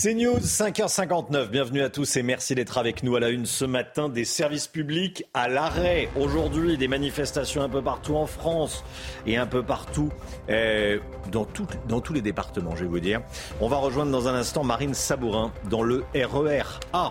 C'est 0.00 0.14
News, 0.14 0.38
5h59. 0.38 1.48
Bienvenue 1.48 1.82
à 1.82 1.90
tous 1.90 2.16
et 2.16 2.22
merci 2.22 2.54
d'être 2.54 2.78
avec 2.78 3.02
nous 3.02 3.16
à 3.16 3.20
la 3.20 3.30
une 3.30 3.46
ce 3.46 3.64
matin. 3.64 4.08
Des 4.08 4.24
services 4.24 4.68
publics 4.68 5.24
à 5.34 5.48
l'arrêt. 5.48 6.08
Aujourd'hui, 6.14 6.78
des 6.78 6.86
manifestations 6.86 7.62
un 7.62 7.68
peu 7.68 7.82
partout 7.82 8.14
en 8.14 8.26
France 8.26 8.84
et 9.26 9.36
un 9.36 9.46
peu 9.46 9.64
partout 9.64 10.10
euh, 10.50 11.00
dans, 11.32 11.48
dans 11.88 12.00
tous 12.00 12.12
les 12.12 12.22
départements, 12.22 12.76
je 12.76 12.84
vais 12.84 12.88
vous 12.88 13.00
dire. 13.00 13.22
On 13.60 13.66
va 13.66 13.78
rejoindre 13.78 14.12
dans 14.12 14.28
un 14.28 14.34
instant 14.34 14.62
Marine 14.62 14.94
Sabourin 14.94 15.52
dans 15.68 15.82
le 15.82 16.04
RER 16.14 16.78
A. 16.92 17.10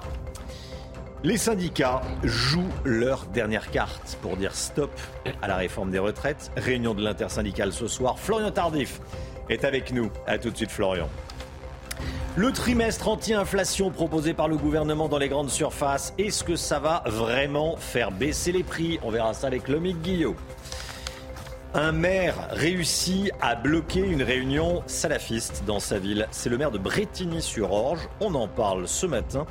Les 1.25 1.35
syndicats 1.35 2.01
jouent 2.23 2.71
leur 2.85 3.25
dernière 3.25 3.69
carte 3.69 4.17
pour 4.21 4.38
dire 4.38 4.55
stop 4.55 4.97
à 5.41 5.49
la 5.49 5.57
réforme 5.57 5.91
des 5.91 5.99
retraites. 5.99 6.53
Réunion 6.55 6.93
de 6.93 7.03
l'intersyndicale 7.03 7.73
ce 7.73 7.89
soir. 7.89 8.17
Florian 8.17 8.51
Tardif 8.51 9.01
est 9.49 9.65
avec 9.65 9.91
nous. 9.91 10.09
A 10.25 10.38
tout 10.38 10.51
de 10.51 10.55
suite, 10.55 10.71
Florian. 10.71 11.09
Le 12.35 12.51
trimestre 12.51 13.08
anti-inflation 13.08 13.89
proposé 13.89 14.33
par 14.33 14.47
le 14.47 14.58
gouvernement 14.58 15.09
dans 15.09 15.17
les 15.17 15.30
grandes 15.30 15.49
surfaces, 15.49 16.13
est-ce 16.17 16.44
que 16.44 16.55
ça 16.55 16.80
va 16.80 17.02
vraiment 17.08 17.77
faire 17.77 18.11
baisser 18.11 18.52
les 18.52 18.63
prix? 18.63 18.99
On 19.03 19.09
verra 19.09 19.33
ça 19.33 19.47
avec 19.47 19.67
Lomique 19.67 20.02
Guillot. 20.02 20.35
Un 21.73 21.91
maire 21.91 22.47
réussit 22.52 23.31
à 23.41 23.55
bloquer 23.55 24.02
une 24.02 24.23
réunion 24.23 24.83
salafiste 24.85 25.63
dans 25.66 25.80
sa 25.80 25.99
ville. 25.99 26.27
C'est 26.31 26.49
le 26.49 26.57
maire 26.57 26.72
de 26.72 26.77
Bretigny-sur-Orge. 26.77 28.07
On 28.19 28.35
en 28.35 28.47
parle 28.47 28.88
ce 28.88 29.05
matin. 29.05 29.45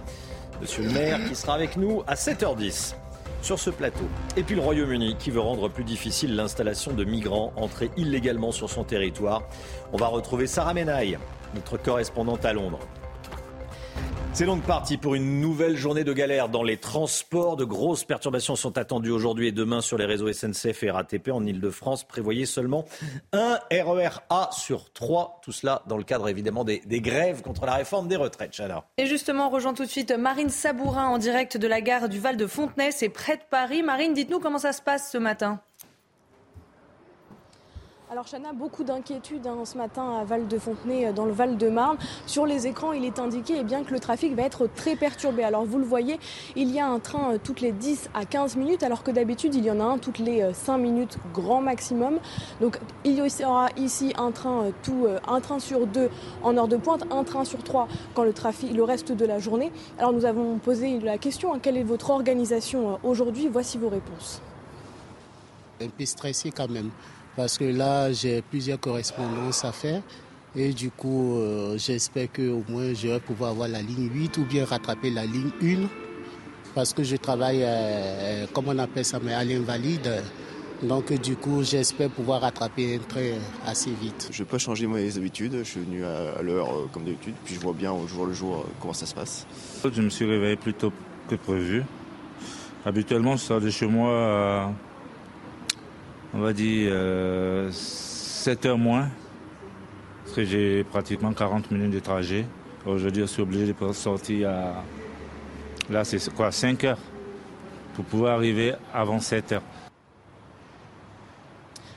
Monsieur 0.61 0.85
le 0.85 0.91
maire 0.91 1.19
qui 1.29 1.35
sera 1.35 1.55
avec 1.55 1.77
nous 1.77 2.03
à 2.07 2.15
7h10 2.15 2.95
sur 3.43 3.59
ce 3.59 3.71
plateau. 3.71 4.05
Et 4.37 4.43
puis 4.43 4.57
le 4.57 4.61
Royaume-Uni 4.61 5.17
qui 5.19 5.31
veut 5.31 5.41
rendre 5.41 5.69
plus 5.69 5.85
difficile 5.85 6.35
l'installation 6.35 6.93
de 6.93 7.05
migrants 7.05 7.53
entrés 7.57 7.91
illégalement 7.97 8.51
sur 8.51 8.71
son 8.71 8.83
territoire. 8.83 9.43
On 9.93 9.97
va 9.97 10.07
retrouver 10.07 10.47
Sarah 10.47 10.75
Menaille 10.75 11.19
notre 11.55 11.77
correspondante 11.77 12.45
à 12.45 12.53
Londres. 12.53 12.81
C'est 14.37 14.45
donc 14.45 14.65
parti 14.65 14.99
pour 14.99 15.15
une 15.15 15.41
nouvelle 15.41 15.79
journée 15.79 16.05
de 16.05 16.13
galère 16.13 16.51
dans 16.51 16.63
les 16.63 16.77
transports. 16.77 17.57
De 17.57 17.65
grosses 17.65 18.05
perturbations 18.05 18.55
sont 18.55 18.77
attendues 18.77 19.11
aujourd'hui 19.11 19.49
et 19.49 19.53
demain 19.53 19.81
sur 19.81 19.97
les 19.97 20.05
réseaux 20.05 20.31
SNCF 20.31 20.83
et 20.83 20.91
RATP 20.91 21.31
en 21.33 21.43
Ile-de-France. 21.43 22.05
Prévoyez 22.05 22.45
seulement 22.45 22.85
un 23.33 23.59
RER 23.73 24.21
A 24.29 24.51
sur 24.53 24.93
trois. 24.93 25.41
Tout 25.43 25.53
cela 25.53 25.81
dans 25.87 25.97
le 25.97 26.05
cadre 26.05 26.29
évidemment 26.29 26.65
des, 26.65 26.81
grèves 27.01 27.41
contre 27.41 27.65
la 27.65 27.77
réforme 27.77 28.09
des 28.09 28.17
retraites. 28.17 28.55
Chana. 28.55 28.85
Et 28.99 29.07
justement, 29.07 29.47
on 29.47 29.51
rejoint 29.51 29.73
tout 29.73 29.87
de 29.87 29.91
suite 29.91 30.11
Marine 30.11 30.51
Sabourin 30.51 31.07
en 31.07 31.17
direct 31.17 31.57
de 31.57 31.67
la 31.67 31.81
gare 31.81 32.11
du 32.11 32.21
Val 32.21 32.37
de 32.37 32.47
Fontenay. 32.47 32.93
C'est 32.93 33.09
près 33.09 33.39
de 33.39 33.43
Paris. 33.49 33.83
Marine, 33.83 34.13
dites-nous 34.13 34.41
comment 34.41 34.59
ça 34.59 34.75
se 34.75 34.83
passe 34.83 35.11
ce 35.11 35.17
matin. 35.17 35.61
Alors 38.17 38.25
Chana, 38.27 38.55
beaucoup 38.55 38.83
d'inquiétudes 38.83 39.47
hein, 39.47 39.67
ce 39.67 39.77
matin 39.77 40.17
à 40.19 40.25
Val-de-Fontenay, 40.25 41.09
euh, 41.09 41.13
dans 41.13 41.27
le 41.27 41.33
Val-de-Marne. 41.33 41.99
Sur 42.27 42.47
les 42.47 42.67
écrans, 42.67 42.93
il 42.93 43.05
est 43.05 43.19
indiqué 43.19 43.57
eh 43.61 43.63
bien, 43.63 43.85
que 43.85 43.93
le 43.93 44.01
trafic 44.01 44.35
va 44.35 44.45
être 44.45 44.71
très 44.75 44.97
perturbé. 44.97 45.45
Alors 45.45 45.67
vous 45.67 45.77
le 45.77 45.85
voyez, 45.85 46.19
il 46.55 46.71
y 46.71 46.81
a 46.81 46.89
un 46.89 46.99
train 46.99 47.35
euh, 47.35 47.39
toutes 47.45 47.61
les 47.61 47.73
10 47.73 48.09
à 48.15 48.25
15 48.25 48.57
minutes, 48.57 48.83
alors 48.83 49.03
que 49.03 49.11
d'habitude, 49.11 49.55
il 49.55 49.67
y 49.67 49.71
en 49.71 49.81
a 49.81 49.85
un 49.85 49.99
toutes 49.99 50.19
les 50.19 50.51
5 50.51 50.77
euh, 50.77 50.79
minutes, 50.79 51.19
grand 51.35 51.61
maximum. 51.61 52.19
Donc 52.63 52.81
il 53.05 53.19
y 53.19 53.45
aura 53.45 53.69
ici 53.77 54.15
un 54.17 54.31
train, 54.31 54.71
tout, 54.83 55.07
un 55.29 55.41
train 55.43 55.59
sur 55.59 55.87
deux 55.87 56.09
en 56.43 56.57
heure 56.57 56.69
de 56.69 56.79
pointe, 56.79 57.05
un 57.11 57.23
train 57.23 57.45
sur 57.45 57.63
trois 57.63 57.87
quand 58.15 58.25
le 58.25 58.33
trafic, 58.33 58.73
le 58.73 58.83
reste 58.83 59.13
de 59.13 59.27
la 59.27 59.39
journée. 59.39 59.71
Alors 59.99 60.15
nous 60.15 60.25
avons 60.25 60.57
posé 60.57 61.01
la 61.01 61.19
question, 61.19 61.53
hein, 61.53 61.59
quelle 61.61 61.77
est 61.77 61.83
votre 61.83 62.09
organisation 62.09 62.99
aujourd'hui? 63.05 63.51
Voici 63.53 63.77
vos 63.77 63.91
réponses. 63.91 64.41
Un 65.83 65.89
peu 65.89 66.07
stressé 66.07 66.51
quand 66.51 66.71
même 66.71 66.91
parce 67.37 67.59
que 67.59 67.65
là, 67.65 68.11
j'ai 68.13 68.43
plusieurs 68.43 68.81
correspondances 68.81 69.65
à 69.65 69.73
faire. 69.73 70.03
Et 70.57 70.73
du 70.73 70.91
coup, 70.91 71.37
euh, 71.37 71.77
j'espère 71.77 72.33
qu'au 72.33 72.65
moins, 72.69 72.95
je 72.95 73.09
vais 73.09 73.21
pouvoir 73.21 73.51
avoir 73.51 73.69
la 73.69 73.83
ligne 73.83 74.09
8 74.11 74.39
ou 74.39 74.45
bien 74.45 74.65
rattraper 74.65 75.11
la 75.11 75.27
ligne 75.27 75.51
1. 75.63 75.87
Parce 76.75 76.95
que 76.95 77.03
je 77.03 77.17
travaille, 77.17 77.63
euh, 77.63 77.67
euh, 77.67 78.47
comme 78.55 78.69
on 78.69 78.79
appelle 78.79 79.05
ça, 79.05 79.19
mais 79.23 79.35
à 79.35 79.45
l'invalide. 79.45 80.23
Donc, 80.83 81.13
du 81.21 81.37
coup, 81.37 81.63
j'espère 81.63 82.09
pouvoir 82.09 82.41
rattraper 82.41 82.97
un 82.97 82.99
train 82.99 83.39
assez 83.67 83.91
vite. 83.91 84.29
Je 84.31 84.41
ne 84.43 84.47
vais 84.47 84.51
pas 84.51 84.59
changer 84.59 84.87
mes 84.87 85.17
habitudes. 85.17 85.59
Je 85.59 85.65
suis 85.65 85.81
venu 85.81 86.05
à, 86.05 86.41
l'heure 86.43 86.69
comme 86.93 87.05
d'habitude. 87.05 87.35
Puis 87.45 87.55
je 87.55 87.61
vois 87.61 87.75
bien 87.75 87.93
au 87.93 88.07
jour 88.07 88.27
le 88.27 88.33
jour 88.33 88.67
comment 88.81 88.95
ça 88.95 89.07
se 89.07 89.15
passe. 89.15 89.47
Je 89.85 90.03
me 90.03 90.11
suis 90.11 90.25
réveillé 90.25 90.57
plus 90.57 90.75
tôt 90.75 90.93
que 91.29 91.35
prévu. 91.35 91.83
Habituellement, 92.85 93.37
je 93.37 93.43
sors 93.43 93.61
de 93.61 93.71
chez 93.71 93.87
moi 93.87 94.71
on 96.37 96.41
va 96.41 96.53
dire, 96.53 96.93
7 97.73 98.67
euh, 98.67 98.69
heures 98.69 98.79
moins, 98.79 99.09
parce 100.25 100.37
que 100.37 100.45
j'ai 100.45 100.85
pratiquement 100.85 101.33
40 101.33 101.71
minutes 101.71 101.93
de 101.93 101.99
trajet. 101.99 102.45
Aujourd'hui, 102.85 103.23
je 103.23 103.27
suis 103.27 103.43
obligé 103.43 103.73
de 103.73 103.93
sortir 103.93 104.51
à, 104.51 104.85
là, 105.91 106.05
c'est 106.05 106.33
quoi, 106.35 106.53
5 106.53 106.85
heures, 106.85 106.99
pour 107.95 108.05
pouvoir 108.05 108.35
arriver 108.37 108.75
avant 108.93 109.19
7 109.19 109.53
heures. 109.53 109.63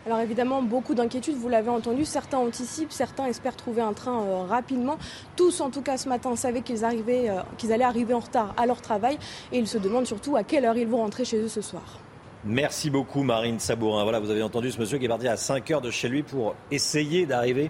Alors 0.05 0.21
évidemment, 0.21 0.63
beaucoup 0.63 0.95
d'inquiétudes, 0.95 1.35
vous 1.35 1.49
l'avez 1.49 1.69
entendu, 1.69 2.05
certains 2.05 2.37
anticipent, 2.37 2.93
certains 2.93 3.25
espèrent 3.25 3.57
trouver 3.57 3.81
un 3.81 3.91
train 3.91 4.21
euh, 4.21 4.43
rapidement. 4.43 4.97
Tous, 5.35 5.59
en 5.59 5.69
tout 5.69 5.81
cas, 5.81 5.97
ce 5.97 6.07
matin, 6.07 6.35
savaient 6.37 6.61
qu'ils 6.61 6.85
euh, 6.85 7.41
qu'ils 7.57 7.73
allaient 7.73 7.83
arriver 7.83 8.13
en 8.13 8.19
retard 8.19 8.53
à 8.55 8.65
leur 8.65 8.81
travail 8.81 9.19
et 9.51 9.59
ils 9.59 9.67
se 9.67 9.77
demandent 9.77 10.07
surtout 10.07 10.37
à 10.37 10.43
quelle 10.43 10.63
heure 10.63 10.77
ils 10.77 10.87
vont 10.87 10.99
rentrer 10.99 11.25
chez 11.25 11.37
eux 11.37 11.49
ce 11.49 11.61
soir. 11.61 11.99
Merci 12.45 12.89
beaucoup 12.89 13.23
Marine 13.23 13.59
Sabourin. 13.59 14.03
Voilà, 14.03 14.21
vous 14.21 14.29
avez 14.29 14.41
entendu 14.41 14.71
ce 14.71 14.79
monsieur 14.79 14.97
qui 14.97 15.05
est 15.05 15.09
parti 15.09 15.27
à 15.27 15.35
5 15.35 15.69
heures 15.71 15.81
de 15.81 15.91
chez 15.91 16.07
lui 16.07 16.23
pour 16.23 16.55
essayer 16.71 17.25
d'arriver 17.25 17.69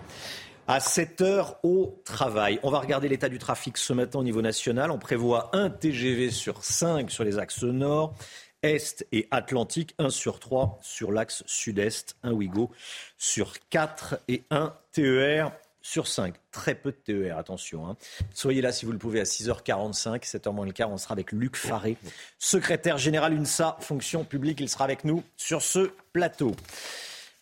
à 0.67 0.79
7 0.79 1.21
heures 1.21 1.57
au 1.63 1.99
travail. 2.05 2.59
On 2.61 2.69
va 2.69 2.79
regarder 2.79 3.09
l'état 3.09 3.29
du 3.29 3.39
trafic 3.39 3.79
ce 3.79 3.93
matin 3.93 4.19
au 4.19 4.23
niveau 4.23 4.43
national. 4.43 4.91
On 4.91 4.99
prévoit 4.99 5.49
un 5.53 5.71
TGV 5.71 6.29
sur 6.29 6.63
5 6.63 7.09
sur 7.09 7.23
les 7.23 7.39
axes 7.39 7.63
nord, 7.63 8.13
est 8.61 9.07
et 9.11 9.27
atlantique, 9.31 9.95
1 9.97 10.11
sur 10.11 10.39
3 10.39 10.77
sur 10.83 11.11
l'axe 11.11 11.43
sud-est, 11.47 12.15
un 12.21 12.33
Ouigo 12.33 12.69
sur 13.17 13.53
4 13.71 14.19
et 14.27 14.43
un 14.51 14.75
TER 14.91 15.51
sur 15.89 16.07
5. 16.07 16.35
Très 16.51 16.75
peu 16.75 16.91
de 16.91 16.97
TER, 16.97 17.37
attention. 17.37 17.87
Hein. 17.87 17.97
Soyez 18.33 18.61
là 18.61 18.71
si 18.71 18.85
vous 18.85 18.91
le 18.91 18.99
pouvez 18.99 19.19
à 19.19 19.23
6h45, 19.23 20.23
7h 20.23 20.53
moins 20.53 20.65
le 20.65 20.71
quart. 20.71 20.91
On 20.91 20.97
sera 20.97 21.13
avec 21.13 21.31
Luc 21.31 21.55
Faré, 21.55 21.97
secrétaire 22.37 22.99
général 22.99 23.33
UNSA, 23.33 23.77
fonction 23.79 24.23
publique. 24.23 24.59
Il 24.61 24.69
sera 24.69 24.83
avec 24.83 25.03
nous 25.03 25.23
sur 25.35 25.63
ce 25.63 25.89
plateau. 26.13 26.51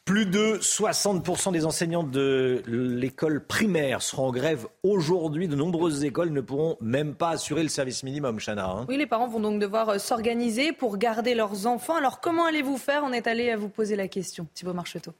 Plus 0.06 0.26
de 0.26 0.58
60% 0.60 1.52
des 1.52 1.66
enseignants 1.66 2.04
de 2.04 2.64
l'école 2.66 3.46
primaire 3.46 4.02
seront 4.02 4.28
en 4.28 4.32
grève 4.32 4.66
aujourd'hui. 4.82 5.50
De 5.50 5.56
nombreuses 5.58 6.06
écoles 6.06 6.32
ne 6.32 6.40
pourront 6.40 6.78
même 6.80 7.16
pas 7.16 7.32
assurer 7.32 7.64
le 7.64 7.68
service 7.68 8.04
minimum, 8.04 8.40
Chana. 8.40 8.70
Hein. 8.70 8.86
Oui, 8.88 8.96
les 8.96 9.08
parents 9.08 9.28
vont 9.28 9.42
donc 9.42 9.60
devoir 9.60 9.90
euh, 9.90 9.98
s'organiser 9.98 10.72
pour 10.72 10.98
garder 10.98 11.36
leurs 11.36 11.68
enfants. 11.68 11.98
Alors 11.98 12.22
comment 12.22 12.46
allez-vous 12.46 12.78
faire? 12.78 13.04
On 13.04 13.12
est 13.12 13.28
allé 13.28 13.52
à 13.52 13.58
vous 13.58 13.68
poser 13.68 13.98
la 13.98 14.08
question. 14.08 14.48
Thibaut 14.54 14.72
Marcheteau 14.74 15.12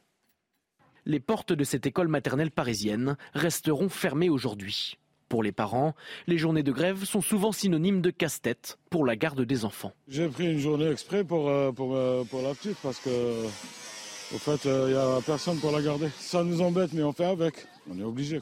les 1.08 1.22
portes 1.22 1.54
de 1.54 1.64
cette 1.64 1.86
école 1.86 2.10
maternelle 2.10 2.52
parisienne 2.52 3.18
resteront 3.34 3.90
fermées 3.90 4.30
aujourd'hui. 4.30 4.98
Pour 5.30 5.42
les 5.42 5.52
parents, 5.52 5.94
les 6.28 6.38
journées 6.38 6.64
de 6.64 6.72
grève 6.72 7.04
sont 7.06 7.22
souvent 7.22 7.52
synonymes 7.52 8.02
de 8.02 8.12
casse-tête 8.12 8.78
pour 8.90 9.06
la 9.06 9.16
garde 9.16 9.42
des 9.42 9.66
enfants. 9.66 9.94
J'ai 10.08 10.28
pris 10.28 10.52
une 10.52 10.60
journée 10.60 10.90
exprès 10.90 11.24
pour, 11.24 11.50
euh, 11.50 11.72
euh, 11.80 12.24
pour, 12.26 12.42
la 12.42 12.54
petite 12.54 12.78
parce 12.84 13.00
que, 13.00 13.10
au 13.10 14.38
fait, 14.38 14.66
il 14.66 14.72
euh, 14.72 14.90
n'y 14.90 14.96
a 14.96 15.22
personne 15.26 15.60
pour 15.60 15.72
la 15.72 15.82
garder. 15.82 16.10
Ça 16.20 16.44
nous 16.44 16.62
embête, 16.62 16.94
mais 16.94 17.04
on 17.04 17.14
fait 17.14 17.26
avec. 17.26 17.68
On 17.90 17.98
est 18.00 18.04
obligé. 18.04 18.42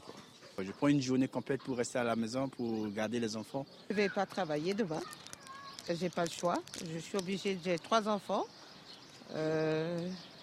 Je 0.58 0.70
prends 0.72 0.88
une 0.88 1.02
journée 1.02 1.28
complète 1.28 1.62
pour 1.62 1.76
rester 1.76 1.98
à 1.98 2.04
la 2.04 2.16
maison, 2.16 2.48
pour 2.48 2.88
garder 2.88 3.20
les 3.20 3.36
enfants. 3.36 3.66
Je 3.90 3.94
ne 3.94 4.02
vais 4.02 4.08
pas 4.08 4.26
travailler 4.26 4.74
demain. 4.74 5.02
Je 5.88 6.02
n'ai 6.02 6.08
pas 6.08 6.24
le 6.24 6.30
choix. 6.30 6.56
Je 6.92 6.98
suis 6.98 7.18
obligée, 7.18 7.58
j'ai 7.64 7.78
trois 7.78 8.08
enfants. 8.08 8.44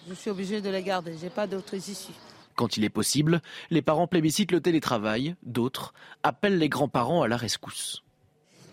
Je 0.08 0.14
suis 0.14 0.30
obligée 0.30 0.60
de 0.60 0.68
les 0.68 0.82
garder, 0.82 1.14
j'ai 1.20 1.30
pas 1.30 1.46
d'autres 1.46 1.74
ici. 1.74 2.10
Quand 2.56 2.76
il 2.76 2.84
est 2.84 2.90
possible, 2.90 3.40
les 3.70 3.82
parents 3.82 4.06
plébiscitent 4.06 4.52
le 4.52 4.60
télétravail, 4.60 5.34
d'autres 5.42 5.92
appellent 6.22 6.58
les 6.58 6.68
grands-parents 6.68 7.22
à 7.22 7.28
la 7.28 7.36
rescousse. 7.36 8.04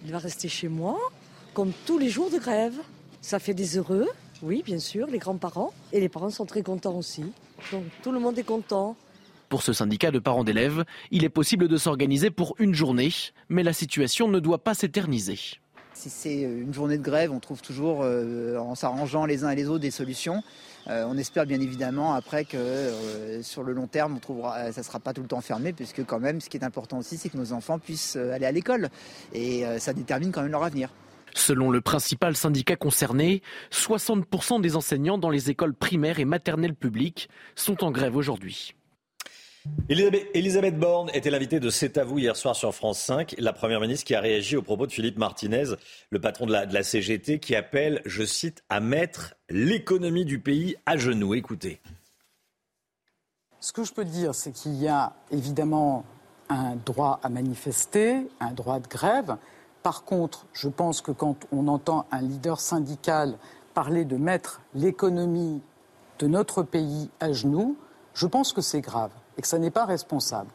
Il 0.05 0.11
va 0.11 0.19
rester 0.19 0.49
chez 0.49 0.67
moi, 0.67 0.99
comme 1.53 1.71
tous 1.85 1.97
les 1.97 2.09
jours 2.09 2.29
de 2.29 2.37
grève. 2.37 2.75
Ça 3.21 3.39
fait 3.39 3.53
des 3.53 3.77
heureux, 3.77 4.07
oui, 4.41 4.63
bien 4.65 4.79
sûr, 4.79 5.07
les 5.07 5.19
grands-parents. 5.19 5.73
Et 5.93 5.99
les 5.99 6.09
parents 6.09 6.29
sont 6.29 6.45
très 6.45 6.63
contents 6.63 6.95
aussi. 6.95 7.23
Donc 7.71 7.85
tout 8.03 8.11
le 8.11 8.19
monde 8.19 8.37
est 8.37 8.43
content. 8.43 8.95
Pour 9.49 9.63
ce 9.63 9.73
syndicat 9.73 10.11
de 10.11 10.19
parents 10.19 10.43
d'élèves, 10.43 10.85
il 11.11 11.23
est 11.23 11.29
possible 11.29 11.67
de 11.67 11.77
s'organiser 11.77 12.31
pour 12.31 12.55
une 12.57 12.73
journée, 12.73 13.11
mais 13.49 13.63
la 13.63 13.73
situation 13.73 14.27
ne 14.27 14.39
doit 14.39 14.63
pas 14.63 14.73
s'éterniser. 14.73 15.60
Si 15.93 16.09
c'est 16.09 16.41
une 16.41 16.73
journée 16.73 16.97
de 16.97 17.03
grève, 17.03 17.31
on 17.31 17.39
trouve 17.39 17.61
toujours, 17.61 18.01
euh, 18.03 18.57
en 18.57 18.75
s'arrangeant 18.75 19.25
les 19.25 19.43
uns 19.43 19.49
et 19.49 19.55
les 19.55 19.67
autres, 19.67 19.81
des 19.81 19.91
solutions. 19.91 20.41
Euh, 20.87 21.05
on 21.07 21.17
espère 21.17 21.45
bien 21.45 21.59
évidemment 21.59 22.13
après 22.13 22.45
que 22.45 22.57
euh, 22.57 23.43
sur 23.43 23.61
le 23.63 23.73
long 23.73 23.87
terme, 23.87 24.19
ça 24.23 24.67
ne 24.75 24.83
sera 24.83 24.99
pas 24.99 25.13
tout 25.13 25.21
le 25.21 25.27
temps 25.27 25.41
fermé, 25.41 25.73
puisque 25.73 26.03
quand 26.05 26.19
même, 26.19 26.41
ce 26.41 26.49
qui 26.49 26.57
est 26.57 26.63
important 26.63 26.97
aussi, 26.97 27.17
c'est 27.17 27.29
que 27.29 27.37
nos 27.37 27.53
enfants 27.53 27.77
puissent 27.77 28.15
aller 28.15 28.45
à 28.45 28.51
l'école. 28.51 28.89
Et 29.33 29.63
ça 29.79 29.93
détermine 29.93 30.31
quand 30.31 30.41
même 30.41 30.51
leur 30.51 30.63
avenir. 30.63 30.89
Selon 31.33 31.69
le 31.69 31.81
principal 31.81 32.35
syndicat 32.35 32.75
concerné, 32.75 33.41
60% 33.71 34.59
des 34.61 34.75
enseignants 34.75 35.17
dans 35.17 35.29
les 35.29 35.49
écoles 35.49 35.73
primaires 35.73 36.19
et 36.19 36.25
maternelles 36.25 36.75
publiques 36.75 37.29
sont 37.55 37.83
en 37.83 37.91
grève 37.91 38.15
aujourd'hui. 38.15 38.75
Elisabeth 39.89 40.79
Borne 40.79 41.11
était 41.13 41.29
l'invitée 41.29 41.59
de 41.59 41.69
C'est 41.69 41.97
à 41.97 42.03
vous 42.03 42.17
hier 42.17 42.35
soir 42.35 42.55
sur 42.55 42.73
France 42.73 42.99
5. 42.99 43.35
La 43.37 43.53
première 43.53 43.79
ministre 43.79 44.05
qui 44.05 44.15
a 44.15 44.21
réagi 44.21 44.57
au 44.57 44.63
propos 44.63 44.87
de 44.87 44.91
Philippe 44.91 45.17
Martinez, 45.17 45.75
le 46.09 46.19
patron 46.19 46.47
de 46.47 46.51
la, 46.51 46.83
CGT, 46.83 47.39
qui 47.39 47.55
appelle, 47.55 48.01
je 48.05 48.23
cite, 48.23 48.63
à 48.69 48.79
mettre 48.79 49.35
l'économie 49.49 50.25
du 50.25 50.39
pays 50.39 50.77
à 50.85 50.97
genoux. 50.97 51.35
Écoutez. 51.35 51.79
Ce 53.59 53.71
que 53.71 53.83
je 53.83 53.93
peux 53.93 54.05
dire, 54.05 54.33
c'est 54.33 54.51
qu'il 54.51 54.73
y 54.75 54.87
a 54.87 55.13
évidemment 55.29 56.05
un 56.49 56.75
droit 56.75 57.19
à 57.21 57.29
manifester, 57.29 58.27
un 58.39 58.53
droit 58.53 58.79
de 58.79 58.87
grève. 58.87 59.37
Par 59.83 60.03
contre, 60.03 60.47
je 60.53 60.69
pense 60.69 61.01
que 61.01 61.11
quand 61.11 61.35
on 61.51 61.67
entend 61.67 62.07
un 62.11 62.21
leader 62.21 62.59
syndical 62.59 63.37
parler 63.75 64.05
de 64.05 64.17
mettre 64.17 64.61
l'économie 64.73 65.61
de 66.17 66.27
notre 66.27 66.63
pays 66.63 67.09
à 67.19 67.31
genoux, 67.31 67.77
je 68.15 68.25
pense 68.25 68.53
que 68.53 68.61
c'est 68.61 68.81
grave 68.81 69.11
et 69.37 69.41
que 69.41 69.47
ça 69.47 69.59
n'est 69.59 69.71
pas 69.71 69.85
responsable. 69.85 70.51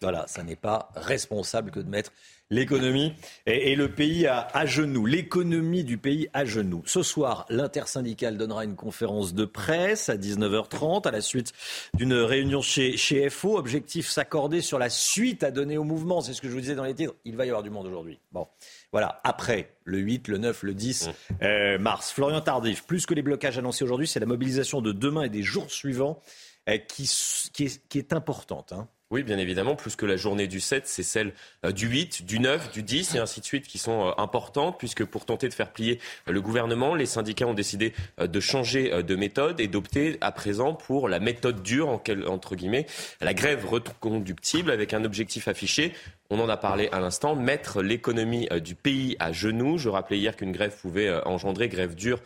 Voilà, 0.00 0.26
ça 0.26 0.42
n'est 0.42 0.56
pas 0.56 0.90
responsable 0.96 1.70
que 1.70 1.78
de 1.78 1.88
mettre 1.88 2.10
l'économie 2.50 3.14
et, 3.46 3.76
le 3.76 3.88
pays 3.88 4.26
à, 4.26 4.66
genoux, 4.66 5.06
l'économie 5.06 5.84
du 5.84 5.96
pays 5.96 6.28
à 6.32 6.44
genoux. 6.44 6.82
Ce 6.86 7.02
soir, 7.02 7.46
l'intersyndicale 7.48 8.36
donnera 8.36 8.64
une 8.64 8.74
conférence 8.74 9.32
de 9.32 9.44
presse 9.44 10.08
à 10.08 10.16
19h30 10.16 11.06
à 11.06 11.12
la 11.12 11.20
suite 11.20 11.52
d'une 11.94 12.14
réunion 12.14 12.60
chez, 12.60 13.30
FO. 13.30 13.56
Objectif 13.56 14.08
s'accorder 14.08 14.60
sur 14.60 14.78
la 14.78 14.90
suite 14.90 15.44
à 15.44 15.52
donner 15.52 15.78
au 15.78 15.84
mouvement. 15.84 16.20
C'est 16.20 16.34
ce 16.34 16.42
que 16.42 16.48
je 16.48 16.52
vous 16.52 16.60
disais 16.60 16.74
dans 16.74 16.84
les 16.84 16.94
titres. 16.94 17.14
Il 17.24 17.36
va 17.36 17.46
y 17.46 17.48
avoir 17.48 17.62
du 17.62 17.70
monde 17.70 17.86
aujourd'hui. 17.86 18.18
Bon, 18.32 18.48
voilà. 18.90 19.20
Après 19.22 19.70
le 19.84 19.98
8, 19.98 20.28
le 20.28 20.38
9, 20.38 20.62
le 20.64 20.74
10 20.74 21.08
mmh. 21.08 21.34
euh, 21.42 21.78
mars. 21.78 22.10
Florian 22.10 22.40
Tardif, 22.40 22.84
plus 22.84 23.06
que 23.06 23.14
les 23.14 23.22
blocages 23.22 23.56
annoncés 23.56 23.84
aujourd'hui, 23.84 24.08
c'est 24.08 24.20
la 24.20 24.26
mobilisation 24.26 24.82
de 24.82 24.92
demain 24.92 25.22
et 25.22 25.28
des 25.30 25.42
jours 25.42 25.70
suivants 25.70 26.20
est, 26.66 27.88
qui 27.88 27.98
est 27.98 28.12
importante. 28.12 28.72
Hein. 28.72 28.88
Oui, 29.12 29.24
bien 29.24 29.36
évidemment, 29.36 29.76
plus 29.76 29.94
que 29.94 30.06
la 30.06 30.16
journée 30.16 30.46
du 30.46 30.58
7, 30.58 30.86
c'est 30.86 31.02
celle 31.02 31.34
euh, 31.66 31.70
du 31.70 31.86
8, 31.86 32.24
du 32.24 32.38
9, 32.38 32.72
du 32.72 32.82
10 32.82 33.16
et 33.16 33.18
ainsi 33.18 33.40
de 33.40 33.44
suite 33.44 33.68
qui 33.68 33.76
sont 33.76 34.06
euh, 34.06 34.12
importantes 34.16 34.78
puisque 34.78 35.04
pour 35.04 35.26
tenter 35.26 35.50
de 35.50 35.52
faire 35.52 35.70
plier 35.70 36.00
le 36.26 36.40
gouvernement, 36.40 36.94
les 36.94 37.04
syndicats 37.04 37.46
ont 37.46 37.52
décidé 37.52 37.92
de 38.18 38.40
changer 38.40 39.02
de 39.02 39.14
méthode 39.14 39.60
et 39.60 39.68
d'opter 39.68 40.16
à 40.22 40.32
présent 40.32 40.72
pour 40.72 41.10
la 41.10 41.20
méthode 41.20 41.62
dure, 41.62 41.90
entre 41.90 42.56
guillemets, 42.56 42.86
la 43.20 43.34
grève 43.34 43.66
reconductible 43.66 44.70
avec 44.70 44.94
un 44.94 45.04
objectif 45.04 45.46
affiché 45.46 45.92
on 46.30 46.40
en 46.40 46.48
a 46.48 46.56
parlé 46.56 46.88
à 46.92 47.00
l'instant, 47.00 47.34
mettre 47.34 47.82
l'économie 47.82 48.48
du 48.64 48.74
pays 48.74 49.16
à 49.18 49.32
genoux. 49.32 49.76
Je 49.76 49.90
rappelais 49.90 50.16
hier 50.16 50.34
qu'une 50.34 50.52
grève 50.52 50.74
pouvait 50.80 51.12
engendrer, 51.26 51.68
grève 51.68 51.94
dure, 51.94 52.20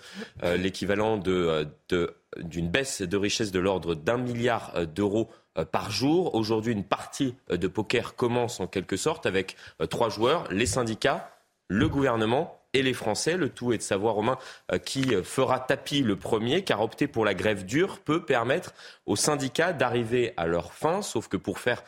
l'équivalent 0.44 1.16
de, 1.16 1.66
de 1.88 2.14
d'une 2.42 2.68
baisse 2.68 3.02
de 3.02 3.16
richesse 3.16 3.52
de 3.52 3.58
l'ordre 3.58 3.94
d'un 3.94 4.18
milliard 4.18 4.72
euh, 4.76 4.86
d'euros 4.86 5.30
euh, 5.30 5.45
par 5.64 5.90
jour. 5.90 6.34
Aujourd'hui, 6.34 6.72
une 6.72 6.84
partie 6.84 7.34
euh, 7.50 7.56
de 7.56 7.68
poker 7.68 8.14
commence 8.14 8.60
en 8.60 8.66
quelque 8.66 8.96
sorte 8.96 9.26
avec 9.26 9.56
trois 9.90 10.08
joueurs, 10.08 10.50
les 10.50 10.66
syndicats, 10.66 11.30
le 11.68 11.88
gouvernement 11.88 12.60
et 12.72 12.82
les 12.82 12.92
Français. 12.92 13.36
Le 13.36 13.48
tout 13.48 13.72
est 13.72 13.78
de 13.78 13.82
savoir, 13.82 14.14
Romain, 14.14 14.38
qui 14.84 15.14
fera 15.24 15.58
tapis 15.58 16.02
le 16.02 16.16
premier, 16.16 16.62
car 16.62 16.80
opter 16.82 17.06
pour 17.06 17.24
la 17.24 17.34
grève 17.34 17.64
dure 17.64 17.98
peut 18.00 18.24
permettre 18.24 18.74
aux 19.06 19.16
syndicats 19.16 19.72
d'arriver 19.72 20.32
à 20.36 20.46
leur 20.46 20.72
fin, 20.72 21.02
sauf 21.02 21.28
que 21.28 21.36
pour 21.36 21.58
faire 21.58 21.82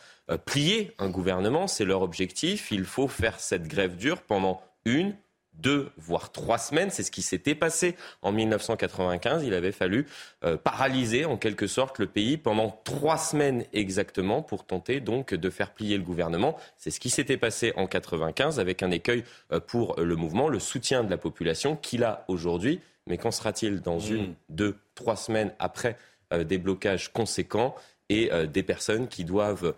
plier 0.46 0.94
un 0.98 1.10
gouvernement, 1.10 1.66
c'est 1.66 1.84
leur 1.84 2.02
objectif, 2.02 2.72
il 2.72 2.84
faut 2.84 3.06
faire 3.06 3.38
cette 3.38 3.68
grève 3.68 3.96
dure 3.96 4.22
pendant 4.22 4.62
une, 4.84 5.14
deux, 5.58 5.90
voire 5.96 6.32
trois 6.32 6.58
semaines. 6.58 6.90
C'est 6.90 7.02
ce 7.02 7.10
qui 7.10 7.22
s'était 7.22 7.54
passé 7.54 7.96
en 8.22 8.32
1995. 8.32 9.44
Il 9.44 9.54
avait 9.54 9.72
fallu 9.72 10.06
euh, 10.44 10.56
paralyser 10.56 11.24
en 11.24 11.36
quelque 11.36 11.66
sorte 11.66 11.98
le 11.98 12.06
pays 12.06 12.36
pendant 12.36 12.80
trois 12.84 13.18
semaines 13.18 13.64
exactement 13.72 14.42
pour 14.42 14.64
tenter 14.64 15.00
donc 15.00 15.34
de 15.34 15.50
faire 15.50 15.72
plier 15.72 15.96
le 15.96 16.04
gouvernement. 16.04 16.56
C'est 16.76 16.90
ce 16.90 17.00
qui 17.00 17.10
s'était 17.10 17.36
passé 17.36 17.72
en 17.76 17.86
95 17.86 18.60
avec 18.60 18.82
un 18.82 18.90
écueil 18.90 19.24
euh, 19.52 19.60
pour 19.60 20.00
le 20.00 20.16
mouvement, 20.16 20.48
le 20.48 20.60
soutien 20.60 21.04
de 21.04 21.10
la 21.10 21.18
population 21.18 21.76
qu'il 21.76 22.04
a 22.04 22.24
aujourd'hui. 22.28 22.80
Mais 23.06 23.18
qu'en 23.18 23.30
sera-t-il 23.30 23.80
dans 23.80 23.98
mmh. 23.98 24.14
une, 24.14 24.34
deux, 24.48 24.76
trois 24.94 25.16
semaines 25.16 25.52
après 25.58 25.96
euh, 26.32 26.44
des 26.44 26.58
blocages 26.58 27.12
conséquents 27.12 27.74
et 28.10 28.30
des 28.46 28.62
personnes 28.62 29.06
qui 29.06 29.26
doivent 29.26 29.74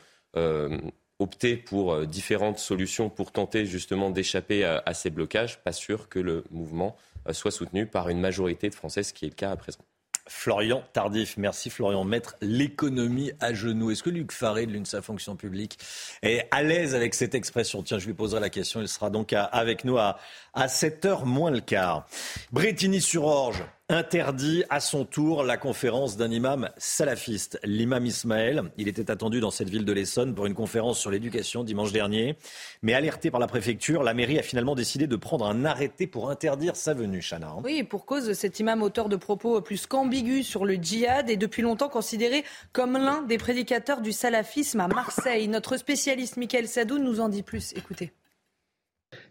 opter 1.20 1.56
pour 1.56 1.92
euh, 1.92 2.06
différentes 2.06 2.58
solutions 2.58 3.08
pour 3.08 3.30
tenter 3.30 3.66
justement 3.66 4.10
d'échapper 4.10 4.64
à, 4.64 4.94
ces 4.94 5.10
blocages, 5.10 5.62
pas 5.62 5.72
sûr 5.72 6.08
que 6.08 6.18
le 6.18 6.44
mouvement 6.50 6.96
euh, 7.28 7.32
soit 7.32 7.50
soutenu 7.50 7.86
par 7.86 8.08
une 8.08 8.20
majorité 8.20 8.68
de 8.68 8.74
Français, 8.74 9.02
ce 9.02 9.12
qui 9.12 9.26
est 9.26 9.28
le 9.28 9.34
cas 9.34 9.50
à 9.50 9.56
présent. 9.56 9.80
Florian 10.26 10.84
Tardif, 10.92 11.36
merci 11.38 11.70
Florian. 11.70 12.04
Mettre 12.04 12.36
l'économie 12.40 13.32
à 13.40 13.52
genoux. 13.52 13.90
Est-ce 13.90 14.04
que 14.04 14.10
Luc 14.10 14.30
Faré 14.30 14.64
de 14.64 14.72
l'UNSA 14.72 15.02
Fonction 15.02 15.34
publique 15.34 15.76
est 16.22 16.46
à 16.52 16.62
l'aise 16.62 16.94
avec 16.94 17.14
cette 17.14 17.34
expression? 17.34 17.82
Tiens, 17.82 17.98
je 17.98 18.06
lui 18.06 18.14
poserai 18.14 18.40
la 18.40 18.48
question. 18.48 18.80
Il 18.80 18.86
sera 18.86 19.10
donc 19.10 19.32
avec 19.32 19.84
nous 19.84 19.98
à, 19.98 20.18
à 20.54 20.68
7h 20.68 21.24
moins 21.24 21.50
le 21.50 21.60
quart. 21.60 22.06
Bretigny-sur-Orge 22.52 23.64
interdit 23.90 24.62
à 24.70 24.78
son 24.78 25.04
tour 25.04 25.42
la 25.42 25.56
conférence 25.56 26.16
d'un 26.16 26.30
imam 26.30 26.70
salafiste, 26.76 27.58
l'imam 27.64 28.06
Ismaël. 28.06 28.62
Il 28.78 28.86
était 28.86 29.10
attendu 29.10 29.40
dans 29.40 29.50
cette 29.50 29.68
ville 29.68 29.84
de 29.84 29.92
l'Essonne 29.92 30.34
pour 30.34 30.46
une 30.46 30.54
conférence 30.54 30.98
sur 30.98 31.10
l'éducation 31.10 31.64
dimanche 31.64 31.92
dernier. 31.92 32.36
Mais 32.82 32.94
alerté 32.94 33.30
par 33.30 33.40
la 33.40 33.48
préfecture, 33.48 34.04
la 34.04 34.14
mairie 34.14 34.38
a 34.38 34.42
finalement 34.42 34.76
décidé 34.76 35.08
de 35.08 35.16
prendre 35.16 35.44
un 35.44 35.64
arrêté 35.64 36.06
pour 36.06 36.30
interdire 36.30 36.76
sa 36.76 36.94
venue, 36.94 37.20
Chana. 37.20 37.48
Hein. 37.48 37.62
Oui, 37.64 37.82
pour 37.82 38.06
cause 38.06 38.26
de 38.26 38.32
cet 38.32 38.60
imam 38.60 38.82
auteur 38.82 39.08
de 39.08 39.16
propos 39.16 39.60
plus 39.60 39.86
qu'ambigus 39.86 40.46
sur 40.46 40.64
le 40.64 40.74
djihad 40.74 41.28
et 41.28 41.36
depuis 41.36 41.62
longtemps 41.62 41.88
considéré 41.88 42.44
comme 42.72 42.92
l'un 42.92 43.22
des 43.22 43.38
prédicateurs 43.38 44.00
du 44.02 44.12
salafisme 44.12 44.80
à 44.80 44.88
Marseille. 44.88 45.48
Notre 45.48 45.76
spécialiste 45.76 46.36
Michael 46.36 46.68
Sadou 46.68 46.98
nous 46.98 47.18
en 47.18 47.28
dit 47.28 47.42
plus. 47.42 47.72
Écoutez. 47.74 48.12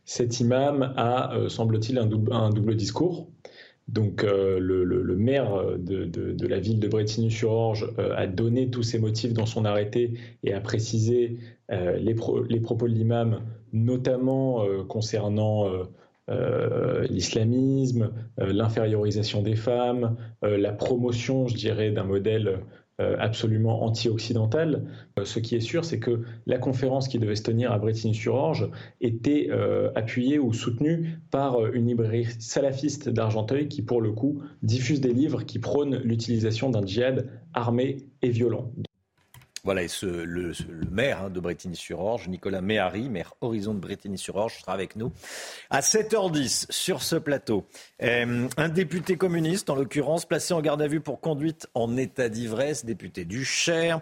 Cet 0.04 0.42
imam 0.42 0.94
a, 0.98 1.34
euh, 1.34 1.48
semble-t-il, 1.48 1.98
un 1.98 2.50
double 2.50 2.76
discours. 2.76 3.30
Donc 3.92 4.24
euh, 4.24 4.60
le, 4.60 5.16
maire 5.16 5.78
de, 5.78 6.48
la 6.48 6.60
ville 6.60 6.80
de 6.80 6.88
Bretigny-sur-Orge 6.88 7.92
euh, 7.98 8.14
a 8.16 8.28
donné 8.28 8.70
tous 8.70 8.84
ses 8.84 9.00
motifs 9.00 9.34
dans 9.34 9.48
son 9.48 9.66
arrêté 9.66 10.14
et 10.44 10.54
a 10.54 10.62
précisé 10.62 11.38
euh, 11.72 11.98
les, 11.98 12.14
propos 12.14 12.88
de 12.88 12.94
l'imam, 12.94 13.42
notamment 13.74 14.64
concernant 14.88 15.68
l'islamisme, 17.10 18.12
l'infériorisation 18.38 19.42
des 19.42 19.56
femmes, 19.56 20.16
la 20.44 20.72
promotion, 20.72 21.48
je 21.48 21.56
dirais, 21.56 21.90
d'un 21.90 22.04
modèle 22.04 22.60
absolument 23.20 23.84
anti-occidentale. 23.84 24.86
Euh, 25.18 25.26
ce 25.26 25.40
qui 25.40 25.56
est 25.56 25.60
sûr, 25.62 25.86
c'est 25.86 26.00
que 26.00 26.22
la 26.46 26.58
conférence 26.58 27.08
qui 27.08 27.20
devait 27.20 27.36
se 27.36 27.44
tenir 27.44 27.72
à 27.72 27.80
Bretigny-sur-Orge 27.80 28.70
était 29.02 29.48
euh, 29.52 29.92
appuyée 29.96 30.40
ou 30.40 30.54
soutenue 30.54 31.20
par 31.32 31.66
une 31.74 31.88
librairie 31.88 32.28
salafiste 32.40 33.10
d'Argenteuil 33.10 33.68
qui, 33.68 33.82
pour 33.82 34.02
le 34.02 34.12
coup, 34.12 34.42
diffuse 34.64 35.02
des 35.02 35.14
livres 35.14 35.44
qui 35.44 35.60
prônent 35.60 35.98
l'utilisation 36.04 36.70
d'un 36.70 36.86
djihad 36.86 37.28
armé 37.54 37.98
et 38.22 38.30
violent. 38.30 38.72
Voilà, 39.64 39.84
et 39.84 39.88
le, 40.02 40.54
maire 40.92 41.24
hein, 41.24 41.30
de 41.30 41.40
Bretigny-sur-Orge, 41.40 42.28
Nicolas 42.28 42.62
Méhari, 42.62 43.10
maire 43.10 43.34
Horizon 43.42 43.74
de 43.74 43.80
Bretigny-sur-Orge, 43.80 44.60
sera 44.60 44.74
avec 44.74 44.96
nous 44.96 45.12
à 45.70 45.82
7h10 45.82 46.68
sur 46.70 47.02
ce 47.02 47.16
plateau. 47.16 47.66
Euh, 48.02 48.48
un 48.58 48.70
député 48.70 49.18
communiste, 49.18 49.70
en 49.70 49.76
l'occurrence, 49.76 50.26
placé 50.26 50.54
en 50.54 50.62
garde 50.62 50.82
à 50.82 50.88
vue 50.88 51.02
pour 51.02 51.20
conduite 51.20 51.68
en 51.74 51.98
état 51.98 52.30
d'ivresse, 52.30 52.86
député 52.86 53.26
du 53.26 53.44
Cher. 53.46 54.02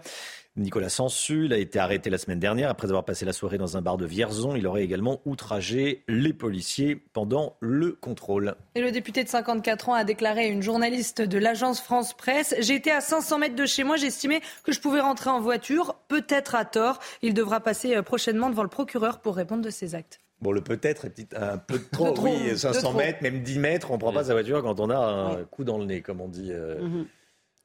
Nicolas 0.58 0.88
Sansu, 0.88 1.48
a 1.52 1.56
été 1.56 1.78
arrêté 1.78 2.10
la 2.10 2.18
semaine 2.18 2.40
dernière 2.40 2.68
après 2.68 2.88
avoir 2.88 3.04
passé 3.04 3.24
la 3.24 3.32
soirée 3.32 3.58
dans 3.58 3.76
un 3.76 3.82
bar 3.82 3.96
de 3.96 4.06
Vierzon. 4.06 4.56
Il 4.56 4.66
aurait 4.66 4.82
également 4.82 5.20
outragé 5.24 6.02
les 6.08 6.32
policiers 6.32 6.96
pendant 7.12 7.56
le 7.60 7.92
contrôle. 7.92 8.56
Et 8.74 8.80
le 8.80 8.90
député 8.90 9.22
de 9.22 9.28
54 9.28 9.88
ans 9.88 9.94
a 9.94 10.04
déclaré 10.04 10.42
à 10.42 10.46
une 10.48 10.62
journaliste 10.62 11.22
de 11.22 11.38
l'agence 11.38 11.80
France 11.80 12.14
Presse 12.14 12.54
J'étais 12.58 12.90
à 12.90 13.00
500 13.00 13.38
mètres 13.38 13.54
de 13.54 13.66
chez 13.66 13.84
moi, 13.84 13.96
j'estimais 13.96 14.40
que 14.64 14.72
je 14.72 14.80
pouvais 14.80 15.00
rentrer 15.00 15.30
en 15.30 15.40
voiture, 15.40 15.94
peut-être 16.08 16.54
à 16.54 16.64
tort. 16.64 16.98
Il 17.22 17.34
devra 17.34 17.60
passer 17.60 17.94
euh, 17.94 18.02
prochainement 18.02 18.50
devant 18.50 18.62
le 18.64 18.68
procureur 18.68 19.20
pour 19.20 19.36
répondre 19.36 19.62
de 19.62 19.70
ses 19.70 19.94
actes. 19.94 20.20
Bon, 20.40 20.52
le 20.52 20.60
peut-être 20.60 21.06
est 21.06 21.34
un 21.34 21.58
peu 21.58 21.80
trop, 21.92 22.14
oui, 22.20 22.56
500 22.56 22.94
mètres, 22.94 23.22
même 23.22 23.42
10 23.42 23.58
mètres, 23.58 23.90
on 23.90 23.94
ne 23.94 24.00
prend 24.00 24.12
pas 24.12 24.24
sa 24.24 24.32
voiture 24.32 24.62
quand 24.62 24.78
on 24.80 24.90
a 24.90 24.96
un 24.96 25.44
coup 25.44 25.64
dans 25.64 25.78
le 25.78 25.84
nez, 25.84 26.00
comme 26.00 26.20
on 26.20 26.28
dit. 26.28 26.50
Euh, 26.52 26.80
mhm. 26.80 27.06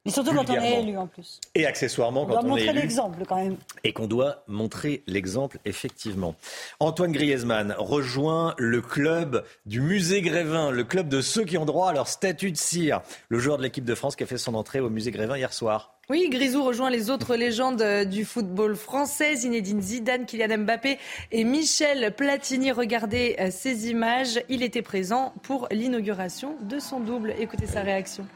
Mais 0.06 0.12
surtout 0.12 0.34
quand 0.34 0.50
on 0.50 0.54
est 0.56 0.82
élu 0.82 0.98
en 0.98 1.08
plus. 1.08 1.40
Et 1.56 1.66
accessoirement 1.66 2.24
on 2.24 2.26
quand 2.26 2.32
doit 2.32 2.42
on 2.42 2.46
est 2.46 2.50
montrer 2.50 2.70
élu. 2.70 2.80
l'exemple 2.82 3.24
quand 3.26 3.38
même. 3.38 3.56
Et 3.86 3.94
qu'on 3.94 4.08
doit 4.08 4.44
montrer 4.48 5.02
l'exemple, 5.08 5.60
effectivement. 5.64 6.36
Antoine 6.82 7.14
Griezmann 7.14 7.74
rejoint 7.78 8.54
le 8.58 8.82
club 8.82 9.46
du 9.66 9.80
musée 9.80 10.22
Grévin, 10.22 10.72
le 10.72 10.84
club 10.84 11.08
de 11.08 11.22
ceux 11.22 11.46
qui 11.46 11.58
ont 11.58 11.66
droit 11.66 11.90
à 11.90 11.94
leur 11.94 12.10
statut 12.10 12.52
de 12.52 12.58
cire. 12.58 13.02
Le 13.30 13.40
joueur 13.40 13.58
de 13.58 13.64
l'équipe 13.64 13.86
de 13.86 13.96
France 13.96 14.18
qui 14.18 14.24
a 14.24 14.26
fait 14.26 14.38
son 14.38 14.56
entrée 14.56 14.82
au 14.82 14.90
musée 14.90 15.12
Grévin 15.12 15.38
hier 15.38 15.54
soir. 15.54 15.96
Oui, 16.10 16.28
Grisou 16.30 16.66
rejoint 16.66 16.90
les 16.90 17.10
autres 17.10 17.38
légendes 17.38 17.82
du 18.10 18.26
football 18.26 18.76
français, 18.76 19.38
Zinedine 19.38 19.82
Zidane, 19.82 20.26
Kylian 20.26 20.58
Mbappé 20.58 21.00
et 21.32 21.46
Michel 21.46 22.14
Platini. 22.14 22.74
Regardez 22.74 23.38
euh, 23.40 23.48
ces 23.52 23.90
images. 23.90 24.42
Il 24.50 24.64
était 24.64 24.82
présent 24.82 25.34
pour 25.44 25.70
l'inauguration 25.72 26.58
de 26.62 26.78
son 26.80 27.00
double. 27.00 27.34
Écoutez 27.40 27.68
sa 27.68 27.82
réaction. 27.84 28.28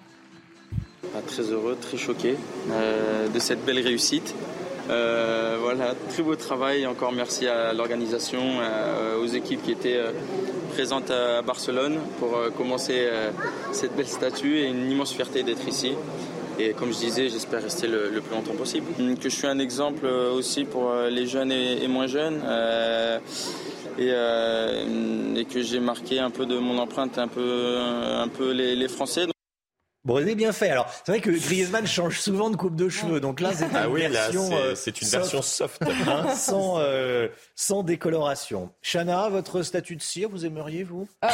Très 1.27 1.43
heureux, 1.51 1.77
très 1.79 1.97
choqué 1.97 2.35
euh, 2.71 3.27
de 3.27 3.39
cette 3.39 3.63
belle 3.65 3.79
réussite. 3.79 4.33
Euh, 4.89 5.57
voilà, 5.61 5.93
très 6.09 6.23
beau 6.23 6.35
travail. 6.35 6.87
Encore 6.87 7.11
merci 7.11 7.47
à 7.47 7.73
l'organisation, 7.73 8.41
euh, 8.41 9.21
aux 9.21 9.27
équipes 9.27 9.61
qui 9.63 9.71
étaient 9.71 9.99
présentes 10.73 11.11
à 11.11 11.41
Barcelone 11.41 11.99
pour 12.19 12.39
commencer 12.55 13.07
cette 13.71 13.95
belle 13.95 14.07
statue 14.07 14.59
et 14.59 14.67
une 14.67 14.91
immense 14.91 15.11
fierté 15.11 15.43
d'être 15.43 15.67
ici. 15.67 15.93
Et 16.59 16.71
comme 16.71 16.91
je 16.91 16.97
disais, 16.97 17.29
j'espère 17.29 17.61
rester 17.61 17.87
le, 17.87 18.09
plus 18.21 18.35
longtemps 18.35 18.55
possible. 18.55 18.87
Que 19.21 19.29
je 19.29 19.35
suis 19.35 19.47
un 19.47 19.59
exemple 19.59 20.05
aussi 20.05 20.65
pour 20.65 20.93
les 21.09 21.27
jeunes 21.27 21.51
et, 21.51 21.87
moins 21.87 22.07
jeunes. 22.07 22.41
et, 23.99 25.45
que 25.45 25.61
j'ai 25.61 25.79
marqué 25.79 26.19
un 26.19 26.31
peu 26.31 26.45
de 26.45 26.57
mon 26.57 26.77
empreinte, 26.79 27.17
un 27.17 27.27
peu, 27.27 28.51
les 28.51 28.87
Français. 28.87 29.27
Bon, 30.07 30.13
vous 30.13 30.19
avez 30.21 30.35
bien 30.35 30.53
fait. 30.53 30.69
Alors, 30.69 30.87
c'est 31.05 31.11
vrai 31.11 31.19
que 31.19 31.29
Griezmann 31.29 31.85
change 31.85 32.19
souvent 32.21 32.49
de 32.49 32.55
coupe 32.55 32.75
de 32.77 32.87
cheveux. 32.87 33.19
Donc 33.19 33.41
là, 33.41 33.51
c'est 33.53 33.65
une 33.65 33.75
Ah 33.75 33.89
oui, 33.89 34.03
là, 34.03 34.07
version, 34.09 34.47
c'est- 34.47 34.53
euh, 34.55 34.73
c'est 34.75 35.01
une 35.01 35.07
soft, 35.07 35.21
version 35.23 35.41
soft. 35.41 35.81
hein, 36.07 36.33
sans, 36.33 36.75
euh, 36.79 37.27
sans 37.55 37.83
décoloration. 37.83 38.71
Chana, 38.81 39.27
votre 39.27 39.63
statut 39.63 39.97
de 39.97 40.01
cire, 40.01 40.29
vous 40.29 40.45
aimeriez, 40.45 40.85
vous? 40.85 41.09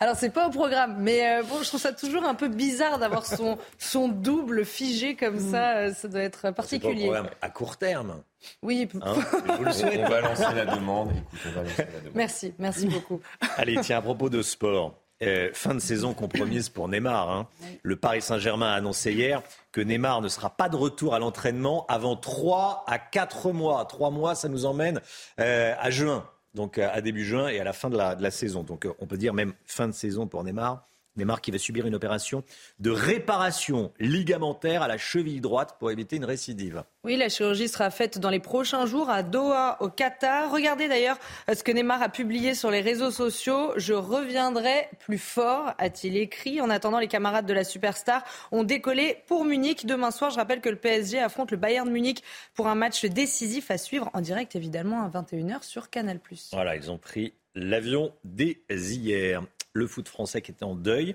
Alors 0.00 0.16
c'est 0.16 0.30
pas 0.30 0.46
au 0.46 0.50
programme, 0.50 0.96
mais 0.98 1.38
euh, 1.38 1.42
bon, 1.42 1.62
je 1.62 1.68
trouve 1.68 1.80
ça 1.80 1.92
toujours 1.92 2.24
un 2.24 2.34
peu 2.34 2.48
bizarre 2.48 2.98
d'avoir 2.98 3.24
son, 3.24 3.56
son 3.78 4.08
double 4.08 4.64
figé 4.66 5.16
comme 5.16 5.38
ça. 5.38 5.76
euh, 5.78 5.94
Ça 5.94 6.08
doit 6.08 6.20
être 6.20 6.40
C'est 6.42 6.42
pas 6.42 6.50
au 6.50 6.54
particulier. 6.54 7.10
à 7.40 7.48
court 7.50 7.76
terme. 7.78 8.22
Oui. 8.62 8.88
Hein, 9.02 9.14
vous 9.56 9.64
le 9.64 9.72
souhaite. 9.72 10.00
On 10.04 10.08
va 10.10 10.20
lancer 10.20 10.44
la 10.54 10.66
demande. 10.66 11.10
Écoute, 11.12 11.40
on 11.46 11.50
va 11.52 11.62
lancer 11.62 11.76
la 11.78 12.00
demande. 12.00 12.12
Merci, 12.14 12.52
merci 12.58 12.86
beaucoup. 12.86 13.20
Allez, 13.56 13.78
tiens, 13.80 13.98
à 13.98 14.02
propos 14.02 14.28
de 14.28 14.42
sport. 14.42 14.94
Euh, 15.22 15.50
fin 15.54 15.74
de 15.74 15.78
saison 15.80 16.12
compromise 16.14 16.68
pour 16.68 16.88
Neymar. 16.88 17.30
hein. 17.30 17.48
Le 17.82 17.96
Paris 17.96 18.20
Saint-Germain 18.22 18.70
a 18.72 18.74
annoncé 18.74 19.12
hier 19.12 19.42
que 19.72 19.80
Neymar 19.80 20.20
ne 20.20 20.28
sera 20.28 20.50
pas 20.50 20.68
de 20.68 20.76
retour 20.76 21.14
à 21.14 21.18
l'entraînement 21.18 21.86
avant 21.88 22.16
3 22.16 22.84
à 22.86 22.98
4 22.98 23.52
mois. 23.52 23.84
3 23.84 24.10
mois, 24.10 24.34
ça 24.34 24.48
nous 24.48 24.66
emmène 24.66 25.00
euh, 25.40 25.74
à 25.78 25.90
juin, 25.90 26.28
donc 26.54 26.78
euh, 26.78 26.88
à 26.92 27.00
début 27.00 27.24
juin 27.24 27.48
et 27.48 27.60
à 27.60 27.64
la 27.64 27.72
fin 27.72 27.88
de 27.90 27.96
la, 27.96 28.14
de 28.14 28.22
la 28.22 28.30
saison. 28.30 28.62
Donc 28.62 28.86
on 28.98 29.06
peut 29.06 29.16
dire 29.18 29.32
même 29.34 29.54
fin 29.64 29.88
de 29.88 29.92
saison 29.92 30.26
pour 30.26 30.44
Neymar. 30.44 30.84
Neymar 31.16 31.40
qui 31.40 31.50
va 31.50 31.58
subir 31.58 31.86
une 31.86 31.94
opération 31.94 32.44
de 32.78 32.90
réparation 32.90 33.92
ligamentaire 33.98 34.82
à 34.82 34.88
la 34.88 34.98
cheville 34.98 35.40
droite 35.40 35.76
pour 35.78 35.90
éviter 35.90 36.16
une 36.16 36.24
récidive. 36.24 36.84
Oui, 37.04 37.16
la 37.16 37.28
chirurgie 37.28 37.68
sera 37.68 37.90
faite 37.90 38.18
dans 38.18 38.30
les 38.30 38.40
prochains 38.40 38.86
jours 38.86 39.10
à 39.10 39.22
Doha, 39.22 39.76
au 39.80 39.88
Qatar. 39.88 40.50
Regardez 40.50 40.88
d'ailleurs 40.88 41.18
ce 41.52 41.62
que 41.62 41.72
Neymar 41.72 42.02
a 42.02 42.08
publié 42.08 42.54
sur 42.54 42.70
les 42.70 42.80
réseaux 42.80 43.10
sociaux. 43.10 43.72
Je 43.76 43.94
reviendrai 43.94 44.88
plus 44.98 45.18
fort, 45.18 45.72
a-t-il 45.78 46.16
écrit. 46.16 46.60
En 46.60 46.70
attendant, 46.70 46.98
les 46.98 47.08
camarades 47.08 47.46
de 47.46 47.54
la 47.54 47.64
superstar 47.64 48.24
ont 48.52 48.64
décollé 48.64 49.22
pour 49.26 49.44
Munich 49.44 49.86
demain 49.86 50.10
soir. 50.10 50.30
Je 50.30 50.36
rappelle 50.36 50.60
que 50.60 50.68
le 50.68 50.76
PSG 50.76 51.18
affronte 51.18 51.50
le 51.50 51.56
Bayern 51.56 51.86
de 51.86 51.92
Munich 51.92 52.22
pour 52.54 52.66
un 52.66 52.74
match 52.74 53.04
décisif 53.04 53.70
à 53.70 53.78
suivre 53.78 54.10
en 54.12 54.20
direct, 54.20 54.56
évidemment, 54.56 55.04
à 55.04 55.08
21h 55.08 55.62
sur 55.62 55.90
Canal+. 55.90 56.20
Voilà, 56.52 56.76
ils 56.76 56.90
ont 56.90 56.98
pris 56.98 57.34
l'avion 57.54 58.12
dès 58.24 58.60
hier. 58.68 59.42
Le 59.76 59.86
foot 59.86 60.08
français 60.08 60.42
qui 60.42 60.50
était 60.50 60.64
en 60.64 60.74
deuil 60.74 61.14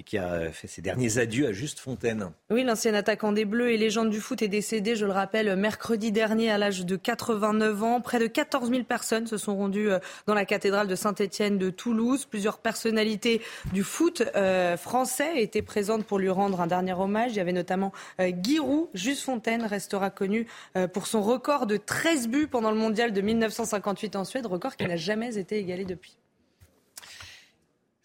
et 0.00 0.02
qui 0.02 0.16
a 0.16 0.50
fait 0.50 0.66
ses 0.66 0.80
derniers 0.80 1.18
adieux 1.18 1.46
à 1.46 1.52
Juste 1.52 1.78
Fontaine. 1.78 2.30
Oui, 2.48 2.64
l'ancien 2.64 2.94
attaquant 2.94 3.32
des 3.32 3.44
Bleus 3.44 3.70
et 3.70 3.76
légende 3.76 4.08
du 4.08 4.18
foot 4.18 4.40
est 4.40 4.48
décédé, 4.48 4.96
je 4.96 5.04
le 5.04 5.12
rappelle, 5.12 5.54
mercredi 5.56 6.10
dernier 6.10 6.50
à 6.50 6.56
l'âge 6.56 6.86
de 6.86 6.96
89 6.96 7.82
ans. 7.82 8.00
Près 8.00 8.18
de 8.18 8.26
14 8.26 8.70
000 8.70 8.84
personnes 8.84 9.26
se 9.26 9.36
sont 9.36 9.54
rendues 9.54 9.90
euh, 9.90 9.98
dans 10.26 10.32
la 10.32 10.46
cathédrale 10.46 10.88
de 10.88 10.94
Saint-Étienne 10.94 11.58
de 11.58 11.68
Toulouse. 11.68 12.24
Plusieurs 12.24 12.58
personnalités 12.58 13.42
du 13.74 13.84
foot 13.84 14.22
euh, 14.36 14.78
français 14.78 15.42
étaient 15.42 15.60
présentes 15.60 16.06
pour 16.06 16.18
lui 16.18 16.30
rendre 16.30 16.62
un 16.62 16.66
dernier 16.66 16.94
hommage. 16.94 17.32
Il 17.32 17.36
y 17.36 17.40
avait 17.40 17.52
notamment 17.52 17.92
euh, 18.20 18.32
Giroud. 18.42 18.88
Juste 18.94 19.24
Fontaine 19.24 19.64
restera 19.64 20.08
connu 20.08 20.46
pour 20.94 21.06
son 21.06 21.20
record 21.20 21.66
de 21.66 21.76
13 21.76 22.28
buts 22.28 22.46
pendant 22.46 22.70
le 22.70 22.76
mondial 22.78 23.12
de 23.12 23.20
1958 23.20 24.16
en 24.16 24.24
Suède, 24.24 24.46
record 24.46 24.76
qui 24.76 24.86
n'a 24.86 24.96
jamais 24.96 25.36
été 25.36 25.58
égalé 25.58 25.84
depuis. 25.84 26.16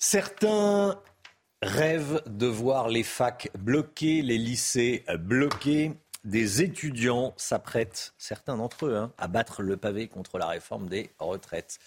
Certains 0.07 1.01
rêvent 1.63 2.21
de 2.27 2.45
voir 2.45 2.89
les 2.89 3.01
facs 3.01 3.50
bloquées, 3.57 4.21
les 4.21 4.38
lycées 4.38 5.03
bloqués. 5.17 5.93
Des 6.24 6.62
étudiants 6.62 7.33
s'apprêtent, 7.38 8.13
certains 8.19 8.55
d'entre 8.55 8.85
eux, 8.85 8.95
hein, 8.95 9.12
à 9.17 9.27
battre 9.27 9.63
le 9.63 9.77
pavé 9.77 10.07
contre 10.07 10.38
la 10.38 10.45
réforme 10.45 10.89
des 10.89 11.09
retraites. 11.17 11.79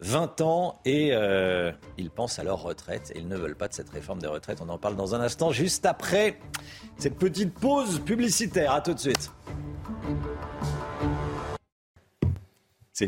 20 0.00 0.42
ans 0.42 0.82
et 0.84 1.14
euh, 1.14 1.72
ils 1.96 2.10
pensent 2.10 2.38
à 2.38 2.44
leur 2.44 2.60
retraite 2.60 3.10
et 3.14 3.20
ils 3.20 3.26
ne 3.26 3.38
veulent 3.38 3.56
pas 3.56 3.68
de 3.68 3.72
cette 3.72 3.88
réforme 3.88 4.20
des 4.20 4.26
retraites. 4.26 4.60
On 4.60 4.68
en 4.68 4.76
parle 4.76 4.96
dans 4.96 5.14
un 5.14 5.22
instant, 5.22 5.50
juste 5.50 5.86
après 5.86 6.38
cette 6.98 7.16
petite 7.16 7.54
pause 7.54 8.00
publicitaire. 8.00 8.72
À 8.72 8.82
tout 8.82 8.92
de 8.92 9.00
suite. 9.00 9.30
C'est 12.98 13.06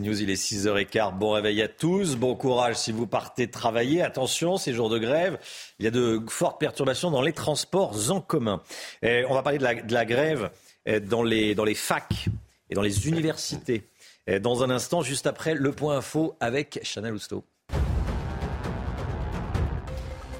News, 0.00 0.22
il 0.22 0.30
est 0.30 0.42
6h15. 0.42 1.18
Bon 1.18 1.32
réveil 1.32 1.60
à 1.60 1.68
tous. 1.68 2.16
Bon 2.16 2.34
courage 2.34 2.76
si 2.76 2.90
vous 2.90 3.06
partez 3.06 3.50
travailler. 3.50 4.00
Attention, 4.00 4.56
ces 4.56 4.72
jours 4.72 4.88
de 4.88 4.98
grève, 4.98 5.38
il 5.78 5.84
y 5.84 5.88
a 5.88 5.90
de 5.90 6.22
fortes 6.26 6.58
perturbations 6.58 7.10
dans 7.10 7.20
les 7.20 7.34
transports 7.34 8.10
en 8.10 8.22
commun. 8.22 8.62
On 9.02 9.34
va 9.34 9.42
parler 9.42 9.58
de 9.58 9.92
la, 9.92 10.04
grève 10.06 10.50
eh, 10.86 11.00
dans 11.00 11.22
les, 11.22 11.54
facs 11.74 12.28
et 12.70 12.74
dans 12.74 12.80
les 12.80 13.08
universités. 13.08 13.82
Eh, 14.26 14.40
Dans 14.40 14.62
un 14.62 14.70
instant, 14.70 15.02
juste 15.02 15.26
après 15.26 15.52
le 15.52 15.70
point 15.70 15.98
info 15.98 16.34
avec 16.40 16.80
Chanel 16.82 17.12
Housteau. 17.12 17.44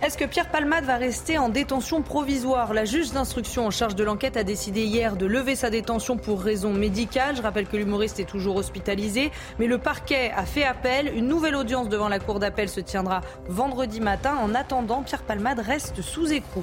Est-ce 0.07 0.17
que 0.17 0.25
Pierre 0.25 0.49
Palmade 0.49 0.85
va 0.85 0.99
rester 0.99 1.37
en 1.37 1.49
détention 1.49 2.01
provisoire? 2.01 2.73
La 2.73 2.85
juge 2.85 3.11
d'instruction 3.11 3.67
en 3.67 3.73
charge 3.73 3.97
de 3.97 4.05
l'enquête 4.05 4.37
a 4.37 4.45
décidé 4.45 4.85
hier 4.85 5.17
de 5.17 5.27
lever 5.27 5.57
sa 5.57 5.69
détention 5.69 6.17
pour 6.17 6.43
raison 6.43 6.73
médicale. 6.73 7.35
Je 7.35 7.43
rappelle 7.43 7.67
que 7.67 7.77
l'humoriste 7.77 8.21
est 8.21 8.25
toujours 8.25 8.55
hospitalisé, 8.55 9.33
mais 9.59 9.67
le 9.67 9.79
parquet 9.79 10.31
a 10.37 10.47
fait 10.47 10.63
appel. 10.63 11.13
Une 11.13 11.27
nouvelle 11.27 11.57
audience 11.57 11.89
devant 11.89 12.09
la 12.09 12.21
cour 12.21 12.39
d'appel 12.39 12.69
se 12.69 12.79
tiendra 12.79 13.21
vendredi 13.49 14.01
matin. 14.01 14.37
En 14.41 14.55
attendant, 14.55 15.03
Pierre 15.03 15.25
Palmade 15.25 15.59
reste 15.59 16.01
sous 16.03 16.33
écrou. 16.33 16.63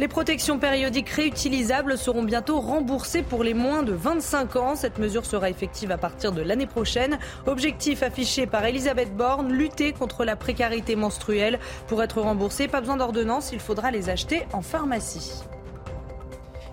Les 0.00 0.08
protections 0.08 0.58
périodiques 0.58 1.10
réutilisables 1.10 1.98
seront 1.98 2.22
bientôt 2.22 2.58
remboursées 2.58 3.22
pour 3.22 3.44
les 3.44 3.52
moins 3.52 3.82
de 3.82 3.92
25 3.92 4.56
ans. 4.56 4.74
Cette 4.74 4.96
mesure 4.96 5.26
sera 5.26 5.50
effective 5.50 5.90
à 5.90 5.98
partir 5.98 6.32
de 6.32 6.40
l'année 6.40 6.66
prochaine. 6.66 7.18
Objectif 7.44 8.02
affiché 8.02 8.46
par 8.46 8.64
Elisabeth 8.64 9.14
Borne, 9.14 9.52
lutter 9.52 9.92
contre 9.92 10.24
la 10.24 10.36
précarité 10.36 10.96
menstruelle. 10.96 11.58
Pour 11.86 12.02
être 12.02 12.22
remboursé, 12.22 12.66
pas 12.66 12.80
besoin 12.80 12.96
d'ordonnance, 12.96 13.50
il 13.52 13.60
faudra 13.60 13.90
les 13.90 14.08
acheter 14.08 14.46
en 14.54 14.62
pharmacie. 14.62 15.42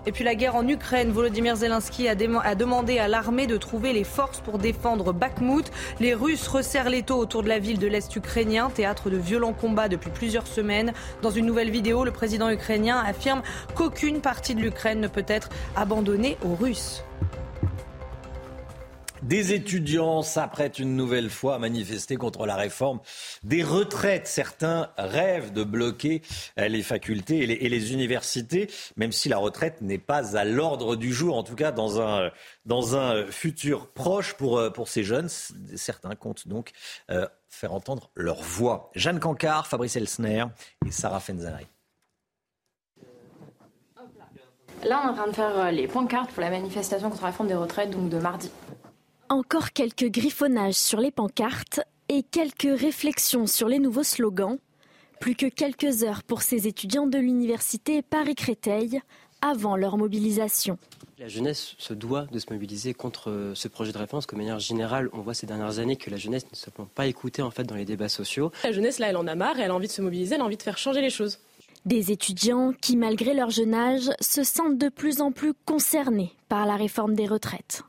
Et 0.08 0.10
puis 0.10 0.24
la 0.24 0.34
guerre 0.34 0.56
en 0.56 0.66
Ukraine, 0.66 1.10
Volodymyr 1.10 1.54
Zelensky 1.54 2.08
a, 2.08 2.12
a 2.12 2.54
demandé 2.54 2.98
à 2.98 3.08
l'armée 3.08 3.46
de 3.46 3.58
trouver 3.58 3.92
les 3.92 4.04
forces 4.04 4.40
pour 4.40 4.56
défendre 4.56 5.12
Bakhmut. 5.12 5.70
Les 6.00 6.14
Russes 6.14 6.48
resserrent 6.48 6.88
les 6.88 7.02
taux 7.02 7.18
autour 7.18 7.42
de 7.42 7.48
la 7.50 7.58
ville 7.58 7.78
de 7.78 7.86
l'Est 7.86 8.16
ukrainien, 8.16 8.70
théâtre 8.70 9.10
de 9.10 9.18
violents 9.18 9.52
combats 9.52 9.90
depuis 9.90 10.08
plusieurs 10.08 10.46
semaines. 10.46 10.94
Dans 11.20 11.30
une 11.30 11.44
nouvelle 11.44 11.68
vidéo, 11.68 12.04
le 12.04 12.10
président 12.10 12.48
ukrainien 12.48 13.04
affirme 13.06 13.42
qu'aucune 13.74 14.22
partie 14.22 14.54
de 14.54 14.62
l'Ukraine 14.62 15.00
ne 15.00 15.08
peut 15.08 15.26
être 15.28 15.50
abandonnée 15.76 16.38
aux 16.42 16.54
Russes. 16.54 17.04
Des 19.22 19.52
étudiants 19.52 20.22
s'apprêtent 20.22 20.78
une 20.78 20.94
nouvelle 20.94 21.28
fois 21.28 21.56
à 21.56 21.58
manifester 21.58 22.16
contre 22.16 22.46
la 22.46 22.54
réforme 22.54 23.00
des 23.42 23.64
retraites. 23.64 24.28
Certains 24.28 24.90
rêvent 24.96 25.52
de 25.52 25.64
bloquer 25.64 26.22
euh, 26.58 26.68
les 26.68 26.82
facultés 26.82 27.38
et 27.38 27.68
les, 27.68 27.92
universités, 27.92 28.70
même 28.96 29.12
si 29.12 29.28
la 29.28 29.38
retraite 29.38 29.80
n'est 29.80 29.98
pas 29.98 30.36
à 30.36 30.44
l'ordre 30.44 30.94
du 30.94 31.12
jour, 31.12 31.36
en 31.36 31.42
tout 31.42 31.56
cas 31.56 31.72
dans 31.72 32.00
un, 32.00 32.30
dans 32.64 32.96
un 32.96 33.26
futur 33.26 33.88
proche 33.88 34.34
pour, 34.34 34.58
euh, 34.58 34.70
pour 34.70 34.88
ces 34.88 35.02
jeunes. 35.02 35.28
Certains 35.28 36.14
comptent 36.14 36.46
donc 36.46 36.70
euh, 37.10 37.26
faire 37.48 37.72
entendre 37.72 38.10
leur 38.14 38.40
voix. 38.40 38.90
Jeanne 38.94 39.18
Cancard, 39.18 39.66
Fabrice 39.66 39.96
Elsner 39.96 40.44
et 40.86 40.92
Sarah 40.92 41.20
Fenzari. 41.20 41.66
Là, 44.84 45.02
on 45.02 45.08
est 45.08 45.10
en 45.10 45.14
train 45.14 45.26
de 45.26 45.32
faire 45.32 45.72
les 45.72 45.88
pancartes 45.88 46.30
pour 46.30 46.40
la 46.40 46.50
manifestation 46.50 47.10
contre 47.10 47.22
la 47.22 47.28
réforme 47.30 47.48
des 47.48 47.54
retraites, 47.54 47.90
donc 47.90 48.10
de 48.10 48.18
mardi. 48.18 48.52
Encore 49.30 49.72
quelques 49.72 50.10
griffonnages 50.10 50.72
sur 50.72 51.00
les 51.00 51.10
pancartes 51.10 51.80
et 52.08 52.22
quelques 52.22 52.80
réflexions 52.80 53.46
sur 53.46 53.68
les 53.68 53.78
nouveaux 53.78 54.02
slogans. 54.02 54.56
Plus 55.20 55.34
que 55.34 55.44
quelques 55.44 56.02
heures 56.02 56.22
pour 56.22 56.40
ces 56.40 56.66
étudiants 56.66 57.06
de 57.06 57.18
l'université 57.18 58.00
Paris-Créteil 58.00 59.02
avant 59.42 59.76
leur 59.76 59.98
mobilisation. 59.98 60.78
La 61.18 61.28
jeunesse 61.28 61.74
se 61.76 61.92
doit 61.92 62.26
de 62.32 62.38
se 62.38 62.50
mobiliser 62.50 62.94
contre 62.94 63.52
ce 63.54 63.68
projet 63.68 63.92
de 63.92 63.98
réforme, 63.98 64.20
parce 64.20 64.26
que 64.26 64.34
de 64.34 64.40
manière 64.40 64.60
générale, 64.60 65.10
on 65.12 65.20
voit 65.20 65.34
ces 65.34 65.46
dernières 65.46 65.78
années 65.78 65.96
que 65.96 66.08
la 66.08 66.16
jeunesse 66.16 66.46
ne 66.50 66.56
se 66.56 66.70
pas 66.70 67.06
écoutée 67.06 67.42
en 67.42 67.50
fait 67.50 67.64
dans 67.64 67.74
les 67.74 67.84
débats 67.84 68.08
sociaux. 68.08 68.50
La 68.64 68.72
jeunesse, 68.72 68.98
là, 68.98 69.08
elle 69.08 69.18
en 69.18 69.26
a 69.26 69.34
marre, 69.34 69.60
elle 69.60 69.70
a 69.70 69.74
envie 69.74 69.88
de 69.88 69.92
se 69.92 70.00
mobiliser, 70.00 70.36
elle 70.36 70.40
a 70.40 70.44
envie 70.44 70.56
de 70.56 70.62
faire 70.62 70.78
changer 70.78 71.02
les 71.02 71.10
choses. 71.10 71.38
Des 71.84 72.12
étudiants 72.12 72.72
qui, 72.80 72.96
malgré 72.96 73.34
leur 73.34 73.50
jeune 73.50 73.74
âge, 73.74 74.10
se 74.20 74.42
sentent 74.42 74.78
de 74.78 74.88
plus 74.88 75.20
en 75.20 75.32
plus 75.32 75.52
concernés 75.66 76.32
par 76.48 76.64
la 76.64 76.76
réforme 76.76 77.14
des 77.14 77.26
retraites. 77.26 77.82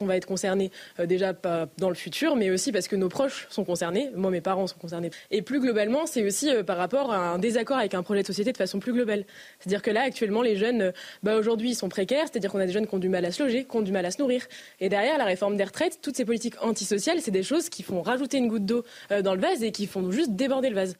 On 0.00 0.06
va 0.06 0.16
être 0.16 0.26
concernés 0.26 0.70
euh, 1.00 1.06
déjà 1.06 1.32
pas 1.32 1.68
dans 1.78 1.88
le 1.88 1.94
futur, 1.94 2.36
mais 2.36 2.50
aussi 2.50 2.72
parce 2.72 2.88
que 2.88 2.96
nos 2.96 3.08
proches 3.08 3.46
sont 3.50 3.64
concernés. 3.64 4.10
Moi, 4.14 4.30
mes 4.30 4.40
parents 4.40 4.66
sont 4.66 4.78
concernés. 4.78 5.10
Et 5.30 5.42
plus 5.42 5.60
globalement, 5.60 6.06
c'est 6.06 6.24
aussi 6.24 6.50
euh, 6.50 6.62
par 6.62 6.76
rapport 6.76 7.12
à 7.12 7.30
un 7.30 7.38
désaccord 7.38 7.78
avec 7.78 7.94
un 7.94 8.02
projet 8.02 8.22
de 8.22 8.26
société 8.26 8.52
de 8.52 8.56
façon 8.56 8.78
plus 8.78 8.92
globale. 8.92 9.24
C'est-à-dire 9.58 9.82
que 9.82 9.90
là, 9.90 10.02
actuellement, 10.02 10.42
les 10.42 10.56
jeunes, 10.56 10.82
euh, 10.82 10.92
bah, 11.22 11.36
aujourd'hui, 11.36 11.70
ils 11.70 11.74
sont 11.74 11.88
précaires. 11.88 12.26
C'est-à-dire 12.30 12.50
qu'on 12.50 12.58
a 12.58 12.66
des 12.66 12.72
jeunes 12.72 12.86
qui 12.86 12.94
ont 12.94 12.98
du 12.98 13.08
mal 13.08 13.24
à 13.24 13.32
se 13.32 13.42
loger, 13.42 13.64
qui 13.64 13.76
ont 13.76 13.82
du 13.82 13.92
mal 13.92 14.04
à 14.04 14.10
se 14.10 14.20
nourrir. 14.20 14.46
Et 14.80 14.88
derrière, 14.88 15.16
la 15.18 15.24
réforme 15.24 15.56
des 15.56 15.64
retraites, 15.64 16.00
toutes 16.02 16.16
ces 16.16 16.24
politiques 16.24 16.62
antisociales, 16.62 17.20
c'est 17.20 17.30
des 17.30 17.42
choses 17.42 17.68
qui 17.70 17.82
font 17.82 18.02
rajouter 18.02 18.38
une 18.38 18.48
goutte 18.48 18.66
d'eau 18.66 18.84
dans 19.22 19.34
le 19.34 19.40
vase 19.40 19.62
et 19.62 19.72
qui 19.72 19.86
font 19.86 20.10
juste 20.10 20.32
déborder 20.32 20.68
le 20.68 20.74
vase. 20.74 20.96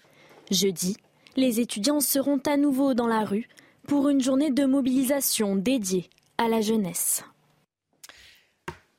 Jeudi, 0.50 0.96
les 1.36 1.60
étudiants 1.60 2.00
seront 2.00 2.40
à 2.46 2.56
nouveau 2.56 2.94
dans 2.94 3.06
la 3.06 3.24
rue 3.24 3.48
pour 3.86 4.08
une 4.08 4.20
journée 4.20 4.50
de 4.50 4.64
mobilisation 4.64 5.56
dédiée 5.56 6.08
à 6.38 6.48
la 6.48 6.60
jeunesse. 6.60 7.24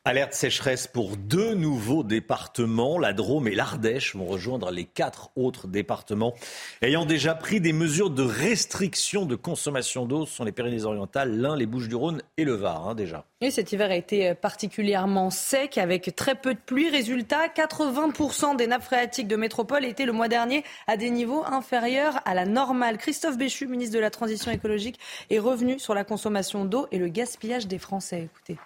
Alerte 0.07 0.35
sécheresse 0.35 0.87
pour 0.87 1.17
deux 1.17 1.53
nouveaux 1.53 2.01
départements. 2.01 2.97
La 2.97 3.11
Drôme 3.11 3.49
et 3.49 3.55
l'Ardèche 3.55 4.15
vont 4.15 4.23
rejoindre 4.23 4.71
les 4.71 4.85
quatre 4.85 5.31
autres 5.35 5.67
départements 5.67 6.33
ayant 6.81 7.03
déjà 7.03 7.35
pris 7.35 7.59
des 7.59 7.73
mesures 7.73 8.09
de 8.09 8.23
restriction 8.23 9.25
de 9.25 9.35
consommation 9.35 10.05
d'eau. 10.05 10.25
Ce 10.25 10.33
sont 10.33 10.45
les 10.45 10.53
Pyrénées-Orientales, 10.53 11.37
l'Ain, 11.37 11.57
les 11.57 11.65
Bouches-du-Rhône 11.65 12.21
et 12.37 12.45
le 12.45 12.53
Var 12.53 12.87
hein, 12.87 12.95
déjà. 12.95 13.25
Et 13.41 13.51
cet 13.51 13.73
hiver 13.73 13.91
a 13.91 13.97
été 13.97 14.33
particulièrement 14.33 15.29
sec 15.29 15.77
avec 15.77 16.15
très 16.15 16.35
peu 16.35 16.53
de 16.53 16.59
pluie. 16.65 16.89
Résultat, 16.89 17.49
80% 17.53 18.55
des 18.55 18.67
nappes 18.67 18.83
phréatiques 18.83 19.27
de 19.27 19.35
métropole 19.35 19.83
étaient 19.83 20.05
le 20.05 20.13
mois 20.13 20.29
dernier 20.29 20.63
à 20.87 20.95
des 20.95 21.09
niveaux 21.09 21.43
inférieurs 21.45 22.21
à 22.23 22.33
la 22.33 22.45
normale. 22.45 22.97
Christophe 22.97 23.37
Béchu, 23.37 23.67
ministre 23.67 23.95
de 23.95 23.99
la 23.99 24.09
Transition 24.09 24.51
écologique, 24.51 24.99
est 25.29 25.39
revenu 25.39 25.79
sur 25.79 25.93
la 25.93 26.05
consommation 26.05 26.63
d'eau 26.63 26.87
et 26.93 26.97
le 26.97 27.09
gaspillage 27.09 27.67
des 27.67 27.77
Français. 27.77 28.29
Écoutez. 28.33 28.57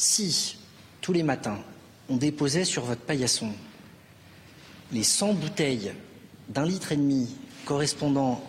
Si, 0.00 0.56
tous 1.02 1.12
les 1.12 1.22
matins, 1.22 1.58
on 2.08 2.16
déposait 2.16 2.64
sur 2.64 2.86
votre 2.86 3.02
paillasson 3.02 3.52
les 4.92 5.04
100 5.04 5.34
bouteilles 5.34 5.92
d'un 6.48 6.64
litre 6.64 6.92
et 6.92 6.96
demi 6.96 7.36
correspondant 7.66 8.42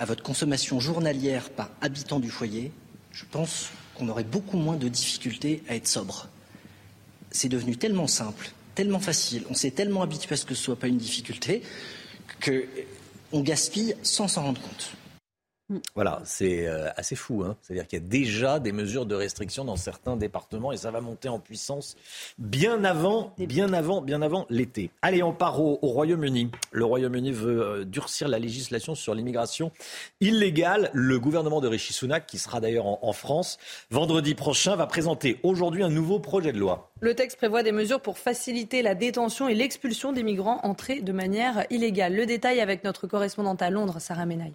à 0.00 0.04
votre 0.04 0.24
consommation 0.24 0.80
journalière 0.80 1.50
par 1.50 1.70
habitant 1.80 2.18
du 2.18 2.28
foyer, 2.28 2.72
je 3.12 3.24
pense 3.30 3.68
qu'on 3.94 4.08
aurait 4.08 4.24
beaucoup 4.24 4.56
moins 4.56 4.74
de 4.74 4.88
difficultés 4.88 5.62
à 5.68 5.76
être 5.76 5.86
sobre. 5.86 6.28
C'est 7.30 7.48
devenu 7.48 7.76
tellement 7.76 8.08
simple, 8.08 8.50
tellement 8.74 8.98
facile, 8.98 9.44
on 9.48 9.54
s'est 9.54 9.70
tellement 9.70 10.02
habitué 10.02 10.32
à 10.32 10.36
ce 10.36 10.44
que 10.44 10.56
ce 10.56 10.60
ne 10.62 10.64
soit 10.64 10.76
pas 10.76 10.88
une 10.88 10.98
difficulté, 10.98 11.62
qu'on 12.44 13.42
gaspille 13.42 13.94
sans 14.02 14.26
s'en 14.26 14.42
rendre 14.42 14.60
compte. 14.60 14.90
Voilà, 15.96 16.20
c'est 16.24 16.68
euh, 16.68 16.88
assez 16.96 17.16
fou. 17.16 17.42
Hein. 17.42 17.56
C'est-à-dire 17.60 17.88
qu'il 17.88 17.98
y 17.98 18.02
a 18.02 18.06
déjà 18.06 18.60
des 18.60 18.70
mesures 18.70 19.04
de 19.04 19.16
restriction 19.16 19.64
dans 19.64 19.74
certains 19.74 20.16
départements 20.16 20.70
et 20.70 20.76
ça 20.76 20.92
va 20.92 21.00
monter 21.00 21.28
en 21.28 21.40
puissance 21.40 21.96
bien 22.38 22.84
avant, 22.84 23.34
bien 23.36 23.72
avant, 23.72 24.00
bien 24.00 24.22
avant 24.22 24.46
l'été. 24.48 24.90
Allez, 25.02 25.24
on 25.24 25.32
part 25.32 25.60
au, 25.60 25.78
Royaume-Uni. 25.82 26.50
Le 26.70 26.84
Royaume-Uni 26.84 27.32
veut 27.32 27.62
euh, 27.62 27.84
durcir 27.84 28.28
la 28.28 28.38
législation 28.38 28.94
sur 28.94 29.14
l'immigration 29.14 29.72
illégale. 30.20 30.90
Le 30.92 31.18
gouvernement 31.18 31.60
de 31.60 31.66
Rishi 31.66 31.92
Sunak, 31.92 32.26
qui 32.26 32.38
sera 32.38 32.60
d'ailleurs 32.60 32.86
en, 32.86 33.00
en 33.02 33.12
France, 33.12 33.58
vendredi 33.90 34.36
prochain, 34.36 34.76
va 34.76 34.86
présenter 34.86 35.40
aujourd'hui 35.42 35.82
un 35.82 35.90
nouveau 35.90 36.20
projet 36.20 36.52
de 36.52 36.58
loi. 36.58 36.92
Le 37.00 37.14
texte 37.14 37.38
prévoit 37.38 37.64
des 37.64 37.72
mesures 37.72 38.00
pour 38.00 38.18
faciliter 38.18 38.82
la 38.82 38.94
détention 38.94 39.48
et 39.48 39.54
l'expulsion 39.54 40.12
des 40.12 40.22
migrants 40.22 40.60
entrés 40.62 41.00
de 41.00 41.12
manière 41.12 41.66
illégale. 41.70 42.14
Le 42.14 42.24
détail 42.24 42.60
avec 42.60 42.84
notre 42.84 43.08
correspondante 43.08 43.62
à 43.62 43.70
Londres, 43.70 43.98
Sarah 43.98 44.26
Menaille. 44.26 44.54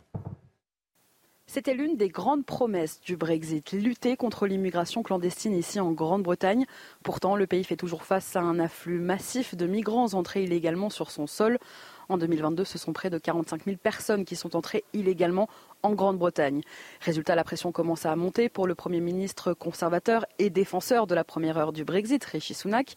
C'était 1.54 1.74
l'une 1.74 1.98
des 1.98 2.08
grandes 2.08 2.46
promesses 2.46 3.02
du 3.02 3.18
Brexit, 3.18 3.74
lutter 3.74 4.16
contre 4.16 4.48
l'immigration 4.48 5.04
clandestine 5.04 5.54
ici 5.54 5.82
en 5.82 5.92
Grande-Bretagne. 5.92 6.66
Pourtant, 7.04 7.36
le 7.36 7.46
pays 7.46 7.66
fait 7.66 7.76
toujours 7.76 8.04
face 8.04 8.38
à 8.38 8.40
un 8.40 8.58
afflux 8.58 9.00
massif 9.00 9.54
de 9.54 9.68
migrants 9.68 10.14
entrés 10.14 10.46
illégalement 10.46 10.90
sur 10.90 11.12
son 11.12 11.28
sol. 11.28 11.60
En 12.08 12.18
2022, 12.18 12.64
ce 12.64 12.78
sont 12.78 12.94
près 12.94 13.10
de 13.10 13.18
45 13.18 13.66
000 13.66 13.76
personnes 13.76 14.24
qui 14.24 14.38
sont 14.38 14.56
entrées 14.56 14.86
illégalement 14.94 15.50
en 15.84 15.92
Grande-Bretagne. 15.92 16.62
Résultat, 17.02 17.36
la 17.36 17.44
pression 17.44 17.74
commence 17.74 18.06
à 18.06 18.16
monter 18.16 18.48
pour 18.48 18.66
le 18.66 18.74
Premier 18.74 19.02
ministre 19.02 19.54
conservateur 19.54 20.26
et 20.40 20.50
défenseur 20.50 21.06
de 21.06 21.16
la 21.16 21.26
première 21.26 21.58
heure 21.58 21.74
du 21.74 21.84
Brexit, 21.84 22.24
Rishi 22.24 22.54
Sunak. 22.54 22.96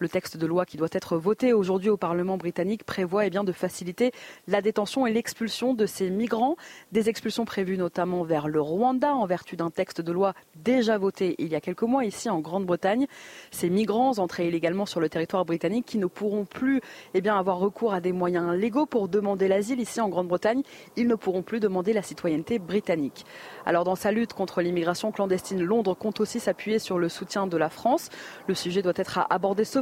Le 0.00 0.08
texte 0.08 0.38
de 0.38 0.46
loi 0.46 0.64
qui 0.64 0.78
doit 0.78 0.88
être 0.92 1.18
voté 1.18 1.52
aujourd'hui 1.52 1.90
au 1.90 1.98
Parlement 1.98 2.38
britannique 2.38 2.84
prévoit 2.84 3.26
eh 3.26 3.30
bien, 3.30 3.44
de 3.44 3.52
faciliter 3.52 4.12
la 4.48 4.62
détention 4.62 5.06
et 5.06 5.12
l'expulsion 5.12 5.74
de 5.74 5.84
ces 5.84 6.08
migrants. 6.08 6.56
Des 6.90 7.10
expulsions 7.10 7.44
prévues 7.44 7.76
notamment 7.76 8.22
vers 8.22 8.48
le 8.48 8.62
Rwanda 8.62 9.14
en 9.14 9.26
vertu 9.26 9.56
d'un 9.56 9.68
texte 9.68 10.00
de 10.00 10.10
loi 10.10 10.32
déjà 10.56 10.96
voté 10.96 11.34
il 11.36 11.48
y 11.48 11.54
a 11.54 11.60
quelques 11.60 11.82
mois 11.82 12.06
ici 12.06 12.30
en 12.30 12.40
Grande-Bretagne. 12.40 13.08
Ces 13.50 13.68
migrants 13.68 14.18
entrés 14.18 14.48
illégalement 14.48 14.86
sur 14.86 15.00
le 15.00 15.10
territoire 15.10 15.44
britannique 15.44 15.84
qui 15.84 15.98
ne 15.98 16.06
pourront 16.06 16.46
plus 16.46 16.80
eh 17.12 17.28
avoir 17.28 17.58
recours 17.58 17.92
à 17.92 18.00
des 18.00 18.12
moyens 18.12 18.56
légaux 18.56 18.86
pour 18.86 19.06
demander 19.06 19.48
l'asile 19.48 19.80
ici 19.80 20.00
en 20.00 20.08
Grande-Bretagne, 20.08 20.62
ils 20.96 21.08
ne 21.08 21.14
pourront 21.14 21.42
plus 21.42 21.60
demander 21.60 21.92
la 21.92 22.02
citoyenneté 22.02 22.58
britannique. 22.58 23.26
Alors 23.66 23.84
dans 23.84 23.96
sa 23.96 24.12
lutte 24.12 24.32
contre 24.32 24.62
l'immigration 24.62 25.12
clandestine, 25.12 25.62
Londres 25.62 25.94
compte 25.94 26.20
aussi 26.20 26.40
s'appuyer 26.40 26.78
sur 26.78 26.98
le 26.98 27.10
soutien 27.10 27.46
de 27.46 27.58
la 27.58 27.68
France. 27.68 28.08
Le 28.48 28.54
sujet 28.54 28.80
doit 28.80 28.94
être 28.96 29.26
abordé 29.28 29.64
ce 29.64 29.78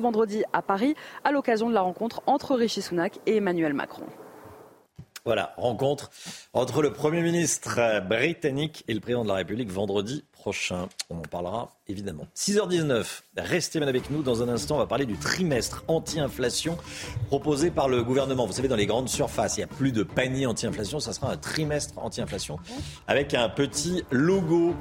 à 0.52 0.62
Paris 0.62 0.94
à 1.24 1.32
l'occasion 1.32 1.68
de 1.68 1.74
la 1.74 1.82
rencontre 1.82 2.22
entre 2.26 2.56
Rishi 2.56 2.82
Sunak 2.82 3.18
et 3.26 3.36
Emmanuel 3.36 3.74
Macron. 3.74 4.06
Voilà, 5.24 5.52
rencontre 5.58 6.10
entre 6.54 6.80
le 6.80 6.90
Premier 6.90 7.20
ministre 7.20 8.00
britannique 8.08 8.84
et 8.88 8.94
le 8.94 9.00
président 9.00 9.24
de 9.24 9.28
la 9.28 9.34
République 9.34 9.70
vendredi 9.70 10.24
prochain. 10.32 10.88
On 11.10 11.18
en 11.18 11.22
parlera 11.22 11.68
évidemment. 11.86 12.26
6h19, 12.34 13.04
restez 13.36 13.78
bien 13.78 13.88
avec 13.88 14.10
nous. 14.10 14.22
Dans 14.22 14.42
un 14.42 14.48
instant, 14.48 14.76
on 14.76 14.78
va 14.78 14.86
parler 14.86 15.04
du 15.04 15.18
trimestre 15.18 15.84
anti-inflation 15.86 16.78
proposé 17.26 17.70
par 17.70 17.90
le 17.90 18.02
gouvernement. 18.02 18.46
Vous 18.46 18.54
savez, 18.54 18.68
dans 18.68 18.76
les 18.76 18.86
grandes 18.86 19.10
surfaces, 19.10 19.58
il 19.58 19.60
n'y 19.60 19.64
a 19.64 19.66
plus 19.66 19.92
de 19.92 20.02
panier 20.02 20.46
anti-inflation, 20.46 20.98
ça 20.98 21.12
sera 21.12 21.30
un 21.30 21.36
trimestre 21.36 21.98
anti-inflation 21.98 22.58
avec 23.06 23.34
un 23.34 23.50
petit 23.50 24.04
logo 24.10 24.74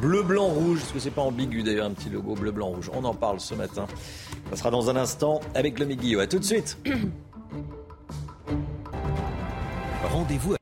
bleu, 0.00 0.22
blanc, 0.22 0.46
rouge. 0.46 0.80
Est-ce 0.80 0.92
que 0.92 0.98
c'est 0.98 1.10
pas 1.10 1.22
ambigu 1.22 1.62
d'ailleurs, 1.62 1.86
un 1.86 1.92
petit 1.92 2.10
logo 2.10 2.34
bleu, 2.34 2.50
blanc, 2.50 2.68
rouge 2.68 2.90
On 2.94 3.04
en 3.04 3.14
parle 3.14 3.40
ce 3.40 3.54
matin. 3.54 3.86
Ça 4.50 4.56
sera 4.56 4.70
dans 4.70 4.90
un 4.90 4.96
instant 4.96 5.40
avec 5.54 5.78
le 5.78 5.86
Guillot. 5.86 6.20
A 6.20 6.26
tout 6.26 6.38
de 6.38 6.44
suite. 6.44 6.78
Rendez-vous. 10.12 10.59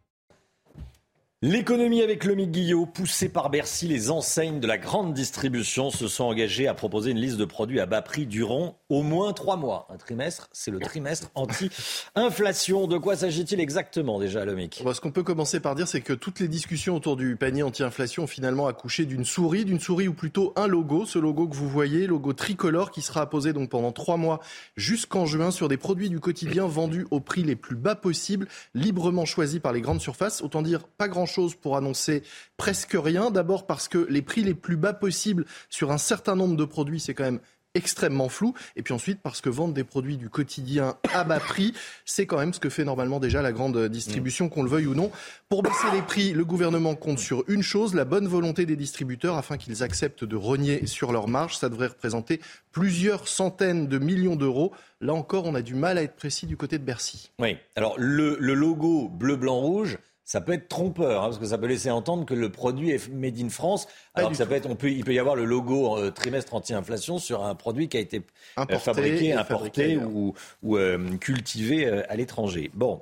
L'économie 1.40 2.03
avec 2.03 2.24
le 2.24 2.35
Guillot, 2.35 2.85
poussée 2.85 3.29
par 3.29 3.48
Bercy, 3.48 3.87
les 3.87 4.11
enseignes 4.11 4.59
de 4.59 4.66
la 4.66 4.77
grande 4.77 5.14
distribution 5.14 5.88
se 5.88 6.09
sont 6.09 6.24
engagées 6.24 6.66
à 6.66 6.74
proposer 6.74 7.12
une 7.12 7.20
liste 7.20 7.37
de 7.37 7.44
produits 7.44 7.79
à 7.79 7.87
bas 7.87 8.03
prix 8.03 8.27
durant 8.27 8.77
au 8.88 9.05
moins 9.05 9.33
trois 9.33 9.57
mois. 9.57 9.87
Un 9.88 9.98
trimestre, 9.98 10.48
c'est 10.51 10.72
le 10.72 10.81
trimestre 10.81 11.31
anti-inflation. 11.37 12.88
De 12.88 12.98
quoi 12.98 13.14
s'agit-il 13.14 13.61
exactement 13.61 14.18
déjà, 14.18 14.44
Lomic 14.44 14.83
Ce 14.92 15.01
qu'on 15.01 15.12
peut 15.12 15.22
commencer 15.22 15.61
par 15.61 15.77
dire, 15.77 15.87
c'est 15.87 16.01
que 16.01 16.12
toutes 16.12 16.40
les 16.40 16.48
discussions 16.48 16.96
autour 16.96 17.14
du 17.14 17.37
panier 17.37 17.62
anti-inflation 17.62 18.24
ont 18.24 18.27
finalement 18.27 18.66
accouché 18.66 19.05
d'une 19.05 19.24
souris, 19.24 19.64
d'une 19.64 19.79
souris 19.79 20.09
ou 20.09 20.14
plutôt 20.14 20.53
un 20.57 20.66
logo. 20.66 21.07
Ce 21.07 21.20
logo 21.20 21.46
que 21.46 21.55
vous 21.55 21.68
voyez, 21.68 22.09
logo 22.09 22.33
tricolore, 22.33 22.90
qui 22.90 23.01
sera 23.01 23.20
apposé 23.20 23.53
donc 23.53 23.70
pendant 23.70 23.92
trois 23.92 24.16
mois 24.16 24.40
jusqu'en 24.77 25.24
juin 25.24 25.53
sur 25.53 25.68
des 25.68 25.77
produits 25.77 26.11
du 26.11 26.18
quotidien 26.18 26.66
vendus 26.66 27.07
au 27.12 27.20
prix 27.20 27.44
les 27.44 27.55
plus 27.55 27.77
bas 27.77 27.94
possibles, 27.94 28.48
librement 28.74 29.24
choisis 29.24 29.61
par 29.61 29.72
les 29.72 29.83
grandes 29.83 30.01
surfaces. 30.01 30.42
Autant 30.42 30.62
dire 30.62 30.83
pas 30.83 31.07
grand 31.07 31.27
chose 31.28 31.54
pour 31.54 31.76
annoncer 31.76 32.24
presque 32.56 32.96
rien. 32.98 33.30
D'abord 33.30 33.66
parce 33.66 33.86
que 33.86 34.06
les 34.10 34.22
prix 34.22 34.42
les 34.42 34.54
plus 34.54 34.76
bas 34.76 34.92
possibles 34.92 35.44
sur 35.70 35.92
un 35.92 35.98
certain 35.98 36.34
nombre 36.34 36.56
de 36.56 36.64
produits, 36.64 36.98
c'est 36.98 37.14
quand 37.14 37.24
même 37.24 37.40
extrêmement 37.74 38.28
flou. 38.28 38.54
Et 38.76 38.82
puis 38.82 38.94
ensuite, 38.94 39.20
parce 39.22 39.40
que 39.40 39.48
vendre 39.48 39.74
des 39.74 39.84
produits 39.84 40.16
du 40.16 40.28
quotidien 40.28 40.96
à 41.12 41.24
bas 41.24 41.40
prix, 41.40 41.72
c'est 42.04 42.26
quand 42.26 42.38
même 42.38 42.52
ce 42.52 42.60
que 42.60 42.68
fait 42.68 42.84
normalement 42.84 43.20
déjà 43.20 43.42
la 43.42 43.52
grande 43.52 43.88
distribution, 43.88 44.46
mm. 44.46 44.50
qu'on 44.50 44.62
le 44.62 44.70
veuille 44.70 44.86
ou 44.86 44.94
non. 44.94 45.10
Pour 45.48 45.62
baisser 45.62 45.90
les 45.92 46.02
prix, 46.02 46.32
le 46.32 46.44
gouvernement 46.44 46.94
compte 46.94 47.18
sur 47.18 47.44
une 47.48 47.62
chose, 47.62 47.94
la 47.94 48.04
bonne 48.04 48.26
volonté 48.26 48.66
des 48.66 48.76
distributeurs 48.76 49.36
afin 49.36 49.56
qu'ils 49.56 49.82
acceptent 49.82 50.24
de 50.24 50.36
renier 50.36 50.86
sur 50.86 51.12
leur 51.12 51.28
marge. 51.28 51.56
Ça 51.56 51.68
devrait 51.68 51.88
représenter 51.88 52.40
plusieurs 52.72 53.28
centaines 53.28 53.86
de 53.86 53.98
millions 53.98 54.36
d'euros. 54.36 54.72
Là 55.00 55.14
encore, 55.14 55.44
on 55.46 55.54
a 55.54 55.62
du 55.62 55.74
mal 55.74 55.98
à 55.98 56.02
être 56.02 56.16
précis 56.16 56.46
du 56.46 56.56
côté 56.56 56.78
de 56.78 56.84
Bercy. 56.84 57.30
Oui, 57.38 57.56
alors 57.76 57.94
le, 57.98 58.36
le 58.40 58.54
logo 58.54 59.08
bleu, 59.08 59.36
blanc, 59.36 59.56
rouge, 59.60 59.98
ça 60.28 60.42
peut 60.42 60.52
être 60.52 60.68
trompeur, 60.68 61.22
hein, 61.22 61.26
parce 61.28 61.38
que 61.38 61.46
ça 61.46 61.56
peut 61.56 61.68
laisser 61.68 61.90
entendre 61.90 62.26
que 62.26 62.34
le 62.34 62.50
produit 62.50 62.90
est 62.90 63.10
made 63.10 63.40
in 63.40 63.48
France. 63.48 63.88
alors 64.14 64.30
que 64.30 64.36
ça 64.36 64.44
peut 64.44 64.56
être, 64.56 64.68
on 64.68 64.76
peut, 64.76 64.90
il 64.90 65.02
peut 65.02 65.14
y 65.14 65.18
avoir 65.18 65.36
le 65.36 65.46
logo 65.46 65.96
euh, 65.96 66.10
trimestre 66.10 66.54
anti-inflation 66.54 67.16
sur 67.16 67.46
un 67.46 67.54
produit 67.54 67.88
qui 67.88 67.96
a 67.96 68.00
été 68.00 68.20
euh, 68.58 68.78
fabriqué, 68.78 69.32
importé 69.32 69.96
ou, 69.96 70.34
ou 70.62 70.76
euh, 70.76 71.16
cultivé 71.16 71.88
à 71.88 72.14
l'étranger. 72.14 72.70
Bon, 72.74 73.00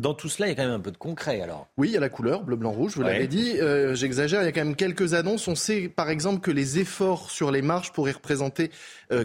dans 0.00 0.14
tout 0.14 0.28
cela, 0.28 0.48
il 0.48 0.50
y 0.50 0.52
a 0.52 0.56
quand 0.56 0.64
même 0.64 0.74
un 0.74 0.80
peu 0.80 0.90
de 0.90 0.96
concret 0.96 1.40
alors. 1.40 1.68
Oui, 1.76 1.90
il 1.90 1.94
y 1.94 1.96
a 1.96 2.00
la 2.00 2.08
couleur 2.08 2.42
bleu, 2.42 2.56
blanc, 2.56 2.72
rouge. 2.72 2.96
Vous 2.96 3.02
l'avez 3.02 3.28
dit. 3.28 3.54
J'exagère. 3.92 4.42
Il 4.42 4.46
y 4.46 4.48
a 4.48 4.52
quand 4.52 4.64
même 4.64 4.74
quelques 4.74 5.14
annonces. 5.14 5.46
On 5.46 5.54
sait, 5.54 5.88
par 5.88 6.10
exemple, 6.10 6.40
que 6.40 6.50
les 6.50 6.80
efforts 6.80 7.30
sur 7.30 7.52
les 7.52 7.62
marges 7.62 7.92
pourraient 7.92 8.10
représenter 8.10 8.72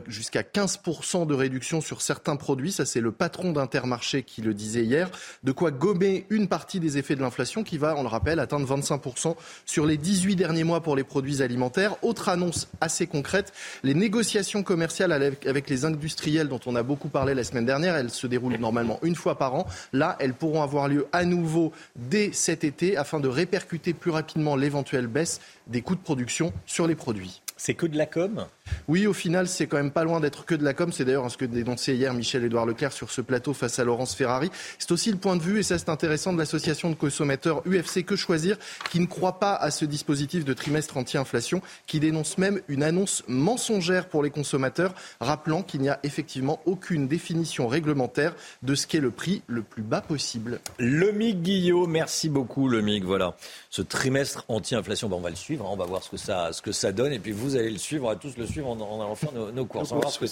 jusqu'à 0.05 0.43
15% 0.43 1.25
de 1.25 1.33
réduction 1.33 1.81
sur 1.81 2.03
certains 2.03 2.35
produits. 2.35 2.71
Ça, 2.71 2.85
c'est 2.85 3.01
le 3.01 3.11
patron 3.11 3.51
d'Intermarché 3.51 4.21
qui 4.21 4.43
le 4.43 4.53
disait 4.53 4.83
hier. 4.83 5.09
De 5.43 5.51
quoi 5.51 5.71
gommer 5.71 6.27
une 6.29 6.47
partie 6.47 6.79
des 6.79 6.98
effet 6.99 7.15
de 7.15 7.21
l'inflation 7.21 7.63
qui 7.63 7.77
va, 7.77 7.95
on 7.97 8.03
le 8.03 8.07
rappelle, 8.07 8.39
atteindre 8.39 8.67
25% 8.77 9.35
sur 9.65 9.85
les 9.85 9.97
18 9.97 10.35
derniers 10.35 10.63
mois 10.63 10.81
pour 10.81 10.95
les 10.95 11.03
produits 11.03 11.41
alimentaires. 11.41 11.95
Autre 12.03 12.29
annonce 12.29 12.67
assez 12.81 13.07
concrète, 13.07 13.51
les 13.83 13.93
négociations 13.93 14.63
commerciales 14.63 15.11
avec 15.11 15.69
les 15.69 15.85
industriels 15.85 16.47
dont 16.47 16.59
on 16.65 16.75
a 16.75 16.83
beaucoup 16.83 17.09
parlé 17.09 17.33
la 17.33 17.43
semaine 17.43 17.65
dernière, 17.65 17.95
elles 17.95 18.11
se 18.11 18.27
déroulent 18.27 18.57
normalement 18.57 18.99
une 19.01 19.15
fois 19.15 19.37
par 19.37 19.55
an. 19.55 19.65
Là, 19.93 20.15
elles 20.19 20.33
pourront 20.33 20.61
avoir 20.61 20.87
lieu 20.87 21.07
à 21.11 21.25
nouveau 21.25 21.71
dès 21.95 22.31
cet 22.33 22.63
été 22.63 22.97
afin 22.97 23.19
de 23.19 23.27
répercuter 23.27 23.93
plus 23.93 24.11
rapidement 24.11 24.55
l'éventuelle 24.55 25.07
baisse 25.07 25.39
des 25.67 25.81
coûts 25.81 25.95
de 25.95 26.01
production 26.01 26.53
sur 26.65 26.87
les 26.87 26.95
produits. 26.95 27.41
C'est 27.57 27.73
que 27.73 27.85
de 27.85 27.97
la 27.97 28.05
com? 28.05 28.45
Oui, 28.87 29.07
au 29.07 29.13
final, 29.13 29.47
c'est 29.47 29.67
quand 29.67 29.77
même 29.77 29.91
pas 29.91 30.03
loin 30.03 30.19
d'être 30.19 30.45
que 30.45 30.55
de 30.55 30.63
la 30.63 30.73
com. 30.73 30.91
C'est 30.91 31.05
d'ailleurs 31.05 31.29
ce 31.29 31.37
que 31.37 31.45
dénonçait 31.45 31.95
hier 31.95 32.13
Michel-Édouard 32.13 32.65
Leclerc 32.65 32.93
sur 32.93 33.11
ce 33.11 33.21
plateau 33.21 33.53
face 33.53 33.79
à 33.79 33.83
Laurence 33.83 34.15
Ferrari. 34.15 34.49
C'est 34.77 34.91
aussi 34.91 35.11
le 35.11 35.17
point 35.17 35.35
de 35.35 35.41
vue, 35.41 35.59
et 35.59 35.63
ça 35.63 35.77
c'est 35.77 35.89
intéressant, 35.89 36.33
de 36.33 36.37
l'association 36.37 36.89
de 36.89 36.95
consommateurs 36.95 37.61
UFC 37.65 38.03
Que 38.05 38.15
Choisir, 38.15 38.57
qui 38.89 38.99
ne 38.99 39.05
croit 39.05 39.39
pas 39.39 39.55
à 39.55 39.71
ce 39.71 39.85
dispositif 39.85 40.45
de 40.45 40.53
trimestre 40.53 40.97
anti-inflation, 40.97 41.61
qui 41.87 41.99
dénonce 41.99 42.37
même 42.37 42.61
une 42.67 42.83
annonce 42.83 43.23
mensongère 43.27 44.07
pour 44.07 44.23
les 44.23 44.29
consommateurs, 44.29 44.93
rappelant 45.19 45.63
qu'il 45.63 45.81
n'y 45.81 45.89
a 45.89 45.99
effectivement 46.03 46.59
aucune 46.65 47.07
définition 47.07 47.67
réglementaire 47.67 48.35
de 48.63 48.75
ce 48.75 48.87
qu'est 48.87 48.99
le 48.99 49.11
prix 49.11 49.41
le 49.47 49.61
plus 49.61 49.83
bas 49.83 50.01
possible. 50.01 50.59
Le 50.77 51.11
MIG 51.11 51.49
merci 51.87 52.29
beaucoup 52.29 52.67
le 52.67 52.81
MIG. 52.81 53.03
Voilà, 53.03 53.35
ce 53.69 53.81
trimestre 53.81 54.45
anti-inflation, 54.47 55.09
on 55.11 55.19
va 55.19 55.29
le 55.29 55.35
suivre, 55.35 55.65
hein. 55.65 55.69
on 55.71 55.77
va 55.77 55.85
voir 55.85 56.01
ce 56.03 56.61
que 56.61 56.71
ça, 56.71 56.91
donne, 56.91 57.13
et 57.13 57.19
puis 57.19 57.31
vous 57.31 57.55
allez 57.55 57.69
le 57.69 57.77
suivre, 57.77 58.13
tous 58.15 58.37
le 58.37 58.45
suivre 58.45 58.58
en, 58.61 58.75
allant 58.75 59.15
faire 59.15 59.31
nos, 59.33 59.65
courses. 59.65 59.91
On 59.91 59.95
va 59.95 60.01
voir 60.01 60.11
ce 60.11 60.19
que, 60.19 60.25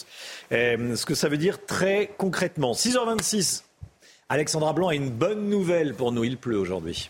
euh, 0.53 0.95
ce 0.95 1.05
que 1.05 1.15
ça 1.15 1.29
veut 1.29 1.37
dire 1.37 1.65
très 1.65 2.11
concrètement. 2.17 2.73
6h26, 2.73 3.63
Alexandra 4.29 4.73
Blanc 4.73 4.89
a 4.89 4.95
une 4.95 5.09
bonne 5.09 5.49
nouvelle 5.49 5.93
pour 5.93 6.11
nous. 6.11 6.23
Il 6.23 6.37
pleut 6.37 6.57
aujourd'hui. 6.57 7.09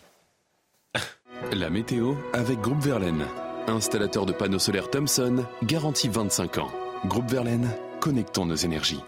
La 1.54 1.70
météo 1.70 2.14
avec 2.34 2.60
Groupe 2.60 2.82
Verlaine. 2.82 3.26
Installateur 3.68 4.26
de 4.26 4.32
panneaux 4.32 4.60
solaires 4.60 4.90
Thomson, 4.90 5.46
garantie 5.64 6.08
25 6.08 6.60
ans. 6.60 6.72
Groupe 7.06 7.30
Verlaine, 7.30 7.70
connectons 8.00 8.46
nos 8.46 8.56
énergies. 8.56 9.02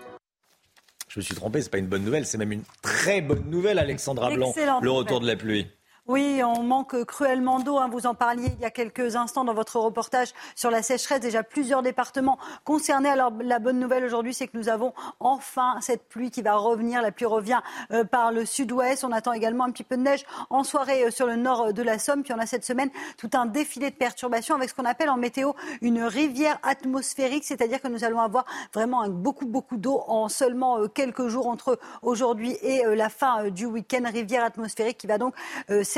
Je 1.08 1.20
me 1.20 1.24
suis 1.24 1.34
trompé, 1.34 1.62
c'est 1.62 1.72
pas 1.72 1.80
une 1.80 1.88
bonne 1.88 2.04
nouvelle, 2.04 2.26
c'est 2.26 2.38
même 2.38 2.52
une 2.52 2.64
très 2.82 3.22
bonne 3.22 3.50
nouvelle, 3.50 3.80
Alexandra 3.80 4.30
Blanc, 4.30 4.54
le 4.82 4.92
retour 4.92 5.20
de 5.22 5.28
la 5.28 5.36
pluie. 5.36 5.68
Oui, 6.10 6.42
on 6.44 6.64
manque 6.64 7.06
cruellement 7.06 7.60
d'eau. 7.60 7.78
Hein. 7.78 7.88
Vous 7.88 8.08
en 8.08 8.16
parliez 8.16 8.48
il 8.56 8.62
y 8.62 8.66
a 8.66 8.72
quelques 8.72 9.16
instants 9.16 9.44
dans 9.44 9.54
votre 9.54 9.80
reportage 9.80 10.30
sur 10.56 10.72
la 10.72 10.82
sécheresse. 10.82 11.20
Déjà 11.20 11.44
plusieurs 11.44 11.84
départements 11.84 12.40
concernés. 12.64 13.10
Alors 13.10 13.32
la 13.40 13.60
bonne 13.60 13.78
nouvelle 13.78 14.04
aujourd'hui, 14.04 14.34
c'est 14.34 14.48
que 14.48 14.58
nous 14.58 14.70
avons 14.70 14.96
enfin 15.20 15.76
cette 15.82 16.10
pluie 16.10 16.32
qui 16.32 16.42
va 16.42 16.56
revenir. 16.56 17.04
La 17.04 17.12
pluie 17.12 17.28
revient 17.28 17.60
euh, 17.92 18.06
par 18.06 18.32
le 18.32 18.44
sud-ouest. 18.44 19.04
On 19.04 19.12
attend 19.12 19.34
également 19.34 19.66
un 19.66 19.70
petit 19.70 19.84
peu 19.84 19.98
de 19.98 20.02
neige 20.02 20.26
en 20.50 20.64
soirée 20.64 21.04
euh, 21.04 21.12
sur 21.12 21.28
le 21.28 21.36
nord 21.36 21.62
euh, 21.68 21.72
de 21.74 21.84
la 21.84 22.00
Somme. 22.00 22.24
Puis 22.24 22.34
on 22.34 22.40
a 22.40 22.48
cette 22.48 22.66
semaine 22.66 22.90
tout 23.20 23.30
un 23.34 23.46
défilé 23.46 23.92
de 23.92 23.96
perturbations 23.96 24.56
avec 24.56 24.72
ce 24.72 24.74
qu'on 24.74 24.86
appelle 24.86 25.12
en 25.12 25.18
météo 25.18 25.52
une 25.84 26.02
rivière 26.02 26.58
atmosphérique, 26.64 27.44
c'est-à-dire 27.44 27.82
que 27.82 27.88
nous 27.88 28.04
allons 28.04 28.20
avoir 28.20 28.46
vraiment 28.74 29.08
beaucoup 29.10 29.46
beaucoup 29.46 29.78
d'eau 29.78 30.02
en 30.08 30.28
seulement 30.28 30.88
quelques 30.88 31.28
jours 31.28 31.46
entre 31.46 31.78
aujourd'hui 32.02 32.58
et 32.64 32.82
la 32.96 33.10
fin 33.10 33.50
du 33.50 33.68
week-end. 33.68 34.02
Rivière 34.12 34.44
atmosphérique 34.44 34.98
qui 34.98 35.06
va 35.06 35.20
donc 35.20 35.36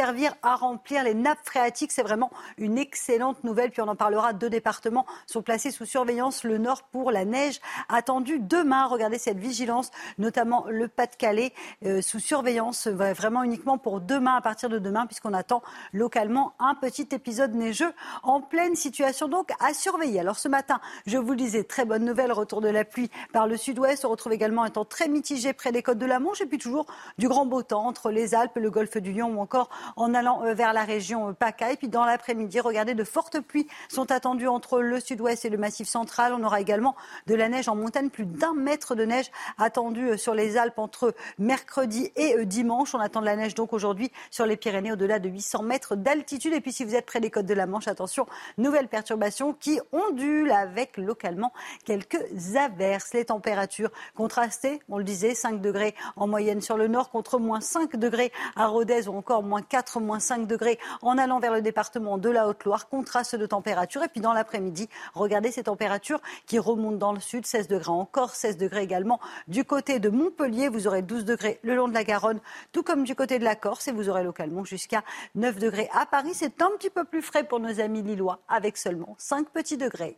servir 0.01 0.33
à 0.41 0.55
remplir 0.55 1.03
les 1.03 1.13
nappes 1.13 1.45
phréatiques. 1.45 1.91
C'est 1.91 2.01
vraiment 2.01 2.31
une 2.57 2.79
excellente 2.79 3.43
nouvelle. 3.43 3.69
Puis 3.69 3.83
on 3.83 3.87
en 3.87 3.95
parlera. 3.95 4.33
Deux 4.33 4.49
départements 4.49 5.05
sont 5.27 5.43
placés 5.43 5.69
sous 5.69 5.85
surveillance. 5.85 6.43
Le 6.43 6.57
Nord 6.57 6.81
pour 6.91 7.11
la 7.11 7.23
neige 7.23 7.61
attendue 7.87 8.39
demain. 8.39 8.87
Regardez 8.87 9.19
cette 9.19 9.37
vigilance, 9.37 9.91
notamment 10.17 10.65
le 10.67 10.87
Pas-de-Calais 10.87 11.53
euh, 11.85 12.01
sous 12.01 12.19
surveillance 12.19 12.87
vraiment 12.87 13.43
uniquement 13.43 13.77
pour 13.77 14.01
demain, 14.01 14.37
à 14.37 14.41
partir 14.41 14.69
de 14.69 14.79
demain, 14.79 15.05
puisqu'on 15.05 15.35
attend 15.35 15.61
localement 15.93 16.53
un 16.57 16.73
petit 16.73 17.07
épisode 17.11 17.53
neigeux 17.53 17.93
en 18.23 18.41
pleine 18.41 18.75
situation 18.75 19.27
donc 19.27 19.51
à 19.59 19.71
surveiller. 19.75 20.19
Alors 20.19 20.39
ce 20.39 20.47
matin, 20.47 20.81
je 21.05 21.19
vous 21.19 21.31
le 21.31 21.37
disais, 21.37 21.63
très 21.63 21.85
bonne 21.85 22.05
nouvelle, 22.05 22.31
retour 22.31 22.61
de 22.61 22.69
la 22.69 22.85
pluie 22.85 23.11
par 23.33 23.45
le 23.45 23.55
sud-ouest. 23.55 24.03
On 24.03 24.09
retrouve 24.09 24.33
également 24.33 24.63
un 24.63 24.71
temps 24.71 24.85
très 24.85 25.07
mitigé 25.07 25.53
près 25.53 25.71
des 25.71 25.83
côtes 25.83 25.99
de 25.99 26.07
la 26.07 26.19
Manche 26.19 26.41
et 26.41 26.47
puis 26.47 26.57
toujours 26.57 26.87
du 27.19 27.27
grand 27.27 27.45
beau 27.45 27.61
temps 27.61 27.85
entre 27.85 28.09
les 28.09 28.33
Alpes, 28.33 28.57
le 28.57 28.71
golfe 28.71 28.97
du 28.97 29.13
Lion 29.13 29.37
ou 29.37 29.39
encore 29.39 29.69
en 29.95 30.13
allant 30.13 30.43
euh, 30.43 30.53
vers 30.53 30.73
la 30.73 30.83
région 30.83 31.29
euh, 31.29 31.33
PACA. 31.33 31.71
Et 31.71 31.77
puis 31.77 31.87
dans 31.87 32.05
l'après-midi, 32.05 32.59
regardez, 32.59 32.93
de 32.93 33.03
fortes 33.03 33.39
pluies 33.39 33.67
sont 33.89 34.11
attendues 34.11 34.47
entre 34.47 34.81
le 34.81 34.99
sud-ouest 34.99 35.45
et 35.45 35.49
le 35.49 35.57
massif 35.57 35.87
central. 35.87 36.33
On 36.33 36.43
aura 36.43 36.61
également 36.61 36.95
de 37.27 37.35
la 37.35 37.49
neige 37.49 37.67
en 37.67 37.75
montagne, 37.75 38.09
plus 38.09 38.25
d'un 38.25 38.53
mètre 38.53 38.95
de 38.95 39.05
neige 39.05 39.31
attendu 39.57 40.11
euh, 40.11 40.17
sur 40.17 40.33
les 40.33 40.57
Alpes 40.57 40.79
entre 40.79 41.13
mercredi 41.37 42.11
et 42.15 42.45
dimanche. 42.45 42.95
On 42.95 42.99
attend 42.99 43.21
de 43.21 43.25
la 43.25 43.35
neige 43.35 43.55
donc 43.55 43.73
aujourd'hui 43.73 44.11
sur 44.29 44.45
les 44.45 44.57
Pyrénées 44.57 44.91
au-delà 44.91 45.19
de 45.19 45.29
800 45.29 45.63
mètres 45.63 45.95
d'altitude. 45.95 46.53
Et 46.53 46.61
puis 46.61 46.71
si 46.71 46.83
vous 46.83 46.95
êtes 46.95 47.05
près 47.05 47.19
des 47.19 47.29
côtes 47.29 47.45
de 47.45 47.53
la 47.53 47.65
Manche, 47.65 47.87
attention, 47.87 48.25
nouvelles 48.57 48.87
perturbations 48.87 49.53
qui 49.53 49.79
ondulent 49.91 50.51
avec 50.51 50.97
localement 50.97 51.53
quelques 51.85 52.21
averses. 52.55 53.13
Les 53.13 53.25
températures 53.25 53.91
contrastées, 54.15 54.81
on 54.89 54.97
le 54.97 55.03
disait, 55.03 55.35
5 55.35 55.61
degrés 55.61 55.95
en 56.15 56.27
moyenne 56.27 56.61
sur 56.61 56.77
le 56.77 56.87
nord 56.87 57.09
contre 57.09 57.39
moins 57.39 57.61
5 57.61 57.95
degrés 57.95 58.31
à 58.55 58.67
Rodez 58.67 59.07
ou 59.07 59.15
encore 59.15 59.43
moins 59.43 59.61
4 59.61 59.80
moins 59.99 60.19
5 60.19 60.47
degrés 60.47 60.79
en 61.01 61.17
allant 61.17 61.39
vers 61.39 61.53
le 61.53 61.61
département 61.61 62.17
de 62.17 62.29
la 62.29 62.47
Haute-Loire. 62.47 62.89
Contraste 62.89 63.35
de 63.35 63.45
température. 63.45 64.03
Et 64.03 64.07
puis 64.07 64.21
dans 64.21 64.33
l'après-midi, 64.33 64.89
regardez 65.13 65.51
ces 65.51 65.63
températures 65.63 66.21
qui 66.45 66.59
remontent 66.59 66.97
dans 66.97 67.13
le 67.13 67.19
sud. 67.19 67.45
16 67.45 67.67
degrés 67.67 67.91
encore, 67.91 68.35
16 68.35 68.57
degrés 68.57 68.83
également 68.83 69.19
du 69.47 69.65
côté 69.65 69.99
de 69.99 70.09
Montpellier. 70.09 70.69
Vous 70.69 70.87
aurez 70.87 71.01
12 71.01 71.25
degrés 71.25 71.59
le 71.63 71.75
long 71.75 71.87
de 71.87 71.93
la 71.93 72.03
Garonne, 72.03 72.39
tout 72.71 72.83
comme 72.83 73.03
du 73.03 73.15
côté 73.15 73.39
de 73.39 73.43
la 73.43 73.55
Corse. 73.55 73.87
Et 73.87 73.91
vous 73.91 74.09
aurez 74.09 74.23
localement 74.23 74.63
jusqu'à 74.63 75.03
9 75.35 75.57
degrés 75.57 75.89
à 75.93 76.05
Paris. 76.05 76.31
C'est 76.33 76.61
un 76.61 76.69
petit 76.77 76.89
peu 76.89 77.03
plus 77.03 77.21
frais 77.21 77.43
pour 77.43 77.59
nos 77.59 77.79
amis 77.79 78.01
lillois, 78.01 78.39
avec 78.47 78.77
seulement 78.77 79.15
5 79.17 79.49
petits 79.49 79.77
degrés. 79.77 80.17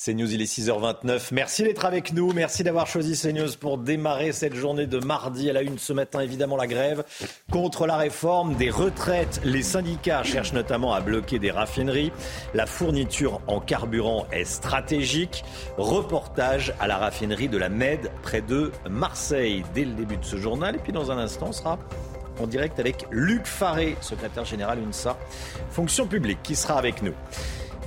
C'est 0.00 0.14
News, 0.14 0.32
il 0.32 0.40
est 0.40 0.44
6h29. 0.44 1.30
Merci 1.32 1.64
d'être 1.64 1.84
avec 1.84 2.12
nous. 2.12 2.32
Merci 2.32 2.62
d'avoir 2.62 2.86
choisi 2.86 3.20
CNews 3.20 3.56
pour 3.58 3.78
démarrer 3.78 4.30
cette 4.30 4.54
journée 4.54 4.86
de 4.86 5.04
mardi. 5.04 5.50
À 5.50 5.52
la 5.52 5.62
une 5.62 5.76
ce 5.76 5.92
matin, 5.92 6.20
évidemment, 6.20 6.56
la 6.56 6.68
grève 6.68 7.02
contre 7.50 7.84
la 7.84 7.96
réforme 7.96 8.54
des 8.54 8.70
retraites. 8.70 9.40
Les 9.42 9.64
syndicats 9.64 10.22
cherchent 10.22 10.52
notamment 10.52 10.94
à 10.94 11.00
bloquer 11.00 11.40
des 11.40 11.50
raffineries. 11.50 12.12
La 12.54 12.66
fourniture 12.66 13.40
en 13.48 13.58
carburant 13.58 14.28
est 14.30 14.44
stratégique. 14.44 15.42
Reportage 15.78 16.74
à 16.78 16.86
la 16.86 16.96
raffinerie 16.96 17.48
de 17.48 17.58
la 17.58 17.68
Med 17.68 18.12
près 18.22 18.40
de 18.40 18.70
Marseille 18.88 19.64
dès 19.74 19.84
le 19.84 19.94
début 19.94 20.18
de 20.18 20.24
ce 20.24 20.36
journal. 20.36 20.76
Et 20.76 20.78
puis 20.78 20.92
dans 20.92 21.10
un 21.10 21.18
instant, 21.18 21.46
on 21.48 21.52
sera 21.52 21.76
en 22.38 22.46
direct 22.46 22.78
avec 22.78 23.04
Luc 23.10 23.46
Faré, 23.46 23.96
secrétaire 24.00 24.44
général 24.44 24.78
UNSA, 24.78 25.18
fonction 25.70 26.06
publique, 26.06 26.38
qui 26.44 26.54
sera 26.54 26.78
avec 26.78 27.02
nous. 27.02 27.14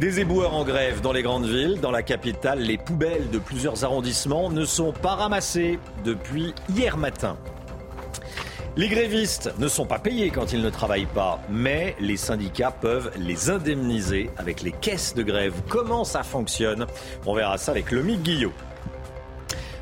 Des 0.02 0.20
éboueurs 0.20 0.56
en 0.56 0.64
grève 0.64 1.02
dans 1.02 1.12
les 1.12 1.22
grandes 1.22 1.46
villes. 1.46 1.80
Dans 1.80 1.92
la 1.92 2.02
capitale, 2.02 2.58
les 2.62 2.80
poubelles 2.80 3.30
de 3.30 3.38
plusieurs 3.38 3.84
arrondissements 3.84 4.50
ne 4.50 4.66
sont 4.66 4.94
pas 4.94 5.14
ramassées 5.14 5.78
depuis 6.04 6.56
hier 6.76 6.98
matin. 6.98 7.38
Les 8.76 8.88
grévistes 8.88 9.54
ne 9.60 9.68
sont 9.68 9.86
pas 9.86 10.00
payés 10.00 10.32
quand 10.32 10.54
ils 10.54 10.62
ne 10.64 10.72
travaillent 10.72 11.06
pas, 11.06 11.40
mais 11.52 11.96
les 12.00 12.18
syndicats 12.18 12.72
peuvent 12.72 13.12
les 13.16 13.52
indemniser 13.52 14.32
avec 14.38 14.64
les 14.64 14.72
caisses 14.72 15.14
de 15.14 15.22
grève. 15.22 15.54
Comment 15.70 16.04
ça 16.04 16.24
fonctionne? 16.24 16.88
On 17.28 17.36
verra 17.36 17.60
ça 17.60 17.70
avec 17.70 17.92
Lomi 17.92 18.18
Guillot. 18.18 18.54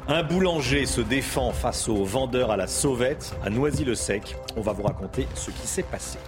Un 0.09 0.23
boulanger 0.23 0.85
se 0.85 0.99
défend 0.99 1.53
face 1.53 1.87
aux 1.87 2.03
vendeurs 2.03 2.51
à 2.51 2.57
la 2.57 2.67
sauvette 2.67 3.33
à 3.41 3.49
Noisy-le-Sec. 3.49 4.35
On 4.57 4.61
va 4.61 4.73
vous 4.73 4.83
raconter 4.83 5.29
ce 5.33 5.49
qui 5.49 5.65
s'est 5.65 5.83
passé. 5.83 6.19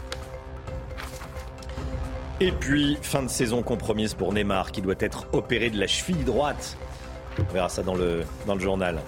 Et 2.44 2.52
puis, 2.52 2.98
fin 3.04 3.22
de 3.22 3.28
saison 3.28 3.62
compromise 3.62 4.16
pour 4.16 4.34
Neymar 4.34 4.72
qui 4.72 4.82
doit 4.82 4.96
être 4.98 5.28
opéré 5.32 5.70
de 5.70 5.80
la 5.80 5.86
cheville 5.86 6.24
droite. 6.24 6.76
On 7.38 7.54
verra 7.54 7.70
ça 7.70 7.84
dans 7.84 7.94
le, 7.94 8.24
dans 8.48 8.56
le 8.56 8.60
journal. 8.60 9.00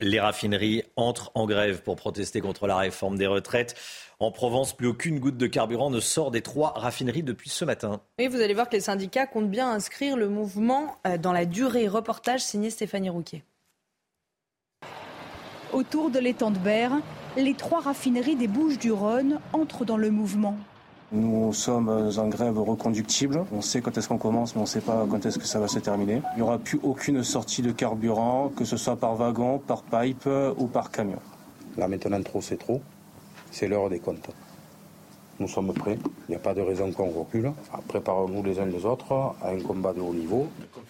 Les 0.00 0.20
raffineries 0.20 0.82
entrent 0.96 1.32
en 1.34 1.46
grève 1.46 1.80
pour 1.80 1.96
protester 1.96 2.42
contre 2.42 2.66
la 2.66 2.76
réforme 2.76 3.16
des 3.16 3.26
retraites. 3.26 3.74
En 4.20 4.32
Provence, 4.32 4.76
plus 4.76 4.86
aucune 4.86 5.18
goutte 5.18 5.38
de 5.38 5.46
carburant 5.46 5.88
ne 5.88 5.98
sort 5.98 6.30
des 6.30 6.42
trois 6.42 6.74
raffineries 6.76 7.22
depuis 7.22 7.48
ce 7.48 7.64
matin. 7.64 8.02
Et 8.18 8.28
vous 8.28 8.42
allez 8.42 8.52
voir 8.52 8.68
que 8.68 8.76
les 8.76 8.82
syndicats 8.82 9.26
comptent 9.26 9.50
bien 9.50 9.70
inscrire 9.70 10.18
le 10.18 10.28
mouvement 10.28 10.98
euh, 11.06 11.16
dans 11.16 11.32
la 11.32 11.46
durée. 11.46 11.88
Reportage 11.88 12.42
signé 12.42 12.68
Stéphanie 12.68 13.08
Rouquet. 13.08 13.44
Autour 15.72 16.10
de 16.10 16.18
l'étang 16.18 16.50
de 16.50 16.58
Berre, 16.58 16.98
les 17.38 17.54
trois 17.54 17.80
raffineries 17.80 18.36
des 18.36 18.46
Bouches-du-Rhône 18.46 19.40
entrent 19.54 19.86
dans 19.86 19.96
le 19.96 20.10
mouvement. 20.10 20.58
Nous 21.12 21.52
sommes 21.52 21.90
en 21.90 22.28
grève 22.28 22.58
reconductible. 22.58 23.44
On 23.52 23.60
sait 23.60 23.82
quand 23.82 23.98
est-ce 23.98 24.08
qu'on 24.08 24.16
commence, 24.16 24.54
mais 24.54 24.60
on 24.60 24.64
ne 24.64 24.68
sait 24.68 24.80
pas 24.80 25.06
quand 25.10 25.26
est-ce 25.26 25.38
que 25.38 25.44
ça 25.44 25.60
va 25.60 25.68
se 25.68 25.78
terminer. 25.78 26.22
Il 26.32 26.36
n'y 26.36 26.42
aura 26.42 26.58
plus 26.58 26.80
aucune 26.82 27.22
sortie 27.22 27.60
de 27.60 27.70
carburant, 27.70 28.50
que 28.56 28.64
ce 28.64 28.78
soit 28.78 28.96
par 28.96 29.14
wagon, 29.16 29.58
par 29.58 29.82
pipe 29.82 30.26
ou 30.56 30.66
par 30.68 30.90
camion. 30.90 31.18
Là 31.76 31.86
maintenant, 31.86 32.22
trop 32.22 32.40
c'est 32.40 32.56
trop. 32.56 32.80
C'est 33.50 33.68
l'heure 33.68 33.90
des 33.90 33.98
comptes. 33.98 34.30
Nous 35.38 35.48
sommes 35.48 35.74
prêts. 35.74 35.98
Il 36.28 36.30
n'y 36.30 36.36
a 36.36 36.38
pas 36.38 36.54
de 36.54 36.62
raison 36.62 36.90
qu'on 36.92 37.10
recule. 37.10 37.52
Préparons-nous 37.88 38.42
les 38.42 38.58
uns 38.58 38.64
les 38.64 38.86
autres 38.86 39.12
à 39.12 39.50
un 39.50 39.60
combat 39.60 39.92
de 39.92 40.00
haut 40.00 40.14
niveau. 40.14 40.46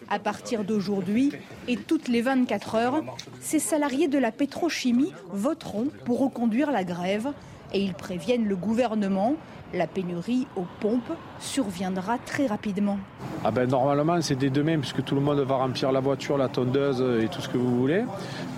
À 0.09 0.21
partir 0.21 0.63
d'aujourd'hui 0.63 1.33
et 1.67 1.77
toutes 1.77 2.07
les 2.07 2.23
24 2.23 2.75
heures, 2.77 3.03
ces 3.41 3.59
salariés 3.59 4.07
de 4.07 4.19
la 4.19 4.31
pétrochimie 4.31 5.13
voteront 5.33 5.89
pour 6.05 6.21
reconduire 6.21 6.71
la 6.71 6.85
grève 6.85 7.33
et 7.73 7.81
ils 7.83 7.95
préviennent 7.95 8.47
le 8.47 8.57
gouvernement 8.57 9.35
la 9.75 9.87
pénurie 9.87 10.47
aux 10.57 10.67
pompes 10.81 11.13
surviendra 11.39 12.19
très 12.19 12.47
rapidement. 12.47 12.99
Ah 13.45 13.51
ben 13.51 13.69
normalement 13.69 14.21
c'est 14.21 14.37
dès 14.37 14.51
demain 14.51 14.79
puisque 14.79 15.05
tout 15.05 15.15
le 15.15 15.21
monde 15.21 15.39
va 15.41 15.57
remplir 15.57 15.93
la 15.93 16.01
voiture, 16.01 16.37
la 16.37 16.49
tondeuse 16.49 17.03
et 17.23 17.29
tout 17.29 17.41
ce 17.41 17.49
que 17.49 17.59
vous 17.59 17.77
voulez. 17.79 18.05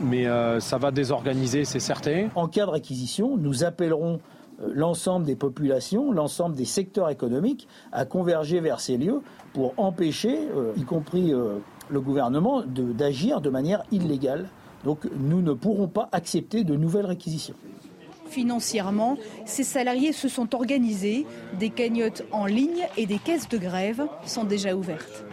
Mais 0.03 0.27
euh, 0.27 0.61
ça 0.61 0.79
va 0.79 0.91
désorganiser, 0.91 1.65
c'est 1.65 1.81
certain. 1.81 2.29
En 2.35 2.49
cas 2.49 2.67
de 2.67 2.71
réquisition, 2.71 3.37
nous 3.37 3.65
appellerons 3.65 4.21
euh, 4.61 4.71
l'ensemble 4.75 5.27
des 5.27 5.37
populations, 5.37 6.13
l'ensemble 6.13 6.57
des 6.57 6.65
secteurs 6.65 7.11
économiques 7.11 7.69
à 7.93 8.05
converger 8.05 8.61
vers 8.61 8.81
ces 8.81 8.97
lieux 8.97 9.23
pour 9.53 9.75
empêcher, 9.77 10.49
euh, 10.57 10.73
y 10.77 10.83
compris 10.83 11.33
le 11.89 12.01
gouvernement, 12.01 12.63
d'agir 12.67 13.41
de 13.41 13.51
manière 13.51 13.83
illégale. 13.93 14.49
Donc 14.85 15.09
nous 15.17 15.41
ne 15.41 15.53
pourrons 15.53 15.89
pas 15.89 16.09
accepter 16.13 16.65
de 16.65 16.75
nouvelles 16.77 17.07
réquisitions. 17.07 17.55
Financièrement, 18.35 19.17
ces 19.45 19.63
salariés 19.63 20.13
se 20.13 20.27
sont 20.27 20.57
organisés. 20.57 21.25
Des 21.61 21.71
cagnottes 21.71 22.25
en 22.33 22.47
ligne 22.47 22.89
et 22.97 23.07
des 23.07 23.19
caisses 23.19 23.49
de 23.49 23.59
grève 23.59 24.09
sont 24.27 24.43
déjà 24.43 24.75
ouvertes. 24.75 25.25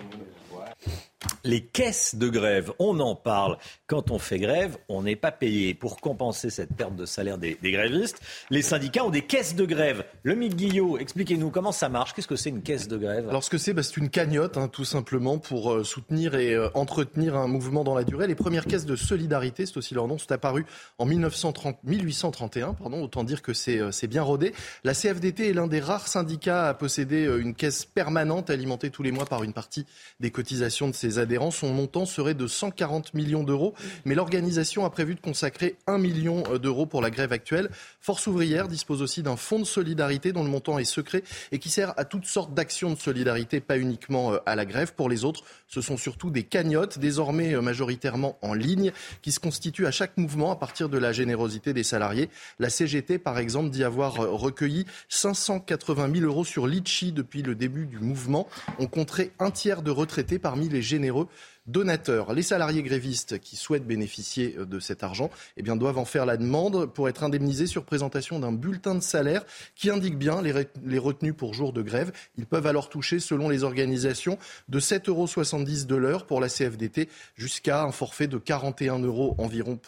Les 1.44 1.62
caisses 1.62 2.16
de 2.16 2.30
grève, 2.30 2.72
on 2.80 3.00
en 3.00 3.16
parle. 3.16 3.58
Quand 3.88 4.12
on 4.12 4.18
fait 4.18 4.40
grève, 4.40 4.78
on 4.90 5.04
n'est 5.04 5.16
pas 5.16 5.32
payé. 5.32 5.74
Pour 5.74 5.98
compenser 5.98 6.50
cette 6.50 6.76
perte 6.76 6.96
de 6.96 7.06
salaire 7.06 7.38
des, 7.38 7.58
grévistes, 7.64 8.20
les 8.50 8.62
syndicats 8.62 9.06
ont 9.06 9.10
des 9.10 9.22
caisses 9.22 9.56
de 9.56 9.66
grève. 9.66 10.04
Le 10.24 10.36
Mick 10.36 10.56
Guillot, 10.56 10.98
expliquez-nous 10.98 11.52
comment 11.52 11.72
ça 11.72 11.90
marche. 11.90 12.14
Qu'est-ce 12.14 12.28
que 12.28 12.36
c'est 12.36 12.50
une 12.50 12.62
caisse 12.62 12.88
de 12.88 12.98
grève 12.98 13.30
Alors 13.30 13.44
ce 13.44 13.50
que 13.50 13.58
c'est, 13.58 13.74
bah, 13.74 13.84
c'est 13.84 13.98
une 13.98 14.10
cagnotte, 14.10 14.58
hein, 14.58 14.68
tout 14.68 14.86
simplement, 14.86 15.38
pour 15.38 15.74
euh, 15.74 15.84
soutenir 15.84 16.36
et 16.36 16.54
euh, 16.54 16.70
entretenir 16.74 17.36
un 17.36 17.48
mouvement 17.48 17.84
dans 17.84 17.96
la 17.96 18.04
durée. 18.04 18.28
Les 18.28 18.36
premières 18.36 18.66
caisses 18.66 18.86
de 18.86 18.96
solidarité, 18.96 19.66
c'est 19.66 19.78
aussi 19.78 19.94
leur 19.94 20.08
nom, 20.08 20.18
sont 20.18 20.32
apparues 20.32 20.66
en 20.98 21.06
1930, 21.06 21.84
1831. 21.84 22.74
Pardon, 22.74 23.04
autant 23.04 23.24
dire 23.24 23.42
que 23.42 23.54
c'est, 23.54 23.80
euh, 23.80 23.92
bien 24.10 24.24
rodé. 24.24 24.54
La 24.84 24.94
CFDT 24.94 25.50
est 25.50 25.54
l'un 25.54 25.68
des 25.68 25.80
rares 25.80 26.08
syndicats 26.08 26.68
à 26.68 26.74
posséder 26.74 27.26
une 27.40 27.54
caisse 27.54 27.86
permanente 27.86 28.50
alimentée 28.50 28.90
tous 28.90 29.04
les 29.04 29.12
mois 29.12 29.26
par 29.26 29.44
une 29.44 29.54
partie 29.54 29.86
des 30.20 30.32
cotisations 30.32 30.88
de 30.88 30.94
ses 30.94 31.11
adhérents. 31.20 31.52
Son 31.52 31.74
montant 31.74 32.06
serait 32.06 32.34
de 32.34 32.48
140 32.48 33.14
millions 33.14 33.44
d'euros, 33.44 33.74
mais 34.06 34.16
l'organisation 34.16 34.86
a 34.86 34.90
prévu 34.90 35.16
de 35.16 35.22
consacrer 35.22 35.76
1 35.88 35.98
million 35.98 36.44
d'euros 36.58 36.86
pour 36.86 37.02
la 37.02 37.10
grève 37.10 37.32
actuelle. 37.32 37.70
Force 38.00 38.28
ouvrière 38.28 38.68
dispose 38.68 39.02
aussi 39.02 39.24
d'un 39.24 39.36
fonds 39.36 39.60
de 39.60 39.66
solidarité 39.66 40.32
dont 40.32 40.44
le 40.44 40.50
montant 40.50 40.80
est 40.80 40.86
secret 40.86 41.24
et 41.52 41.60
qui 41.60 41.70
sert 41.70 41.94
à 41.98 42.06
toutes 42.06 42.26
sortes 42.26 42.54
d'actions 42.54 42.92
de 42.92 42.98
solidarité, 42.98 43.60
pas 43.60 43.78
uniquement 43.78 44.34
euh, 44.34 44.38
à 44.46 44.56
la 44.56 44.66
grève. 44.66 44.94
Pour 44.94 45.10
les 45.10 45.26
autres, 45.26 45.44
ce 45.72 45.80
sont 45.80 45.96
surtout 45.96 46.30
des 46.30 46.44
cagnottes, 46.44 47.00
désormais 47.00 47.54
euh, 47.54 47.62
majoritairement 47.62 48.38
en 48.42 48.54
ligne, 48.54 48.92
qui 49.22 49.32
se 49.32 49.40
constituent 49.40 49.88
à 49.88 49.92
chaque 49.92 50.18
mouvement 50.18 50.52
à 50.52 50.58
partir 50.58 50.90
de 50.90 50.98
la 50.98 51.14
générosité 51.14 51.74
des 51.74 51.84
salariés. 51.84 52.30
La 52.60 52.70
CGT, 52.70 53.18
par 53.18 53.40
exemple, 53.40 53.70
dit 53.70 53.86
avoir 53.86 54.20
euh, 54.20 54.30
recueilli 54.32 54.86
580 55.08 56.14
000 56.14 56.26
euros 56.26 56.44
sur 56.44 56.68
Litchi 56.68 57.14
depuis 57.14 57.42
le 57.42 57.56
début 57.56 57.86
du 57.86 58.00
mouvement. 58.00 58.50
On 58.80 58.88
compterait 58.88 59.32
un 59.40 59.50
tiers 59.50 59.82
de 59.82 59.92
retraités 59.92 60.40
parmi 60.40 60.68
les 60.68 60.82
généreux 60.82 61.30
donateurs. 61.72 62.34
Les 62.34 62.44
salariés 62.44 62.84
grévistes 62.84 63.40
qui 63.40 63.56
souhaitent 63.56 63.88
bénéficier 63.88 64.56
euh, 64.58 64.66
de 64.66 64.80
cet 64.80 65.04
argent 65.04 65.30
eh 65.58 65.64
bien, 65.64 65.76
doivent 65.76 65.98
en 65.98 66.06
faire 66.06 66.26
la 66.26 66.38
demande 66.38 66.86
pour 66.86 67.10
être 67.10 67.24
indemnisés 67.24 67.68
sur 67.68 67.84
présentation 67.84 68.40
d'un 68.40 68.52
bulletin 68.52 68.96
de 68.96 69.02
salaire 69.02 69.44
qui 69.76 69.90
indique 69.90 70.18
bien 70.18 70.42
les 70.42 71.00
retenues 71.00 71.34
pour 71.34 71.54
jour 71.54 71.74
de 71.74 71.82
grève. 71.82 72.12
Ils 72.38 72.46
peuvent 72.46 72.68
alors 72.68 72.90
toucher, 72.90 73.20
selon 73.20 73.50
les 73.50 73.64
organisations, 73.64 74.38
de 74.70 74.80
7,70 74.80 75.10
euros 75.10 75.86
de 75.88 75.96
l'heure 75.96 76.26
pour 76.26 76.40
la 76.40 76.50
CFDT 76.50 77.10
jusqu'à 77.36 77.84
un 77.84 77.92
forfait 77.92 78.28
de 78.28 78.38
41 78.38 79.00
euros 79.00 79.36
environ 79.38 79.80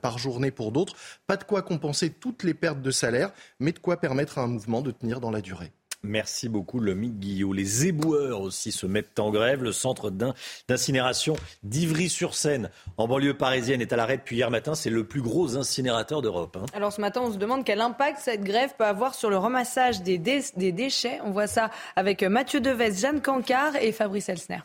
par 0.00 0.18
journée 0.18 0.50
pour 0.50 0.72
d'autres. 0.72 0.96
Pas 1.26 1.36
de 1.36 1.44
quoi 1.44 1.62
compenser 1.62 2.10
toutes 2.10 2.42
les 2.42 2.54
pertes 2.54 2.82
de 2.82 2.90
salaire, 2.90 3.32
mais 3.60 3.72
de 3.72 3.78
quoi 3.78 3.98
permettre 3.98 4.38
à 4.38 4.42
un 4.42 4.48
mouvement 4.48 4.82
de 4.82 4.90
tenir 4.90 5.20
dans 5.20 5.30
la 5.30 5.40
durée. 5.40 5.72
Merci 6.06 6.48
beaucoup, 6.48 6.80
Lomique 6.80 7.18
Guillot. 7.18 7.52
Les 7.52 7.86
éboueurs 7.86 8.40
aussi 8.40 8.72
se 8.72 8.86
mettent 8.86 9.18
en 9.18 9.30
grève. 9.30 9.62
Le 9.62 9.72
centre 9.72 10.10
d'incinération 10.68 11.36
d'Ivry-sur-Seine, 11.62 12.70
en 12.96 13.08
banlieue 13.08 13.34
parisienne, 13.34 13.80
est 13.80 13.92
à 13.92 13.96
l'arrêt 13.96 14.16
depuis 14.16 14.36
hier 14.36 14.50
matin. 14.50 14.74
C'est 14.74 14.90
le 14.90 15.04
plus 15.04 15.20
gros 15.20 15.56
incinérateur 15.56 16.22
d'Europe. 16.22 16.56
Hein. 16.60 16.66
Alors 16.74 16.92
ce 16.92 17.00
matin, 17.00 17.22
on 17.24 17.32
se 17.32 17.38
demande 17.38 17.64
quel 17.64 17.80
impact 17.80 18.18
cette 18.20 18.44
grève 18.44 18.74
peut 18.78 18.84
avoir 18.84 19.14
sur 19.14 19.30
le 19.30 19.36
ramassage 19.36 20.02
des, 20.02 20.18
des 20.18 20.72
déchets. 20.72 21.18
On 21.24 21.30
voit 21.30 21.46
ça 21.46 21.70
avec 21.96 22.22
Mathieu 22.22 22.60
Deves, 22.60 22.98
Jeanne 22.98 23.20
Cancard 23.20 23.76
et 23.76 23.92
Fabrice 23.92 24.28
Elsner. 24.28 24.60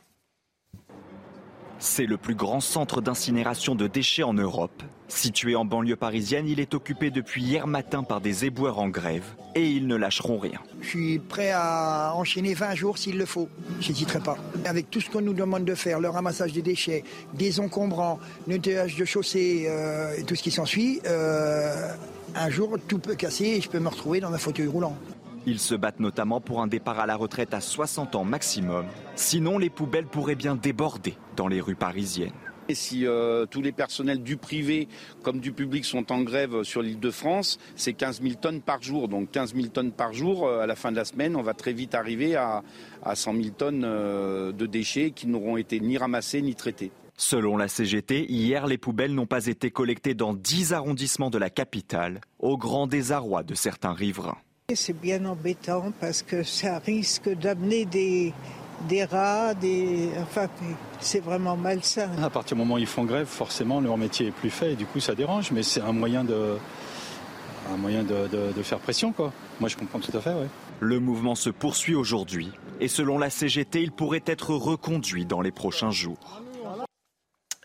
C'est 1.79 2.05
le 2.05 2.17
plus 2.17 2.35
grand 2.35 2.59
centre 2.59 3.01
d'incinération 3.01 3.73
de 3.73 3.87
déchets 3.87 4.21
en 4.21 4.35
Europe. 4.35 4.83
Situé 5.11 5.55
en 5.57 5.65
banlieue 5.65 5.97
parisienne, 5.97 6.47
il 6.47 6.59
est 6.61 6.73
occupé 6.73 7.11
depuis 7.11 7.43
hier 7.43 7.67
matin 7.67 8.01
par 8.01 8.21
des 8.21 8.45
éboueurs 8.45 8.79
en 8.79 8.87
grève 8.87 9.25
et 9.55 9.69
ils 9.69 9.85
ne 9.85 9.95
lâcheront 9.95 10.39
rien. 10.39 10.59
Je 10.81 10.87
suis 10.87 11.19
prêt 11.19 11.51
à 11.53 12.13
enchaîner 12.15 12.53
20 12.53 12.75
jours 12.75 12.97
s'il 12.97 13.17
le 13.17 13.25
faut. 13.25 13.49
J'hésiterai 13.81 14.19
pas. 14.19 14.37
Avec 14.65 14.89
tout 14.89 15.01
ce 15.01 15.09
qu'on 15.09 15.21
nous 15.21 15.33
demande 15.33 15.65
de 15.65 15.75
faire, 15.75 15.99
le 15.99 16.09
ramassage 16.09 16.53
des 16.53 16.61
déchets, 16.61 17.03
des 17.33 17.59
encombrants, 17.59 18.19
le 18.47 18.53
nettoyage 18.53 18.95
de 18.95 19.03
chaussées 19.03 19.65
euh, 19.67 20.15
et 20.17 20.23
tout 20.23 20.35
ce 20.35 20.43
qui 20.43 20.49
s'ensuit, 20.49 21.01
euh, 21.05 21.93
un 22.33 22.49
jour 22.49 22.77
tout 22.87 22.99
peut 22.99 23.15
casser 23.15 23.45
et 23.45 23.61
je 23.61 23.69
peux 23.69 23.79
me 23.79 23.89
retrouver 23.89 24.21
dans 24.21 24.33
un 24.33 24.37
fauteuil 24.37 24.67
roulant. 24.67 24.95
Ils 25.45 25.59
se 25.59 25.75
battent 25.75 25.99
notamment 25.99 26.39
pour 26.39 26.61
un 26.61 26.67
départ 26.67 26.99
à 26.99 27.05
la 27.05 27.17
retraite 27.17 27.53
à 27.53 27.59
60 27.59 28.15
ans 28.15 28.23
maximum. 28.23 28.85
Sinon, 29.15 29.57
les 29.57 29.69
poubelles 29.69 30.05
pourraient 30.05 30.35
bien 30.35 30.55
déborder 30.55 31.15
dans 31.35 31.49
les 31.49 31.59
rues 31.59 31.75
parisiennes. 31.75 32.31
Et 32.71 32.73
si 32.73 33.05
euh, 33.05 33.45
tous 33.47 33.61
les 33.61 33.73
personnels 33.73 34.23
du 34.23 34.37
privé 34.37 34.87
comme 35.23 35.41
du 35.41 35.51
public 35.51 35.83
sont 35.83 36.09
en 36.09 36.21
grève 36.21 36.63
sur 36.63 36.81
l'île 36.81 37.01
de 37.01 37.11
France, 37.11 37.59
c'est 37.75 37.91
15 37.91 38.21
000 38.21 38.35
tonnes 38.35 38.61
par 38.61 38.81
jour. 38.81 39.09
Donc 39.09 39.29
15 39.29 39.55
000 39.55 39.67
tonnes 39.67 39.91
par 39.91 40.13
jour, 40.13 40.47
euh, 40.47 40.61
à 40.61 40.67
la 40.67 40.77
fin 40.77 40.89
de 40.89 40.95
la 40.95 41.03
semaine, 41.03 41.35
on 41.35 41.41
va 41.41 41.53
très 41.53 41.73
vite 41.73 41.95
arriver 41.95 42.37
à, 42.37 42.63
à 43.03 43.15
100 43.15 43.33
000 43.33 43.49
tonnes 43.57 43.83
euh, 43.83 44.53
de 44.53 44.65
déchets 44.67 45.11
qui 45.11 45.27
n'auront 45.27 45.57
été 45.57 45.81
ni 45.81 45.97
ramassés 45.97 46.41
ni 46.41 46.55
traités. 46.55 46.91
Selon 47.17 47.57
la 47.57 47.67
CGT, 47.67 48.31
hier, 48.31 48.67
les 48.67 48.77
poubelles 48.77 49.13
n'ont 49.13 49.25
pas 49.25 49.47
été 49.47 49.69
collectées 49.69 50.13
dans 50.13 50.33
10 50.33 50.71
arrondissements 50.71 51.29
de 51.29 51.39
la 51.39 51.49
capitale, 51.49 52.21
au 52.39 52.57
grand 52.57 52.87
désarroi 52.87 53.43
de 53.43 53.53
certains 53.53 53.91
riverains. 53.91 54.37
C'est 54.73 54.97
bien 54.97 55.25
embêtant 55.25 55.91
parce 55.99 56.23
que 56.23 56.43
ça 56.43 56.79
risque 56.79 57.29
d'amener 57.37 57.83
des, 57.83 58.33
des 58.87 59.03
rats, 59.05 59.53
des... 59.53 60.09
enfin, 60.21 60.47
c'est 60.99 61.19
vraiment 61.19 61.55
malsain. 61.57 62.09
À 62.21 62.29
partir 62.29 62.55
du 62.55 62.63
moment 62.63 62.75
où 62.75 62.79
ils 62.79 62.85
font 62.85 63.05
grève, 63.05 63.27
forcément, 63.27 63.81
leur 63.81 63.97
métier 63.97 64.27
est 64.27 64.31
plus 64.31 64.49
fait 64.49 64.73
et 64.73 64.75
du 64.75 64.85
coup, 64.85 64.99
ça 64.99 65.15
dérange, 65.15 65.51
mais 65.51 65.63
c'est 65.63 65.81
un 65.81 65.93
moyen 65.93 66.23
de, 66.23 66.57
un 67.71 67.77
moyen 67.77 68.03
de, 68.03 68.27
de, 68.27 68.63
faire 68.63 68.79
pression, 68.79 69.11
quoi. 69.11 69.31
Moi, 69.59 69.69
je 69.69 69.77
comprends 69.77 69.99
tout 69.99 70.15
à 70.15 70.21
fait, 70.21 70.33
ouais. 70.33 70.47
Le 70.79 70.99
mouvement 70.99 71.35
se 71.35 71.49
poursuit 71.49 71.95
aujourd'hui 71.95 72.51
et 72.79 72.87
selon 72.87 73.17
la 73.17 73.29
CGT, 73.29 73.81
il 73.81 73.91
pourrait 73.91 74.23
être 74.25 74.55
reconduit 74.55 75.25
dans 75.25 75.41
les 75.41 75.51
prochains 75.51 75.91
jours. 75.91 76.41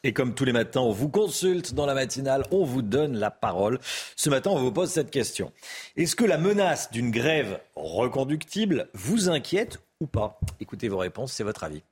Et 0.04 0.12
comme 0.12 0.34
tous 0.34 0.44
les 0.44 0.52
matins, 0.52 0.82
on 0.82 0.92
vous 0.92 1.08
consulte 1.08 1.74
dans 1.74 1.86
la 1.86 1.94
matinale, 1.94 2.44
on 2.52 2.64
vous 2.64 2.82
donne 2.82 3.16
la 3.16 3.32
parole. 3.32 3.80
Ce 4.14 4.30
matin, 4.30 4.50
on 4.52 4.58
vous 4.60 4.70
pose 4.70 4.90
cette 4.90 5.10
question. 5.10 5.50
Est-ce 5.96 6.14
que 6.14 6.24
la 6.24 6.38
menace 6.38 6.92
d'une 6.92 7.10
grève 7.10 7.58
reconductible 7.74 8.88
vous 8.94 9.30
inquiète 9.30 9.80
ou 10.00 10.06
pas 10.06 10.38
Écoutez 10.60 10.88
vos 10.88 10.98
réponses, 10.98 11.32
c'est 11.32 11.44
votre 11.44 11.64
avis. 11.64 11.82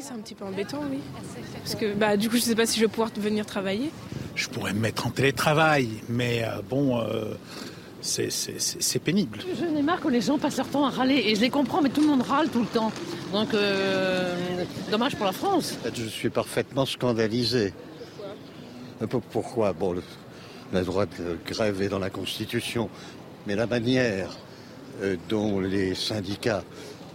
C'est 0.00 0.12
un 0.12 0.18
petit 0.18 0.34
peu 0.34 0.44
embêtant, 0.44 0.80
oui. 0.90 1.00
Parce 1.54 1.74
que 1.74 1.92
bah, 1.94 2.16
du 2.16 2.28
coup, 2.28 2.36
je 2.36 2.42
ne 2.42 2.46
sais 2.46 2.54
pas 2.54 2.66
si 2.66 2.78
je 2.78 2.84
vais 2.84 2.90
pouvoir 2.90 3.10
venir 3.16 3.44
travailler. 3.44 3.90
Je 4.36 4.48
pourrais 4.48 4.72
me 4.72 4.78
mettre 4.78 5.06
en 5.06 5.10
télétravail, 5.10 5.88
mais 6.08 6.44
euh, 6.44 6.62
bon, 6.68 7.00
euh, 7.00 7.34
c'est 8.00 9.02
pénible. 9.02 9.40
Je 9.58 9.64
n'ai 9.64 9.82
marre 9.82 10.00
que 10.00 10.08
les 10.08 10.20
gens 10.20 10.38
passent 10.38 10.58
leur 10.58 10.68
temps 10.68 10.84
à 10.84 10.90
râler, 10.90 11.16
et 11.26 11.34
je 11.34 11.40
les 11.40 11.50
comprends, 11.50 11.82
mais 11.82 11.88
tout 11.88 12.00
le 12.00 12.06
monde 12.06 12.22
râle 12.22 12.48
tout 12.48 12.60
le 12.60 12.66
temps. 12.66 12.92
Donc, 13.32 13.52
euh, 13.54 14.64
dommage 14.90 15.16
pour 15.16 15.26
la 15.26 15.32
France. 15.32 15.76
Je 15.92 16.04
suis 16.04 16.30
parfaitement 16.30 16.86
scandalisé. 16.86 17.74
Pourquoi? 19.32 19.72
Bon, 19.72 19.96
la 20.72 20.82
droit 20.82 21.06
de 21.06 21.38
grève 21.44 21.82
est 21.82 21.88
dans 21.88 21.98
la 21.98 22.10
Constitution, 22.10 22.88
mais 23.48 23.56
la 23.56 23.66
manière 23.66 24.36
dont 25.28 25.60
les 25.60 25.94
syndicats 25.94 26.62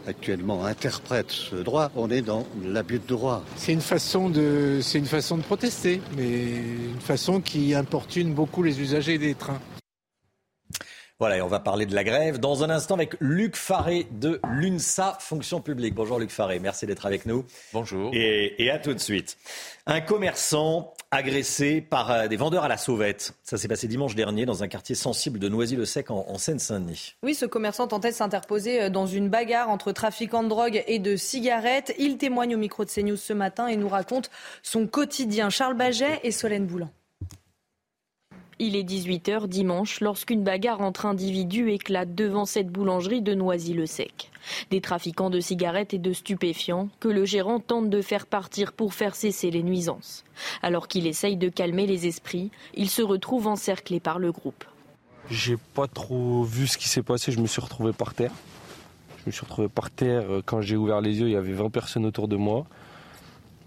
actuellement 0.08 0.66
interprètent 0.66 1.32
ce 1.32 1.56
droit, 1.56 1.92
on 1.96 2.10
est 2.10 2.22
dans 2.22 2.46
l'abus 2.64 3.00
de 3.00 3.08
droit. 3.08 3.44
C'est 3.56 3.74
une 3.74 3.82
façon 3.82 4.30
de, 4.30 4.80
c'est 4.82 5.00
une 5.00 5.06
façon 5.06 5.38
de 5.38 5.44
protester, 5.44 6.02
mais 6.16 6.30
une 6.30 7.02
façon 7.02 7.42
qui 7.42 7.74
importune 7.74 8.34
beaucoup 8.34 8.64
les 8.64 8.82
usagers 8.82 9.18
des 9.18 9.36
trains. 9.36 9.62
Voilà, 11.20 11.38
et 11.38 11.42
on 11.42 11.48
va 11.48 11.60
parler 11.60 11.86
de 11.86 11.96
la 11.96 12.04
grève 12.04 12.40
dans 12.40 12.64
un 12.64 12.70
instant 12.70 12.96
avec 12.96 13.16
Luc 13.22 13.56
Faré 13.56 14.08
de 14.12 14.42
l'UNSA 14.50 15.18
Fonction 15.22 15.62
publique. 15.62 15.94
Bonjour 15.94 16.20
Luc 16.20 16.32
Faré, 16.32 16.60
merci 16.60 16.86
d'être 16.86 17.06
avec 17.06 17.26
nous. 17.26 17.46
Bonjour. 17.72 18.10
Et, 18.14 18.62
et, 18.62 18.70
à 18.70 18.80
tout 18.80 18.94
de 18.94 19.00
suite. 19.00 19.38
Un 19.86 20.02
commerçant 20.02 20.94
agressé 21.14 21.82
par 21.82 22.12
euh, 22.12 22.28
des 22.28 22.36
vendeurs 22.36 22.64
à 22.64 22.68
la 22.68 22.78
sauvette. 22.78 23.34
Ça 23.44 23.58
s'est 23.58 23.68
passé 23.68 23.88
dimanche 23.88 24.16
dernier 24.16 24.46
dans 24.46 24.64
un 24.64 24.68
quartier 24.68 24.96
sensible 24.96 25.40
de 25.40 25.48
Noisy-le-Sec 25.48 26.12
en, 26.12 26.26
en 26.28 26.38
Seine-Saint-Denis. 26.38 27.16
Oui, 27.24 27.36
ce 27.36 27.46
commerçant 27.46 27.88
tentait 27.88 28.12
de 28.12 28.16
s'interposer 28.16 28.84
euh, 28.84 28.90
dans 28.90 29.06
une 29.06 29.30
bagarre 29.30 29.70
entre 29.70 29.92
trafiquants 29.92 30.44
de 30.44 30.50
drogue 30.50 30.84
et 30.88 31.00
de 31.00 31.16
cigarettes. 31.16 31.94
Il 31.98 32.18
témoigne 32.18 32.56
au 32.56 32.60
micro 32.60 32.84
de 32.84 32.90
CNews 32.90 33.18
ce 33.18 33.34
matin 33.34 33.68
et 33.68 33.78
nous 33.78 33.90
raconte 33.90 34.30
son 34.64 34.88
quotidien. 34.88 35.50
Charles 35.50 35.76
Baget 35.78 36.20
et 36.24 36.32
Solène 36.32 36.66
Boulan. 36.66 36.90
Il 38.60 38.76
est 38.76 38.84
18h 38.84 39.48
dimanche 39.48 40.00
lorsqu'une 40.00 40.44
bagarre 40.44 40.82
entre 40.82 41.06
individus 41.06 41.72
éclate 41.72 42.14
devant 42.14 42.46
cette 42.46 42.70
boulangerie 42.70 43.22
de 43.22 43.34
Noisy-le-Sec. 43.34 44.32
Des 44.70 44.82
trafiquants 44.82 45.30
de 45.30 45.40
cigarettes 45.40 45.94
et 45.94 46.00
de 46.00 46.14
stupéfiants 46.14 46.90
que 47.00 47.08
le 47.08 47.26
gérant 47.26 47.60
tente 47.60 47.90
de 47.90 48.02
faire 48.02 48.28
partir 48.28 48.74
pour 48.74 48.94
faire 48.94 49.16
cesser 49.16 49.50
les 49.50 49.64
nuisances. 49.64 50.24
Alors 50.62 50.88
qu'il 50.88 51.08
essaye 51.08 51.38
de 51.38 51.50
calmer 51.50 51.88
les 51.88 52.06
esprits, 52.06 52.52
il 52.76 52.90
se 52.90 53.02
retrouve 53.02 53.48
encerclé 53.48 54.00
par 54.00 54.20
le 54.20 54.32
groupe. 54.32 54.64
J'ai 55.30 55.58
pas 55.74 55.88
trop 55.88 56.44
vu 56.44 56.68
ce 56.68 56.78
qui 56.78 56.88
s'est 56.88 57.04
passé, 57.04 57.32
je 57.32 57.40
me 57.40 57.48
suis 57.48 57.62
retrouvé 57.62 57.94
par 57.94 58.14
terre. 58.14 58.32
Je 59.20 59.24
me 59.28 59.32
suis 59.32 59.42
retrouvé 59.42 59.70
par 59.70 59.90
terre, 59.90 60.26
quand 60.46 60.62
j'ai 60.62 60.76
ouvert 60.76 61.00
les 61.00 61.20
yeux, 61.20 61.28
il 61.28 61.34
y 61.34 61.38
avait 61.38 61.54
20 61.54 61.70
personnes 61.70 62.06
autour 62.06 62.28
de 62.28 62.36
moi. 62.36 62.66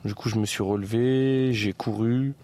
Du 0.04 0.14
coup, 0.14 0.28
je 0.28 0.36
me 0.36 0.44
suis 0.44 0.62
relevé, 0.62 1.52
j'ai 1.52 1.72
couru, 1.72 2.34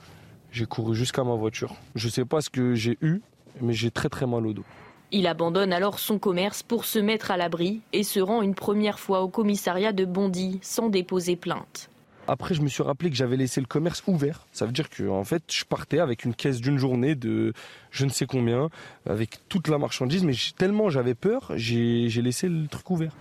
j'ai 0.53 0.67
couru 0.67 0.95
jusqu'à 0.95 1.25
ma 1.25 1.35
voiture. 1.35 1.75
Je 1.95 2.09
sais 2.09 2.25
pas 2.25 2.41
ce 2.41 2.51
que 2.51 2.75
j'ai 2.75 2.99
eu, 3.01 3.21
mais 3.61 3.73
j'ai 3.73 3.91
très 3.91 4.09
très 4.09 4.27
mal 4.27 4.47
au 4.47 4.53
dos. 4.53 4.65
Il 5.11 5.27
abandonne 5.27 5.73
alors 5.73 5.99
son 5.99 6.19
commerce 6.19 6.63
pour 6.63 6.85
se 6.85 6.99
mettre 6.99 7.31
à 7.31 7.37
l'abri 7.37 7.81
et 7.93 8.03
se 8.03 8.21
rend 8.21 8.41
une 8.43 8.55
première 8.55 8.99
fois 8.99 9.23
au 9.23 9.29
commissariat 9.29 9.93
de 9.93 10.05
Bondy 10.05 10.59
sans 10.63 10.89
déposer 10.89 11.37
plainte. 11.37 11.91
Après, 12.29 12.55
je 12.55 12.63
me 12.63 12.69
suis 12.69 12.83
rappelé 12.83 13.11
que 13.11 13.17
j'avais 13.17 13.37
laissé 13.37 13.61
le 13.61 13.67
commerce 13.67 14.03
ouvert. 14.07 14.47
Ça 14.53 14.65
veut 14.65 14.73
dire 14.73 14.89
que, 14.89 15.09
en 15.09 15.25
fait, 15.25 15.43
je 15.51 15.65
partais 15.65 15.99
avec 15.99 16.25
une 16.25 16.35
caisse 16.35 16.61
d'une 16.61 16.79
journée 16.79 17.15
de 17.15 17.53
je 17.91 18.05
ne 18.05 18.11
sais 18.11 18.27
combien, 18.27 18.71
avec 19.07 19.41
toute 19.49 19.69
la 19.69 19.77
marchandise, 19.77 20.23
mais 20.23 20.35
tellement 20.57 20.89
j'avais 20.89 21.15
peur, 21.15 21.51
j'ai 21.57 22.09
laissé 22.09 22.49
le 22.49 22.69
truc 22.69 22.89
ouvert. 22.91 23.13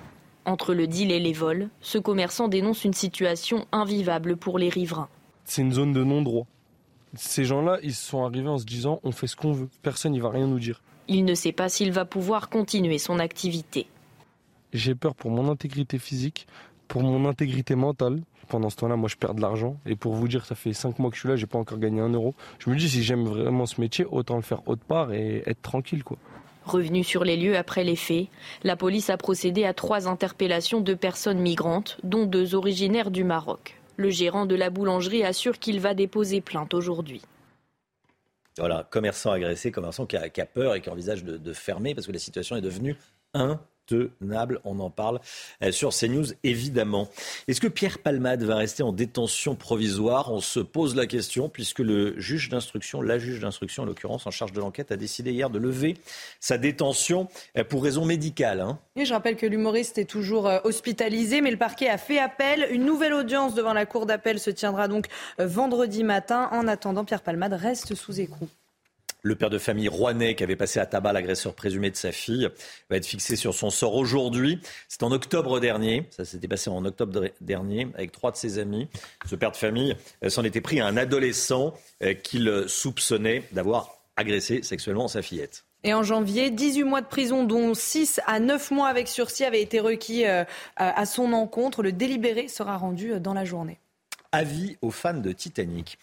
Entre 0.45 0.73
le 0.73 0.87
deal 0.87 1.11
et 1.11 1.19
les 1.19 1.33
vols, 1.33 1.69
ce 1.81 1.97
commerçant 1.97 2.47
dénonce 2.47 2.85
une 2.85 2.93
situation 2.93 3.65
invivable 3.71 4.37
pour 4.37 4.59
les 4.59 4.69
riverains. 4.69 5.09
C'est 5.45 5.61
une 5.61 5.73
zone 5.73 5.93
de 5.93 6.03
non-droit. 6.03 6.45
Ces 7.15 7.43
gens-là, 7.45 7.79
ils 7.83 7.93
sont 7.93 8.23
arrivés 8.23 8.47
en 8.47 8.57
se 8.57 8.65
disant 8.65 8.99
on 9.03 9.11
fait 9.11 9.27
ce 9.27 9.35
qu'on 9.35 9.51
veut, 9.51 9.69
personne 9.81 10.13
ne 10.13 10.21
va 10.21 10.29
rien 10.29 10.47
nous 10.47 10.59
dire. 10.59 10.81
Il 11.07 11.25
ne 11.25 11.33
sait 11.35 11.51
pas 11.51 11.67
s'il 11.67 11.91
va 11.91 12.05
pouvoir 12.05 12.49
continuer 12.49 12.97
son 12.97 13.19
activité. 13.19 13.87
J'ai 14.73 14.95
peur 14.95 15.15
pour 15.15 15.31
mon 15.31 15.49
intégrité 15.49 15.99
physique, 15.99 16.47
pour 16.87 17.03
mon 17.03 17.27
intégrité 17.27 17.75
mentale. 17.75 18.21
Pendant 18.47 18.69
ce 18.69 18.75
temps-là, 18.77 18.95
moi, 18.95 19.09
je 19.09 19.15
perds 19.15 19.33
de 19.33 19.41
l'argent. 19.41 19.77
Et 19.85 19.95
pour 19.95 20.13
vous 20.13 20.27
dire, 20.27 20.45
ça 20.45 20.55
fait 20.55 20.73
5 20.73 20.99
mois 20.99 21.09
que 21.09 21.15
je 21.15 21.21
suis 21.21 21.29
là, 21.29 21.35
j'ai 21.35 21.47
pas 21.47 21.57
encore 21.57 21.79
gagné 21.79 22.01
un 22.01 22.09
euro. 22.09 22.33
Je 22.59 22.69
me 22.69 22.75
dis, 22.75 22.89
si 22.89 23.03
j'aime 23.03 23.23
vraiment 23.23 23.65
ce 23.65 23.79
métier, 23.79 24.05
autant 24.05 24.35
le 24.35 24.41
faire 24.41 24.67
autre 24.67 24.83
part 24.83 25.13
et 25.13 25.43
être 25.45 25.61
tranquille, 25.61 26.03
quoi. 26.03 26.17
Revenu 26.65 27.03
sur 27.03 27.23
les 27.23 27.37
lieux 27.37 27.57
après 27.57 27.83
les 27.83 27.95
faits, 27.95 28.27
la 28.63 28.75
police 28.75 29.09
a 29.09 29.17
procédé 29.17 29.65
à 29.65 29.73
trois 29.73 30.07
interpellations 30.07 30.79
de 30.79 30.93
personnes 30.93 31.39
migrantes, 31.39 31.97
dont 32.03 32.25
deux 32.25 32.53
originaires 32.53 33.09
du 33.09 33.23
Maroc. 33.23 33.80
Le 33.97 34.09
gérant 34.09 34.45
de 34.45 34.55
la 34.55 34.69
boulangerie 34.69 35.23
assure 35.23 35.59
qu'il 35.59 35.79
va 35.79 35.93
déposer 35.93 36.41
plainte 36.41 36.73
aujourd'hui. 36.73 37.21
Voilà, 38.57 38.87
commerçant 38.89 39.31
agressé, 39.31 39.71
commerçant 39.71 40.05
qui 40.05 40.17
a, 40.17 40.45
peur 40.45 40.75
et 40.75 40.81
qui 40.81 40.89
envisage 40.89 41.23
de, 41.23 41.37
de 41.37 41.53
fermer 41.53 41.95
parce 41.95 42.07
que 42.07 42.11
la 42.11 42.19
situation 42.19 42.55
est 42.55 42.61
devenue 42.61 42.97
intenable. 43.91 44.59
On 44.63 44.79
en 44.79 44.89
parle 44.89 45.19
euh, 45.63 45.71
sur 45.71 45.91
CNews, 45.93 46.27
évidemment. 46.43 47.09
Est-ce 47.47 47.61
que 47.61 47.67
Pierre 47.67 47.99
Palmade 47.99 48.43
va 48.43 48.55
rester 48.55 48.83
en 48.83 48.93
détention 48.93 49.55
provisoire? 49.55 50.31
On 50.31 50.39
se 50.39 50.59
pose 50.59 50.95
la 50.95 51.05
question 51.05 51.49
puisque 51.49 51.79
le 51.79 52.19
juge 52.19 52.49
d'instruction, 52.49 53.01
la 53.01 53.19
juge 53.19 53.39
d'instruction 53.39 53.83
en 53.83 53.85
l'occurrence 53.85 54.27
en 54.27 54.31
charge 54.31 54.53
de 54.53 54.59
l'enquête, 54.59 54.91
a 54.91 54.97
décidé 54.97 55.31
hier 55.31 55.49
de 55.49 55.59
lever 55.59 55.97
sa 56.39 56.57
détention 56.57 57.27
euh, 57.57 57.63
pour 57.63 57.83
raison 57.83 58.05
médicale. 58.05 58.61
Hein. 58.61 58.79
Et 58.95 59.05
je 59.05 59.13
rappelle 59.13 59.35
que 59.35 59.45
l'humoriste 59.45 59.97
est 59.97 60.05
toujours 60.05 60.47
euh, 60.47 60.59
hospitalisé, 60.63 61.41
mais 61.41 61.51
le 61.51 61.57
parquet 61.57 61.89
a 61.89 61.97
fait 61.97 62.19
appel. 62.19 62.67
Une 62.71 62.85
nouvelle 62.85 63.13
audience 63.13 63.53
devant 63.53 63.73
la 63.73 63.85
cour 63.85 64.05
d'appel 64.05 64.39
se 64.39 64.49
tiendra 64.49 64.87
donc 64.87 65.05
vendredi 65.37 66.03
matin. 66.03 66.49
En 66.51 66.67
attendant, 66.67 67.05
Pierre 67.05 67.21
Palmade 67.21 67.53
reste 67.53 67.95
sous 67.95 68.19
écroux. 68.19 68.49
Le 69.23 69.35
père 69.35 69.51
de 69.51 69.59
famille 69.59 69.87
rouennais 69.87 70.33
qui 70.33 70.43
avait 70.43 70.55
passé 70.55 70.79
à 70.79 70.87
tabac 70.87 71.13
l'agresseur 71.13 71.53
présumé 71.53 71.91
de 71.91 71.95
sa 71.95 72.11
fille 72.11 72.49
va 72.89 72.97
être 72.97 73.05
fixé 73.05 73.35
sur 73.35 73.53
son 73.53 73.69
sort 73.69 73.95
aujourd'hui. 73.95 74.59
C'est 74.87 75.03
en 75.03 75.11
octobre 75.11 75.59
dernier, 75.59 76.07
ça 76.09 76.25
s'était 76.25 76.47
passé 76.47 76.71
en 76.71 76.83
octobre 76.85 77.25
dernier 77.39 77.87
avec 77.93 78.11
trois 78.11 78.31
de 78.31 78.37
ses 78.37 78.57
amis. 78.57 78.87
Ce 79.27 79.35
père 79.35 79.51
de 79.51 79.57
famille 79.57 79.95
s'en 80.27 80.43
était 80.43 80.61
pris 80.61 80.79
à 80.79 80.87
un 80.87 80.97
adolescent 80.97 81.75
qu'il 82.23 82.63
soupçonnait 82.67 83.43
d'avoir 83.51 83.91
agressé 84.15 84.63
sexuellement 84.63 85.07
sa 85.07 85.21
fillette. 85.21 85.65
Et 85.83 85.93
en 85.93 86.03
janvier, 86.03 86.49
18 86.51 86.83
mois 86.83 87.01
de 87.01 87.07
prison, 87.07 87.43
dont 87.43 87.73
6 87.73 88.21
à 88.27 88.39
9 88.39 88.71
mois 88.71 88.87
avec 88.87 89.07
sursis, 89.07 89.43
avaient 89.43 89.61
été 89.61 89.79
requis 89.79 90.25
à 90.77 91.05
son 91.05 91.33
encontre. 91.33 91.83
Le 91.83 91.91
délibéré 91.91 92.47
sera 92.47 92.77
rendu 92.77 93.19
dans 93.19 93.33
la 93.33 93.45
journée 93.45 93.80
avis 94.31 94.77
aux 94.81 94.91
fans 94.91 95.13
de 95.13 95.31
Titanic. 95.31 95.97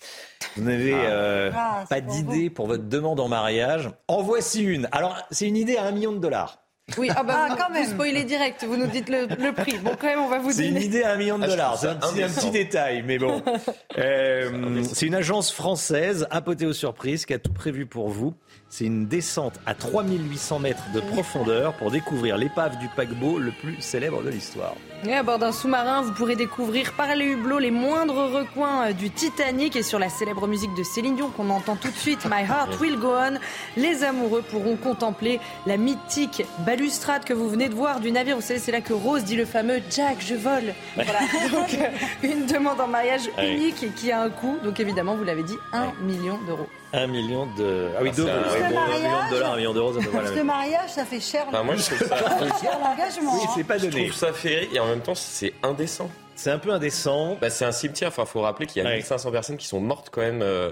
Vous 0.56 0.64
n'avez 0.64 0.94
euh, 0.94 1.50
ah, 1.54 1.84
pas 1.88 2.00
d'idée 2.00 2.50
pour 2.50 2.66
votre 2.66 2.84
demande 2.84 3.20
en 3.20 3.28
mariage 3.28 3.90
En 4.08 4.22
voici 4.22 4.62
une. 4.62 4.88
Alors, 4.92 5.16
c'est 5.30 5.46
une 5.46 5.56
idée 5.56 5.76
à 5.76 5.84
un 5.84 5.92
million 5.92 6.12
de 6.12 6.18
dollars. 6.18 6.58
Oui, 6.96 7.10
ah 7.14 7.22
bah, 7.22 7.34
ah, 7.36 7.48
vous, 7.50 7.56
quand 7.56 7.70
même. 7.70 7.84
vous 7.84 7.90
spoilez 7.90 8.24
direct, 8.24 8.64
vous 8.64 8.76
nous 8.76 8.86
dites 8.86 9.08
le, 9.08 9.26
le, 9.26 9.52
prix. 9.52 9.78
Bon, 9.78 9.90
quand 10.00 10.06
même, 10.06 10.20
on 10.20 10.28
va 10.28 10.38
vous 10.38 10.52
C'est 10.52 10.68
une 10.68 10.80
idée 10.80 11.02
à 11.02 11.12
un 11.12 11.16
million 11.16 11.38
de 11.38 11.46
dollars. 11.46 11.76
C'est 11.78 11.88
un, 11.88 11.94
petit, 11.96 12.22
un 12.22 12.28
petit 12.28 12.50
détail, 12.50 13.02
mais 13.06 13.18
bon. 13.18 13.42
Euh, 13.98 14.84
c'est 14.92 15.06
une 15.06 15.14
agence 15.16 15.50
française, 15.50 16.28
apothéo 16.30 16.72
surprise, 16.72 17.26
qui 17.26 17.34
a 17.34 17.38
tout 17.40 17.52
prévu 17.52 17.84
pour 17.84 18.08
vous. 18.08 18.32
C'est 18.68 18.84
une 18.84 19.06
descente 19.06 19.54
à 19.66 19.74
3800 19.74 20.58
mètres 20.60 20.84
de 20.94 21.00
profondeur 21.00 21.72
pour 21.74 21.90
découvrir 21.90 22.36
l'épave 22.36 22.78
du 22.78 22.86
paquebot 22.88 23.38
le 23.38 23.50
plus 23.50 23.80
célèbre 23.80 24.22
de 24.22 24.28
l'histoire. 24.28 24.74
Et 25.06 25.14
à 25.14 25.22
bord 25.22 25.38
d'un 25.38 25.52
sous-marin, 25.52 26.02
vous 26.02 26.12
pourrez 26.12 26.36
découvrir 26.36 26.92
par 26.92 27.14
les 27.14 27.24
hublots 27.24 27.58
les 27.58 27.70
moindres 27.70 28.30
recoins 28.30 28.92
du 28.92 29.10
Titanic 29.10 29.74
et 29.76 29.82
sur 29.82 29.98
la 29.98 30.08
célèbre 30.08 30.46
musique 30.46 30.74
de 30.74 30.82
Céline 30.82 31.16
Dion 31.16 31.30
qu'on 31.30 31.50
entend 31.50 31.76
tout 31.76 31.90
de 31.90 31.96
suite, 31.96 32.26
My 32.26 32.42
Heart 32.42 32.78
Will 32.80 32.98
Go 32.98 33.12
On, 33.16 33.38
les 33.76 34.04
amoureux 34.04 34.42
pourront 34.42 34.76
contempler 34.76 35.40
la 35.66 35.76
mythique 35.76 36.42
balustrade 36.82 37.24
que 37.24 37.34
vous 37.34 37.48
venez 37.48 37.68
de 37.68 37.74
voir 37.74 37.98
du 37.98 38.12
navire. 38.12 38.36
Vous 38.36 38.42
savez, 38.42 38.60
c'est 38.60 38.70
là 38.70 38.80
que 38.80 38.92
Rose 38.92 39.24
dit 39.24 39.34
le 39.36 39.44
fameux 39.44 39.80
Jack, 39.90 40.18
je 40.20 40.34
vole. 40.34 40.72
Voilà. 40.94 41.18
Donc, 41.50 41.74
euh, 41.74 41.88
une 42.22 42.46
demande 42.46 42.80
en 42.80 42.86
mariage 42.86 43.28
unique 43.42 43.82
et 43.82 43.88
qui 43.88 44.12
a 44.12 44.20
un 44.22 44.30
coût. 44.30 44.58
Donc, 44.62 44.78
évidemment, 44.80 45.16
vous 45.16 45.24
l'avez 45.24 45.42
dit, 45.42 45.56
un 45.72 45.92
million 46.02 46.38
d'euros. 46.46 46.68
Un 46.92 47.06
million 47.08 47.46
de. 47.56 47.88
Ah 47.96 48.00
oui, 48.02 48.10
d'euros. 48.12 48.30
Oui, 48.30 48.60
bon, 48.70 48.78
un 48.78 48.88
million 48.96 49.24
de 49.26 49.30
dollars, 49.30 49.52
un 49.52 49.56
million 49.56 49.74
d'euros, 49.74 49.92
ça 49.94 50.00
peut 50.00 50.10
pas 50.10 50.22
la 50.22 50.28
même. 50.30 50.38
le 50.38 50.44
mariage, 50.44 50.90
ça 50.90 51.04
fait 51.04 51.20
cher. 51.20 51.44
Enfin, 51.48 51.62
moi, 51.64 51.74
je 51.76 51.84
trouve 51.84 51.98
ça, 52.08 52.16
cher 52.62 52.78
l'engagement. 52.80 53.34
Oui, 53.34 53.40
hein. 53.44 53.50
c'est 53.56 53.64
pas 53.64 53.78
je 53.78 53.86
donné. 53.86 54.04
trouve 54.08 54.16
ça 54.18 54.32
féerique 54.32 54.74
et 54.74 54.80
en 54.80 54.86
même 54.86 55.00
temps, 55.00 55.14
c'est 55.14 55.52
indécent. 55.62 56.08
C'est 56.36 56.50
un 56.52 56.58
peu 56.58 56.70
indécent. 56.70 57.36
Bah, 57.40 57.50
c'est 57.50 57.64
un 57.64 57.72
cimetière. 57.72 58.08
Enfin, 58.08 58.24
faut 58.24 58.40
rappeler 58.40 58.66
qu'il 58.66 58.82
y 58.82 58.86
a 58.86 58.88
Ouais. 58.88 58.96
1500 58.96 59.32
personnes 59.32 59.56
qui 59.56 59.66
sont 59.66 59.80
mortes 59.80 60.08
quand 60.12 60.20
même 60.20 60.42
euh, 60.42 60.70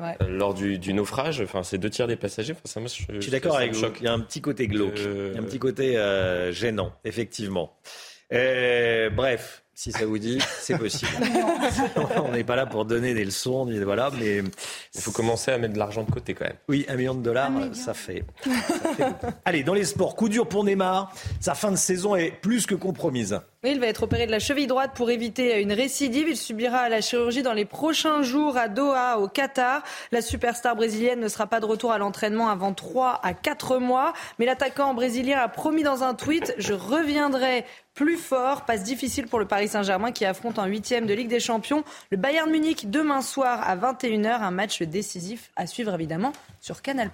vrai. 0.00 0.16
euh, 0.22 0.28
lors 0.28 0.54
du, 0.54 0.78
du 0.78 0.92
naufrage. 0.94 1.40
Enfin, 1.40 1.62
c'est 1.62 1.78
deux 1.78 1.90
tiers 1.90 2.06
des 2.06 2.16
passagers. 2.16 2.54
Enfin, 2.64 2.86
ça, 2.86 2.94
je, 3.08 3.14
Je 3.14 3.20
suis 3.20 3.30
d'accord 3.30 3.56
avec 3.56 3.72
vous. 3.74 3.84
Il 4.00 4.04
y 4.04 4.08
a 4.08 4.12
un 4.12 4.20
petit 4.20 4.40
côté 4.40 4.66
glauque. 4.68 4.98
Euh, 4.98 5.30
Il 5.32 5.36
y 5.36 5.38
a 5.38 5.42
un 5.42 5.44
petit 5.46 5.58
côté 5.58 5.96
euh, 5.96 6.52
gênant, 6.52 6.92
effectivement. 7.04 7.76
Euh, 8.32 9.10
bref, 9.10 9.62
si 9.74 9.92
ça 9.92 10.06
vous 10.06 10.18
dit, 10.18 10.38
c'est 10.58 10.78
possible. 10.78 11.10
On 12.24 12.32
n'est 12.32 12.42
pas 12.44 12.56
là 12.56 12.64
pour 12.66 12.84
donner 12.84 13.12
des 13.14 13.24
leçons, 13.24 13.66
ni- 13.66 13.78
voilà, 13.80 14.10
mais 14.18 14.38
Il 14.94 15.00
faut 15.00 15.10
commencer 15.12 15.50
à 15.52 15.58
mettre 15.58 15.74
de 15.74 15.78
l'argent 15.78 16.02
de 16.04 16.10
côté 16.10 16.34
quand 16.34 16.46
même. 16.46 16.56
oui, 16.68 16.86
un 16.88 16.96
million 16.96 17.14
de 17.14 17.22
dollars, 17.22 17.52
ça 17.74 17.92
fait. 17.94 18.24
ça 18.42 18.50
fait. 18.94 19.04
Allez, 19.44 19.62
dans 19.62 19.74
les 19.74 19.84
sports, 19.84 20.16
coup 20.16 20.28
dur 20.28 20.48
pour 20.48 20.64
Neymar. 20.64 21.12
Sa 21.40 21.54
fin 21.54 21.70
de 21.70 21.76
saison 21.76 22.16
est 22.16 22.30
plus 22.30 22.66
que 22.66 22.74
compromise. 22.74 23.38
Il 23.66 23.80
va 23.80 23.86
être 23.86 24.02
opéré 24.02 24.26
de 24.26 24.30
la 24.30 24.40
cheville 24.40 24.66
droite 24.66 24.90
pour 24.94 25.10
éviter 25.10 25.62
une 25.62 25.72
récidive. 25.72 26.28
Il 26.28 26.36
subira 26.36 26.90
la 26.90 27.00
chirurgie 27.00 27.42
dans 27.42 27.54
les 27.54 27.64
prochains 27.64 28.20
jours 28.22 28.58
à 28.58 28.68
Doha, 28.68 29.18
au 29.18 29.26
Qatar. 29.26 29.82
La 30.12 30.20
superstar 30.20 30.76
brésilienne 30.76 31.18
ne 31.18 31.28
sera 31.28 31.46
pas 31.46 31.60
de 31.60 31.64
retour 31.64 31.90
à 31.90 31.96
l'entraînement 31.96 32.50
avant 32.50 32.74
3 32.74 33.20
à 33.22 33.32
4 33.32 33.78
mois. 33.78 34.12
Mais 34.38 34.44
l'attaquant 34.44 34.92
brésilien 34.92 35.38
a 35.38 35.48
promis 35.48 35.82
dans 35.82 36.02
un 36.02 36.12
tweet 36.12 36.54
Je 36.58 36.74
reviendrai 36.74 37.64
plus 37.94 38.18
fort. 38.18 38.66
Passe 38.66 38.82
difficile 38.82 39.28
pour 39.28 39.38
le 39.38 39.46
Paris 39.46 39.68
Saint-Germain 39.68 40.12
qui 40.12 40.26
affronte 40.26 40.58
en 40.58 40.66
huitième 40.66 41.06
de 41.06 41.14
Ligue 41.14 41.28
des 41.28 41.40
Champions 41.40 41.84
le 42.10 42.18
Bayern 42.18 42.50
Munich 42.50 42.90
demain 42.90 43.22
soir 43.22 43.66
à 43.66 43.76
21h. 43.76 44.42
Un 44.42 44.50
match 44.50 44.82
décisif 44.82 45.52
à 45.56 45.66
suivre 45.66 45.94
évidemment 45.94 46.34
sur 46.60 46.82
Canal. 46.82 47.10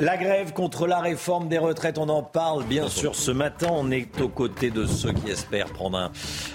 La 0.00 0.16
grève 0.16 0.52
contre 0.52 0.86
la 0.86 1.00
réforme 1.00 1.48
des 1.48 1.58
retraites, 1.58 1.98
on 1.98 2.08
en 2.08 2.22
parle 2.22 2.64
bien 2.64 2.88
sûr 2.88 3.14
ce 3.14 3.30
matin. 3.30 3.68
On 3.70 3.90
est 3.90 4.20
aux 4.20 4.28
côtés 4.28 4.70
de 4.70 4.86
ceux 4.86 5.12
qui 5.12 5.30
espèrent 5.30 5.72
prendre 5.72 6.10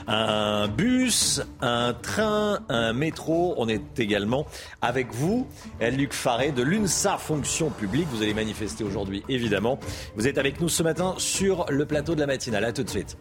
un, 0.07 0.67
bus, 0.67 1.41
un 1.61 1.93
train, 1.93 2.59
un 2.67 2.93
métro. 2.93 3.53
On 3.57 3.69
est 3.69 3.99
également 3.99 4.45
avec 4.81 5.13
vous, 5.13 5.47
Luc 5.79 6.13
Faré 6.13 6.51
de 6.51 6.63
l'UNSA 6.63 7.17
Fonction 7.17 7.69
publique. 7.69 8.07
Vous 8.11 8.23
allez 8.23 8.33
manifester 8.33 8.83
aujourd'hui, 8.83 9.23
évidemment. 9.29 9.79
Vous 10.15 10.27
êtes 10.27 10.37
avec 10.37 10.59
nous 10.59 10.69
ce 10.69 10.83
matin 10.83 11.13
sur 11.17 11.65
le 11.69 11.85
plateau 11.85 12.15
de 12.15 12.19
la 12.19 12.27
matinale. 12.27 12.65
A 12.65 12.73
tout 12.73 12.83
de 12.83 12.89
suite. 12.89 13.17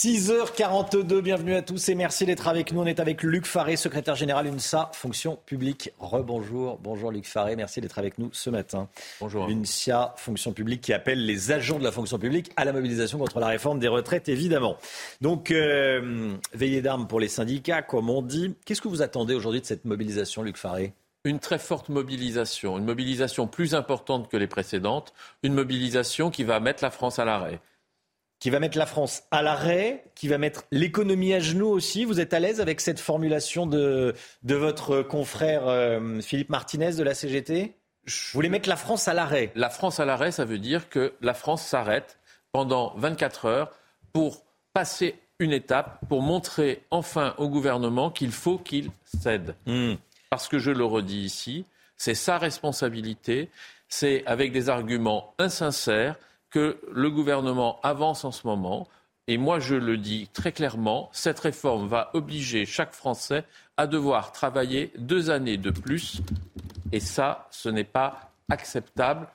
6h42, 0.00 1.22
bienvenue 1.22 1.56
à 1.56 1.62
tous 1.62 1.88
et 1.88 1.96
merci 1.96 2.24
d'être 2.24 2.46
avec 2.46 2.70
nous. 2.70 2.82
On 2.82 2.86
est 2.86 3.00
avec 3.00 3.24
Luc 3.24 3.46
Faré, 3.46 3.74
secrétaire 3.74 4.14
général 4.14 4.46
UNSA, 4.46 4.92
fonction 4.94 5.40
publique. 5.44 5.90
Rebonjour, 5.98 6.78
bonjour 6.80 7.10
Luc 7.10 7.26
Faré, 7.26 7.56
merci 7.56 7.80
d'être 7.80 7.98
avec 7.98 8.16
nous 8.16 8.30
ce 8.32 8.48
matin. 8.48 8.88
Bonjour. 9.18 9.48
UNSA, 9.48 10.14
fonction 10.16 10.52
publique, 10.52 10.82
qui 10.82 10.92
appelle 10.92 11.26
les 11.26 11.50
agents 11.50 11.80
de 11.80 11.82
la 11.82 11.90
fonction 11.90 12.16
publique 12.16 12.52
à 12.56 12.64
la 12.64 12.72
mobilisation 12.72 13.18
contre 13.18 13.40
la 13.40 13.48
réforme 13.48 13.80
des 13.80 13.88
retraites, 13.88 14.28
évidemment. 14.28 14.76
Donc, 15.20 15.50
euh, 15.50 16.36
veillée 16.54 16.80
d'armes 16.80 17.08
pour 17.08 17.18
les 17.18 17.26
syndicats, 17.26 17.82
comme 17.82 18.08
on 18.08 18.22
dit. 18.22 18.54
Qu'est-ce 18.64 18.80
que 18.80 18.86
vous 18.86 19.02
attendez 19.02 19.34
aujourd'hui 19.34 19.62
de 19.62 19.66
cette 19.66 19.84
mobilisation, 19.84 20.44
Luc 20.44 20.58
Faré? 20.58 20.92
Une 21.24 21.40
très 21.40 21.58
forte 21.58 21.88
mobilisation, 21.88 22.78
une 22.78 22.84
mobilisation 22.84 23.48
plus 23.48 23.74
importante 23.74 24.30
que 24.30 24.36
les 24.36 24.46
précédentes, 24.46 25.12
une 25.42 25.54
mobilisation 25.54 26.30
qui 26.30 26.44
va 26.44 26.60
mettre 26.60 26.84
la 26.84 26.92
France 26.92 27.18
à 27.18 27.24
l'arrêt 27.24 27.58
qui 28.40 28.50
va 28.50 28.60
mettre 28.60 28.78
la 28.78 28.86
France 28.86 29.24
à 29.30 29.42
l'arrêt, 29.42 30.04
qui 30.14 30.28
va 30.28 30.38
mettre 30.38 30.64
l'économie 30.70 31.34
à 31.34 31.40
genoux 31.40 31.68
aussi. 31.68 32.04
Vous 32.04 32.20
êtes 32.20 32.34
à 32.34 32.40
l'aise 32.40 32.60
avec 32.60 32.80
cette 32.80 33.00
formulation 33.00 33.66
de, 33.66 34.14
de 34.42 34.54
votre 34.54 35.02
confrère 35.02 35.66
euh, 35.66 36.20
Philippe 36.20 36.50
Martinez 36.50 36.92
de 36.92 37.02
la 37.02 37.14
CGT 37.14 37.74
Vous 38.06 38.12
voulez 38.34 38.48
mettre 38.48 38.68
la 38.68 38.76
France 38.76 39.08
à 39.08 39.14
l'arrêt 39.14 39.50
La 39.56 39.70
France 39.70 39.98
à 39.98 40.04
l'arrêt, 40.04 40.30
ça 40.30 40.44
veut 40.44 40.58
dire 40.58 40.88
que 40.88 41.12
la 41.20 41.34
France 41.34 41.62
s'arrête 41.62 42.18
pendant 42.52 42.94
24 42.96 43.46
heures 43.46 43.70
pour 44.12 44.44
passer 44.72 45.16
une 45.40 45.52
étape, 45.52 46.00
pour 46.08 46.22
montrer 46.22 46.82
enfin 46.90 47.34
au 47.38 47.48
gouvernement 47.48 48.10
qu'il 48.10 48.32
faut 48.32 48.58
qu'il 48.58 48.90
cède. 49.04 49.54
Hmm. 49.66 49.94
Parce 50.30 50.48
que 50.48 50.58
je 50.58 50.70
le 50.70 50.84
redis 50.84 51.22
ici, 51.22 51.64
c'est 51.96 52.14
sa 52.14 52.38
responsabilité, 52.38 53.48
c'est 53.88 54.24
avec 54.26 54.52
des 54.52 54.68
arguments 54.68 55.34
insincères 55.38 56.16
que 56.50 56.78
le 56.90 57.10
gouvernement 57.10 57.80
avance 57.82 58.24
en 58.24 58.32
ce 58.32 58.46
moment. 58.46 58.86
Et 59.26 59.36
moi, 59.36 59.60
je 59.60 59.74
le 59.74 59.98
dis 59.98 60.28
très 60.32 60.52
clairement, 60.52 61.10
cette 61.12 61.38
réforme 61.38 61.86
va 61.86 62.10
obliger 62.14 62.64
chaque 62.64 62.94
Français 62.94 63.44
à 63.76 63.86
devoir 63.86 64.32
travailler 64.32 64.92
deux 64.96 65.30
années 65.30 65.58
de 65.58 65.70
plus. 65.70 66.22
Et 66.92 67.00
ça, 67.00 67.46
ce 67.50 67.68
n'est 67.68 67.84
pas 67.84 68.32
acceptable 68.48 69.28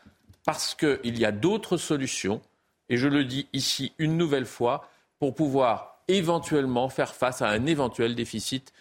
parce 0.46 0.76
qu'il 0.76 1.20
y 1.20 1.26
a 1.26 1.32
d'autres 1.32 1.78
solutions. 1.78 2.42
Et 2.90 2.98
je 2.98 3.08
le 3.08 3.24
dis 3.24 3.48
ici 3.54 3.94
une 4.00 4.18
nouvelle 4.18 4.46
fois, 4.46 4.90
pour 5.20 5.36
pouvoir 5.36 6.04
éventuellement 6.10 6.90
faire 6.90 7.16
face 7.16 7.42
à 7.42 7.48
un 7.48 7.66
éventuel 7.66 8.14
déficit 8.14 8.74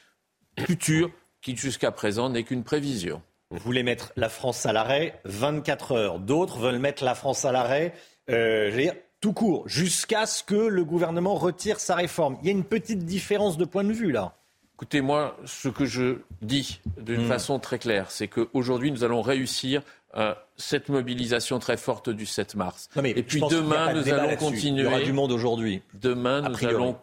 futur 0.58 1.10
qui 1.40 1.56
jusqu'à 1.56 1.92
présent 1.92 2.30
n'est 2.30 2.42
qu'une 2.42 2.64
prévision. 2.64 3.22
Vous 3.50 3.58
voulez 3.58 3.82
mettre 3.82 4.12
la 4.16 4.28
France 4.28 4.64
à 4.66 4.72
l'arrêt 4.72 5.20
24 5.24 5.92
heures. 5.92 6.18
D'autres 6.18 6.58
veulent 6.58 6.78
mettre 6.78 7.04
la 7.04 7.14
France 7.14 7.44
à 7.44 7.52
l'arrêt 7.52 7.94
euh, 8.30 8.70
je 8.70 8.76
dire, 8.76 8.94
tout 9.20 9.32
court, 9.32 9.68
jusqu'à 9.68 10.26
ce 10.26 10.42
que 10.42 10.54
le 10.54 10.84
gouvernement 10.84 11.34
retire 11.34 11.80
sa 11.80 11.94
réforme. 11.94 12.36
Il 12.42 12.46
y 12.46 12.48
a 12.48 12.52
une 12.52 12.64
petite 12.64 13.04
différence 13.04 13.56
de 13.56 13.64
point 13.64 13.84
de 13.84 13.92
vue 13.92 14.12
là. 14.12 14.34
Écoutez, 14.74 15.00
moi, 15.00 15.36
ce 15.44 15.68
que 15.68 15.84
je 15.84 16.16
dis 16.40 16.80
d'une 16.96 17.24
hmm. 17.24 17.28
façon 17.28 17.60
très 17.60 17.78
claire, 17.78 18.10
c'est 18.10 18.26
qu'aujourd'hui, 18.26 18.90
nous 18.90 19.04
allons 19.04 19.22
réussir 19.22 19.82
euh, 20.16 20.34
cette 20.56 20.88
mobilisation 20.88 21.60
très 21.60 21.76
forte 21.76 22.10
du 22.10 22.26
7 22.26 22.56
mars. 22.56 22.90
Et 23.04 23.22
puis 23.22 23.40
demain, 23.48 23.92
nous 23.92 24.08
allons 24.12 24.36
continuer. 24.36 24.82
Il 24.82 24.84
y 24.84 24.86
aura 24.88 25.00
du 25.00 25.12
monde 25.12 25.30
aujourd'hui. 25.30 25.82
Demain, 25.94 26.42
nous 26.42 26.66
allons 26.66 26.96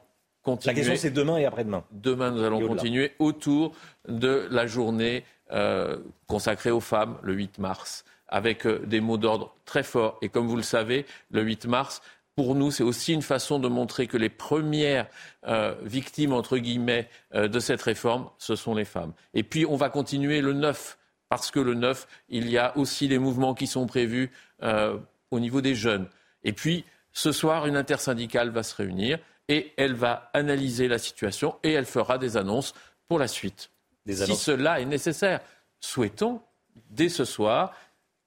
continuer. 0.44 0.76
La 0.76 0.82
question, 0.82 0.96
c'est 0.98 1.12
demain 1.12 1.38
et 1.38 1.46
après-demain. 1.46 1.86
Demain, 1.92 2.32
nous 2.32 2.44
allons 2.44 2.68
continuer 2.68 3.14
autour 3.18 3.72
de 4.10 4.46
la 4.52 4.68
journée 4.68 5.24
euh, 5.52 5.98
consacrée 6.28 6.72
aux 6.72 6.82
femmes, 6.82 7.18
le 7.24 7.34
8 7.34 7.60
mars 7.60 8.04
avec 8.30 8.66
euh, 8.66 8.80
des 8.86 9.02
mots 9.02 9.18
d'ordre 9.18 9.56
très 9.66 9.84
forts. 9.84 10.18
Et 10.22 10.30
comme 10.30 10.48
vous 10.48 10.56
le 10.56 10.64
savez, 10.64 11.06
le 11.32 11.42
8 11.42 11.66
mars, 11.66 12.02
pour 12.36 12.56
nous, 12.56 12.72
c'est 12.72 12.84
aussi 12.84 13.14
une 13.14 13.22
façon 13.22 13.60
de 13.60 13.68
montrer 13.68 14.08
que 14.08 14.16
les 14.16 14.30
premières 14.30 15.08
euh, 15.46 15.76
victimes, 15.84 16.32
entre 16.34 16.58
guillemets, 16.58 17.10
euh, 17.36 17.48
de 17.48 17.60
cette 17.60 17.82
réforme, 17.82 18.30
ce 18.38 18.56
sont 18.56 18.74
les 18.74 18.86
femmes. 18.86 19.14
Et 19.34 19.44
puis, 19.44 19.66
on 19.66 19.76
va 19.76 19.90
continuer 19.90 20.40
le 20.42 20.54
9, 20.54 20.98
parce 21.28 21.52
que 21.52 21.60
le 21.60 21.74
9, 21.74 22.08
il 22.30 22.50
y 22.50 22.58
a 22.58 22.78
aussi 22.78 23.08
des 23.08 23.20
mouvements 23.20 23.54
qui 23.54 23.68
sont 23.68 23.86
prévus 23.86 24.32
au 25.32 25.40
niveau 25.40 25.62
des 25.62 25.76
jeunes. 25.76 26.08
Et 26.44 26.54
puis, 26.54 26.86
ce 27.14 27.32
soir, 27.32 27.68
une 27.68 27.76
intersyndicale 27.76 28.50
va 28.50 28.64
se 28.64 28.76
réunir 28.76 29.20
et 29.48 29.74
elle 29.78 29.94
va 29.94 30.30
analyser 30.34 30.88
la 30.88 30.98
situation 30.98 31.58
et 31.64 31.72
elle 31.74 31.86
fera 31.86 32.18
des 32.18 32.38
annonces 32.38 32.74
pour 33.08 33.20
la 33.20 33.28
suite. 33.28 33.72
si 34.08 34.36
cela 34.36 34.80
est 34.80 34.86
nécessaire, 34.86 35.42
souhaitons, 35.80 36.42
dès 36.90 37.10
ce 37.10 37.26
soir, 37.26 37.74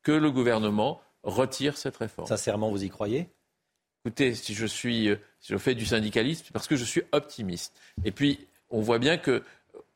que 0.02 0.12
le 0.12 0.30
gouvernement 0.30 1.00
retire 1.22 1.76
cette 1.76 1.96
réforme. 1.96 2.28
Sincèrement, 2.28 2.70
vous 2.70 2.84
y 2.84 2.90
croyez? 2.90 3.28
Écoutez, 4.04 4.34
si 4.34 4.54
je 4.54 4.66
suis, 4.66 5.08
euh, 5.08 5.16
si 5.40 5.52
je 5.52 5.58
fais 5.58 5.74
du 5.74 5.86
syndicalisme, 5.86 6.42
c'est 6.46 6.52
parce 6.52 6.66
que 6.66 6.76
je 6.76 6.84
suis 6.84 7.02
optimiste. 7.12 7.72
Et 8.04 8.10
puis, 8.10 8.48
on 8.70 8.80
voit 8.80 8.98
bien 8.98 9.16
que, 9.16 9.44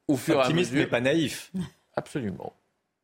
au 0.07 0.17
fur 0.17 0.37
et 0.37 0.43
à 0.43 0.51
mesure, 0.51 0.79
mais 0.79 0.87
pas 0.87 1.01
naïf. 1.01 1.51
Absolument. 1.97 2.53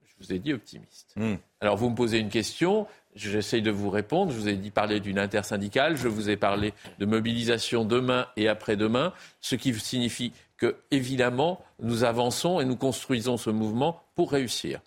Je 0.04 0.26
vous 0.26 0.32
ai 0.32 0.38
dit 0.38 0.52
optimiste. 0.52 1.14
Hmm. 1.16 1.34
Alors, 1.60 1.76
vous 1.76 1.90
me 1.90 1.96
posez 1.96 2.18
une 2.18 2.28
question. 2.28 2.86
J'essaye 3.16 3.62
de 3.62 3.72
vous 3.72 3.90
répondre. 3.90 4.30
Je 4.30 4.38
vous 4.38 4.48
ai 4.48 4.56
dit 4.56 4.70
parler 4.70 5.00
d'une 5.00 5.18
intersyndicale. 5.18 5.96
Je 5.96 6.06
vous 6.06 6.30
ai 6.30 6.36
parlé 6.36 6.72
de 7.00 7.06
mobilisation 7.06 7.84
demain 7.84 8.28
et 8.36 8.46
après-demain, 8.46 9.12
ce 9.40 9.56
qui 9.56 9.74
signifie 9.74 10.32
que, 10.56 10.76
évidemment, 10.92 11.64
nous 11.80 12.04
avançons 12.04 12.60
et 12.60 12.64
nous 12.64 12.76
construisons 12.76 13.36
ce 13.36 13.50
mouvement 13.50 14.00
pour 14.14 14.30
réussir. 14.30 14.80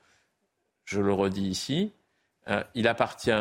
Je 0.85 1.01
le 1.01 1.11
redis 1.11 1.49
ici, 1.49 1.91
il 2.75 2.87
appartient 2.87 3.31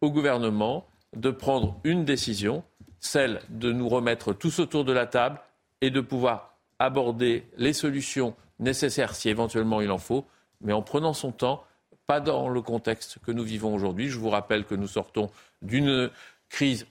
au 0.00 0.10
gouvernement 0.10 0.86
de 1.14 1.30
prendre 1.30 1.78
une 1.84 2.04
décision, 2.04 2.62
celle 3.00 3.40
de 3.48 3.72
nous 3.72 3.88
remettre 3.88 4.32
tous 4.32 4.58
autour 4.58 4.84
de 4.84 4.92
la 4.92 5.06
table 5.06 5.40
et 5.80 5.90
de 5.90 6.00
pouvoir 6.00 6.56
aborder 6.78 7.46
les 7.56 7.72
solutions 7.72 8.34
nécessaires 8.58 9.14
si 9.14 9.28
éventuellement 9.28 9.80
il 9.80 9.90
en 9.90 9.98
faut, 9.98 10.26
mais 10.60 10.72
en 10.72 10.82
prenant 10.82 11.12
son 11.12 11.32
temps, 11.32 11.64
pas 12.06 12.20
dans 12.20 12.48
le 12.48 12.62
contexte 12.62 13.18
que 13.24 13.32
nous 13.32 13.42
vivons 13.42 13.74
aujourd'hui. 13.74 14.08
Je 14.08 14.18
vous 14.18 14.30
rappelle 14.30 14.64
que 14.64 14.74
nous 14.74 14.86
sortons 14.86 15.30
d'une 15.62 16.10
crise 16.48 16.86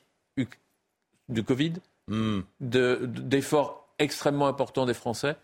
du 1.30 1.44
Covid, 1.44 1.74
hmm. 2.08 2.42
d'efforts 2.60 3.88
extrêmement 3.98 4.48
importants 4.48 4.86
des 4.86 4.94
Français, 4.94 5.36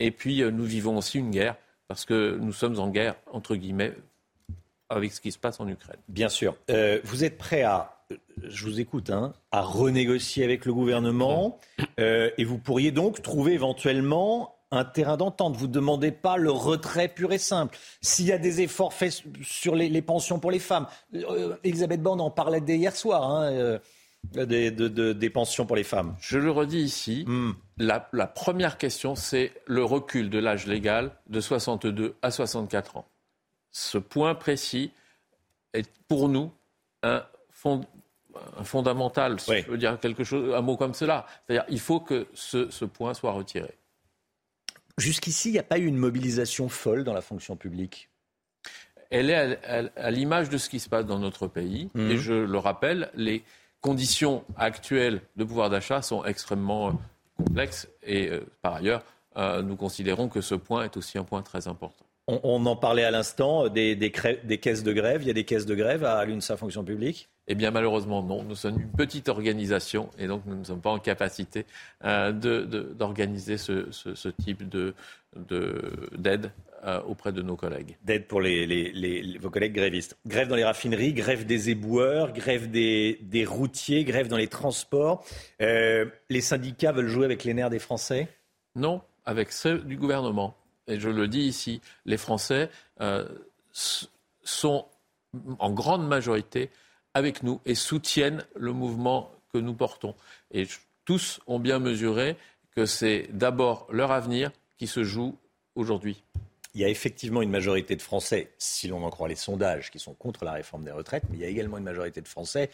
et 0.00 0.10
puis 0.10 0.42
euh, 0.42 0.50
nous 0.50 0.64
vivons 0.64 0.98
aussi 0.98 1.18
une 1.18 1.30
guerre, 1.30 1.56
parce 1.88 2.04
que 2.04 2.36
nous 2.40 2.52
sommes 2.52 2.78
en 2.78 2.88
guerre, 2.88 3.14
entre 3.32 3.54
guillemets, 3.54 3.94
avec 4.90 5.12
ce 5.12 5.20
qui 5.20 5.32
se 5.32 5.38
passe 5.38 5.60
en 5.60 5.68
Ukraine. 5.68 6.00
Bien 6.08 6.28
sûr. 6.28 6.56
Euh, 6.68 7.00
vous 7.04 7.24
êtes 7.24 7.38
prêt 7.38 7.62
à, 7.62 8.02
je 8.42 8.64
vous 8.64 8.80
écoute, 8.80 9.08
hein, 9.08 9.32
à 9.52 9.62
renégocier 9.62 10.44
avec 10.44 10.66
le 10.66 10.74
gouvernement 10.74 11.58
euh, 12.00 12.30
et 12.36 12.44
vous 12.44 12.58
pourriez 12.58 12.90
donc 12.90 13.22
trouver 13.22 13.52
éventuellement 13.54 14.56
un 14.72 14.84
terrain 14.84 15.16
d'entente. 15.16 15.56
Vous 15.56 15.68
ne 15.68 15.72
demandez 15.72 16.10
pas 16.12 16.36
le 16.36 16.50
retrait 16.50 17.08
pur 17.08 17.32
et 17.32 17.38
simple. 17.38 17.78
S'il 18.02 18.26
y 18.26 18.32
a 18.32 18.38
des 18.38 18.60
efforts 18.60 18.92
faits 18.92 19.22
sur 19.42 19.74
les, 19.74 20.02
pensions 20.02 20.38
pour 20.38 20.50
les 20.50 20.58
femmes, 20.58 20.86
euh, 21.14 21.56
Elisabeth 21.64 22.02
Borne 22.02 22.20
en 22.20 22.30
parlait 22.30 22.60
dès 22.60 22.76
hier 22.76 22.94
soir. 22.94 23.30
Hein, 23.30 23.78
des, 24.34 24.70
des, 24.70 25.30
pensions 25.30 25.64
pour 25.64 25.76
les 25.76 25.82
femmes. 25.82 26.14
Je 26.20 26.38
le 26.38 26.50
redis 26.50 26.82
ici, 26.82 27.24
hmm. 27.26 27.52
la, 27.78 28.06
la 28.12 28.26
première 28.26 28.76
question, 28.76 29.14
c'est 29.14 29.50
le 29.66 29.82
recul 29.82 30.28
de 30.28 30.38
l'âge 30.38 30.66
légal 30.66 31.12
de 31.28 31.40
62 31.40 32.16
à 32.20 32.30
64 32.30 32.98
ans 32.98 33.06
ce 33.72 33.98
point 33.98 34.34
précis 34.34 34.92
est 35.72 35.90
pour 36.08 36.28
nous 36.28 36.52
un, 37.02 37.22
fondamental, 38.62 39.40
si 39.40 39.62
je 39.62 39.70
veux 39.70 39.78
dire 39.78 39.98
quelque 39.98 40.24
chose, 40.24 40.54
un 40.54 40.60
mot 40.60 40.76
comme 40.76 40.94
cela. 40.94 41.26
C'est-à-dire 41.46 41.64
il 41.68 41.80
faut 41.80 42.00
que 42.00 42.26
ce, 42.32 42.84
point 42.84 43.14
soit 43.14 43.32
retiré. 43.32 43.74
Jusqu'ici, 44.98 45.48
il 45.48 45.52
n'y 45.52 45.58
a 45.58 45.64
pas 45.64 45.78
eu 45.78 45.86
une 45.86 45.96
mobilisation 45.96 46.68
folle 46.68 47.04
dans 47.04 47.14
la 47.14 47.22
fonction 47.22 47.56
publique? 47.56 48.08
Elle 49.10 49.30
est 49.30 49.58
à, 49.96 50.10
l'image 50.10 50.50
de 50.50 50.58
ce 50.58 50.68
qui 50.68 50.78
se 50.78 50.88
passe 50.88 51.06
dans 51.06 51.18
notre 51.18 51.48
pays. 51.48 51.90
Mhm. 51.94 52.10
Et 52.10 52.16
je 52.16 52.34
le 52.34 52.58
rappelle, 52.58 53.10
les 53.14 53.42
conditions 53.80 54.44
actuelles 54.56 55.20
de 55.36 55.44
pouvoir 55.44 55.70
d'achat 55.70 56.02
sont 56.02 56.24
extrêmement 56.24 56.88
euh, 56.88 56.92
complexes. 57.36 57.88
Et 58.02 58.28
euh, 58.28 58.40
par 58.62 58.74
ailleurs, 58.74 59.02
euh, 59.36 59.62
nous 59.62 59.76
considérons 59.76 60.28
que 60.28 60.40
ce 60.40 60.54
point 60.54 60.84
est 60.84 60.96
aussi 60.96 61.18
un 61.18 61.24
point 61.24 61.42
très 61.42 61.66
important. 61.66 62.04
On, 62.42 62.64
en 62.66 62.76
parlait 62.76 63.04
à 63.04 63.10
l'instant, 63.10 63.68
des, 63.68 63.96
des, 63.96 64.10
caisses 64.10 64.82
de 64.82 64.92
grève. 64.92 65.22
Il 65.22 65.28
y 65.28 65.30
a 65.30 65.34
des 65.34 65.44
caisses 65.44 65.66
de 65.66 65.74
grève 65.74 66.04
à 66.04 66.24
l'UNSA 66.24 66.56
Fonction 66.56 66.84
publique? 66.84 67.28
Eh 67.48 67.56
bien, 67.56 67.72
malheureusement, 67.72 68.22
non. 68.22 68.44
Nous 68.44 68.54
sommes 68.54 68.80
une 68.80 68.90
petite 68.90 69.28
organisation 69.28 70.10
et 70.18 70.28
donc 70.28 70.42
nous 70.46 70.56
ne 70.56 70.64
sommes 70.64 70.80
pas 70.80 70.90
en 70.90 71.00
capacité 71.00 71.66
d'organiser 72.02 73.58
ce, 73.58 74.28
type 74.28 74.62
d'aide 76.16 76.52
euh, 76.84 77.02
auprès 77.02 77.32
de 77.32 77.42
nos 77.42 77.56
collègues. 77.56 77.98
D'aide 78.04 78.26
pour 78.26 78.40
les, 78.40 79.36
vos 79.38 79.50
collègues 79.50 79.74
grévistes. 79.74 80.16
Grève 80.26 80.48
dans 80.48 80.56
les 80.56 80.64
raffineries, 80.64 81.12
grève 81.12 81.44
des 81.44 81.68
éboueurs, 81.68 82.32
grève 82.32 82.70
des, 82.70 83.44
routiers, 83.46 84.04
grève 84.04 84.28
dans 84.28 84.38
les 84.38 84.48
transports. 84.48 85.24
Euh, 85.60 86.06
les 86.30 86.40
syndicats 86.40 86.92
veulent 86.92 87.08
jouer 87.08 87.26
avec 87.26 87.44
les 87.44 87.52
nerfs 87.52 87.68
des 87.68 87.78
Français? 87.78 88.28
Non, 88.76 89.02
avec 89.26 89.52
ceux 89.52 89.80
du 89.80 89.96
gouvernement. 89.96 90.54
Et 90.86 90.98
je 90.98 91.08
le 91.08 91.28
dis 91.28 91.42
ici, 91.42 91.80
les 92.04 92.16
Français 92.16 92.70
euh, 93.00 93.28
sont 94.42 94.86
en 95.58 95.70
grande 95.70 96.06
majorité 96.06 96.70
avec 97.14 97.42
nous 97.42 97.60
et 97.64 97.74
soutiennent 97.74 98.44
le 98.56 98.72
mouvement 98.72 99.30
que 99.52 99.58
nous 99.58 99.74
portons. 99.74 100.14
Et 100.52 100.66
tous 101.04 101.40
ont 101.46 101.58
bien 101.58 101.78
mesuré 101.78 102.36
que 102.74 102.86
c'est 102.86 103.28
d'abord 103.32 103.86
leur 103.90 104.10
avenir 104.12 104.50
qui 104.78 104.86
se 104.86 105.04
joue 105.04 105.36
aujourd'hui 105.74 106.22
il 106.74 106.80
y 106.80 106.84
a 106.84 106.88
effectivement 106.88 107.42
une 107.42 107.50
majorité 107.50 107.96
de 107.96 108.02
Français, 108.02 108.52
si 108.58 108.88
l'on 108.88 109.02
en 109.04 109.10
croit 109.10 109.28
les 109.28 109.36
sondages, 109.36 109.90
qui 109.90 109.98
sont 109.98 110.14
contre 110.14 110.44
la 110.44 110.52
réforme 110.52 110.84
des 110.84 110.92
retraites, 110.92 111.24
mais 111.30 111.36
il 111.36 111.40
y 111.40 111.44
a 111.44 111.48
également 111.48 111.78
une 111.78 111.84
majorité 111.84 112.20
de 112.20 112.28
Français 112.28 112.70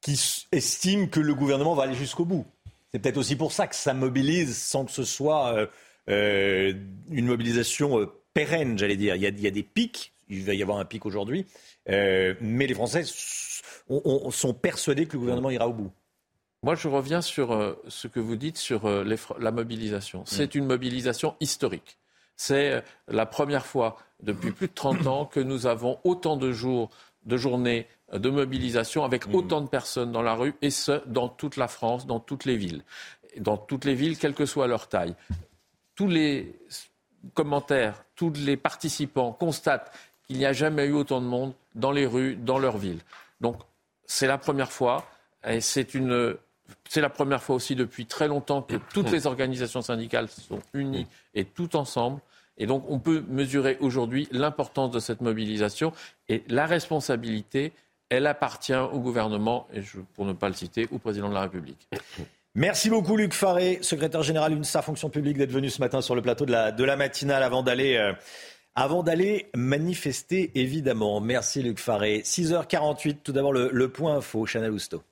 qui 0.00 0.20
estiment 0.52 1.08
que 1.08 1.20
le 1.20 1.34
gouvernement 1.34 1.74
va 1.74 1.84
aller 1.84 1.94
jusqu'au 1.94 2.24
bout. 2.24 2.46
C'est 2.92 3.00
peut-être 3.00 3.16
aussi 3.16 3.34
pour 3.34 3.52
ça 3.52 3.66
que 3.66 3.74
ça 3.74 3.94
mobilise 3.94 4.56
sans 4.56 4.84
que 4.84 4.92
ce 4.92 5.04
soit 5.04 5.54
euh, 5.54 5.66
une 6.08 7.26
mobilisation 7.26 8.00
euh, 8.00 8.06
pérenne, 8.34 8.78
j'allais 8.78 8.96
dire. 8.96 9.16
Il 9.16 9.22
y, 9.22 9.46
a, 9.46 9.50
des 9.50 9.62
pics, 9.62 10.12
il 10.28 10.44
va 10.44 10.54
y 10.54 10.62
avoir 10.62 10.78
un 10.78 10.84
pic 10.84 11.06
aujourd'hui, 11.06 11.46
mais 11.86 12.66
les 12.66 12.74
Français 12.74 13.04
sont 13.04 14.54
persuadés 14.54 15.06
que 15.06 15.14
le 15.14 15.20
gouvernement 15.20 15.50
ira 15.50 15.68
au 15.68 15.72
bout. 15.72 15.92
Moi, 16.62 16.74
je 16.74 16.88
reviens 16.88 17.20
sur 17.20 17.76
ce 17.88 18.08
que 18.08 18.20
vous 18.20 18.36
dites 18.36 18.58
sur 18.58 18.88
la 18.88 19.50
mobilisation. 19.52 20.24
C'est 20.26 20.54
mm. 20.54 20.58
une 20.58 20.66
mobilisation 20.66 21.34
historique. 21.40 21.98
C'est 22.36 22.72
euh, 22.72 22.80
la 23.08 23.26
première 23.26 23.66
fois 23.66 23.96
depuis 24.22 24.52
plus 24.52 24.68
de 24.68 24.74
30 24.74 25.06
ans 25.06 25.24
que 25.24 25.40
nous 25.40 25.66
avons 25.66 25.98
autant 26.04 26.36
de 26.36 26.52
jours, 26.52 26.90
de 27.24 27.36
journées 27.36 27.86
euh, 28.12 28.18
de 28.18 28.30
mobilisation 28.30 29.04
avec 29.04 29.26
mmh. 29.26 29.34
autant 29.34 29.60
de 29.62 29.68
personnes 29.68 30.12
dans 30.12 30.22
la 30.22 30.34
rue, 30.34 30.54
et 30.62 30.70
ce, 30.70 31.02
dans 31.06 31.28
toute 31.28 31.56
la 31.56 31.68
France, 31.68 32.06
dans 32.06 32.20
toutes 32.20 32.44
les 32.44 32.56
villes. 32.56 32.82
Dans 33.38 33.56
toutes 33.56 33.84
les 33.84 33.94
villes, 33.94 34.16
quelle 34.18 34.34
que 34.34 34.46
soit 34.46 34.66
leur 34.66 34.88
taille. 34.88 35.14
Tous 35.96 36.06
les 36.06 36.54
commentaires, 37.34 38.04
tous 38.14 38.32
les 38.36 38.56
participants 38.56 39.32
constatent 39.32 39.92
qu'il 40.26 40.38
n'y 40.38 40.46
a 40.46 40.52
jamais 40.52 40.86
eu 40.86 40.92
autant 40.92 41.20
de 41.20 41.26
monde 41.26 41.52
dans 41.74 41.90
les 41.90 42.06
rues, 42.06 42.36
dans 42.36 42.58
leur 42.58 42.78
ville. 42.78 43.00
Donc, 43.40 43.56
c'est 44.04 44.26
la 44.26 44.38
première 44.38 44.70
fois, 44.70 45.04
et 45.46 45.60
c'est 45.60 45.88
la 46.96 47.08
première 47.10 47.42
fois 47.42 47.56
aussi 47.56 47.74
depuis 47.74 48.06
très 48.06 48.28
longtemps 48.28 48.62
que 48.62 48.76
toutes 48.92 49.10
les 49.10 49.26
organisations 49.26 49.82
syndicales 49.82 50.28
sont 50.28 50.60
unies 50.74 51.06
et 51.34 51.44
tout 51.44 51.76
ensemble. 51.76 52.20
Et 52.58 52.66
donc, 52.66 52.84
on 52.88 52.98
peut 52.98 53.24
mesurer 53.28 53.76
aujourd'hui 53.80 54.28
l'importance 54.30 54.90
de 54.90 54.98
cette 54.98 55.20
mobilisation 55.20 55.92
et 56.28 56.42
la 56.48 56.66
responsabilité, 56.66 57.72
elle 58.08 58.26
appartient 58.26 58.74
au 58.74 59.00
gouvernement 59.00 59.66
et, 59.74 59.82
pour 60.14 60.24
ne 60.24 60.32
pas 60.32 60.48
le 60.48 60.54
citer, 60.54 60.88
au 60.90 60.98
président 60.98 61.28
de 61.28 61.34
la 61.34 61.42
République. 61.42 61.88
Merci 62.58 62.88
beaucoup, 62.88 63.18
Luc 63.18 63.34
Faré, 63.34 63.80
secrétaire 63.82 64.22
général 64.22 64.54
UNSA 64.54 64.80
Fonction 64.80 65.10
publique, 65.10 65.36
d'être 65.36 65.52
venu 65.52 65.68
ce 65.68 65.78
matin 65.78 66.00
sur 66.00 66.14
le 66.14 66.22
plateau 66.22 66.46
de 66.46 66.52
la, 66.52 66.96
matinale 66.96 67.42
avant 67.42 67.62
d'aller. 67.62 67.96
Euh, 67.96 68.14
avant 68.74 69.02
d'aller 69.02 69.50
manifester, 69.54 70.52
évidemment. 70.54 71.20
Merci 71.20 71.62
Luc 71.62 71.78
Faré. 71.78 72.22
6h48, 72.24 73.18
tout 73.22 73.32
d'abord 73.32 73.52
le, 73.52 73.68
le 73.70 73.88
point 73.90 74.16
info, 74.16 74.46
Chanel 74.46 74.70
Housteau. 74.70 75.02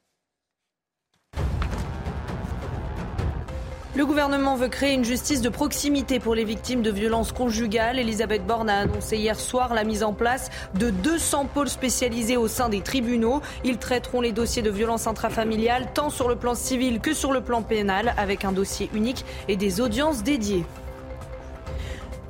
Le 3.97 4.05
gouvernement 4.05 4.57
veut 4.57 4.67
créer 4.67 4.93
une 4.93 5.05
justice 5.05 5.41
de 5.41 5.49
proximité 5.49 6.19
pour 6.19 6.35
les 6.35 6.45
victimes 6.45 6.83
de 6.83 6.91
violences 6.91 7.31
conjugales. 7.31 8.01
Elisabeth 8.01 8.45
Borne 8.45 8.69
a 8.69 8.81
annoncé 8.81 9.19
hier 9.19 9.39
soir 9.39 9.73
la 9.73 9.85
mise 9.85 10.03
en 10.03 10.13
place 10.13 10.51
de 10.75 10.91
200 10.91 11.47
pôles 11.55 11.69
spécialisés 11.69 12.37
au 12.37 12.49
sein 12.49 12.69
des 12.69 12.81
tribunaux. 12.81 13.41
Ils 13.63 13.79
traiteront 13.79 14.21
les 14.21 14.33
dossiers 14.33 14.63
de 14.63 14.71
violences 14.71 15.07
intrafamiliales 15.07 15.93
tant 15.95 16.11
sur 16.11 16.29
le 16.29 16.35
plan 16.35 16.57
civil 16.57 16.99
que 16.99 17.15
sur 17.15 17.31
le 17.31 17.41
plan 17.41 17.63
pénal 17.63 18.15
avec 18.19 18.45
un 18.45 18.51
dossier 18.51 18.91
unique 18.95 19.25
et 19.47 19.55
des 19.57 19.81
audiences 19.81 20.25
dédiées. 20.25 20.65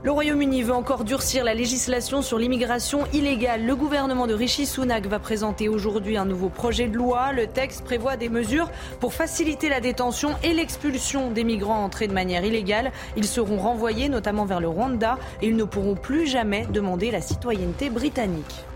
Le 0.05 0.11
Royaume-Uni 0.11 0.63
veut 0.63 0.75
encore 0.75 1.05
durcir 1.05 1.45
la 1.45 1.55
législation 1.55 2.21
sur 2.21 2.39
l'immigration 2.39 3.07
illégale. 3.15 3.65
Le 3.65 3.75
gouvernement 3.75 4.27
de 4.27 4.35
Rishi 4.35 4.67
Sunak 4.67 5.07
va 5.07 5.19
présenter 5.19 5.71
aujourd'hui 5.71 6.19
un 6.19 6.27
nouveau 6.27 6.51
projet 6.51 6.89
de 6.89 6.97
loi. 6.99 7.33
Le 7.33 7.47
texte 7.47 7.85
prévoit 7.85 8.19
des 8.19 8.29
mesures 8.29 8.71
pour 9.01 9.15
faciliter 9.15 9.71
la 9.71 9.81
détention 9.81 10.37
et 10.43 10.53
l'expulsion 10.53 11.31
des 11.31 11.43
migrants 11.43 11.83
entrés 11.83 12.07
de 12.07 12.13
manière 12.13 12.45
illégale. 12.45 12.93
Ils 13.17 13.25
seront 13.25 13.57
renvoyés 13.57 14.11
notamment 14.11 14.45
vers 14.45 14.61
le 14.61 14.69
Rwanda 14.69 15.17
et 15.41 15.49
ils 15.49 15.57
ne 15.57 15.65
pourront 15.65 15.95
plus 15.95 16.27
jamais 16.27 16.67
demander 16.67 17.11
la 17.11 17.23
citoyenneté 17.23 17.89
britannique. 17.89 18.67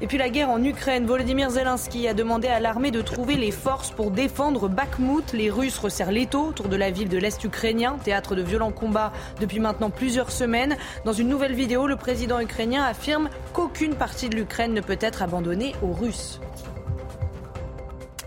Et 0.00 0.08
puis 0.08 0.18
la 0.18 0.28
guerre 0.28 0.50
en 0.50 0.62
Ukraine, 0.62 1.06
Volodymyr 1.06 1.50
Zelensky 1.50 2.08
a 2.08 2.14
demandé 2.14 2.48
à 2.48 2.58
l'armée 2.58 2.90
de 2.90 3.00
trouver 3.00 3.36
les 3.36 3.52
forces 3.52 3.92
pour 3.92 4.10
défendre 4.10 4.68
Bakhmut. 4.68 5.32
Les 5.32 5.50
Russes 5.50 5.78
resserrent 5.78 6.10
l'étau 6.10 6.48
autour 6.48 6.68
de 6.68 6.76
la 6.76 6.90
ville 6.90 7.08
de 7.08 7.16
l'Est 7.16 7.42
ukrainien, 7.44 7.96
théâtre 8.02 8.34
de 8.34 8.42
violents 8.42 8.72
combats 8.72 9.12
depuis 9.40 9.60
maintenant 9.60 9.90
plusieurs 9.90 10.32
semaines. 10.32 10.76
Dans 11.04 11.12
une 11.12 11.28
nouvelle 11.28 11.54
vidéo, 11.54 11.86
le 11.86 11.96
président 11.96 12.40
ukrainien 12.40 12.82
affirme 12.82 13.30
qu'aucune 13.52 13.94
partie 13.94 14.28
de 14.28 14.34
l'Ukraine 14.34 14.74
ne 14.74 14.80
peut 14.80 14.98
être 15.00 15.22
abandonnée 15.22 15.74
aux 15.80 15.92
Russes. 15.92 16.40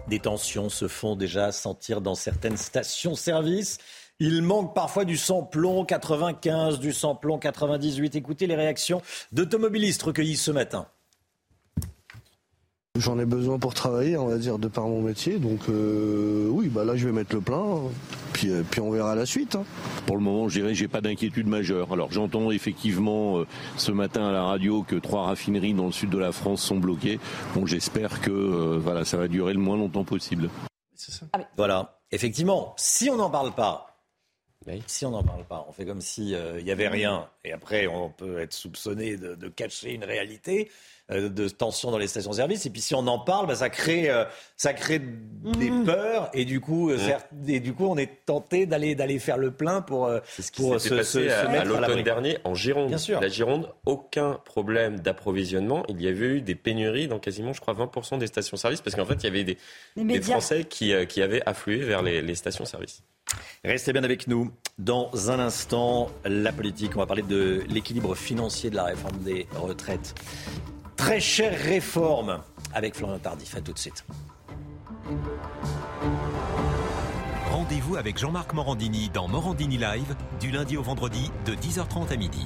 Des 0.07 0.19
tensions 0.19 0.69
se 0.69 0.87
font 0.87 1.17
déjà 1.17 1.51
sentir 1.51 1.99
dans 1.99 2.15
certaines 2.15 2.55
stations-service. 2.55 3.77
Il 4.19 4.41
manque 4.41 4.73
parfois 4.73 5.03
du 5.03 5.17
samplon 5.17 5.83
95, 5.83 6.79
du 6.79 6.93
samplon 6.93 7.37
98. 7.37 8.15
Écoutez 8.15 8.47
les 8.47 8.55
réactions 8.55 9.01
d'automobilistes 9.33 10.01
recueillies 10.01 10.37
ce 10.37 10.51
matin. 10.51 10.87
J'en 12.99 13.19
ai 13.19 13.25
besoin 13.25 13.59
pour 13.59 13.75
travailler, 13.75 14.17
on 14.17 14.27
va 14.27 14.37
dire, 14.37 14.57
de 14.57 14.67
par 14.67 14.87
mon 14.87 15.01
métier. 15.01 15.37
Donc 15.37 15.69
euh, 15.69 16.47
oui, 16.49 16.67
bah 16.67 16.83
là 16.83 16.95
je 16.95 17.05
vais 17.05 17.13
mettre 17.13 17.35
le 17.35 17.41
plein, 17.41 17.79
puis, 18.33 18.49
euh, 18.49 18.63
puis 18.69 18.81
on 18.81 18.89
verra 18.89 19.13
la 19.13 19.25
suite. 19.25 19.55
Hein. 19.55 19.65
Pour 20.07 20.17
le 20.17 20.23
moment, 20.23 20.49
je 20.49 20.59
dirais, 20.59 20.73
j'ai 20.73 20.87
pas 20.87 21.01
d'inquiétude 21.01 21.47
majeure. 21.47 21.93
Alors 21.93 22.11
j'entends 22.11 22.49
effectivement 22.49 23.39
euh, 23.39 23.47
ce 23.77 23.91
matin 23.91 24.27
à 24.27 24.31
la 24.31 24.43
radio 24.43 24.81
que 24.81 24.95
trois 24.95 25.25
raffineries 25.27 25.75
dans 25.75 25.85
le 25.85 25.91
sud 25.91 26.09
de 26.09 26.17
la 26.17 26.31
France 26.31 26.63
sont 26.63 26.77
bloquées. 26.77 27.19
Bon, 27.53 27.67
j'espère 27.67 28.19
que 28.21 28.77
voilà, 28.77 29.05
ça 29.05 29.17
va 29.17 29.27
durer 29.27 29.53
le 29.53 29.59
moins 29.59 29.77
longtemps 29.77 30.03
possible. 30.03 30.49
Ah 31.33 31.39
voilà, 31.55 31.99
effectivement, 32.11 32.73
si 32.77 33.09
on 33.11 33.17
n'en 33.17 33.29
parle 33.29 33.53
pas, 33.53 33.95
si 34.87 35.05
on 35.05 35.11
n'en 35.11 35.23
parle 35.23 35.45
pas, 35.45 35.65
on 35.69 35.71
fait 35.71 35.85
comme 35.85 36.01
s'il 36.01 36.37
n'y 36.63 36.71
avait 36.71 36.87
rien, 36.87 37.29
et 37.45 37.53
après 37.53 37.85
on 37.87 38.09
peut 38.09 38.39
être 38.39 38.53
soupçonné 38.53 39.17
de 39.17 39.47
cacher 39.49 39.93
une 39.93 40.03
réalité. 40.03 40.69
Euh, 41.09 41.29
de 41.29 41.47
tension 41.47 41.89
dans 41.89 41.97
les 41.97 42.07
stations-service. 42.07 42.65
Et 42.65 42.69
puis 42.69 42.81
si 42.81 42.93
on 42.93 43.07
en 43.07 43.17
parle, 43.17 43.47
bah, 43.47 43.55
ça 43.55 43.69
crée, 43.69 44.09
euh, 44.09 44.25
ça 44.57 44.73
crée 44.73 44.99
des 44.99 45.69
mmh. 45.69 45.85
peurs. 45.85 46.29
Et 46.33 46.43
du 46.43 46.59
coup, 46.59 46.89
euh, 46.89 46.97
mmh. 46.97 47.49
et 47.49 47.59
du 47.61 47.73
coup, 47.73 47.85
on 47.85 47.95
est 47.95 48.25
tenté 48.25 48.65
d'aller 48.65 48.93
d'aller 48.93 49.17
faire 49.17 49.37
le 49.37 49.51
plein 49.51 49.79
pour, 49.79 50.11
ce 50.37 50.51
qui 50.51 50.61
pour 50.61 50.81
se, 50.81 50.89
passé 50.93 51.29
à, 51.29 51.63
l'automne 51.63 52.03
dernier 52.03 52.39
en 52.43 52.55
Gironde. 52.55 52.89
Bien 52.89 52.97
sûr. 52.97 53.21
La 53.21 53.29
Gironde, 53.29 53.69
aucun 53.85 54.33
problème 54.43 54.99
d'approvisionnement. 54.99 55.85
Il 55.87 56.01
y 56.01 56.09
avait 56.09 56.25
eu 56.25 56.41
des 56.41 56.55
pénuries 56.55 57.07
dans 57.07 57.19
quasiment, 57.19 57.53
je 57.53 57.61
crois, 57.61 57.73
20% 57.73 58.17
des 58.17 58.27
stations-service 58.27 58.81
parce 58.81 58.97
qu'en 58.97 59.05
fait, 59.05 59.15
il 59.15 59.23
y 59.23 59.27
avait 59.27 59.45
des, 59.45 59.57
des 59.95 60.21
Français 60.21 60.65
qui, 60.65 60.93
qui 61.07 61.21
avaient 61.21 61.41
afflué 61.45 61.77
vers 61.77 62.01
les, 62.01 62.21
les 62.21 62.35
stations-service. 62.35 63.01
Restez 63.63 63.93
bien 63.93 64.03
avec 64.03 64.27
nous. 64.27 64.51
Dans 64.77 65.09
un 65.31 65.39
instant, 65.39 66.09
la 66.25 66.51
politique. 66.51 66.97
On 66.97 66.99
va 66.99 67.05
parler 67.05 67.23
de 67.23 67.63
l'équilibre 67.69 68.13
financier 68.13 68.69
de 68.69 68.75
la 68.75 68.83
réforme 68.83 69.19
des 69.19 69.47
retraites. 69.55 70.13
Très 70.97 71.19
chère 71.19 71.57
réforme 71.57 72.41
avec 72.73 72.95
Florian 72.95 73.19
Tardif. 73.19 73.55
À 73.55 73.61
tout 73.61 73.71
de 73.71 73.77
suite. 73.77 74.03
Rendez-vous 77.51 77.95
avec 77.95 78.17
Jean-Marc 78.17 78.53
Morandini 78.53 79.09
dans 79.13 79.27
Morandini 79.27 79.77
Live 79.77 80.15
du 80.39 80.51
lundi 80.51 80.75
au 80.75 80.81
vendredi 80.81 81.31
de 81.45 81.53
10h30 81.53 82.11
à 82.11 82.17
midi. 82.17 82.45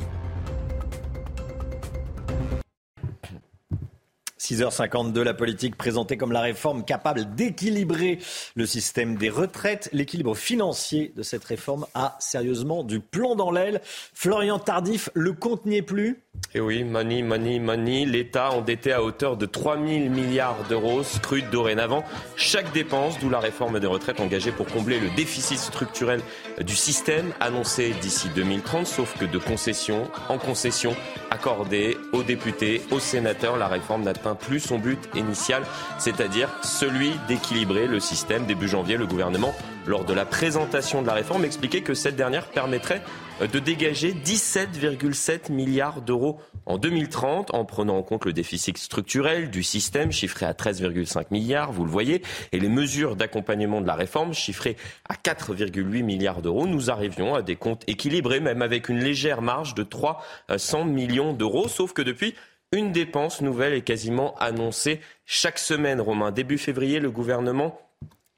6h52, 4.38 5.22
la 5.22 5.34
politique 5.34 5.78
présentée 5.78 6.18
comme 6.18 6.34
la 6.34 6.42
réforme 6.42 6.84
capable 6.84 7.36
d'équilibrer 7.36 8.20
le 8.56 8.66
système 8.66 9.16
des 9.16 9.30
retraites. 9.30 9.90
L'équilibre 9.94 10.36
financier 10.36 11.14
de 11.16 11.24
cette 11.24 11.46
réforme 11.46 11.86
a 11.94 12.18
sérieusement 12.20 12.84
du 12.84 13.00
plomb 13.00 13.36
dans 13.36 13.52
l'aile. 13.52 13.82
Florian 14.14 14.60
Tardif, 14.60 15.10
le 15.14 15.32
compte 15.32 15.66
n'y 15.66 15.78
est 15.78 15.82
plus? 15.82 16.22
Et 16.54 16.60
oui, 16.60 16.84
money, 16.84 17.22
money, 17.22 17.60
money. 17.60 18.06
L'État 18.06 18.52
endetté 18.52 18.92
à 18.92 19.02
hauteur 19.02 19.38
de 19.38 19.46
3 19.46 19.76
000 19.76 20.10
milliards 20.10 20.58
d'euros 20.68 21.02
scrute 21.02 21.50
dorénavant 21.50 22.04
chaque 22.36 22.74
dépense, 22.74 23.20
d'où 23.20 23.30
la 23.30 23.40
réforme 23.40 23.80
des 23.80 23.88
retraites 23.88 24.20
engagée 24.20 24.52
pour 24.52 24.66
combler 24.66 25.00
le 25.00 25.10
déficit 25.16 25.58
structurel 25.58 26.20
du 26.62 26.76
système 26.76 27.32
annoncé 27.40 27.94
d'ici 28.02 28.28
2030, 28.36 28.86
sauf 28.86 29.18
que 29.18 29.24
de 29.24 29.38
concession 29.38 30.10
en 30.28 30.38
concession 30.38 30.94
accordée 31.30 31.98
aux 32.12 32.24
députés, 32.24 32.82
aux 32.92 33.00
sénateurs, 33.00 33.56
la 33.56 33.70
réforme 33.70 34.04
n'atteint 34.04 34.36
plus 34.36 34.60
son 34.60 34.78
but 34.78 35.00
initial, 35.16 35.64
c'est-à-dire 36.00 36.50
celui 36.64 37.14
d'équilibrer 37.30 37.88
le 37.88 38.02
système. 38.02 38.46
Début 38.46 38.68
janvier, 38.68 38.98
le 38.98 39.08
gouvernement, 39.08 39.54
lors 39.88 40.06
de 40.06 40.14
la 40.14 40.26
présentation 40.26 41.02
de 41.02 41.08
la 41.08 41.14
réforme, 41.14 41.46
expliquait 41.46 41.82
que 41.82 41.94
cette 41.94 42.16
dernière 42.16 42.50
permettrait 42.50 43.02
de 43.42 43.60
dégager 43.60 44.14
17,7 44.14 45.52
milliards 45.52 46.02
d'euros 46.02 46.40
en 46.66 46.78
2030 46.78 47.54
en 47.54 47.66
prenant 47.66 47.98
en 47.98 48.04
compte 48.04 48.26
le 48.26 48.34
déficit 48.34 48.78
structurel 48.78 49.50
du 49.50 49.64
système 49.64 50.12
chiffré 50.12 50.46
à 50.46 50.54
13,5 50.54 51.26
milliards, 51.32 51.72
vous 51.72 51.84
le 51.84 51.92
voyez, 51.92 52.22
et 52.52 52.60
les 52.60 52.70
mesures 52.70 53.16
d'accompagnement 53.16 53.82
de 53.82 53.88
la 53.88 53.96
réforme 53.96 54.34
chiffrées 54.34 54.78
à 55.10 55.16
4,8 55.16 56.04
milliards 56.04 56.42
d'euros. 56.42 56.68
Nous 56.68 56.92
arrivions 56.92 57.34
à 57.34 57.42
des 57.42 57.56
comptes 57.56 57.84
équilibrés, 57.88 58.40
même 58.40 58.62
avec 58.62 58.90
une 58.90 59.00
légère 59.00 59.42
marge 59.42 59.74
de 59.74 59.84
300 59.84 60.86
millions 60.86 61.34
d'euros, 61.34 61.68
sauf 61.68 61.94
que 61.94 62.02
depuis, 62.04 62.36
une 62.72 62.92
dépense 62.92 63.42
nouvelle 63.42 63.74
est 63.74 63.82
quasiment 63.82 64.36
annoncée 64.38 65.02
chaque 65.26 65.58
semaine, 65.58 66.00
Romain. 66.00 66.32
Début 66.32 66.58
février, 66.58 67.00
le 67.00 67.12
gouvernement 67.12 67.78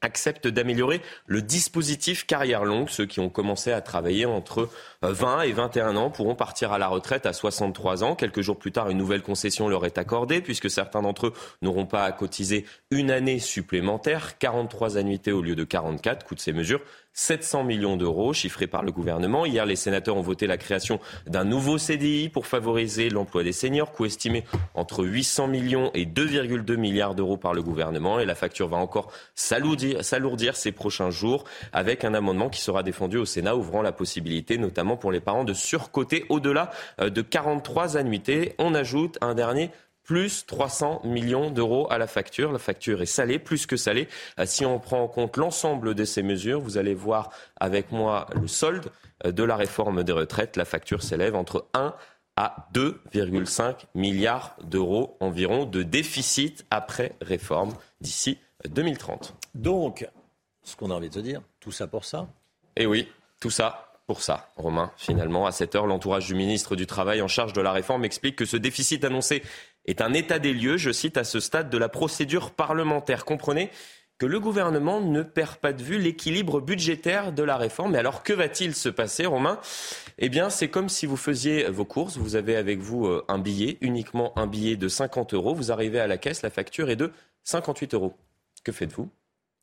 accepte 0.04 0.46
d'améliorer 0.46 1.00
le 1.26 1.42
dispositif 1.42 2.26
carrière 2.26 2.64
longue. 2.64 2.88
Ceux 2.90 3.06
qui 3.06 3.20
ont 3.20 3.30
commencé 3.30 3.72
à 3.72 3.80
travailler 3.80 4.26
entre 4.26 4.68
20 5.10 5.42
et 5.42 5.52
21 5.52 5.96
ans 5.96 6.10
pourront 6.10 6.34
partir 6.34 6.72
à 6.72 6.78
la 6.78 6.88
retraite 6.88 7.26
à 7.26 7.32
63 7.32 8.04
ans. 8.04 8.14
Quelques 8.14 8.40
jours 8.40 8.58
plus 8.58 8.72
tard, 8.72 8.90
une 8.90 8.98
nouvelle 8.98 9.22
concession 9.22 9.68
leur 9.68 9.84
est 9.84 9.98
accordée 9.98 10.40
puisque 10.40 10.70
certains 10.70 11.02
d'entre 11.02 11.28
eux 11.28 11.32
n'auront 11.62 11.86
pas 11.86 12.04
à 12.04 12.12
cotiser 12.12 12.64
une 12.90 13.10
année 13.10 13.38
supplémentaire, 13.38 14.38
43 14.38 14.96
annuités 14.98 15.32
au 15.32 15.42
lieu 15.42 15.54
de 15.54 15.64
44. 15.64 16.24
Coût 16.24 16.34
de 16.34 16.40
ces 16.40 16.52
mesures 16.52 16.80
700 17.14 17.62
millions 17.62 17.96
d'euros 17.96 18.32
chiffrés 18.32 18.66
par 18.66 18.82
le 18.82 18.90
gouvernement. 18.90 19.46
Hier, 19.46 19.64
les 19.64 19.76
sénateurs 19.76 20.16
ont 20.16 20.20
voté 20.20 20.46
la 20.46 20.56
création 20.56 20.98
d'un 21.26 21.44
nouveau 21.44 21.78
CDI 21.78 22.28
pour 22.28 22.46
favoriser 22.46 23.08
l'emploi 23.08 23.44
des 23.44 23.52
seniors, 23.52 23.92
coût 23.92 24.04
estimé 24.04 24.44
entre 24.74 25.04
800 25.04 25.46
millions 25.46 25.90
et 25.94 26.06
2,2 26.06 26.76
milliards 26.76 27.14
d'euros 27.14 27.36
par 27.36 27.54
le 27.54 27.62
gouvernement. 27.62 28.18
Et 28.18 28.26
la 28.26 28.34
facture 28.34 28.68
va 28.68 28.78
encore 28.78 29.12
s'alourdir 29.36 30.56
ces 30.56 30.72
prochains 30.72 31.10
jours 31.10 31.44
avec 31.72 32.04
un 32.04 32.14
amendement 32.14 32.50
qui 32.50 32.60
sera 32.60 32.82
défendu 32.82 33.16
au 33.16 33.24
Sénat, 33.24 33.54
ouvrant 33.54 33.82
la 33.82 33.92
possibilité, 33.92 34.58
notamment 34.58 34.93
pour 34.96 35.12
les 35.12 35.20
parents, 35.20 35.44
de 35.44 35.54
surcoter 35.54 36.24
au-delà 36.28 36.70
euh, 37.00 37.10
de 37.10 37.22
43 37.22 37.96
annuités. 37.96 38.54
On 38.58 38.74
ajoute 38.74 39.18
un 39.20 39.34
dernier 39.34 39.70
plus 40.04 40.44
300 40.46 41.00
millions 41.04 41.50
d'euros 41.50 41.90
à 41.90 41.98
la 41.98 42.06
facture. 42.06 42.52
La 42.52 42.58
facture 42.58 43.02
est 43.02 43.06
salée, 43.06 43.38
plus 43.38 43.66
que 43.66 43.76
salée. 43.76 44.06
Euh, 44.38 44.46
si 44.46 44.64
on 44.64 44.78
prend 44.78 45.02
en 45.02 45.08
compte 45.08 45.36
l'ensemble 45.36 45.94
de 45.94 46.04
ces 46.04 46.22
mesures, 46.22 46.60
vous 46.60 46.78
allez 46.78 46.94
voir 46.94 47.30
avec 47.58 47.90
moi 47.90 48.26
le 48.40 48.46
solde 48.46 48.90
euh, 49.24 49.32
de 49.32 49.42
la 49.42 49.56
réforme 49.56 50.04
des 50.04 50.12
retraites. 50.12 50.56
La 50.56 50.64
facture 50.64 51.02
s'élève 51.02 51.34
entre 51.34 51.66
1 51.74 51.94
à 52.36 52.68
2,5 52.74 53.86
milliards 53.94 54.56
d'euros 54.62 55.16
environ 55.20 55.64
de 55.64 55.82
déficit 55.82 56.66
après 56.70 57.12
réforme 57.20 57.74
d'ici 58.00 58.38
2030. 58.68 59.34
Donc, 59.54 60.06
ce 60.62 60.76
qu'on 60.76 60.90
a 60.90 60.94
envie 60.94 61.08
de 61.08 61.14
se 61.14 61.20
dire, 61.20 61.42
tout 61.60 61.72
ça 61.72 61.86
pour 61.86 62.04
ça? 62.04 62.26
Eh 62.76 62.86
oui, 62.86 63.08
tout 63.40 63.50
ça 63.50 63.93
pour 64.06 64.22
ça, 64.22 64.50
Romain. 64.56 64.92
Finalement, 64.96 65.46
à 65.46 65.52
cette 65.52 65.74
heure, 65.74 65.86
l'entourage 65.86 66.26
du 66.26 66.34
ministre 66.34 66.76
du 66.76 66.86
Travail 66.86 67.22
en 67.22 67.28
charge 67.28 67.54
de 67.54 67.62
la 67.62 67.72
réforme 67.72 68.04
explique 68.04 68.36
que 68.36 68.44
ce 68.44 68.58
déficit 68.58 69.02
annoncé 69.04 69.42
est 69.86 70.02
un 70.02 70.12
état 70.12 70.38
des 70.38 70.52
lieux, 70.52 70.76
je 70.76 70.90
cite, 70.90 71.16
à 71.16 71.24
ce 71.24 71.40
stade 71.40 71.70
de 71.70 71.78
la 71.78 71.88
procédure 71.88 72.50
parlementaire. 72.50 73.24
Comprenez 73.24 73.70
que 74.18 74.26
le 74.26 74.38
gouvernement 74.40 75.00
ne 75.00 75.22
perd 75.22 75.56
pas 75.56 75.72
de 75.72 75.82
vue 75.82 75.98
l'équilibre 75.98 76.60
budgétaire 76.60 77.32
de 77.32 77.42
la 77.42 77.56
réforme. 77.56 77.92
Mais 77.92 77.98
alors, 77.98 78.22
que 78.22 78.32
va-t-il 78.32 78.74
se 78.74 78.88
passer, 78.88 79.26
Romain? 79.26 79.58
Eh 80.18 80.28
bien, 80.28 80.50
c'est 80.50 80.68
comme 80.68 80.88
si 80.88 81.06
vous 81.06 81.16
faisiez 81.16 81.64
vos 81.64 81.84
courses, 81.84 82.16
vous 82.16 82.36
avez 82.36 82.56
avec 82.56 82.80
vous 82.80 83.06
euh, 83.06 83.24
un 83.28 83.38
billet, 83.38 83.78
uniquement 83.80 84.36
un 84.38 84.46
billet 84.46 84.76
de 84.76 84.88
50 84.88 85.34
euros, 85.34 85.54
vous 85.54 85.72
arrivez 85.72 85.98
à 85.98 86.06
la 86.06 86.18
caisse, 86.18 86.42
la 86.42 86.50
facture 86.50 86.90
est 86.90 86.96
de 86.96 87.10
58 87.42 87.94
euros. 87.94 88.14
Que 88.62 88.72
faites-vous? 88.72 89.08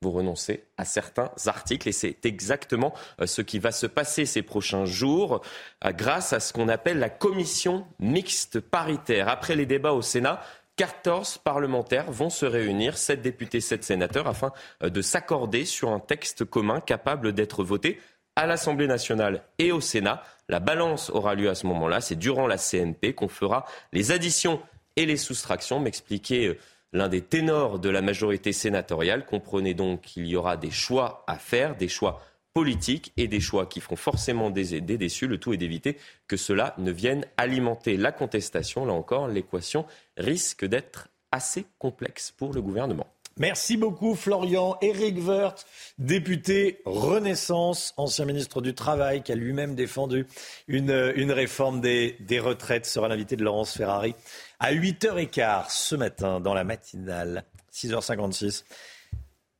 Vous 0.01 0.11
renoncez 0.11 0.63
à 0.77 0.85
certains 0.85 1.31
articles 1.45 1.87
et 1.87 1.91
c'est 1.91 2.25
exactement 2.25 2.93
euh, 3.21 3.27
ce 3.27 3.43
qui 3.43 3.59
va 3.59 3.71
se 3.71 3.85
passer 3.85 4.25
ces 4.25 4.41
prochains 4.41 4.85
jours 4.85 5.41
euh, 5.85 5.91
grâce 5.91 6.33
à 6.33 6.39
ce 6.39 6.53
qu'on 6.53 6.69
appelle 6.69 6.97
la 6.97 7.09
commission 7.09 7.85
mixte 7.99 8.59
paritaire. 8.59 9.29
Après 9.29 9.55
les 9.55 9.67
débats 9.67 9.93
au 9.93 10.01
Sénat, 10.01 10.41
14 10.77 11.37
parlementaires 11.37 12.11
vont 12.11 12.31
se 12.31 12.47
réunir, 12.47 12.97
7 12.97 13.21
députés, 13.21 13.61
7 13.61 13.83
sénateurs, 13.83 14.27
afin 14.27 14.51
euh, 14.81 14.89
de 14.89 15.01
s'accorder 15.03 15.65
sur 15.65 15.91
un 15.91 15.99
texte 15.99 16.45
commun 16.45 16.79
capable 16.79 17.31
d'être 17.33 17.63
voté 17.63 17.99
à 18.35 18.47
l'Assemblée 18.47 18.87
nationale 18.87 19.43
et 19.59 19.71
au 19.71 19.81
Sénat. 19.81 20.23
La 20.49 20.59
balance 20.59 21.11
aura 21.11 21.35
lieu 21.35 21.49
à 21.49 21.55
ce 21.55 21.67
moment-là. 21.67 22.01
C'est 22.01 22.15
durant 22.15 22.47
la 22.47 22.57
CNP 22.57 23.13
qu'on 23.13 23.27
fera 23.27 23.65
les 23.93 24.11
additions 24.11 24.61
et 24.95 25.05
les 25.05 25.17
soustractions. 25.17 25.79
M'expliquer 25.79 26.57
l'un 26.93 27.07
des 27.07 27.21
ténors 27.21 27.79
de 27.79 27.89
la 27.89 28.01
majorité 28.01 28.53
sénatoriale. 28.53 29.25
Comprenez 29.25 29.73
donc 29.73 30.01
qu'il 30.01 30.27
y 30.27 30.35
aura 30.35 30.57
des 30.57 30.71
choix 30.71 31.23
à 31.27 31.37
faire, 31.37 31.75
des 31.75 31.87
choix 31.87 32.21
politiques 32.53 33.13
et 33.15 33.27
des 33.27 33.39
choix 33.39 33.65
qui 33.65 33.79
feront 33.79 33.95
forcément 33.95 34.49
des 34.49 34.81
déçus. 34.81 35.27
Le 35.27 35.37
tout 35.37 35.53
est 35.53 35.57
d'éviter 35.57 35.97
que 36.27 36.37
cela 36.37 36.75
ne 36.77 36.91
vienne 36.91 37.25
alimenter 37.37 37.97
la 37.97 38.11
contestation. 38.11 38.85
Là 38.85 38.93
encore, 38.93 39.27
l'équation 39.27 39.85
risque 40.17 40.65
d'être 40.65 41.07
assez 41.31 41.65
complexe 41.79 42.31
pour 42.31 42.53
le 42.53 42.61
gouvernement. 42.61 43.07
Merci 43.37 43.77
beaucoup 43.77 44.15
Florian. 44.15 44.77
Éric 44.81 45.17
Woerth, 45.25 45.65
député 45.97 46.81
Renaissance, 46.85 47.93
ancien 47.97 48.25
ministre 48.25 48.61
du 48.61 48.73
Travail, 48.73 49.23
qui 49.23 49.31
a 49.31 49.35
lui-même 49.35 49.73
défendu 49.75 50.27
une, 50.67 50.91
réforme 51.31 51.81
des, 51.81 52.17
retraites, 52.39 52.85
sera 52.85 53.07
l'invité 53.07 53.35
de 53.35 53.43
Laurence 53.43 53.75
Ferrari 53.75 54.15
à 54.59 54.73
8h15 54.73 55.65
ce 55.69 55.95
matin 55.95 56.39
dans 56.39 56.53
la 56.53 56.63
matinale, 56.63 57.43
6h56. 57.73 58.63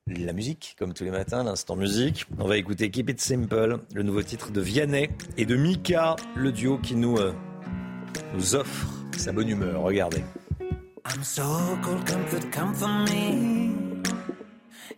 La 0.08 0.32
musique, 0.32 0.74
comme 0.78 0.94
tous 0.94 1.04
les 1.04 1.10
matins, 1.10 1.44
l'instant 1.44 1.76
musique. 1.76 2.26
On 2.38 2.48
va 2.48 2.56
écouter 2.56 2.90
Keep 2.90 3.10
It 3.10 3.20
Simple, 3.20 3.78
le 3.94 4.02
nouveau 4.02 4.22
titre 4.22 4.50
de 4.50 4.60
Vianney 4.60 5.08
et 5.38 5.46
de 5.46 5.54
Mika, 5.54 6.16
le 6.34 6.50
duo 6.50 6.78
qui 6.78 6.96
nous, 6.96 7.16
euh, 7.18 7.32
nous 8.34 8.56
offre 8.56 8.88
sa 9.16 9.32
bonne 9.32 9.48
humeur. 9.48 9.80
Regardez. 9.82 10.24
I'm 11.04 11.24
so 11.24 11.78
cold, 11.82 12.06
comfort, 12.06 12.52
come 12.52 12.74
for 12.74 12.86
me. 12.86 14.02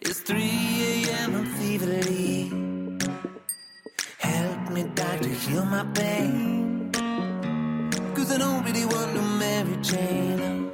It's 0.02 0.20
3 0.20 0.36
a.m. 0.36 1.34
I'm 1.34 1.46
feverly. 1.46 2.50
Help 4.18 4.70
me, 4.70 4.82
doctor, 4.94 5.28
heal 5.28 5.64
my 5.64 5.84
pain. 5.94 6.90
Cause 8.14 8.32
I 8.32 8.38
don't 8.38 8.64
really 8.64 8.84
want 8.84 9.14
no 9.14 9.22
Mary 9.22 9.76
Jane. 9.80 10.70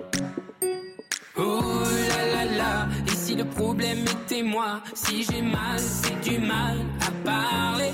Oh 1.37 1.87
la 2.11 2.23
la 2.35 2.45
la, 2.57 2.89
et 3.07 3.17
si 3.17 3.37
le 3.37 3.45
problème 3.45 4.01
était 4.01 4.43
moi, 4.43 4.83
si 4.95 5.23
j'ai 5.23 5.43
mal, 5.43 5.79
c'est 5.79 6.21
du 6.29 6.39
mal 6.41 6.77
à 7.01 7.11
parler. 7.25 7.93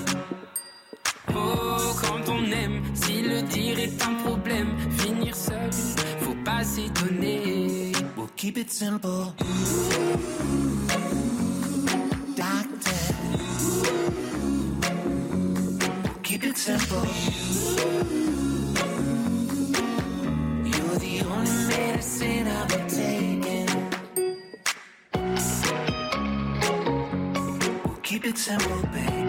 Oh, 1.35 1.93
quand 2.01 2.29
on 2.29 2.51
aime, 2.51 2.81
si 2.95 3.21
le 3.21 3.43
dire 3.43 3.79
est 3.79 4.01
un 4.03 4.15
problème, 4.25 4.69
finir 4.97 5.35
seul, 5.35 5.71
pas 6.47 6.63
s'étonner. 6.63 7.91
We'll 8.15 8.29
keep 8.37 8.57
it 8.57 8.71
simple. 8.71 9.33
Doctor. 12.35 12.99
We'll 16.03 16.21
keep 16.23 16.43
it 16.45 16.57
simple. 16.57 17.05
You're 20.71 20.99
the 21.05 21.15
only 21.33 21.57
medicine 21.67 22.47
I've 22.47 22.67
been 22.69 22.87
taking. 22.87 23.69
We'll 27.85 28.01
keep 28.03 28.25
it 28.25 28.37
simple, 28.37 28.81
baby. 28.93 29.27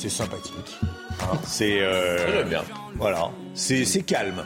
C'est 0.00 0.08
sympathique. 0.08 0.80
Hein, 1.22 1.38
c'est. 1.46 1.78
Euh, 1.80 2.42
bien. 2.44 2.62
Voilà. 2.96 3.30
C'est 3.54 4.02
calme. 4.02 4.42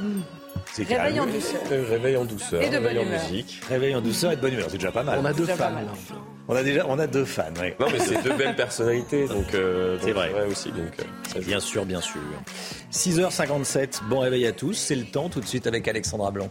C'est 0.73 0.85
Réveil 0.85 1.21
en 1.21 1.27
douceur. 1.27 1.61
Euh, 1.71 1.85
réveil 1.89 2.17
en 2.17 2.25
douceur. 2.25 2.63
Et 2.63 2.69
de 2.69 2.79
bonne 2.79 2.97
humeur. 2.97 3.05
musique. 3.29 3.61
Réveil 3.69 3.95
en 3.95 4.01
douceur 4.01 4.33
et 4.33 4.37
de 4.37 4.41
bonne 4.41 4.55
humeur. 4.55 4.67
C'est 4.69 4.79
déjà 4.79 4.91
pas 4.91 5.05
mal. 5.05 5.21
On 5.23 5.25
a 5.25 5.33
deux 5.33 5.47
fans. 5.47 5.71
On 6.49 6.57
a 6.57 6.63
déjà, 6.63 6.85
on 6.89 6.99
a 6.99 7.07
deux 7.07 7.25
fans. 7.25 7.45
Oui. 7.61 7.69
Non, 7.79 7.87
mais 7.93 7.99
c'est 8.01 8.23
deux 8.23 8.35
belles 8.35 8.57
personnalités, 8.57 9.27
donc 9.29 9.55
euh, 9.55 9.99
c'est 10.03 10.13
vrai. 10.13 10.33
aussi. 10.51 10.71
Donc, 10.71 10.93
euh, 11.37 11.41
bien 11.41 11.61
sûr, 11.61 11.87
bien 11.87 12.01
sûr. 12.01 12.21
6h57. 12.93 14.01
Bon 14.09 14.21
réveil 14.21 14.47
à 14.47 14.53
tous. 14.53 14.75
C'est 14.75 14.97
le 14.97 15.05
temps 15.05 15.29
tout 15.29 15.41
de 15.41 15.47
suite 15.47 15.67
avec 15.67 15.87
Alexandra 15.87 16.31
Blanc. 16.31 16.51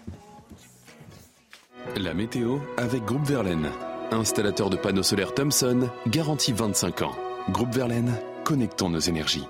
La 1.97 2.13
météo 2.13 2.59
avec 2.77 3.03
Groupe 3.03 3.25
Verlaine. 3.25 3.69
Installateur 4.11 4.69
de 4.69 4.77
panneaux 4.77 5.03
solaires 5.03 5.33
Thomson, 5.33 5.89
garantie 6.07 6.53
25 6.53 7.01
ans. 7.01 7.15
Groupe 7.49 7.73
Verlaine, 7.73 8.13
connectons 8.45 8.89
nos 8.89 8.99
énergies. 8.99 9.45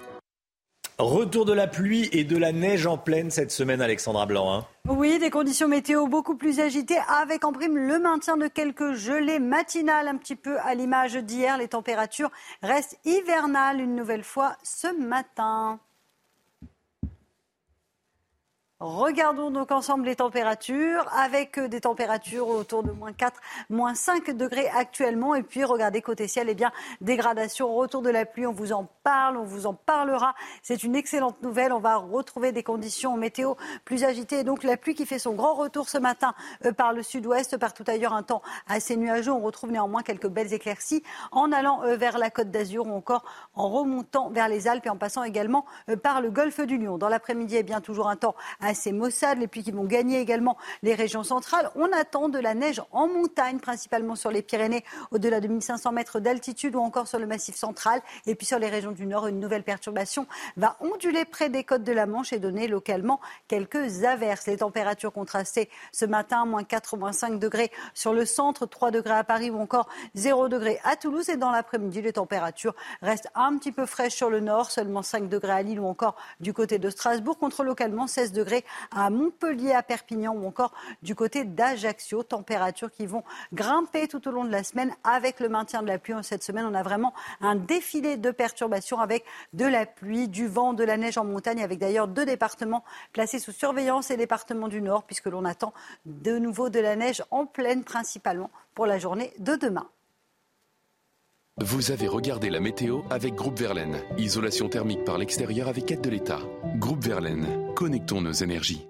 Retour 1.00 1.46
de 1.46 1.54
la 1.54 1.66
pluie 1.66 2.08
et 2.12 2.24
de 2.24 2.38
la 2.38 2.52
neige 2.52 2.86
en 2.86 3.00
pleine 3.00 3.32
cette 3.32 3.50
semaine, 3.50 3.82
Alexandra 3.82 4.28
Blanc. 4.28 4.54
Hein. 4.54 4.66
Oui, 4.88 5.18
des 5.18 5.32
conditions 5.32 5.68
météo 5.68 6.06
beaucoup 6.06 6.36
plus 6.36 6.60
agitées, 6.60 7.00
avec 7.08 7.44
en 7.46 7.52
prime 7.52 7.78
le 7.78 7.98
maintien 7.98 8.38
de 8.38 8.48
quelques 8.48 8.94
gelées 8.94 9.40
matinales, 9.40 10.08
un 10.08 10.18
petit 10.18 10.36
peu 10.36 10.60
à 10.60 10.76
l'image 10.76 11.16
d'hier. 11.16 11.58
Les 11.58 11.68
températures 11.68 12.30
restent 12.62 13.00
hivernales 13.06 13.82
une 13.82 13.96
nouvelle 13.96 14.24
fois 14.24 14.56
ce 14.62 14.88
matin. 15.04 15.80
Regardons 18.84 19.50
donc 19.50 19.72
ensemble 19.72 20.04
les 20.04 20.18
températures, 20.18 21.10
avec 21.16 21.58
euh, 21.58 21.70
des 21.70 21.80
températures 21.80 22.50
autour 22.50 22.84
de 22.84 22.92
moins 22.92 23.14
4, 23.14 23.40
moins 23.70 23.96
5 23.96 24.32
degrés 24.32 24.68
actuellement. 24.76 25.36
Et 25.36 25.42
puis, 25.42 25.64
regardez 25.64 26.02
côté 26.02 26.28
ciel, 26.28 26.48
eh 26.50 26.54
bien, 26.54 26.70
dégradation, 27.00 27.74
retour 27.74 28.02
de 28.02 28.10
la 28.10 28.26
pluie, 28.26 28.46
on 28.46 28.52
vous 28.52 28.74
en 28.74 28.90
parle, 29.04 29.38
on 29.38 29.46
vous 29.46 29.68
en 29.68 29.74
parlera. 29.74 30.36
C'est 30.64 30.84
une 30.84 30.98
excellente 30.98 31.42
nouvelle. 31.42 31.72
On 31.72 31.80
va 31.80 31.96
retrouver 31.96 32.52
des 32.52 32.62
conditions 32.62 33.16
météo 33.16 33.54
plus 33.86 34.04
agitées. 34.04 34.40
Et 34.40 34.44
donc, 34.44 34.64
la 34.64 34.76
pluie 34.76 34.96
qui 34.96 35.06
fait 35.06 35.18
son 35.18 35.32
grand 35.32 35.54
retour 35.54 35.88
ce 35.88 35.98
matin 35.98 36.34
euh, 36.66 36.74
par 36.74 36.92
le 36.92 37.04
sud-ouest, 37.04 37.56
partout 37.56 37.86
ailleurs, 37.88 38.12
un 38.12 38.24
temps 38.24 38.42
assez 38.68 38.98
nuageux. 38.98 39.32
On 39.32 39.40
retrouve 39.40 39.72
néanmoins 39.72 40.04
quelques 40.04 40.28
belles 40.28 40.52
éclaircies 40.52 41.04
en 41.32 41.54
allant 41.54 41.84
euh, 41.84 41.96
vers 41.96 42.18
la 42.18 42.30
côte 42.30 42.52
d'Azur 42.52 42.86
ou 42.88 42.92
encore 42.92 43.24
en 43.56 43.70
remontant 43.70 44.30
vers 44.30 44.50
les 44.50 44.68
Alpes 44.68 44.88
et 44.88 44.90
en 44.90 44.98
passant 44.98 45.24
également 45.24 45.66
par 46.02 46.20
le 46.20 46.32
golfe 46.32 46.60
du 46.60 46.78
Lion. 46.78 46.98
Dans 46.98 47.08
l'après-midi, 47.08 47.56
eh 47.56 47.64
bien, 47.64 47.80
toujours 47.80 48.10
un 48.10 48.18
temps 48.18 48.36
assez 48.60 48.73
c'est 48.74 48.92
Mossad, 48.92 49.38
les 49.38 49.48
pluies 49.48 49.64
qui 49.64 49.72
vont 49.72 49.84
gagner 49.86 50.20
également 50.20 50.58
les 50.82 50.94
régions 50.94 51.24
centrales. 51.24 51.70
On 51.76 51.92
attend 51.92 52.30
de 52.30 52.40
la 52.40 52.54
neige 52.54 52.82
en 52.92 53.08
montagne, 53.08 53.60
principalement 53.60 54.16
sur 54.16 54.32
les 54.32 54.42
Pyrénées, 54.42 54.84
au-delà 55.12 55.40
de 55.40 55.48
1500 55.48 55.92
mètres 55.92 56.20
d'altitude 56.20 56.76
ou 56.76 56.80
encore 56.80 57.08
sur 57.08 57.20
le 57.20 57.28
massif 57.28 57.56
central. 57.56 58.02
Et 58.26 58.36
puis 58.36 58.46
sur 58.46 58.60
les 58.60 58.70
régions 58.70 58.92
du 58.92 59.06
nord, 59.06 59.28
une 59.28 59.40
nouvelle 59.40 59.64
perturbation 59.64 60.28
va 60.58 60.78
onduler 60.80 61.26
près 61.26 61.50
des 61.50 61.64
côtes 61.64 61.84
de 61.84 61.92
la 61.92 62.06
Manche 62.06 62.34
et 62.34 62.40
donner 62.40 62.68
localement 62.68 63.20
quelques 63.48 64.04
averses. 64.04 64.48
Les 64.48 64.58
températures 64.58 65.14
contrastées 65.14 65.70
ce 65.92 66.06
matin, 66.06 66.46
moins 66.46 66.64
4, 66.64 66.98
moins 66.98 67.14
5 67.14 67.40
degrés 67.40 67.72
sur 67.94 68.14
le 68.14 68.26
centre, 68.26 68.66
3 68.66 68.92
degrés 68.92 69.16
à 69.16 69.24
Paris 69.24 69.50
ou 69.50 69.60
encore 69.60 69.88
0 70.16 70.48
degrés 70.50 70.80
à 70.84 70.96
Toulouse. 70.96 71.30
Et 71.30 71.38
dans 71.38 71.52
l'après-midi, 71.52 72.02
les 72.02 72.14
températures 72.14 72.76
restent 73.02 73.30
un 73.36 73.58
petit 73.58 73.72
peu 73.72 73.86
fraîches 73.86 74.16
sur 74.16 74.30
le 74.30 74.40
nord, 74.40 74.72
seulement 74.72 75.02
5 75.02 75.30
degrés 75.30 75.52
à 75.52 75.62
Lille 75.62 75.80
ou 75.80 75.88
encore 75.88 76.16
du 76.40 76.54
côté 76.54 76.80
de 76.80 76.90
Strasbourg, 76.90 77.38
contre 77.38 77.64
localement 77.64 78.08
16 78.08 78.32
degrés 78.32 78.63
à 78.92 79.10
Montpellier, 79.10 79.74
à 79.74 79.84
Perpignan 79.84 80.34
ou 80.34 80.48
encore 80.48 80.74
du 81.02 81.16
côté 81.16 81.44
d'Ajaccio. 81.44 82.24
Températures 82.24 82.92
qui 82.92 83.06
vont 83.06 83.24
grimper 83.54 84.08
tout 84.08 84.28
au 84.28 84.32
long 84.32 84.46
de 84.46 84.52
la 84.52 84.64
semaine 84.64 84.94
avec 85.04 85.40
le 85.40 85.50
maintien 85.50 85.82
de 85.82 85.88
la 85.88 85.98
pluie. 85.98 86.14
Cette 86.22 86.44
semaine, 86.44 86.66
on 86.66 86.74
a 86.74 86.84
vraiment 86.84 87.14
un 87.42 87.56
défilé 87.56 88.18
de 88.18 88.32
perturbations 88.32 89.00
avec 89.00 89.26
de 89.54 89.66
la 89.66 89.86
pluie, 89.86 90.28
du 90.28 90.48
vent, 90.48 90.74
de 90.74 90.84
la 90.84 90.98
neige 90.98 91.18
en 91.18 91.26
montagne, 91.26 91.64
avec 91.64 91.80
d'ailleurs 91.80 92.08
deux 92.08 92.26
départements 92.26 92.84
placés 93.12 93.40
sous 93.40 93.52
surveillance 93.52 94.12
et 94.12 94.18
départements 94.18 94.68
du 94.68 94.82
Nord, 94.82 95.04
puisque 95.04 95.28
l'on 95.28 95.46
attend 95.46 95.74
de 96.06 96.38
nouveau 96.38 96.70
de 96.70 96.80
la 96.80 96.96
neige 96.96 97.24
en 97.32 97.46
pleine 97.46 97.84
principalement 97.84 98.52
pour 98.74 98.86
la 98.86 99.00
journée 99.00 99.34
de 99.40 99.56
demain. 99.56 99.88
Vous 101.62 101.92
avez 101.92 102.08
regardé 102.08 102.50
la 102.50 102.60
météo 102.60 103.02
avec 103.12 103.36
Groupe 103.36 103.60
Verlaine. 103.60 104.02
Isolation 104.18 104.70
thermique 104.70 105.06
par 105.06 105.20
l'extérieur 105.20 105.68
avec 105.68 105.92
aide 105.92 106.02
de 106.02 106.10
l'État. 106.10 106.40
Groupe 106.78 107.04
Verlaine, 107.06 107.46
connectons 107.76 108.22
nos 108.22 108.32
énergies. 108.32 108.88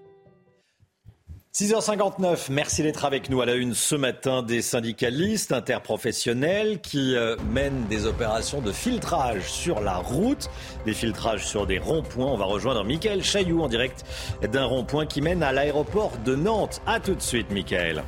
6h59, 1.53 2.45
merci 2.51 2.82
d'être 2.82 3.03
avec 3.03 3.30
nous 3.30 3.41
à 3.41 3.45
la 3.45 3.55
une 3.55 3.74
ce 3.74 3.95
matin 3.95 4.43
des 4.43 4.61
syndicalistes 4.61 5.51
interprofessionnels 5.51 6.80
qui 6.80 7.18
euh, 7.18 7.36
mènent 7.51 7.86
des 7.89 8.05
opérations 8.05 8.61
de 8.61 8.72
filtrage 8.72 9.51
sur 9.51 9.82
la 9.82 9.97
route, 9.97 10.49
des 10.86 10.93
filtrages 10.93 11.45
sur 11.45 11.68
des 11.68 11.80
ronds-points. 11.80 12.28
On 12.28 12.38
va 12.38 12.45
rejoindre 12.45 12.86
Michael 12.86 13.26
Chailloux 13.26 13.61
en 13.61 13.68
direct 13.68 14.05
d'un 14.41 14.64
rond-point 14.64 15.05
qui 15.05 15.20
mène 15.20 15.43
à 15.43 15.51
l'aéroport 15.51 16.14
de 16.24 16.38
Nantes. 16.38 16.82
A 16.86 17.01
tout 17.01 17.14
de 17.14 17.22
suite, 17.22 17.51
Michael. 17.51 18.03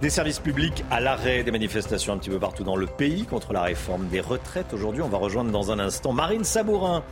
Des 0.00 0.08
services 0.08 0.38
publics 0.38 0.82
à 0.90 0.98
l'arrêt, 0.98 1.44
des 1.44 1.50
manifestations 1.50 2.14
un 2.14 2.16
petit 2.16 2.30
peu 2.30 2.38
partout 2.38 2.64
dans 2.64 2.76
le 2.76 2.86
pays 2.86 3.26
contre 3.26 3.52
la 3.52 3.60
réforme 3.60 4.08
des 4.08 4.22
retraites. 4.22 4.72
Aujourd'hui, 4.72 5.02
on 5.02 5.08
va 5.08 5.18
rejoindre 5.18 5.50
dans 5.50 5.72
un 5.72 5.78
instant 5.78 6.14
Marine 6.14 6.42
Sabourin 6.42 7.04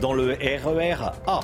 dans 0.00 0.12
le 0.12 0.34
RER 0.34 1.10
A. 1.26 1.40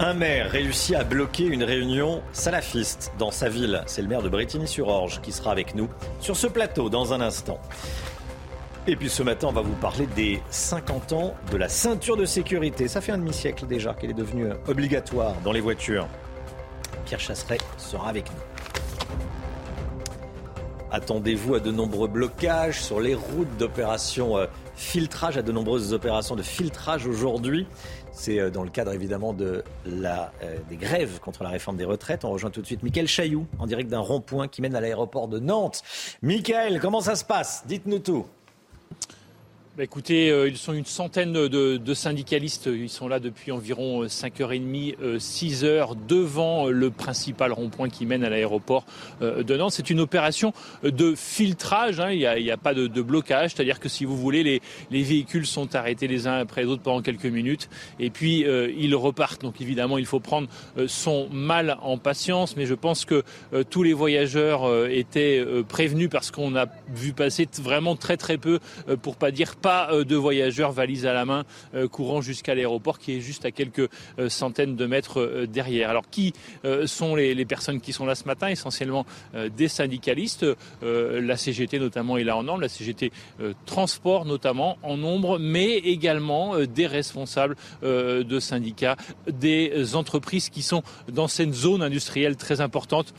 Un 0.00 0.14
maire 0.14 0.50
réussit 0.50 0.96
à 0.96 1.04
bloquer 1.04 1.44
une 1.44 1.62
réunion 1.62 2.22
salafiste 2.32 3.12
dans 3.20 3.30
sa 3.30 3.48
ville. 3.48 3.84
C'est 3.86 4.02
le 4.02 4.08
maire 4.08 4.22
de 4.22 4.28
Bretigny-sur-Orge 4.28 5.20
qui 5.20 5.30
sera 5.30 5.52
avec 5.52 5.76
nous 5.76 5.88
sur 6.18 6.36
ce 6.36 6.48
plateau 6.48 6.88
dans 6.88 7.12
un 7.12 7.20
instant. 7.20 7.60
Et 8.88 8.96
puis 8.96 9.08
ce 9.08 9.22
matin, 9.22 9.46
on 9.50 9.52
va 9.52 9.60
vous 9.60 9.76
parler 9.76 10.08
des 10.16 10.42
50 10.50 11.12
ans 11.12 11.34
de 11.52 11.56
la 11.56 11.68
ceinture 11.68 12.16
de 12.16 12.24
sécurité. 12.24 12.88
Ça 12.88 13.00
fait 13.00 13.12
un 13.12 13.18
demi-siècle 13.18 13.66
déjà 13.68 13.94
qu'elle 13.94 14.10
est 14.10 14.14
devenue 14.14 14.48
obligatoire 14.66 15.36
dans 15.44 15.52
les 15.52 15.60
voitures. 15.60 16.08
Pierre 17.04 17.20
Chasseret 17.20 17.58
sera 17.78 18.08
avec 18.08 18.28
nous. 18.28 18.51
Attendez-vous 20.92 21.54
à 21.54 21.60
de 21.60 21.70
nombreux 21.70 22.06
blocages 22.06 22.82
sur 22.82 23.00
les 23.00 23.14
routes 23.14 23.56
d'opérations 23.56 24.36
euh, 24.36 24.44
filtrage, 24.76 25.38
à 25.38 25.42
de 25.42 25.50
nombreuses 25.50 25.94
opérations 25.94 26.36
de 26.36 26.42
filtrage 26.42 27.06
aujourd'hui. 27.06 27.66
C'est 28.12 28.38
euh, 28.38 28.50
dans 28.50 28.62
le 28.62 28.68
cadre 28.68 28.92
évidemment 28.92 29.32
de 29.32 29.64
la, 29.86 30.32
euh, 30.42 30.58
des 30.68 30.76
grèves 30.76 31.18
contre 31.18 31.44
la 31.44 31.48
réforme 31.48 31.78
des 31.78 31.86
retraites. 31.86 32.26
On 32.26 32.30
rejoint 32.30 32.50
tout 32.50 32.60
de 32.60 32.66
suite 32.66 32.82
Mickaël 32.82 33.08
Chailloux 33.08 33.46
en 33.58 33.66
direct 33.66 33.88
d'un 33.88 34.00
rond-point 34.00 34.48
qui 34.48 34.60
mène 34.60 34.74
à 34.74 34.82
l'aéroport 34.82 35.28
de 35.28 35.38
Nantes. 35.38 35.82
Mickaël, 36.20 36.78
comment 36.78 37.00
ça 37.00 37.16
se 37.16 37.24
passe? 37.24 37.64
Dites-nous 37.66 38.00
tout. 38.00 38.26
Bah, 39.74 39.84
écoutez, 39.84 40.30
euh, 40.30 40.50
ils 40.50 40.58
sont 40.58 40.74
une 40.74 40.84
centaine 40.84 41.32
de, 41.32 41.94
syndicalistes. 41.94 42.66
Ils 42.70 42.90
sont 42.90 43.08
là 43.08 43.20
depuis 43.20 43.52
environ 43.52 44.04
5h30, 44.04 44.96
euh, 45.00 45.18
6h 45.18 45.64
euh, 45.64 45.84
devant 46.06 46.68
le 46.68 46.90
principal 46.90 47.52
rond-point 47.52 47.88
qui 47.88 48.04
mène 48.04 48.22
à 48.22 48.28
l'aéroport 48.28 48.84
de 49.22 49.56
Nantes. 49.56 49.72
C'est 49.72 49.88
une 49.88 50.00
opération 50.00 50.52
de 50.82 51.14
filtrage. 51.14 52.00
Hein. 52.00 52.10
Il 52.10 52.18
n'y 52.18 52.50
a, 52.50 52.56
pas 52.58 52.74
de, 52.74 52.86
blocage. 53.00 53.52
C'est-à-dire 53.54 53.80
que 53.80 53.88
si 53.88 54.04
vous 54.04 54.14
voulez, 54.14 54.42
les, 54.42 54.60
les, 54.90 55.02
véhicules 55.02 55.46
sont 55.46 55.74
arrêtés 55.74 56.06
les 56.06 56.26
uns 56.26 56.40
après 56.40 56.64
les 56.64 56.68
autres 56.68 56.82
pendant 56.82 57.00
quelques 57.00 57.24
minutes. 57.24 57.70
Et 57.98 58.10
puis, 58.10 58.44
ils 58.76 58.94
repartent. 58.94 59.40
Donc 59.40 59.62
évidemment, 59.62 59.96
il 59.96 60.06
faut 60.06 60.20
prendre 60.20 60.48
son 60.86 61.30
mal 61.30 61.78
en 61.80 61.96
patience. 61.96 62.58
Mais 62.58 62.66
je 62.66 62.74
pense 62.74 63.06
que 63.06 63.22
tous 63.70 63.82
les 63.82 63.94
voyageurs 63.94 64.86
étaient 64.88 65.42
prévenus 65.66 66.10
parce 66.10 66.30
qu'on 66.30 66.56
a 66.56 66.66
vu 66.94 67.14
passer 67.14 67.48
vraiment 67.58 67.96
très 67.96 68.18
très 68.18 68.36
peu, 68.36 68.58
pour 69.00 69.16
pas 69.16 69.30
dire 69.30 69.56
pas 69.62 69.90
euh, 69.90 70.04
de 70.04 70.16
voyageurs 70.16 70.72
valises 70.72 71.06
à 71.06 71.14
la 71.14 71.24
main 71.24 71.44
euh, 71.74 71.88
courant 71.88 72.20
jusqu'à 72.20 72.54
l'aéroport 72.54 72.98
qui 72.98 73.16
est 73.16 73.20
juste 73.20 73.46
à 73.46 73.50
quelques 73.50 73.88
euh, 74.18 74.28
centaines 74.28 74.76
de 74.76 74.86
mètres 74.86 75.46
derrière. 75.48 75.88
Alors 75.88 76.10
qui 76.10 76.34
sont 76.84 77.14
les, 77.14 77.44
personnes 77.44 77.80
qui 77.80 77.92
sont 77.92 78.04
là 78.04 78.14
ce 78.14 78.24
matin? 78.24 78.48
Essentiellement 78.48 79.06
des 79.56 79.68
syndicalistes, 79.68 80.44
la 80.82 81.36
CGT 81.36 81.78
notamment 81.78 82.16
est 82.16 82.24
là 82.24 82.36
en 82.36 82.42
nombre, 82.42 82.62
la 82.62 82.68
CGT 82.68 83.12
Transport 83.66 84.24
notamment 84.24 84.78
en 84.82 84.96
nombre, 84.96 85.38
mais 85.38 85.76
également 85.76 86.56
des 86.58 86.86
responsables 86.86 87.56
de 87.82 88.40
syndicats, 88.40 88.96
des 89.30 89.94
entreprises 89.94 90.48
qui 90.48 90.62
sont 90.62 90.82
dans 91.08 91.28
cette 91.28 91.52
zone 91.52 91.82
industrielle 91.82 92.36
très 92.36 92.60
importante 92.60 93.14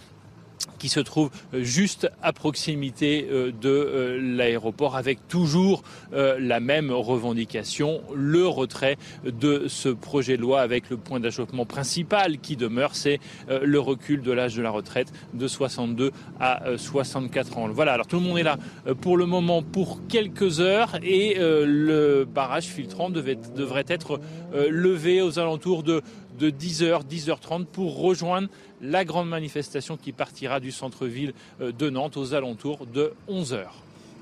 qui 0.84 0.89
se 0.89 0.99
trouve 0.99 1.30
euh, 1.54 1.64
juste 1.64 2.10
à 2.22 2.34
proximité 2.34 3.28
euh, 3.32 3.51
de 3.51 3.70
euh, 3.70 4.20
l'aéroport 4.22 4.97
avec 4.97 5.28
toujours 5.28 5.84
la 6.14 6.60
même 6.60 6.91
revendication, 6.91 8.01
le 8.14 8.47
retrait 8.47 8.97
de 9.26 9.66
ce 9.68 9.89
projet 9.89 10.38
de 10.38 10.41
loi 10.41 10.62
avec 10.62 10.89
le 10.89 10.97
point 10.97 11.20
d'achoppement 11.20 11.66
principal 11.66 12.38
qui 12.38 12.56
demeure, 12.56 12.95
c'est 12.95 13.20
le 13.49 13.80
recul 13.80 14.22
de 14.22 14.32
l'âge 14.32 14.56
de 14.56 14.62
la 14.62 14.70
retraite 14.70 15.12
de 15.34 15.47
62 15.47 16.12
à 16.39 16.62
64 16.78 17.58
ans. 17.58 17.70
Voilà, 17.70 17.93
alors 17.93 18.06
tout 18.06 18.18
le 18.18 18.22
monde 18.22 18.38
est 18.38 18.43
là 18.43 18.58
pour 19.01 19.18
le 19.18 19.26
moment 19.26 19.64
pour 19.64 20.06
quelques 20.08 20.60
heures 20.60 20.97
et 21.01 21.36
le 21.39 22.26
barrage 22.26 22.66
filtrant 22.66 23.10
devrait 23.10 23.86
être 23.88 24.20
levé 24.54 25.22
aux 25.22 25.39
alentours 25.39 25.84
de 25.84 26.04
de 26.38 26.49
10h, 26.49 27.01
10h30 27.10 27.66
pour 27.66 27.99
rejoindre 27.99 28.49
la 28.84 29.05
grande 29.05 29.29
manifestation 29.29 29.97
qui 29.97 30.11
partira 30.11 30.59
du 30.59 30.71
centre-ville 30.71 31.34
euh, 31.61 31.71
de 31.71 31.89
Nantes 31.89 32.17
aux 32.17 32.34
alentours 32.34 32.86
de 32.86 33.13
11h. 33.29 33.65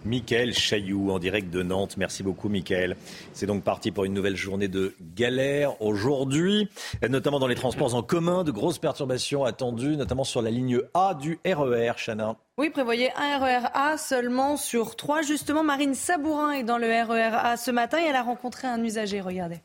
Michael 0.06 0.54
Chailloux 0.54 1.12
en 1.12 1.20
direct 1.20 1.50
de 1.52 1.62
Nantes. 1.62 1.96
Merci 1.98 2.24
beaucoup, 2.24 2.50
Michael. 2.50 2.96
C'est 3.34 3.46
donc 3.46 3.64
parti 3.64 3.92
pour 3.92 4.06
une 4.06 4.14
nouvelle 4.14 4.36
journée 4.36 4.68
de 4.68 4.96
galère 5.16 5.80
aujourd'hui, 5.82 6.70
notamment 7.08 7.40
dans 7.40 7.48
les 7.48 7.56
transports 7.56 7.96
en 7.96 8.02
commun. 8.02 8.44
De 8.44 8.52
grosses 8.52 8.80
perturbations 8.80 9.46
attendues, 9.46 9.98
notamment 9.98 10.24
sur 10.24 10.42
la 10.42 10.50
ligne 10.50 10.82
A 10.94 11.14
du 11.14 11.40
RER, 11.46 11.92
e 11.92 11.94
Chana. 12.04 12.36
Oui, 12.58 12.70
prévoyez 12.70 13.12
un 13.16 13.38
RER 13.38 13.68
A 13.74 13.98
seulement 13.98 14.58
sur 14.58 14.96
trois. 14.96 15.22
Justement, 15.22 15.64
Marine 15.64 15.94
Sabourin 15.94 16.54
est 16.54 16.64
dans 16.64 16.78
le 16.78 16.88
RER 16.88 17.36
A 17.36 17.58
ce 17.58 17.72
matin 17.72 18.00
et 18.00 18.08
elle 18.08 18.16
a 18.16 18.24
rencontré 18.24 18.68
un 18.68 18.84
usager. 18.84 19.22
Regardez. 19.22 19.60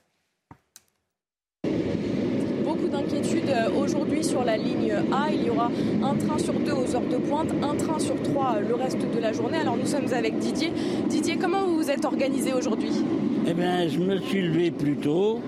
Euh, 3.14 3.68
aujourd'hui 3.80 4.24
sur 4.24 4.44
la 4.44 4.56
ligne 4.56 4.92
A. 5.12 5.30
Il 5.32 5.46
y 5.46 5.50
aura 5.50 5.70
un 6.02 6.14
train 6.14 6.38
sur 6.38 6.54
deux 6.54 6.72
aux 6.72 6.96
heures 6.96 7.08
de 7.10 7.16
pointe, 7.16 7.48
un 7.62 7.74
train 7.76 7.98
sur 7.98 8.20
trois 8.22 8.56
le 8.66 8.74
reste 8.74 8.98
de 8.98 9.20
la 9.20 9.32
journée. 9.32 9.58
Alors 9.58 9.76
nous 9.76 9.86
sommes 9.86 10.12
avec 10.12 10.38
Didier. 10.38 10.72
Didier, 11.08 11.36
comment 11.36 11.64
vous 11.66 11.76
vous 11.76 11.90
êtes 11.90 12.04
organisé 12.04 12.52
aujourd'hui? 12.52 13.04
Eh 13.46 13.54
bien, 13.54 13.86
je 13.88 13.98
me 13.98 14.18
suis 14.18 14.42
levé 14.42 14.70
plus 14.72 14.96
tôt. 14.96 15.38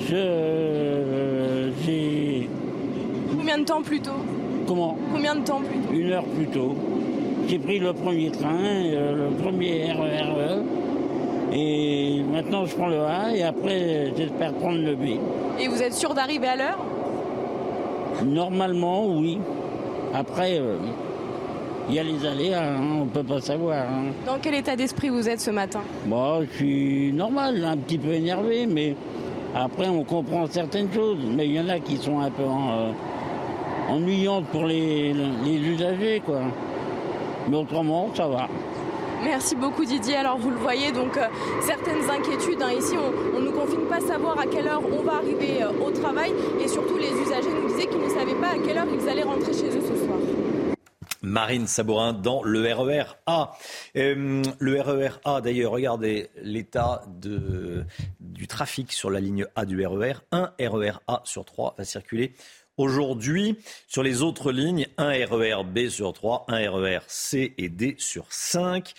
Je, 0.00 1.70
j'ai... 1.84 2.48
Combien 3.36 3.58
de 3.58 3.64
temps 3.64 3.82
plus 3.82 4.00
tôt? 4.00 4.10
Comment? 4.66 4.98
Combien 5.12 5.36
de 5.36 5.44
temps 5.44 5.60
plus 5.60 5.78
tôt? 5.78 5.94
Une 5.94 6.12
heure 6.12 6.24
plus 6.24 6.46
tôt. 6.46 6.74
J'ai 7.48 7.58
pris 7.58 7.78
le 7.78 7.92
premier 7.92 8.30
train, 8.30 8.58
euh, 8.64 9.28
le 9.28 9.36
premier 9.36 9.92
RERE. 9.92 10.62
Et 11.52 11.85
maintenant, 12.36 12.66
je 12.66 12.76
prends 12.76 12.88
le 12.88 13.00
A 13.00 13.34
et 13.34 13.42
après, 13.42 14.12
j'espère 14.14 14.52
prendre 14.52 14.78
le 14.78 14.94
B. 14.94 15.18
Et 15.58 15.68
vous 15.68 15.82
êtes 15.82 15.94
sûr 15.94 16.12
d'arriver 16.12 16.48
à 16.48 16.56
l'heure? 16.56 16.78
Normalement, 18.24 19.06
oui. 19.06 19.38
Après, 20.14 20.58
euh, 20.58 20.76
il 21.88 21.94
y 21.94 21.98
a 21.98 22.02
les 22.02 22.26
aléas, 22.26 22.62
hein, 22.62 22.80
on 23.00 23.04
ne 23.06 23.10
peut 23.10 23.22
pas 23.22 23.40
savoir. 23.40 23.78
Hein. 23.78 24.12
Dans 24.26 24.38
quel 24.40 24.54
état 24.54 24.76
d'esprit 24.76 25.08
vous 25.08 25.26
êtes 25.26 25.40
ce 25.40 25.50
matin? 25.50 25.80
Bon, 26.04 26.42
je 26.42 26.56
suis 26.56 27.12
normal, 27.14 27.64
un 27.64 27.76
petit 27.78 27.96
peu 27.96 28.12
énervé, 28.12 28.66
mais 28.66 28.94
après, 29.54 29.88
on 29.88 30.04
comprend 30.04 30.46
certaines 30.46 30.92
choses. 30.92 31.18
Mais 31.34 31.46
il 31.46 31.54
y 31.54 31.60
en 31.60 31.70
a 31.70 31.78
qui 31.78 31.96
sont 31.96 32.20
un 32.20 32.30
peu 32.30 32.42
euh, 32.42 32.92
ennuyantes 33.88 34.44
pour 34.48 34.64
les, 34.64 35.14
les 35.42 35.56
usagers, 35.56 36.20
quoi. 36.24 36.40
Mais 37.48 37.56
autrement, 37.56 38.10
ça 38.14 38.26
va. 38.26 38.46
Merci 39.24 39.56
beaucoup 39.56 39.84
Didier. 39.84 40.16
Alors 40.16 40.38
vous 40.38 40.50
le 40.50 40.56
voyez, 40.56 40.92
donc 40.92 41.16
euh, 41.16 41.26
certaines 41.60 42.08
inquiétudes. 42.10 42.62
Hein. 42.62 42.72
Ici, 42.78 42.94
on, 42.96 43.40
ne 43.40 43.46
nous 43.46 43.52
confie 43.52 43.76
pas 43.88 44.00
savoir 44.00 44.38
à 44.38 44.46
quelle 44.46 44.68
heure 44.68 44.82
on 44.84 45.02
va 45.02 45.16
arriver 45.16 45.62
euh, 45.62 45.70
au 45.84 45.90
travail. 45.90 46.32
Et 46.62 46.68
surtout, 46.68 46.96
les 46.96 47.10
usagers 47.10 47.50
nous 47.50 47.68
disaient 47.68 47.86
qu'ils 47.86 48.00
ne 48.00 48.08
savaient 48.08 48.40
pas 48.40 48.48
à 48.48 48.58
quelle 48.58 48.78
heure 48.78 48.86
ils 48.92 49.08
allaient 49.08 49.22
rentrer 49.22 49.52
chez 49.52 49.68
eux 49.68 49.82
ce 49.82 50.04
soir. 50.04 50.18
Marine 51.22 51.66
Sabourin 51.66 52.12
dans 52.12 52.42
le 52.44 52.72
RER 52.72 53.16
A. 53.26 53.52
Euh, 53.96 54.42
le 54.58 54.80
RER 54.80 55.18
A, 55.24 55.40
d'ailleurs, 55.40 55.72
regardez 55.72 56.30
l'état 56.40 57.02
du 58.20 58.46
trafic 58.46 58.92
sur 58.92 59.10
la 59.10 59.18
ligne 59.18 59.46
A 59.56 59.64
du 59.64 59.84
RER. 59.84 60.14
Un 60.30 60.52
RER 60.60 60.98
A 61.08 61.22
sur 61.24 61.44
trois 61.44 61.74
va 61.76 61.84
circuler 61.84 62.32
Aujourd'hui, 62.78 63.56
sur 63.88 64.02
les 64.02 64.20
autres 64.20 64.52
lignes, 64.52 64.86
un 64.98 65.08
RER 65.08 65.64
B 65.64 65.88
sur 65.88 66.12
3, 66.12 66.44
un 66.48 66.70
RER 66.70 67.00
C 67.06 67.54
et 67.56 67.70
D 67.70 67.94
sur 67.98 68.26
5. 68.28 68.92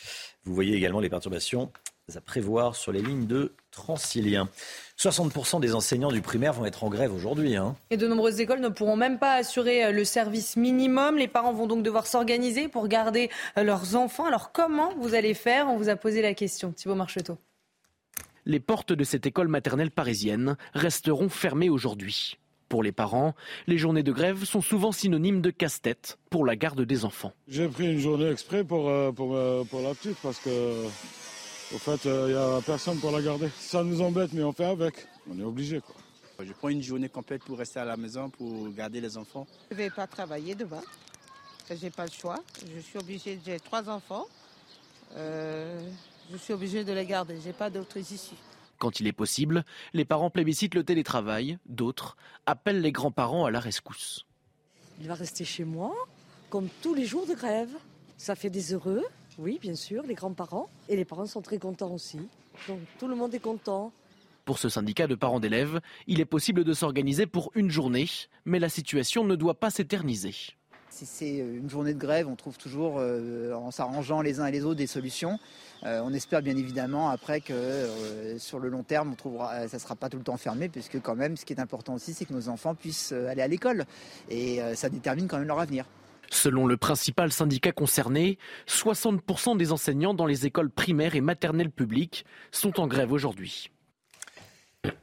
Vous 0.46 0.56
voyez 0.56 0.76
également 0.76 1.00
les 1.00 1.10
perturbations 1.10 1.72
à 2.16 2.22
prévoir 2.22 2.76
sur 2.76 2.92
les 2.92 3.02
lignes 3.02 3.28
de 3.28 3.54
Transilien. 3.70 4.50
60% 4.98 5.60
des 5.60 5.76
enseignants 5.76 6.12
du 6.12 6.22
primaire 6.22 6.54
vont 6.54 6.66
être 6.66 6.84
en 6.84 6.90
grève 6.90 7.14
aujourd'hui. 7.14 7.56
Hein. 7.56 7.76
Et 7.90 7.98
de 7.98 8.08
nombreuses 8.08 8.40
écoles 8.40 8.62
ne 8.62 8.70
pourront 8.70 8.96
même 8.96 9.20
pas 9.20 9.34
assurer 9.34 9.86
euh, 9.86 9.92
le 9.92 10.06
service 10.06 10.56
minimum. 10.56 11.18
Les 11.18 11.28
parents 11.28 11.54
vont 11.54 11.68
donc 11.68 11.84
devoir 11.84 12.08
s'organiser 12.08 12.70
pour 12.70 12.88
garder 12.88 13.30
euh, 13.58 13.64
leurs 13.64 13.96
enfants. 13.96 14.26
Alors 14.26 14.52
comment 14.54 14.94
vous 14.96 15.14
allez 15.14 15.34
faire? 15.34 15.68
On 15.68 15.78
vous 15.78 15.90
a 15.90 15.98
posé 15.98 16.22
la 16.22 16.34
question. 16.34 16.72
Thibault 16.72 16.96
Marcheteau. 16.96 17.38
Les 18.46 18.62
portes 18.62 18.94
de 18.94 19.04
cette 19.04 19.26
école 19.26 19.50
maternelle 19.50 19.92
parisienne 19.92 20.56
resteront 20.74 21.30
fermées 21.30 21.70
aujourd'hui. 21.70 22.38
Pour 22.70 22.84
les 22.84 22.92
parents, 22.92 23.34
les 23.66 23.78
journées 23.78 24.04
de 24.04 24.12
grève 24.12 24.44
sont 24.44 24.62
souvent 24.62 24.92
synonymes 24.92 25.42
de 25.42 25.52
casse-tête 25.52 26.18
pour 26.30 26.46
la 26.46 26.58
garde 26.58 26.82
des 26.82 27.06
enfants. 27.06 27.32
J'ai 27.48 27.70
pris 27.70 27.94
une 27.94 28.00
journée 28.00 28.30
exprès 28.30 28.66
pour, 28.66 28.90
euh, 28.90 29.12
pour, 29.14 29.36
euh, 29.36 29.64
pour 29.64 29.82
la 29.82 29.94
petite 29.94 30.18
parce 30.22 30.40
que, 30.40 30.84
au 31.74 31.78
fait, 31.78 32.04
il 32.04 32.12
euh, 32.12 32.28
n'y 32.28 32.58
a 32.58 32.62
personne 32.62 33.00
pour 33.00 33.12
la 33.12 33.22
garder. 33.22 33.48
Ça 33.58 33.84
nous 33.84 34.02
embête, 34.02 34.34
mais 34.34 34.44
on 34.44 34.52
fait 34.52 34.66
avec. 34.66 35.08
On 35.32 35.40
est 35.40 35.44
obligé. 35.44 35.82
Je 36.44 36.52
prends 36.52 36.68
une 36.68 36.84
journée 36.84 37.08
complète 37.08 37.44
pour 37.44 37.58
rester 37.58 37.80
à 37.80 37.86
la 37.86 37.96
maison, 37.96 38.30
pour 38.30 38.70
garder 38.72 39.00
les 39.00 39.18
enfants. 39.18 39.48
Je 39.72 39.76
ne 39.76 39.84
vais 39.84 39.90
pas 39.90 40.06
travailler 40.06 40.54
demain. 40.54 40.84
Je 41.70 41.86
n'ai 41.86 41.90
pas 41.90 42.06
le 42.06 42.12
choix. 42.12 42.44
Je 42.76 42.82
suis 42.82 43.00
obligée, 43.00 43.40
j'ai 43.46 43.60
trois 43.62 43.90
enfants. 43.90 44.28
je 45.16 46.38
suis 46.38 46.54
obligée 46.54 46.84
de 46.84 46.92
les 46.92 47.06
garder. 47.06 47.40
Je 47.42 47.48
n'ai 47.48 47.54
pas 47.54 47.70
d'autres 47.70 47.98
ici. 47.98 48.34
Quand 48.78 49.00
il 49.00 49.08
est 49.08 49.14
possible, 49.14 49.66
les 49.94 50.06
parents 50.06 50.30
plébiscitent 50.30 50.76
le 50.76 50.84
télétravail, 50.84 51.58
d'autres 51.66 52.16
appellent 52.46 52.82
les 52.82 52.92
grands-parents 52.92 53.46
à 53.46 53.52
la 53.52 53.60
rescousse. 53.60 54.26
Il 55.00 55.08
va 55.08 55.16
rester 55.16 55.46
chez 55.46 55.64
moi, 55.64 55.96
comme 56.50 56.70
tous 56.82 56.94
les 56.94 57.06
jours 57.06 57.26
de 57.26 57.34
grève. 57.34 57.72
Ça 58.18 58.36
fait 58.36 58.50
des 58.50 58.74
heureux, 58.74 59.04
oui, 59.38 59.60
bien 59.62 59.76
sûr, 59.76 60.04
les 60.04 60.16
grands-parents. 60.16 60.70
Et 60.90 60.96
les 60.96 61.06
parents 61.06 61.26
sont 61.26 61.42
très 61.42 61.60
contents 61.60 61.92
aussi. 61.92 62.20
Donc 62.68 62.80
tout 63.00 63.08
le 63.08 63.16
monde 63.16 63.34
est 63.34 63.40
content. 63.40 63.92
Pour 64.46 64.60
ce 64.60 64.70
syndicat 64.70 65.08
de 65.08 65.16
parents 65.16 65.40
d'élèves, 65.40 65.82
il 66.08 66.22
est 66.22 66.26
possible 66.26 66.64
de 66.64 66.74
s'organiser 66.74 67.26
pour 67.26 67.52
une 67.54 67.70
journée, 67.70 68.08
mais 68.46 68.60
la 68.60 68.70
situation 68.70 69.24
ne 69.26 69.36
doit 69.36 69.60
pas 69.60 69.70
s'éterniser. 69.70 70.36
Si 70.90 71.06
c'est 71.06 71.38
une 71.38 71.70
journée 71.70 71.94
de 71.94 72.00
grève, 72.00 72.28
on 72.28 72.36
trouve 72.36 72.58
toujours, 72.58 72.96
euh, 72.98 73.54
en 73.54 73.72
s'arrangeant 73.72 74.22
les 74.22 74.40
uns 74.40 74.48
et 74.48 74.52
les 74.52 74.64
autres, 74.64 74.78
des 74.78 74.88
solutions. 74.88 75.40
Euh, 75.84 76.02
on 76.04 76.14
espère 76.14 76.42
bien 76.42 76.58
évidemment 76.58 77.10
après 77.10 77.40
que 77.40 77.54
euh, 77.54 78.40
sur 78.40 78.60
le 78.60 78.70
long 78.70 78.84
terme, 78.84 79.16
ça 79.22 79.68
ne 79.72 79.80
sera 79.80 79.96
pas 79.96 80.10
tout 80.10 80.18
le 80.18 80.24
temps 80.24 80.38
fermé, 80.38 80.70
puisque 80.70 81.00
quand 81.02 81.16
même, 81.16 81.38
ce 81.38 81.46
qui 81.46 81.54
est 81.54 81.60
important 81.60 81.94
aussi, 81.94 82.14
c'est 82.14 82.26
que 82.26 82.34
nos 82.34 82.50
enfants 82.50 82.74
puissent 82.74 83.12
aller 83.12 83.42
à 83.42 83.48
l'école. 83.48 83.86
Et 84.30 84.60
ça 84.76 84.90
détermine 84.90 85.28
quand 85.28 85.38
même 85.38 85.48
leur 85.48 85.60
avenir. 85.60 85.86
Selon 86.30 86.66
le 86.66 86.78
principal 86.78 87.32
syndicat 87.32 87.72
concerné, 87.72 88.38
60% 88.68 89.56
des 89.56 89.72
enseignants 89.72 90.14
dans 90.14 90.26
les 90.26 90.46
écoles 90.46 90.70
primaires 90.70 91.16
et 91.16 91.22
maternelles 91.22 91.72
publiques 91.72 92.26
sont 92.52 92.80
en 92.80 92.88
grève 92.88 93.12
aujourd'hui. 93.12 93.72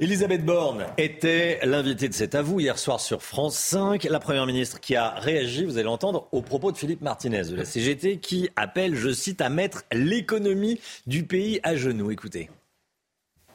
Elisabeth 0.00 0.44
Borne 0.44 0.86
était 0.98 1.60
l'invitée 1.64 2.08
de 2.08 2.14
cet 2.14 2.34
avou 2.34 2.60
hier 2.60 2.78
soir 2.78 3.00
sur 3.00 3.22
France 3.22 3.56
5. 3.56 4.04
La 4.04 4.20
Première 4.20 4.46
ministre 4.46 4.80
qui 4.80 4.96
a 4.96 5.10
réagi, 5.10 5.64
vous 5.64 5.76
allez 5.76 5.84
l'entendre, 5.84 6.28
au 6.32 6.42
propos 6.42 6.72
de 6.72 6.76
Philippe 6.76 7.02
Martinez 7.02 7.44
de 7.44 7.56
la 7.56 7.64
CGT 7.64 8.18
qui 8.18 8.48
appelle, 8.56 8.94
je 8.94 9.12
cite, 9.12 9.40
à 9.40 9.48
mettre 9.48 9.84
l'économie 9.92 10.80
du 11.06 11.24
pays 11.24 11.60
à 11.62 11.76
genoux. 11.76 12.10
Écoutez. 12.10 12.50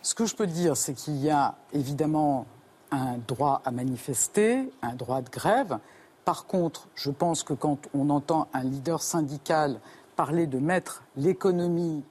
Ce 0.01 0.15
que 0.15 0.25
je 0.25 0.35
peux 0.35 0.47
dire, 0.47 0.77
c'est 0.77 0.93
qu'il 0.93 1.17
y 1.17 1.29
a 1.29 1.55
évidemment 1.73 2.45
un 2.91 3.17
droit 3.27 3.61
à 3.65 3.71
manifester, 3.71 4.69
un 4.81 4.95
droit 4.95 5.21
de 5.21 5.29
grève. 5.29 5.77
Par 6.25 6.45
contre, 6.45 6.87
je 6.95 7.11
pense 7.11 7.43
que 7.43 7.53
quand 7.53 7.87
on 7.93 8.09
entend 8.09 8.47
un 8.53 8.63
leader 8.63 9.01
syndical 9.01 9.79
parler 10.15 10.47
de 10.47 10.59
mettre 10.59 11.03
l'économie 11.15 12.03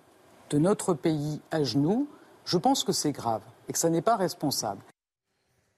de 0.50 0.58
notre 0.58 0.94
pays 0.94 1.40
à 1.50 1.62
genoux, 1.62 2.08
je 2.44 2.56
pense 2.56 2.84
que 2.84 2.92
c'est 2.92 3.12
grave 3.12 3.42
et 3.68 3.72
que 3.72 3.78
ça 3.78 3.90
n'est 3.90 4.02
pas 4.02 4.16
responsable. 4.16 4.82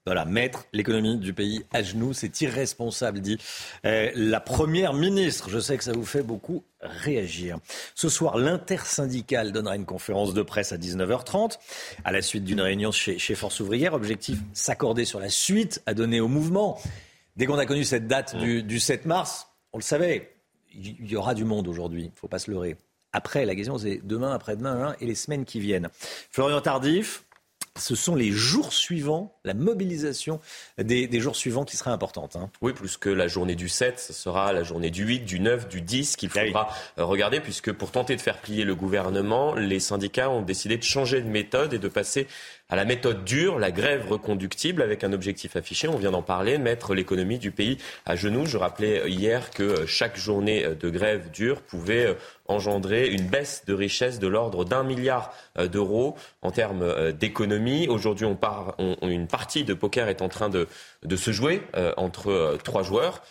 Voilà, 0.06 0.24
mettre 0.24 0.64
l'économie 0.72 1.18
du 1.18 1.34
pays 1.34 1.62
à 1.72 1.82
genoux, 1.82 2.14
c'est 2.14 2.40
irresponsable, 2.40 3.20
dit 3.20 3.36
euh, 3.84 4.10
la 4.14 4.40
Première 4.40 4.94
ministre. 4.94 5.50
Je 5.50 5.58
sais 5.58 5.76
que 5.76 5.84
ça 5.84 5.92
vous 5.92 6.06
fait 6.06 6.22
beaucoup 6.22 6.64
réagir. 6.80 7.58
Ce 7.94 8.08
soir, 8.08 8.38
l'intersyndicale 8.38 9.52
donnera 9.52 9.76
une 9.76 9.84
conférence 9.84 10.32
de 10.32 10.40
presse 10.40 10.72
à 10.72 10.78
19h30, 10.78 11.58
à 12.02 12.12
la 12.12 12.22
suite 12.22 12.44
d'une 12.44 12.62
réunion 12.62 12.92
chez, 12.92 13.18
Force 13.34 13.60
ouvrière. 13.60 13.92
Objectif, 13.92 14.38
s'accorder 14.54 15.04
sur 15.04 15.20
la 15.20 15.28
suite 15.28 15.82
à 15.84 15.92
donner 15.92 16.18
au 16.18 16.28
mouvement. 16.28 16.80
Dès 17.36 17.44
qu'on 17.44 17.58
a 17.58 17.66
connu 17.66 17.84
cette 17.84 18.06
date 18.06 18.36
du, 18.36 18.80
7 18.80 19.04
mars, 19.04 19.48
on 19.74 19.78
le 19.78 19.82
savait, 19.82 20.34
il 20.72 21.10
y 21.10 21.14
aura 21.14 21.34
du 21.34 21.44
monde 21.44 21.68
aujourd'hui, 21.68 22.04
il 22.04 22.10
ne 22.10 22.16
faut 22.16 22.28
pas 22.28 22.38
se 22.38 22.50
leurrer. 22.50 22.78
Après, 23.12 23.44
la 23.44 23.54
question, 23.54 23.76
c'est 23.76 24.00
demain, 24.02 24.32
après-demain 24.32 24.88
hein, 24.88 24.96
et 25.00 25.06
les 25.06 25.14
semaines 25.14 25.44
qui 25.44 25.60
viennent. 25.60 25.88
Florian 26.30 26.60
Tardif, 26.60 27.24
ce 27.78 27.94
sont 27.94 28.14
les 28.14 28.30
jours 28.30 28.72
suivants, 28.72 29.39
la 29.44 29.54
mobilisation 29.54 30.40
des, 30.78 31.20
jours 31.20 31.36
suivants 31.36 31.64
qui 31.64 31.76
sera 31.76 31.92
importante. 31.92 32.36
Hein. 32.36 32.50
Oui, 32.60 32.72
plus 32.72 32.96
que 32.96 33.08
la 33.08 33.28
journée 33.28 33.54
du 33.54 33.68
7, 33.68 33.98
ce 33.98 34.12
sera 34.12 34.52
la 34.52 34.62
journée 34.62 34.90
du 34.90 35.04
8, 35.04 35.20
du 35.20 35.40
9, 35.40 35.68
du 35.68 35.80
10 35.80 36.16
qu'il 36.16 36.30
ah 36.34 36.44
faudra 36.44 36.68
euh, 36.98 37.04
regarder, 37.04 37.40
puisque 37.40 37.72
pour 37.72 37.90
tenter 37.90 38.16
de 38.16 38.20
faire 38.20 38.38
plier 38.38 38.64
le 38.64 38.74
gouvernement, 38.74 39.54
les 39.54 39.80
syndicats 39.80 40.30
ont 40.30 40.42
décidé 40.42 40.76
de 40.76 40.82
changer 40.82 41.22
de 41.22 41.28
méthode 41.28 41.72
et 41.72 41.78
de 41.78 41.88
passer 41.88 42.26
à 42.68 42.76
la 42.76 42.84
méthode 42.84 43.24
dure, 43.24 43.58
la 43.58 43.72
grève 43.72 44.08
reconductible, 44.08 44.80
avec 44.80 45.02
un 45.02 45.12
objectif 45.12 45.56
affiché, 45.56 45.88
on 45.88 45.96
vient 45.96 46.12
d'en 46.12 46.22
parler, 46.22 46.56
mettre 46.56 46.94
l'économie 46.94 47.38
du 47.38 47.50
pays 47.50 47.78
à 48.06 48.14
genoux. 48.14 48.46
Je 48.46 48.58
rappelais 48.58 49.10
hier 49.10 49.50
que 49.50 49.86
chaque 49.86 50.16
journée 50.16 50.64
de 50.78 50.88
grève 50.88 51.32
dure 51.32 51.62
pouvait 51.62 52.16
engendrer 52.46 53.08
une 53.08 53.26
baisse 53.26 53.64
de 53.66 53.74
richesse 53.74 54.20
de 54.20 54.28
l'ordre 54.28 54.64
d'un 54.64 54.84
milliard 54.84 55.34
d'euros 55.56 56.16
en 56.42 56.52
termes 56.52 57.10
d'économie. 57.10 57.88
Aujourd'hui, 57.88 58.24
on 58.24 58.36
part, 58.36 58.76
une 59.02 59.26
partie 59.30 59.64
de 59.64 59.74
poker 59.74 60.08
est 60.08 60.22
en 60.22 60.28
train 60.28 60.48
de, 60.48 60.66
se 61.16 61.30
jouer 61.30 61.62
euh, 61.76 61.92
entre 61.96 62.30
euh, 62.30 62.56
trois 62.56 62.82
joueurs, 62.82 63.22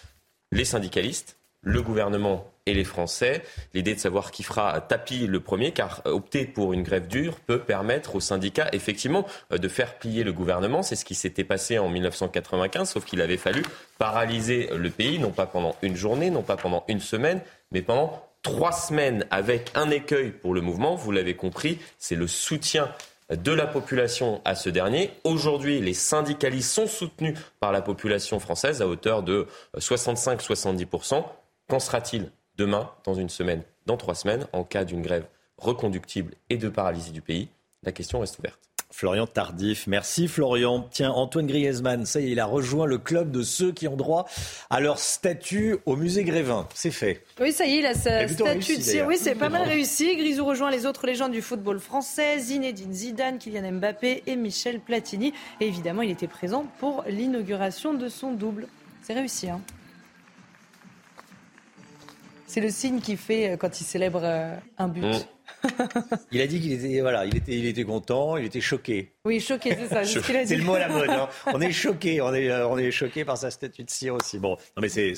les 0.52 0.66
syndicalistes, 0.66 1.38
le 1.62 1.82
gouvernement 1.82 2.52
et 2.66 2.74
les 2.74 2.84
Français. 2.84 3.44
L'idée 3.74 3.94
de 3.94 4.00
savoir 4.00 4.32
qui 4.32 4.44
fera 4.44 4.80
tapis 4.82 5.28
le 5.28 5.40
premier, 5.40 5.72
car 5.72 6.02
opter 6.06 6.46
pour 6.46 6.74
une 6.74 6.84
grève 6.84 7.08
dure 7.08 7.36
peut 7.36 7.60
permettre 7.60 8.16
aux 8.16 8.20
syndicats, 8.20 8.70
effectivement, 8.72 9.26
de 9.52 9.68
faire 9.68 10.00
plier 10.00 10.24
le 10.24 10.32
gouvernement. 10.32 10.84
C'est 10.84 10.96
ce 10.96 11.04
qui 11.04 11.16
s'était 11.16 11.44
passé 11.44 11.80
en 11.80 11.90
1995, 11.90 12.90
sauf 12.90 13.04
qu'il 13.04 13.22
avait 13.22 13.38
fallu 13.38 13.64
paralyser 13.98 14.70
le 14.74 14.90
pays, 14.90 15.20
non 15.20 15.32
pas 15.32 15.48
pendant 15.48 15.76
une 15.82 15.96
journée, 15.96 16.30
non 16.30 16.44
pas 16.44 16.56
pendant 16.56 16.86
une 16.88 17.02
semaine, 17.02 17.42
mais 17.72 17.82
pendant 17.82 18.24
trois 18.42 18.72
semaines, 18.72 19.26
avec 19.32 19.72
un 19.76 19.90
écueil 19.90 20.32
pour 20.32 20.54
le 20.54 20.62
mouvement. 20.62 20.96
Vous 20.96 21.12
l'avez 21.12 21.36
compris, 21.36 21.80
c'est 21.98 22.16
le 22.16 22.28
soutien 22.28 22.90
de 23.30 23.52
la 23.52 23.68
population 23.68 24.42
à 24.46 24.56
ce 24.56 24.70
dernier. 24.70 25.12
Aujourd'hui, 25.24 25.82
les 25.82 25.94
syndicalistes 25.94 26.72
sont 26.72 26.88
soutenus 26.88 27.38
par 27.60 27.72
la 27.72 27.82
population 27.82 28.40
française 28.40 28.82
à 28.82 28.88
hauteur 28.88 29.24
de 29.24 29.48
65-70%. 29.78 31.24
Qu'en 31.68 31.80
sera-t-il 31.80 32.32
demain, 32.58 32.90
dans 33.06 33.14
une 33.14 33.30
semaine, 33.30 33.64
dans 33.86 33.98
trois 33.98 34.16
semaines, 34.16 34.48
en 34.54 34.64
cas 34.64 34.84
d'une 34.84 35.02
grève 35.02 35.28
reconductible 35.58 36.34
et 36.50 36.58
de 36.58 36.70
paralysie 36.70 37.12
du 37.12 37.22
pays? 37.22 37.50
La 37.84 37.92
question 37.92 38.20
reste 38.20 38.40
ouverte. 38.40 38.69
Florian 38.92 39.28
Tardif. 39.28 39.88
Merci 39.88 40.28
Florian. 40.28 40.88
Tiens, 40.92 41.12
Antoine 41.12 41.48
Griezmann, 41.48 42.06
ça 42.06 42.20
y 42.20 42.28
est, 42.28 42.32
il 42.32 42.40
a 42.40 42.46
rejoint 42.46 42.86
le 42.86 42.98
club 42.98 43.32
de 43.32 43.44
ceux 43.44 43.72
qui 43.72 43.88
ont 43.88 43.96
droit 43.96 44.26
à 44.70 44.80
leur 44.80 45.00
statut 45.00 45.78
au 45.86 45.96
musée 45.96 46.24
Grévin. 46.24 46.68
C'est 46.74 46.92
fait. 46.92 47.24
Oui, 47.40 47.52
ça 47.52 47.66
y 47.66 47.76
est, 47.76 47.80
il 47.80 47.86
a 47.86 47.94
sa 47.94 48.28
statue 48.28 48.78
de 48.78 48.82
cire. 48.82 49.06
Oui, 49.08 49.18
c'est 49.20 49.36
pas 49.36 49.50
mal 49.50 49.64
réussi. 49.64 50.16
Grisou 50.16 50.46
rejoint 50.46 50.72
les 50.72 50.86
autres 50.86 51.06
légendes 51.06 51.32
du 51.32 51.42
football 51.42 51.80
français, 51.80 52.40
Zinedine 52.40 52.94
Zidane, 52.94 53.38
Kylian 53.38 53.72
Mbappé 53.74 54.24
et 54.26 54.36
Michel 54.36 54.80
Platini. 54.80 55.34
Et 55.62 55.68
évidemment, 55.68 56.02
il 56.02 56.12
était 56.12 56.28
présent 56.28 56.66
pour 56.80 57.04
l'inauguration 57.08 57.94
de 57.94 58.10
son 58.10 58.34
double. 58.34 58.68
C'est 59.02 59.14
réussi, 59.14 59.50
hein 59.50 59.62
c'est 62.50 62.62
le 62.62 62.72
signe 62.72 63.00
qu'il 63.00 63.18
fait 63.18 63.52
euh, 63.52 63.58
quand 63.58 63.80
il 63.80 63.84
célèbre 63.84 64.22
euh, 64.24 64.56
un 64.80 64.88
but. 64.88 65.06
Mm. 65.06 65.20
il 66.32 66.42
a 66.42 66.48
dit 66.48 66.60
qu'il 66.60 66.72
était, 66.74 67.02
voilà, 67.02 67.26
il 67.26 67.36
était, 67.36 67.58
il 67.58 67.66
était 67.66 67.84
content, 67.84 68.38
il 68.38 68.46
était 68.46 68.62
choqué. 68.62 69.14
Oui, 69.26 69.40
choqué, 69.40 69.76
c'est 69.76 69.88
ça. 69.88 70.04
c'est 70.04 70.56
le 70.56 70.64
mot 70.64 70.74
à 70.74 70.80
la 70.80 70.90
mode. 70.90 71.10
Hein. 71.10 71.30
On 71.54 71.62
est 71.62 71.72
choqué, 71.72 72.22
on 72.22 72.34
est, 72.34 72.50
euh, 72.50 72.68
on 72.68 72.78
est 72.78 72.92
choqué 72.92 73.26
par 73.26 73.38
sa 73.38 73.52
statue 73.52 73.84
de 73.84 73.90
cire 73.90 74.16
aussi. 74.16 74.40
Bon, 74.40 74.58
non 74.76 74.82
mais 74.82 74.90
c'est, 74.90 75.16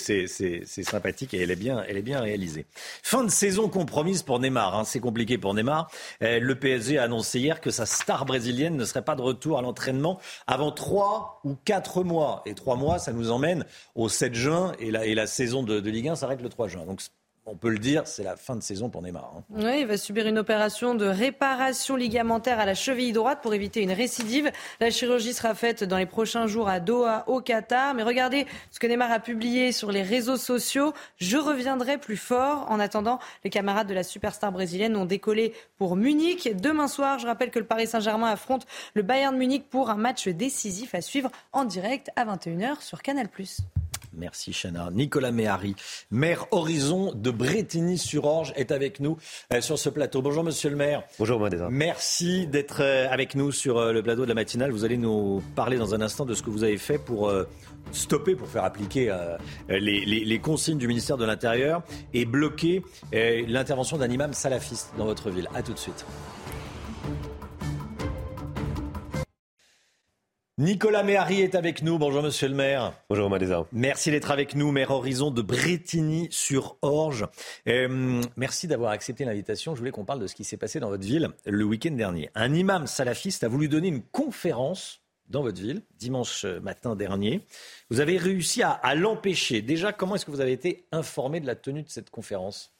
sympathique 0.84 1.34
et 1.34 1.42
elle 1.42 1.52
est 1.52 1.56
bien, 1.56 1.84
elle 1.88 1.98
est 1.98 2.02
bien 2.02 2.20
réalisée. 2.20 2.66
Fin 3.04 3.24
de 3.24 3.30
saison 3.30 3.70
compromise 3.70 4.24
pour 4.24 4.39
Neymar. 4.39 4.76
Hein. 4.76 4.84
C'est 4.86 5.00
compliqué 5.00 5.38
pour 5.38 5.54
Neymar. 5.54 5.89
Le 6.22 6.54
PSG 6.54 6.98
a 6.98 7.04
annoncé 7.04 7.39
hier 7.39 7.62
que 7.62 7.72
sa 7.72 7.86
star 7.86 8.26
brésilienne 8.26 8.76
ne 8.76 8.86
serait 8.86 9.04
pas 9.04 9.16
de 9.16 9.22
retour 9.22 9.60
à 9.60 9.62
l'entraînement 9.62 10.20
avant 10.48 10.72
trois 10.72 11.42
ou 11.44 11.56
quatre 11.56 12.04
mois. 12.04 12.42
Et 12.46 12.56
trois 12.56 12.76
mois, 12.76 13.00
ça 13.00 13.14
nous 13.14 13.32
emmène 13.32 13.66
au 13.96 14.10
7 14.10 14.34
juin 14.34 14.74
et 14.80 14.92
la, 14.92 15.06
et 15.06 15.16
la 15.16 15.28
saison 15.28 15.64
de, 15.64 15.80
de 15.80 15.89
Ligue 15.89 16.10
1 16.10 16.16
s'arrête 16.16 16.42
le 16.42 16.50
3 16.50 16.68
juin. 16.68 16.86
Donc 16.86 17.02
on 17.46 17.56
peut 17.56 17.70
le 17.70 17.80
dire, 17.80 18.06
c'est 18.06 18.24
la 18.24 18.36
fin 18.36 18.56
de 18.56 18.62
saison 18.62 18.89
pour 18.89 19.02
Neymar. 19.02 19.34
Hein. 19.36 19.44
Oui, 19.50 19.82
il 19.82 19.88
va 19.88 19.98
subir 19.98 20.28
une 20.28 20.38
opération 20.38 20.94
de 20.94 21.06
réparation 21.06 21.96
ligamentaire 21.96 22.60
à 22.60 22.66
la 22.66 22.76
cheville 22.76 23.14
droite 23.14 23.39
pour 23.42 23.54
éviter 23.54 23.82
une 23.82 23.92
récidive. 23.92 24.52
La 24.80 24.92
chirurgie 24.92 25.34
sera 25.34 25.56
faite 25.56 25.84
dans 25.84 25.98
les 25.98 26.06
prochains 26.06 26.46
jours 26.46 26.70
à 26.70 26.80
Doha, 26.80 27.24
au 27.28 27.42
Qatar. 27.42 27.96
Mais 27.96 28.04
regardez 28.04 28.46
ce 28.70 28.80
que 28.80 28.86
Neymar 28.86 29.12
a 29.12 29.20
publié 29.20 29.72
sur 29.72 29.92
les 29.92 30.04
réseaux 30.04 30.38
sociaux. 30.38 30.94
Je 31.18 31.38
reviendrai 31.38 31.98
plus 31.98 32.18
fort. 32.18 32.70
En 32.70 32.80
attendant, 32.80 33.20
les 33.44 33.50
camarades 33.50 33.88
de 33.88 33.94
la 33.96 34.04
superstar 34.04 34.52
brésilienne 34.52 34.96
ont 34.96 35.06
décollé 35.06 35.54
pour 35.78 35.96
Munich. 35.96 36.56
Demain 36.56 36.88
soir, 36.88 37.18
je 37.18 37.26
rappelle 37.26 37.50
que 37.50 37.60
le 37.60 37.66
Paris 37.66 37.88
Saint-Germain 37.88 38.30
affronte 38.30 38.68
le 38.94 39.02
Bayern 39.02 39.34
de 39.34 39.39
Munich 39.39 39.66
pour 39.68 39.89
un 39.89 39.96
match 39.96 40.28
décisif 40.28 40.94
à 40.94 41.02
suivre 41.02 41.32
en 41.54 41.66
direct 41.66 42.12
à 42.16 42.26
21h 42.26 42.82
sur 42.82 43.02
Canal+. 43.02 43.30
Merci 44.14 44.51
Chana. 44.51 44.89
Nicolas 44.91 45.32
Méhari, 45.32 45.76
maire 46.09 46.45
Horizon 46.51 47.14
de 47.14 47.32
Bretigny-sur-Orge, 47.32 48.53
est 48.55 48.72
avec 48.72 48.99
nous 48.99 49.18
euh, 49.53 49.62
sur 49.62 49.80
ce 49.80 49.89
plateau. 49.89 50.22
Bonjour 50.22 50.43
Monsieur 50.43 50.70
le 50.70 50.76
maire. 50.76 51.03
Bonjour 51.18 51.39
Madéza. 51.39 51.70
Merci 51.70 52.47
d'être 52.47 52.82
euh, 52.82 53.07
avec 53.09 53.36
nous 53.36 53.51
sur 53.51 53.78
euh, 53.78 53.93
le 53.93 54.03
plateau 54.03 54.24
de 54.24 54.28
la 54.28 54.34
matinale. 54.34 54.72
Vous 54.72 54.84
allez 54.84 54.97
nous 54.97 55.41
parler 55.55 55.78
dans 55.78 55.95
un 55.95 56.01
instant 56.01 56.26
de 56.26 56.34
ce 56.34 56.43
que 56.43 56.49
vous 56.49 56.64
avez 56.64 56.78
fait 56.78 56.97
pour 56.97 57.32
stopper, 57.91 58.36
pour 58.36 58.47
faire 58.47 58.64
appliquer 58.64 59.14
les, 59.70 60.39
consignes 60.39 60.78
du 60.78 60.88
ministère 60.88 61.18
de 61.18 61.26
l'Intérieur 61.26 61.84
et 62.14 62.26
bloquer 62.26 62.84
l'intervention 63.12 63.97
d'un 63.97 64.09
imam 64.09 64.34
salafiste 64.34 64.93
dans 64.97 65.05
votre 65.05 65.30
ville. 65.30 65.49
A 65.53 65.64
tout 65.64 65.74
de 65.74 65.80
suite. 65.80 66.05
Nicolas 70.62 71.01
Méhari 71.01 71.41
est 71.41 71.55
avec 71.55 71.82
nous. 71.82 71.97
Bonjour 71.97 72.22
Monsieur 72.22 72.47
le 72.47 72.53
maire. 72.53 72.93
Bonjour 73.09 73.32
Madéza. 73.32 73.66
Merci 73.72 74.12
d'être 74.12 74.30
avec 74.30 74.53
nous, 74.53 74.72
maire 74.72 74.91
Horizon 74.91 75.32
de 75.32 75.41
Bretigny-sur-Orge. 75.41 77.26
Euh, 77.68 78.22
merci 78.38 78.68
d'avoir 78.68 78.91
accepté 78.91 79.26
l'invitation. 79.26 79.74
Je 79.74 79.80
voulais 79.80 79.89
qu'on 79.89 80.05
parle 80.05 80.20
de 80.20 80.28
ce 80.28 80.36
qui 80.36 80.43
s'est 80.43 80.57
passé 80.57 80.80
dans 80.80 80.89
votre 80.89 81.03
ville 81.03 81.30
le 81.47 81.64
week-end 81.64 81.93
dernier. 81.93 82.30
Un 82.36 82.53
imam 82.53 82.86
salafiste 82.86 83.43
a 83.43 83.47
voulu 83.47 83.70
donner 83.70 83.88
une 83.88 84.03
conférence 84.03 85.01
dans 85.30 85.41
votre 85.41 85.59
ville 85.59 85.82
dimanche 85.97 86.45
matin 86.45 86.95
dernier. 86.95 87.43
Vous 87.89 87.99
avez 87.99 88.18
réussi 88.18 88.62
à 88.62 88.93
l'empêcher. 88.93 89.64
Déjà, 89.64 89.93
comment 89.93 90.14
est-ce 90.14 90.28
que 90.28 90.32
vous 90.32 90.41
avez 90.41 90.51
été 90.51 90.86
informé 90.91 91.39
de 91.39 91.47
la 91.47 91.55
tenue 91.55 91.82
de 91.82 91.89
cette 91.89 92.12
conférence? 92.12 92.72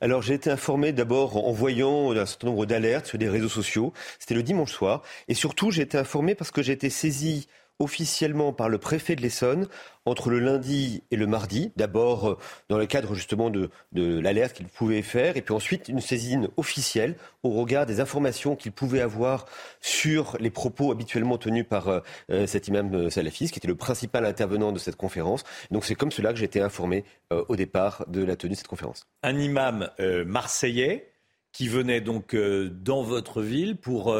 Alors 0.00 0.22
j'ai 0.22 0.34
été 0.34 0.50
informé 0.50 0.92
d'abord 0.92 1.36
en 1.36 1.52
voyant 1.52 2.12
un 2.12 2.26
certain 2.26 2.48
nombre 2.48 2.66
d'alertes 2.66 3.06
sur 3.06 3.18
des 3.18 3.28
réseaux 3.28 3.48
sociaux. 3.48 3.92
C'était 4.18 4.34
le 4.34 4.42
dimanche 4.42 4.72
soir. 4.72 5.02
Et 5.28 5.34
surtout 5.34 5.70
j'ai 5.70 5.82
été 5.82 5.98
informé 5.98 6.34
parce 6.34 6.50
que 6.50 6.62
j'ai 6.62 6.72
été 6.72 6.90
saisi 6.90 7.48
officiellement 7.80 8.52
par 8.52 8.68
le 8.68 8.78
préfet 8.78 9.16
de 9.16 9.22
l'Essonne 9.22 9.66
entre 10.04 10.30
le 10.30 10.38
lundi 10.38 11.02
et 11.10 11.16
le 11.16 11.26
mardi. 11.26 11.72
D'abord 11.76 12.30
euh, 12.30 12.38
dans 12.68 12.78
le 12.78 12.86
cadre 12.86 13.14
justement 13.14 13.50
de, 13.50 13.70
l'alerte 13.92 14.56
qu'il 14.56 14.66
pouvait 14.66 15.02
faire, 15.02 15.36
et 15.36 15.42
puis 15.42 15.54
ensuite 15.54 15.88
une 15.88 16.00
saisine 16.00 16.48
officielle 16.56 17.16
au 17.42 17.50
regard 17.50 17.86
des 17.86 18.00
informations 18.00 18.54
qu'il 18.54 18.72
pouvait 18.72 19.00
avoir 19.00 19.46
sur 19.80 20.36
les 20.40 20.50
propos 20.50 20.92
habituellement 20.92 21.38
tenus 21.38 21.66
par 21.68 21.88
euh, 21.88 22.00
euh, 22.30 22.46
cet 22.46 22.68
imam 22.68 23.10
salafiste, 23.10 23.52
qui 23.52 23.58
était 23.58 23.68
le 23.68 23.74
principal 23.74 24.24
intervenant 24.24 24.72
de 24.72 24.78
cette 24.78 24.96
conférence. 24.96 25.42
Donc 25.70 25.84
c'est 25.84 25.94
comme 25.94 26.12
cela 26.12 26.32
que 26.32 26.38
j'ai 26.38 26.44
été 26.44 26.60
informé 26.60 27.04
au 27.30 27.56
départ 27.56 28.04
de 28.08 28.22
la 28.22 28.36
tenue 28.36 28.52
de 28.52 28.56
cette 28.56 28.68
conférence. 28.68 29.06
Un 29.22 29.38
imam 29.38 29.88
marseillais 30.26 31.12
qui 31.52 31.68
venait 31.68 32.00
donc 32.00 32.36
dans 32.36 33.02
votre 33.02 33.40
ville 33.40 33.76
pour 33.76 34.14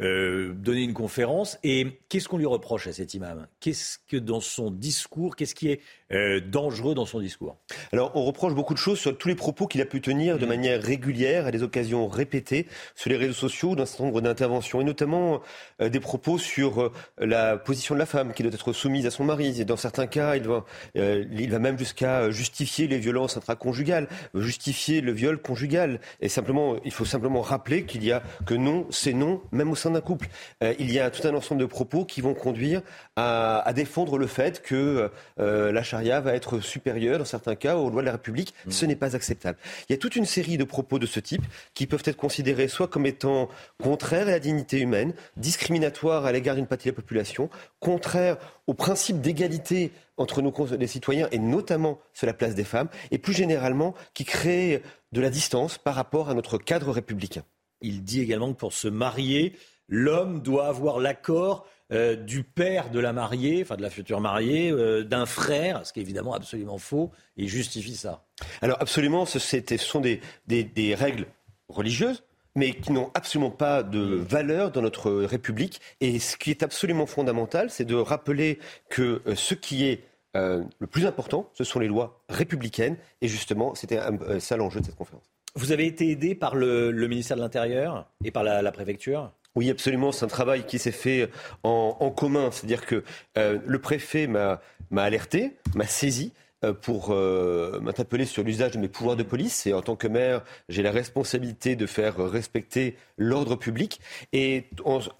euh, 0.00 0.52
donner 0.54 0.82
une 0.82 0.92
conférence. 0.92 1.56
Et 1.62 2.00
qu'est-ce 2.08 2.28
qu'on 2.28 2.38
lui 2.38 2.46
reproche 2.46 2.88
à 2.88 2.92
cet 2.92 3.14
imam? 3.14 3.46
Qu'est-ce 3.60 3.98
que 4.08 4.16
dans 4.16 4.40
son 4.40 4.72
discours, 4.72 5.36
qu'est-ce 5.36 5.54
qui 5.54 5.68
est 5.70 5.80
euh, 6.10 6.40
dangereux 6.40 6.96
dans 6.96 7.06
son 7.06 7.20
discours? 7.20 7.56
Alors, 7.92 8.10
on 8.16 8.24
reproche 8.24 8.54
beaucoup 8.54 8.74
de 8.74 8.78
choses 8.80 8.98
sur 8.98 9.16
tous 9.16 9.28
les 9.28 9.36
propos 9.36 9.68
qu'il 9.68 9.80
a 9.80 9.86
pu 9.86 10.00
tenir 10.00 10.38
de 10.38 10.46
mmh. 10.46 10.48
manière 10.48 10.82
régulière, 10.82 11.46
à 11.46 11.52
des 11.52 11.62
occasions 11.62 12.08
répétées, 12.08 12.66
sur 12.96 13.08
les 13.08 13.16
réseaux 13.16 13.34
sociaux, 13.34 13.76
d'un 13.76 13.86
certain 13.86 14.06
nombre 14.06 14.20
d'interventions, 14.20 14.80
et 14.80 14.84
notamment 14.84 15.40
euh, 15.80 15.88
des 15.88 16.00
propos 16.00 16.38
sur 16.38 16.90
la 17.18 17.56
position 17.56 17.94
de 17.94 18.00
la 18.00 18.06
femme 18.06 18.32
qui 18.32 18.42
doit 18.42 18.52
être 18.52 18.72
soumise 18.72 19.06
à 19.06 19.12
son 19.12 19.22
mari. 19.22 19.60
Et 19.60 19.64
dans 19.64 19.76
certains 19.76 20.08
cas, 20.08 20.34
il 20.34 20.42
va, 20.42 20.64
il 20.96 21.50
va 21.50 21.58
même 21.60 21.78
jusqu'à 21.78 22.30
justifier 22.30 22.88
les 22.88 22.98
violences 22.98 23.36
intraconjugales, 23.36 24.08
justifier 24.34 25.00
le 25.00 25.12
viol 25.12 25.40
conjugal. 25.40 26.00
Et 26.20 26.28
simplement, 26.28 26.76
il 26.84 26.92
faut 26.92 27.04
simplement 27.04 27.42
rappeler 27.42 27.84
qu'il 27.84 28.04
y 28.04 28.10
a 28.10 28.24
que 28.44 28.54
non, 28.54 28.86
c'est 28.90 29.12
non, 29.12 29.40
même 29.52 29.70
au 29.70 29.74
d'un 29.90 30.00
couple. 30.00 30.28
Euh, 30.62 30.74
il 30.78 30.92
y 30.92 30.98
a 30.98 31.10
tout 31.10 31.26
un 31.26 31.34
ensemble 31.34 31.60
de 31.60 31.66
propos 31.66 32.04
qui 32.04 32.20
vont 32.20 32.34
conduire 32.34 32.82
à, 33.16 33.72
défendre 33.74 34.18
le 34.18 34.26
fait 34.26 34.62
que 34.62 35.10
euh, 35.40 35.72
la 35.72 35.82
charia 35.82 36.20
va 36.20 36.34
être 36.34 36.60
supérieure, 36.60 37.18
dans 37.18 37.24
certains 37.24 37.56
cas, 37.56 37.76
aux 37.76 37.90
lois 37.90 38.02
de 38.02 38.06
la 38.06 38.12
République. 38.12 38.54
Mmh. 38.66 38.70
Ce 38.70 38.86
n'est 38.86 38.96
pas 38.96 39.16
acceptable. 39.16 39.58
Il 39.88 39.92
y 39.92 39.94
a 39.94 39.98
toute 39.98 40.16
une 40.16 40.26
série 40.26 40.56
de 40.58 40.64
propos 40.64 40.98
de 40.98 41.06
ce 41.06 41.20
type 41.20 41.42
qui 41.74 41.86
peuvent 41.86 42.02
être 42.04 42.16
considérés 42.16 42.68
soit 42.68 42.88
comme 42.88 43.06
étant 43.06 43.48
contraires 43.82 44.28
à 44.28 44.32
la 44.32 44.40
dignité 44.40 44.78
humaine, 44.78 45.14
discriminatoires 45.36 46.24
à 46.24 46.32
l'égard 46.32 46.54
d'une 46.54 46.66
partie 46.66 46.88
de 46.88 46.92
la 46.92 46.96
population, 46.96 47.50
contraires 47.80 48.36
au 48.66 48.74
principe 48.74 49.20
d'égalité 49.20 49.92
entre 50.16 50.42
nos 50.42 50.52
les 50.78 50.86
citoyens 50.86 51.28
et 51.32 51.38
notamment 51.38 51.98
sur 52.12 52.26
la 52.26 52.34
place 52.34 52.54
des 52.54 52.64
femmes, 52.64 52.88
et 53.10 53.18
plus 53.18 53.32
généralement 53.32 53.94
qui 54.14 54.24
créent 54.24 54.82
de 55.12 55.20
la 55.20 55.30
distance 55.30 55.78
par 55.78 55.94
rapport 55.94 56.30
à 56.30 56.34
notre 56.34 56.58
cadre 56.58 56.90
républicain. 56.90 57.44
Il 57.80 58.02
dit 58.02 58.20
également 58.20 58.52
que 58.52 58.58
pour 58.58 58.72
se 58.72 58.88
marier, 58.88 59.56
l'homme 59.88 60.40
doit 60.40 60.66
avoir 60.66 60.98
l'accord 61.00 61.66
euh, 61.92 62.16
du 62.16 62.44
père 62.44 62.90
de 62.90 62.98
la 62.98 63.12
mariée, 63.12 63.60
enfin 63.62 63.76
de 63.76 63.82
la 63.82 63.90
future 63.90 64.18
mariée, 64.20 64.70
euh, 64.70 65.04
d'un 65.04 65.26
frère, 65.26 65.86
ce 65.86 65.92
qui 65.92 66.00
est 66.00 66.02
évidemment 66.02 66.32
absolument 66.32 66.78
faux, 66.78 67.10
et 67.36 67.46
justifie 67.46 67.94
ça. 67.94 68.24
Alors 68.62 68.78
absolument, 68.80 69.26
ce, 69.26 69.38
sont 69.38 70.00
des, 70.00 70.94
règles 70.94 71.26
religieuses, 71.68 72.22
mais 72.56 72.72
qui 72.72 72.90
n'ont 72.90 73.10
absolument 73.12 73.50
pas 73.50 73.82
de 73.82 74.00
valeur 74.00 74.70
dans 74.70 74.80
notre 74.80 75.12
République. 75.12 75.80
Et 76.00 76.18
ce 76.20 76.38
qui 76.38 76.50
est 76.50 76.62
absolument 76.62 77.04
fondamental, 77.04 77.68
c'est 77.68 77.84
de 77.84 77.96
rappeler 77.96 78.58
que 78.88 79.20
euh, 79.26 79.34
ce 79.34 79.54
qui 79.54 79.84
est 79.84 80.04
le 80.36 80.88
plus 80.88 81.06
important, 81.06 81.48
ce 81.54 81.62
sont 81.62 81.78
les 81.78 81.86
lois 81.86 82.20
républicaines. 82.28 82.96
Et 83.20 83.28
justement, 83.28 83.76
c'était 83.76 84.00
ça 84.40 84.56
l'enjeu 84.56 84.80
de 84.80 84.86
cette 84.86 84.96
conférence. 84.96 85.30
Vous 85.54 85.70
avez 85.70 85.86
été 85.86 86.10
aidé 86.10 86.34
par 86.34 86.56
le, 86.56 86.90
ministère 87.06 87.36
de 87.36 87.42
l'Intérieur 87.42 88.10
et 88.24 88.32
par 88.32 88.42
la 88.42 88.72
préfecture? 88.72 89.30
Oui, 89.56 89.70
absolument. 89.70 90.10
C'est 90.10 90.24
un 90.24 90.28
travail 90.28 90.66
qui 90.66 90.78
s'est 90.78 90.92
fait 90.92 91.30
en, 91.62 92.10
commun. 92.10 92.50
C'est-à-dire 92.50 92.86
que 92.86 93.04
euh, 93.38 93.58
le 93.64 93.78
préfet 93.78 94.26
m'a 94.26 94.60
alerté, 94.96 95.56
m'a 95.74 95.86
saisi 95.86 96.32
euh, 96.64 96.72
pour 96.72 97.10
euh, 97.10 97.78
m'interpeller 97.80 98.24
sur 98.24 98.42
l'usage 98.42 98.72
de 98.72 98.78
mes 98.78 98.88
pouvoirs 98.88 99.16
de 99.16 99.22
police. 99.22 99.66
Et 99.66 99.72
en 99.72 99.80
tant 99.80 99.94
que 99.94 100.08
maire, 100.08 100.42
j'ai 100.68 100.82
la 100.82 100.90
responsabilité 100.90 101.76
de 101.76 101.86
faire 101.86 102.16
respecter 102.16 102.96
l'ordre 103.16 103.54
public. 103.54 104.00
Et 104.32 104.70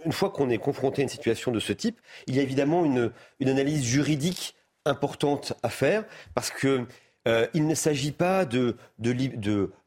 une 0.04 0.12
fois 0.12 0.30
qu'on 0.30 0.50
est 0.50 0.58
confronté 0.58 1.02
à 1.02 1.04
une 1.04 1.08
situation 1.08 1.52
de 1.52 1.60
ce 1.60 1.72
type, 1.72 2.00
il 2.26 2.34
y 2.34 2.40
a 2.40 2.42
évidemment 2.42 2.84
une, 2.84 3.12
une 3.38 3.48
analyse 3.48 3.84
juridique 3.84 4.56
importante 4.84 5.54
à 5.62 5.70
faire 5.70 6.04
parce 6.34 6.50
que 6.50 6.86
euh, 7.26 7.46
il 7.54 7.66
ne 7.66 7.74
s'agit 7.74 8.12
pas 8.12 8.44
de, 8.44 8.76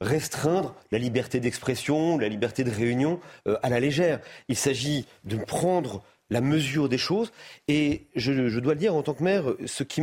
restreindre 0.02 0.76
la 0.92 0.98
liberté 0.98 1.40
d'expression, 1.40 2.18
la 2.18 2.30
liberté 2.30 2.64
de 2.64 2.72
réunion 2.72 3.20
euh, 3.48 3.58
à 3.64 3.70
la 3.70 3.80
légère. 3.80 4.20
Il 4.48 4.56
s'agit 4.56 5.06
de 5.24 5.38
prendre 5.38 6.04
la 6.30 6.42
mesure 6.42 6.90
des 6.90 6.98
choses. 6.98 7.32
Et 7.68 8.08
je, 8.16 8.60
dois 8.60 8.74
le 8.74 8.80
dire, 8.80 8.96
en 8.96 9.04
tant 9.04 9.14
que 9.14 9.24
maire, 9.24 9.54
ce 9.66 9.84
qui 9.84 10.02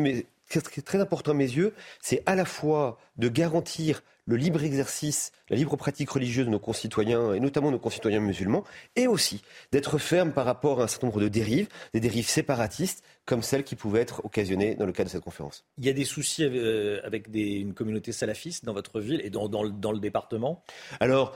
qui 0.49 0.80
est 0.80 0.85
très 0.85 1.01
important 1.01 1.32
à 1.32 1.35
mes 1.35 1.45
yeux, 1.45 1.74
c'est 2.01 2.22
à 2.26 2.35
la 2.35 2.45
fois 2.45 2.99
de 3.16 3.28
garantir 3.28 4.03
le 4.27 4.37
libre 4.37 4.62
exercice, 4.64 5.33
la 5.51 5.57
libre 5.57 5.77
pratique 5.77 6.11
religieuse 6.11 6.47
de 6.47 6.51
nos 6.51 6.59
concitoyens, 6.59 7.35
et 7.35 7.41
notamment 7.41 7.70
nos 7.70 7.79
concitoyens 7.79 8.20
musulmans, 8.20 8.64
et 8.97 9.07
aussi 9.07 9.43
d'être 9.72 9.99
ferme 9.99 10.33
par 10.33 10.47
rapport 10.47 10.81
à 10.81 10.85
un 10.85 10.87
certain 10.87 11.09
nombre 11.09 11.20
de 11.20 11.29
dérives, 11.29 11.68
des 11.93 12.01
dérives 12.01 12.29
séparatistes, 12.29 13.05
comme 13.27 13.43
celles 13.43 13.64
qui 13.64 13.77
pouvaient 13.77 14.01
être 14.01 14.25
occasionnées 14.25 14.75
dans 14.75 14.87
le 14.87 14.93
cadre 14.93 15.09
de 15.09 15.12
cette 15.12 15.25
conférence. 15.25 15.64
Il 15.79 15.85
y 15.85 15.89
a 15.89 15.93
des 15.93 16.05
soucis 16.05 16.45
euh, 16.45 17.01
avec 17.05 17.29
une 17.33 17.75
communauté 17.75 18.12
salafiste 18.12 18.64
dans 18.64 18.75
votre 18.75 19.01
ville 19.01 19.20
et 19.25 19.31
dans, 19.31 19.49
dans 19.49 19.93
le 19.93 19.99
département? 19.99 20.62
Alors, 21.01 21.35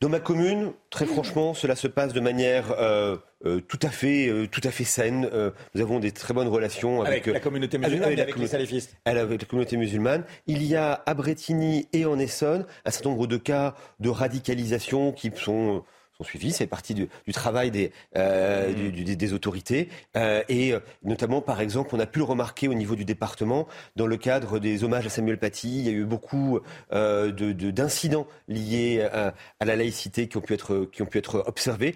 dans 0.00 0.08
ma 0.10 0.20
commune, 0.20 0.72
très 0.90 1.06
franchement, 1.06 1.54
cela 1.54 1.74
se 1.74 1.88
passe 1.88 2.12
de 2.12 2.20
manière 2.20 2.72
euh, 2.72 3.16
euh, 3.46 3.60
tout 3.60 3.78
à 3.82 3.88
fait, 3.88 4.28
euh, 4.28 4.46
tout 4.46 4.60
à 4.64 4.70
fait 4.70 4.84
saine. 4.84 5.28
nous 5.74 5.80
avons 5.80 6.00
des 6.00 6.12
très 6.12 6.34
bonnes 6.34 6.48
relations 6.48 7.02
avec, 7.02 7.26
la 7.26 7.40
communauté 7.40 7.78
musulmane, 7.78 8.04
avec, 8.08 8.18
avec 8.18 8.36
les 8.36 8.46
salafistes. 8.46 8.96
Avec 9.06 9.40
la 9.42 9.46
communauté 9.46 9.76
musulmane. 9.76 10.24
Il 10.46 10.62
y 10.64 10.76
a 10.76 11.02
à 11.06 11.14
Bretigny 11.14 11.88
et 11.92 12.04
en 12.04 12.18
Essonne 12.18 12.66
un 12.84 12.90
certain 12.90 13.10
nombre 13.10 13.26
de 13.26 13.38
cas 13.38 13.74
de 14.00 14.10
radicalisation 14.10 15.12
qui 15.12 15.32
sont 15.34 15.82
sont 16.16 16.24
suivis. 16.24 16.52
C'est 16.52 16.66
partie 16.66 16.94
du, 16.94 17.08
travail 17.32 17.70
des, 17.70 17.92
euh, 18.16 18.72
des 18.90 19.32
autorités. 19.32 19.88
Euh, 20.16 20.42
et 20.48 20.72
euh, 20.72 20.80
notamment, 21.04 21.40
par 21.40 21.60
exemple, 21.60 21.94
on 21.94 22.00
a 22.00 22.06
pu 22.06 22.18
le 22.18 22.24
remarquer 22.24 22.68
au 22.68 22.74
niveau 22.74 22.96
du 22.96 23.04
département, 23.04 23.66
dans 23.96 24.06
le 24.06 24.16
cadre 24.16 24.58
des 24.58 24.84
hommages 24.84 25.06
à 25.06 25.10
Samuel 25.10 25.38
Paty, 25.38 25.80
il 25.80 25.84
y 25.84 25.88
a 25.88 25.92
eu 25.92 26.04
beaucoup 26.04 26.60
d'incidents 26.90 28.26
liés 28.48 29.02
à, 29.02 29.34
à, 29.60 29.64
la 29.64 29.76
laïcité 29.76 30.28
qui 30.28 30.36
ont 30.36 30.40
pu 30.40 30.54
être, 30.54 30.88
qui 30.92 31.02
ont 31.02 31.06
pu 31.06 31.18
être 31.18 31.44
observés. 31.46 31.94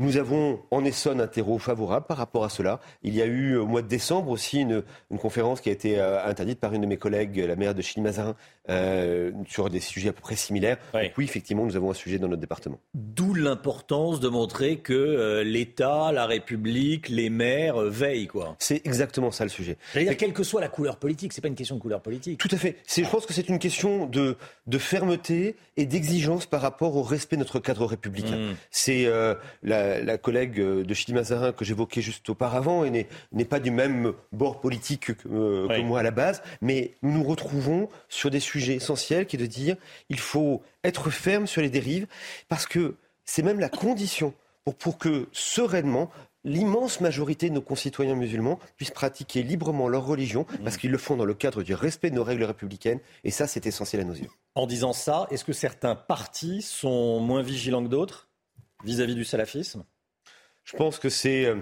Nous 0.00 0.16
avons 0.16 0.62
en 0.70 0.82
Essonne 0.86 1.20
un 1.20 1.26
terreau 1.26 1.58
favorable 1.58 2.06
par 2.06 2.16
rapport 2.16 2.42
à 2.42 2.48
cela. 2.48 2.80
Il 3.02 3.14
y 3.14 3.20
a 3.20 3.26
eu 3.26 3.56
au 3.56 3.66
mois 3.66 3.82
de 3.82 3.86
décembre 3.86 4.30
aussi 4.30 4.62
une, 4.62 4.82
conférence 5.18 5.60
qui 5.60 5.68
a 5.68 5.72
été 5.72 6.00
euh, 6.00 6.24
interdite 6.24 6.58
par 6.58 6.72
une 6.72 6.80
de 6.80 6.86
mes 6.86 6.96
collègues, 6.96 7.36
la 7.36 7.54
maire 7.54 7.74
de 7.74 7.82
Chili-Mazarin, 7.82 8.34
euh, 8.70 9.30
sur 9.46 9.68
des 9.68 9.80
sujets 9.80 10.08
à 10.08 10.12
peu 10.14 10.22
près 10.22 10.36
similaires. 10.36 10.78
oui, 10.94 11.24
effectivement, 11.24 11.66
nous 11.66 11.76
avons 11.76 11.90
un 11.90 11.94
sujet 11.94 12.18
dans 12.18 12.28
notre 12.28 12.40
département. 12.40 12.80
D'où 12.94 13.34
l'importance 13.34 14.20
de 14.20 14.28
montrer 14.30 14.78
que 14.78 14.94
euh, 14.94 15.44
l'État, 15.44 16.12
la 16.12 16.24
République, 16.24 17.10
les 17.10 17.28
maires 17.28 17.76
veillent. 17.80 18.26
quoi. 18.26 18.56
C'est 18.58 18.80
exactement 18.86 19.30
ça 19.30 19.44
le 19.44 19.50
sujet. 19.50 19.76
quelle 19.92 20.32
que 20.32 20.44
soit 20.44 20.62
la 20.62 20.68
couleur 20.68 20.96
politique, 20.96 21.34
c'est 21.34 21.42
pas 21.42 21.48
une 21.48 21.54
question 21.54 21.76
de 21.76 21.80
couleur 21.82 22.00
politique. 22.00 22.40
Tout 22.40 22.48
à 22.52 22.56
fait. 22.56 22.76
Je 22.88 23.02
pense 23.02 23.26
que 23.26 23.34
c'est 23.34 23.50
une 23.50 23.58
question 23.58 24.06
de, 24.06 24.38
de 24.66 24.78
fermeté 24.78 25.56
et 25.76 25.84
d'exigence 25.84 26.46
par 26.46 26.62
rapport 26.62 26.96
au 26.96 27.02
respect 27.02 27.36
de 27.36 27.40
notre 27.40 27.58
cadre 27.58 27.84
républicain. 27.84 28.36
Mmh. 28.36 28.56
C'est 28.70 29.06
la 29.62 29.89
la, 29.98 30.18
collègue 30.18 30.60
euh, 30.60 30.84
de 30.84 30.94
Chili 30.94 31.14
Mazarin 31.14 31.52
que 31.52 31.64
j'évoquais 31.64 32.02
juste 32.02 32.28
auparavant 32.30 32.84
et 32.84 33.06
n'est 33.32 33.44
pas 33.44 33.60
du 33.60 33.70
même 33.70 34.12
bord 34.32 34.60
politique 34.60 35.10
euh, 35.26 35.68
que, 35.68 35.80
moi 35.80 36.00
à 36.00 36.02
la 36.02 36.10
base, 36.10 36.42
mais 36.60 36.94
nous 37.02 37.12
nous 37.12 37.24
retrouvons 37.24 37.88
sur 38.08 38.30
des 38.30 38.40
sujets 38.40 38.74
essentiels 38.74 39.26
qui 39.26 39.36
est 39.36 39.38
de 39.38 39.46
dire 39.46 39.76
il 40.08 40.18
faut 40.18 40.62
être 40.84 41.10
ferme 41.10 41.46
sur 41.46 41.62
les 41.62 41.70
dérives 41.70 42.06
parce 42.48 42.66
que 42.66 42.94
c'est 43.24 43.42
même 43.42 43.60
la 43.60 43.68
condition 43.68 44.34
pour, 44.64 44.74
pour 44.74 44.98
que 44.98 45.28
sereinement 45.32 46.10
l'immense 46.44 47.00
majorité 47.00 47.48
de 47.48 47.54
nos 47.54 47.60
concitoyens 47.60 48.14
musulmans 48.14 48.58
puissent 48.76 48.90
pratiquer 48.90 49.42
librement 49.42 49.88
leur 49.88 50.06
religion 50.06 50.42
mmh. 50.42 50.64
parce 50.64 50.76
qu'ils 50.76 50.90
le 50.90 50.98
font 50.98 51.16
dans 51.16 51.24
le 51.24 51.34
cadre 51.34 51.62
du 51.62 51.74
respect 51.74 52.10
de 52.10 52.14
nos 52.16 52.24
règles 52.24 52.44
républicaines 52.44 53.00
et 53.24 53.30
ça 53.30 53.46
c'est 53.46 53.66
essentiel 53.66 54.02
à 54.02 54.04
nos 54.04 54.14
yeux. 54.14 54.30
En 54.54 54.66
disant 54.66 54.92
ça, 54.92 55.26
est-ce 55.30 55.44
que 55.44 55.52
certains 55.52 55.94
partis 55.94 56.62
sont 56.62 57.20
moins 57.20 57.42
vigilants 57.42 57.82
que 57.82 57.88
d'autres? 57.88 58.29
Vis-à-vis 58.84 59.14
du 59.14 59.24
salafisme 59.24 59.84
Je 60.64 60.76
pense 60.76 60.98
que 60.98 61.08
c'est 61.08 61.46
euh, 61.46 61.56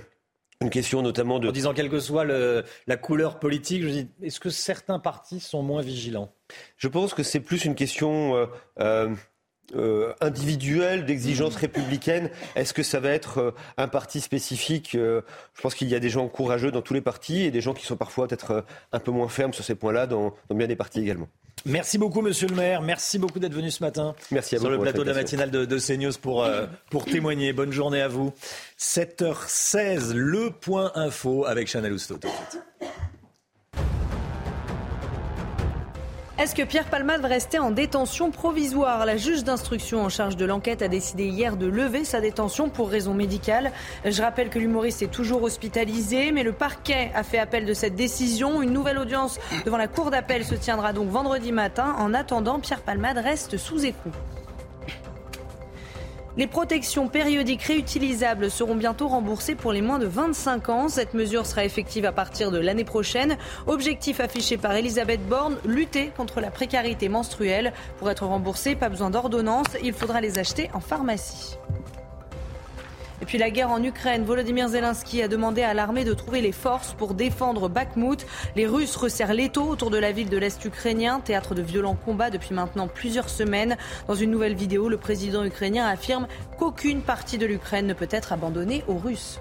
une 0.61 0.71
question 0.71 1.03
notamment 1.03 1.39
de... 1.39 1.49
En 1.49 1.53
disant 1.53 1.75
quelle 1.75 1.91
que 1.91 2.01
soit 2.01 2.25
la 2.25 2.97
couleur 2.97 3.39
politique, 3.39 3.83
je 3.83 3.89
dis, 3.89 4.09
est-ce 4.23 4.41
que 4.41 4.51
certains 4.51 4.99
partis 4.99 5.41
sont 5.41 5.63
moins 5.63 5.83
vigilants? 5.83 6.35
Je 6.77 6.89
pense 6.89 7.15
que 7.15 7.23
c'est 7.23 7.41
plus 7.41 7.65
une 7.65 7.75
question... 7.75 8.49
Euh, 8.81 9.15
euh, 9.77 10.13
individuelle 10.21 11.05
d'exigence 11.05 11.55
mmh. 11.57 11.61
républicaine 11.61 12.31
Est-ce 12.57 12.73
que 12.75 12.83
ça 12.83 13.01
va 13.01 13.11
être 13.11 13.55
un 13.77 13.89
parti 13.89 14.21
spécifique 14.21 14.91
Je 14.95 15.23
pense 15.63 15.75
qu'il 15.75 15.89
y 15.89 15.95
a 15.95 16.01
des 16.01 16.11
gens 16.11 16.29
courageux 16.29 16.71
dans 16.71 16.83
tous 16.83 16.95
les 16.95 17.01
partis 17.01 17.43
et 17.43 17.51
des 17.51 17.61
gens 17.61 17.75
qui 17.75 17.87
sont 17.87 17.97
parfois 17.97 18.29
peut-être 18.29 18.65
un 18.93 19.01
peu 19.01 19.11
moins 19.11 19.29
fermes 19.29 19.53
sur 19.53 19.65
ces 19.65 19.75
points-là 19.75 20.07
dans 20.07 20.35
bien 20.51 20.67
des 20.67 20.77
partis 20.77 21.01
également. 21.01 21.29
Merci 21.65 21.99
beaucoup, 21.99 22.21
monsieur 22.21 22.49
le 22.49 22.55
maire. 22.55 22.83
Merci 22.83 23.19
beaucoup 23.19 23.39
d'être 23.39 23.55
venu 23.55 23.71
ce 23.71 23.83
matin 23.83 24.15
Merci 24.31 24.57
à 24.57 24.59
sur 24.59 24.71
le 24.71 24.79
plateau 24.79 25.05
de 25.05 25.09
la 25.09 25.15
matinale 25.15 25.51
de, 25.51 25.65
de 25.65 25.79
CNews 25.79 26.13
pour, 26.21 26.45
euh, 26.45 26.67
pour 26.91 27.05
témoigner. 27.05 27.53
Bonne 27.53 27.73
journée 27.73 28.01
à 28.01 28.09
vous. 28.09 28.33
7h16, 28.79 30.13
le 30.15 30.51
point 30.51 30.93
info 30.95 31.45
avec 31.47 31.69
Chanel 31.69 31.93
Housteau. 31.93 32.19
Est-ce 36.39 36.55
que 36.55 36.63
Pierre 36.63 36.85
Palmade 36.85 37.21
va 37.21 37.61
en 37.61 37.73
détention 37.73 38.31
provisoire? 38.31 39.05
La 39.05 39.17
juge 39.17 39.43
d'instruction 39.43 40.05
en 40.05 40.09
charge 40.09 40.37
de 40.37 40.45
l'enquête 40.45 40.83
a 40.83 40.89
décidé 40.89 41.25
hier 41.25 41.57
de 41.57 41.67
lever 41.67 42.05
sa 42.05 42.21
détention 42.21 42.69
pour 42.69 42.91
raison 42.91 43.13
médicale. 43.13 43.73
Je 44.05 44.23
rappelle 44.23 44.49
que 44.49 44.61
l'humoriste 44.61 45.03
est 45.03 45.11
toujours 45.11 45.43
hospitalisé, 45.43 46.31
mais 46.31 46.45
le 46.45 46.53
parquet 46.53 47.11
a 47.17 47.25
fait 47.25 47.41
appel 47.41 47.67
de 47.67 47.75
cette 47.75 47.97
décision. 47.97 48.63
Une 48.63 48.73
nouvelle 48.73 48.99
audience 48.99 49.41
devant 49.65 49.79
la 49.79 49.89
cour 49.89 50.13
d'appel 50.13 50.45
se 50.45 50.55
tiendra 50.55 50.93
donc 50.93 51.09
vendredi 51.09 51.51
matin. 51.51 51.97
En 51.99 52.15
attendant, 52.15 52.61
Pierre 52.61 52.83
Palmade 52.83 53.19
reste 53.19 53.57
sous 53.57 53.85
écoute. 53.85 54.13
Les 56.37 56.47
protections 56.47 57.09
périodiques 57.09 57.63
réutilisables 57.63 58.51
seront 58.51 58.77
bientôt 58.77 59.09
remboursées 59.09 59.55
pour 59.55 59.73
les 59.73 59.83
moins 59.83 59.99
de 59.99 60.07
25 60.07 60.69
ans. 60.69 60.89
Cette 60.89 61.15
mesure 61.15 61.47
sera 61.47 61.65
effective 61.65 62.05
à 62.05 62.13
partir 62.13 62.51
de 62.51 62.59
l'année 62.59 62.85
prochaine. 62.85 63.37
Objectif 63.67 64.21
affiché 64.21 64.57
par 64.57 64.73
Elisabeth 64.73 65.27
Borne, 65.29 65.57
lutter 65.65 66.13
contre 66.17 66.41
la 66.41 66.51
précarité 66.51 67.09
menstruelle. 67.09 67.73
Pour 67.99 68.11
être 68.11 68.27
remboursé, 68.27 68.77
pas 68.77 68.89
besoin 68.89 69.11
d'ordonnance, 69.11 69.67
il 69.83 69.93
faudra 69.93 70.21
les 70.21 70.39
acheter 70.39 70.71
en 70.75 70.81
pharmacie. 70.81 71.59
Et 73.21 73.25
puis 73.25 73.39
la 73.39 73.51
guerre 73.51 73.71
en 73.71 73.83
Ukraine, 73.83 74.25
Volodymyr 74.25 74.69
Zelensky 74.69 75.23
a 75.23 75.29
demandé 75.29 75.63
à 75.63 75.75
l'armée 75.75 76.05
de 76.05 76.15
trouver 76.15 76.41
les 76.41 76.53
forces 76.53 76.93
pour 76.93 77.15
défendre 77.15 77.69
Bakhmut. 77.69 78.25
Les 78.55 78.67
Russes 78.67 78.95
resserrent 78.97 79.35
l'étau 79.35 79.65
autour 79.65 79.91
de 79.91 79.99
la 79.99 80.13
ville 80.13 80.29
de 80.29 80.39
l'Est 80.39 80.65
ukrainien, 80.65 81.21
théâtre 81.21 81.55
de 81.55 81.63
violents 81.63 81.97
combats 81.97 82.31
depuis 82.31 82.55
maintenant 82.55 82.87
plusieurs 82.87 83.29
semaines. 83.29 83.77
Dans 84.07 84.15
une 84.15 84.31
nouvelle 84.31 84.55
vidéo, 84.55 84.89
le 84.89 84.99
président 84.99 85.45
ukrainien 85.45 85.87
affirme 85.87 86.29
qu'aucune 86.59 87.03
partie 87.03 87.39
de 87.39 87.47
l'Ukraine 87.47 87.87
ne 87.87 87.95
peut 87.95 88.09
être 88.11 88.33
abandonnée 88.33 88.85
aux 88.87 88.99
Russes. 88.99 89.41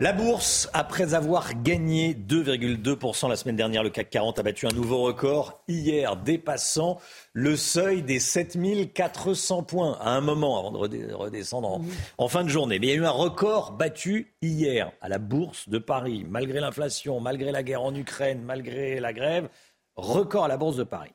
La 0.00 0.12
bourse, 0.12 0.68
après 0.72 1.14
avoir 1.14 1.54
gagné 1.62 2.14
2,2% 2.14 3.28
la 3.28 3.36
semaine 3.36 3.54
dernière, 3.54 3.84
le 3.84 3.90
CAC 3.90 4.10
40 4.10 4.40
a 4.40 4.42
battu 4.42 4.66
un 4.66 4.72
nouveau 4.72 5.02
record 5.02 5.62
hier, 5.68 6.16
dépassant 6.16 7.00
le 7.32 7.54
seuil 7.54 8.02
des 8.02 8.18
7400 8.18 9.62
points 9.62 9.96
à 10.00 10.10
un 10.10 10.20
moment 10.20 10.58
avant 10.58 10.88
de 10.88 11.12
redescendre 11.12 11.80
en, 12.18 12.28
fin 12.28 12.42
de 12.42 12.48
journée. 12.48 12.80
Mais 12.80 12.88
il 12.88 12.90
y 12.90 12.92
a 12.92 12.96
eu 12.96 13.04
un 13.04 13.10
record 13.10 13.72
battu 13.72 14.34
hier 14.42 14.90
à 15.00 15.08
la 15.08 15.18
bourse 15.18 15.68
de 15.68 15.78
Paris, 15.78 16.26
malgré 16.28 16.58
l'inflation, 16.58 17.20
malgré 17.20 17.52
la 17.52 17.62
guerre 17.62 17.82
en 17.82 17.94
Ukraine, 17.94 18.42
malgré 18.42 18.98
la 18.98 19.12
grève. 19.12 19.48
Record 19.94 20.46
à 20.46 20.48
la 20.48 20.56
bourse 20.56 20.76
de 20.76 20.82
Paris. 20.82 21.12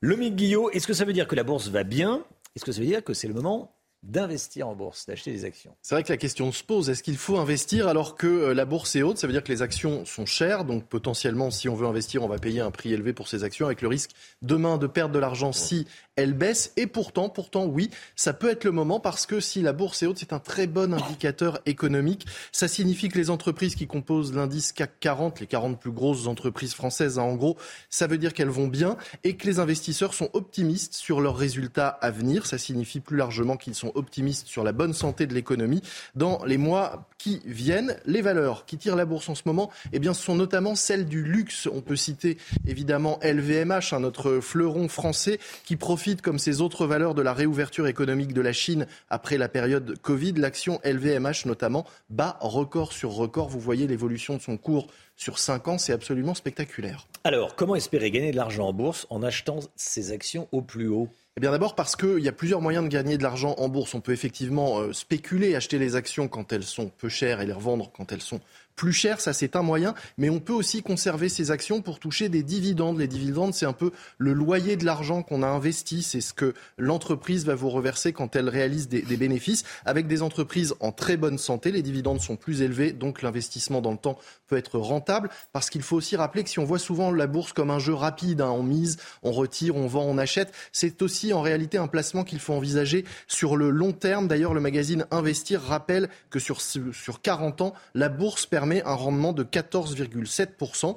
Le 0.00 0.16
Guillot, 0.16 0.70
est-ce 0.70 0.86
que 0.86 0.94
ça 0.94 1.04
veut 1.04 1.12
dire 1.12 1.28
que 1.28 1.36
la 1.36 1.44
bourse 1.44 1.68
va 1.68 1.84
bien? 1.84 2.24
Est-ce 2.56 2.64
que 2.64 2.72
ça 2.72 2.80
veut 2.80 2.86
dire 2.86 3.04
que 3.04 3.12
c'est 3.12 3.28
le 3.28 3.34
moment 3.34 3.74
d'investir 4.04 4.68
en 4.68 4.74
bourse, 4.74 5.06
d'acheter 5.06 5.32
des 5.32 5.44
actions. 5.44 5.74
C'est 5.82 5.94
vrai 5.94 6.04
que 6.04 6.12
la 6.12 6.16
question 6.16 6.52
se 6.52 6.62
pose, 6.62 6.90
est-ce 6.90 7.02
qu'il 7.02 7.16
faut 7.16 7.38
investir 7.38 7.88
alors 7.88 8.16
que 8.16 8.26
euh, 8.26 8.54
la 8.54 8.64
bourse 8.64 8.94
est 8.96 9.02
haute? 9.02 9.18
Ça 9.18 9.26
veut 9.26 9.32
dire 9.32 9.42
que 9.42 9.52
les 9.52 9.62
actions 9.62 10.04
sont 10.04 10.26
chères, 10.26 10.64
donc 10.64 10.84
potentiellement 10.84 11.50
si 11.50 11.68
on 11.68 11.74
veut 11.74 11.86
investir, 11.86 12.22
on 12.22 12.28
va 12.28 12.38
payer 12.38 12.60
un 12.60 12.70
prix 12.70 12.92
élevé 12.92 13.12
pour 13.12 13.28
ces 13.28 13.44
actions 13.44 13.66
avec 13.66 13.82
le 13.82 13.88
risque 13.88 14.10
demain 14.42 14.76
de 14.76 14.86
perdre 14.86 15.14
de 15.14 15.18
l'argent 15.18 15.52
si 15.52 15.86
elle 16.16 16.34
baisse. 16.34 16.72
Et 16.76 16.86
pourtant, 16.86 17.28
pourtant, 17.28 17.64
oui, 17.64 17.90
ça 18.16 18.32
peut 18.32 18.50
être 18.50 18.64
le 18.64 18.70
moment 18.70 19.00
parce 19.00 19.26
que 19.26 19.40
si 19.40 19.62
la 19.62 19.72
bourse 19.72 20.02
est 20.02 20.06
haute, 20.06 20.18
c'est 20.18 20.32
un 20.32 20.38
très 20.38 20.66
bon 20.66 20.94
indicateur 20.94 21.60
économique. 21.66 22.26
Ça 22.52 22.68
signifie 22.68 23.08
que 23.08 23.18
les 23.18 23.30
entreprises 23.30 23.74
qui 23.74 23.86
composent 23.86 24.32
l'indice 24.32 24.72
CAC 24.72 25.00
40, 25.00 25.40
les 25.40 25.46
40 25.46 25.80
plus 25.80 25.90
grosses 25.90 26.26
entreprises 26.26 26.74
françaises, 26.74 27.18
hein, 27.18 27.22
en 27.22 27.34
gros, 27.34 27.56
ça 27.90 28.06
veut 28.06 28.18
dire 28.18 28.32
qu'elles 28.32 28.48
vont 28.48 28.68
bien 28.68 28.96
et 29.24 29.36
que 29.36 29.46
les 29.46 29.58
investisseurs 29.58 30.14
sont 30.14 30.30
optimistes 30.32 30.94
sur 30.94 31.20
leurs 31.20 31.36
résultats 31.36 31.88
à 31.88 32.10
venir. 32.10 32.46
Ça 32.46 32.58
signifie 32.58 33.00
plus 33.00 33.16
largement 33.16 33.56
qu'ils 33.56 33.74
sont 33.74 33.92
optimistes 33.94 34.46
sur 34.46 34.62
la 34.62 34.72
bonne 34.72 34.94
santé 34.94 35.26
de 35.26 35.34
l'économie 35.34 35.82
dans 36.14 36.44
les 36.44 36.58
mois 36.58 37.08
qui 37.18 37.40
viennent. 37.44 37.96
Les 38.06 38.22
valeurs 38.22 38.66
qui 38.66 38.78
tirent 38.78 38.96
la 38.96 39.04
bourse 39.04 39.28
en 39.28 39.34
ce 39.34 39.42
moment, 39.46 39.70
eh 39.92 39.98
bien, 39.98 40.14
sont 40.14 40.34
notamment 40.36 40.74
celles 40.74 41.06
du 41.06 41.24
luxe. 41.24 41.68
On 41.72 41.80
peut 41.80 41.96
citer 41.96 42.38
évidemment 42.66 43.18
LVMH, 43.22 43.92
hein, 43.92 44.00
notre 44.00 44.40
fleuron 44.40 44.88
français, 44.88 45.40
qui 45.64 45.76
profite 45.76 46.03
comme 46.22 46.38
ces 46.38 46.60
autres 46.60 46.86
valeurs 46.86 47.14
de 47.14 47.22
la 47.22 47.32
réouverture 47.32 47.86
économique 47.86 48.34
de 48.34 48.40
la 48.42 48.52
Chine 48.52 48.86
après 49.08 49.38
la 49.38 49.48
période 49.48 49.98
Covid. 50.02 50.32
L'action 50.32 50.80
LVMH 50.84 51.46
notamment 51.46 51.86
bat 52.10 52.36
record 52.40 52.92
sur 52.92 53.12
record. 53.12 53.48
Vous 53.48 53.60
voyez 53.60 53.86
l'évolution 53.86 54.36
de 54.36 54.42
son 54.42 54.56
cours 54.58 54.88
sur 55.16 55.38
5 55.38 55.68
ans, 55.68 55.78
c'est 55.78 55.92
absolument 55.92 56.34
spectaculaire. 56.34 57.06
Alors, 57.22 57.54
comment 57.54 57.74
espérer 57.74 58.10
gagner 58.10 58.32
de 58.32 58.36
l'argent 58.36 58.66
en 58.66 58.72
bourse 58.72 59.06
en 59.10 59.22
achetant 59.22 59.60
ces 59.76 60.12
actions 60.12 60.48
au 60.52 60.60
plus 60.60 60.88
haut? 60.88 61.08
Eh 61.36 61.40
bien 61.40 61.50
d'abord 61.50 61.74
parce 61.74 61.96
qu'il 61.96 62.20
y 62.20 62.28
a 62.28 62.32
plusieurs 62.32 62.60
moyens 62.60 62.84
de 62.84 62.88
gagner 62.88 63.18
de 63.18 63.22
l'argent 63.24 63.56
en 63.58 63.68
bourse. 63.68 63.94
On 63.94 64.00
peut 64.00 64.12
effectivement 64.12 64.78
euh, 64.78 64.92
spéculer, 64.92 65.56
acheter 65.56 65.78
les 65.78 65.96
actions 65.96 66.28
quand 66.28 66.52
elles 66.52 66.62
sont 66.62 66.90
peu 66.96 67.08
chères 67.08 67.40
et 67.40 67.46
les 67.46 67.52
revendre 67.52 67.90
quand 67.92 68.12
elles 68.12 68.22
sont 68.22 68.40
plus 68.76 68.92
cher. 68.92 69.20
Ça, 69.20 69.32
c'est 69.32 69.56
un 69.56 69.62
moyen. 69.62 69.94
Mais 70.18 70.30
on 70.30 70.40
peut 70.40 70.52
aussi 70.52 70.82
conserver 70.82 71.28
ces 71.28 71.50
actions 71.50 71.82
pour 71.82 71.98
toucher 71.98 72.28
des 72.28 72.42
dividendes. 72.42 72.98
Les 72.98 73.08
dividendes, 73.08 73.54
c'est 73.54 73.66
un 73.66 73.72
peu 73.72 73.92
le 74.18 74.32
loyer 74.32 74.76
de 74.76 74.84
l'argent 74.84 75.22
qu'on 75.22 75.42
a 75.42 75.46
investi. 75.46 76.02
C'est 76.02 76.20
ce 76.20 76.32
que 76.32 76.54
l'entreprise 76.78 77.44
va 77.44 77.54
vous 77.54 77.70
reverser 77.70 78.12
quand 78.12 78.36
elle 78.36 78.48
réalise 78.48 78.88
des, 78.88 79.02
des 79.02 79.16
bénéfices. 79.16 79.64
Avec 79.84 80.06
des 80.06 80.22
entreprises 80.22 80.74
en 80.80 80.92
très 80.92 81.16
bonne 81.16 81.38
santé, 81.38 81.72
les 81.72 81.82
dividendes 81.82 82.20
sont 82.20 82.36
plus 82.36 82.62
élevés. 82.62 82.92
Donc 82.92 83.22
l'investissement 83.22 83.80
dans 83.80 83.92
le 83.92 83.98
temps 83.98 84.18
peut 84.48 84.56
être 84.56 84.78
rentable. 84.78 85.30
Parce 85.52 85.70
qu'il 85.70 85.82
faut 85.82 85.96
aussi 85.96 86.16
rappeler 86.16 86.44
que 86.44 86.50
si 86.50 86.58
on 86.58 86.64
voit 86.64 86.78
souvent 86.78 87.10
la 87.10 87.26
bourse 87.26 87.52
comme 87.52 87.70
un 87.70 87.78
jeu 87.78 87.94
rapide, 87.94 88.40
hein, 88.40 88.50
on 88.50 88.62
mise, 88.62 88.98
on 89.22 89.32
retire, 89.32 89.76
on 89.76 89.86
vend, 89.86 90.04
on 90.04 90.18
achète, 90.18 90.52
c'est 90.72 91.02
aussi 91.02 91.32
en 91.32 91.42
réalité 91.42 91.78
un 91.78 91.86
placement 91.86 92.24
qu'il 92.24 92.40
faut 92.40 92.54
envisager 92.54 93.04
sur 93.26 93.56
le 93.56 93.70
long 93.70 93.92
terme. 93.92 94.28
D'ailleurs, 94.28 94.54
le 94.54 94.60
magazine 94.60 95.06
Investir 95.10 95.60
rappelle 95.60 96.08
que 96.30 96.38
sur, 96.38 96.60
sur 96.60 97.20
40 97.22 97.60
ans, 97.60 97.74
la 97.94 98.08
bourse 98.08 98.46
permet 98.46 98.63
un 98.84 98.94
rendement 98.94 99.32
de 99.32 99.44
14,7%. 99.44 100.96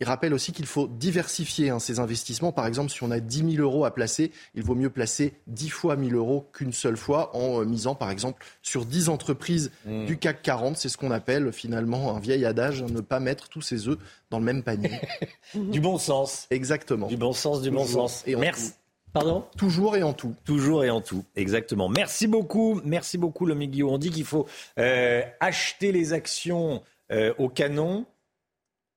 Il 0.00 0.06
rappelle 0.06 0.32
aussi 0.32 0.52
qu'il 0.52 0.66
faut 0.66 0.86
diversifier 0.86 1.70
hein, 1.70 1.80
ces 1.80 1.98
investissements. 1.98 2.52
Par 2.52 2.66
exemple, 2.68 2.90
si 2.90 3.02
on 3.02 3.10
a 3.10 3.18
10 3.18 3.56
000 3.56 3.62
euros 3.62 3.84
à 3.84 3.92
placer, 3.92 4.30
il 4.54 4.62
vaut 4.62 4.76
mieux 4.76 4.90
placer 4.90 5.34
10 5.48 5.70
fois 5.70 5.94
1 5.94 6.10
000 6.10 6.16
euros 6.16 6.48
qu'une 6.52 6.72
seule 6.72 6.96
fois 6.96 7.34
en 7.34 7.60
euh, 7.60 7.64
misant, 7.64 7.96
par 7.96 8.10
exemple, 8.10 8.44
sur 8.62 8.84
10 8.84 9.08
entreprises 9.08 9.72
mmh. 9.86 10.04
du 10.06 10.16
CAC 10.16 10.42
40. 10.42 10.76
C'est 10.76 10.88
ce 10.88 10.96
qu'on 10.96 11.10
appelle 11.10 11.52
finalement 11.52 12.14
un 12.14 12.20
vieil 12.20 12.44
adage, 12.44 12.84
ne 12.84 13.00
pas 13.00 13.18
mettre 13.18 13.48
tous 13.48 13.62
ses 13.62 13.88
œufs 13.88 13.98
dans 14.30 14.38
le 14.38 14.44
même 14.44 14.62
panier. 14.62 15.00
du 15.54 15.80
bon 15.80 15.98
sens. 15.98 16.46
Exactement. 16.50 17.08
Du 17.08 17.16
bon 17.16 17.32
sens, 17.32 17.60
du 17.60 17.72
bon 17.72 17.84
sens. 17.84 18.22
Et 18.26 18.36
Merci. 18.36 18.74
Pardon? 19.12 19.44
Toujours 19.56 19.96
et 19.96 20.02
en 20.02 20.12
tout. 20.12 20.34
Toujours 20.44 20.84
et 20.84 20.90
en 20.90 21.00
tout, 21.00 21.24
exactement. 21.34 21.88
Merci 21.88 22.26
beaucoup, 22.26 22.80
merci 22.84 23.18
beaucoup, 23.18 23.46
le 23.46 23.54
Guillaume. 23.54 23.90
On 23.90 23.98
dit 23.98 24.10
qu'il 24.10 24.24
faut 24.24 24.46
euh, 24.78 25.22
acheter 25.40 25.92
les 25.92 26.12
actions 26.12 26.82
euh, 27.12 27.34
au 27.38 27.48
canon, 27.48 28.06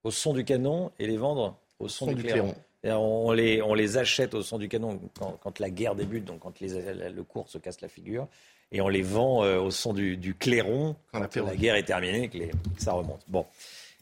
au 0.03 0.11
son 0.11 0.33
du 0.33 0.43
canon, 0.43 0.91
et 0.99 1.07
les 1.07 1.17
vendre 1.17 1.57
au 1.79 1.87
son, 1.87 2.07
du, 2.07 2.23
clairon. 2.23 2.55
On, 2.83 3.31
les, 3.31 3.61
on 3.61 3.73
les 3.73 3.97
achète 3.97 4.33
au 4.33 4.41
son 4.41 4.57
du 4.57 4.67
canon 4.67 4.99
quand, 5.41 5.59
la 5.59 5.69
guerre 5.69 5.95
débute, 5.95 6.25
donc 6.25 6.39
quand 6.39 6.59
le 6.59 7.21
cours 7.21 7.49
se 7.49 7.57
casse 7.57 7.81
la 7.81 7.87
figure, 7.87 8.27
et 8.71 8.81
on 8.81 8.87
les 8.87 9.01
vend 9.01 9.43
euh, 9.43 9.59
au 9.59 9.71
son 9.71 9.93
du, 9.93 10.35
clairon 10.39 10.95
quand, 11.11 11.35
la, 11.35 11.55
guerre 11.55 11.75
est 11.75 11.83
terminée, 11.83 12.29
que, 12.29 12.37
que 12.37 12.81
ça 12.81 12.93
remonte. 12.93 13.23
Bon, 13.27 13.45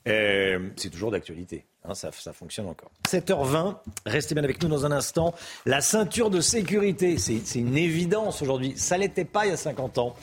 c'est 0.06 0.90
toujours 0.92 1.12
d'actualité. 1.12 1.66
Hein, 1.86 1.94
ça, 1.94 2.12
fonctionne 2.34 2.68
encore. 2.68 2.92
7h20, 3.08 3.78
restez 4.06 4.36
bien 4.36 4.44
avec 4.44 4.62
nous 4.62 4.70
dans 4.70 4.86
un 4.86 4.92
instant. 4.92 5.34
La 5.66 5.82
ceinture 5.82 6.30
de 6.30 6.42
sécurité, 6.42 7.18
c'est 7.18 7.60
une 7.60 7.78
évidence 7.78 8.42
aujourd'hui. 8.42 8.74
Ça 8.76 8.98
l'était 8.98 9.26
pas 9.26 9.46
il 9.46 9.50
y 9.50 9.54
a 9.54 9.58
50 9.58 9.98
ans. 9.98 10.16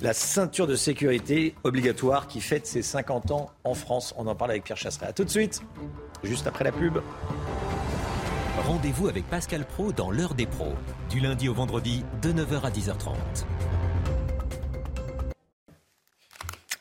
La 0.00 0.12
ceinture 0.12 0.66
de 0.66 0.76
sécurité 0.76 1.54
obligatoire 1.64 2.28
qui 2.28 2.40
fête 2.40 2.66
ses 2.66 2.82
50 2.82 3.32
ans 3.32 3.50
en 3.64 3.74
France. 3.74 4.14
On 4.16 4.26
en 4.26 4.34
parle 4.34 4.52
avec 4.52 4.64
Pierre 4.64 4.78
Chasseret. 4.78 5.06
A 5.06 5.12
tout 5.12 5.24
de 5.24 5.30
suite, 5.30 5.62
juste 6.22 6.46
après 6.46 6.64
la 6.64 6.72
pub. 6.72 6.98
Rendez-vous 8.66 9.08
avec 9.08 9.28
Pascal 9.28 9.64
Pro 9.64 9.92
dans 9.92 10.10
l'heure 10.10 10.34
des 10.34 10.46
pros, 10.46 10.74
du 11.08 11.18
lundi 11.18 11.48
au 11.48 11.54
vendredi 11.54 12.04
de 12.22 12.32
9h 12.32 12.62
à 12.62 12.70
10h30. 12.70 13.14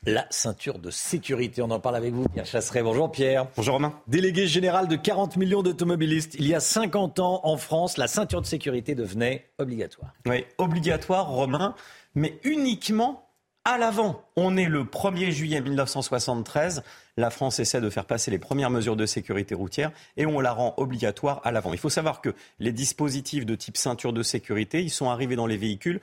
La 0.09 0.25
ceinture 0.29 0.79
de 0.79 0.89
sécurité. 0.89 1.61
On 1.61 1.71
en 1.71 1.79
parle 1.79 1.95
avec 1.95 2.13
vous, 2.13 2.27
Pierre 2.27 2.45
Chasseret. 2.45 2.81
Bonjour 2.81 3.11
Pierre. 3.11 3.47
Bonjour 3.55 3.75
Romain. 3.75 3.93
Délégué 4.07 4.47
général 4.47 4.87
de 4.87 4.95
40 4.95 5.37
millions 5.37 5.61
d'automobilistes. 5.61 6.35
Il 6.39 6.47
y 6.47 6.55
a 6.55 6.59
50 6.59 7.19
ans, 7.19 7.41
en 7.43 7.57
France, 7.57 7.97
la 7.97 8.07
ceinture 8.07 8.41
de 8.41 8.47
sécurité 8.47 8.95
devenait 8.95 9.49
obligatoire. 9.59 10.13
Oui, 10.25 10.45
obligatoire, 10.57 11.29
Romain, 11.29 11.75
mais 12.15 12.39
uniquement 12.43 13.29
à 13.65 13.77
l'avant. 13.77 14.23
On 14.35 14.57
est 14.57 14.65
le 14.65 14.83
1er 14.83 15.31
juillet 15.31 15.61
1973. 15.61 16.83
La 17.17 17.29
France 17.29 17.59
essaie 17.59 17.81
de 17.81 17.89
faire 17.89 18.05
passer 18.05 18.31
les 18.31 18.39
premières 18.39 18.71
mesures 18.71 18.95
de 18.95 19.05
sécurité 19.05 19.53
routière 19.53 19.91
et 20.17 20.25
on 20.25 20.39
la 20.39 20.53
rend 20.53 20.73
obligatoire 20.77 21.41
à 21.43 21.51
l'avant. 21.51 21.71
Il 21.73 21.79
faut 21.79 21.89
savoir 21.89 22.21
que 22.21 22.33
les 22.59 22.71
dispositifs 22.71 23.45
de 23.45 23.55
type 23.55 23.77
ceinture 23.77 24.13
de 24.13 24.23
sécurité, 24.23 24.81
ils 24.81 24.89
sont 24.89 25.09
arrivés 25.09 25.35
dans 25.35 25.45
les 25.45 25.57
véhicules 25.57 25.99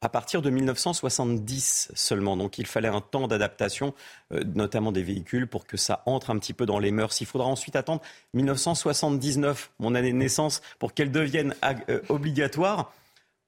à 0.00 0.08
partir 0.08 0.42
de 0.42 0.50
1970 0.50 1.90
seulement. 1.94 2.36
Donc 2.36 2.58
il 2.58 2.66
fallait 2.66 2.88
un 2.88 3.00
temps 3.00 3.26
d'adaptation, 3.26 3.94
euh, 4.32 4.42
notamment 4.54 4.92
des 4.92 5.02
véhicules, 5.02 5.46
pour 5.46 5.66
que 5.66 5.76
ça 5.76 6.02
entre 6.06 6.30
un 6.30 6.38
petit 6.38 6.52
peu 6.52 6.66
dans 6.66 6.78
les 6.78 6.90
mœurs. 6.90 7.20
Il 7.20 7.26
faudra 7.26 7.48
ensuite 7.48 7.76
attendre 7.76 8.02
1979, 8.34 9.70
mon 9.78 9.94
année 9.94 10.12
de 10.12 10.16
naissance, 10.16 10.62
pour 10.78 10.94
qu'elle 10.94 11.10
devienne 11.10 11.54
euh, 11.88 12.00
obligatoire. 12.08 12.92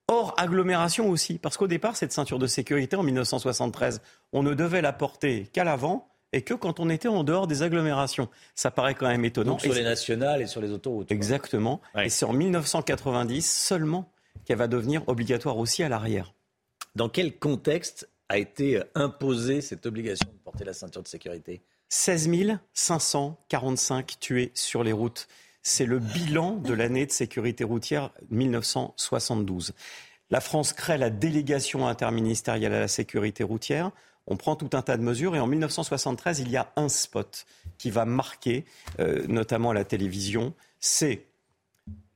Hors 0.08 0.34
agglomération 0.38 1.08
aussi, 1.08 1.38
parce 1.38 1.56
qu'au 1.56 1.68
départ, 1.68 1.94
cette 1.94 2.12
ceinture 2.12 2.40
de 2.40 2.48
sécurité 2.48 2.96
en 2.96 3.04
1973, 3.04 4.02
on 4.32 4.42
ne 4.42 4.54
devait 4.54 4.82
la 4.82 4.92
porter 4.92 5.48
qu'à 5.52 5.62
l'avant 5.62 6.08
et 6.32 6.42
que 6.42 6.54
quand 6.54 6.80
on 6.80 6.90
était 6.90 7.08
en 7.08 7.22
dehors 7.22 7.46
des 7.46 7.62
agglomérations. 7.62 8.28
Ça 8.56 8.70
paraît 8.70 8.94
quand 8.94 9.08
même 9.08 9.24
étonnant. 9.24 9.58
sur 9.58 9.72
les 9.72 9.82
nationales 9.82 10.42
et 10.42 10.46
sur 10.46 10.60
les 10.60 10.70
autoroutes. 10.70 11.10
Exactement. 11.12 11.80
Et 11.96 12.08
c'est 12.08 12.24
en 12.24 12.32
1990 12.32 13.48
seulement 13.48 14.10
qu'elle 14.44 14.58
va 14.58 14.68
devenir 14.68 15.02
obligatoire 15.08 15.58
aussi 15.58 15.82
à 15.82 15.88
l'arrière. 15.88 16.32
Dans 16.96 17.08
quel 17.08 17.38
contexte 17.38 18.08
a 18.28 18.38
été 18.38 18.82
imposée 18.94 19.60
cette 19.60 19.86
obligation 19.86 20.28
de 20.30 20.38
porter 20.38 20.64
la 20.64 20.72
ceinture 20.72 21.02
de 21.02 21.08
sécurité? 21.08 21.62
16 21.88 22.30
545 22.72 24.18
tués 24.20 24.52
sur 24.54 24.84
les 24.84 24.92
routes. 24.92 25.28
C'est 25.62 25.86
le 25.86 25.98
bilan 25.98 26.56
de 26.56 26.72
l'année 26.72 27.06
de 27.06 27.10
sécurité 27.10 27.64
routière 27.64 28.12
1972. 28.30 29.74
La 30.30 30.40
France 30.40 30.72
crée 30.72 30.98
la 30.98 31.10
délégation 31.10 31.86
interministérielle 31.88 32.72
à 32.72 32.80
la 32.80 32.88
sécurité 32.88 33.42
routière. 33.42 33.90
On 34.26 34.36
prend 34.36 34.54
tout 34.54 34.70
un 34.74 34.82
tas 34.82 34.96
de 34.96 35.02
mesures 35.02 35.34
et 35.34 35.40
en 35.40 35.46
1973, 35.48 36.38
il 36.40 36.50
y 36.50 36.56
a 36.56 36.72
un 36.76 36.88
spot 36.88 37.46
qui 37.78 37.90
va 37.90 38.04
marquer 38.04 38.64
euh, 39.00 39.26
notamment 39.26 39.72
la 39.72 39.84
télévision. 39.84 40.54
C'est 40.78 41.24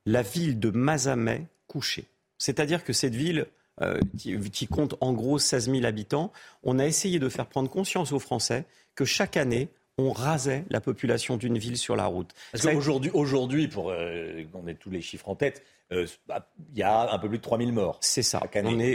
la 0.07 0.23
ville 0.23 0.61
de 0.61 0.71
Mazamet 0.71 1.47
couchée. 1.67 2.07
C'est-à-dire 2.39 2.85
que 2.85 2.93
cette 2.93 3.15
ville 3.15 3.47
euh, 3.83 3.99
qui, 4.19 4.67
compte 4.69 4.95
en 5.01 5.13
gros 5.13 5.39
16 5.39 5.71
000 5.71 5.85
habitants, 5.85 6.33
on 6.63 6.79
a 6.79 6.87
essayé 6.87 7.19
de 7.19 7.29
faire 7.29 7.47
prendre 7.47 7.69
conscience 7.69 8.13
aux 8.13 8.21
Français 8.21 8.67
que 8.95 9.05
chaque 9.05 9.37
année, 9.37 9.69
on 9.99 10.13
rasait 10.13 10.65
la 10.71 10.81
population 10.81 11.37
d'une 11.37 11.59
ville 11.59 11.77
sur 11.77 11.97
la 11.97 12.07
route. 12.07 12.31
Parce 12.53 12.65
qu'aujourd'hui, 12.65 13.11
aujourd'hui, 13.15 13.69
pour 13.69 13.91
euh, 13.91 14.45
qu'on 14.53 14.67
ait 14.69 14.75
tous 14.75 14.91
les 14.91 15.01
chiffres 15.01 15.29
en 15.29 15.35
tête, 15.35 15.63
euh, 15.93 16.07
bah, 16.29 16.49
il 16.73 16.79
y 16.79 16.83
a 16.83 17.13
un 17.13 17.19
peu 17.19 17.29
plus 17.29 17.39
de 17.39 17.43
3000 17.43 17.73
morts. 17.73 17.99
C'est 18.01 18.23
ça. 18.23 18.41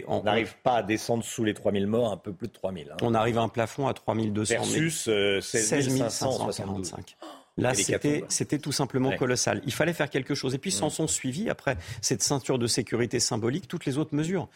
on 0.08 0.24
n'arrive 0.24 0.56
pas 0.64 0.78
à 0.78 0.84
descendre 0.84 1.24
sous 1.24 1.44
les 1.44 1.54
3000 1.54 1.86
morts, 1.86 2.12
un 2.12 2.18
peu 2.18 2.34
plus 2.34 2.48
de 2.48 2.54
3000. 2.54 2.92
Hein. 2.92 2.98
On 3.02 3.14
arrive 3.14 3.38
à 3.38 3.42
un 3.42 3.50
plafond 3.50 3.88
à 3.88 3.94
3200. 3.94 4.56
Versus 4.56 5.10
16 5.42 6.10
545. 6.10 7.18
Là, 7.60 7.74
c'était 7.74 8.60
tout 8.60 8.72
simplement 8.72 9.16
colossal. 9.16 9.62
Il 9.66 9.74
fallait 9.74 9.94
faire 9.94 10.10
quelque 10.10 10.36
chose. 10.36 10.56
Et 10.56 10.58
puis, 10.58 10.72
s'en 10.72 10.88
mm. 10.88 10.92
sont 10.92 11.08
suivis, 11.08 11.50
après 11.50 11.78
cette 12.02 12.24
ceinture 12.24 12.60
de 12.60 12.68
sécurité 12.68 13.20
symbolique, 13.20 13.68
toutes 13.68 13.86
les 13.86 13.98
autres 13.98 14.16
mesures 14.16 14.48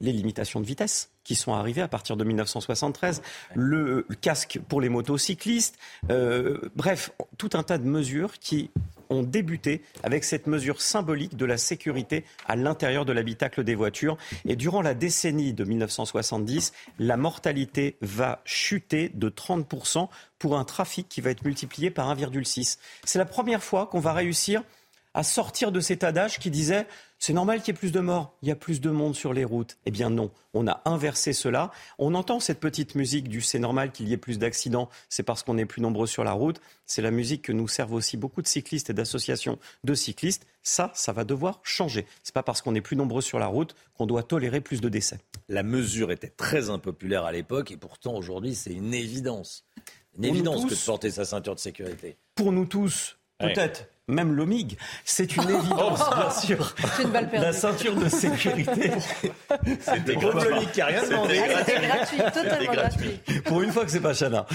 les 0.00 0.12
limitations 0.12 0.60
de 0.60 0.66
vitesse 0.66 1.11
qui 1.24 1.34
sont 1.34 1.54
arrivées 1.54 1.82
à 1.82 1.88
partir 1.88 2.16
de 2.16 2.24
1973, 2.24 3.22
le, 3.54 4.06
casque 4.20 4.60
pour 4.68 4.80
les 4.80 4.88
motocyclistes, 4.88 5.78
euh, 6.10 6.58
bref, 6.76 7.12
tout 7.38 7.50
un 7.54 7.62
tas 7.62 7.78
de 7.78 7.86
mesures 7.86 8.38
qui 8.38 8.70
ont 9.12 9.22
débuté 9.22 9.82
avec 10.02 10.24
cette 10.24 10.46
mesure 10.46 10.80
symbolique 10.80 11.36
de 11.36 11.44
la 11.44 11.58
sécurité 11.58 12.24
à 12.46 12.56
l'intérieur 12.56 13.04
de 13.04 13.12
l'habitacle 13.12 13.62
des 13.62 13.74
voitures. 13.74 14.16
Et 14.46 14.56
durant 14.56 14.82
la 14.82 14.94
décennie 14.94 15.52
de 15.52 15.64
1970, 15.64 16.72
la 16.98 17.16
mortalité 17.16 17.96
va 18.00 18.40
chuter 18.44 19.10
de 19.14 19.28
30% 19.28 20.08
pour 20.38 20.58
un 20.58 20.64
trafic 20.64 21.08
qui 21.08 21.20
va 21.20 21.30
être 21.30 21.44
multiplié 21.44 21.90
par 21.90 22.14
1,6. 22.14 22.78
C'est 23.04 23.18
la 23.18 23.24
première 23.24 23.62
fois 23.62 23.86
qu'on 23.86 24.00
va 24.00 24.12
réussir 24.12 24.62
à 25.14 25.22
sortir 25.22 25.72
de 25.72 25.80
cet 25.80 26.04
adage 26.04 26.38
qui 26.38 26.50
disait 26.50 26.86
c'est 27.18 27.32
normal 27.32 27.60
qu'il 27.60 27.68
y 27.68 27.76
ait 27.76 27.78
plus 27.78 27.92
de 27.92 28.00
morts, 28.00 28.36
il 28.42 28.48
y 28.48 28.50
a 28.50 28.56
plus 28.56 28.80
de 28.80 28.90
monde 28.90 29.14
sur 29.14 29.32
les 29.32 29.44
routes. 29.44 29.76
Eh 29.86 29.92
bien 29.92 30.10
non, 30.10 30.32
on 30.54 30.66
a 30.66 30.82
inversé 30.84 31.32
cela. 31.32 31.70
On 31.98 32.14
entend 32.14 32.40
cette 32.40 32.58
petite 32.58 32.96
musique 32.96 33.28
du 33.28 33.40
c'est 33.40 33.60
normal 33.60 33.92
qu'il 33.92 34.08
y 34.08 34.12
ait 34.12 34.16
plus 34.16 34.38
d'accidents, 34.38 34.88
c'est 35.08 35.22
parce 35.22 35.42
qu'on 35.42 35.56
est 35.56 35.64
plus 35.64 35.80
nombreux 35.80 36.08
sur 36.08 36.24
la 36.24 36.32
route. 36.32 36.60
C'est 36.84 37.02
la 37.02 37.12
musique 37.12 37.42
que 37.42 37.52
nous 37.52 37.68
servent 37.68 37.92
aussi 37.92 38.16
beaucoup 38.16 38.42
de 38.42 38.48
cyclistes 38.48 38.90
et 38.90 38.92
d'associations 38.92 39.58
de 39.84 39.94
cyclistes. 39.94 40.46
Ça, 40.64 40.90
ça 40.94 41.12
va 41.12 41.24
devoir 41.24 41.60
changer. 41.62 42.06
C'est 42.24 42.34
pas 42.34 42.42
parce 42.42 42.60
qu'on 42.60 42.74
est 42.74 42.80
plus 42.80 42.96
nombreux 42.96 43.22
sur 43.22 43.38
la 43.38 43.46
route 43.46 43.76
qu'on 43.94 44.06
doit 44.06 44.24
tolérer 44.24 44.60
plus 44.60 44.80
de 44.80 44.88
décès. 44.88 45.18
La 45.48 45.62
mesure 45.62 46.10
était 46.10 46.28
très 46.28 46.70
impopulaire 46.70 47.24
à 47.24 47.32
l'époque 47.32 47.70
et 47.70 47.76
pourtant 47.76 48.16
aujourd'hui 48.16 48.56
c'est 48.56 48.72
une 48.72 48.94
évidence. 48.94 49.64
Une 50.18 50.24
évidence 50.24 50.64
que 50.64 50.74
de 50.74 50.84
porter 50.84 51.10
sa 51.10 51.24
ceinture 51.24 51.54
de 51.54 51.60
sécurité. 51.60 52.16
Pour 52.34 52.52
nous 52.52 52.66
tous, 52.66 53.16
Peut-être. 53.42 53.86
Même 54.08 54.32
l'OMIG. 54.32 54.76
C'est 55.04 55.36
une 55.36 55.50
évidence, 55.50 56.00
bien 56.14 56.30
sûr. 56.30 56.74
C'est 56.96 57.02
une 57.04 57.10
balle 57.10 57.28
perdue. 57.28 57.46
La 57.46 57.52
ceinture 57.52 57.94
de 57.94 58.08
sécurité. 58.08 58.92
C'était 59.80 60.14
l'OMIG 60.14 60.70
qui 60.72 60.80
a 60.80 60.86
rien 60.86 61.02
demandé. 61.08 61.42
C'était 61.66 61.86
gratuit, 61.86 62.18
totalement 62.18 62.72
gratuit. 62.72 63.20
Pour 63.44 63.62
une 63.62 63.72
fois 63.72 63.84
que 63.84 63.90
c'est 63.90 64.00
pas 64.00 64.14
Chana. 64.14 64.46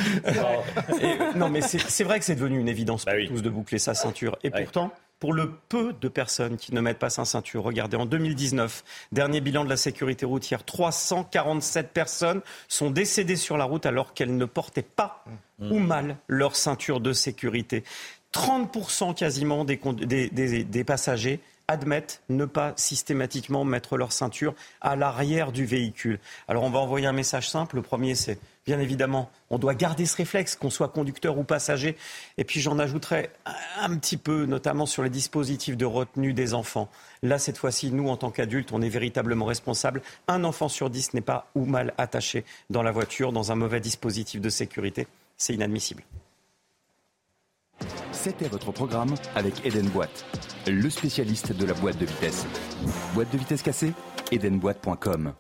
non, 1.36 1.50
mais 1.50 1.62
c'est 1.62 2.04
vrai 2.04 2.20
que 2.20 2.26
c'est 2.26 2.36
devenu 2.36 2.60
une 2.60 2.70
évidence 2.70 3.06
pour 3.06 3.14
tous 3.28 3.42
de 3.42 3.50
boucler 3.50 3.80
sa 3.80 3.94
ceinture. 3.94 4.38
Et 4.44 4.52
pourtant, 4.52 4.92
pour 5.20 5.34
le 5.34 5.52
peu 5.70 5.94
de 6.00 6.08
personnes 6.08 6.58
qui 6.58 6.74
ne 6.74 6.82
mettent 6.82 7.00
pas 7.00 7.10
sa 7.10 7.26
ceinture. 7.26 7.64
Regardez, 7.64 7.98
en 7.98 8.06
2019, 8.06 8.84
dernier 9.12 9.42
bilan 9.42 9.64
de 9.64 9.70
la 9.70 9.78
sécurité 9.78 10.26
routière, 10.26 10.64
347 10.64 11.92
personnes 11.92 12.42
sont 12.68 12.92
décédées 12.92 13.36
sur 13.36 13.58
la 13.58 13.66
route 13.66 13.86
alors 13.86 14.14
qu'elles 14.14 14.38
ne 14.38 14.46
portaient 14.46 14.84
pas 14.84 15.24
mmh. 15.60 15.72
ou 15.72 15.80
mal 15.80 16.18
leur 16.28 16.56
ceinture 16.56 17.00
de 17.00 17.14
sécurité. 17.14 17.84
30% 18.34 19.16
quasiment 19.16 19.66
des, 19.66 20.84
passagers 20.84 21.40
admettent 21.68 22.22
ne 22.30 22.46
pas 22.46 22.74
systématiquement 22.78 23.66
mettre 23.66 23.98
leur 23.98 24.12
ceinture 24.12 24.56
à 24.80 24.96
l'arrière 24.96 25.52
du 25.52 25.66
véhicule. 25.66 26.20
Alors 26.48 26.64
on 26.64 26.70
va 26.70 26.80
envoyer 26.80 27.08
un 27.08 27.14
message 27.14 27.50
simple. 27.50 27.76
Le 27.76 27.82
premier, 27.82 28.16
c'est 28.16 28.40
bien 28.66 28.80
évidemment, 28.80 29.30
on 29.50 29.58
doit 29.58 29.76
garder 29.76 30.06
ce 30.06 30.16
réflexe, 30.16 30.56
qu'on 30.56 30.70
soit 30.70 30.90
conducteur 30.90 31.38
ou 31.38 31.44
passager. 31.44 31.98
Et 32.38 32.44
puis 32.44 32.62
j'en 32.62 32.80
ajouterai 32.80 33.30
un 33.80 33.96
petit 33.98 34.18
peu, 34.18 34.46
notamment 34.46 34.86
sur 34.86 35.04
les 35.04 35.10
dispositifs 35.10 35.78
de 35.78 35.86
retenue 35.86 36.34
des 36.34 36.54
enfants. 36.54 36.90
Là, 37.24 37.40
cette 37.40 37.58
fois-ci, 37.58 37.92
nous, 37.92 38.10
en 38.10 38.18
tant 38.18 38.30
qu'adultes, 38.30 38.72
on 38.72 38.82
est 38.82 38.90
véritablement 38.90 39.46
responsables. 39.46 40.02
Un 40.28 40.44
enfant 40.44 40.70
sur 40.70 40.90
dix 40.90 41.14
n'est 41.14 41.22
pas 41.22 41.50
ou 41.56 41.66
mal 41.66 41.94
attaché 41.98 42.46
dans 42.70 42.84
la 42.84 42.92
voiture, 42.92 43.32
dans 43.32 43.52
un 43.52 43.56
mauvais 43.56 43.80
dispositif 43.80 44.42
de 44.42 44.50
sécurité. 44.50 45.08
C'est 45.38 45.54
inadmissible. 45.54 46.04
C'était 48.12 48.48
votre 48.48 48.72
programme 48.72 49.16
avec 49.36 49.66
Eden 49.66 49.88
Boîte, 49.90 50.26
le 50.68 50.90
spécialiste 50.90 51.54
de 51.54 51.66
la 51.66 51.74
boîte 51.74 51.98
de 51.98 52.06
vitesse. 52.06 52.46
Boîte 53.14 53.32
de 53.32 53.38
vitesse 53.38 53.62
cassée 53.62 53.94
Edenboîte.com. 54.32 55.34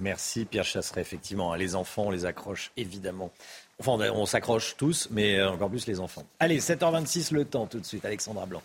Merci 0.00 0.44
Pierre 0.44 0.64
Chasseret, 0.64 1.00
effectivement. 1.00 1.52
Hein, 1.52 1.56
les 1.56 1.74
enfants, 1.74 2.04
on 2.06 2.10
les 2.10 2.24
accroche 2.24 2.72
évidemment. 2.76 3.30
Enfin, 3.80 3.92
on 4.12 4.26
s'accroche 4.26 4.76
tous, 4.76 5.08
mais 5.10 5.38
euh, 5.38 5.50
encore 5.50 5.70
plus 5.70 5.86
les 5.86 6.00
enfants. 6.00 6.24
Allez, 6.40 6.58
7h26 6.58 7.34
le 7.34 7.44
temps 7.44 7.66
tout 7.66 7.80
de 7.80 7.84
suite, 7.84 8.04
Alexandra 8.04 8.46
Blanc. 8.46 8.62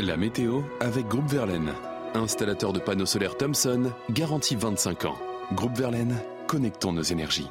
La 0.00 0.16
météo 0.16 0.62
avec 0.80 1.06
Groupe 1.06 1.28
Verlaine. 1.28 1.72
Installateur 2.14 2.72
de 2.72 2.80
panneaux 2.80 3.06
solaires 3.06 3.36
Thomson, 3.36 3.92
garantie 4.10 4.56
25 4.56 5.04
ans. 5.04 5.16
Groupe 5.52 5.76
Verlaine, 5.76 6.16
connectons 6.46 6.92
nos 6.92 7.02
énergies. 7.02 7.48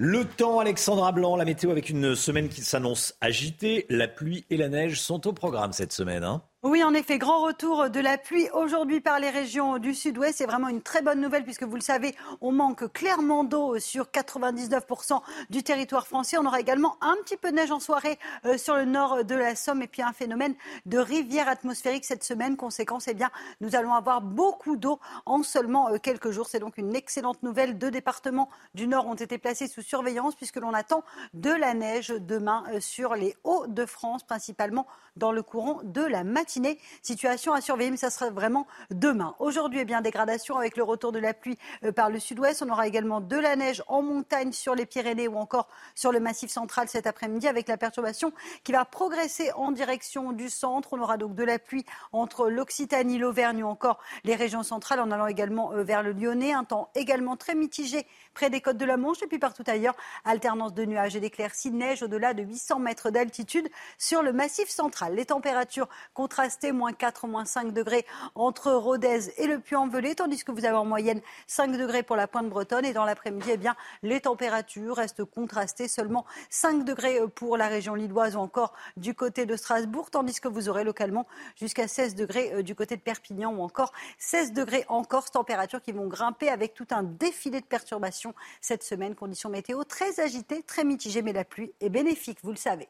Le 0.00 0.24
temps, 0.24 0.60
Alexandra 0.60 1.10
Blanc, 1.10 1.34
la 1.34 1.44
météo 1.44 1.72
avec 1.72 1.90
une 1.90 2.14
semaine 2.14 2.48
qui 2.48 2.60
s'annonce 2.60 3.16
agitée. 3.20 3.84
La 3.90 4.06
pluie 4.06 4.46
et 4.48 4.56
la 4.56 4.68
neige 4.68 5.00
sont 5.00 5.26
au 5.26 5.32
programme 5.32 5.72
cette 5.72 5.92
semaine. 5.92 6.22
Hein. 6.22 6.40
Oui, 6.70 6.84
en 6.84 6.92
effet, 6.92 7.16
grand 7.16 7.40
retour 7.40 7.88
de 7.88 7.98
la 7.98 8.18
pluie 8.18 8.50
aujourd'hui 8.52 9.00
par 9.00 9.18
les 9.18 9.30
régions 9.30 9.78
du 9.78 9.94
sud-ouest. 9.94 10.36
C'est 10.36 10.44
vraiment 10.44 10.68
une 10.68 10.82
très 10.82 11.00
bonne 11.00 11.18
nouvelle 11.18 11.42
puisque 11.42 11.62
vous 11.62 11.76
le 11.76 11.80
savez, 11.80 12.14
on 12.42 12.52
manque 12.52 12.92
clairement 12.92 13.42
d'eau 13.42 13.78
sur 13.78 14.08
99% 14.08 15.22
du 15.48 15.62
territoire 15.62 16.06
français. 16.06 16.36
On 16.36 16.44
aura 16.44 16.60
également 16.60 16.98
un 17.00 17.16
petit 17.24 17.38
peu 17.38 17.52
de 17.52 17.56
neige 17.56 17.70
en 17.70 17.80
soirée 17.80 18.18
euh, 18.44 18.58
sur 18.58 18.76
le 18.76 18.84
nord 18.84 19.24
de 19.24 19.34
la 19.34 19.56
Somme 19.56 19.80
et 19.80 19.86
puis 19.86 20.02
un 20.02 20.12
phénomène 20.12 20.54
de 20.84 20.98
rivière 20.98 21.48
atmosphérique 21.48 22.04
cette 22.04 22.22
semaine. 22.22 22.58
Conséquence, 22.58 23.08
eh 23.08 23.14
bien, 23.14 23.30
nous 23.62 23.74
allons 23.74 23.94
avoir 23.94 24.20
beaucoup 24.20 24.76
d'eau 24.76 25.00
en 25.24 25.42
seulement 25.42 25.88
euh, 25.88 25.96
quelques 25.96 26.32
jours. 26.32 26.48
C'est 26.50 26.60
donc 26.60 26.76
une 26.76 26.94
excellente 26.94 27.42
nouvelle. 27.42 27.78
Deux 27.78 27.90
départements 27.90 28.50
du 28.74 28.88
nord 28.88 29.06
ont 29.06 29.14
été 29.14 29.38
placés 29.38 29.68
sous 29.68 29.80
surveillance 29.80 30.34
puisque 30.34 30.56
l'on 30.56 30.74
attend 30.74 31.02
de 31.32 31.50
la 31.50 31.72
neige 31.72 32.08
demain 32.08 32.64
euh, 32.74 32.80
sur 32.80 33.14
les 33.14 33.34
Hauts-de-France, 33.44 34.24
principalement 34.24 34.86
dans 35.16 35.32
le 35.32 35.42
courant 35.42 35.80
de 35.82 36.02
la 36.02 36.24
matinée. 36.24 36.57
Situation 37.02 37.52
à 37.52 37.60
surveiller, 37.60 37.90
mais 37.90 37.96
ça 37.96 38.10
sera 38.10 38.30
vraiment 38.30 38.66
demain. 38.90 39.34
Aujourd'hui, 39.38 39.80
eh 39.80 39.84
bien, 39.84 40.00
dégradation 40.00 40.56
avec 40.56 40.76
le 40.76 40.82
retour 40.82 41.12
de 41.12 41.18
la 41.18 41.34
pluie 41.34 41.58
euh, 41.84 41.92
par 41.92 42.10
le 42.10 42.18
sud-ouest. 42.18 42.62
On 42.62 42.70
aura 42.70 42.86
également 42.86 43.20
de 43.20 43.36
la 43.36 43.56
neige 43.56 43.82
en 43.86 44.02
montagne 44.02 44.52
sur 44.52 44.74
les 44.74 44.86
Pyrénées 44.86 45.28
ou 45.28 45.36
encore 45.36 45.68
sur 45.94 46.12
le 46.12 46.20
massif 46.20 46.50
central 46.50 46.88
cet 46.88 47.06
après-midi 47.06 47.48
avec 47.48 47.68
la 47.68 47.76
perturbation 47.76 48.32
qui 48.64 48.72
va 48.72 48.84
progresser 48.84 49.50
en 49.52 49.72
direction 49.72 50.32
du 50.32 50.48
centre. 50.48 50.90
On 50.92 51.00
aura 51.00 51.16
donc 51.16 51.34
de 51.34 51.44
la 51.44 51.58
pluie 51.58 51.84
entre 52.12 52.48
l'Occitanie, 52.48 53.18
l'Auvergne 53.18 53.62
ou 53.62 53.66
encore 53.66 53.98
les 54.24 54.34
régions 54.34 54.62
centrales 54.62 55.00
en 55.00 55.10
allant 55.10 55.26
également 55.26 55.72
euh, 55.72 55.82
vers 55.82 56.02
le 56.02 56.12
Lyonnais. 56.12 56.52
Un 56.52 56.64
temps 56.64 56.90
également 56.94 57.36
très 57.36 57.54
mitigé 57.54 58.06
près 58.38 58.50
des 58.50 58.60
côtes 58.60 58.76
de 58.76 58.84
la 58.84 58.96
Manche 58.96 59.20
et 59.20 59.26
puis 59.26 59.40
partout 59.40 59.64
ailleurs. 59.66 59.96
Alternance 60.24 60.72
de 60.72 60.84
nuages 60.84 61.16
et 61.16 61.20
d'éclaircies, 61.20 61.72
neige 61.72 62.04
au-delà 62.04 62.34
de 62.34 62.44
800 62.44 62.78
mètres 62.78 63.10
d'altitude 63.10 63.68
sur 63.98 64.22
le 64.22 64.32
massif 64.32 64.68
central. 64.68 65.16
Les 65.16 65.26
températures 65.26 65.88
contrastées, 66.14 66.70
moins 66.70 66.92
4, 66.92 67.26
moins 67.26 67.44
5 67.44 67.72
degrés 67.72 68.06
entre 68.36 68.70
Rodez 68.70 69.32
et 69.38 69.48
le 69.48 69.58
Puy-en-Velay, 69.58 70.14
tandis 70.14 70.44
que 70.44 70.52
vous 70.52 70.64
avez 70.64 70.76
en 70.76 70.84
moyenne 70.84 71.20
5 71.48 71.76
degrés 71.76 72.04
pour 72.04 72.14
la 72.14 72.28
pointe 72.28 72.48
bretonne. 72.48 72.84
Et 72.84 72.92
dans 72.92 73.04
l'après-midi, 73.04 73.48
eh 73.54 73.56
bien, 73.56 73.74
les 74.04 74.20
températures 74.20 74.94
restent 74.94 75.24
contrastées, 75.24 75.88
seulement 75.88 76.24
5 76.48 76.84
degrés 76.84 77.18
pour 77.34 77.56
la 77.56 77.66
région 77.66 77.96
lilloise 77.96 78.36
ou 78.36 78.38
encore 78.38 78.72
du 78.96 79.14
côté 79.14 79.46
de 79.46 79.56
Strasbourg, 79.56 80.12
tandis 80.12 80.40
que 80.40 80.46
vous 80.46 80.68
aurez 80.68 80.84
localement 80.84 81.26
jusqu'à 81.56 81.88
16 81.88 82.14
degrés 82.14 82.52
euh, 82.54 82.62
du 82.62 82.76
côté 82.76 82.94
de 82.94 83.02
Perpignan 83.02 83.52
ou 83.52 83.62
encore 83.62 83.92
16 84.18 84.52
degrés 84.52 84.84
en 84.86 85.02
Corse, 85.02 85.32
températures 85.32 85.82
qui 85.82 85.90
vont 85.90 86.06
grimper 86.06 86.48
avec 86.50 86.74
tout 86.74 86.86
un 86.90 87.02
défilé 87.02 87.60
de 87.60 87.66
perturbations 87.66 88.27
cette 88.60 88.82
semaine. 88.82 89.14
Conditions 89.14 89.50
météo 89.50 89.84
très 89.84 90.20
agitées, 90.20 90.62
très 90.62 90.84
mitigées, 90.84 91.22
mais 91.22 91.32
la 91.32 91.44
pluie 91.44 91.72
est 91.80 91.90
bénéfique, 91.90 92.38
vous 92.42 92.50
le 92.50 92.56
savez. 92.56 92.88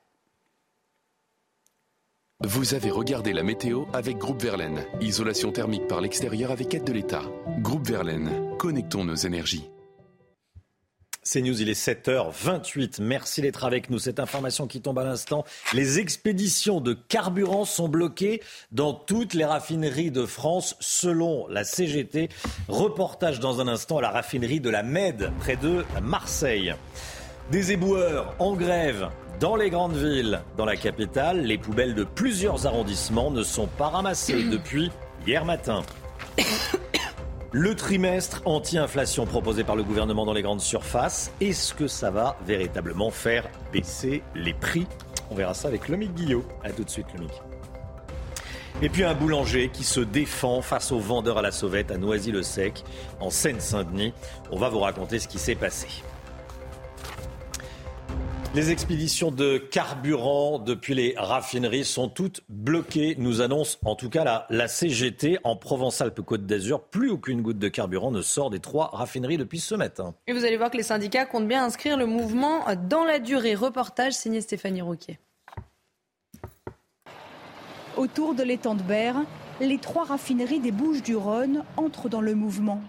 Vous 2.44 2.74
avez 2.74 2.90
regardé 2.90 3.32
la 3.32 3.42
météo 3.42 3.86
avec 3.92 4.16
Groupe 4.16 4.40
Verlaine. 4.40 4.86
Isolation 5.00 5.50
thermique 5.50 5.88
par 5.88 6.00
l'extérieur 6.00 6.52
avec 6.52 6.72
aide 6.72 6.84
de 6.84 6.92
l'État. 6.92 7.24
Groupe 7.58 7.86
Verlaine, 7.88 8.56
connectons 8.58 9.04
nos 9.04 9.16
énergies. 9.16 9.68
C'est 11.30 11.42
News, 11.42 11.60
il 11.60 11.68
est 11.68 11.78
7h28. 11.78 13.02
Merci 13.02 13.42
d'être 13.42 13.66
avec 13.66 13.90
nous. 13.90 13.98
Cette 13.98 14.18
information 14.18 14.66
qui 14.66 14.80
tombe 14.80 14.98
à 14.98 15.04
l'instant. 15.04 15.44
Les 15.74 15.98
expéditions 15.98 16.80
de 16.80 16.94
carburant 16.94 17.66
sont 17.66 17.86
bloquées 17.86 18.42
dans 18.72 18.94
toutes 18.94 19.34
les 19.34 19.44
raffineries 19.44 20.10
de 20.10 20.24
France 20.24 20.74
selon 20.80 21.46
la 21.48 21.64
CGT. 21.64 22.30
Reportage 22.68 23.40
dans 23.40 23.60
un 23.60 23.68
instant 23.68 23.98
à 23.98 24.00
la 24.00 24.08
raffinerie 24.08 24.60
de 24.60 24.70
la 24.70 24.82
Med 24.82 25.30
près 25.38 25.56
de 25.56 25.84
Marseille. 26.02 26.74
Des 27.52 27.72
éboueurs 27.72 28.34
en 28.38 28.54
grève 28.54 29.10
dans 29.38 29.54
les 29.54 29.68
grandes 29.68 29.98
villes. 29.98 30.40
Dans 30.56 30.64
la 30.64 30.76
capitale, 30.76 31.42
les 31.42 31.58
poubelles 31.58 31.94
de 31.94 32.04
plusieurs 32.04 32.66
arrondissements 32.66 33.30
ne 33.30 33.42
sont 33.42 33.66
pas 33.66 33.88
ramassées 33.88 34.44
depuis 34.44 34.90
hier 35.26 35.44
matin. 35.44 35.82
Le 37.50 37.74
trimestre 37.74 38.42
anti-inflation 38.44 39.24
proposé 39.24 39.64
par 39.64 39.74
le 39.74 39.82
gouvernement 39.82 40.26
dans 40.26 40.34
les 40.34 40.42
grandes 40.42 40.60
surfaces, 40.60 41.32
est-ce 41.40 41.72
que 41.72 41.86
ça 41.86 42.10
va 42.10 42.36
véritablement 42.44 43.10
faire 43.10 43.48
baisser 43.72 44.22
les 44.34 44.52
prix? 44.52 44.86
On 45.30 45.34
verra 45.34 45.54
ça 45.54 45.68
avec 45.68 45.88
Lomic 45.88 46.12
Guillot. 46.12 46.44
A 46.62 46.72
tout 46.72 46.84
de 46.84 46.90
suite, 46.90 47.06
Lomic. 47.14 47.32
Et 48.82 48.90
puis 48.90 49.02
un 49.02 49.14
boulanger 49.14 49.70
qui 49.72 49.82
se 49.82 50.00
défend 50.00 50.60
face 50.60 50.92
aux 50.92 50.98
vendeurs 50.98 51.38
à 51.38 51.42
la 51.42 51.50
sauvette 51.50 51.90
à 51.90 51.96
Noisy-le-Sec, 51.96 52.84
en 53.18 53.30
Seine-Saint-Denis. 53.30 54.12
On 54.52 54.58
va 54.58 54.68
vous 54.68 54.80
raconter 54.80 55.18
ce 55.18 55.26
qui 55.26 55.38
s'est 55.38 55.54
passé. 55.54 55.88
Les 58.58 58.72
expéditions 58.72 59.30
de 59.30 59.56
carburant 59.56 60.58
depuis 60.58 60.92
les 60.92 61.14
raffineries 61.16 61.84
sont 61.84 62.08
toutes 62.08 62.40
bloquées, 62.48 63.14
nous 63.16 63.40
annonce 63.40 63.78
en 63.84 63.94
tout 63.94 64.10
cas 64.10 64.44
la, 64.50 64.66
CGT 64.66 65.38
en 65.44 65.54
Provence-Alpes-Côte 65.54 66.44
d'Azur. 66.44 66.82
Plus 66.82 67.08
aucune 67.08 67.40
goutte 67.40 67.60
de 67.60 67.68
carburant 67.68 68.10
ne 68.10 68.20
sort 68.20 68.50
des 68.50 68.58
trois 68.58 68.90
raffineries 68.92 69.36
depuis 69.36 69.60
ce 69.60 69.76
matin. 69.76 70.12
Et 70.26 70.32
vous 70.32 70.44
allez 70.44 70.56
voir 70.56 70.72
que 70.72 70.76
les 70.76 70.82
syndicats 70.82 71.24
comptent 71.24 71.46
bien 71.46 71.64
inscrire 71.64 71.96
le 71.96 72.06
mouvement 72.06 72.64
dans 72.88 73.04
la 73.04 73.20
durée. 73.20 73.54
Reportage 73.54 74.14
signé 74.14 74.40
Stéphanie 74.40 74.82
Rouquier. 74.82 75.20
Autour 77.96 78.34
de 78.34 78.42
l'étang 78.42 78.74
de 78.74 78.82
Berre, 78.82 79.22
les 79.60 79.78
trois 79.78 80.04
raffineries 80.04 80.58
des 80.58 80.72
Bouches 80.72 81.04
du 81.04 81.14
Rhône 81.14 81.62
entrent 81.76 82.08
dans 82.08 82.20
le 82.20 82.34
mouvement. 82.34 82.82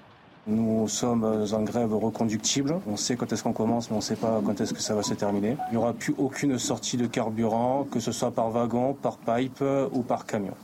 Nous 0.50 0.88
sommes 0.88 1.24
en 1.24 1.62
grève 1.62 1.94
reconductible. 1.94 2.82
On 2.88 2.98
sait 2.98 3.16
quand 3.16 3.32
est-ce 3.32 3.44
qu'on 3.44 3.54
commence, 3.54 3.92
mais 3.92 3.94
on 3.94 4.00
ne 4.00 4.04
sait 4.04 4.16
pas 4.16 4.42
quand 4.44 4.60
est-ce 4.60 4.74
que 4.74 4.82
ça 4.82 4.96
va 4.96 5.04
se 5.04 5.14
terminer. 5.14 5.58
Il 5.68 5.74
n'y 5.74 5.78
aura 5.78 5.94
plus 5.94 6.16
aucune 6.18 6.58
sortie 6.58 6.98
de 6.98 7.06
carburant, 7.06 7.86
que 7.92 8.00
ce 8.00 8.12
soit 8.12 8.32
par 8.32 8.50
wagon, 8.50 8.96
par 8.96 9.18
pipe 9.18 9.64
ou 9.92 10.02
par 10.02 10.26
camion. 10.26 10.56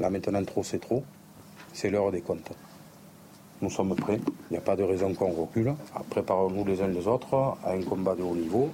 Là 0.00 0.08
maintenant, 0.08 0.42
trop 0.42 0.62
c'est 0.62 0.78
trop. 0.78 1.04
C'est 1.74 1.90
l'heure 1.90 2.12
des 2.12 2.22
comptes. 2.22 2.50
Nous 3.60 3.68
sommes 3.68 3.94
prêts. 3.94 4.20
Il 4.50 4.54
n'y 4.54 4.56
a 4.56 4.62
pas 4.62 4.74
de 4.74 4.82
raison 4.82 5.12
qu'on 5.12 5.32
recule. 5.32 5.74
Préparons-nous 6.08 6.64
les 6.64 6.80
uns 6.80 6.88
les 6.88 7.06
autres 7.06 7.34
à 7.62 7.72
un 7.72 7.82
combat 7.82 8.14
de 8.14 8.22
haut 8.22 8.34
niveau. 8.34 8.70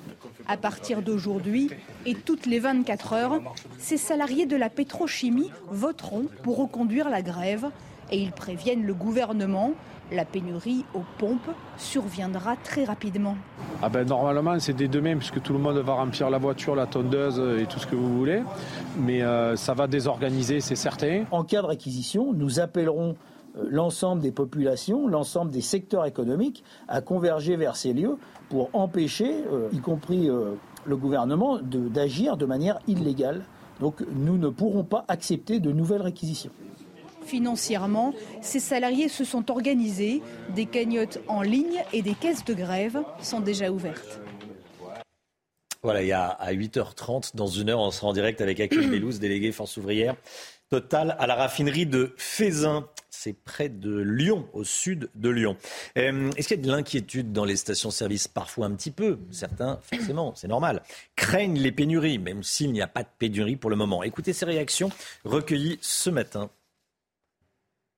À 0.46 0.56
partir 0.56 1.02
d'aujourd'hui 1.02 1.70
et 2.06 2.14
toutes 2.14 2.46
les 2.46 2.60
24 2.60 3.12
heures, 3.14 3.40
ces 3.80 3.96
salariés 3.96 4.46
de 4.46 4.54
la 4.54 4.70
pétrochimie 4.70 5.50
voteront 5.72 6.26
pour 6.44 6.58
reconduire 6.58 7.10
la 7.10 7.22
grève 7.22 7.66
et 8.12 8.18
ils 8.18 8.32
préviennent 8.32 8.84
le 8.84 8.94
gouvernement. 8.94 9.72
La 10.14 10.26
pénurie 10.26 10.84
aux 10.94 11.04
pompes 11.16 11.50
surviendra 11.78 12.56
très 12.56 12.84
rapidement. 12.84 13.34
Ah 13.80 13.88
ben, 13.88 14.06
normalement, 14.06 14.58
c'est 14.58 14.74
dès 14.74 14.88
demain, 14.88 15.16
puisque 15.16 15.40
tout 15.40 15.54
le 15.54 15.58
monde 15.58 15.78
va 15.78 15.94
remplir 15.94 16.28
la 16.28 16.36
voiture, 16.36 16.74
la 16.74 16.86
tondeuse 16.86 17.40
et 17.58 17.64
tout 17.64 17.78
ce 17.78 17.86
que 17.86 17.96
vous 17.96 18.18
voulez. 18.18 18.42
Mais 18.98 19.22
euh, 19.22 19.56
ça 19.56 19.72
va 19.72 19.86
désorganiser, 19.86 20.60
c'est 20.60 20.76
certain. 20.76 21.24
En 21.30 21.44
cas 21.44 21.62
de 21.62 21.66
réquisition, 21.66 22.34
nous 22.34 22.60
appellerons 22.60 23.16
euh, 23.56 23.64
l'ensemble 23.70 24.20
des 24.20 24.32
populations, 24.32 25.08
l'ensemble 25.08 25.50
des 25.50 25.62
secteurs 25.62 26.04
économiques 26.04 26.62
à 26.88 27.00
converger 27.00 27.56
vers 27.56 27.76
ces 27.76 27.94
lieux 27.94 28.18
pour 28.50 28.68
empêcher, 28.74 29.32
euh, 29.50 29.68
y 29.72 29.78
compris 29.78 30.28
le 30.84 30.96
gouvernement, 30.96 31.58
d'agir 31.62 32.36
de 32.36 32.44
manière 32.44 32.78
illégale. 32.86 33.44
Donc 33.80 34.04
nous 34.14 34.36
ne 34.36 34.50
pourrons 34.50 34.84
pas 34.84 35.06
accepter 35.08 35.58
de 35.58 35.72
nouvelles 35.72 36.02
réquisitions. 36.02 36.52
Financièrement, 37.24 38.14
ces 38.40 38.60
salariés 38.60 39.08
se 39.08 39.24
sont 39.24 39.50
organisés. 39.50 40.22
Des 40.54 40.66
cagnottes 40.66 41.20
en 41.28 41.42
ligne 41.42 41.82
et 41.92 42.02
des 42.02 42.14
caisses 42.14 42.44
de 42.44 42.54
grève 42.54 43.02
sont 43.20 43.40
déjà 43.40 43.70
ouvertes. 43.70 44.20
Voilà, 45.82 46.02
il 46.02 46.08
y 46.08 46.12
a 46.12 46.26
à 46.26 46.52
8h30, 46.52 47.34
dans 47.34 47.48
une 47.48 47.68
heure, 47.68 47.80
on 47.80 47.90
sera 47.90 48.06
en 48.06 48.12
direct 48.12 48.40
avec 48.40 48.60
Akil 48.60 48.86
Belouz, 48.90 49.18
délégué 49.18 49.50
Force 49.50 49.76
ouvrière 49.76 50.14
Total 50.70 51.16
à 51.18 51.26
la 51.26 51.34
raffinerie 51.34 51.84
de 51.84 52.14
Fézin. 52.16 52.88
C'est 53.10 53.34
près 53.34 53.68
de 53.68 53.98
Lyon, 53.98 54.48
au 54.54 54.64
sud 54.64 55.10
de 55.14 55.28
Lyon. 55.28 55.56
Euh, 55.98 56.30
est-ce 56.36 56.48
qu'il 56.48 56.56
y 56.56 56.60
a 56.60 56.64
de 56.64 56.70
l'inquiétude 56.70 57.32
dans 57.32 57.44
les 57.44 57.56
stations-service 57.56 58.26
Parfois 58.26 58.66
un 58.66 58.74
petit 58.74 58.90
peu? 58.90 59.18
Certains, 59.30 59.80
forcément, 59.82 60.34
c'est 60.34 60.48
normal. 60.48 60.82
Craignent 61.14 61.58
les 61.58 61.72
pénuries, 61.72 62.18
même 62.18 62.42
s'il 62.42 62.72
n'y 62.72 62.80
a 62.80 62.86
pas 62.86 63.02
de 63.02 63.08
pénurie 63.18 63.56
pour 63.56 63.68
le 63.68 63.76
moment. 63.76 64.02
Écoutez 64.02 64.32
ces 64.32 64.46
réactions 64.46 64.88
recueillies 65.24 65.78
ce 65.82 66.08
matin 66.08 66.48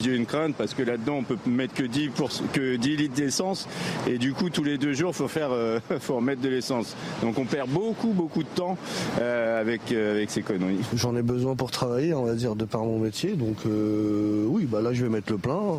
j'ai 0.05 0.17
une 0.17 0.27
crainte 0.27 0.55
parce 0.57 0.75
que 0.75 0.83
là-dedans, 0.83 1.15
on 1.15 1.23
peut 1.23 1.39
mettre 1.47 1.73
que 1.73 1.83
10, 1.83 2.11
que 2.53 2.77
10 2.77 2.97
litres 2.97 3.15
d'essence 3.15 3.67
et 4.07 4.19
du 4.19 4.35
coup, 4.35 4.51
tous 4.51 4.63
les 4.63 4.77
deux 4.77 4.93
jours, 4.93 5.13
il 5.13 5.17
faut, 5.17 5.29
faire, 5.29 5.51
euh, 5.51 5.81
faut 6.01 6.17
remettre 6.17 6.43
de 6.43 6.49
l'essence. 6.49 6.95
Donc 7.23 7.39
on 7.39 7.47
perd 7.47 7.71
beaucoup, 7.71 8.13
beaucoup 8.13 8.43
de 8.43 8.49
temps 8.49 8.77
euh, 9.21 9.61
avec, 9.61 9.93
euh, 9.93 10.17
avec 10.17 10.31
ces 10.31 10.43
conneries. 10.43 10.81
J'en 10.95 11.17
ai 11.17 11.23
besoin 11.23 11.57
pour 11.57 11.71
travailler, 11.71 12.13
on 12.13 12.25
va 12.25 12.35
dire, 12.35 12.55
de 12.55 12.67
par 12.67 12.85
mon 12.85 12.99
métier. 12.99 13.33
Donc 13.33 13.57
oui, 13.65 14.67
bah 14.67 14.83
là, 14.83 14.93
je 14.93 15.05
vais 15.05 15.11
mettre 15.11 15.33
le 15.33 15.39
plein. 15.39 15.79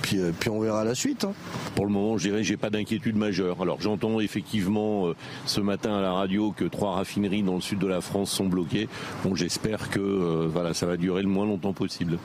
Puis, 0.00 0.20
puis 0.38 0.50
on 0.50 0.60
verra 0.60 0.84
la 0.84 0.94
suite. 0.94 1.24
Hein. 1.24 1.32
Pour 1.74 1.84
le 1.84 1.90
moment, 1.92 2.16
je 2.16 2.28
dirais, 2.28 2.44
j'ai 2.44 2.56
pas 2.56 2.70
d'inquiétude 2.70 3.16
majeure. 3.16 3.60
Alors 3.60 3.80
j'entends 3.80 4.20
effectivement 4.20 5.12
ce 5.44 5.60
matin 5.60 5.98
à 5.98 6.00
la 6.00 6.12
radio 6.12 6.52
que 6.56 6.64
trois 6.64 6.92
raffineries 6.92 7.42
dans 7.42 7.56
le 7.56 7.60
sud 7.60 7.78
de 7.78 7.86
la 7.86 8.00
France 8.00 8.30
sont 8.30 8.46
bloquées. 8.46 8.88
Bon, 9.24 9.34
j'espère 9.34 9.90
que 9.90 10.46
voilà, 10.46 10.72
ça 10.72 10.86
va 10.86 10.96
durer 10.96 11.22
le 11.22 11.28
moins 11.28 11.44
longtemps 11.44 11.72
possible. 11.72 12.18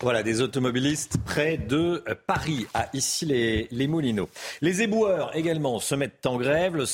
Voilà, 0.00 0.22
des 0.22 0.42
automobilistes 0.42 1.18
près 1.24 1.56
de 1.56 2.04
Paris, 2.28 2.68
à 2.72 2.88
ici 2.92 3.26
les, 3.26 3.66
les 3.72 3.88
Moulineaux. 3.88 4.28
Les 4.60 4.82
éboueurs 4.82 5.34
également 5.34 5.80
se 5.80 5.96
mettent 5.96 6.24
en 6.24 6.36
grève. 6.36 6.76
Le 6.76 6.86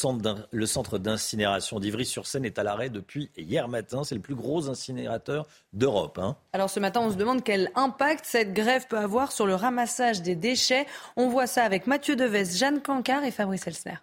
centre 0.66 0.98
d'incinération 0.98 1.80
d'Ivry-sur-Seine 1.80 2.46
est 2.46 2.58
à 2.58 2.62
l'arrêt 2.62 2.88
depuis 2.88 3.30
hier 3.36 3.68
matin. 3.68 4.04
C'est 4.04 4.14
le 4.14 4.22
plus 4.22 4.34
gros 4.34 4.70
incinérateur 4.70 5.46
d'Europe. 5.74 6.18
Hein. 6.18 6.36
Alors 6.54 6.70
ce 6.70 6.80
matin, 6.80 7.02
on 7.02 7.10
se 7.10 7.16
demande 7.16 7.44
quel 7.44 7.70
impact 7.74 8.24
cette 8.24 8.54
grève 8.54 8.86
peut 8.88 8.98
avoir 8.98 9.32
sur 9.32 9.46
le 9.46 9.54
ramassage 9.54 10.22
des 10.22 10.34
déchets. 10.34 10.86
On 11.16 11.28
voit 11.28 11.46
ça 11.46 11.62
avec 11.62 11.86
Mathieu 11.86 12.16
Deves, 12.16 12.56
Jeanne 12.56 12.80
Cancard 12.80 13.24
et 13.24 13.30
Fabrice 13.30 13.66
Elsner. 13.66 13.98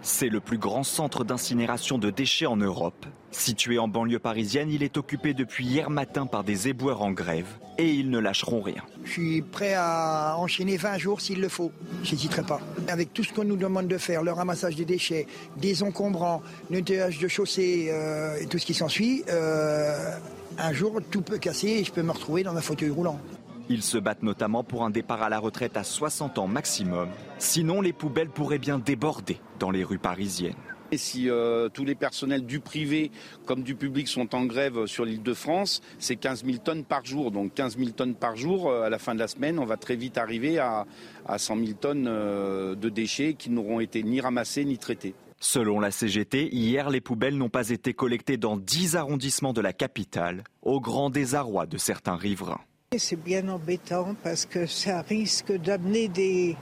C'est 0.00 0.28
le 0.28 0.40
plus 0.40 0.56
grand 0.56 0.84
centre 0.84 1.24
d'incinération 1.24 1.98
de 1.98 2.10
déchets 2.10 2.46
en 2.46 2.56
Europe. 2.56 3.04
Situé 3.38 3.78
en 3.78 3.86
banlieue 3.86 4.18
parisienne, 4.18 4.70
il 4.70 4.82
est 4.82 4.96
occupé 4.96 5.34
depuis 5.34 5.66
hier 5.66 5.90
matin 5.90 6.26
par 6.26 6.42
des 6.42 6.68
éboueurs 6.68 7.02
en 7.02 7.12
grève 7.12 7.46
et 7.76 7.92
ils 7.92 8.10
ne 8.10 8.18
lâcheront 8.18 8.62
rien. 8.62 8.82
Je 9.04 9.12
suis 9.12 9.42
prêt 9.42 9.74
à 9.76 10.36
enchaîner 10.38 10.78
20 10.78 10.96
jours 10.96 11.20
s'il 11.20 11.40
le 11.42 11.48
faut. 11.50 11.70
J'hésiterai 12.02 12.42
pas. 12.42 12.60
Avec 12.88 13.12
tout 13.12 13.22
ce 13.22 13.34
qu'on 13.34 13.44
nous 13.44 13.56
demande 13.56 13.88
de 13.88 13.98
faire, 13.98 14.22
le 14.22 14.32
ramassage 14.32 14.74
des 14.74 14.86
déchets, 14.86 15.26
des 15.58 15.82
encombrants, 15.82 16.42
le 16.70 16.78
nettoyage 16.78 17.18
de 17.18 17.28
chaussées 17.28 17.88
euh, 17.90 18.40
et 18.40 18.46
tout 18.46 18.58
ce 18.58 18.64
qui 18.64 18.74
s'ensuit, 18.74 19.22
euh, 19.28 20.16
un 20.58 20.72
jour 20.72 20.98
tout 21.10 21.20
peut 21.20 21.38
casser 21.38 21.68
et 21.68 21.84
je 21.84 21.92
peux 21.92 22.02
me 22.02 22.12
retrouver 22.12 22.42
dans 22.42 22.56
un 22.56 22.62
fauteuil 22.62 22.90
roulant. 22.90 23.20
Ils 23.68 23.82
se 23.82 23.98
battent 23.98 24.22
notamment 24.22 24.64
pour 24.64 24.82
un 24.82 24.90
départ 24.90 25.22
à 25.22 25.28
la 25.28 25.38
retraite 25.38 25.76
à 25.76 25.84
60 25.84 26.38
ans 26.38 26.46
maximum. 26.46 27.10
Sinon, 27.38 27.82
les 27.82 27.92
poubelles 27.92 28.30
pourraient 28.30 28.58
bien 28.58 28.78
déborder 28.78 29.38
dans 29.58 29.70
les 29.70 29.84
rues 29.84 29.98
parisiennes. 29.98 30.54
Et 30.92 30.98
si 30.98 31.28
euh, 31.28 31.68
tous 31.68 31.84
les 31.84 31.96
personnels 31.96 32.46
du 32.46 32.60
privé 32.60 33.10
comme 33.44 33.62
du 33.62 33.74
public 33.74 34.06
sont 34.06 34.34
en 34.34 34.44
grève 34.44 34.86
sur 34.86 35.04
l'île 35.04 35.22
de 35.22 35.34
France, 35.34 35.80
c'est 35.98 36.16
15 36.16 36.44
000 36.44 36.58
tonnes 36.58 36.84
par 36.84 37.04
jour. 37.04 37.30
Donc 37.32 37.54
15 37.54 37.76
000 37.76 37.90
tonnes 37.90 38.14
par 38.14 38.36
jour, 38.36 38.68
euh, 38.68 38.82
à 38.82 38.90
la 38.90 38.98
fin 38.98 39.14
de 39.14 39.18
la 39.18 39.28
semaine, 39.28 39.58
on 39.58 39.64
va 39.64 39.76
très 39.76 39.96
vite 39.96 40.16
arriver 40.16 40.58
à, 40.58 40.86
à 41.26 41.38
100 41.38 41.56
000 41.58 41.72
tonnes 41.80 42.06
euh, 42.08 42.74
de 42.76 42.88
déchets 42.88 43.34
qui 43.34 43.50
n'auront 43.50 43.80
été 43.80 44.02
ni 44.02 44.20
ramassés 44.20 44.64
ni 44.64 44.78
traités. 44.78 45.14
Selon 45.40 45.80
la 45.80 45.90
CGT, 45.90 46.48
hier, 46.54 46.88
les 46.88 47.00
poubelles 47.00 47.36
n'ont 47.36 47.50
pas 47.50 47.68
été 47.68 47.92
collectées 47.92 48.36
dans 48.36 48.56
10 48.56 48.96
arrondissements 48.96 49.52
de 49.52 49.60
la 49.60 49.72
capitale, 49.72 50.44
au 50.62 50.80
grand 50.80 51.10
désarroi 51.10 51.66
de 51.66 51.76
certains 51.76 52.16
riverains. 52.16 52.60
C'est 52.96 53.22
bien 53.22 53.48
embêtant 53.48 54.14
parce 54.22 54.46
que 54.46 54.66
ça 54.66 55.02
risque 55.02 55.52
d'amener 55.52 56.08
des, 56.08 56.56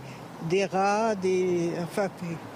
des 0.49 0.67
rats, 0.67 1.15
des... 1.15 1.71
enfin, 1.83 2.09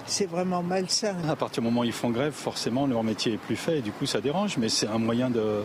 c'est 0.05 0.25
vraiment 0.25 0.63
malsain. 0.63 1.15
À 1.27 1.35
partir 1.35 1.61
du 1.61 1.69
moment 1.69 1.81
où 1.81 1.85
ils 1.85 1.91
font 1.91 2.09
grève, 2.09 2.33
forcément, 2.33 2.87
leur 2.87 3.03
métier 3.03 3.33
est 3.33 3.37
plus 3.37 3.55
fait 3.55 3.79
et 3.79 3.81
du 3.81 3.91
coup, 3.91 4.05
ça 4.05 4.21
dérange, 4.21 4.57
mais 4.57 4.69
c'est 4.69 4.87
un 4.87 4.99
moyen 4.99 5.29
de, 5.29 5.63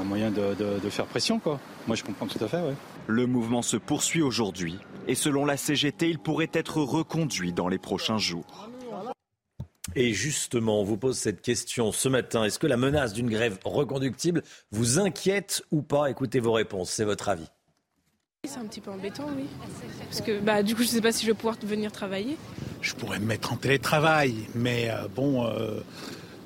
un 0.00 0.04
moyen 0.04 0.30
de, 0.30 0.54
de, 0.54 0.90
faire 0.90 1.06
pression, 1.06 1.38
quoi. 1.38 1.60
Moi, 1.86 1.96
je 1.96 2.04
comprends 2.04 2.26
tout 2.26 2.42
à 2.42 2.48
fait, 2.48 2.60
ouais. 2.60 2.74
Le 3.06 3.26
mouvement 3.26 3.62
se 3.62 3.76
poursuit 3.76 4.22
aujourd'hui 4.22 4.78
et 5.08 5.14
selon 5.14 5.44
la 5.44 5.56
CGT, 5.56 6.08
il 6.08 6.18
pourrait 6.18 6.50
être 6.52 6.80
reconduit 6.80 7.52
dans 7.52 7.68
les 7.68 7.78
prochains 7.78 8.18
jours. 8.18 8.68
Et 9.96 10.12
justement, 10.12 10.80
on 10.80 10.84
vous 10.84 10.96
pose 10.96 11.18
cette 11.18 11.42
question 11.42 11.90
ce 11.90 12.08
matin. 12.08 12.44
Est-ce 12.44 12.58
que 12.60 12.68
la 12.68 12.76
menace 12.76 13.12
d'une 13.12 13.28
grève 13.28 13.58
reconductible 13.64 14.42
vous 14.70 15.00
inquiète 15.00 15.62
ou 15.72 15.82
pas? 15.82 16.10
Écoutez 16.10 16.38
vos 16.38 16.52
réponses, 16.52 16.90
c'est 16.90 17.04
votre 17.04 17.28
avis. 17.28 17.48
C'est 18.52 18.58
un 18.58 18.64
petit 18.64 18.80
peu 18.80 18.90
embêtant, 18.90 19.28
oui. 19.36 19.44
Parce 20.08 20.22
que 20.22 20.40
bah, 20.40 20.64
du 20.64 20.74
coup, 20.74 20.82
je 20.82 20.88
ne 20.88 20.92
sais 20.94 21.00
pas 21.00 21.12
si 21.12 21.22
je 21.22 21.30
vais 21.30 21.36
pouvoir 21.36 21.54
venir 21.62 21.92
travailler. 21.92 22.36
Je 22.82 22.94
pourrais 22.94 23.20
me 23.20 23.26
mettre 23.26 23.52
en 23.52 23.56
télétravail, 23.56 24.34
mais 24.56 24.90
euh, 24.90 25.06
bon, 25.14 25.46
euh, 25.46 25.78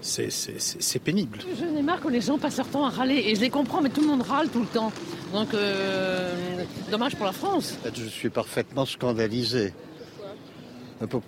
c'est 0.03 0.99
pénible. 1.03 1.39
Je 1.59 1.65
n'ai 1.65 1.81
marre 1.81 2.03
que 2.03 2.09
les 2.09 2.21
gens 2.21 2.37
passent 2.37 2.59
leur 2.59 2.69
temps 2.69 2.85
à 2.85 2.91
râler. 2.91 3.25
Et 3.27 3.35
je 3.35 3.41
les 3.41 3.49
comprends, 3.49 3.81
mais 3.81 3.89
tout 3.89 4.03
le 4.03 4.09
monde 4.09 4.21
râle 4.21 4.51
tout 4.51 4.61
le 4.61 4.67
temps. 4.67 4.93
Donc, 5.33 5.55
euh, 5.55 6.63
dommage 6.91 7.17
pour 7.17 7.25
la 7.25 7.33
France. 7.33 7.79
Je 7.97 8.05
suis 8.05 8.29
parfaitement 8.29 8.85
scandalisé. 8.85 9.73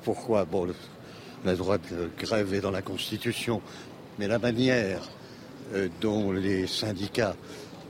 Pourquoi? 0.03 0.45
Bon, 0.45 0.67
le 1.47 1.57
droit 1.57 1.79
de 1.79 2.11
grève 2.19 2.53
est 2.53 2.61
dans 2.61 2.71
la 2.71 2.83
Constitution, 2.83 3.63
mais 4.19 4.29
la 4.29 4.39
manière 4.39 5.01
euh, 5.75 5.89
dont 6.01 6.31
les 6.31 6.69
syndicats 6.69 7.35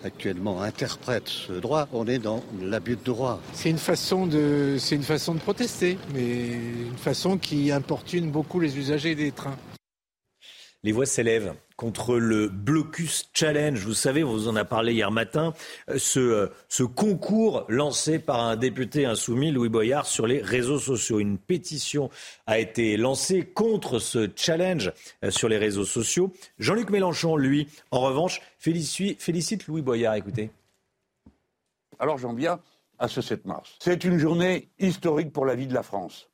actuellement 0.05 0.63
interprètent 0.63 1.29
ce 1.29 1.53
droit, 1.53 1.89
on 1.93 2.07
est 2.07 2.19
dans 2.19 2.43
l'abus 2.61 2.97
de 2.97 3.05
droit. 3.05 3.41
C'est 3.53 3.71
une 3.71 3.79
façon 3.79 4.27
de, 4.27 4.77
c'est 4.79 4.95
une 4.95 5.03
façon 5.03 5.35
de 5.35 5.41
protester, 5.41 5.99
mais 6.15 6.53
une 6.53 6.99
façon 6.99 7.39
qui 7.39 7.73
importune 7.73 8.31
beaucoup 8.31 8.61
les 8.61 8.79
usagers 8.79 9.15
des 9.15 9.33
trains. 9.33 9.57
Les 10.83 10.93
voix 10.93 11.07
s'élèvent 11.07 11.55
contre 11.77 12.17
le 12.17 12.49
Blocus 12.49 13.29
Challenge. 13.33 13.79
Vous 13.79 13.95
savez, 13.95 14.25
on 14.25 14.33
vous 14.33 14.49
en 14.49 14.57
a 14.57 14.65
parlé 14.65 14.95
hier 14.95 15.11
matin, 15.11 15.53
euh, 15.91 15.99
ce, 15.99 16.21
euh, 16.21 16.47
ce 16.69 16.83
concours 16.83 17.65
lancé 17.69 18.19
par 18.19 18.41
un 18.41 18.57
député 18.57 19.05
insoumis, 19.05 19.53
Louis 19.53 19.69
Boyard, 19.69 20.07
sur 20.07 20.27
les 20.27 20.41
réseaux 20.41 20.79
sociaux. 20.79 21.21
Une 21.21 21.39
pétition 21.39 22.11
a 22.47 22.59
été 22.59 22.97
lancée 22.97 23.45
contre 23.45 23.99
ce 23.99 24.29
challenge 24.35 24.93
euh, 25.23 25.31
sur 25.31 25.49
les 25.49 25.59
réseaux 25.59 25.85
sociaux. 25.85 26.33
Jean-Luc 26.59 26.91
Mélenchon, 26.91 27.37
lui, 27.37 27.69
en 27.91 28.01
revanche, 28.01 28.41
félicite, 28.59 29.21
félicite 29.21 29.67
Louis 29.67 29.83
Boyard. 29.83 30.15
Écoutez. 30.15 30.51
Alors 31.99 32.19
j'en 32.19 32.33
viens 32.33 32.61
à 32.99 33.09
ce 33.09 33.21
7 33.21 33.45
mars. 33.45 33.77
C'est 33.81 34.05
une 34.05 34.19
journée 34.19 34.69
historique 34.79 35.33
pour 35.33 35.45
la 35.45 35.55
vie 35.55 35.67
de 35.67 35.75
la 35.75 35.83
France. 35.83 36.29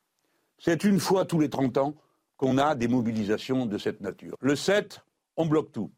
C'est 0.57 0.85
une 0.85 0.99
fois 0.99 1.25
tous 1.25 1.39
les 1.39 1.49
30 1.49 1.77
ans 1.77 1.93
qu'on 2.37 2.57
a 2.57 2.75
des 2.75 2.87
mobilisations 2.87 3.65
de 3.65 3.77
cette 3.77 4.01
nature. 4.01 4.37
Le 4.39 4.55
7, 4.55 5.01
on 5.37 5.45
bloque 5.45 5.71
tout. 5.71 5.91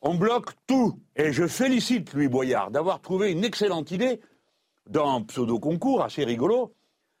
On 0.00 0.14
bloque 0.14 0.52
tout. 0.66 1.00
Et 1.16 1.32
je 1.32 1.46
félicite 1.46 2.12
Louis 2.14 2.28
Boyard 2.28 2.70
d'avoir 2.70 3.00
trouvé 3.00 3.30
une 3.32 3.44
excellente 3.44 3.90
idée 3.90 4.20
d'un 4.86 5.22
pseudo-concours 5.22 6.02
assez 6.02 6.24
rigolo, 6.24 6.74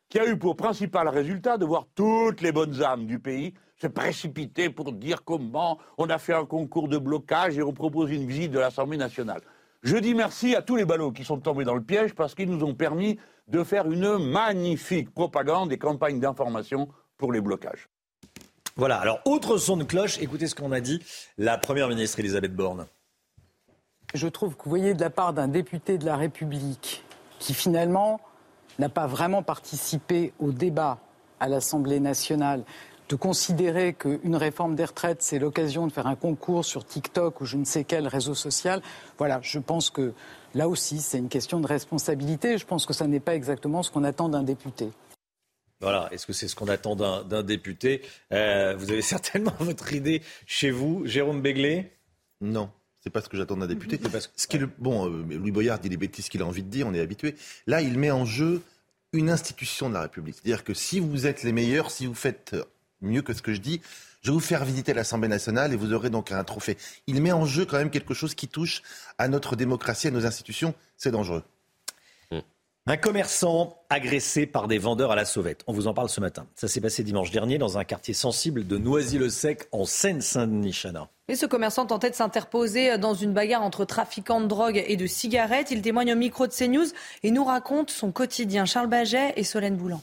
qui 0.08 0.18
a 0.18 0.26
eu 0.26 0.36
pour 0.36 0.56
principal 0.56 1.08
résultat 1.08 1.58
de 1.58 1.64
voir 1.64 1.86
toutes 1.94 2.40
les 2.40 2.52
bonnes 2.52 2.82
âmes 2.82 3.06
du 3.06 3.18
pays 3.18 3.54
se 3.82 3.88
précipiter 3.88 4.70
pour 4.70 4.92
dire 4.92 5.24
comment 5.24 5.78
on 5.98 6.08
a 6.08 6.18
fait 6.18 6.34
un 6.34 6.46
concours 6.46 6.88
de 6.88 6.98
blocage 6.98 7.58
et 7.58 7.62
on 7.62 7.72
propose 7.72 8.12
une 8.12 8.26
visite 8.26 8.52
de 8.52 8.60
l'Assemblée 8.60 8.96
nationale. 8.96 9.40
Je 9.82 9.96
dis 9.96 10.14
merci 10.14 10.54
à 10.54 10.62
tous 10.62 10.76
les 10.76 10.84
ballots 10.84 11.10
qui 11.10 11.24
sont 11.24 11.40
tombés 11.40 11.64
dans 11.64 11.74
le 11.74 11.82
piège 11.82 12.14
parce 12.14 12.36
qu'ils 12.36 12.48
nous 12.48 12.64
ont 12.64 12.74
permis 12.74 13.18
de 13.48 13.64
faire 13.64 13.90
une 13.90 14.18
magnifique 14.18 15.12
propagande 15.12 15.72
et 15.72 15.78
campagne 15.78 16.20
d'information 16.20 16.88
pour 17.16 17.32
les 17.32 17.40
blocages. 17.40 17.88
Voilà, 18.76 18.96
alors 18.96 19.20
autre 19.26 19.58
son 19.58 19.76
de 19.76 19.84
cloche, 19.84 20.18
écoutez 20.20 20.46
ce 20.46 20.54
qu'on 20.54 20.72
a 20.72 20.80
dit 20.80 21.02
la 21.36 21.58
Première 21.58 21.88
ministre 21.88 22.20
Elisabeth 22.20 22.54
Borne. 22.54 22.86
Je 24.14 24.28
trouve 24.28 24.56
que 24.56 24.64
vous 24.64 24.70
voyez 24.70 24.94
de 24.94 25.00
la 25.00 25.10
part 25.10 25.32
d'un 25.32 25.48
député 25.48 25.98
de 25.98 26.06
la 26.06 26.16
République 26.16 27.04
qui 27.38 27.54
finalement 27.54 28.20
n'a 28.78 28.88
pas 28.88 29.06
vraiment 29.06 29.42
participé 29.42 30.32
au 30.38 30.52
débat 30.52 30.98
à 31.40 31.48
l'Assemblée 31.48 32.00
nationale, 32.00 32.64
de 33.08 33.16
considérer 33.16 33.92
qu'une 33.92 34.36
réforme 34.36 34.74
des 34.74 34.86
retraites, 34.86 35.22
c'est 35.22 35.38
l'occasion 35.38 35.86
de 35.86 35.92
faire 35.92 36.06
un 36.06 36.14
concours 36.14 36.64
sur 36.64 36.86
TikTok 36.86 37.40
ou 37.42 37.44
je 37.44 37.58
ne 37.58 37.64
sais 37.64 37.84
quel 37.84 38.06
réseau 38.06 38.34
social, 38.34 38.80
voilà, 39.18 39.40
je 39.42 39.58
pense 39.58 39.90
que 39.90 40.14
là 40.54 40.68
aussi, 40.68 41.00
c'est 41.00 41.18
une 41.18 41.28
question 41.28 41.60
de 41.60 41.66
responsabilité. 41.66 42.56
Je 42.56 42.64
pense 42.64 42.86
que 42.86 42.94
ça 42.94 43.06
n'est 43.06 43.20
pas 43.20 43.34
exactement 43.34 43.82
ce 43.82 43.90
qu'on 43.90 44.04
attend 44.04 44.28
d'un 44.28 44.42
député. 44.42 44.90
Voilà, 45.82 46.08
est-ce 46.12 46.26
que 46.26 46.32
c'est 46.32 46.46
ce 46.46 46.54
qu'on 46.54 46.68
attend 46.68 46.94
d'un 46.96 47.42
député? 47.42 48.02
Euh, 48.32 48.74
Vous 48.78 48.90
avez 48.90 49.02
certainement 49.02 49.54
votre 49.58 49.92
idée 49.92 50.22
chez 50.46 50.70
vous, 50.70 51.02
Jérôme 51.04 51.42
Béglé? 51.42 51.90
Non. 52.40 52.70
C'est 53.00 53.10
pas 53.10 53.20
ce 53.20 53.28
que 53.28 53.36
j'attends 53.36 53.56
d'un 53.56 53.66
député. 53.66 53.98
Parce 53.98 54.28
que, 54.28 54.32
ce 54.36 54.46
qui 54.46 54.56
est 54.56 54.60
le, 54.60 54.70
bon, 54.78 55.10
euh, 55.10 55.24
Louis 55.36 55.50
Boyard 55.50 55.80
dit 55.80 55.88
les 55.88 55.96
bêtises 55.96 56.28
qu'il 56.28 56.40
a 56.40 56.46
envie 56.46 56.62
de 56.62 56.68
dire, 56.68 56.86
on 56.86 56.94
est 56.94 57.00
habitué. 57.00 57.34
Là, 57.66 57.82
il 57.82 57.98
met 57.98 58.12
en 58.12 58.24
jeu 58.24 58.62
une 59.12 59.28
institution 59.28 59.88
de 59.88 59.94
la 59.94 60.02
République. 60.02 60.36
C'est-à-dire 60.36 60.62
que 60.62 60.72
si 60.72 61.00
vous 61.00 61.26
êtes 61.26 61.42
les 61.42 61.52
meilleurs, 61.52 61.90
si 61.90 62.06
vous 62.06 62.14
faites 62.14 62.54
mieux 63.00 63.22
que 63.22 63.32
ce 63.32 63.42
que 63.42 63.52
je 63.52 63.60
dis, 63.60 63.80
je 64.22 64.30
vais 64.30 64.34
vous 64.34 64.40
faire 64.40 64.64
visiter 64.64 64.94
l'Assemblée 64.94 65.26
nationale 65.26 65.72
et 65.72 65.76
vous 65.76 65.92
aurez 65.92 66.10
donc 66.10 66.30
un 66.30 66.44
trophée. 66.44 66.78
Il 67.08 67.20
met 67.20 67.32
en 67.32 67.44
jeu 67.44 67.64
quand 67.66 67.78
même 67.78 67.90
quelque 67.90 68.14
chose 68.14 68.36
qui 68.36 68.46
touche 68.46 68.82
à 69.18 69.26
notre 69.26 69.56
démocratie, 69.56 70.06
à 70.06 70.10
nos 70.12 70.26
institutions. 70.26 70.74
C'est 70.96 71.10
dangereux. 71.10 71.42
Un 72.84 72.96
commerçant 72.96 73.76
agressé 73.90 74.44
par 74.44 74.66
des 74.66 74.78
vendeurs 74.78 75.12
à 75.12 75.14
la 75.14 75.24
sauvette. 75.24 75.62
On 75.68 75.72
vous 75.72 75.86
en 75.86 75.94
parle 75.94 76.08
ce 76.08 76.18
matin. 76.18 76.48
Ça 76.56 76.66
s'est 76.66 76.80
passé 76.80 77.04
dimanche 77.04 77.30
dernier 77.30 77.56
dans 77.56 77.78
un 77.78 77.84
quartier 77.84 78.12
sensible 78.12 78.66
de 78.66 78.76
Noisy-le-Sec 78.76 79.68
en 79.70 79.84
Seine-Saint-Denis, 79.84 80.82
Et 81.28 81.36
ce 81.36 81.46
commerçant 81.46 81.86
tentait 81.86 82.10
de 82.10 82.16
s'interposer 82.16 82.98
dans 82.98 83.14
une 83.14 83.32
bagarre 83.32 83.62
entre 83.62 83.84
trafiquants 83.84 84.40
de 84.40 84.48
drogue 84.48 84.82
et 84.84 84.96
de 84.96 85.06
cigarettes. 85.06 85.70
Il 85.70 85.80
témoigne 85.80 86.12
au 86.12 86.16
micro 86.16 86.48
de 86.48 86.52
CNews 86.52 86.88
et 87.22 87.30
nous 87.30 87.44
raconte 87.44 87.90
son 87.90 88.10
quotidien. 88.10 88.64
Charles 88.64 88.88
Baget 88.88 89.32
et 89.36 89.44
Solène 89.44 89.76
Boulan. 89.76 90.02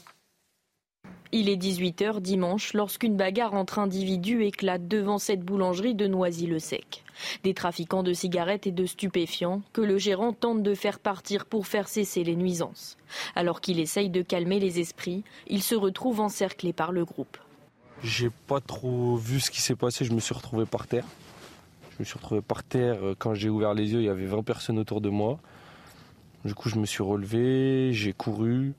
Il 1.32 1.48
est 1.48 1.56
18h 1.56 2.20
dimanche 2.20 2.74
lorsqu'une 2.74 3.16
bagarre 3.16 3.54
entre 3.54 3.78
individus 3.78 4.42
éclate 4.44 4.88
devant 4.88 5.18
cette 5.18 5.44
boulangerie 5.44 5.94
de 5.94 6.08
Noisy-le-Sec. 6.08 7.04
Des 7.44 7.54
trafiquants 7.54 8.02
de 8.02 8.12
cigarettes 8.12 8.66
et 8.66 8.72
de 8.72 8.84
stupéfiants 8.84 9.62
que 9.72 9.80
le 9.80 9.96
gérant 9.96 10.32
tente 10.32 10.64
de 10.64 10.74
faire 10.74 10.98
partir 10.98 11.46
pour 11.46 11.68
faire 11.68 11.86
cesser 11.86 12.24
les 12.24 12.34
nuisances. 12.34 12.96
Alors 13.36 13.60
qu'il 13.60 13.78
essaye 13.78 14.10
de 14.10 14.22
calmer 14.22 14.58
les 14.58 14.80
esprits, 14.80 15.22
il 15.46 15.62
se 15.62 15.76
retrouve 15.76 16.18
encerclé 16.18 16.72
par 16.72 16.90
le 16.90 17.04
groupe. 17.04 17.36
J'ai 18.02 18.30
pas 18.48 18.60
trop 18.60 19.14
vu 19.14 19.38
ce 19.38 19.52
qui 19.52 19.60
s'est 19.60 19.76
passé, 19.76 20.04
je 20.04 20.12
me 20.12 20.20
suis 20.20 20.34
retrouvé 20.34 20.66
par 20.66 20.88
terre. 20.88 21.06
Je 21.92 21.96
me 22.00 22.04
suis 22.04 22.14
retrouvé 22.14 22.40
par 22.40 22.64
terre, 22.64 22.98
quand 23.18 23.34
j'ai 23.34 23.50
ouvert 23.50 23.74
les 23.74 23.92
yeux, 23.92 24.00
il 24.00 24.06
y 24.06 24.08
avait 24.08 24.26
20 24.26 24.42
personnes 24.42 24.80
autour 24.80 25.00
de 25.00 25.10
moi. 25.10 25.38
Du 26.44 26.54
coup, 26.54 26.68
je 26.68 26.76
me 26.76 26.86
suis 26.86 27.04
relevé, 27.04 27.92
j'ai 27.92 28.14
couru, 28.14 28.72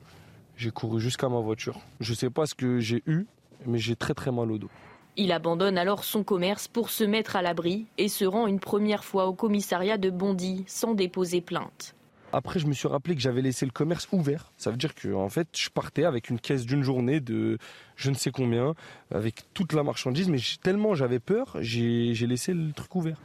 j'ai 0.61 0.69
couru 0.69 1.01
jusqu'à 1.01 1.27
ma 1.27 1.39
voiture. 1.39 1.79
Je 2.01 2.11
ne 2.11 2.15
sais 2.15 2.29
pas 2.29 2.45
ce 2.45 2.53
que 2.53 2.79
j'ai 2.79 3.01
eu, 3.07 3.25
mais 3.65 3.79
j'ai 3.79 3.95
très 3.95 4.13
très 4.13 4.31
mal 4.31 4.51
au 4.51 4.59
dos. 4.59 4.69
Il 5.17 5.31
abandonne 5.31 5.75
alors 5.75 6.03
son 6.03 6.23
commerce 6.23 6.67
pour 6.67 6.91
se 6.91 7.03
mettre 7.03 7.35
à 7.35 7.41
l'abri 7.41 7.87
et 7.97 8.07
se 8.07 8.25
rend 8.25 8.45
une 8.45 8.59
première 8.59 9.03
fois 9.03 9.25
au 9.25 9.33
commissariat 9.33 9.97
de 9.97 10.11
Bondy 10.11 10.63
sans 10.67 10.93
déposer 10.93 11.41
plainte. 11.41 11.95
Après, 12.31 12.59
je 12.59 12.67
me 12.67 12.73
suis 12.73 12.87
rappelé 12.87 13.15
que 13.15 13.21
j'avais 13.21 13.41
laissé 13.41 13.65
le 13.65 13.71
commerce 13.71 14.07
ouvert. 14.11 14.51
Ça 14.55 14.69
veut 14.69 14.77
dire 14.77 14.93
que, 14.93 15.11
en 15.13 15.29
fait, 15.29 15.47
je 15.57 15.69
partais 15.69 16.05
avec 16.05 16.29
une 16.29 16.39
caisse 16.39 16.65
d'une 16.67 16.83
journée 16.83 17.19
de 17.19 17.57
je 17.95 18.11
ne 18.11 18.15
sais 18.15 18.29
combien, 18.29 18.75
avec 19.09 19.41
toute 19.55 19.73
la 19.73 19.81
marchandise, 19.81 20.29
mais 20.29 20.37
tellement 20.61 20.93
j'avais 20.93 21.19
peur, 21.19 21.57
j'ai 21.59 22.13
laissé 22.13 22.53
le 22.53 22.71
truc 22.71 22.95
ouvert. 22.95 23.19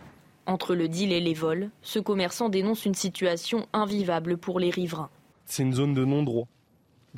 Entre 0.46 0.74
le 0.74 0.88
deal 0.88 1.12
et 1.12 1.20
les 1.20 1.34
vols, 1.34 1.68
ce 1.82 1.98
commerçant 1.98 2.48
dénonce 2.48 2.86
une 2.86 2.94
situation 2.94 3.68
invivable 3.74 4.38
pour 4.38 4.58
les 4.58 4.70
riverains. 4.70 5.10
C'est 5.44 5.62
une 5.64 5.74
zone 5.74 5.92
de 5.92 6.04
non-droit 6.04 6.48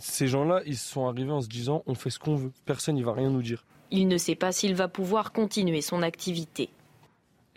ces 0.01 0.29
gens-là, 0.29 0.63
ils 0.67 0.77
sont 0.77 1.07
arrivés 1.07 1.33
en 1.33 1.41
se 1.41 1.49
disant 1.49 1.83
on 1.87 1.95
fait 1.95 2.11
ce 2.11 2.19
qu'on 2.19 2.37
veut, 2.37 2.53
personne 2.65 2.97
ne 2.97 3.05
va 3.05 3.13
rien 3.13 3.31
nous 3.31 3.43
dire. 3.43 3.65
Il 3.91 4.09
ne 4.09 4.19
sait 4.19 4.35
pas 4.35 4.53
s'il 4.53 4.75
va 4.75 4.89
pouvoir 4.89 5.33
continuer 5.33 5.81
son 5.81 6.03
activité. 6.03 6.69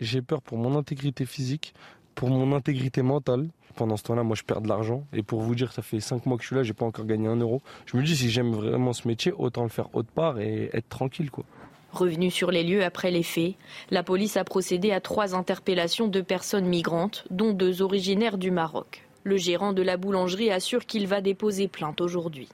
J'ai 0.00 0.22
peur 0.22 0.42
pour 0.42 0.58
mon 0.58 0.76
intégrité 0.76 1.26
physique, 1.26 1.74
pour 2.14 2.30
mon 2.30 2.54
intégrité 2.54 3.02
mentale. 3.02 3.48
Pendant 3.74 3.96
ce 3.96 4.02
temps-là, 4.04 4.22
moi, 4.22 4.36
je 4.36 4.42
perds 4.42 4.60
de 4.60 4.68
l'argent. 4.68 5.06
Et 5.12 5.22
pour 5.22 5.40
vous 5.40 5.54
dire, 5.54 5.72
ça 5.72 5.80
fait 5.82 6.00
5 6.00 6.26
mois 6.26 6.36
que 6.36 6.42
je 6.42 6.48
suis 6.48 6.56
là, 6.56 6.62
j'ai 6.62 6.74
pas 6.74 6.84
encore 6.84 7.06
gagné 7.06 7.28
un 7.28 7.36
euro. 7.36 7.62
Je 7.86 7.96
me 7.96 8.02
dis, 8.02 8.16
si 8.16 8.30
j'aime 8.30 8.52
vraiment 8.52 8.92
ce 8.92 9.08
métier, 9.08 9.32
autant 9.32 9.62
le 9.62 9.68
faire 9.68 9.94
autre 9.94 10.10
part 10.10 10.38
et 10.40 10.70
être 10.72 10.88
tranquille, 10.88 11.30
quoi. 11.30 11.44
Revenu 11.92 12.30
sur 12.30 12.50
les 12.50 12.64
lieux 12.64 12.84
après 12.84 13.10
les 13.10 13.22
faits, 13.22 13.54
la 13.90 14.02
police 14.02 14.36
a 14.36 14.44
procédé 14.44 14.92
à 14.92 15.00
trois 15.00 15.34
interpellations 15.34 16.08
de 16.08 16.22
personnes 16.22 16.66
migrantes, 16.66 17.24
dont 17.30 17.52
deux 17.52 17.82
originaires 17.82 18.38
du 18.38 18.50
Maroc. 18.50 19.02
Le 19.24 19.36
gérant 19.36 19.72
de 19.72 19.82
la 19.82 19.96
boulangerie 19.96 20.50
assure 20.50 20.86
qu'il 20.86 21.06
va 21.06 21.20
déposer 21.20 21.68
plainte 21.68 22.00
aujourd'hui. 22.00 22.48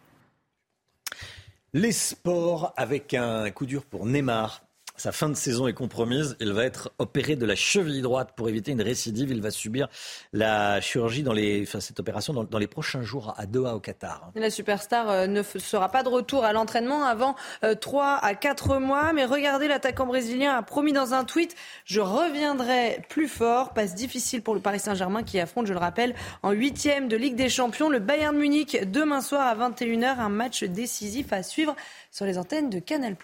Les 1.72 1.92
sports 1.92 2.72
avec 2.76 3.14
un 3.14 3.50
coup 3.50 3.66
dur 3.66 3.84
pour 3.84 4.06
Neymar. 4.06 4.62
Sa 4.98 5.12
fin 5.12 5.28
de 5.28 5.34
saison 5.34 5.68
est 5.68 5.74
compromise. 5.74 6.36
Il 6.40 6.52
va 6.52 6.64
être 6.64 6.92
opéré 6.98 7.36
de 7.36 7.46
la 7.46 7.54
cheville 7.54 8.02
droite 8.02 8.32
pour 8.36 8.48
éviter 8.48 8.72
une 8.72 8.82
récidive. 8.82 9.30
Il 9.30 9.40
va 9.40 9.52
subir 9.52 9.86
la 10.32 10.80
chirurgie 10.80 11.22
dans 11.22 11.32
les, 11.32 11.62
enfin, 11.62 11.78
cette 11.78 12.00
opération 12.00 12.34
dans, 12.34 12.58
les 12.58 12.66
prochains 12.66 13.02
jours 13.02 13.32
à 13.38 13.46
Doha 13.46 13.76
au 13.76 13.80
Qatar. 13.80 14.32
La 14.34 14.50
superstar 14.50 15.08
euh, 15.08 15.26
ne 15.28 15.44
sera 15.44 15.88
pas 15.88 16.02
de 16.02 16.08
retour 16.08 16.44
à 16.44 16.52
l'entraînement 16.52 17.04
avant 17.04 17.36
3 17.80 18.04
euh, 18.04 18.26
à 18.26 18.34
4 18.34 18.80
mois. 18.80 19.12
Mais 19.12 19.24
regardez, 19.24 19.68
l'attaquant 19.68 20.04
brésilien 20.04 20.56
a 20.56 20.62
promis 20.62 20.92
dans 20.92 21.14
un 21.14 21.22
tweet 21.22 21.54
Je 21.84 22.00
reviendrai 22.00 23.04
plus 23.08 23.28
fort. 23.28 23.74
Passe 23.74 23.94
difficile 23.94 24.42
pour 24.42 24.56
le 24.56 24.60
Paris 24.60 24.80
Saint-Germain 24.80 25.22
qui 25.22 25.38
affronte, 25.38 25.68
je 25.68 25.74
le 25.74 25.78
rappelle, 25.78 26.16
en 26.42 26.50
huitième 26.50 27.06
de 27.06 27.16
Ligue 27.16 27.36
des 27.36 27.48
Champions 27.48 27.88
le 27.88 28.00
Bayern 28.00 28.36
Munich 28.36 28.76
demain 28.90 29.20
soir 29.20 29.46
à 29.46 29.70
21h. 29.70 30.18
Un 30.18 30.28
match 30.28 30.64
décisif 30.64 31.32
à 31.32 31.44
suivre 31.44 31.76
sur 32.10 32.26
les 32.26 32.36
antennes 32.36 32.68
de 32.68 32.80
Canal 32.80 33.14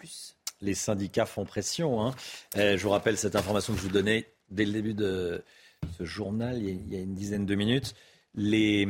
les 0.64 0.74
syndicats 0.74 1.26
font 1.26 1.44
pression. 1.44 2.02
Hein. 2.02 2.14
Euh, 2.56 2.76
je 2.76 2.82
vous 2.82 2.90
rappelle 2.90 3.16
cette 3.16 3.36
information 3.36 3.72
que 3.74 3.78
je 3.78 3.84
vous 3.84 3.92
donnais 3.92 4.26
dès 4.50 4.64
le 4.64 4.72
début 4.72 4.94
de 4.94 5.42
ce 5.98 6.04
journal, 6.04 6.62
il 6.62 6.92
y 6.92 6.96
a, 6.96 7.00
une 7.00 7.14
dizaine 7.14 7.46
de 7.46 7.54
minutes. 7.54 7.94
Les, 8.34 8.88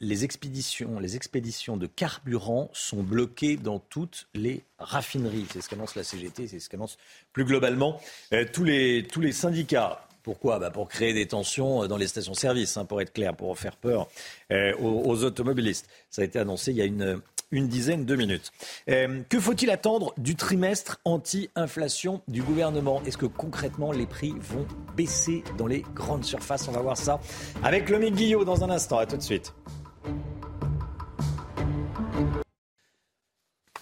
les, 0.00 0.24
expéditions, 0.24 0.98
les 1.00 1.16
expéditions 1.16 1.76
de 1.76 1.86
carburant 1.86 2.70
sont 2.72 3.02
bloquées 3.02 3.56
dans 3.56 3.78
toutes 3.78 4.28
les 4.34 4.62
raffineries. 4.78 5.46
C'est 5.52 5.60
ce 5.60 5.68
qu'annonce 5.68 5.96
la 5.96 6.04
CGT, 6.04 6.46
c'est 6.46 6.60
ce 6.60 6.68
qu'annonce 6.68 6.96
plus 7.32 7.44
globalement 7.44 8.00
euh, 8.32 8.46
tous, 8.50 8.64
les, 8.64 9.06
tous 9.10 9.20
les 9.20 9.32
syndicats. 9.32 10.06
Pourquoi? 10.22 10.58
Bah 10.58 10.70
Pour 10.70 10.88
créer 10.88 11.14
des 11.14 11.26
tensions 11.26 11.86
dans 11.86 11.96
les 11.96 12.06
stations-service, 12.06 12.76
hein, 12.76 12.84
pour 12.84 13.00
être 13.00 13.12
clair, 13.12 13.34
pour 13.34 13.58
faire 13.58 13.76
peur 13.76 14.08
euh, 14.52 14.74
aux, 14.78 15.10
aux, 15.10 15.24
automobilistes. 15.24 15.88
Ça 16.10 16.22
a 16.22 16.24
été 16.26 16.38
annoncé 16.38 16.72
il 16.72 16.76
y 16.76 16.82
a 16.82 16.84
une, 16.84 17.20
une 17.50 17.68
dizaine 17.68 18.04
de 18.04 18.16
minutes. 18.16 18.52
Euh, 18.88 19.22
que 19.28 19.40
faut-il 19.40 19.70
attendre 19.70 20.14
du 20.16 20.36
trimestre 20.36 21.00
anti-inflation 21.04 22.22
du 22.28 22.42
gouvernement? 22.42 23.02
Est-ce 23.06 23.18
que 23.18 23.26
concrètement 23.26 23.92
les 23.92 24.06
prix 24.06 24.34
vont 24.40 24.66
baisser 24.96 25.42
dans 25.58 25.66
les 25.66 25.84
grandes 25.94 26.24
surfaces? 26.24 26.68
On 26.68 26.72
va 26.72 26.80
voir 26.80 26.96
ça 26.96 27.20
avec 27.62 27.88
Lomi 27.88 28.10
Guillot 28.10 28.44
dans 28.44 28.64
un 28.64 28.70
instant. 28.70 28.98
À 28.98 29.06
tout 29.06 29.16
de 29.16 29.22
suite. 29.22 29.54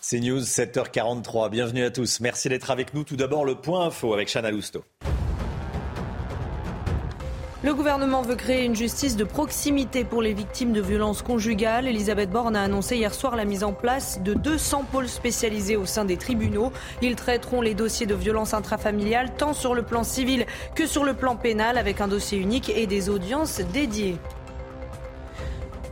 C'est 0.00 0.20
News 0.20 0.40
7h43. 0.40 1.50
Bienvenue 1.50 1.84
à 1.84 1.90
tous. 1.90 2.20
Merci 2.20 2.48
d'être 2.48 2.70
avec 2.70 2.94
nous. 2.94 3.04
Tout 3.04 3.16
d'abord, 3.16 3.44
le 3.44 3.56
point 3.56 3.84
info 3.84 4.14
avec 4.14 4.28
Chana 4.32 4.50
Lousteau. 4.50 4.82
Le 7.64 7.74
gouvernement 7.74 8.22
veut 8.22 8.36
créer 8.36 8.64
une 8.64 8.76
justice 8.76 9.16
de 9.16 9.24
proximité 9.24 10.04
pour 10.04 10.22
les 10.22 10.32
victimes 10.32 10.72
de 10.72 10.80
violences 10.80 11.22
conjugales. 11.22 11.88
Elisabeth 11.88 12.30
Borne 12.30 12.54
a 12.54 12.62
annoncé 12.62 12.96
hier 12.96 13.12
soir 13.12 13.34
la 13.34 13.44
mise 13.44 13.64
en 13.64 13.72
place 13.72 14.20
de 14.22 14.32
200 14.32 14.84
pôles 14.92 15.08
spécialisés 15.08 15.74
au 15.74 15.84
sein 15.84 16.04
des 16.04 16.16
tribunaux. 16.16 16.70
Ils 17.02 17.16
traiteront 17.16 17.60
les 17.60 17.74
dossiers 17.74 18.06
de 18.06 18.14
violences 18.14 18.54
intrafamiliales 18.54 19.34
tant 19.36 19.54
sur 19.54 19.74
le 19.74 19.82
plan 19.82 20.04
civil 20.04 20.46
que 20.76 20.86
sur 20.86 21.02
le 21.02 21.14
plan 21.14 21.34
pénal 21.34 21.78
avec 21.78 22.00
un 22.00 22.06
dossier 22.06 22.38
unique 22.38 22.70
et 22.76 22.86
des 22.86 23.10
audiences 23.10 23.60
dédiées. 23.72 24.18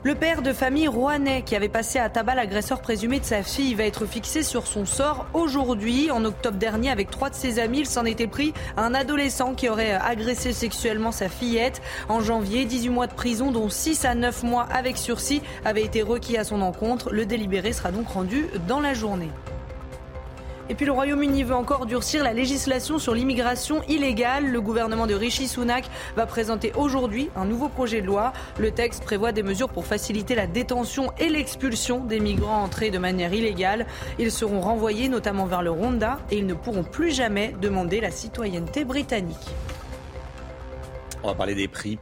Le 0.07 0.15
père 0.15 0.41
de 0.41 0.53
famille 0.53 0.87
rouennais 0.87 1.43
qui 1.43 1.57
avait 1.57 1.69
passé 1.69 1.99
à 1.99 2.09
tabac 2.09 2.37
l'agresseur 2.37 2.81
présumé 2.81 3.19
de 3.19 3.25
sa 3.25 3.43
fille 3.43 3.75
va 3.75 3.83
être 3.83 4.07
fixé 4.07 4.45
sur 4.45 4.69
son 4.69 4.87
sort 4.87 5.27
aujourd'hui. 5.35 6.13
En 6.13 6.25
octobre 6.25 6.59
dernier, 6.59 6.93
avec 6.93 7.11
trois 7.11 7.29
de 7.29 7.35
ses 7.35 7.59
amis, 7.59 7.81
il 7.81 7.87
s'en 7.87 8.05
était 8.05 8.29
pris 8.29 8.55
à 8.77 8.85
un 8.87 8.95
adolescent 8.95 9.55
qui 9.55 9.69
aurait 9.69 9.95
agressé 9.95 10.53
sexuellement 10.53 11.11
sa 11.11 11.29
fillette. 11.29 11.83
En 12.09 12.21
janvier, 12.21 12.67
18 12.67 12.89
mois 12.91 13.09
de 13.09 13.15
prison, 13.15 13.51
dont 13.51 13.69
6 13.69 14.05
à 14.05 14.15
9 14.15 14.45
mois 14.45 14.69
avec 14.73 14.97
sursis, 14.97 15.43
avaient 15.65 15.83
été 15.83 16.03
requis 16.03 16.37
à 16.37 16.45
son 16.45 16.61
encontre. 16.61 17.11
Le 17.11 17.27
délibéré 17.27 17.73
sera 17.73 17.91
donc 17.91 18.07
rendu 18.07 18.47
dans 18.69 18.79
la 18.79 18.95
journée. 18.95 19.31
Et 20.69 20.75
puis 20.75 20.85
le 20.85 20.93
Royaume-Uni 20.93 21.45
veut 21.45 21.55
encore 21.55 21.87
durcir 21.87 22.25
la 22.25 22.33
législation 22.33 22.99
sur 22.99 23.15
l'immigration 23.15 23.83
illégale. 23.85 24.47
Le 24.47 24.61
gouvernement 24.61 25.07
de 25.07 25.15
Rishi 25.15 25.47
Sunak 25.47 25.85
va 26.17 26.27
présenter 26.27 26.73
aujourd'hui 26.75 27.31
un 27.37 27.45
nouveau 27.45 27.69
projet 27.69 28.01
de 28.01 28.07
loi. 28.07 28.33
Le 28.59 28.73
texte 28.73 29.05
prévoit 29.05 29.31
des 29.31 29.45
mesures 29.45 29.69
pour 29.69 29.87
faciliter 29.87 30.35
la 30.35 30.49
détention 30.49 31.13
et 31.19 31.29
l'expulsion 31.29 32.05
des 32.05 32.19
migrants 32.19 32.65
entrés 32.65 32.91
de 32.91 32.99
manière 32.99 33.33
illégale. 33.33 33.87
Ils 34.19 34.33
seront 34.33 34.61
renvoyés 34.61 35.09
notamment 35.09 35.47
vers 35.47 35.63
le 35.63 35.71
Rwanda 35.71 36.19
et 36.33 36.39
ils 36.39 36.47
ne 36.47 36.55
pourront 36.55 36.83
plus 36.85 37.13
jamais 37.13 37.55
demander 37.63 38.01
la 38.01 38.11
citoyenneté 38.11 38.85
britannique. 38.85 39.37
On 41.23 41.29
va 41.29 41.35
parler 41.35 41.55
des 41.55 41.69
prix. 41.69 41.99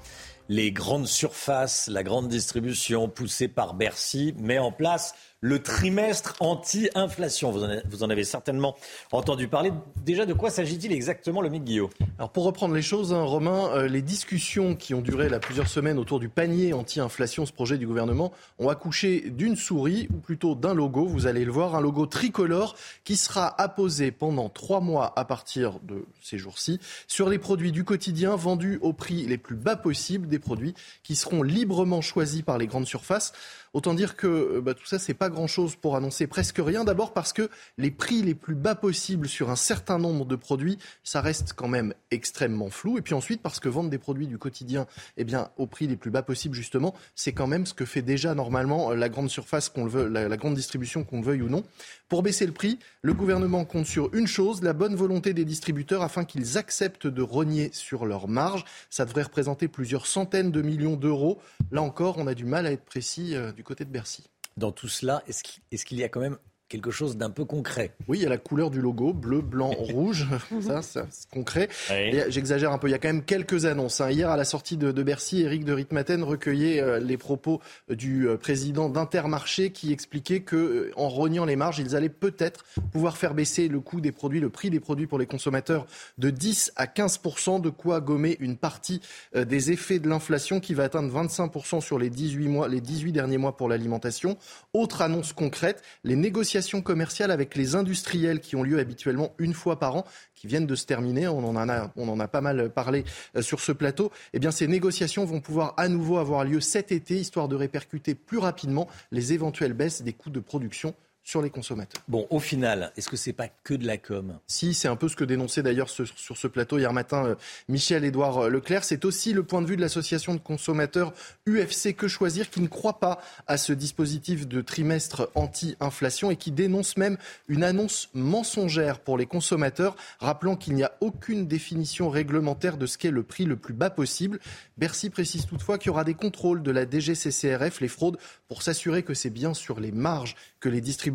Les 0.51 0.73
grandes 0.73 1.07
surfaces, 1.07 1.89
la 1.91 2.03
grande 2.03 2.29
distribution 2.29 3.09
poussée 3.09 3.49
par 3.49 3.73
Bercy 3.73 4.35
met 4.39 4.59
en 4.59 4.73
place 4.73 5.15
le 5.45 5.59
trimestre 5.59 6.37
anti-inflation. 6.41 7.51
Vous, 7.51 8.03
en 8.03 8.09
avez- 8.09 8.25
certainement 8.25 8.77
entendu 9.13 9.47
parler. 9.47 9.73
Déjà, 10.03 10.25
de 10.25 10.33
quoi 10.33 10.49
s'agit-il 10.49 10.91
exactement, 10.91 11.43
le 11.43 11.51
Guillaume? 11.51 11.91
Alors 12.19 12.31
pour 12.31 12.45
reprendre 12.45 12.75
les 12.75 12.81
choses, 12.81 13.13
hein, 13.13 13.23
Romain, 13.23 13.69
euh, 13.75 13.87
les 13.87 14.01
discussions 14.01 14.75
qui 14.75 14.95
ont 14.95 15.03
duré 15.03 15.29
plusieurs 15.41 15.69
semaines 15.69 15.99
autour 15.99 16.19
du 16.19 16.31
panier 16.31 16.73
anti-inflation, 16.73 17.45
ce 17.45 17.53
projet 17.53 17.77
du 17.77 17.87
gouvernement, 17.87 18.33
ont 18.59 18.71
accouché 18.71 19.29
d'une 19.29 19.55
souris, 19.55 20.09
ou 20.15 20.17
plutôt 20.17 20.55
d'un 20.55 20.73
logo, 20.73 21.05
vous 21.05 21.27
allez 21.27 21.45
le 21.45 21.53
voir, 21.53 21.75
un 21.75 21.83
logo 21.83 22.07
tricolore 22.07 22.75
qui 23.05 23.17
sera 23.17 23.61
apposé 23.61 24.13
pendant 24.13 24.49
trois 24.49 24.81
mois 24.81 25.13
à 25.15 25.27
partir 25.27 25.79
de 25.83 26.07
ces 26.23 26.39
jours-ci 26.39 26.81
sur 27.07 27.29
les 27.29 27.39
produits 27.39 27.71
du 27.71 27.85
quotidien 27.85 28.35
vendus 28.35 28.79
au 28.81 28.95
prix 28.95 29.27
les 29.27 29.37
plus 29.37 29.57
bas 29.57 29.77
possibles, 29.77 30.27
des 30.27 30.39
produits 30.39 30.75
qui 31.03 31.15
seront 31.15 31.43
librement 31.43 32.01
choisis 32.01 32.41
par 32.41 32.57
les 32.57 32.67
grandes 32.67 32.87
surfaces. 32.87 33.35
Autant 33.75 33.93
dire 33.93 34.17
que 34.17 34.29
euh, 34.29 34.61
bah, 34.61 34.73
tout 34.73 34.87
ça, 34.87 35.01
c'est 35.01 35.15
pas 35.15 35.29
grand-chose 35.29 35.75
pour 35.75 35.97
annoncer 35.97 36.29
presque 36.29 36.61
rien. 36.65 36.85
D'abord 36.85 37.13
parce 37.13 37.33
que 37.33 37.51
les 37.77 37.91
prix 37.91 38.23
les 38.23 38.37
plus 38.37 38.55
bas 38.55 38.77
possibles 38.77 39.29
sur 39.29 39.51
un 39.51 39.57
certain 39.57 39.99
nombre 39.99 40.25
de 40.25 40.37
produits, 40.37 40.79
ça 41.03 41.21
reste 41.21 41.55
quand 41.55 41.67
même 41.67 41.93
extrêmement 42.13 42.71
flou. 42.71 42.99
Et 42.99 43.03
puis 43.03 43.15
ensuite 43.15 43.43
parce 43.43 43.59
que 43.59 43.69
vendre 43.69 43.91
des 43.91 43.99
produits 43.99 44.29
du 44.29 44.39
quotidien, 44.39 44.87
eh 45.17 45.25
bien, 45.25 45.51
au 45.57 45.67
prix 45.67 45.89
les 45.89 45.97
plus 45.97 46.13
bas 46.13 46.23
possibles 46.23 46.55
justement, 46.55 46.95
c'est 47.17 47.33
quand 47.33 47.49
même 47.49 47.67
ce 47.67 47.75
que 47.75 47.85
fait 47.85 48.01
déjà 48.03 48.35
normalement 48.37 48.93
euh, 48.93 48.95
la 48.95 49.09
grande 49.09 49.29
surface, 49.29 49.69
qu'on 49.69 49.85
le 49.85 49.91
veut, 49.91 50.09
la, 50.09 50.37
grande 50.37 50.55
distribution, 50.55 51.03
qu'on 51.03 51.19
le 51.19 51.27
veuille 51.27 51.43
ou 51.43 51.49
non. 51.49 51.65
Pour 52.09 52.23
baisser 52.23 52.47
le 52.47 52.53
prix, 52.53 52.79
le 53.03 53.13
gouvernement 53.13 53.65
compte 53.65 53.87
sur 53.87 54.15
une 54.15 54.29
chose, 54.29 54.63
la 54.63 54.73
bonne 54.73 54.95
volonté 54.95 55.33
des 55.33 55.45
distributeurs 55.45 56.03
afin 56.03 56.25
qu'ils 56.25 56.59
acceptent 56.59 57.09
de 57.09 57.23
rogner 57.23 57.71
sur 57.73 58.07
leurs 58.07 58.29
marges. 58.29 58.65
Ça 58.89 59.05
devrait 59.05 59.23
représenter 59.23 59.67
plusieurs 59.67 60.07
centaines 60.07 60.53
de 60.53 60.63
millions 60.63 60.95
d'euros. 60.95 61.41
Là 61.73 61.83
encore, 61.83 62.19
on 62.19 62.29
a 62.29 62.35
du 62.35 62.45
mal 62.45 62.67
à 62.67 62.73
être 62.73 62.85
précis 62.85 63.35
euh, 63.35 63.51
côté 63.65 63.85
de 63.85 63.91
Bercy. 63.91 64.25
Dans 64.57 64.71
tout 64.71 64.89
cela, 64.89 65.23
est-ce 65.27 65.85
qu'il 65.85 65.99
y 65.99 66.05
a 66.05 66.09
quand 66.09 66.21
même 66.21 66.39
quelque 66.69 66.91
chose 66.91 67.17
d'un 67.17 67.31
peu 67.31 67.45
concret 67.45 67.95
Oui, 68.09 68.19
il 68.19 68.23
y 68.23 68.27
a 68.27 68.31
la 68.31 68.39
couleur 68.39 68.71
du 68.71 68.81
logo, 68.81 69.13
bleu, 69.13 69.41
blanc, 69.43 69.71
rouge. 69.79 70.27
ça, 70.63 70.83
ça, 70.83 71.07
c'est 71.11 71.29
concret. 71.31 71.69
Et 71.91 72.25
J'exagère 72.29 72.73
un 72.73 72.79
peu. 72.79 72.89
Il 72.89 72.93
y 72.93 72.95
a 72.95 72.99
quand 72.99 73.09
même 73.09 73.23
quelques 73.23 73.67
annonces. 73.67 74.01
hein. 74.01 74.11
Hier, 74.11 74.31
à 74.31 74.37
la 74.37 74.45
sortie 74.45 74.77
de, 74.77 74.91
de 74.91 75.03
Bercy, 75.03 75.43
Éric 75.43 75.65
de 75.65 75.73
Ritmaten 75.73 76.23
recueillait 76.23 76.81
euh, 76.81 76.99
les 76.99 77.17
propos 77.19 77.61
du 77.91 78.27
euh, 78.27 78.37
président 78.39 78.89
d'Intermarché 78.89 79.71
qui 79.73 79.93
expliquait 79.93 80.41
que, 80.41 80.57
euh, 80.57 80.93
en 80.97 81.09
rognant 81.09 81.45
les 81.45 81.57
marges, 81.57 81.79
ils 81.79 81.95
allaient 81.95 82.09
peut-être 82.09 82.65
pouvoir 82.93 83.19
faire 83.19 83.35
baisser 83.35 83.69
le 83.69 83.81
coût 83.81 84.01
des 84.01 84.13
produits, 84.13 84.41
le 84.41 84.51
prix 84.51 84.71
des 84.71 84.81
produits 84.81 85.07
pour 85.07 85.19
les 85.19 85.27
consommateurs 85.27 85.87
de 86.19 86.31
10 86.31 86.73
à 86.77 86.87
15% 86.87 87.61
de 87.61 87.69
quoi 87.71 88.01
gommer 88.01 88.37
une 88.41 88.57
partie 88.57 89.01
euh, 89.37 89.45
des 89.45 89.71
effets 89.71 89.99
de 89.99 90.09
l'inflation 90.09 90.61
qui 90.61 90.73
va 90.75 90.85
atteindre 90.85 91.11
25 91.11 91.53
sur 91.81 91.99
les 91.99 92.11
18 92.11 92.49
mois, 92.49 92.69
les 92.69 92.81
18 92.81 93.13
derniers 93.13 93.39
mois 93.39 93.57
pour 93.57 93.69
l'alimentation. 93.69 94.39
Autre 94.73 95.03
annonce 95.03 95.33
concrète, 95.35 95.83
les 96.05 96.17
négociations 96.17 96.54
commerciales 96.83 97.31
avec 97.31 97.57
les 97.57 97.75
industriels 97.75 98.41
qui 98.41 98.57
ont 98.57 98.63
lieu 98.63 98.79
habituellement 98.79 99.33
une 99.39 99.55
fois 99.55 99.79
par 99.79 99.97
an, 99.97 100.05
qui 100.35 100.47
viennent 100.47 100.67
de 100.67 100.75
se 100.75 100.87
terminer. 100.87 101.27
On 101.29 101.45
en 101.45 101.69
a, 101.69 101.93
on 101.97 102.09
en 102.09 102.21
a 102.21 102.29
pas 102.29 102.41
mal 102.41 102.71
parlé 102.71 103.05
euh, 103.37 103.43
sur 103.43 103.61
ce 103.61 103.73
plateau. 103.73 104.11
Eh 104.33 104.39
bien, 104.39 104.51
ces 104.51 104.69
négociations 104.69 105.25
vont 105.25 105.41
pouvoir 105.41 105.75
à 105.77 105.89
nouveau 105.89 106.19
avoir 106.19 106.45
lieu 106.45 106.61
cet 106.61 106.93
été, 106.93 107.17
histoire 107.17 107.49
de 107.49 107.57
répercuter 107.57 108.15
plus 108.15 108.39
rapidement 108.39 108.89
les 109.11 109.33
éventuelles 109.33 109.75
baisses 109.75 110.03
des 110.03 110.13
coûts 110.13 110.31
de 110.31 110.41
production 110.41 110.95
sur 111.25 111.41
les 111.43 111.49
consommateurs. 111.51 112.03
Bon, 112.07 112.27
au 112.29 112.39
final, 112.39 112.93
est-ce 112.99 113.09
que 113.09 113.17
c'est 113.17 113.33
pas 113.33 113.49
que 113.65 113.73
de 113.75 113.87
la 113.87 113.97
com? 113.97 114.39
Si, 114.47 114.75
c'est 114.75 114.89
un 114.89 114.97
peu 114.97 115.09
ce 115.09 115.17
que 115.17 115.25
dénonçait 115.25 115.63
d'ailleurs 115.63 115.89
ce- 115.89 116.05
sur 116.05 116.37
ce 116.37 116.47
plateau 116.47 116.79
hier 116.79 116.93
matin 116.93 117.25
euh, 117.25 117.35
Michel-Édouard 117.69 118.45
euh, 118.45 118.49
Leclerc. 118.51 118.85
C'est 118.85 119.07
aussi 119.07 119.33
le 119.33 119.43
point 119.43 119.63
de 119.63 119.67
vue 119.67 119.77
de 119.77 119.81
l'association 119.81 120.35
de 120.35 120.39
consommateurs 120.39 121.15
UFC 121.49 121.95
Que 121.97 122.09
Choisir 122.09 122.51
qui 122.51 122.61
ne 122.61 122.67
croit 122.69 123.01
pas 123.01 123.23
à 123.47 123.57
ce 123.57 123.73
dispositif 123.73 124.47
de 124.47 124.61
trimestre 124.61 125.31
anti-inflation 125.35 126.31
et 126.31 126.37
qui 126.37 126.51
dénonce 126.51 126.99
même 126.99 127.17
une 127.49 127.65
annonce 127.65 128.11
mensongère 128.13 129.01
pour 129.01 129.17
les 129.17 129.25
consommateurs, 129.27 129.97
rappelant 130.21 130.57
qu'il 130.57 130.75
n'y 130.75 130.83
a 130.85 130.93
aucune 131.01 131.47
définition 131.47 132.11
réglementaire 132.11 132.77
de 132.77 132.85
ce 132.85 132.99
qu'est 132.99 133.11
le 133.11 133.23
prix 133.23 133.47
le 133.47 133.57
plus 133.57 133.73
bas 133.75 133.89
possible. 133.89 134.41
Bercy 134.77 135.09
précise 135.09 135.47
toutefois 135.47 135.79
qu'il 135.79 135.87
y 135.87 135.91
aura 135.91 136.05
des 136.05 136.13
contrôles 136.15 136.63
de 136.63 136.71
la 136.71 136.85
DGCCRF, 136.85 137.81
les 137.81 137.89
fraudes, 137.89 138.19
pour 138.49 138.61
s'assurer 138.63 139.03
que 139.03 139.15
c'est 139.15 139.31
bien 139.31 139.55
sur 139.55 139.81
les 139.81 139.91
marges 139.91 140.37
que 140.61 140.69
les 140.69 140.83
distributeurs 140.83 141.14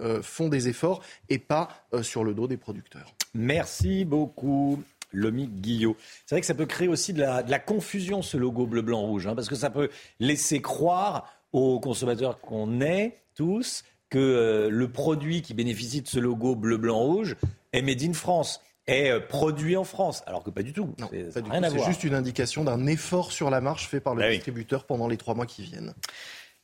euh, 0.00 0.22
font 0.22 0.48
des 0.48 0.68
efforts 0.68 1.02
et 1.28 1.38
pas 1.38 1.68
euh, 1.94 2.02
sur 2.02 2.24
le 2.24 2.34
dos 2.34 2.46
des 2.48 2.56
producteurs. 2.56 3.14
Merci 3.34 4.04
beaucoup. 4.04 4.82
Lomi 5.12 5.48
Guillot. 5.48 5.96
C'est 6.24 6.36
vrai 6.36 6.40
que 6.40 6.46
ça 6.46 6.54
peut 6.54 6.66
créer 6.66 6.86
aussi 6.86 7.12
de 7.12 7.20
la, 7.20 7.42
de 7.42 7.50
la 7.50 7.58
confusion, 7.58 8.22
ce 8.22 8.36
logo 8.36 8.64
bleu, 8.66 8.80
blanc, 8.82 9.00
rouge, 9.00 9.26
hein, 9.26 9.34
parce 9.34 9.48
que 9.48 9.56
ça 9.56 9.68
peut 9.68 9.90
laisser 10.20 10.62
croire 10.62 11.26
aux 11.52 11.80
consommateurs 11.80 12.40
qu'on 12.40 12.80
est 12.80 13.18
tous 13.34 13.82
que 14.08 14.18
euh, 14.20 14.68
le 14.70 14.88
produit 14.88 15.42
qui 15.42 15.52
bénéficie 15.52 16.00
de 16.02 16.06
ce 16.06 16.20
logo 16.20 16.54
bleu, 16.54 16.76
blanc, 16.76 16.98
rouge 16.98 17.34
est 17.72 17.82
made 17.82 18.02
in 18.04 18.12
France, 18.12 18.60
est 18.86 19.10
euh, 19.10 19.18
produit 19.18 19.76
en 19.76 19.82
France, 19.84 20.22
alors 20.28 20.44
que 20.44 20.50
pas 20.50 20.62
du 20.62 20.72
tout. 20.72 20.94
C'est- 21.10 21.84
juste 21.84 22.04
une 22.04 22.14
indication 22.14 22.62
d'un 22.62 22.86
effort 22.86 23.32
sur 23.32 23.50
la 23.50 23.60
marge 23.60 23.88
fait 23.88 24.00
par 24.00 24.14
le 24.14 24.22
Ah 24.22 24.26
oui. 24.28 24.34
distributeur 24.34 24.84
pendant 24.84 25.08
les 25.08 25.16
trois 25.16 25.34
mois 25.34 25.46
qui 25.46 25.62
viennent. 25.62 25.92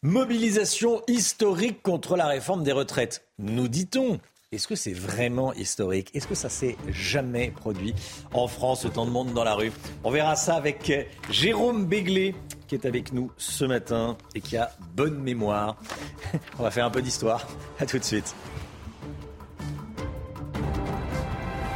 Mobilisation 0.02 1.01
historique 1.09 1.82
contre 1.82 2.16
la 2.16 2.27
réforme 2.27 2.62
des 2.62 2.73
retraites. 2.73 3.27
Nous 3.39 3.66
dit-on. 3.66 4.20
Est-ce 4.52 4.68
que 4.68 4.74
c'est 4.74 4.93
vraiment 4.93 5.55
historique? 5.55 6.10
Est-ce 6.14 6.27
que 6.27 6.35
ça 6.35 6.51
s'est 6.51 6.77
jamais 6.90 7.51
produit 7.51 7.94
en 8.35 8.47
France, 8.47 8.85
autant 8.85 9.06
de 9.06 9.10
monde 9.10 9.32
dans 9.32 9.43
la 9.43 9.55
rue? 9.55 9.73
On 10.05 10.10
verra 10.10 10.36
ça 10.36 10.55
avec 10.55 10.93
Jérôme 11.31 11.86
Béglé, 11.86 12.35
qui 12.68 12.74
est 12.74 12.85
avec 12.85 13.12
nous 13.12 13.32
ce 13.39 13.64
matin 13.64 14.18
et 14.35 14.43
qui 14.43 14.59
a 14.59 14.70
bonne 14.94 15.18
mémoire. 15.18 15.77
On 16.59 16.62
va 16.62 16.70
faire 16.70 16.85
un 16.85 16.90
peu 16.90 17.01
d'histoire. 17.01 17.48
À 17.81 17.86
tout 17.86 17.98
de 17.98 18.05
suite. 18.05 18.35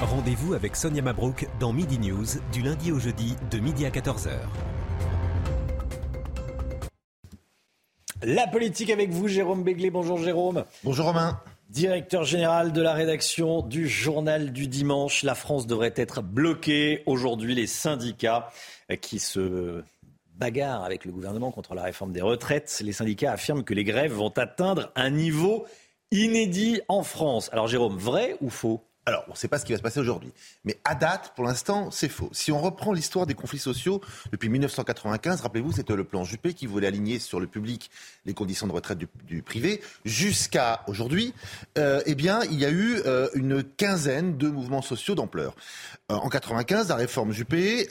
Rendez-vous 0.02 0.52
avec 0.52 0.76
Sonia 0.76 1.00
Mabrouk 1.00 1.48
dans 1.58 1.72
Midi 1.72 1.98
News 1.98 2.26
du 2.52 2.60
lundi 2.60 2.92
au 2.92 2.98
jeudi 2.98 3.34
de 3.50 3.58
midi 3.58 3.86
à 3.86 3.90
14h. 3.90 4.30
La 8.22 8.46
politique 8.46 8.90
avec 8.90 9.08
vous, 9.10 9.28
Jérôme 9.28 9.64
Béglé. 9.64 9.90
Bonjour 9.90 10.18
Jérôme. 10.18 10.64
Bonjour 10.84 11.06
Romain. 11.06 11.40
Directeur 11.70 12.24
général 12.24 12.70
de 12.70 12.82
la 12.82 12.92
rédaction 12.92 13.62
du 13.62 13.88
journal 13.88 14.52
du 14.52 14.68
dimanche. 14.68 15.22
La 15.22 15.34
France 15.34 15.66
devrait 15.66 15.94
être 15.96 16.20
bloquée. 16.20 17.02
Aujourd'hui, 17.06 17.54
les 17.54 17.66
syndicats 17.66 18.50
qui 19.00 19.20
se 19.20 19.82
bagarrent 20.34 20.84
avec 20.84 21.06
le 21.06 21.12
gouvernement 21.12 21.50
contre 21.50 21.74
la 21.74 21.82
réforme 21.82 22.12
des 22.12 22.20
retraites, 22.20 22.82
les 22.84 22.92
syndicats 22.92 23.32
affirment 23.32 23.64
que 23.64 23.72
les 23.72 23.84
grèves 23.84 24.12
vont 24.12 24.32
atteindre 24.36 24.92
un 24.96 25.08
niveau 25.08 25.66
inédit 26.10 26.82
en 26.88 27.02
France. 27.02 27.48
Alors 27.52 27.68
Jérôme, 27.68 27.96
vrai 27.96 28.36
ou 28.42 28.50
faux? 28.50 28.84
Alors, 29.10 29.24
on 29.26 29.32
ne 29.32 29.36
sait 29.36 29.48
pas 29.48 29.58
ce 29.58 29.64
qui 29.64 29.72
va 29.72 29.78
se 29.78 29.82
passer 29.82 29.98
aujourd'hui. 29.98 30.30
Mais 30.64 30.78
à 30.84 30.94
date, 30.94 31.32
pour 31.34 31.44
l'instant, 31.44 31.90
c'est 31.90 32.08
faux. 32.08 32.28
Si 32.30 32.52
on 32.52 32.60
reprend 32.60 32.92
l'histoire 32.92 33.26
des 33.26 33.34
conflits 33.34 33.58
sociaux 33.58 34.00
depuis 34.30 34.48
1995, 34.48 35.40
rappelez-vous, 35.40 35.72
c'était 35.72 35.96
le 35.96 36.04
plan 36.04 36.22
Juppé 36.22 36.54
qui 36.54 36.68
voulait 36.68 36.86
aligner 36.86 37.18
sur 37.18 37.40
le 37.40 37.48
public 37.48 37.90
les 38.24 38.34
conditions 38.34 38.68
de 38.68 38.72
retraite 38.72 38.98
du, 38.98 39.42
privé. 39.42 39.80
Jusqu'à 40.04 40.82
aujourd'hui, 40.86 41.34
euh, 41.76 42.00
eh 42.06 42.14
bien, 42.14 42.42
il 42.52 42.60
y 42.60 42.64
a 42.64 42.70
eu 42.70 43.02
euh, 43.04 43.28
une 43.34 43.64
quinzaine 43.64 44.36
de 44.36 44.48
mouvements 44.48 44.80
sociaux 44.80 45.16
d'ampleur. 45.16 45.56
Euh, 46.12 46.14
en 46.14 46.28
95, 46.28 46.88
la 46.88 46.94
réforme 46.94 47.32
Juppé, 47.32 47.88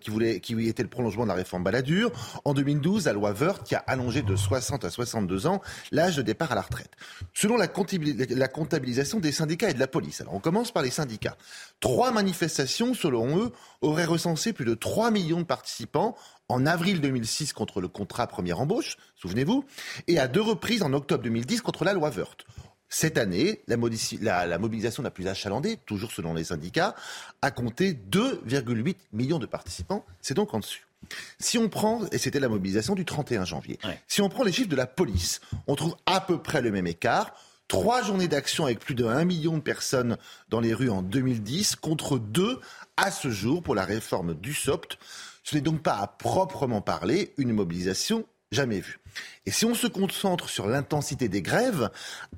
qui, 0.00 0.10
voulait, 0.10 0.38
qui 0.38 0.68
était 0.68 0.84
le 0.84 0.88
prolongement 0.88 1.24
de 1.24 1.30
la 1.30 1.34
réforme 1.34 1.64
Balladur. 1.64 2.12
En 2.44 2.54
2012, 2.54 3.06
la 3.06 3.12
loi 3.12 3.32
Woerth, 3.32 3.64
qui 3.64 3.74
a 3.74 3.82
allongé 3.88 4.22
de 4.22 4.36
60 4.36 4.84
à 4.84 4.90
62 4.90 5.48
ans 5.48 5.60
l'âge 5.90 6.16
de 6.16 6.22
départ 6.22 6.52
à 6.52 6.54
la 6.54 6.60
retraite. 6.60 6.92
Selon 7.34 7.56
la 7.56 7.66
comptabilisation 7.66 9.18
des 9.18 9.32
syndicats 9.32 9.70
et 9.70 9.74
de 9.74 9.80
la 9.80 9.88
police, 9.88 10.22
alors 10.28 10.34
on 10.36 10.40
commence 10.40 10.70
par 10.72 10.82
les 10.82 10.90
syndicats. 10.90 11.36
Trois 11.80 12.10
manifestations, 12.12 12.94
selon 12.94 13.38
eux, 13.38 13.52
auraient 13.80 14.04
recensé 14.04 14.52
plus 14.52 14.64
de 14.64 14.74
3 14.74 15.10
millions 15.10 15.40
de 15.40 15.44
participants 15.46 16.16
en 16.48 16.66
avril 16.66 17.00
2006 17.00 17.52
contre 17.52 17.80
le 17.80 17.88
contrat 17.88 18.26
première 18.26 18.60
embauche, 18.60 18.96
souvenez-vous, 19.16 19.64
et 20.06 20.18
à 20.18 20.28
deux 20.28 20.40
reprises 20.42 20.82
en 20.82 20.92
octobre 20.92 21.22
2010 21.24 21.60
contre 21.62 21.84
la 21.84 21.92
loi 21.92 22.10
Woerth. 22.10 22.44
Cette 22.90 23.18
année, 23.18 23.60
la, 23.66 23.76
modici- 23.76 24.18
la- 24.22 24.46
la 24.46 24.58
mobilisation 24.58 25.02
la 25.02 25.10
plus 25.10 25.26
achalandée, 25.26 25.78
toujours 25.84 26.10
selon 26.10 26.32
les 26.32 26.44
syndicats, 26.44 26.94
a 27.42 27.50
compté 27.50 27.92
2,8 27.92 28.96
millions 29.12 29.38
de 29.38 29.44
participants. 29.46 30.04
C'est 30.22 30.32
donc 30.34 30.54
en 30.54 30.60
dessus. 30.60 30.86
Si 31.38 31.58
on 31.58 31.68
prend, 31.68 32.00
et 32.12 32.18
c'était 32.18 32.40
la 32.40 32.48
mobilisation 32.48 32.94
du 32.94 33.04
31 33.04 33.44
janvier, 33.44 33.78
si 34.08 34.20
on 34.22 34.28
prend 34.30 34.42
les 34.42 34.52
chiffres 34.52 34.68
de 34.70 34.74
la 34.76 34.86
police, 34.86 35.40
on 35.66 35.74
trouve 35.76 35.96
à 36.06 36.20
peu 36.20 36.40
près 36.42 36.62
le 36.62 36.70
même 36.72 36.86
écart. 36.86 37.34
Trois 37.68 38.02
journées 38.02 38.28
d'action 38.28 38.64
avec 38.64 38.80
plus 38.80 38.94
de 38.94 39.04
1 39.04 39.26
million 39.26 39.58
de 39.58 39.62
personnes 39.62 40.16
dans 40.48 40.60
les 40.60 40.72
rues 40.72 40.88
en 40.88 41.02
2010 41.02 41.76
contre 41.76 42.18
deux 42.18 42.60
à 42.96 43.10
ce 43.10 43.28
jour 43.28 43.62
pour 43.62 43.74
la 43.74 43.84
réforme 43.84 44.34
du 44.34 44.54
SOPT. 44.54 44.98
Ce 45.44 45.54
n'est 45.54 45.60
donc 45.60 45.82
pas 45.82 45.98
à 45.98 46.06
proprement 46.06 46.80
parler 46.80 47.34
une 47.36 47.52
mobilisation 47.52 48.24
jamais 48.52 48.80
vue. 48.80 49.00
Et 49.44 49.50
si 49.50 49.66
on 49.66 49.74
se 49.74 49.86
concentre 49.86 50.48
sur 50.48 50.66
l'intensité 50.66 51.28
des 51.28 51.42
grèves, 51.42 51.90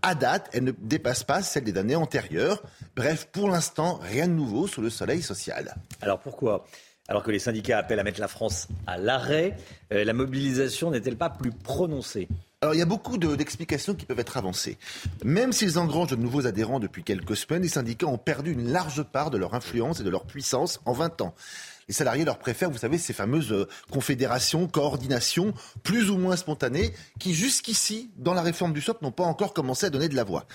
à 0.03 0.17
date, 0.17 0.51
elle 0.53 0.65
ne 0.65 0.73
dépasse 0.73 1.23
pas 1.23 1.43
celle 1.43 1.63
des 1.63 1.79
années 1.79 1.95
antérieures. 1.95 2.61
Bref, 2.97 3.29
pour 3.31 3.49
l'instant, 3.49 4.01
rien 4.03 4.27
de 4.27 4.33
nouveau 4.33 4.67
sous 4.67 4.81
le 4.81 4.91
soleil 4.91 5.23
social. 5.23 5.77
Alors 6.01 6.19
pourquoi? 6.19 6.67
Alors 7.07 7.23
que 7.23 7.31
les 7.31 7.39
syndicats 7.39 7.79
appellent 7.79 8.01
à 8.01 8.05
mettre 8.05 8.21
la 8.21 8.29
France 8.29 8.67
à 8.89 8.99
l'arrêt, 8.99 9.57
euh, 9.93 10.03
la 10.03 10.13
mobilisation 10.13 10.91
n'est-elle 10.91 11.17
pas 11.17 11.31
plus 11.31 11.53
prononcée? 11.53 12.27
Alors, 12.63 12.75
il 12.75 12.79
y 12.79 12.83
a 12.83 12.87
beaucoup 12.87 13.17
d'explications 13.17 13.95
qui 13.95 14.05
peuvent 14.05 14.21
être 14.21 14.37
avancées. 14.37 14.77
Même 15.25 15.51
s'ils 15.51 15.79
engrangent 15.79 16.11
de 16.11 16.17
nouveaux 16.17 16.47
adhérents 16.47 16.79
depuis 16.79 17.03
quelques 17.03 17.35
semaines, 17.35 17.63
les 17.63 17.69
syndicats 17.69 18.07
ont 18.07 18.19
perdu 18.19 18.53
une 18.53 18.71
large 18.71 19.03
part 19.03 19.31
de 19.31 19.39
leur 19.39 19.55
influence 19.55 20.01
et 20.01 20.03
de 20.03 20.11
leur 20.11 20.27
puissance 20.27 20.79
en 20.85 20.93
20 20.93 21.23
ans 21.23 21.35
les 21.91 21.95
salariés 21.95 22.25
leur 22.25 22.39
préfèrent, 22.39 22.71
vous 22.71 22.79
savez, 22.79 22.99
ces 22.99 23.13
fameuses 23.13 23.51
euh, 23.51 23.67
confédérations, 23.91 24.69
coordinations, 24.69 25.53
plus 25.83 26.09
ou 26.09 26.19
moins 26.19 26.37
spontanées, 26.37 26.95
qui 27.19 27.35
jusqu'ici, 27.35 28.13
dans 28.17 28.33
la 28.33 28.43
réforme 28.43 28.73
du 28.73 28.81
SOP, 28.81 29.03
n'ont 29.03 29.11
pas 29.11 29.25
encore 29.25 29.53
commencé 29.53 29.87
à 29.87 29.91
donner 29.91 30.09
de 30.09 30.15
la 30.15 30.23
voix. 30.23 30.47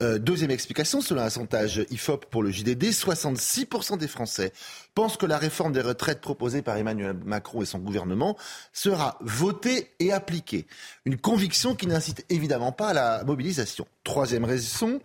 Euh, 0.00 0.20
deuxième 0.20 0.52
explication, 0.52 1.00
selon 1.00 1.22
un 1.22 1.30
sondage 1.30 1.84
IFOP 1.90 2.26
pour 2.30 2.44
le 2.44 2.52
JDD, 2.52 2.84
66% 2.84 3.98
des 3.98 4.06
Français 4.06 4.52
pensent 4.94 5.16
que 5.16 5.26
la 5.26 5.38
réforme 5.38 5.72
des 5.72 5.80
retraites 5.80 6.20
proposée 6.20 6.62
par 6.62 6.76
Emmanuel 6.76 7.16
Macron 7.24 7.62
et 7.62 7.66
son 7.66 7.80
gouvernement 7.80 8.36
sera 8.72 9.18
votée 9.20 9.90
et 9.98 10.12
appliquée. 10.12 10.68
Une 11.04 11.16
conviction 11.16 11.74
qui 11.74 11.88
n'incite 11.88 12.24
évidemment 12.28 12.70
pas 12.70 12.90
à 12.90 12.94
la 12.94 13.24
mobilisation. 13.24 13.88
Troisième 14.04 14.44
raison, 14.44 15.00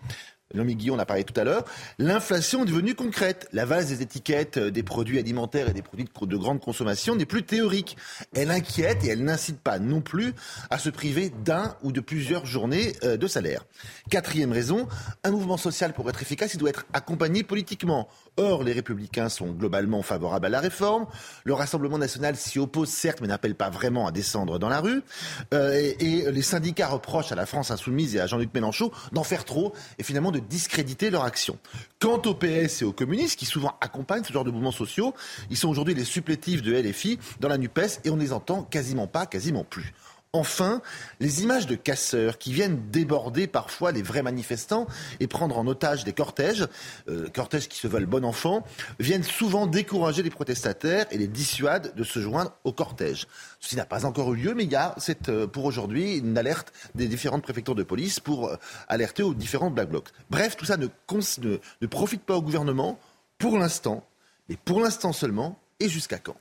Nomi 0.54 0.76
Guillon 0.76 0.96
en 0.96 1.00
a 1.00 1.06
parlé 1.06 1.24
tout 1.24 1.40
à 1.40 1.44
l'heure, 1.44 1.66
l'inflation 2.00 2.64
est 2.64 2.66
devenue 2.66 2.96
concrète. 2.96 3.48
La 3.54 3.66
vase 3.66 3.88
des 3.88 4.02
étiquettes 4.02 4.58
euh, 4.58 4.72
des 4.72 4.84
produits 4.84 5.20
alimentaires 5.20 5.70
et 5.70 5.74
des 5.74 5.82
produits 5.82 6.06
de 6.22 6.38
grande 6.38 6.60
consommation 6.60 7.16
n'est 7.16 7.26
plus 7.26 7.44
théorique. 7.44 7.98
Elle 8.36 8.52
inquiète 8.52 9.04
et 9.04 9.10
elle 9.10 9.24
n'incite 9.24 9.60
pas 9.60 9.80
non 9.80 10.02
plus 10.02 10.34
à 10.70 10.78
se 10.78 10.90
priver 10.90 11.32
d'un 11.44 11.76
ou 11.84 11.92
de 11.92 12.02
plusieurs 12.02 12.46
journées 12.46 12.94
euh, 13.04 13.18
de 13.18 13.28
salaire. 13.28 13.66
Quatrième 14.10 14.52
raison, 14.52 14.88
un 15.24 15.32
mouvement 15.32 15.58
social 15.58 15.94
pour 15.94 16.10
être 16.10 16.22
efficace, 16.22 16.54
il 16.54 16.58
doit 16.58 16.70
être 16.70 16.86
accompagné 16.94 17.44
politiquement. 17.44 18.08
Or, 18.38 18.64
les 18.64 18.74
républicains 18.74 19.30
sont 19.30 19.52
globalement 19.52 20.02
favorables 20.02 20.46
à 20.46 20.50
la 20.50 20.60
réforme. 20.60 21.06
Le 21.44 21.54
Rassemblement 21.54 21.98
national 21.98 22.36
s'y 22.36 22.60
oppose 22.60 22.90
certes, 22.90 23.20
mais 23.22 23.28
n'appelle 23.28 23.56
pas 23.56 23.70
vraiment 23.70 24.08
à 24.08 24.12
descendre 24.12 24.60
dans 24.60 24.70
la 24.70 24.80
rue. 24.80 25.02
Euh, 25.54 25.74
et, 25.74 25.98
et, 26.00 26.32
les 26.32 26.42
syndicats 26.42 26.88
reprochent 26.88 27.32
à 27.32 27.36
la 27.36 27.46
France 27.46 27.72
insoumise 27.72 28.16
et 28.16 28.20
à 28.20 28.28
Jean-Luc 28.28 28.54
Mélenchon 28.54 28.92
d'en 29.12 29.24
faire 29.24 29.46
trop 29.46 29.74
et 30.00 30.04
finalement 30.04 30.32
de 30.32 30.41
discréditer 30.42 31.10
leur 31.10 31.24
action. 31.24 31.58
Quant 32.00 32.22
au 32.26 32.34
PS 32.34 32.82
et 32.82 32.86
aux 32.86 32.94
communistes, 32.94 33.38
qui 33.38 33.46
souvent 33.46 33.76
accompagnent 33.82 34.24
ce 34.24 34.34
genre 34.34 34.44
de 34.44 34.52
mouvements 34.52 34.72
sociaux, 34.72 35.14
ils 35.50 35.58
sont 35.58 35.70
aujourd'hui 35.70 35.94
les 35.94 36.04
supplétifs 36.04 36.62
de 36.62 36.74
LFI 36.74 37.20
dans 37.40 37.48
la 37.48 37.58
NUPES 37.58 38.02
et 38.04 38.10
on 38.10 38.16
ne 38.16 38.22
les 38.22 38.34
entend 38.34 38.64
quasiment 38.64 39.08
pas, 39.08 39.26
quasiment 39.26 39.64
plus. 39.64 39.94
Enfin, 40.34 40.82
les 41.20 41.44
images 41.44 41.68
de 41.68 41.76
casseurs 41.76 42.38
qui 42.38 42.54
viennent 42.54 42.90
déborder 42.90 43.48
parfois 43.48 43.92
les 43.92 44.02
vrais 44.02 44.24
manifestants 44.24 44.88
et 45.20 45.28
prendre 45.28 45.58
en 45.58 45.68
otage 45.68 46.06
des 46.06 46.14
cortèges, 46.14 46.70
euh, 47.10 47.28
cortèges 47.28 47.68
qui 47.68 47.78
se 47.78 47.86
veulent 47.86 48.06
bon 48.06 48.24
enfant, 48.24 48.66
viennent 48.98 49.26
souvent 49.26 49.68
décourager 49.68 50.24
les 50.24 50.30
protestataires 50.30 51.06
et 51.12 51.18
les 51.18 51.28
dissuadent 51.28 51.94
de 51.96 52.04
se 52.06 52.22
joindre 52.22 52.54
au 52.64 52.72
cortège. 52.72 53.28
Ceci 53.60 53.76
n'a 53.76 53.86
pas 53.86 54.06
encore 54.06 54.34
eu 54.34 54.38
lieu, 54.38 54.54
mais 54.54 54.64
il 54.64 54.72
y 54.72 54.76
a 54.78 54.96
euh, 55.28 55.48
pour 55.48 55.66
aujourd'hui 55.66 56.20
une 56.20 56.38
alerte 56.38 56.72
des 56.96 57.08
différentes 57.08 57.44
préfectures 57.44 57.76
de 57.76 57.84
police 57.84 58.22
pour 58.22 58.48
euh, 58.48 58.56
alerter 58.88 59.24
aux 59.24 59.34
différents 59.34 59.70
black 59.70 59.90
blocs. 59.90 60.12
Bref, 60.30 60.56
tout 60.56 60.64
ça 60.64 60.78
ne 60.78 61.88
profite 61.88 62.24
pas 62.24 62.38
au 62.38 62.42
gouvernement 62.42 62.98
pour 63.38 63.58
l'instant, 63.58 64.08
mais 64.48 64.56
pour 64.56 64.80
l'instant 64.80 65.12
seulement, 65.12 65.60
et 65.82 65.90
jusqu'à 65.90 66.20
quand? 66.20 66.38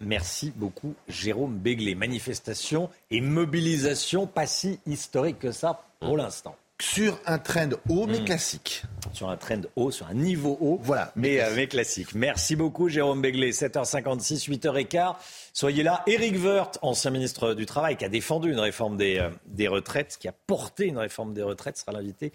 Merci 0.00 0.52
beaucoup, 0.56 0.94
Jérôme 1.08 1.56
Béglé. 1.58 1.94
Manifestation 1.94 2.88
et 3.10 3.20
mobilisation 3.20 4.26
pas 4.26 4.46
si 4.46 4.80
historique 4.86 5.38
que 5.38 5.52
ça 5.52 5.82
pour 6.00 6.16
l'instant. 6.16 6.56
Sur 6.80 7.20
un 7.26 7.38
trend 7.38 7.68
haut, 7.90 8.06
mais 8.06 8.20
Hmm. 8.20 8.24
classique. 8.24 8.82
Sur 9.12 9.28
un 9.28 9.36
trend 9.36 9.60
haut, 9.76 9.90
sur 9.90 10.06
un 10.06 10.14
niveau 10.14 10.56
haut, 10.62 10.78
Voilà, 10.82 11.12
mais, 11.14 11.34
mais 11.36 11.40
euh, 11.42 11.52
mais 11.54 11.66
classique. 11.66 12.14
Merci 12.14 12.56
beaucoup, 12.56 12.88
Jérôme 12.88 13.20
Béglé. 13.20 13.52
7h56, 13.52 14.48
8h15. 14.48 15.16
Soyez 15.52 15.82
là. 15.82 16.02
Éric 16.06 16.42
Woerth, 16.42 16.78
ancien 16.80 17.10
ministre 17.10 17.52
du 17.52 17.66
Travail, 17.66 17.98
qui 17.98 18.06
a 18.06 18.08
défendu 18.08 18.50
une 18.50 18.60
réforme 18.60 18.96
des, 18.96 19.18
euh, 19.18 19.28
des 19.44 19.68
retraites, 19.68 20.16
qui 20.18 20.26
a 20.28 20.32
porté 20.46 20.86
une 20.86 20.96
réforme 20.96 21.34
des 21.34 21.42
retraites, 21.42 21.76
sera 21.76 21.92
l'invité 21.92 22.32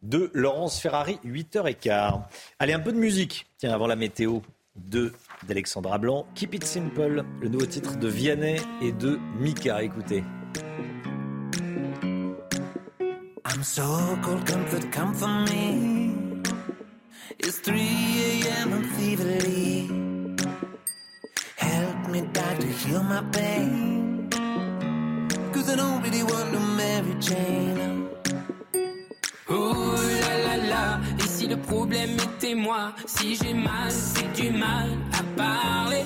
de 0.00 0.30
Laurence 0.32 0.80
Ferrari, 0.80 1.18
8h15. 1.24 2.22
Allez, 2.58 2.72
un 2.72 2.80
peu 2.80 2.92
de 2.92 2.98
musique. 2.98 3.46
Tiens, 3.58 3.74
avant 3.74 3.86
la 3.86 3.94
météo 3.96 4.40
de 4.76 5.12
d'Alexandra 5.46 5.98
Blanc. 5.98 6.26
Keep 6.34 6.54
It 6.54 6.64
Simple, 6.64 7.24
le 7.40 7.48
nouveau 7.48 7.66
titre 7.66 7.96
de 7.96 8.08
Vianney 8.08 8.56
et 8.80 8.92
de 8.92 9.18
Mika. 9.38 9.82
Écoutez. 9.82 10.22
I'm 13.44 13.62
so 13.62 13.82
cold, 14.22 14.46
comfort, 14.46 14.90
come 14.90 15.14
for 15.14 15.28
me. 15.28 16.42
It's 17.38 17.60
3 17.60 17.74
a.m. 17.76 18.72
I'm 18.72 18.84
feverly. 18.84 19.88
Help 21.56 22.08
me, 22.08 22.22
doctor, 22.32 22.66
heal 22.66 23.02
my 23.02 23.22
pain. 23.32 24.28
Cause 25.52 25.68
I 25.68 25.76
don't 25.76 26.02
really 26.02 26.22
want 26.22 26.52
to 26.52 26.60
marry 26.60 27.14
Jane. 27.20 28.08
Oh 29.48 29.96
et 30.08 30.21
si 31.42 31.48
le 31.48 31.56
problème 31.56 32.10
était 32.12 32.54
moi, 32.54 32.92
si 33.04 33.34
j'ai 33.34 33.52
mal, 33.52 33.90
c'est 33.90 34.32
du 34.40 34.50
mal 34.52 34.90
à 35.12 35.22
parler. 35.36 36.04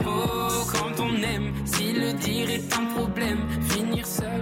Oh, 0.00 0.64
quand 0.72 1.02
on 1.02 1.14
aime, 1.22 1.52
si 1.66 1.92
le 1.92 2.14
dire 2.14 2.48
est 2.48 2.72
un 2.72 2.86
problème, 2.96 3.40
finir 3.68 4.06
seul, 4.06 4.40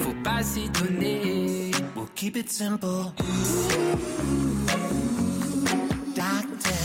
faut 0.00 0.16
pas 0.22 0.42
s'étonner. 0.42 1.70
We'll 1.94 2.08
keep 2.14 2.36
it 2.36 2.50
simple. 2.50 3.12
Doctor. 6.14 6.80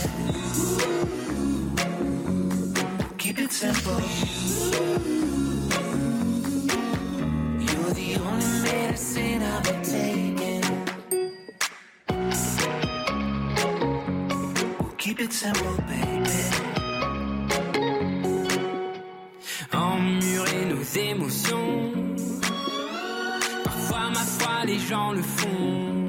Keep 3.18 3.38
it 3.40 3.52
simple. 3.52 4.02
You're 7.60 7.92
the 7.92 8.16
only 8.26 8.46
medicine 8.62 9.42
I've 9.42 9.64
been 9.64 10.61
keep 15.02 15.20
it 15.20 15.32
simple, 15.32 15.74
baby. 15.88 16.30
Emmurer 19.72 20.64
nos 20.66 20.84
émotions. 20.96 21.92
Parfois, 23.64 24.10
ma 24.10 24.24
foi, 24.36 24.64
les 24.64 24.78
gens 24.78 25.10
le 25.10 25.22
font. 25.22 26.08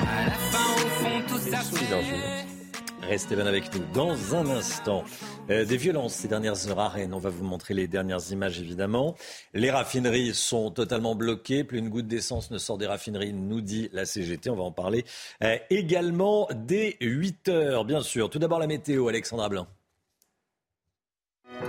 À 0.00 0.24
la 0.24 0.38
fin, 0.50 0.68
au 0.82 0.88
fond, 0.98 1.22
tout 1.28 1.38
ça 1.38 1.58
fait. 1.58 2.55
Restez 3.02 3.36
bien 3.36 3.46
avec 3.46 3.72
nous 3.74 3.82
dans 3.94 4.34
un 4.34 4.46
instant. 4.50 5.04
Euh, 5.50 5.64
des 5.64 5.76
violences 5.76 6.14
ces 6.14 6.28
dernières 6.28 6.68
heures 6.68 6.80
à 6.80 6.88
Rennes. 6.88 7.14
On 7.14 7.18
va 7.18 7.30
vous 7.30 7.44
montrer 7.44 7.74
les 7.74 7.86
dernières 7.86 8.32
images 8.32 8.58
évidemment. 8.58 9.14
Les 9.54 9.70
raffineries 9.70 10.34
sont 10.34 10.70
totalement 10.70 11.14
bloquées. 11.14 11.62
Plus 11.62 11.78
une 11.78 11.88
goutte 11.88 12.08
d'essence 12.08 12.50
ne 12.50 12.58
sort 12.58 12.78
des 12.78 12.86
raffineries, 12.86 13.32
nous 13.32 13.60
dit 13.60 13.88
la 13.92 14.06
CGT. 14.06 14.50
On 14.50 14.56
va 14.56 14.64
en 14.64 14.72
parler 14.72 15.04
euh, 15.44 15.56
également 15.70 16.48
dès 16.54 16.96
8 17.00 17.48
heures, 17.48 17.84
bien 17.84 18.00
sûr. 18.00 18.30
Tout 18.30 18.38
d'abord 18.38 18.58
la 18.58 18.66
météo, 18.66 19.08
Alexandra 19.08 19.48
Blanc. 19.48 19.66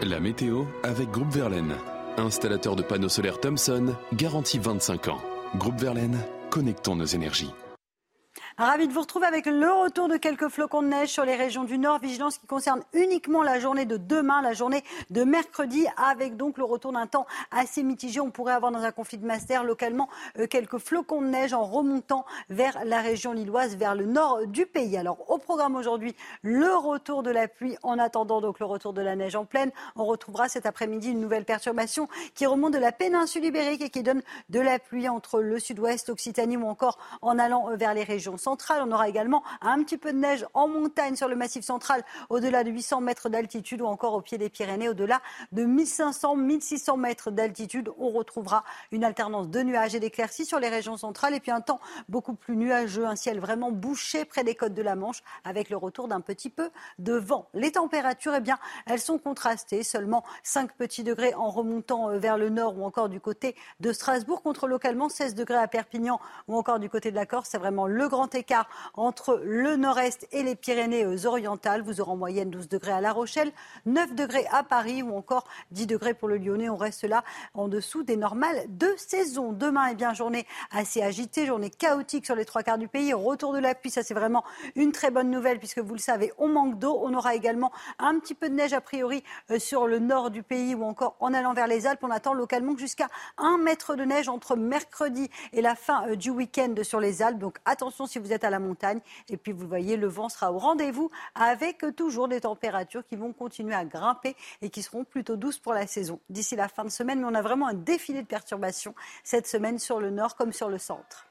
La 0.03 0.19
météo 0.19 0.63
avec 0.83 1.09
Groupe 1.09 1.31
Verlaine. 1.31 1.75
Installateur 2.17 2.75
de 2.75 2.81
panneaux 2.81 3.09
solaires 3.09 3.39
Thomson, 3.39 3.95
garantie 4.13 4.59
25 4.59 5.09
ans. 5.09 5.21
Groupe 5.55 5.79
Verlaine, 5.79 6.17
connectons 6.49 6.95
nos 6.95 7.05
énergies. 7.05 7.51
Ravi 8.59 8.87
de 8.87 8.91
vous 8.91 9.01
retrouver 9.01 9.27
avec 9.27 9.45
le 9.45 9.71
retour 9.71 10.07
de 10.07 10.17
quelques 10.17 10.47
flocons 10.47 10.81
de 10.81 10.87
neige 10.87 11.09
sur 11.09 11.23
les 11.23 11.35
régions 11.35 11.63
du 11.63 11.77
Nord. 11.77 11.99
Vigilance 11.99 12.39
qui 12.39 12.47
concerne 12.47 12.81
uniquement 12.93 13.43
la 13.43 13.59
journée 13.59 13.85
de 13.85 13.97
demain, 13.97 14.41
la 14.41 14.53
journée 14.53 14.83
de 15.11 15.23
mercredi, 15.23 15.85
avec 15.95 16.37
donc 16.37 16.57
le 16.57 16.63
retour 16.63 16.91
d'un 16.91 17.05
temps 17.05 17.27
assez 17.51 17.83
mitigé. 17.83 18.19
On 18.19 18.31
pourrait 18.31 18.53
avoir 18.53 18.71
dans 18.71 18.81
un 18.81 18.91
conflit 18.91 19.19
de 19.19 19.27
master 19.27 19.63
localement 19.63 20.09
euh, 20.39 20.47
quelques 20.47 20.79
flocons 20.79 21.21
de 21.21 21.27
neige 21.27 21.53
en 21.53 21.65
remontant 21.65 22.25
vers 22.49 22.83
la 22.83 22.99
région 22.99 23.31
lilloise, 23.31 23.75
vers 23.75 23.93
le 23.93 24.07
nord 24.07 24.47
du 24.47 24.65
pays. 24.65 24.97
Alors 24.97 25.29
au 25.29 25.37
programme 25.37 25.75
aujourd'hui, 25.75 26.15
le 26.41 26.75
retour 26.75 27.21
de 27.21 27.29
la 27.29 27.47
pluie 27.47 27.77
en 27.83 27.99
attendant 27.99 28.41
donc 28.41 28.59
le 28.59 28.65
retour 28.65 28.91
de 28.91 29.03
la 29.03 29.15
neige 29.15 29.35
en 29.35 29.45
pleine. 29.45 29.69
On 29.95 30.05
retrouvera 30.05 30.49
cet 30.49 30.65
après-midi 30.65 31.11
une 31.11 31.21
nouvelle 31.21 31.45
perturbation 31.45 32.09
qui 32.33 32.47
remonte 32.47 32.73
de 32.73 32.79
la 32.79 32.91
péninsule 32.91 33.45
ibérique 33.45 33.83
et 33.83 33.91
qui 33.91 34.01
donne 34.01 34.23
de 34.49 34.59
la 34.59 34.79
pluie 34.79 35.07
entre 35.09 35.41
le 35.41 35.59
sud-ouest, 35.59 36.09
Occitanie 36.09 36.57
ou 36.57 36.65
encore 36.65 36.97
en 37.21 37.37
allant 37.37 37.69
vers 37.75 37.93
les 37.93 38.03
régions 38.03 38.35
On 38.47 38.91
aura 38.91 39.09
également 39.09 39.43
un 39.61 39.83
petit 39.83 39.97
peu 39.97 40.13
de 40.13 40.17
neige 40.17 40.45
en 40.53 40.67
montagne 40.67 41.15
sur 41.15 41.27
le 41.27 41.35
massif 41.35 41.65
central 41.65 42.03
au-delà 42.29 42.63
de 42.63 42.71
800 42.71 43.01
mètres 43.01 43.27
d'altitude 43.27 43.81
ou 43.81 43.85
encore 43.85 44.13
au 44.13 44.21
pied 44.21 44.37
des 44.37 44.49
Pyrénées 44.49 44.87
au-delà 44.87 45.21
de 45.51 45.65
1500-1600 45.65 46.97
mètres 46.97 47.31
d'altitude. 47.31 47.91
On 47.97 48.09
retrouvera 48.09 48.63
une 48.91 49.03
alternance 49.03 49.49
de 49.49 49.61
nuages 49.61 49.95
et 49.95 49.99
d'éclaircies 49.99 50.45
sur 50.45 50.59
les 50.59 50.69
régions 50.69 50.95
centrales 50.95 51.33
et 51.33 51.39
puis 51.41 51.51
un 51.51 51.61
temps 51.61 51.81
beaucoup 52.07 52.35
plus 52.35 52.55
nuageux, 52.55 53.05
un 53.05 53.17
ciel 53.17 53.39
vraiment 53.39 53.71
bouché 53.71 54.23
près 54.23 54.43
des 54.43 54.55
côtes 54.55 54.73
de 54.73 54.81
la 54.81 54.95
Manche 54.95 55.23
avec 55.43 55.69
le 55.69 55.75
retour 55.75 56.07
d'un 56.07 56.21
petit 56.21 56.49
peu 56.49 56.69
de 56.99 57.13
vent. 57.13 57.49
Les 57.53 57.73
températures, 57.73 58.35
eh 58.35 58.39
bien, 58.39 58.57
elles 58.85 59.01
sont 59.01 59.17
contrastées. 59.17 59.83
Seulement 59.83 60.23
5 60.43 60.73
petits 60.73 61.03
degrés 61.03 61.33
en 61.33 61.49
remontant 61.49 62.09
euh, 62.09 62.17
vers 62.17 62.37
le 62.37 62.49
nord 62.49 62.77
ou 62.77 62.85
encore 62.85 63.09
du 63.09 63.19
côté 63.19 63.55
de 63.79 63.91
Strasbourg 63.91 64.41
contre 64.41 64.67
localement 64.67 65.09
16 65.09 65.35
degrés 65.35 65.57
à 65.57 65.67
Perpignan 65.67 66.19
ou 66.47 66.55
encore 66.55 66.79
du 66.79 66.89
côté 66.89 67.11
de 67.11 67.15
la 67.15 67.25
Corse. 67.25 67.49
C'est 67.51 67.57
vraiment 67.57 67.87
le 67.87 68.07
grand 68.07 68.33
écart 68.37 68.67
entre 68.93 69.41
le 69.43 69.75
nord-est 69.75 70.27
et 70.31 70.43
les 70.43 70.55
Pyrénées-Orientales. 70.55 71.81
Vous 71.81 72.01
aurez 72.01 72.11
en 72.11 72.17
moyenne 72.17 72.49
12 72.49 72.69
degrés 72.69 72.93
à 72.93 73.01
La 73.01 73.11
Rochelle, 73.11 73.51
9 73.85 74.15
degrés 74.15 74.47
à 74.51 74.63
Paris 74.63 75.01
ou 75.03 75.15
encore 75.15 75.45
10 75.71 75.87
degrés 75.87 76.13
pour 76.13 76.27
le 76.27 76.37
Lyonnais. 76.37 76.69
On 76.69 76.77
reste 76.77 77.03
là 77.03 77.23
en 77.53 77.67
dessous 77.67 78.03
des 78.03 78.15
normales 78.15 78.63
de 78.69 78.93
saison. 78.97 79.51
Demain, 79.51 79.87
eh 79.91 79.95
bien, 79.95 80.13
journée 80.13 80.45
assez 80.71 81.01
agitée, 81.01 81.45
journée 81.45 81.69
chaotique 81.69 82.25
sur 82.25 82.35
les 82.35 82.45
trois 82.45 82.63
quarts 82.63 82.77
du 82.77 82.87
pays. 82.87 83.13
Retour 83.13 83.53
de 83.53 83.59
la 83.59 83.75
pluie, 83.75 83.91
ça 83.91 84.03
c'est 84.03 84.13
vraiment 84.13 84.43
une 84.75 84.91
très 84.91 85.11
bonne 85.11 85.29
nouvelle 85.29 85.59
puisque 85.59 85.79
vous 85.79 85.93
le 85.93 85.99
savez, 85.99 86.31
on 86.37 86.47
manque 86.47 86.79
d'eau. 86.79 86.99
On 87.01 87.13
aura 87.13 87.35
également 87.35 87.71
un 87.99 88.19
petit 88.19 88.35
peu 88.35 88.49
de 88.49 88.55
neige 88.55 88.73
a 88.73 88.81
priori 88.81 89.23
euh, 89.51 89.59
sur 89.59 89.87
le 89.87 89.99
nord 89.99 90.31
du 90.31 90.43
pays 90.43 90.75
ou 90.75 90.83
encore 90.83 91.15
en 91.19 91.33
allant 91.33 91.53
vers 91.53 91.67
les 91.67 91.87
Alpes. 91.87 92.03
On 92.03 92.11
attend 92.11 92.33
localement 92.33 92.77
jusqu'à 92.77 93.07
un 93.37 93.57
mètre 93.57 93.95
de 93.95 94.03
neige 94.03 94.29
entre 94.29 94.55
mercredi 94.55 95.29
et 95.53 95.61
la 95.61 95.75
fin 95.75 96.07
euh, 96.07 96.15
du 96.15 96.29
week-end 96.29 96.73
sur 96.83 96.99
les 96.99 97.21
Alpes. 97.21 97.39
Donc 97.39 97.57
attention 97.65 98.05
si 98.05 98.19
vous 98.19 98.26
êtes 98.33 98.43
à 98.43 98.49
la 98.49 98.59
montagne. 98.59 98.99
Et 99.29 99.37
puis 99.37 99.51
vous 99.51 99.67
voyez, 99.67 99.97
le 99.97 100.07
vent 100.07 100.29
sera 100.29 100.51
au 100.51 100.57
rendez-vous 100.57 101.09
avec 101.35 101.85
toujours 101.95 102.27
des 102.27 102.41
températures 102.41 103.05
qui 103.05 103.15
vont 103.15 103.33
continuer 103.33 103.75
à 103.75 103.85
grimper 103.85 104.35
et 104.61 104.69
qui 104.69 104.81
seront 104.81 105.03
plutôt 105.03 105.35
douces 105.35 105.59
pour 105.59 105.73
la 105.73 105.87
saison 105.87 106.19
d'ici 106.29 106.55
la 106.55 106.67
fin 106.67 106.83
de 106.83 106.89
semaine. 106.89 107.19
Mais 107.19 107.27
on 107.27 107.35
a 107.35 107.41
vraiment 107.41 107.67
un 107.67 107.73
défilé 107.73 108.21
de 108.21 108.27
perturbations 108.27 108.95
cette 109.23 109.47
semaine 109.47 109.79
sur 109.79 109.99
le 109.99 110.09
nord 110.09 110.35
comme 110.35 110.53
sur 110.53 110.69
le 110.69 110.77
centre. 110.77 111.27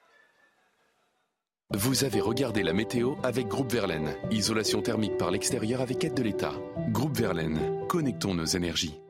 Vous 1.70 2.04
avez 2.04 2.20
regardé 2.20 2.62
la 2.62 2.72
météo 2.72 3.14
avec 3.24 3.48
Groupe 3.48 3.72
Verlaine. 3.72 4.14
Isolation 4.30 4.82
thermique 4.82 5.16
par 5.16 5.32
l'extérieur 5.32 5.80
avec 5.80 6.04
aide 6.04 6.14
de 6.14 6.22
l'État. 6.22 6.52
Groupe 6.90 7.16
Verlaine, 7.16 7.86
connectons 7.88 8.34
nos 8.34 8.44
énergies. 8.44 9.00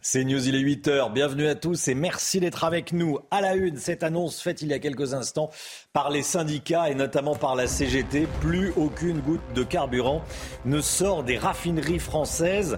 C'est 0.00 0.24
News, 0.24 0.48
il 0.48 0.54
est 0.54 0.62
8h. 0.62 1.12
Bienvenue 1.12 1.46
à 1.46 1.54
tous 1.54 1.88
et 1.88 1.94
merci 1.94 2.40
d'être 2.40 2.64
avec 2.64 2.92
nous. 2.92 3.18
À 3.30 3.40
la 3.40 3.54
une, 3.54 3.76
cette 3.76 4.02
annonce 4.02 4.40
faite 4.40 4.62
il 4.62 4.68
y 4.68 4.72
a 4.72 4.78
quelques 4.78 5.14
instants 5.14 5.50
par 5.92 6.10
les 6.10 6.22
syndicats 6.22 6.90
et 6.90 6.94
notamment 6.94 7.34
par 7.34 7.54
la 7.56 7.66
CGT. 7.66 8.28
Plus 8.40 8.72
aucune 8.76 9.20
goutte 9.20 9.40
de 9.54 9.62
carburant 9.62 10.22
ne 10.64 10.80
sort 10.80 11.24
des 11.24 11.38
raffineries 11.38 11.98
françaises. 11.98 12.76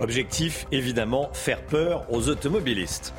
Objectif, 0.00 0.66
évidemment, 0.70 1.28
faire 1.32 1.60
peur 1.62 2.06
aux 2.08 2.28
automobilistes. 2.28 3.12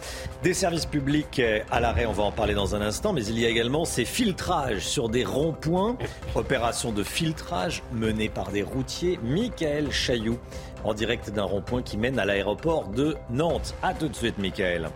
Des 0.43 0.53
services 0.53 0.85
publics 0.85 1.41
à 1.69 1.79
l'arrêt, 1.79 2.05
on 2.05 2.13
va 2.13 2.23
en 2.23 2.31
parler 2.31 2.53
dans 2.53 2.73
un 2.75 2.81
instant, 2.81 3.11
mais 3.11 3.25
il 3.25 3.37
y 3.37 3.45
a 3.45 3.49
également 3.49 3.83
ces 3.83 4.05
filtrages 4.05 4.87
sur 4.87 5.09
des 5.09 5.25
ronds-points. 5.25 5.97
Opération 6.35 6.91
de 6.91 7.03
filtrage 7.03 7.83
menée 7.91 8.29
par 8.29 8.51
des 8.51 8.63
routiers. 8.63 9.19
Michael 9.23 9.91
Chailloux, 9.91 10.39
en 10.85 10.93
direct 10.93 11.29
d'un 11.31 11.43
rond-point 11.43 11.81
qui 11.81 11.97
mène 11.97 12.17
à 12.17 12.25
l'aéroport 12.25 12.87
de 12.87 13.17
Nantes. 13.29 13.75
A 13.83 13.93
tout 13.93 14.07
de 14.07 14.15
suite, 14.15 14.37
Michael. 14.37 14.89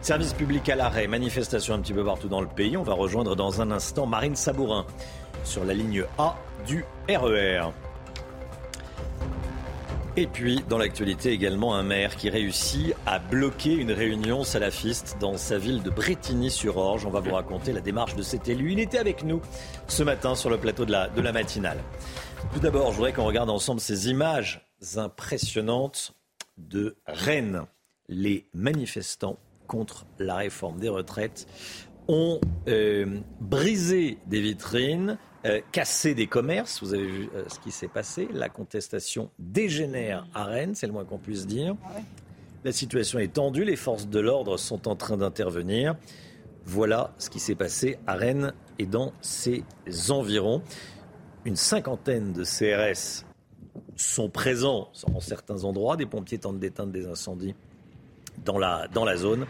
Service 0.00 0.32
public 0.32 0.68
à 0.70 0.76
l'arrêt, 0.76 1.06
manifestation 1.06 1.74
un 1.74 1.80
petit 1.80 1.92
peu 1.92 2.04
partout 2.04 2.28
dans 2.28 2.40
le 2.40 2.46
pays. 2.46 2.76
On 2.76 2.82
va 2.82 2.94
rejoindre 2.94 3.36
dans 3.36 3.60
un 3.60 3.70
instant 3.70 4.06
Marine 4.06 4.36
Sabourin 4.36 4.86
sur 5.44 5.64
la 5.64 5.74
ligne 5.74 6.04
A 6.18 6.36
du 6.66 6.84
RER. 7.08 7.70
Et 10.18 10.26
puis, 10.26 10.64
dans 10.66 10.78
l'actualité 10.78 11.30
également, 11.32 11.74
un 11.74 11.82
maire 11.82 12.16
qui 12.16 12.30
réussit 12.30 12.94
à 13.04 13.18
bloquer 13.18 13.74
une 13.74 13.92
réunion 13.92 14.44
salafiste 14.44 15.18
dans 15.20 15.36
sa 15.36 15.58
ville 15.58 15.82
de 15.82 15.90
Bretigny-sur-Orge. 15.90 17.04
On 17.04 17.10
va 17.10 17.20
vous 17.20 17.34
raconter 17.34 17.74
la 17.74 17.82
démarche 17.82 18.16
de 18.16 18.22
cet 18.22 18.48
élu. 18.48 18.72
Il 18.72 18.80
était 18.80 18.96
avec 18.96 19.24
nous 19.24 19.42
ce 19.88 20.02
matin 20.02 20.34
sur 20.34 20.48
le 20.48 20.56
plateau 20.56 20.86
de 20.86 20.92
la, 20.92 21.32
matinale. 21.32 21.76
Tout 22.54 22.60
d'abord, 22.60 22.92
je 22.92 22.96
voudrais 22.96 23.12
qu'on 23.12 23.26
regarde 23.26 23.50
ensemble 23.50 23.78
ces 23.78 24.08
images 24.08 24.66
impressionnantes 24.96 26.14
de 26.56 26.96
Rennes. 27.06 27.66
Les 28.08 28.48
manifestants 28.54 29.38
contre 29.66 30.06
la 30.18 30.36
réforme 30.36 30.78
des 30.78 30.88
retraites 30.88 31.46
ont 32.08 32.40
euh, 32.68 33.20
brisé 33.40 34.16
des 34.26 34.40
vitrines, 34.40 35.18
euh, 35.46 35.60
cassé 35.70 36.14
des 36.14 36.26
commerces. 36.26 36.82
Vous 36.82 36.92
avez 36.92 37.06
vu 37.06 37.28
euh, 37.34 37.44
ce 37.48 37.60
qui 37.60 37.70
s'est 37.70 37.88
passé. 37.88 38.28
La 38.32 38.48
contestation 38.48 39.30
dégénère 39.38 40.26
à 40.34 40.44
Rennes, 40.44 40.74
c'est 40.74 40.86
le 40.86 40.92
moins 40.92 41.04
qu'on 41.04 41.18
puisse 41.18 41.46
dire. 41.46 41.76
La 42.64 42.72
situation 42.72 43.20
est 43.20 43.34
tendue, 43.34 43.64
les 43.64 43.76
forces 43.76 44.08
de 44.08 44.18
l'ordre 44.18 44.56
sont 44.56 44.88
en 44.88 44.96
train 44.96 45.16
d'intervenir. 45.16 45.94
Voilà 46.64 47.12
ce 47.18 47.30
qui 47.30 47.38
s'est 47.38 47.54
passé 47.54 47.96
à 48.08 48.14
Rennes 48.14 48.52
et 48.80 48.86
dans 48.86 49.12
ses 49.20 49.62
environs. 50.08 50.62
Une 51.44 51.54
cinquantaine 51.54 52.32
de 52.32 52.42
CRS 52.42 53.24
sont 53.94 54.28
présents 54.28 54.88
en 55.14 55.20
certains 55.20 55.62
endroits. 55.62 55.96
Des 55.96 56.06
pompiers 56.06 56.38
tentent 56.38 56.58
d'éteindre 56.58 56.92
des 56.92 57.06
incendies 57.06 57.54
dans 58.44 58.58
la, 58.58 58.88
dans 58.88 59.04
la 59.04 59.16
zone 59.16 59.46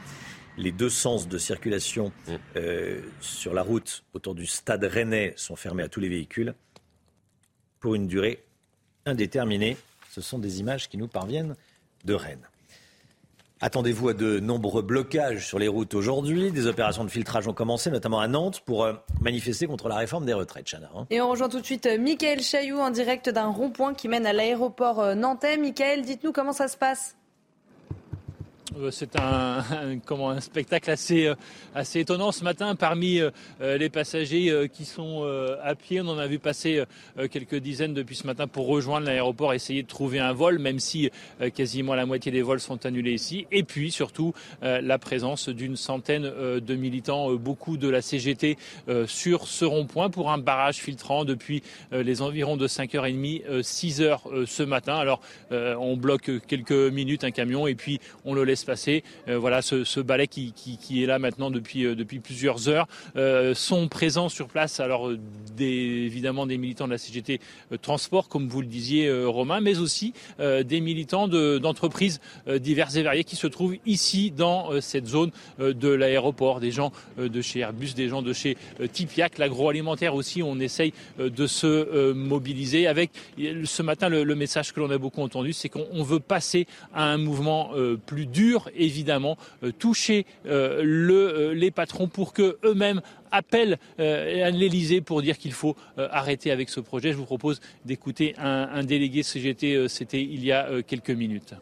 les 0.57 0.73
deux 0.73 0.91
sens 0.91 1.29
de 1.29 1.39
circulation 1.39 2.13
mm. 2.27 2.33
euh, 2.57 3.01
sur 3.21 3.55
la 3.55 3.63
route 3.63 4.05
autour 4.15 4.35
du 4.35 4.47
stade 4.47 4.85
rennais 4.85 5.35
sont 5.37 5.57
fermés 5.57 5.83
à 5.83 5.89
tous 5.89 6.01
les 6.01 6.09
véhicules 6.09 6.55
pour 7.81 7.95
une 7.95 8.07
durée 8.07 8.45
indéterminée. 9.05 9.77
Ce 10.11 10.21
sont 10.21 10.39
des 10.39 10.61
images 10.61 10.89
qui 10.89 10.97
nous 10.97 11.09
parviennent 11.09 11.57
de 12.05 12.15
Rennes. 12.15 12.49
Attendez-vous 13.61 14.11
à 14.11 14.15
de 14.15 14.39
nombreux 14.39 14.83
blocages 14.83 15.47
sur 15.47 15.59
les 15.59 15.69
routes 15.69 15.95
aujourd'hui. 15.95 16.53
Des 16.53 16.67
opérations 16.67 17.05
de 17.05 17.11
filtrage 17.11 17.49
ont 17.49 17.55
commencé, 17.55 17.91
notamment 17.91 18.21
à 18.21 18.29
Nantes, 18.29 18.61
pour 18.67 18.85
euh, 18.85 18.93
manifester 19.23 19.67
contre 19.67 19.89
la 19.89 19.97
réforme 19.97 20.27
des 20.27 20.35
retraites, 20.35 20.67
Chana. 20.71 20.91
Hein. 20.95 21.07
Et 21.09 21.23
on 21.23 21.31
rejoint 21.31 21.49
tout 21.49 21.61
de 21.61 21.65
suite 21.65 21.87
euh, 21.87 21.99
Michael 21.99 22.43
Chailloux 22.43 22.79
en 22.79 22.91
direct 22.91 23.31
d'un 23.31 23.47
rond-point 23.47 23.95
qui 23.95 24.09
mène 24.09 24.27
à 24.27 24.35
l'aéroport 24.35 25.17
nantais. 25.17 25.57
Michael, 25.57 26.03
dites-nous 26.03 26.33
comment 26.33 26.53
ça 26.53 26.69
se 26.69 26.77
passe 26.77 27.17
c'est 28.91 29.17
un, 29.21 29.63
comment, 30.05 30.31
un 30.31 30.41
spectacle 30.41 30.91
assez, 30.91 31.27
euh, 31.27 31.35
assez 31.75 32.01
étonnant 32.01 32.33
ce 32.33 32.45
matin. 32.45 32.75
Parmi 32.75 33.21
euh, 33.21 33.31
les 33.61 33.89
passagers 33.89 34.69
qui 34.73 34.85
sont 34.85 35.25
à 35.63 35.75
pied, 35.75 36.01
on 36.01 36.09
en 36.09 36.19
a 36.19 36.27
vu 36.27 36.39
passer 36.39 36.85
quelques 37.31 37.57
dizaines 37.57 37.95
depuis 37.95 38.17
ce 38.17 38.27
matin 38.27 38.47
pour 38.47 38.67
rejoindre 38.67 39.07
l'aéroport, 39.07 39.55
essayer 39.55 39.83
de 39.83 39.89
trouver 39.89 40.19
un 40.19 40.33
vol, 40.33 40.59
même 40.59 40.79
si 40.79 41.11
quasiment 41.55 41.95
la 41.95 42.07
moitié 42.07 42.33
des 42.33 42.43
vols 42.43 42.61
sont 42.61 42.87
annulés 42.87 43.13
ici. 43.13 43.47
Et 43.51 43.63
puis 43.63 43.91
surtout 43.91 44.35
la 44.63 44.99
présence 44.99 45.49
d'une 45.49 45.77
centaine 45.77 46.23
de 46.25 46.75
militants, 46.75 47.33
beaucoup 47.35 47.77
de 47.77 47.89
la 47.89 48.03
CGT 48.03 48.57
sur 49.07 49.47
ce 49.47 49.65
rond-point 49.65 50.11
pour 50.11 50.31
un 50.31 50.39
barrage 50.39 50.77
filtrant 50.77 51.25
depuis 51.25 51.63
les 51.93 52.23
environs 52.23 52.57
de 52.57 52.69
5h30, 52.69 53.61
6h 53.61 54.47
ce 54.47 54.63
matin. 54.63 54.97
Alors 54.97 55.21
on 55.51 55.97
bloque 55.97 56.31
quelques 56.47 56.73
minutes 56.73 57.25
un 57.25 57.31
camion 57.31 57.67
et 57.67 57.75
puis 57.75 58.01
on 58.25 58.35
le 58.35 58.45
laisse 58.45 58.56
passer. 58.65 59.03
Euh, 59.29 59.39
voilà, 59.39 59.63
ce, 59.63 60.01
balai 60.01 60.27
qui, 60.27 60.53
est 61.03 61.07
là 61.07 61.19
maintenant 61.19 61.51
depuis, 61.51 61.85
euh, 61.85 61.95
plusieurs 62.23 62.69
heures 62.69 62.87
euh, 63.17 63.55
sont 63.55 63.89
présents 63.89 64.29
sur 64.29 64.49
place. 64.49 64.81
Alors, 64.81 65.11
évidemment, 65.59 66.47
des 66.47 66.59
militants 66.59 66.87
de 66.87 66.93
la 66.93 66.99
CGT 66.99 67.41
Transport, 67.83 68.29
comme 68.29 68.49
vous 68.49 68.61
le 68.61 68.67
disiez, 68.67 69.11
Romain, 69.25 69.61
mais 69.61 69.79
aussi 69.79 70.13
des 70.39 70.81
militants 70.81 71.29
d'entreprises 71.29 72.21
diverses 72.47 72.97
et 72.97 73.03
variées 73.03 73.25
qui 73.25 73.37
se 73.37 73.47
trouvent 73.47 73.77
ici 73.87 74.31
dans 74.31 74.81
cette 74.81 75.07
zone 75.07 75.31
de 75.59 75.89
l'aéroport. 75.89 76.61
Des 76.61 76.71
gens 76.71 76.93
de 77.19 77.41
chez 77.41 77.61
Airbus, 77.61 77.95
des 77.95 78.09
gens 78.09 78.23
de 78.23 78.33
chez 78.33 78.57
Tipiac, 78.93 79.39
l'agroalimentaire 79.39 80.15
aussi. 80.15 80.43
On 80.43 80.61
essaye 80.61 80.93
de 81.19 81.47
se 81.47 82.13
mobiliser 82.13 82.87
avec 82.87 83.11
ce 83.65 83.83
matin 83.83 84.09
le 84.09 84.35
message 84.35 84.73
que 84.73 84.81
l'on 84.81 84.91
a 84.91 84.99
beaucoup 84.99 85.23
entendu, 85.23 85.53
c'est 85.53 85.69
qu'on 85.69 86.03
veut 86.03 86.21
passer 86.21 86.67
à 86.95 87.05
un 87.05 87.19
mouvement 87.19 87.71
plus 88.07 88.27
dur 88.27 88.46
évidemment, 88.75 89.37
euh, 89.63 89.73
toucher 89.73 90.27
euh, 90.47 90.83
euh, 90.83 91.55
les 91.55 91.71
patrons 91.71 92.09
pour 92.09 92.33
que 92.33 92.59
eux-mêmes 92.65 93.01
appellent 93.31 93.79
à 93.99 94.51
l'Elysée 94.51 95.01
pour 95.01 95.21
dire 95.21 95.37
qu'il 95.37 95.53
faut 95.53 95.77
arrêter 95.99 96.51
avec 96.53 96.71
ce 96.71 96.81
projet. 96.81 97.13
Je 97.13 97.17
vous 97.17 97.25
propose 97.25 97.61
d'écouter 97.85 98.35
un, 98.39 98.83
délégué 98.85 99.23
CGT, 99.23 99.89
c'était 99.89 100.23
il 100.23 100.45
y 100.45 100.53
a 100.53 100.83
quelques 100.87 101.11
minutes. 101.11 101.55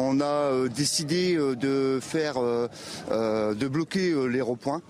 On 0.00 0.20
a 0.20 0.68
décidé 0.68 1.36
de 1.36 1.98
faire, 2.00 2.34
de 2.40 3.68
bloquer 3.68 4.14
les 4.28 4.40
ronds-points 4.40 4.80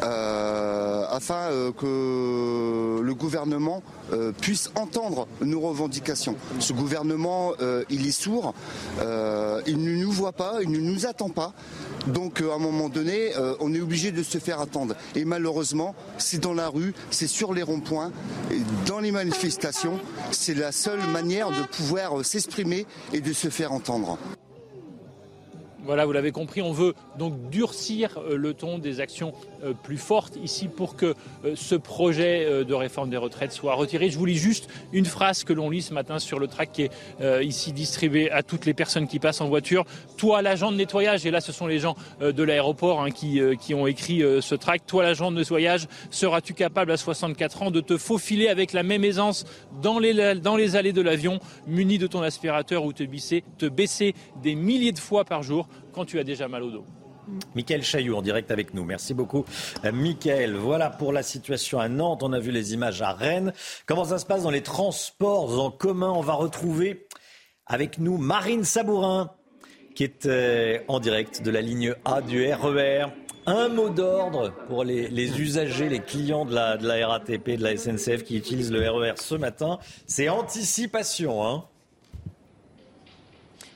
afin 0.00 1.48
que 1.76 3.00
le 3.00 3.14
gouvernement 3.14 3.82
euh, 4.12 4.32
puisse 4.32 4.70
entendre 4.74 5.28
nos 5.42 5.60
revendications. 5.60 6.36
Ce 6.60 6.72
gouvernement, 6.72 7.52
euh, 7.60 7.84
il 7.90 8.06
est 8.06 8.12
sourd, 8.12 8.54
euh, 9.00 9.60
il 9.66 9.82
ne 9.82 9.92
nous 9.96 10.10
voit 10.10 10.32
pas, 10.32 10.58
il 10.62 10.70
ne 10.70 10.78
nous 10.78 11.06
attend 11.06 11.28
pas. 11.28 11.52
Donc 12.06 12.40
à 12.40 12.54
un 12.54 12.58
moment 12.58 12.88
donné, 12.88 13.32
on 13.60 13.74
est 13.74 13.80
obligé 13.80 14.12
de 14.12 14.22
se 14.22 14.38
faire 14.38 14.60
attendre. 14.60 14.94
Et 15.14 15.26
malheureusement, 15.26 15.94
c'est 16.16 16.38
dans 16.38 16.54
la 16.54 16.68
rue, 16.68 16.94
c'est 17.10 17.26
sur 17.26 17.52
les 17.52 17.62
ronds-points, 17.62 18.12
dans 18.86 19.00
les 19.00 19.12
manifestations, 19.12 19.98
c'est 20.30 20.54
la 20.54 20.72
seule 20.72 21.02
manière 21.12 21.50
de 21.50 21.62
pouvoir 21.76 22.24
s'exprimer 22.24 22.86
et 23.12 23.20
de 23.20 23.32
se 23.32 23.48
faire 23.48 23.72
entendre. 23.72 24.18
Voilà, 25.88 26.04
vous 26.04 26.12
l'avez 26.12 26.32
compris, 26.32 26.60
on 26.60 26.70
veut 26.70 26.92
donc 27.16 27.48
durcir 27.48 28.18
euh, 28.18 28.36
le 28.36 28.52
ton 28.52 28.76
des 28.76 29.00
actions 29.00 29.32
plus 29.82 29.98
fortes 29.98 30.36
ici 30.42 30.68
pour 30.68 30.96
que 30.96 31.14
euh, 31.44 31.54
ce 31.54 31.74
projet 31.74 32.64
de 32.64 32.74
réforme 32.74 33.10
des 33.10 33.16
retraites 33.16 33.52
soit 33.52 33.74
retiré. 33.74 34.10
Je 34.10 34.18
vous 34.18 34.26
lis 34.26 34.36
juste 34.36 34.68
une 34.92 35.04
phrase 35.04 35.44
que 35.44 35.52
l'on 35.52 35.70
lit 35.70 35.82
ce 35.82 35.94
matin 35.94 36.18
sur 36.18 36.38
le 36.38 36.46
tract 36.46 36.74
qui 36.74 36.82
est 36.82 37.44
ici 37.44 37.72
distribué 37.72 38.30
à 38.30 38.42
toutes 38.42 38.66
les 38.66 38.74
personnes 38.74 39.06
qui 39.06 39.18
passent 39.18 39.40
en 39.40 39.48
voiture. 39.48 39.84
Toi, 40.16 40.42
l'agent 40.42 40.70
de 40.70 40.76
nettoyage, 40.76 41.26
et 41.26 41.30
là 41.30 41.40
ce 41.40 41.52
sont 41.52 41.66
les 41.66 41.78
gens 41.78 41.96
de 42.20 42.42
l'aéroport 42.42 43.02
hein, 43.02 43.10
qui, 43.10 43.74
ont 43.74 43.86
écrit 43.86 44.22
ce 44.40 44.54
tract, 44.54 44.88
toi, 44.88 45.02
l'agent 45.02 45.30
de 45.30 45.38
nettoyage, 45.38 45.86
seras-tu 46.10 46.54
capable 46.54 46.92
à 46.92 46.96
64 46.96 47.62
ans 47.62 47.70
de 47.70 47.80
te 47.80 47.96
faufiler 47.96 48.48
avec 48.48 48.72
la 48.72 48.82
même 48.82 49.04
aisance 49.04 49.44
dans 49.82 49.98
les, 49.98 50.34
dans 50.34 50.56
les 50.56 50.76
allées 50.76 50.92
de 50.92 51.02
l'avion, 51.02 51.40
muni 51.66 51.98
de 51.98 52.06
ton 52.06 52.22
aspirateur 52.22 52.84
ou 52.84 52.92
te 52.92 53.02
baisser, 53.04 53.44
te 53.58 53.66
baisser 53.66 54.14
des 54.42 54.54
milliers 54.54 54.92
de 54.92 54.98
fois 54.98 55.24
par 55.24 55.42
jour 55.42 55.68
quand 55.92 56.04
tu 56.04 56.18
as 56.18 56.24
déjà 56.24 56.48
mal 56.48 56.62
au 56.62 56.70
dos? 56.70 56.84
Michael 57.54 57.82
Chailloux 57.82 58.16
en 58.16 58.22
direct 58.22 58.50
avec 58.50 58.74
nous. 58.74 58.84
Merci 58.84 59.14
beaucoup, 59.14 59.44
euh, 59.84 59.92
Michael. 59.92 60.54
Voilà 60.54 60.90
pour 60.90 61.12
la 61.12 61.22
situation 61.22 61.78
à 61.80 61.88
Nantes. 61.88 62.22
On 62.22 62.32
a 62.32 62.40
vu 62.40 62.50
les 62.50 62.74
images 62.74 63.02
à 63.02 63.12
Rennes. 63.12 63.52
Comment 63.86 64.04
ça 64.04 64.18
se 64.18 64.26
passe 64.26 64.42
dans 64.42 64.50
les 64.50 64.62
transports 64.62 65.62
en 65.62 65.70
commun? 65.70 66.10
On 66.10 66.20
va 66.20 66.34
retrouver 66.34 67.06
avec 67.66 67.98
nous 67.98 68.16
Marine 68.16 68.64
Sabourin, 68.64 69.30
qui 69.94 70.04
est 70.04 70.26
euh, 70.26 70.78
en 70.88 71.00
direct 71.00 71.42
de 71.42 71.50
la 71.50 71.60
ligne 71.60 71.94
A 72.04 72.22
du 72.22 72.52
RER. 72.52 73.06
E 73.06 73.06
Un 73.46 73.68
mot 73.68 73.88
d'ordre 73.88 74.52
pour 74.68 74.84
les, 74.84 75.40
usagers, 75.40 75.88
les 75.88 76.00
clients 76.00 76.44
de 76.44 76.54
la, 76.54 76.76
de 76.76 76.86
la 76.86 77.06
RATP, 77.06 77.56
de 77.56 77.62
la 77.62 77.76
SNCF 77.76 78.24
qui 78.24 78.36
utilisent 78.36 78.72
le 78.72 78.88
RER 78.88 79.12
e 79.12 79.14
ce 79.16 79.34
matin. 79.34 79.78
C'est 80.06 80.28
anticipation. 80.28 81.46
Hein 81.46 81.64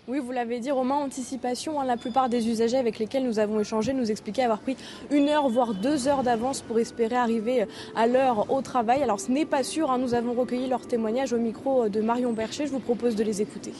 oui, 0.09 0.19
vous 0.19 0.33
l'avez 0.33 0.59
dit, 0.59 0.73
Romain, 0.73 0.97
anticipation. 0.97 1.81
Hein, 1.81 1.85
la 1.85 1.97
plupart 1.97 2.29
des 2.29 2.49
usagers 2.49 2.77
avec 2.77 2.99
lesquels 2.99 3.25
nous 3.25 3.39
avons 3.39 3.61
échangé 3.61 3.93
nous 3.93 4.11
expliquaient 4.11 4.43
avoir 4.43 4.59
pris 4.59 4.77
une 5.13 5.29
heure, 5.29 5.49
voire 5.49 5.75
deux 5.75 6.09
heures 6.09 6.25
d'avance 6.25 6.61
pour 6.61 6.81
espérer 6.81 7.15
arriver 7.15 7.67
à 7.95 8.09
l'heure 8.09 8.51
au 8.51 8.63
travail. 8.63 9.05
Alors 9.05 9.21
ce 9.21 9.31
n'est 9.31 9.47
pas 9.47 9.63
sûr, 9.63 9.93
hein, 9.93 9.99
nous 9.99 10.15
avons 10.15 10.33
recueilli 10.33 10.67
leurs 10.67 10.89
témoignages 10.89 11.33
au 11.33 11.39
micro 11.39 11.89
de 11.89 12.01
Marion 12.01 12.33
Bercher. 12.33 12.67
Je 12.67 12.73
vous 12.73 12.81
propose 12.81 13.15
de 13.15 13.23
les 13.23 13.43
écouter. 13.43 13.73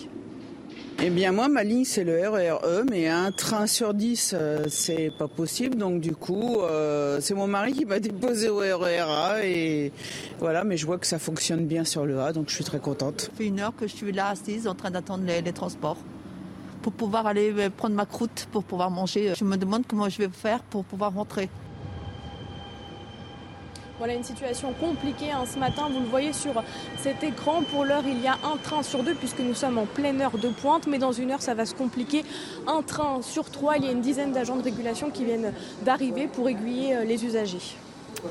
Eh 1.01 1.11
bien 1.11 1.33
moi 1.33 1.49
ma 1.49 1.65
ligne 1.65 1.85
c'est 1.85 2.05
le 2.05 2.29
RERE 2.29 2.61
e, 2.65 2.85
mais 2.89 3.09
un 3.09 3.33
train 3.33 3.67
sur 3.67 3.95
10 3.95 4.35
euh, 4.35 4.65
c'est 4.69 5.11
pas 5.17 5.29
possible 5.29 5.77
donc 5.77 6.01
du 6.01 6.15
coup 6.15 6.61
euh, 6.61 7.19
c'est 7.21 7.35
mon 7.35 7.47
mari 7.47 7.73
qui 7.73 7.85
m'a 7.85 7.99
déposé 7.99 8.49
au 8.49 8.59
RERA 8.59 9.45
et 9.45 9.93
voilà 10.39 10.65
mais 10.65 10.77
je 10.77 10.87
vois 10.87 10.99
que 10.99 11.07
ça 11.07 11.19
fonctionne 11.19 11.67
bien 11.67 11.85
sur 11.85 12.07
le 12.07 12.21
A 12.21 12.33
donc 12.33 12.49
je 12.49 12.55
suis 12.55 12.65
très 12.65 12.79
contente. 12.79 13.23
Ça 13.23 13.31
fait 13.37 13.47
une 13.47 13.61
heure 13.61 13.75
que 13.75 13.87
je 13.87 13.95
suis 13.95 14.13
là 14.13 14.29
assise 14.29 14.69
en 14.69 14.75
train 14.75 14.91
d'attendre 14.91 15.25
les 15.27 15.53
transports 15.53 15.99
pour 16.83 16.93
pouvoir 16.93 17.27
aller 17.27 17.53
euh, 17.57 17.71
prendre 17.71 17.95
ma 17.95 18.05
croûte, 18.05 18.49
pour 18.51 18.65
pouvoir 18.65 18.91
manger. 18.91 19.33
Je 19.39 19.45
me 19.45 19.57
demande 19.57 19.85
comment 19.87 20.09
je 20.09 20.19
vais 20.19 20.29
faire 20.29 20.63
pour 20.65 20.85
pouvoir 20.85 21.15
rentrer. 21.15 21.49
Voilà 24.03 24.15
une 24.15 24.25
situation 24.25 24.73
compliquée 24.73 25.31
hein. 25.31 25.45
ce 25.47 25.61
matin. 25.61 25.89
Vous 25.89 26.01
le 26.01 26.09
voyez 26.09 26.33
sur 26.33 26.65
cet 26.99 27.23
écran. 27.23 27.63
Pour 27.63 27.85
l'heure, 27.85 28.03
il 28.05 28.21
y 28.21 28.27
a 28.27 28.37
un 28.43 28.57
train 28.57 28.83
sur 28.83 29.05
deux 29.05 29.15
puisque 29.15 29.39
nous 29.39 29.55
sommes 29.55 29.79
en 29.79 29.87
pleine 29.87 30.21
heure 30.21 30.39
de 30.39 30.49
pointe. 30.49 30.89
Mais 30.89 30.99
dans 30.99 31.13
une 31.13 31.31
heure, 31.31 31.41
ça 31.41 31.55
va 31.55 31.67
se 31.67 31.77
compliquer. 31.77 32.25
Un 32.67 32.83
train 32.83 33.23
sur 33.23 33.49
trois. 33.49 33.77
Il 33.77 33.85
y 33.85 33.87
a 33.87 33.93
une 33.93 34.01
dizaine 34.01 34.33
d'agents 34.33 34.57
de 34.57 34.65
régulation 34.65 35.11
qui 35.11 35.25
viennent 35.25 35.55
d'arriver 35.85 36.27
pour 36.27 36.49
aiguiller 36.49 36.97
euh, 36.97 37.05
les 37.05 37.25
usagers. 37.25 37.61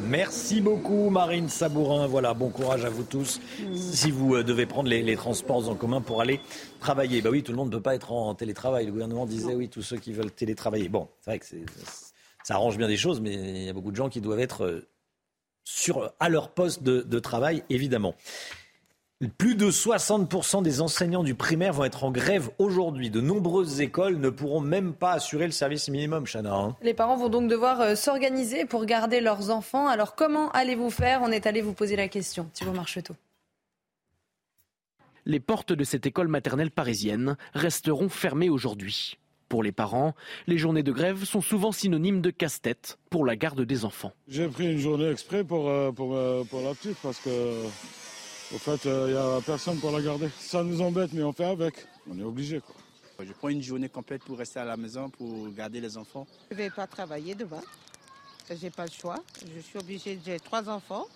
Merci 0.02 0.60
beaucoup 0.60 1.10
Marine 1.10 1.48
Sabourin. 1.48 2.06
Voilà, 2.06 2.34
bon 2.34 2.50
courage 2.50 2.84
à 2.84 2.90
vous 2.90 3.04
tous. 3.04 3.40
Si 3.74 4.12
vous 4.12 4.36
euh, 4.36 4.44
devez 4.44 4.66
prendre 4.66 4.90
les, 4.90 5.16
transports 5.16 5.70
en 5.70 5.76
commun 5.76 6.02
pour 6.02 6.20
aller 6.20 6.42
travailler. 6.82 7.22
Bah 7.22 7.30
oui, 7.32 7.44
tout 7.44 7.54
le 7.54 7.58
monde 7.58 7.70
ne 7.70 7.78
peut 7.78 7.82
pas 7.82 7.96
être 7.96 8.12
en 8.12 8.36
télétravail. 8.36 8.88
Le 8.88 8.92
gouvernement 8.92 9.26
disait 9.26 9.56
oui, 9.56 9.70
tous 9.70 9.84
ceux 9.84 9.96
qui 9.96 10.12
veulent 10.12 10.32
télétravailler. 10.32 10.90
Bon, 10.90 11.08
c'est 11.22 11.30
vrai 11.30 11.40
que 11.40 11.46
ça 12.44 12.56
arrange 12.56 12.78
bien 12.78 12.90
des 12.90 12.98
choses, 12.98 13.22
mais 13.22 13.36
il 13.36 13.64
y 13.64 13.70
a 13.70 13.74
beaucoup 13.74 13.92
de 13.92 13.96
gens 13.96 14.10
qui 14.10 14.20
doivent 14.20 14.42
être 14.42 14.66
euh, 14.66 14.86
sur, 15.76 16.14
à 16.20 16.30
leur 16.30 16.50
poste 16.50 16.84
de 16.84 17.20
travail, 17.20 17.64
évidemment. 17.70 18.16
Plus 19.38 19.54
de 19.54 19.70
60% 19.70 20.64
des 20.64 20.82
enseignants 20.82 21.24
du 21.24 21.36
primaire 21.36 21.74
vont 21.74 21.84
être 21.84 22.04
en 22.04 22.12
grève 22.12 22.50
aujourd'hui. 22.58 23.12
De 23.12 23.22
nombreuses 23.22 23.80
écoles 23.80 24.18
ne 24.18 24.32
pourront 24.32 24.62
même 24.62 24.94
pas 24.94 25.12
assurer 25.12 25.46
le 25.46 25.52
service 25.52 25.90
minimum, 25.90 26.26
Chana. 26.26 26.56
Hein. 26.56 26.76
Les 26.82 26.96
parents 26.96 27.18
vont 27.18 27.30
donc 27.30 27.48
devoir 27.48 27.82
euh, 27.82 27.94
s'organiser 27.94 28.66
pour 28.66 28.86
garder 28.86 29.22
leurs 29.22 29.52
enfants. 29.52 29.88
Alors 29.88 30.16
comment 30.16 30.50
allez-vous 30.54 30.90
faire? 30.90 31.22
On 31.22 31.32
est 31.32 31.46
allé 31.46 31.62
vous 31.62 31.74
poser 31.74 31.96
la 31.96 32.08
question. 32.08 32.50
Thibault 32.54 32.74
Marcheteau. 32.74 33.14
Les 35.28 35.40
portes 35.40 35.72
de 35.72 35.84
cette 35.84 36.08
école 36.08 36.28
maternelle 36.28 36.72
parisienne 36.72 37.38
resteront 37.54 38.10
fermées 38.10 38.50
aujourd'hui. 38.50 39.20
Pour 39.52 39.64
les 39.64 39.74
parents, 39.74 40.16
les 40.48 40.58
journées 40.58 40.82
de 40.82 40.94
grève 40.94 41.26
sont 41.26 41.42
souvent 41.42 41.74
synonymes 41.74 42.22
de 42.22 42.30
casse-tête 42.30 42.98
pour 43.10 43.26
la 43.26 43.36
garde 43.36 43.60
des 43.60 43.84
enfants. 43.84 44.14
J'ai 44.30 44.48
pris 44.48 44.72
une 44.72 44.78
journée 44.78 45.10
exprès 45.10 45.44
pour, 45.44 45.68
euh, 45.68 45.92
pour, 45.92 46.16
euh, 46.16 46.46
pour 46.50 46.62
la 46.62 46.74
petite 46.74 46.96
parce 47.04 47.20
que 47.20 47.66
au 48.56 48.58
fait, 48.58 48.86
il 48.86 48.90
euh, 48.90 49.12
n'y 49.12 49.18
a 49.18 49.42
personne 49.42 49.78
pour 49.82 49.92
la 49.92 50.02
garder. 50.02 50.30
Ça 50.40 50.64
nous 50.64 50.80
embête, 50.82 51.12
mais 51.12 51.22
on 51.24 51.34
fait 51.34 51.44
avec. 51.44 51.86
On 52.10 52.18
est 52.18 52.24
obligé. 52.24 52.62
Je 53.20 53.34
prends 53.34 53.50
une 53.50 53.62
journée 53.62 53.90
complète 53.90 54.24
pour 54.24 54.38
rester 54.38 54.62
à 54.62 54.64
la 54.64 54.78
maison, 54.78 55.10
pour 55.10 55.50
garder 55.50 55.82
les 55.82 55.98
enfants. 55.98 56.26
Je 56.50 56.56
ne 56.56 56.62
vais 56.62 56.70
pas 56.70 56.88
travailler 56.88 57.36
demain. 57.36 57.62
Je 58.50 58.56
n'ai 58.56 58.70
pas 58.70 58.86
le 58.86 58.92
choix. 58.92 59.18
Je 59.54 59.60
suis 59.60 59.78
obligée, 59.78 60.18
j'ai 60.26 60.40
trois 60.40 60.70
enfants. 60.70 61.08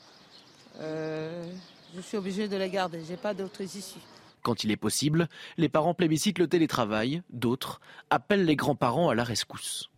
Euh, 0.82 1.50
je 1.96 2.02
suis 2.02 2.18
obligée 2.18 2.50
de 2.50 2.58
les 2.58 2.70
garder. 2.70 3.00
Je 3.02 3.12
n'ai 3.12 3.18
pas 3.18 3.34
d'autres 3.34 3.62
issues. 3.62 4.02
Quand 4.46 4.64
il 4.64 4.70
est 4.70 4.78
possible, 4.78 5.28
les 5.58 5.70
parents 5.70 5.96
plébiscitent 5.96 6.38
le 6.38 6.48
télétravail. 6.48 7.24
D'autres 7.32 7.82
appellent 8.12 8.46
les 8.46 8.56
grands-parents 8.56 9.10
à 9.10 9.16
la 9.16 9.24
rescousse. 9.24 9.90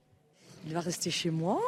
Il 0.65 0.73
va 0.73 0.79
rester 0.79 1.11
chez 1.11 1.31
moi, 1.31 1.59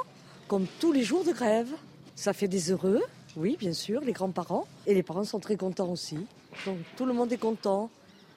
comme 0.47 0.65
tous 0.79 0.93
les 0.93 1.03
jours 1.03 1.25
de 1.25 1.33
grève. 1.33 1.67
Ça 2.15 2.31
fait 2.31 2.47
des 2.47 2.71
heureux. 2.71 3.01
Oui, 3.35 3.57
bien 3.59 3.73
sûr, 3.73 3.99
les 3.99 4.13
grands-parents. 4.13 4.65
Et 4.87 4.93
les 4.93 5.03
parents 5.03 5.25
sont 5.25 5.41
très 5.41 5.57
contents 5.57 5.91
aussi. 5.91 6.19
Donc 6.65 6.77
tout 6.95 7.05
le 7.05 7.11
monde 7.11 7.33
est 7.33 7.37
content. 7.37 7.89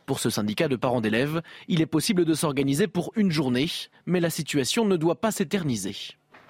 Pour 0.06 0.18
ce 0.18 0.28
syndicat 0.28 0.66
de 0.66 0.74
parents 0.74 1.00
d'élèves, 1.00 1.40
il 1.68 1.80
est 1.80 1.86
possible 1.86 2.24
de 2.24 2.34
s'organiser 2.34 2.88
pour 2.88 3.12
une 3.14 3.30
journée, 3.30 3.70
mais 4.06 4.18
la 4.18 4.28
situation 4.28 4.84
ne 4.84 4.96
doit 4.96 5.20
pas 5.20 5.30
s'éterniser. 5.30 5.94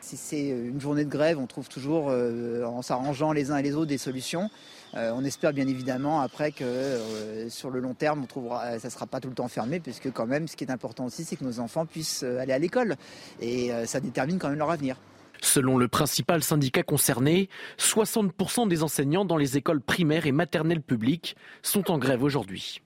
Si 0.03 0.17
c'est 0.17 0.49
une 0.49 0.81
journée 0.81 1.05
de 1.05 1.11
grève, 1.11 1.39
on 1.39 1.47
trouve 1.47 1.69
toujours, 1.69 2.09
euh, 2.11 2.65
en 2.65 2.83
s'arrangeant 2.83 3.31
les 3.31 3.53
uns 3.53 3.57
et 3.59 3.63
les 3.63 3.77
autres, 3.77 3.87
des 3.87 3.99
solutions. 3.99 4.51
Euh, 4.95 5.13
on 5.15 5.25
espère 5.25 5.53
bien 5.53 5.69
évidemment 5.69 6.21
après 6.21 6.51
que 6.51 6.65
euh, 6.65 7.49
sur 7.49 7.71
le 7.71 7.79
long 7.79 7.95
terme, 7.95 8.27
ça 8.29 8.81
ne 8.83 8.91
sera 8.91 9.07
pas 9.07 9.21
tout 9.21 9.29
le 9.29 9.35
temps 9.37 9.47
fermé, 9.47 9.79
puisque 9.79 10.11
quand 10.11 10.27
même, 10.27 10.49
ce 10.49 10.57
qui 10.57 10.65
est 10.65 10.73
important 10.73 11.05
aussi, 11.05 11.25
c'est 11.25 11.37
que 11.37 11.45
nos 11.45 11.61
enfants 11.61 11.87
puissent 11.87 12.25
aller 12.25 12.53
à 12.53 12.59
l'école. 12.59 12.97
Et 13.41 13.71
ça 13.87 14.01
détermine 14.01 14.41
quand 14.41 14.49
même 14.49 14.59
leur 14.59 14.73
avenir. 14.73 14.97
Selon 15.41 15.79
le 15.79 15.87
principal 15.87 16.43
syndicat 16.43 16.83
concerné, 16.83 17.49
60% 17.79 18.67
des 18.67 18.83
enseignants 18.83 19.25
dans 19.25 19.37
les 19.37 19.57
écoles 19.57 19.81
primaires 19.81 20.27
et 20.27 20.33
maternelles 20.33 20.83
publiques 20.83 21.37
sont 21.63 21.93
en 21.93 21.99
grève 21.99 22.25
aujourd'hui. 22.25 22.83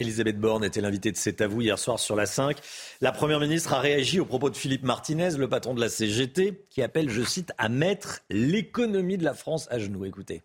Elisabeth 0.00 0.38
Borne 0.38 0.64
était 0.64 0.80
l'invitée 0.80 1.10
de 1.10 1.16
C'est 1.16 1.40
à 1.40 1.46
hier 1.46 1.78
soir 1.78 1.98
sur 1.98 2.14
la 2.14 2.26
5. 2.26 2.58
La 3.00 3.10
Première 3.10 3.40
ministre 3.40 3.72
a 3.74 3.80
réagi 3.80 4.20
au 4.20 4.24
propos 4.24 4.48
de 4.48 4.56
Philippe 4.56 4.84
Martinez, 4.84 5.30
le 5.36 5.48
patron 5.48 5.74
de 5.74 5.80
la 5.80 5.88
CGT, 5.88 6.66
qui 6.70 6.82
appelle, 6.82 7.10
je 7.10 7.22
cite, 7.22 7.52
à 7.58 7.68
mettre 7.68 8.20
l'économie 8.30 9.18
de 9.18 9.24
la 9.24 9.34
France 9.34 9.66
à 9.70 9.78
genoux. 9.78 10.04
Écoutez. 10.04 10.42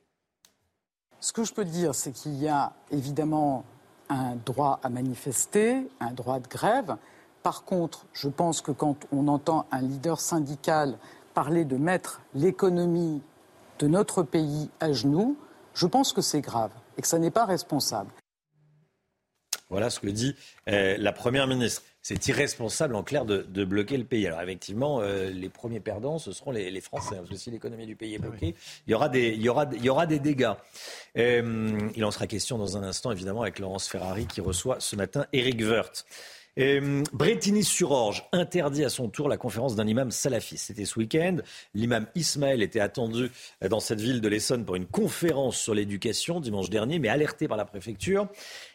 Ce 1.20 1.32
que 1.32 1.44
je 1.44 1.54
peux 1.54 1.66
dire, 1.66 1.94
c'est 1.94 2.12
qu'il 2.12 2.36
y 2.36 2.48
a 2.48 2.74
évidemment 2.92 3.64
un 4.10 4.36
droit 4.36 4.80
à 4.84 4.90
manifester, 4.90 5.88
un 6.00 6.12
droit 6.12 6.40
de 6.40 6.48
grève, 6.48 6.98
par 7.44 7.66
contre, 7.66 8.06
je 8.14 8.30
pense 8.30 8.62
que 8.62 8.72
quand 8.72 9.06
on 9.12 9.28
entend 9.28 9.66
un 9.72 9.82
leader 9.82 10.20
syndical 10.20 10.98
parler 11.34 11.66
de 11.66 11.76
mettre 11.76 12.22
l'économie 12.34 13.22
de 13.80 13.88
notre 13.88 14.24
pays 14.24 14.70
à 14.80 14.94
genoux, 14.94 15.38
je 15.74 15.86
pense 15.88 16.14
que 16.14 16.22
c'est 16.22 16.42
grave 16.42 16.72
et 16.98 17.02
que 17.02 17.08
ça 17.08 17.20
n'est 17.20 17.32
pas 17.32 17.46
responsable. 17.46 18.12
Voilà 19.74 19.90
ce 19.90 20.00
que 20.00 20.08
dit 20.08 20.36
euh, 20.70 20.98
la 21.00 21.12
Première 21.12 21.48
ministre. 21.48 21.82
C'est 22.04 22.28
irresponsable 22.28 22.94
en 22.96 23.02
clair 23.02 23.26
de, 23.26 23.64
bloquer 23.64 23.98
le 23.98 24.04
pays. 24.04 24.28
Alors 24.28 24.40
effectivement, 24.42 25.00
euh, 25.02 25.32
les 25.32 25.50
premiers 25.50 25.80
perdants, 25.80 26.20
ce 26.20 26.32
seront 26.32 26.52
les, 26.52 26.80
Français. 26.80 27.16
Parce 27.16 27.30
que 27.30 27.36
si 27.38 27.50
l'économie 27.50 27.88
du 27.88 27.96
pays 27.96 28.14
est 28.14 28.20
bloquée, 28.20 28.54
il, 28.86 28.92
y 28.92 28.94
aura 28.94 29.10
des, 29.10 29.30
il, 29.30 29.42
y 29.42 29.50
aura, 29.50 29.66
il 29.74 29.84
y 29.84 29.90
aura 29.90 30.06
des 30.06 30.20
dégâts. 30.20 30.52
Euh, 31.18 31.90
il 31.96 32.06
en 32.06 32.12
sera 32.12 32.28
question 32.28 32.60
dans 32.60 32.78
un 32.78 32.84
instant, 32.84 33.12
évidemment, 33.12 33.42
avec 33.42 33.58
Laurence 33.58 33.88
Ferrari 33.88 34.28
qui 34.28 34.42
reçoit 34.42 34.76
ce 34.80 34.96
matin 34.96 35.26
Eric 35.34 35.60
Woerth. 35.62 36.06
Euh, 36.60 37.04
Bretigny-sur-Orge 37.14 38.26
interdit 38.32 38.84
à 38.84 38.90
son 38.90 39.10
tour 39.10 39.28
la 39.28 39.38
conférence 39.38 39.76
d'un 39.76 39.88
imam 39.88 40.12
salafiste. 40.12 40.68
C'était 40.68 40.86
ce 40.86 41.00
week-end. 41.00 41.38
L'imam 41.74 42.06
Ismaël 42.16 42.62
était 42.62 42.80
attendu 42.80 43.32
dans 43.68 43.80
cette 43.80 44.02
ville 44.02 44.22
de 44.22 44.28
l'Essonne 44.28 44.66
pour 44.66 44.76
une 44.76 44.86
conférence 44.86 45.58
sur 45.58 45.74
l'éducation 45.74 46.40
dimanche 46.40 46.70
dernier, 46.70 47.00
mais 47.00 47.10
alerté 47.10 47.48
par 47.48 47.58
la 47.58 47.66
préfecture. 47.66 48.28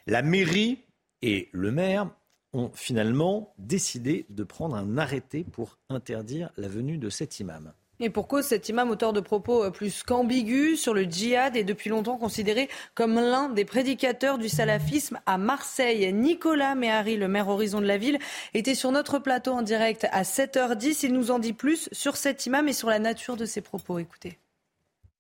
La 0.07 0.23
mairie 0.23 0.79
et 1.23 1.49
le 1.53 1.71
maire 1.71 2.11
ont 2.53 2.71
finalement 2.75 3.55
décidé 3.59 4.27
de 4.31 4.45
prendre 4.45 4.77
un 4.77 4.97
arrêté 4.97 5.45
pour 5.45 5.79
interdire 5.91 6.51
la 6.57 6.69
venue 6.69 6.99
de 6.99 7.11
cet 7.11 7.41
imam. 7.41 7.73
Et 8.01 8.11
pour 8.11 8.29
cause, 8.29 8.45
cet 8.45 8.69
imam 8.69 8.91
auteur 8.91 9.13
de 9.13 9.21
propos 9.21 9.65
euh, 9.65 9.71
plus 9.71 10.05
qu'ambigus 10.05 10.81
sur 10.81 10.95
le 10.95 11.03
djihad 11.03 11.57
est 11.57 11.65
depuis 11.65 11.91
longtemps 11.91 12.17
considéré 12.17 12.69
comme 12.95 13.17
l'un 13.17 13.49
des 13.49 13.65
prédicateurs 13.65 14.39
du 14.39 14.49
salafisme 14.49 15.19
à 15.27 15.37
Marseille. 15.37 16.13
Nicolas 16.13 16.77
Méhari, 16.77 17.17
le 17.17 17.27
maire 17.27 17.49
horizon 17.49 17.81
de 17.81 17.87
la 17.87 17.99
ville, 17.99 18.19
était 18.55 18.77
sur 18.77 18.93
notre 18.93 19.19
plateau 19.19 19.53
en 19.53 19.63
direct 19.63 20.07
à 20.13 20.23
7h10. 20.23 21.01
Il 21.07 21.13
nous 21.13 21.33
en 21.33 21.41
dit 21.41 21.53
plus 21.53 21.89
sur 21.91 22.17
cet 22.17 22.47
imam 22.47 22.69
et 22.69 22.73
sur 22.73 22.89
la 22.89 23.01
nature 23.01 23.37
de 23.37 23.47
ses 23.47 23.63
propos. 23.63 23.99
Écoutez. 23.99 24.39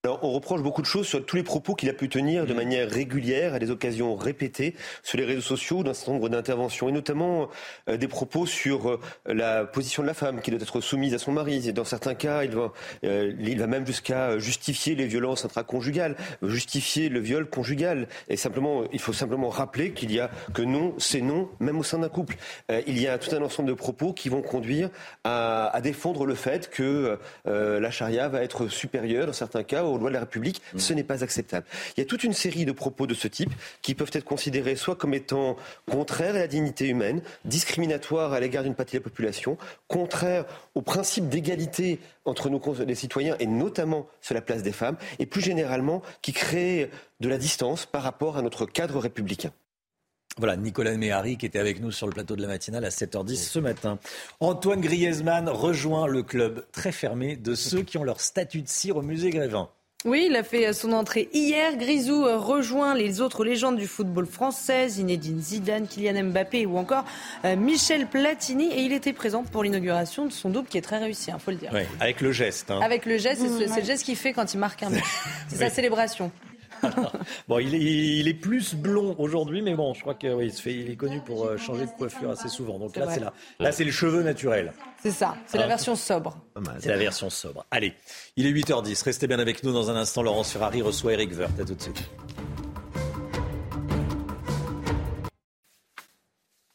Alors, 0.04 0.20
on 0.22 0.30
reproche 0.30 0.62
beaucoup 0.62 0.80
de 0.80 0.86
choses 0.86 1.08
sur 1.08 1.26
tous 1.26 1.34
les 1.34 1.42
propos 1.42 1.74
qu'il 1.74 1.88
a 1.88 1.92
pu 1.92 2.08
tenir 2.08 2.46
de 2.46 2.54
manière 2.54 2.88
régulière, 2.88 3.54
à 3.54 3.58
des 3.58 3.72
occasions 3.72 4.14
répétées, 4.14 4.76
sur 5.02 5.18
les 5.18 5.24
réseaux 5.24 5.40
sociaux, 5.40 5.82
d'un 5.82 5.92
certain 5.92 6.12
nombre 6.12 6.28
d'interventions, 6.28 6.88
et 6.88 6.92
notamment 6.92 7.48
euh, 7.88 7.96
des 7.96 8.06
propos 8.06 8.46
sur 8.46 8.90
euh, 8.90 9.00
la 9.26 9.64
position 9.64 10.04
de 10.04 10.06
la 10.06 10.14
femme, 10.14 10.40
qui 10.40 10.52
doit 10.52 10.60
être 10.60 10.80
soumise 10.80 11.14
à 11.14 11.18
son 11.18 11.32
mari. 11.32 11.68
Et 11.68 11.72
dans 11.72 11.84
certains 11.84 12.14
cas, 12.14 12.44
il 12.44 12.52
va, 12.52 12.72
euh, 13.02 13.32
il 13.40 13.58
va 13.58 13.66
même 13.66 13.84
jusqu'à 13.84 14.38
justifier 14.38 14.94
les 14.94 15.06
violences 15.06 15.44
intraconjugales, 15.44 16.14
justifier 16.42 17.08
le 17.08 17.18
viol 17.18 17.50
conjugal. 17.50 18.06
Et 18.28 18.36
simplement, 18.36 18.84
il 18.92 19.00
faut 19.00 19.12
simplement 19.12 19.48
rappeler 19.48 19.90
qu'il 19.90 20.12
y 20.12 20.20
a 20.20 20.30
que 20.54 20.62
non, 20.62 20.94
c'est 20.98 21.22
non, 21.22 21.48
même 21.58 21.76
au 21.76 21.82
sein 21.82 21.98
d'un 21.98 22.08
couple. 22.08 22.36
il 22.86 23.00
y 23.00 23.08
a 23.08 23.18
tout 23.18 23.34
un 23.34 23.42
ensemble 23.42 23.68
de 23.68 23.74
propos 23.74 24.12
qui 24.12 24.28
vont 24.28 24.42
conduire 24.42 24.90
à, 25.24 25.66
à 25.74 25.80
défendre 25.80 26.24
le 26.24 26.36
fait 26.36 26.70
que 26.70 27.18
la 27.44 27.90
charia 27.90 28.28
va 28.28 28.44
être 28.44 28.68
supérieure, 28.68 29.26
dans 29.26 29.32
certains 29.32 29.64
cas, 29.64 29.87
aux 29.92 29.98
lois 29.98 30.10
de 30.10 30.14
la 30.14 30.20
République, 30.20 30.62
mm. 30.74 30.78
ce 30.78 30.92
n'est 30.92 31.04
pas 31.04 31.24
acceptable. 31.24 31.66
Il 31.96 32.00
y 32.00 32.02
a 32.02 32.06
toute 32.06 32.24
une 32.24 32.32
série 32.32 32.64
de 32.64 32.72
propos 32.72 33.06
de 33.06 33.14
ce 33.14 33.28
type 33.28 33.52
qui 33.82 33.94
peuvent 33.94 34.10
être 34.12 34.24
considérés 34.24 34.76
soit 34.76 34.96
comme 34.96 35.14
étant 35.14 35.56
contraires 35.90 36.36
à 36.36 36.40
la 36.40 36.46
dignité 36.46 36.86
humaine, 36.86 37.22
discriminatoires 37.44 38.32
à 38.32 38.40
l'égard 38.40 38.62
d'une 38.62 38.74
partie 38.74 38.96
de 38.96 39.00
la 39.00 39.04
population, 39.04 39.58
contraires 39.88 40.44
au 40.74 40.82
principe 40.82 41.28
d'égalité 41.28 41.98
entre 42.24 42.50
nos 42.50 42.60
les 42.84 42.94
citoyens 42.94 43.36
et 43.38 43.46
notamment 43.46 44.06
sur 44.20 44.34
la 44.34 44.40
place 44.40 44.62
des 44.62 44.72
femmes, 44.72 44.96
et 45.18 45.26
plus 45.26 45.40
généralement 45.40 46.02
qui 46.22 46.32
créent 46.32 46.90
de 47.20 47.28
la 47.28 47.38
distance 47.38 47.86
par 47.86 48.02
rapport 48.02 48.36
à 48.36 48.42
notre 48.42 48.66
cadre 48.66 48.98
républicain. 48.98 49.52
Voilà, 50.36 50.56
Nicolas 50.56 50.96
Méhari 50.96 51.36
qui 51.36 51.46
était 51.46 51.58
avec 51.58 51.80
nous 51.80 51.90
sur 51.90 52.06
le 52.06 52.12
plateau 52.12 52.36
de 52.36 52.42
la 52.42 52.48
matinale 52.48 52.84
à 52.84 52.90
7h10 52.90 53.36
ce 53.36 53.58
matin. 53.58 53.98
Antoine 54.38 54.80
Griezmann 54.80 55.48
rejoint 55.48 56.06
le 56.06 56.22
club 56.22 56.64
très 56.70 56.92
fermé 56.92 57.36
de 57.36 57.54
ceux 57.56 57.82
qui 57.82 57.98
ont 57.98 58.04
leur 58.04 58.20
statut 58.20 58.62
de 58.62 58.68
cire 58.68 58.96
au 58.96 59.02
musée 59.02 59.30
Grévin. 59.30 59.68
Oui, 60.04 60.26
il 60.30 60.36
a 60.36 60.44
fait 60.44 60.72
son 60.72 60.92
entrée 60.92 61.28
hier. 61.32 61.76
Grisou 61.76 62.22
rejoint 62.22 62.94
les 62.94 63.20
autres 63.20 63.44
légendes 63.44 63.76
du 63.76 63.88
football 63.88 64.26
français, 64.26 64.88
Zinedine 64.90 65.40
Zidane, 65.40 65.88
Kylian 65.88 66.22
Mbappé 66.22 66.66
ou 66.66 66.78
encore 66.78 67.04
euh, 67.44 67.56
Michel 67.56 68.06
Platini. 68.06 68.66
Et 68.72 68.82
il 68.82 68.92
était 68.92 69.12
présent 69.12 69.42
pour 69.42 69.64
l'inauguration 69.64 70.26
de 70.26 70.30
son 70.30 70.50
double 70.50 70.68
qui 70.68 70.78
est 70.78 70.82
très 70.82 70.98
réussi, 70.98 71.30
il 71.30 71.32
hein, 71.32 71.38
faut 71.40 71.50
le 71.50 71.56
dire. 71.56 71.70
Oui, 71.74 71.80
avec 71.98 72.20
le 72.20 72.30
geste. 72.30 72.70
Hein. 72.70 72.78
Avec 72.80 73.06
le 73.06 73.18
geste, 73.18 73.42
c'est 73.58 73.80
le 73.80 73.84
geste 73.84 74.04
qu'il 74.04 74.14
fait 74.14 74.32
quand 74.32 74.54
il 74.54 74.58
marque 74.58 74.84
un 74.84 74.90
but. 74.90 75.02
C'est 75.48 75.56
sa 75.56 75.70
célébration. 75.70 76.30
Bon, 77.48 77.58
il 77.58 77.74
est, 77.74 77.78
il 77.78 78.28
est, 78.28 78.34
plus 78.34 78.74
blond 78.74 79.14
aujourd'hui, 79.18 79.62
mais 79.62 79.74
bon, 79.74 79.94
je 79.94 80.00
crois 80.00 80.14
qu'il 80.14 80.32
oui, 80.32 80.52
il 80.66 80.90
est 80.90 80.96
connu 80.96 81.20
pour 81.20 81.44
euh, 81.44 81.56
changer 81.56 81.86
de 81.86 81.90
coiffure 81.90 82.30
assez 82.30 82.48
souvent. 82.48 82.78
Donc 82.78 82.96
là, 82.96 83.06
c'est 83.12 83.20
là, 83.20 83.32
là, 83.58 83.72
c'est 83.72 83.84
le 83.84 83.90
cheveu 83.90 84.22
naturel. 84.22 84.72
C'est 85.02 85.10
ça, 85.10 85.36
c'est 85.46 85.58
la 85.58 85.64
hein 85.64 85.68
version 85.68 85.96
sobre. 85.96 86.36
C'est 86.80 86.88
la 86.88 86.96
version 86.96 87.30
sobre. 87.30 87.64
Allez, 87.70 87.94
il 88.36 88.46
est 88.46 88.52
8h10. 88.52 89.04
Restez 89.04 89.26
bien 89.26 89.38
avec 89.38 89.62
nous 89.62 89.72
dans 89.72 89.90
un 89.90 89.96
instant. 89.96 90.22
Laurence 90.22 90.52
Ferrari 90.52 90.82
reçoit 90.82 91.12
Eric 91.12 91.32
Werth. 91.32 91.58
À 91.60 91.64
tout 91.64 91.74
de 91.74 91.82
suite. 91.82 92.08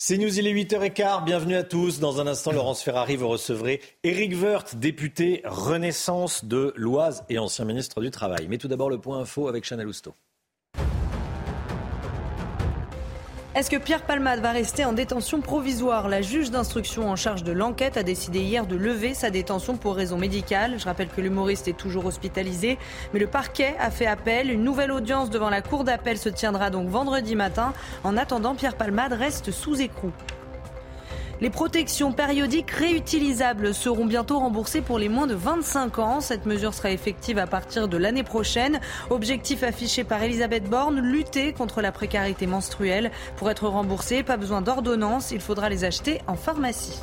C'est 0.05 0.17
News, 0.17 0.37
il 0.37 0.47
est 0.47 0.53
8h15. 0.53 1.23
Bienvenue 1.23 1.55
à 1.55 1.63
tous. 1.63 2.01
Dans 2.01 2.19
un 2.19 2.27
instant, 2.27 2.51
Laurence 2.51 2.83
Ferrari, 2.83 3.15
vous 3.15 3.29
recevrez 3.29 3.79
Éric 4.03 4.33
Woerth, 4.33 4.75
député 4.75 5.41
Renaissance 5.45 6.43
de 6.43 6.73
l'Oise 6.75 7.23
et 7.29 7.39
ancien 7.39 7.63
ministre 7.63 8.01
du 8.01 8.11
Travail. 8.11 8.47
Mais 8.49 8.57
tout 8.57 8.67
d'abord, 8.67 8.89
le 8.89 8.99
point 8.99 9.19
info 9.19 9.47
avec 9.47 9.63
Chanel 9.63 9.87
Housteau. 9.87 10.13
Est-ce 13.55 13.69
que 13.69 13.77
Pierre 13.77 14.01
Palmade 14.01 14.39
va 14.39 14.51
rester 14.51 14.83
en 14.83 14.93
détention 14.93 15.39
provisoire? 15.39 16.09
La 16.09 16.23
juge 16.23 16.49
d'instruction 16.49 17.11
en 17.11 17.15
charge 17.15 17.43
de 17.43 17.51
l'enquête 17.51 17.97
a 17.97 18.03
décidé 18.03 18.39
hier 18.39 18.65
de 18.65 18.75
lever 18.75 19.13
sa 19.13 19.29
détention 19.29 19.77
pour 19.77 19.95
raison 19.95 20.17
médicale. 20.17 20.79
Je 20.79 20.85
rappelle 20.85 21.07
que 21.07 21.21
l'humoriste 21.21 21.67
est 21.67 21.77
toujours 21.77 22.07
hospitalisé, 22.07 22.79
mais 23.13 23.19
le 23.19 23.27
parquet 23.27 23.75
a 23.79 23.91
fait 23.91 24.07
appel. 24.07 24.49
Une 24.49 24.63
nouvelle 24.63 24.91
audience 24.91 25.29
devant 25.29 25.51
la 25.51 25.61
cour 25.61 25.83
d'appel 25.83 26.17
se 26.17 26.29
tiendra 26.29 26.71
donc 26.71 26.89
vendredi 26.89 27.35
matin. 27.35 27.73
En 28.03 28.17
attendant, 28.17 28.55
Pierre 28.55 28.75
Palmade 28.75 29.13
reste 29.13 29.51
sous 29.51 29.79
écrou. 29.79 30.11
Les 31.41 31.49
protections 31.49 32.11
périodiques 32.11 32.71
réutilisables 32.71 33.73
seront 33.73 34.05
bientôt 34.05 34.39
remboursées 34.39 34.81
pour 34.81 34.99
les 34.99 35.09
moins 35.09 35.27
de 35.27 35.35
25 35.35 35.99
ans. 35.99 36.21
Cette 36.21 36.45
mesure 36.45 36.73
sera 36.73 36.91
effective 36.91 37.37
à 37.37 37.47
partir 37.47 37.87
de 37.87 37.97
l'année 37.97 38.23
prochaine. 38.23 38.79
Objectif 39.09 39.63
affiché 39.63 40.03
par 40.03 40.23
Elisabeth 40.23 40.69
Borne, 40.69 40.99
lutter 40.99 41.53
contre 41.53 41.81
la 41.81 41.91
précarité 41.91 42.47
menstruelle. 42.47 43.11
Pour 43.35 43.49
être 43.49 43.67
remboursé, 43.67 44.23
pas 44.23 44.37
besoin 44.37 44.61
d'ordonnance, 44.61 45.31
il 45.31 45.41
faudra 45.41 45.69
les 45.69 45.83
acheter 45.83 46.21
en 46.27 46.35
pharmacie. 46.35 46.99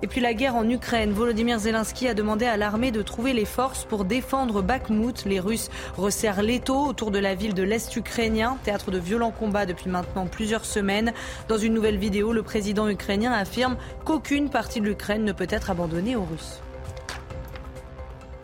Et 0.00 0.06
puis 0.06 0.20
la 0.20 0.32
guerre 0.32 0.54
en 0.54 0.68
Ukraine. 0.68 1.10
Volodymyr 1.10 1.58
Zelensky 1.58 2.06
a 2.06 2.14
demandé 2.14 2.46
à 2.46 2.56
l'armée 2.56 2.92
de 2.92 3.02
trouver 3.02 3.32
les 3.32 3.44
forces 3.44 3.84
pour 3.84 4.04
défendre 4.04 4.62
Bakhmut. 4.62 5.24
Les 5.24 5.40
Russes 5.40 5.70
resserrent 5.96 6.42
l'étau 6.42 6.86
autour 6.86 7.10
de 7.10 7.18
la 7.18 7.34
ville 7.34 7.54
de 7.54 7.64
l'Est 7.64 7.94
ukrainien, 7.96 8.58
théâtre 8.62 8.92
de 8.92 8.98
violents 8.98 9.32
combats 9.32 9.66
depuis 9.66 9.90
maintenant 9.90 10.26
plusieurs 10.26 10.64
semaines. 10.64 11.12
Dans 11.48 11.58
une 11.58 11.74
nouvelle 11.74 11.98
vidéo, 11.98 12.32
le 12.32 12.44
président 12.44 12.88
ukrainien 12.88 13.32
affirme 13.32 13.76
qu'aucune 14.04 14.50
partie 14.50 14.80
de 14.80 14.86
l'Ukraine 14.86 15.24
ne 15.24 15.32
peut 15.32 15.48
être 15.50 15.70
abandonnée 15.70 16.14
aux 16.14 16.24
Russes. 16.24 16.62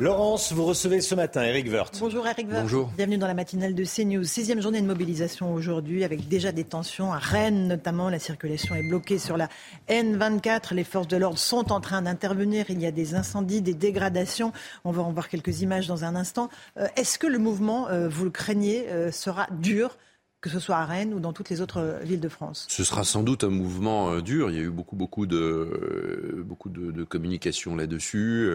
Laurence, 0.01 0.53
vous 0.53 0.65
recevez 0.65 1.01
ce 1.01 1.15
matin 1.15 1.45
Eric 1.45 1.71
Woerth. 1.71 2.01
Bonjour 2.01 2.27
Eric 2.27 2.49
Woerth. 2.49 2.63
Bonjour. 2.63 2.91
Bienvenue 2.97 3.17
dans 3.17 3.29
la 3.29 3.35
matinale 3.35 3.77
de 3.77 3.85
CNews. 3.85 4.25
Sixième 4.25 4.61
journée 4.61 4.81
de 4.81 4.87
mobilisation 4.89 5.55
aujourd'hui 5.55 6.03
avec 6.03 6.27
déjà 6.27 6.51
des 6.51 6.65
tensions 6.65 7.13
à 7.13 7.19
Rennes 7.19 7.69
notamment. 7.69 8.11
La 8.11 8.19
circulation 8.19 8.75
est 8.75 8.89
bloquée 8.89 9.19
sur 9.19 9.37
la 9.37 9.49
N24. 9.89 10.75
Les 10.75 10.83
forces 10.83 11.07
de 11.07 11.17
l'ordre 11.17 11.39
sont 11.39 11.71
en 11.71 11.81
train 11.81 12.03
d'intervenir. 12.03 12.67
Il 12.71 12.81
y 12.81 12.87
a 12.87 12.91
des 12.91 13.15
incendies, 13.15 13.63
des 13.63 13.73
dégradations. 13.73 14.53
On 14.85 14.91
va 14.91 15.03
en 15.03 15.13
voir 15.13 15.29
quelques 15.29 15.61
images 15.61 15.87
dans 15.87 16.05
un 16.05 16.17
instant. 16.17 16.49
Euh, 16.77 16.89
est-ce 16.97 17.17
que 17.17 17.29
le 17.29 17.39
mouvement, 17.39 17.89
euh, 17.89 18.09
vous 18.09 18.25
le 18.25 18.31
craignez, 18.31 18.89
euh, 18.89 19.13
sera 19.13 19.47
dur 19.53 19.97
que 20.45 20.51
ce 20.51 20.61
soit 20.61 20.77
à 20.77 20.85
Rennes 20.85 21.15
ou 21.15 21.21
dans 21.21 21.33
toutes 21.33 21.49
les 21.49 21.63
autres 21.63 21.79
euh, 21.79 21.99
villes 22.01 22.21
de 22.21 22.29
France 22.29 22.67
Ce 22.69 22.85
sera 22.85 23.03
sans 23.03 23.23
doute 23.23 23.45
un 23.45 23.49
mouvement 23.49 24.11
euh, 24.11 24.21
dur. 24.21 24.51
Il 24.51 24.57
y 24.57 24.59
a 24.59 24.63
eu 24.63 24.69
beaucoup, 24.69 24.95
beaucoup 24.95 25.25
de, 25.25 25.39
euh, 25.39 26.45
beaucoup 26.45 26.69
de, 26.69 27.03
communication 27.03 27.75
là-dessus. 27.75 28.51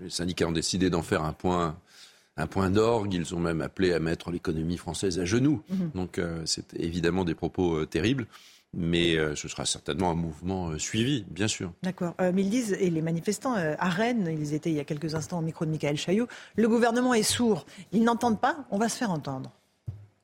les 0.00 0.10
syndicats 0.10 0.46
ont 0.46 0.52
décidé 0.52 0.88
d'en 0.88 1.02
faire 1.02 1.24
un 1.24 1.32
point 1.32 1.76
un 2.36 2.46
point 2.46 2.70
d'orgue. 2.70 3.14
Ils 3.14 3.34
ont 3.34 3.40
même 3.40 3.62
appelé 3.62 3.94
à 3.94 3.98
mettre 3.98 4.30
l'économie 4.30 4.76
française 4.76 5.18
à 5.18 5.24
genoux. 5.24 5.62
Mhm. 5.70 5.90
Donc 5.94 6.20
c'est 6.44 6.74
évidemment 6.74 7.24
des 7.24 7.34
propos 7.34 7.84
terribles. 7.86 8.26
Mais 8.74 9.16
ce 9.34 9.48
sera 9.48 9.64
certainement 9.64 10.10
un 10.10 10.14
mouvement 10.14 10.76
suivi, 10.78 11.24
bien 11.30 11.48
sûr. 11.48 11.72
D'accord. 11.82 12.14
mais 12.18 12.42
ils 12.42 12.50
disent, 12.50 12.76
et 12.78 12.90
les 12.90 13.00
manifestants 13.00 13.54
à 13.54 13.88
Rennes, 13.88 14.28
ils 14.38 14.52
étaient 14.54 14.70
il 14.70 14.76
y 14.76 14.80
a 14.80 14.84
quelques 14.84 15.14
instants 15.14 15.38
au 15.38 15.42
micro 15.42 15.64
de 15.64 15.70
Michael 15.70 15.96
Chaillot, 15.96 16.26
le 16.56 16.68
gouvernement 16.68 17.14
est 17.14 17.22
sourd. 17.22 17.64
Ils 17.92 18.04
n'entendent 18.04 18.40
pas, 18.40 18.66
on 18.70 18.78
va 18.78 18.88
se 18.88 18.98
faire 18.98 19.10
entendre. 19.10 19.55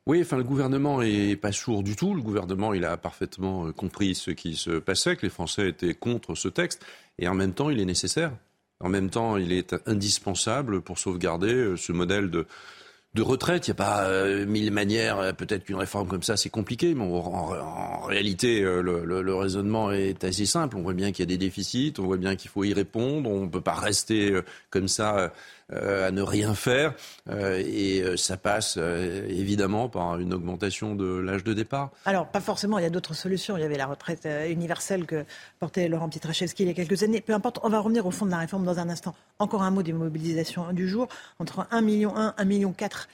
Oui, 0.06 0.20
enfin, 0.20 0.36
le 0.36 0.42
gouvernement 0.42 1.00
est 1.00 1.36
pas 1.36 1.52
sourd 1.52 1.84
du 1.84 1.94
tout. 1.94 2.14
Le 2.14 2.22
gouvernement, 2.22 2.74
il 2.74 2.84
a 2.84 2.96
parfaitement 2.96 3.66
euh, 3.66 3.72
compris 3.72 4.16
ce 4.16 4.32
qui 4.32 4.56
se 4.56 4.78
passait, 4.80 5.14
que 5.14 5.22
les 5.22 5.30
Français 5.30 5.68
étaient 5.68 5.94
contre 5.94 6.34
ce 6.34 6.48
texte, 6.48 6.84
et 7.18 7.28
en 7.28 7.34
même 7.34 7.52
temps, 7.52 7.70
il 7.70 7.78
est 7.78 7.84
nécessaire. 7.84 8.32
En 8.80 8.88
même 8.88 9.10
temps, 9.10 9.36
il 9.36 9.52
est 9.52 9.76
indispensable 9.86 10.80
pour 10.80 10.98
sauvegarder 10.98 11.54
euh, 11.54 11.76
ce 11.76 11.92
modèle 11.92 12.30
de, 12.30 12.46
retraite. 13.20 13.68
Il 13.68 13.70
n'y 13.70 13.76
a 13.76 13.84
pas 13.84 14.06
euh, 14.06 14.44
mille 14.44 14.72
manières. 14.72 15.36
Peut-être 15.36 15.62
qu'une 15.64 15.76
réforme 15.76 16.08
comme 16.08 16.24
ça, 16.24 16.36
c'est 16.36 16.50
compliqué, 16.50 16.94
mais 16.94 17.04
en, 17.04 18.00
réalité, 18.00 18.60
le, 18.62 19.04
le, 19.04 19.34
raisonnement 19.36 19.92
est 19.92 20.24
assez 20.24 20.46
simple. 20.46 20.76
On 20.76 20.82
voit 20.82 20.94
bien 20.94 21.12
qu'il 21.12 21.20
y 21.20 21.22
a 21.22 21.26
des 21.26 21.38
déficits, 21.38 21.94
on 21.98 22.04
voit 22.04 22.16
bien 22.16 22.34
qu'il 22.34 22.50
faut 22.50 22.64
y 22.64 22.72
répondre. 22.72 23.30
On 23.30 23.42
ne 23.42 23.50
peut 23.50 23.60
pas 23.60 23.74
rester 23.74 24.34
comme 24.70 24.88
ça 24.88 25.32
à 25.72 26.10
ne 26.10 26.22
rien 26.22 26.54
faire. 26.54 26.94
Euh, 27.28 27.62
et 27.64 28.02
euh, 28.02 28.16
ça 28.16 28.36
passe 28.36 28.76
évidemment 28.76 29.88
par 29.88 30.18
une 30.18 30.34
augmentation 30.34 30.94
de 30.94 31.18
l'âge 31.18 31.44
de 31.44 31.52
départ. 31.52 31.90
Alors, 32.04 32.26
pas 32.28 32.40
forcément, 32.40 32.78
il 32.78 32.82
y 32.82 32.86
a 32.86 32.90
d'autres 32.90 33.14
solutions. 33.14 33.56
Il 33.56 33.60
y 33.60 33.64
avait 33.64 33.76
la 33.76 33.86
retraite 33.86 34.28
universelle 34.48 35.06
que 35.06 35.24
portait 35.58 35.88
Laurent 35.88 36.08
Pietraszewski 36.08 36.64
il 36.64 36.68
y 36.68 36.70
a 36.70 36.74
quelques 36.74 37.02
années. 37.02 37.20
Peu 37.20 37.34
importe, 37.34 37.58
on 37.62 37.68
va 37.68 37.78
revenir 37.80 38.06
au 38.06 38.10
fond 38.10 38.26
de 38.26 38.30
la 38.30 38.38
réforme 38.38 38.64
dans 38.64 38.78
un 38.78 38.88
instant. 38.88 39.14
Encore 39.38 39.62
un 39.62 39.70
mot 39.70 39.82
des 39.82 39.92
mobilisations 39.92 40.72
du 40.72 40.88
jour. 40.88 41.08
Entre 41.38 41.66
1 41.70 41.80
million 41.80 42.16
1, 42.16 42.34
1 42.36 42.44
million 42.44 42.72
4 42.72 43.08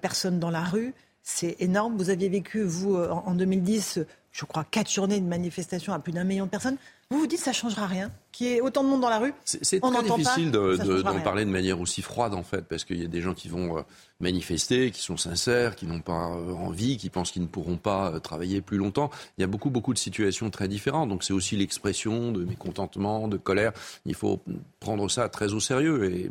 personnes 0.00 0.38
dans 0.38 0.50
la 0.50 0.64
rue. 0.64 0.94
C'est 1.22 1.56
énorme. 1.60 1.96
Vous 1.96 2.10
aviez 2.10 2.28
vécu, 2.28 2.62
vous, 2.62 2.96
en 2.96 3.34
2010, 3.34 4.00
je 4.32 4.44
crois, 4.44 4.64
quatre 4.64 4.90
journées 4.90 5.20
de 5.20 5.26
manifestation 5.26 5.92
à 5.92 5.98
plus 5.98 6.12
d'un 6.12 6.24
million 6.24 6.46
de 6.46 6.50
personnes. 6.50 6.76
Vous 7.10 7.18
vous 7.18 7.26
dites 7.26 7.40
ça 7.40 7.52
changera 7.52 7.86
rien? 7.86 8.10
Qu'il 8.40 8.46
y 8.48 8.52
ait 8.54 8.60
autant 8.62 8.82
de 8.82 8.88
monde 8.88 9.02
dans 9.02 9.10
la 9.10 9.18
rue 9.18 9.34
C'est 9.44 9.82
très 9.90 10.02
difficile 10.16 10.50
de- 10.50 10.58
de- 10.78 11.02
d'en 11.02 11.10
parler 11.24 11.44
de 11.44 11.50
manière 11.50 11.78
aussi 11.78 12.00
froide 12.00 12.32
en 12.32 12.42
fait, 12.42 12.62
parce 12.64 12.84
qu'il 12.86 12.98
y 12.98 13.04
a 13.04 13.08
des 13.08 13.20
gens 13.20 13.34
qui 13.34 13.48
vont 13.48 13.76
euh, 13.76 13.82
manifester, 14.20 14.90
qui 14.92 15.02
sont 15.02 15.16
sincères, 15.18 15.76
qui 15.76 15.84
n'ont 15.86 16.00
pas 16.00 16.30
euh, 16.30 16.52
envie, 16.54 16.96
qui 16.96 17.10
pensent 17.10 17.32
qu'ils 17.32 17.42
ne 17.42 17.46
pourront 17.48 17.76
pas 17.76 18.12
euh, 18.14 18.18
travailler 18.18 18.60
plus 18.62 18.78
longtemps. 18.78 19.10
Il 19.36 19.42
y 19.42 19.44
a 19.44 19.46
beaucoup 19.46 19.68
beaucoup 19.68 19.92
de 19.92 19.98
situations 19.98 20.48
très 20.48 20.68
différentes, 20.68 21.08
donc 21.10 21.22
c'est 21.24 21.32
aussi 21.34 21.56
l'expression 21.56 22.32
de 22.32 22.44
mécontentement, 22.44 23.28
de 23.28 23.36
colère. 23.36 23.72
Il 24.06 24.14
faut 24.14 24.40
prendre 24.78 25.10
ça 25.10 25.28
très 25.28 25.52
au 25.52 25.60
sérieux 25.60 26.10
et, 26.10 26.30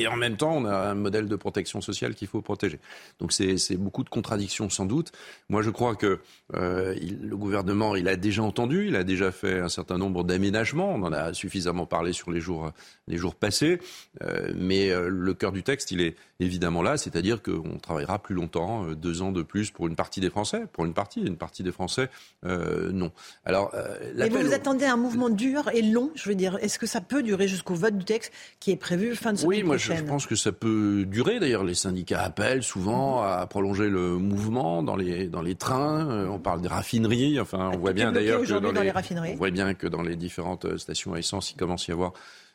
et 0.00 0.06
en 0.08 0.16
même 0.16 0.36
temps, 0.38 0.52
on 0.56 0.64
a 0.64 0.74
un 0.90 0.94
modèle 0.94 1.28
de 1.28 1.36
protection 1.36 1.80
sociale 1.82 2.14
qu'il 2.14 2.28
faut 2.28 2.40
protéger. 2.40 2.78
Donc 3.20 3.32
c'est 3.32 3.58
c'est 3.58 3.76
beaucoup 3.76 4.04
de 4.04 4.08
contradictions 4.10 4.70
sans 4.70 4.86
doute. 4.86 5.12
Moi, 5.50 5.60
je 5.62 5.68
crois 5.70 5.96
que 5.96 6.20
euh, 6.54 6.94
il- 7.00 7.28
le 7.28 7.36
gouvernement, 7.36 7.94
il 7.96 8.08
a 8.08 8.16
déjà 8.16 8.42
entendu, 8.42 8.86
il 8.88 8.96
a 8.96 9.04
déjà 9.04 9.32
fait 9.32 9.60
un 9.60 9.68
certain 9.68 9.98
nombre 9.98 10.24
d'aménagements. 10.24 10.94
On 10.94 11.02
en 11.02 11.12
a 11.12 11.25
suffisamment 11.34 11.86
parlé 11.86 12.12
sur 12.12 12.30
les 12.30 12.40
jours, 12.40 12.72
les 13.08 13.16
jours 13.16 13.34
passés. 13.34 13.78
Euh, 14.22 14.52
mais 14.54 14.90
euh, 14.90 15.08
le 15.08 15.34
cœur 15.34 15.52
du 15.52 15.62
texte, 15.62 15.90
il 15.90 16.00
est 16.00 16.16
évidemment 16.40 16.82
là, 16.82 16.96
c'est-à-dire 16.96 17.42
qu'on 17.42 17.78
travaillera 17.78 18.18
plus 18.18 18.34
longtemps, 18.34 18.84
euh, 18.84 18.94
deux 18.94 19.22
ans 19.22 19.32
de 19.32 19.42
plus 19.42 19.70
pour 19.70 19.86
une 19.86 19.96
partie 19.96 20.20
des 20.20 20.30
Français. 20.30 20.64
Pour 20.72 20.84
une 20.84 20.94
partie, 20.94 21.22
une 21.22 21.36
partie 21.36 21.62
des 21.62 21.72
Français, 21.72 22.08
euh, 22.44 22.90
non. 22.92 23.10
Alors, 23.44 23.72
Mais 24.16 24.28
vous 24.28 24.52
attendez 24.52 24.84
un 24.84 24.96
mouvement 24.96 25.30
dur 25.30 25.70
et 25.72 25.82
long, 25.82 26.10
je 26.14 26.28
veux 26.28 26.34
dire. 26.34 26.58
Est-ce 26.60 26.78
que 26.78 26.86
ça 26.86 27.00
peut 27.00 27.22
durer 27.22 27.48
jusqu'au 27.48 27.74
vote 27.74 27.96
du 27.96 28.04
texte 28.04 28.32
qui 28.60 28.70
est 28.70 28.76
prévu 28.76 29.14
fin 29.14 29.32
de 29.32 29.38
semaine 29.38 29.48
Oui, 29.48 29.62
moi 29.62 29.76
je, 29.76 29.92
pense 30.02 30.26
que 30.26 30.36
ça 30.36 30.52
peut 30.52 31.04
durer. 31.06 31.40
D'ailleurs, 31.40 31.64
les 31.64 31.74
syndicats 31.74 32.22
appellent 32.22 32.62
souvent 32.62 33.22
à 33.22 33.46
prolonger 33.46 33.88
le 33.88 34.16
mouvement 34.16 34.82
dans 34.82 34.96
les 34.96 35.28
dans 35.28 35.42
les 35.42 35.54
trains. 35.54 36.26
On 36.28 36.38
parle 36.38 36.60
des 36.60 36.68
raffineries. 36.68 37.40
Enfin, 37.40 37.70
on 37.74 37.78
voit 37.78 37.92
bien 37.92 38.12
d'ailleurs 38.12 38.42
que 38.42 38.46
dans 38.46 38.72
dans 38.72 38.82
les, 38.82 38.90
raffineries. 38.90 39.32
on 39.32 39.36
voit 39.36 39.50
bien 39.50 39.74
que 39.74 39.86
dans 39.86 40.02
les 40.02 40.16
différentes 40.16 40.66
euh, 40.66 40.78
stations 41.06 41.14
à 41.14 41.18
essence, 41.18 41.50
il 41.52 41.56
commence 41.56 41.88
à 41.88 41.92
y 41.92 41.94
avoir 41.94 42.12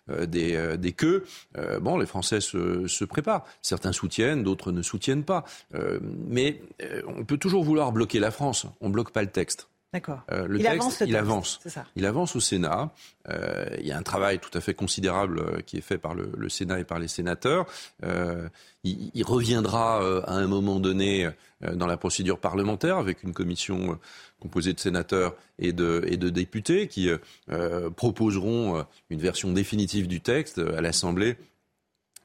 euh, 0.10 0.26
des, 0.26 0.56
euh, 0.56 0.78
des 0.78 0.94
queues. 0.94 1.26
Euh, 1.58 1.80
bon, 1.80 1.98
les 1.98 2.06
Français 2.06 2.42
se, 2.42 3.06
préparent. 3.06 3.46
Certains 3.62 3.92
soutiennent, 3.92 4.44
d'autres 4.44 4.72
ne 4.72 4.82
soutiennent 4.82 5.24
pas. 5.24 5.44
Mais 6.02 6.62
on 7.08 7.26
peut 7.26 7.38
toujours 7.38 7.64
vouloir 7.64 7.92
bloquer 7.92 8.20
la 8.20 8.32
France. 8.32 8.66
On 8.82 8.90
bloque 8.90 9.12
pas 9.12 9.22
le 9.22 9.30
texte. 9.30 9.68
D'accord. 9.94 10.22
Euh, 10.32 10.48
le 10.48 10.58
il 10.58 10.64
texte, 10.64 10.74
avance 10.74 11.00
le 11.02 11.08
il 11.08 11.12
texte, 11.12 11.28
avance. 11.28 11.60
C'est 11.64 11.70
ça. 11.70 11.86
Il 11.98 12.06
avance 12.06 12.36
au 12.38 12.40
Sénat. 12.40 12.94
Euh, 13.28 13.66
il 13.78 13.86
y 13.86 13.92
a 13.92 13.98
un 13.98 14.04
travail 14.04 14.40
tout 14.40 14.58
à 14.58 14.62
fait 14.62 14.74
considérable 14.74 15.40
euh, 15.40 15.62
qui 15.62 15.78
est 15.78 15.82
fait 15.82 15.98
par 15.98 16.16
le, 16.16 16.32
le 16.38 16.48
Sénat 16.48 16.80
et 16.80 16.86
par 16.86 16.98
les 16.98 17.10
sénateurs. 17.10 17.66
Euh, 18.06 18.48
il, 18.86 19.12
il 19.14 19.24
reviendra 19.26 19.98
à 20.26 20.34
un 20.34 20.48
moment 20.48 20.80
donné 20.80 21.30
dans 21.62 21.86
la 21.86 21.98
procédure 21.98 22.40
parlementaire 22.40 22.98
avec 22.98 23.22
une 23.22 23.34
commission 23.34 24.00
composée 24.40 24.74
de 24.74 24.80
sénateurs 24.80 25.36
et 25.60 25.72
de, 25.74 26.04
et 26.08 26.18
de 26.18 26.30
députés 26.30 26.88
qui 26.88 27.08
proposeront 27.96 28.84
une 29.12 29.20
version 29.20 29.52
définitive 29.52 30.08
du 30.08 30.20
texte 30.20 30.58
à 30.58 30.82
l'Assemblée 30.82 31.38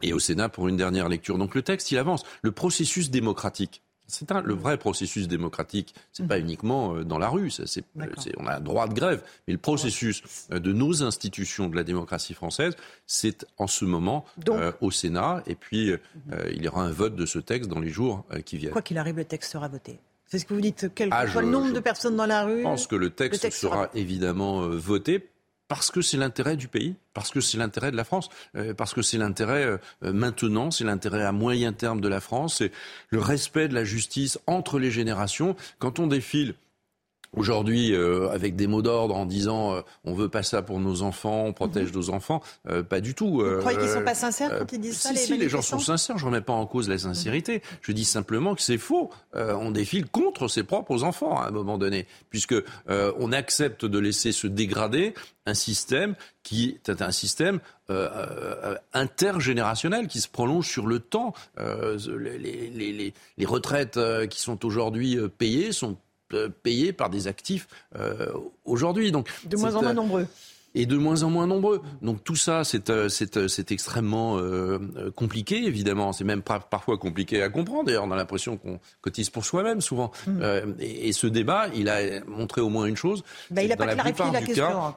et 0.01 0.15
au 0.15 0.19
Sénat 0.19 0.49
pour 0.49 0.69
une 0.69 0.79
dernière 0.79 1.11
lecture. 1.11 1.37
Donc 1.37 1.55
le 1.55 1.61
texte, 1.61 1.91
il 1.91 1.99
avance. 1.99 2.23
Le 2.41 2.53
processus 2.53 3.11
démocratique. 3.11 3.83
C'est 4.09 4.31
un, 4.33 4.41
le 4.41 4.55
vrai 4.55 4.79
processus 4.79 5.27
démocratique. 5.29 5.95
C'est 6.13 6.27
pas 6.29 6.39
uniquement 6.39 6.95
euh, 6.95 7.05
dans 7.05 7.19
la 7.19 7.29
rue. 7.29 7.51
Ça, 7.51 7.65
c'est, 7.67 7.85
c'est- 8.19 8.33
on 8.39 8.47
a 8.47 8.57
un 8.57 8.61
droit 8.61 8.87
de 8.89 8.95
grève, 8.95 9.23
mais 9.47 9.53
le 9.55 9.59
processus 9.59 10.23
euh, 10.53 10.59
de 10.61 10.73
nos 10.73 11.03
institutions 11.03 11.69
de 11.69 11.77
la 11.77 11.83
démocratie 11.85 12.35
française, 12.35 12.75
c'est 13.07 13.47
en 13.59 13.67
ce 13.67 13.85
moment 13.85 14.25
euh, 14.49 14.73
au 14.81 14.91
Sénat. 14.91 15.43
Et 15.47 15.55
puis 15.55 15.91
euh, 15.91 15.99
euh, 16.33 16.51
il 16.55 16.63
y 16.63 16.69
aura 16.69 16.83
un 16.83 16.91
vote 16.93 17.17
de 17.17 17.27
ce 17.27 17.39
texte 17.39 17.69
dans 17.69 17.81
les 17.81 17.91
jours 17.91 18.25
euh, 18.33 18.41
qui 18.41 18.57
viennent. 18.59 18.73
Quoi 18.73 18.83
qu'il 18.83 18.99
arrive, 18.99 19.17
le 19.17 19.25
texte 19.25 19.53
sera 19.53 19.69
voté. 19.69 19.99
C'est 20.29 20.39
ce 20.41 20.45
que 20.47 20.55
vous 20.55 20.61
dites, 20.61 20.89
quel 20.95 21.11
que 21.11 21.15
Ah, 21.17 21.27
soit 21.29 21.41
je- 21.43 21.47
le 21.47 21.53
nombre 21.53 21.69
je 21.69 21.73
de 21.75 21.81
personnes 21.81 22.17
dans 22.17 22.27
la 22.27 22.45
rue. 22.45 22.59
Je 22.59 22.63
pense 22.65 22.87
que 22.89 22.97
le 22.97 23.11
texte, 23.11 23.43
texte 23.43 23.61
sera 23.61 23.75
sera- 23.85 23.91
évidemment 23.95 24.63
euh, 24.63 24.77
voté 24.77 25.29
parce 25.69 25.91
que 25.91 26.01
c'est 26.01 26.17
l'intérêt 26.17 26.57
du 26.57 26.69
pays, 26.69 26.95
parce 27.15 27.31
que 27.31 27.41
c'est 27.41 27.59
l'intérêt 27.59 27.91
de 27.91 27.97
la 27.97 28.05
France, 28.05 28.29
euh, 28.57 28.75
parce 28.75 28.95
que 28.95 29.03
c'est 29.03 29.19
l'intérêt 29.19 29.65
euh, 29.65 29.79
maintenant, 30.13 30.71
c'est 30.71 30.85
l'intérêt 30.85 31.25
à 31.25 31.33
moyen 31.33 31.73
terme 31.73 32.01
de 32.01 32.09
la 32.09 32.21
France, 32.21 32.57
c'est 32.59 32.73
le 33.11 33.21
respect 33.21 33.69
de 33.69 33.75
la 33.75 33.85
justice 33.85 34.39
entre 34.47 34.79
les 34.79 34.91
générations. 34.91 35.57
Quand 35.79 35.99
on 35.99 36.07
défile 36.07 36.55
Aujourd'hui, 37.37 37.93
euh, 37.95 38.29
avec 38.31 38.57
des 38.57 38.67
mots 38.67 38.83
d'ordre 38.83 39.15
en 39.15 39.27
disant 39.27 39.75
euh, 39.75 39.81
on 40.05 40.15
veut 40.15 40.29
pas 40.29 40.43
ça 40.43 40.63
pour 40.63 40.81
nos 40.81 41.03
enfants, 41.03 41.45
on 41.45 41.53
protège 41.53 41.93
nos 41.93 42.11
enfants, 42.11 42.43
euh, 42.69 42.83
pas 42.83 43.01
du 43.01 43.15
tout. 43.15 43.41
Mhm. 43.43 43.55
Vous 43.55 43.59
croyez 43.61 43.79
qu'ils 43.79 43.89
sont 43.91 44.03
pas 44.05 44.15
sincères 44.15 44.53
euh, 44.53 44.59
quand 44.61 44.73
ils 44.73 44.81
disent 44.81 44.97
ça, 44.99 45.11
Si, 45.11 45.15
les 45.15 45.21
si, 45.21 45.37
les 45.37 45.49
gens 45.49 45.63
sont 45.63 45.77
Mhm. 45.77 45.83
sincères. 45.83 46.19
Je 46.19 46.25
remets 46.25 46.41
pas 46.41 46.55
en 46.55 46.67
cause 46.67 46.89
la 46.89 46.99
sincérité. 46.99 47.63
Je 47.83 47.93
dis 47.93 48.05
simplement 48.07 48.55
que 48.55 48.63
c'est 48.63 48.79
faux. 48.79 49.11
Euh, 49.35 49.55
on 49.61 49.71
défile 49.71 50.07
contre 50.07 50.49
ses 50.49 50.63
propres 50.63 51.05
enfants 51.05 51.39
à 51.39 51.49
un 51.49 51.51
moment 51.51 51.77
donné, 51.79 52.07
puisque 52.31 52.55
euh, 52.89 53.13
on 53.19 53.33
accepte 53.33 53.85
de 53.85 53.99
laisser 53.99 54.33
se 54.33 54.47
dégrader 54.47 55.13
un 55.45 55.55
système 55.55 56.15
qui 56.43 56.79
est 56.89 57.03
un 57.03 57.13
système 57.13 57.61
euh, 57.91 58.09
euh, 58.15 58.75
intergénérationnel 58.95 60.09
qui 60.09 60.21
se 60.21 60.29
prolonge 60.29 60.67
sur 60.69 60.87
le 60.87 60.99
temps. 61.01 61.35
Euh, 61.61 61.99
les, 62.19 62.39
les- 62.71 62.93
les- 62.93 63.15
les 63.39 63.47
retraites 63.47 63.97
euh, 63.97 64.27
qui 64.27 64.41
sont 64.41 64.65
aujourd'hui 64.65 65.17
euh, 65.19 65.29
payées 65.29 65.73
sont 65.73 65.97
euh, 66.33 66.49
payées 66.63 66.93
par 66.93 67.11
des 67.11 67.27
actifs 67.29 67.69
euh, 67.99 68.27
aujourd'hui. 68.65 69.13
Donc 69.13 69.29
De 69.45 69.57
moins 69.57 69.75
en 69.75 69.83
moins 69.83 69.91
euh, 69.91 69.95
nombreux. 69.95 70.27
et 70.75 70.85
de 70.87 70.97
moins 70.97 71.23
en 71.23 71.31
moins 71.31 71.47
nombreux. 71.47 71.81
Donc 72.03 72.23
tout 72.25 72.37
ça, 72.37 72.63
c'est 72.65 73.71
extrêmement 73.71 74.37
euh, 74.39 74.79
compliqué, 75.15 75.65
évidemment. 75.65 76.13
C'est 76.13 76.25
même 76.25 76.43
par- 76.43 76.69
parfois 76.69 76.99
compliqué 76.99 77.43
à 77.43 77.49
comprendre. 77.49 77.85
D'ailleurs, 77.85 78.05
on 78.05 78.11
a 78.11 78.17
l'impression 78.17 78.57
qu'on 78.59 78.79
cotise 79.01 79.31
pour 79.31 79.45
soi-même 79.45 79.81
souvent. 79.81 80.11
Mm. 80.27 80.39
Euh, 80.43 80.67
et, 80.81 81.09
et 81.09 81.13
ce 81.13 81.27
débat, 81.27 81.69
il 81.75 81.89
a 81.89 82.21
montré 82.27 82.61
au 82.61 82.69
moins 82.69 82.85
une 82.87 82.97
chose. 82.97 83.23
Bah, 83.51 83.63
il 83.63 83.69
n'a 83.69 83.77
pas 83.77 83.87
clarifié 83.95 84.25
la 84.33 84.41
du 84.41 84.47
question. 84.47 84.95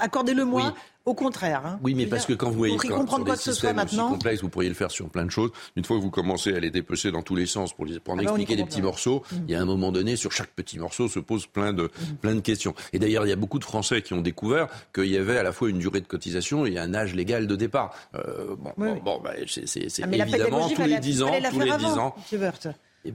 Accordez-le-moi, 0.00 0.62
Oui. 0.66 0.80
Au 1.06 1.14
contraire. 1.14 1.62
hein. 1.66 1.78
oui, 1.82 1.94
mais 1.94 2.06
parce 2.06 2.24
que 2.26 2.32
quand 2.32 2.50
vous 2.50 2.56
voyez 2.58 2.76
quand- 2.76 3.06
sur 3.08 3.24
des 3.24 3.36
systèmes 3.36 3.78
aussi 3.78 3.96
complexes, 3.96 4.42
vous 4.42 4.48
pourriez 4.48 4.68
le 4.68 4.74
faire 4.74 4.90
sur 4.90 5.08
plein 5.10 5.24
de 5.24 5.30
choses. 5.30 5.50
Une 5.76 5.84
fois 5.84 5.96
que 5.98 6.02
vous 6.02 6.10
commencez 6.10 6.54
à 6.54 6.60
les 6.60 6.70
dépecer 6.70 7.10
dans 7.10 7.22
tous 7.22 7.36
les 7.36 7.46
sens 7.46 7.72
pour, 7.74 7.84
les- 7.84 8.00
pour 8.00 8.14
en 8.14 8.18
Ah 8.18 8.22
bah, 8.22 8.30
expliquer 8.30 8.56
des 8.56 8.64
petits 8.64 8.82
morceaux, 8.82 9.22
Mm. 9.30 9.36
il 9.48 9.52
y 9.52 9.54
a 9.54 9.60
un 9.60 9.64
moment 9.64 9.92
donné, 9.92 10.16
sur 10.16 10.32
chaque 10.32 10.50
petit 10.50 10.78
morceau 10.78 11.08
se 11.08 11.18
posent 11.18 11.46
plein 11.46 11.72
de, 11.72 11.90
plein 12.22 12.34
de 12.34 12.40
questions. 12.40 12.74
Et 12.92 12.98
d'ailleurs, 12.98 13.26
il 13.26 13.30
y 13.30 13.32
a 13.32 13.36
beaucoup 13.36 13.58
de 13.58 13.64
Français 13.64 14.02
qui 14.02 14.14
ont 14.14 14.20
découvert 14.20 14.68
qu'il 14.94 15.06
y 15.06 15.16
avait 15.16 15.36
à 15.36 15.42
la 15.42 15.52
fois 15.52 15.68
une 15.70 15.78
durée 15.78 16.00
de 16.00 16.06
cotisation 16.06 16.64
et 16.66 16.78
un 16.78 16.94
âge 16.94 17.14
légal 17.14 17.46
de 17.46 17.56
départ. 17.56 17.94
Euh, 18.14 18.54
bon, 18.58 18.72
Oui, 18.76 18.88
bon, 18.88 18.94
oui. 18.94 19.00
bon, 19.04 19.20
bah, 19.22 19.32
c'est 19.46 19.74
Ah, 20.02 20.06
évidemment 20.10 20.62
tous 20.62 20.68
les 20.70 20.74
fallait- 20.76 20.98
10 21.00 21.22
ans, 21.22 21.30
tous 21.50 21.60
les 21.60 21.70
avant, 21.70 21.78
10 21.90 21.98
ans. 21.98 22.14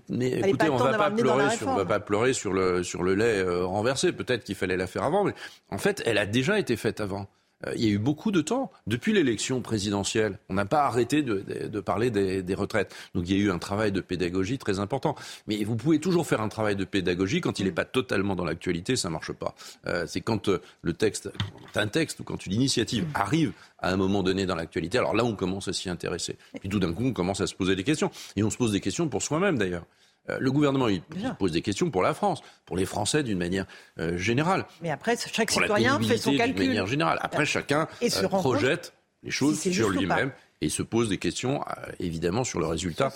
Mais 0.10 0.30
écoutez, 0.48 0.70
on 0.70 0.78
temps 0.78 0.84
va 0.84 0.98
pas 0.98 1.10
pleurer 1.10 1.50
sur, 1.56 1.68
on 1.68 1.76
va 1.76 1.86
pas 1.86 2.00
pleurer 2.00 2.34
sur 2.34 2.54
le 2.54 2.84
sur 2.84 3.02
le 3.02 3.16
lait 3.16 3.40
euh, 3.40 3.66
renversé. 3.66 4.12
Peut-être 4.12 4.44
qu'il 4.44 4.54
fallait 4.54 4.78
la 4.78 4.86
faire 4.86 5.02
avant, 5.04 5.24
mais 5.24 5.34
en 5.72 5.80
fait, 5.80 6.04
elle 6.06 6.20
a 6.20 6.28
déjà 6.28 6.60
été 6.60 6.76
faite 6.76 7.02
avant. 7.02 7.26
Euh, 7.68 7.74
il 7.76 7.84
y 7.84 7.88
a 7.88 7.90
eu 7.92 7.98
beaucoup 7.98 8.32
de 8.32 8.42
temps 8.42 8.72
depuis 8.88 9.12
l'élection 9.14 9.62
présidentielle. 9.62 10.40
On 10.50 10.54
n'a 10.54 10.66
pas 10.66 10.84
arrêté 10.86 11.24
de, 11.24 11.40
de- 11.48 11.68
de 11.68 11.80
parler 11.80 12.10
des, 12.10 12.42
des 12.42 12.56
retraites. 12.56 12.96
Donc 13.16 13.28
il 13.28 13.38
y 13.38 13.40
a 13.40 13.44
eu 13.44 13.52
un 13.52 13.60
travail 13.60 13.92
de 13.92 14.02
pédagogie 14.02 14.58
très 14.58 14.80
important. 14.80 15.16
Mais 15.48 15.64
vous 15.64 15.76
pouvez 15.76 16.00
toujours 16.00 16.26
faire 16.26 16.42
un 16.42 16.50
travail 16.50 16.76
de 16.76 16.86
pédagogie 16.86 17.42
quand 17.42 17.60
il 17.60 17.66
n'est 17.66 17.72
pas 17.72 17.86
totalement 17.86 18.36
dans 18.36 18.46
l'actualité, 18.46 18.96
ça 18.96 19.10
marche 19.10 19.34
pas. 19.34 19.56
Euh, 19.88 20.06
c'est 20.08 20.22
quand 20.22 20.48
euh, 20.50 20.62
le 20.82 20.94
texte, 20.94 21.30
quand 21.74 21.80
un 21.82 21.88
texte 21.88 22.20
ou 22.22 22.24
quand 22.24 22.46
une 22.46 22.54
initiative 22.54 23.06
arrive 23.14 23.52
à 23.80 23.92
un 23.92 23.98
moment 23.98 24.24
donné 24.24 24.46
dans 24.46 24.56
l'actualité. 24.56 24.98
Alors 24.98 25.16
là, 25.16 25.26
on 25.26 25.36
commence 25.36 25.68
à 25.68 25.74
s'y 25.74 25.90
intéresser. 25.90 26.38
Puis 26.60 26.70
tout 26.70 26.80
d'un 26.80 26.94
coup, 26.94 27.04
on 27.06 27.14
commence 27.14 27.42
à 27.42 27.48
se 27.48 27.56
poser 27.56 27.76
des 27.76 27.84
questions. 27.84 28.12
Et 28.36 28.44
on 28.44 28.50
se 28.50 28.58
pose 28.58 28.72
des 28.72 28.82
questions 28.82 29.08
pour 29.10 29.22
soi-même 29.22 29.58
d'ailleurs. 29.58 29.86
Euh, 30.30 30.38
Le 30.40 30.52
gouvernement, 30.52 30.88
il, 30.88 31.02
il 31.16 31.36
pose 31.38 31.52
des 31.52 31.62
questions 31.62 31.90
pour 31.90 32.02
la 32.02 32.14
France, 32.14 32.42
pour 32.66 32.78
les 32.78 32.86
Français 32.86 33.24
d'une 33.24 33.38
manière 33.38 33.66
euh, 34.00 34.18
générale. 34.18 34.66
Mais 34.82 34.92
après, 34.92 35.16
chaque 35.18 35.52
Pour 35.52 35.62
citoyen 35.62 36.00
fait 36.00 36.18
son 36.18 36.36
calcul. 36.36 36.56
d'une 36.56 36.68
manière 36.68 36.88
générale. 36.88 37.18
Après, 37.22 37.46
chacun 37.46 37.88
Et 38.02 38.10
se 38.10 38.26
euh, 38.26 38.28
projette 38.28 38.94
les 39.24 39.32
choses 39.32 39.60
si 39.60 39.74
sur 39.74 39.90
lui-même 39.90 40.32
et 40.62 40.70
se 40.70 40.84
pose 40.84 41.10
des 41.10 41.18
questions, 41.18 41.62
euh, 41.62 41.92
évidemment, 42.00 42.44
sur 42.44 42.60
le 42.60 42.66
résultat, 42.66 43.12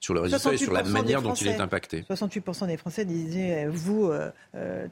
sur 0.00 0.14
le 0.14 0.20
résultat 0.20 0.52
et 0.52 0.56
sur 0.56 0.72
la 0.72 0.82
68% 0.82 0.84
des 0.86 0.90
manière 0.92 1.22
dont 1.22 1.34
il 1.34 1.48
est 1.48 1.60
impacté. 1.60 2.04
68% 2.08 2.66
des 2.66 2.76
Français 2.76 3.04
disaient, 3.04 3.66
vous, 3.66 4.12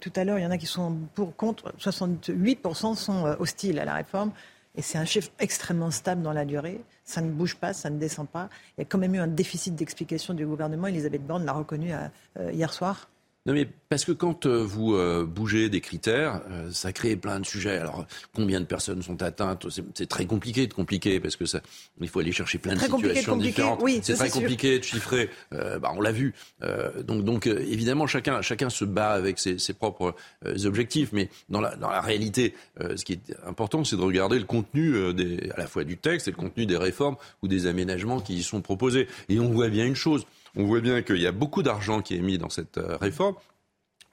tout 0.00 0.12
à 0.16 0.24
l'heure, 0.24 0.38
il 0.38 0.42
y 0.42 0.46
en 0.46 0.50
a 0.50 0.58
qui 0.58 0.66
sont 0.66 0.96
pour, 1.14 1.34
contre, 1.36 1.72
68% 1.78 2.96
sont 2.96 3.36
hostiles 3.38 3.78
à 3.78 3.84
la 3.84 3.94
réforme. 3.94 4.32
Et 4.76 4.82
c'est 4.82 4.98
un 4.98 5.04
chiffre 5.04 5.30
extrêmement 5.38 5.90
stable 5.90 6.22
dans 6.22 6.32
la 6.32 6.44
durée. 6.44 6.80
Ça 7.06 7.20
ne 7.20 7.30
bouge 7.30 7.54
pas, 7.54 7.72
ça 7.72 7.88
ne 7.88 7.98
descend 7.98 8.28
pas. 8.28 8.50
Il 8.76 8.80
y 8.80 8.82
a 8.82 8.84
quand 8.84 8.98
même 8.98 9.14
eu 9.14 9.18
un 9.18 9.28
déficit 9.28 9.74
d'explication 9.74 10.34
du 10.34 10.44
gouvernement. 10.44 10.88
Elisabeth 10.88 11.24
Borne 11.24 11.44
l'a 11.44 11.52
reconnu 11.52 11.92
euh, 11.92 12.52
hier 12.52 12.72
soir. 12.72 13.08
Non 13.46 13.52
mais 13.52 13.68
parce 13.88 14.04
que 14.04 14.10
quand 14.10 14.46
euh, 14.46 14.64
vous 14.64 14.94
euh, 14.94 15.24
bougez 15.24 15.68
des 15.68 15.80
critères, 15.80 16.42
euh, 16.50 16.68
ça 16.72 16.92
crée 16.92 17.14
plein 17.14 17.38
de 17.38 17.46
sujets. 17.46 17.78
Alors 17.78 18.04
combien 18.34 18.60
de 18.60 18.66
personnes 18.66 19.02
sont 19.02 19.22
atteintes 19.22 19.66
C'est 19.94 20.08
très 20.08 20.26
compliqué 20.26 20.66
de 20.66 20.74
compliquer 20.74 21.20
parce 21.20 21.36
que 21.36 21.46
ça, 21.46 21.60
il 22.00 22.08
faut 22.08 22.18
aller 22.18 22.32
chercher 22.32 22.58
plein 22.58 22.74
de 22.74 22.80
situations 22.80 23.36
différentes. 23.36 23.80
oui, 23.82 24.00
c'est 24.02 24.14
très 24.14 24.30
sûr. 24.30 24.40
compliqué 24.40 24.80
de 24.80 24.84
chiffrer. 24.84 25.30
Euh, 25.52 25.78
bah, 25.78 25.92
on 25.94 26.00
l'a 26.00 26.10
vu. 26.10 26.34
Euh, 26.64 27.04
donc 27.04 27.24
donc 27.24 27.46
euh, 27.46 27.64
évidemment 27.70 28.08
chacun 28.08 28.42
chacun 28.42 28.68
se 28.68 28.84
bat 28.84 29.10
avec 29.10 29.38
ses, 29.38 29.58
ses 29.58 29.74
propres 29.74 30.16
euh, 30.44 30.66
objectifs, 30.66 31.10
mais 31.12 31.28
dans 31.48 31.60
la 31.60 31.76
dans 31.76 31.88
la 31.88 32.00
réalité, 32.00 32.54
euh, 32.80 32.96
ce 32.96 33.04
qui 33.04 33.12
est 33.12 33.36
important, 33.46 33.84
c'est 33.84 33.96
de 33.96 34.02
regarder 34.02 34.40
le 34.40 34.44
contenu 34.44 35.14
des, 35.14 35.50
à 35.54 35.58
la 35.58 35.68
fois 35.68 35.84
du 35.84 35.96
texte 35.96 36.26
et 36.26 36.32
le 36.32 36.36
contenu 36.36 36.66
des 36.66 36.76
réformes 36.76 37.16
ou 37.44 37.48
des 37.48 37.66
aménagements 37.66 38.20
qui 38.20 38.34
y 38.34 38.42
sont 38.42 38.60
proposés. 38.60 39.06
Et 39.28 39.38
on 39.38 39.50
voit 39.50 39.68
bien 39.68 39.86
une 39.86 39.94
chose. 39.94 40.26
On 40.56 40.64
voit 40.64 40.80
bien 40.80 41.02
qu'il 41.02 41.20
y 41.20 41.26
a 41.26 41.32
beaucoup 41.32 41.62
d'argent 41.62 42.00
qui 42.00 42.16
est 42.16 42.22
mis 42.22 42.38
dans 42.38 42.48
cette 42.48 42.78
euh, 42.78 42.96
réforme 42.96 43.36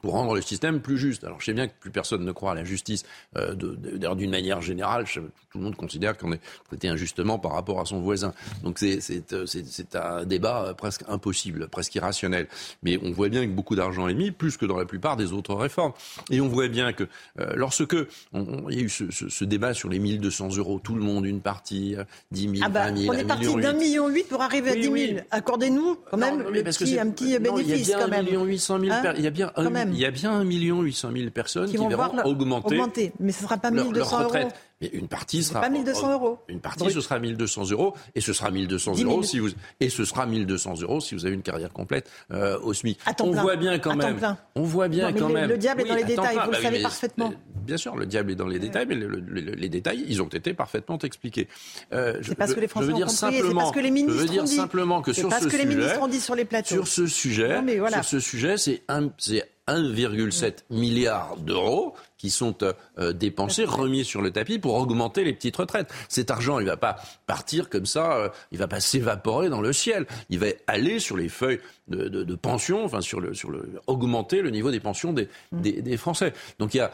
pour 0.04 0.12
rendre 0.12 0.36
le 0.36 0.42
système 0.42 0.82
plus 0.82 0.98
juste. 0.98 1.24
Alors 1.24 1.40
je 1.40 1.46
sais 1.46 1.54
bien 1.54 1.70
que 1.70 1.74
plus 1.80 1.90
personne 1.90 2.26
ne 2.26 2.32
croit 2.34 2.52
à 2.52 2.56
la 2.56 2.66
justice 2.66 3.06
euh, 3.38 3.56
d'une 3.56 4.32
manière 4.32 4.62
générale. 4.62 5.06
tout 5.06 5.22
le 5.58 5.62
monde 5.62 5.78
considère 5.78 6.18
qu'on 6.18 6.34
est 6.34 6.42
traité 6.68 6.90
injustement 6.90 7.40
par 7.40 7.54
rapport 7.54 7.80
à 7.80 7.86
son 7.86 8.02
voisin. 8.02 8.34
Donc 8.64 8.80
c'est 8.80 9.00
euh, 9.32 9.46
un 9.94 10.26
débat 10.26 10.66
euh, 10.66 10.74
presque 10.74 11.04
impossible, 11.08 11.70
presque 11.70 11.96
irrationnel. 11.96 12.50
Mais 12.84 13.00
on 13.02 13.12
voit 13.12 13.30
bien 13.30 13.46
que 13.46 13.52
beaucoup 13.52 13.78
d'argent 13.78 14.10
est 14.10 14.14
mis, 14.14 14.32
plus 14.32 14.58
que 14.58 14.66
dans 14.66 14.76
la 14.76 14.84
plupart 14.84 15.16
des 15.16 15.32
autres 15.32 15.56
réformes. 15.56 15.94
Et 16.30 16.42
on 16.42 16.50
voit 16.50 16.68
bien 16.68 16.92
que 16.92 17.06
euh, 17.40 17.54
lorsque 17.56 17.96
il 18.34 18.76
y 18.76 18.80
a 18.80 18.82
eu 18.82 18.90
ce, 18.90 19.10
ce, 19.10 19.30
ce, 19.30 19.46
débat 19.46 19.74
sur 19.74 19.88
les 19.88 20.00
1200 20.00 20.58
euros, 20.58 20.82
tout 20.84 20.96
le 20.96 21.02
monde, 21.02 21.26
une 21.26 21.40
partie, 21.40 21.96
10 22.32 22.42
000, 22.42 22.54
ah 22.62 22.68
bah, 22.68 22.92
20 22.92 22.98
000, 22.98 23.14
On 23.14 23.18
est 23.18 23.24
parti 23.24 23.56
d'un 23.56 23.72
million 23.72 24.10
huit 24.10 24.28
pour 24.28 24.42
arriver 24.42 24.72
à 24.72 24.76
10 24.76 24.82
000. 24.82 24.94
Oui. 24.96 25.18
Accordez-nous 25.32 25.98
quand 26.12 26.18
même 26.18 26.44
non, 26.44 26.50
le 26.50 26.62
petit, 26.62 27.00
un 27.00 27.10
petit 27.10 27.40
non, 27.40 27.56
bénéfice 27.56 27.88
il 27.88 27.92
y 27.92 27.94
a 27.94 27.98
bien 27.98 28.00
quand 28.00 28.12
même. 28.12 28.20
1 28.20 28.24
million 28.24 28.44
800 28.44 28.80
000 28.82 28.92
Hein 28.92 29.14
il 29.18 29.24
y 29.24 29.28
a 29.28 29.30
bien 29.30 29.52
un, 29.56 29.70
même. 29.70 29.93
Il 29.94 30.00
y 30.00 30.06
a 30.06 30.12
bien 30.12 30.32
1 30.32 30.44
million 30.44 30.82
800 30.82 31.10
000 31.16 31.30
personnes 31.30 31.66
qui, 31.66 31.72
qui 31.72 31.78
vont 31.78 31.88
verront 31.88 32.04
voir 32.04 32.16
leur- 32.16 32.26
augmenter, 32.28 32.76
augmenter. 32.76 33.14
Mais 33.20 33.32
ce 33.32 33.40
ne 33.40 33.44
sera 33.48 33.58
pas 33.58 33.72
leur, 33.72 33.86
1200 33.86 34.18
leur 34.18 34.28
retraite. 34.28 34.44
euros. 34.48 34.54
Mais 34.84 34.90
une 35.00 35.08
partie 35.08 35.44
sera 35.44 35.62
pas 35.62 35.70
1200 35.70 36.12
euros. 36.14 36.40
Une 36.50 36.60
partie, 36.60 36.92
ce 36.92 37.00
sera 37.02 37.18
1200 37.20 37.72
euros, 37.72 37.94
et 38.16 38.22
ce 38.22 38.34
sera 38.34 38.52
1200 38.52 38.92
10 38.92 38.98
000. 39.02 39.12
euros 39.12 39.24
si 39.24 39.40
vous, 39.40 39.50
et 39.80 39.90
ce 39.90 40.04
sera 40.06 40.26
1200 40.26 40.82
euros 40.82 41.00
si 41.00 41.16
vous 41.16 41.26
avez 41.26 41.34
une 41.36 41.42
carrière 41.42 41.72
complète 41.72 42.10
euh, 42.32 42.60
au 42.60 42.74
SMIC. 42.74 43.00
On 43.22 43.32
plein. 43.32 43.42
voit 43.42 43.56
bien 43.56 43.80
quand 43.80 43.96
même. 43.96 44.20
On 44.56 44.64
voit 44.64 44.88
bien 44.90 45.10
Non, 45.12 45.18
quand 45.20 45.28
le- 45.30 45.34
même. 45.34 45.50
le 45.50 45.58
diable 45.58 45.82
est 45.82 45.86
dans 45.86 45.96
les 45.96 46.04
détails, 46.04 46.36
plein. 46.36 46.46
vous 46.46 46.52
le 46.52 46.52
Bah 46.52 46.58
oui, 46.60 46.64
savez 46.64 46.78
mais- 46.78 46.84
parfaitement. 46.84 47.30
mais 47.30 47.38
Bien 47.64 47.78
sûr, 47.78 47.96
le 47.96 48.06
diable 48.06 48.32
est 48.32 48.36
dans 48.36 48.48
les 48.48 48.60
détails, 48.60 48.86
mais 48.88 48.96
le- 48.96 49.08
le- 49.08 49.22
le- 49.22 49.54
les 49.54 49.70
détails, 49.70 50.04
ils 50.10 50.22
ont 50.22 50.28
été 50.28 50.54
parfaitement 50.54 50.98
expliqués. 51.00 51.48
Euh, 51.94 52.18
je- 52.20 52.30
C'est 52.30 52.36
parce 52.36 52.50
je- 52.52 52.56
que 52.56 52.60
les 52.60 52.68
je 52.68 52.72
Français 52.72 52.90
ont 52.92 52.98
compris. 53.00 53.10
simplement- 53.10 53.62
parce 53.62 53.72
que 53.72 53.80
les 53.80 53.88
je 53.88 53.94
ministres 53.94 54.20
veux 54.22 54.28
dire 54.28 54.42
ont 54.42 54.46
dit. 54.46 54.56
simplement 54.56 55.02
que 55.02 55.14
sur 55.14 55.30
parce 55.30 55.44
ce 55.44 55.48
que 55.48 55.56
les 55.56 55.64
sujet, 55.64 55.76
ministres 55.76 56.02
ont 56.02 56.08
dit 56.10 56.20
sur 56.20 56.36
les 56.36 56.44
plateaux. 56.46 56.68
sur 56.76 56.88
ce 56.88 57.08
sujet, 57.08 57.62
voilà. 57.78 58.04
sur 58.04 58.06
ce 58.06 58.20
sujet, 58.20 58.58
c'est 58.58 58.82
un, 58.90 59.10
c'est 59.18 59.50
1,7 59.68 60.66
milliard 60.70 61.38
d'euros 61.38 61.94
qui 62.24 62.30
sont 62.30 62.56
euh, 62.64 62.72
euh, 63.00 63.12
dépensés, 63.12 63.66
remis 63.66 64.06
sur 64.06 64.22
le 64.22 64.32
tapis 64.32 64.58
pour 64.58 64.76
augmenter 64.76 65.26
les 65.26 65.34
petites 65.34 65.58
retraites. 65.58 65.94
Cet 66.08 66.32
argent, 66.32 66.58
il 66.60 66.66
va 66.66 66.78
pas 66.78 66.96
partir 67.28 67.70
comme 67.70 67.86
ça, 67.86 68.14
euh, 68.14 68.30
il 68.54 68.58
va 68.60 68.70
pas 68.70 68.80
s'évaporer 68.80 69.50
dans 69.50 69.60
le 69.60 69.74
ciel. 69.74 70.06
Il 70.30 70.40
va 70.40 70.46
aller 70.68 71.00
sur 71.00 71.18
les 71.18 71.28
feuilles 71.28 71.60
de, 71.90 72.08
de, 72.08 72.24
de 72.24 72.36
pension, 72.36 72.86
enfin 72.86 73.02
sur 73.02 73.20
le, 73.20 73.34
sur 73.34 73.52
le, 73.52 73.82
augmenter 73.88 74.42
le 74.42 74.52
niveau 74.52 74.72
des 74.72 74.80
pensions 74.80 75.12
des, 75.12 75.28
des, 75.52 75.82
des 75.82 75.98
Français. 75.98 76.32
Donc 76.60 76.74
il 76.74 76.78
y 76.78 76.80
a 76.80 76.92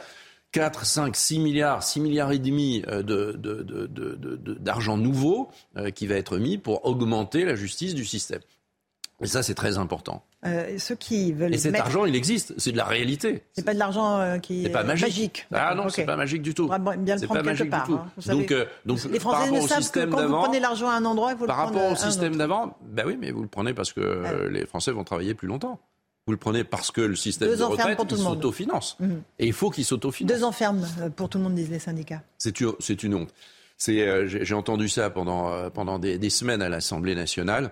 4, 0.52 0.84
5, 0.84 1.16
6 1.16 1.38
milliards, 1.38 1.84
6 1.84 2.00
milliards 2.00 2.32
et 2.32 2.40
demi 2.40 2.82
de- 2.82 3.04
de- 3.04 3.34
de- 3.34 3.62
de- 3.62 4.16
de- 4.16 4.36
de- 4.36 4.54
d'argent 4.56 4.98
nouveau 4.98 5.52
euh, 5.78 5.92
qui 5.92 6.08
va 6.08 6.16
être 6.16 6.40
mis 6.40 6.58
pour 6.58 6.88
augmenter 6.88 7.46
la 7.46 7.54
justice 7.54 7.94
du 7.94 8.04
système. 8.04 8.42
Et 9.22 9.28
ça, 9.28 9.44
c'est 9.44 9.54
très 9.54 9.78
important. 9.78 10.24
Euh, 10.46 10.78
ceux 10.78 10.96
qui 10.96 11.34
veulent 11.34 11.54
Et 11.54 11.58
cet 11.58 11.74
mettre- 11.74 11.86
argent, 11.88 12.06
il 12.06 12.16
existe. 12.16 12.54
C'est 12.58 12.72
de 12.72 12.78
la 12.78 12.86
réalité. 12.86 13.44
C'est 13.52 13.66
pas 13.66 13.74
de 13.74 13.80
l'argent 13.80 14.20
euh, 14.20 14.38
qui 14.38 14.64
C'est 14.64 14.70
pas 14.70 14.84
est 14.84 14.88
magique. 14.88 15.46
Ah 15.54 15.76
non, 15.76 15.84
Ok. 15.88 15.92
c'est 15.92 16.06
pas 16.06 16.16
magique 16.16 16.42
du 16.42 16.54
tout. 16.54 16.70
Le 16.72 17.18
C'est 17.18 17.26
prendre 17.26 17.42
pas 17.42 17.44
quelque 17.44 17.46
magique 17.46 17.70
part. 17.70 17.86
du 17.88 17.92
tout. 17.94 17.98
hein. 18.00 18.12
Vous 18.16 18.32
Donc, 18.32 18.52
euh, 18.52 18.66
donc 18.86 19.04
les 19.04 19.20
par 19.20 19.34
Français 19.34 19.50
rapport 19.50 19.64
ne 19.64 19.68
savent 19.68 19.92
que 19.92 20.06
quand 20.06 20.28
vous 20.28 20.34
prenez 20.36 20.60
l'argent 20.62 20.88
à 20.90 20.94
un 20.94 21.04
endroit, 21.04 21.32
faut 21.36 21.46
par 21.46 21.58
le 21.58 21.64
rapport 21.64 21.82
prendre 21.82 21.92
au 21.92 21.96
système 21.98 22.38
d'avant, 22.38 22.78
ben 22.86 23.06
oui, 23.06 23.18
mais 23.20 23.32
vous 23.32 23.42
le 23.42 23.50
prenez 23.50 23.74
parce 23.74 23.92
que 23.92 24.00
euh, 24.00 24.50
les 24.50 24.66
Français 24.66 24.92
vont 24.92 25.04
travailler 25.04 25.34
plus 25.34 25.50
longtemps. 25.50 25.78
Vous 26.26 26.32
le 26.32 26.38
prenez 26.40 26.64
parce 26.64 26.92
que 26.92 27.02
le 27.02 27.18
système 27.18 27.50
Deux 27.50 27.58
de 27.58 27.64
retraite, 27.64 28.00
le 28.12 28.18
s'autofinance. 28.18 28.96
Mhm. 29.02 29.22
Et 29.40 29.48
il 29.48 29.54
faut 29.54 29.70
qu'il 29.72 29.84
s'autofinance. 29.84 30.32
Deux 30.38 30.44
ans 30.46 30.54
ferme 30.54 30.86
euh, 31.02 31.10
pour 31.10 31.28
tout 31.28 31.38
le 31.38 31.44
monde, 31.44 31.56
disent 31.56 31.70
les 31.72 31.80
syndicats. 31.80 32.22
C'est 32.38 32.62
une, 32.62 33.14
honte. 33.16 33.34
J'ai, 33.78 34.54
entendu 34.54 34.88
ça 34.88 35.10
pendant, 35.10 35.70
pendant 35.72 36.00
des, 36.00 36.18
des 36.18 36.30
semaines 36.30 36.62
à 36.62 36.70
l'Assemblée 36.70 37.16
nationale. 37.16 37.72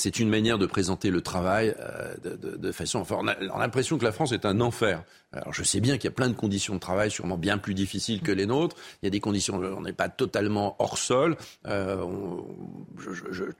C'est 0.00 0.18
une 0.18 0.30
manière 0.30 0.56
de 0.56 0.64
présenter 0.64 1.10
le 1.10 1.20
travail 1.20 1.74
euh, 1.78 2.14
de, 2.56 2.72
façon. 2.72 3.00
Enfin, 3.00 3.16
on 3.18 3.28
a, 3.28 3.36
on 3.52 3.56
a 3.56 3.58
l'impression 3.58 3.98
que 3.98 4.04
la 4.04 4.12
France 4.12 4.32
est 4.32 4.46
un 4.46 4.62
enfer. 4.62 5.04
Alors, 5.32 5.52
je 5.52 5.62
sais 5.62 5.78
bien 5.78 5.98
qu'il 5.98 6.04
y 6.04 6.08
a 6.08 6.14
plein 6.14 6.28
de 6.28 6.34
conditions 6.34 6.74
de 6.74 6.80
travail 6.80 7.10
sûrement 7.10 7.36
bien 7.36 7.58
plus 7.58 7.74
difficiles 7.74 8.22
que 8.22 8.32
les 8.32 8.46
nôtres. 8.46 8.76
Il 9.02 9.06
y 9.06 9.08
a 9.08 9.10
des 9.10 9.20
conditions, 9.20 9.56
on 9.56 9.82
n'est 9.82 9.92
pas 9.92 10.08
totalement 10.08 10.74
hors 10.78 10.96
sol. 10.96 11.36
Euh, 11.66 12.02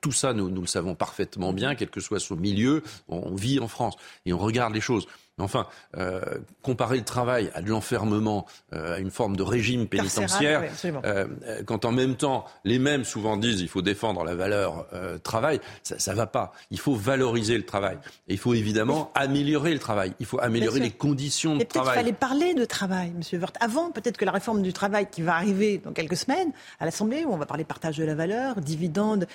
tout 0.01 0.13
ça, 0.13 0.33
nous, 0.33 0.49
nous 0.49 0.63
le 0.63 0.67
savons 0.67 0.95
parfaitement 0.95 1.53
bien, 1.53 1.75
quel 1.75 1.91
que 1.91 2.01
soit 2.01 2.21
son 2.21 2.37
milieu. 2.37 2.83
On 3.09 3.35
vit 3.35 3.61
en 3.61 3.69
France 3.69 3.97
et 4.25 4.33
on 4.33 4.39
regarde 4.39 4.73
les 4.73 4.81
choses. 4.81 5.07
Mais 5.41 5.45
Enfin, 5.45 5.67
euh, 5.97 6.21
comparer 6.63 6.99
le 6.99 7.05
travail 7.05 7.51
à 7.55 7.63
de 7.63 7.69
l'enfermement, 7.69 8.47
euh, 8.73 8.97
à 8.97 8.99
une 8.99 9.11
forme 9.11 9.37
de 9.37 9.43
régime 9.43 9.89
Carcéral, 9.89 10.29
pénitentiaire, 10.29 10.63
oui, 10.85 10.91
euh, 11.05 11.27
quand 11.67 11.85
en 11.85 11.93
même 11.93 12.15
temps 12.15 12.45
les 12.65 12.79
mêmes 12.79 13.05
souvent 13.05 13.37
disent 13.37 13.61
il 13.61 13.69
faut 13.69 13.83
défendre 13.83 14.23
la 14.25 14.35
valeur 14.35 14.87
travail, 15.23 15.61
ça, 15.83 15.99
ça 15.99 16.15
va 16.15 16.27
pas. 16.27 16.53
Il 16.71 16.79
faut 16.79 16.95
valoriser 16.95 17.57
le 17.57 17.65
travail. 17.65 17.99
Et 18.29 18.35
il 18.35 18.39
faut 18.39 18.55
évidemment 18.55 19.11
améliorer 19.15 19.73
le 19.73 19.79
travail. 19.79 20.13
Il 20.21 20.27
faut 20.27 20.41
améliorer 20.41 20.81
les 20.81 20.91
conditions 20.91 21.57
de 21.57 21.63
Et 21.63 21.65
peut-être 21.65 21.73
qu'il 21.73 21.81
travail. 21.81 21.97
fallait 21.97 22.13
parler 22.13 22.55
de 22.55 22.65
travail, 22.65 23.13
Monsieur 23.17 23.39
Wörth. 23.39 23.57
Avant, 23.61 23.91
peut-être 23.91 24.17
que 24.17 24.25
la 24.25 24.33
réforme 24.33 24.63
du 24.63 24.73
travail 24.73 25.09
qui 25.11 25.23
va 25.23 25.35
arriver 25.35 25.79
dans 25.79 25.93
quelques 25.93 26.17
semaines 26.17 26.53
à 26.79 26.85
l'Assemblée, 26.85 27.25
où 27.25 27.33
on 27.33 27.37
va 27.37 27.47
parler 27.47 27.65
partage 27.65 27.97
de 27.97 28.05
la 28.05 28.15
valeur, 28.15 28.61
dividendes, 28.61 29.27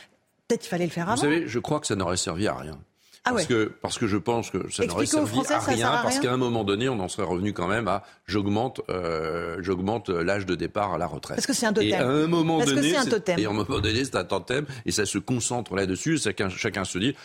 peut-être 0.47 0.61
qu'il 0.61 0.69
fallait 0.69 0.85
le 0.85 0.91
faire 0.91 1.05
Vous 1.05 1.11
avant. 1.13 1.21
savez, 1.21 1.47
je 1.47 1.59
crois 1.59 1.79
que 1.79 1.87
ça 1.87 1.95
n'aurait 1.95 2.17
servi 2.17 2.47
à 2.47 2.55
rien. 2.55 2.77
Ah 3.25 3.31
parce, 3.31 3.41
ouais. 3.41 3.47
que, 3.47 3.71
parce 3.81 3.97
que 3.97 4.05
je 4.05 4.17
pense 4.17 4.51
que 4.51 4.71
ça 4.71 4.85
n'aurait 4.85 5.07
servi 5.07 5.31
Français, 5.31 5.53
à 5.53 5.59
rien, 5.59 5.91
à 5.91 6.03
parce 6.03 6.19
qu'à 6.19 6.31
un 6.31 6.37
moment 6.37 6.63
donné, 6.63 6.89
on 6.89 6.99
en 6.99 7.07
serait 7.07 7.27
revenu 7.27 7.53
quand 7.53 7.67
même 7.67 7.87
à 7.87 8.03
j'augmente 8.27 8.81
euh, 8.89 9.57
j'augmente 9.61 10.09
l'âge 10.09 10.45
de 10.45 10.53
départ 10.53 10.93
à 10.93 10.97
la 10.99 11.07
retraite. 11.07 11.37
Parce 11.37 11.47
que 11.47 11.53
c'est 11.53 11.65
un 11.65 11.73
totem. 11.73 11.89
Et 11.89 11.93
à 11.95 12.07
un 12.07 12.27
moment 12.27 12.59
Parce 12.59 12.69
que 12.69 12.75
donné, 12.75 12.91
c'est 12.91 12.97
un 12.97 13.05
totem. 13.05 13.39
et 13.39 13.45
à 13.45 13.49
un 13.49 13.53
moment 13.53 13.79
donné, 13.79 14.05
c'est 14.05 14.15
un 14.15 14.25
totem, 14.25 14.65
et 14.85 14.91
ça 14.91 15.05
se 15.05 15.17
concentre 15.17 15.75
là-dessus, 15.75 16.19
chacun, 16.19 16.49
chacun 16.49 16.85
se 16.85 16.99
dit 16.99 17.15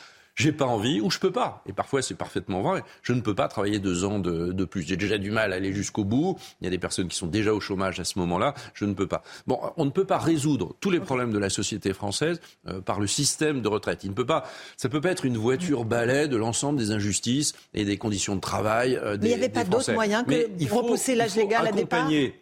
j'ai 0.40 0.52
pas 0.52 0.64
envie 0.64 1.00
ou 1.00 1.10
je 1.10 1.18
peux 1.18 1.30
pas. 1.30 1.62
Et 1.66 1.72
parfois, 1.72 2.02
c'est 2.02 2.14
parfaitement 2.14 2.62
vrai. 2.62 2.82
Je 3.02 3.12
ne 3.12 3.20
peux 3.20 3.34
pas 3.34 3.46
travailler 3.48 3.78
deux 3.78 4.04
ans 4.04 4.18
de, 4.18 4.52
de 4.52 4.64
plus. 4.64 4.82
J'ai 4.82 4.96
déjà 4.96 5.18
du 5.18 5.30
mal 5.30 5.52
à 5.52 5.56
aller 5.56 5.72
jusqu'au 5.72 6.04
bout. 6.04 6.36
Il 6.60 6.64
y 6.64 6.66
a 6.66 6.70
des 6.70 6.78
personnes 6.78 7.08
qui 7.08 7.16
sont 7.16 7.26
déjà 7.26 7.52
au 7.52 7.60
chômage 7.60 8.00
à 8.00 8.04
ce 8.04 8.18
moment-là. 8.18 8.54
Je 8.74 8.84
ne 8.86 8.94
peux 8.94 9.06
pas. 9.06 9.22
Bon, 9.46 9.60
on 9.76 9.84
ne 9.84 9.90
peut 9.90 10.04
pas 10.06 10.18
résoudre 10.18 10.74
tous 10.80 10.90
les 10.90 11.00
problèmes 11.00 11.32
de 11.32 11.38
la 11.38 11.50
société 11.50 11.92
française 11.92 12.40
euh, 12.68 12.80
par 12.80 12.98
le 13.00 13.06
système 13.06 13.60
de 13.62 13.68
retraite. 13.68 14.02
Il 14.04 14.10
ne 14.10 14.14
peut 14.14 14.26
pas. 14.26 14.44
Ça 14.76 14.88
peut 14.88 15.00
pas 15.00 15.10
être 15.10 15.24
une 15.24 15.36
voiture 15.36 15.84
balai 15.84 16.26
de 16.28 16.36
l'ensemble 16.36 16.78
des 16.78 16.90
injustices 16.90 17.52
et 17.74 17.84
des 17.84 17.96
conditions 17.98 18.34
de 18.36 18.40
travail 18.40 18.96
euh, 18.96 19.16
des 19.16 19.28
Mais 19.28 19.34
il 19.34 19.38
n'y 19.38 19.44
avait 19.44 19.52
pas 19.52 19.64
d'autre 19.64 19.92
moyen 19.92 20.24
que 20.24 20.30
Mais 20.30 20.46
il 20.58 20.68
faut- 20.68 20.82
repousser 20.82 21.14
l'âge 21.14 21.36
légal 21.36 21.66
à 21.66 21.72
départ 21.72 22.10
Il 22.10 22.32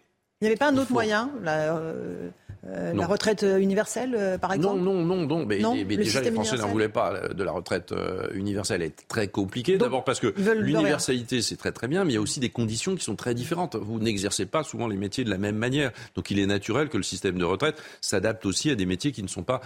n'y 0.42 0.46
avait 0.46 0.56
pas 0.56 0.68
un 0.70 0.76
autre 0.76 0.86
faut- 0.88 0.94
moyen 0.94 1.30
la, 1.42 1.76
euh, 1.76 2.28
euh, 2.66 2.92
la 2.92 3.06
retraite 3.06 3.44
euh, 3.44 3.58
universelle, 3.58 4.14
euh, 4.16 4.38
par 4.38 4.52
exemple 4.52 4.80
Non, 4.80 4.94
non, 4.94 5.16
non, 5.16 5.26
non. 5.26 5.46
Mais, 5.46 5.60
Non, 5.60 5.74
mais 5.74 5.84
le 5.84 6.04
déjà, 6.04 6.20
les 6.20 6.32
Français 6.32 6.56
n'en 6.56 6.68
voulaient 6.68 6.88
pas 6.88 7.28
de 7.28 7.44
la 7.44 7.52
retraite 7.52 7.92
euh, 7.92 8.28
universelle. 8.34 8.82
Elle 8.82 8.88
est 8.88 9.08
très 9.08 9.28
compliquée. 9.28 9.78
D'abord 9.78 10.04
parce 10.04 10.20
que 10.20 10.34
l'universalité, 10.52 11.40
c'est 11.40 11.56
très 11.56 11.72
très 11.72 11.88
bien, 11.88 12.04
mais 12.04 12.12
il 12.12 12.14
y 12.14 12.18
a 12.18 12.20
aussi 12.20 12.40
des 12.40 12.50
conditions 12.50 12.96
qui 12.96 13.04
sont 13.04 13.16
très 13.16 13.34
différentes. 13.34 13.76
Vous 13.76 14.00
n'exercez 14.00 14.46
pas 14.46 14.64
souvent 14.64 14.88
les 14.88 14.96
métiers 14.96 15.24
de 15.24 15.30
la 15.30 15.38
même 15.38 15.56
manière. 15.56 15.92
Donc 16.14 16.30
il 16.30 16.38
est 16.38 16.46
naturel 16.46 16.88
que 16.88 16.96
le 16.96 17.02
système 17.02 17.38
de 17.38 17.44
retraite 17.44 17.80
s'adapte 18.00 18.44
aussi 18.46 18.70
à 18.70 18.74
des 18.74 18.86
métiers 18.86 19.12
qui 19.12 19.22
ne 19.22 19.28
sont 19.28 19.42
pas, 19.42 19.60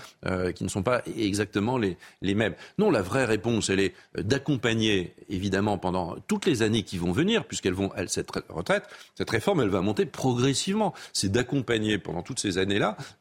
qui 0.54 0.64
ne 0.64 0.68
sont 0.68 0.82
pas 0.82 1.02
exactement 1.16 1.78
les, 1.78 1.96
les 2.20 2.34
mêmes. 2.34 2.54
Non, 2.78 2.90
la 2.90 3.02
vraie 3.02 3.24
réponse, 3.24 3.70
elle 3.70 3.80
est 3.80 3.94
d'accompagner, 4.16 5.14
évidemment, 5.28 5.78
pendant 5.78 6.16
toutes 6.28 6.46
les 6.46 6.62
années 6.62 6.82
qui 6.82 6.98
vont 6.98 7.12
venir, 7.12 7.44
puisqu'elles 7.44 7.74
vont, 7.74 7.90
elles, 7.96 8.08
cette 8.08 8.30
retraite, 8.48 8.84
cette 9.14 9.30
réforme, 9.30 9.60
elle 9.60 9.68
va 9.68 9.80
monter 9.80 10.06
progressivement. 10.06 10.94
C'est 11.12 11.30
d'accompagner 11.30 11.98
pendant 11.98 12.22
toutes 12.22 12.40
ces 12.40 12.58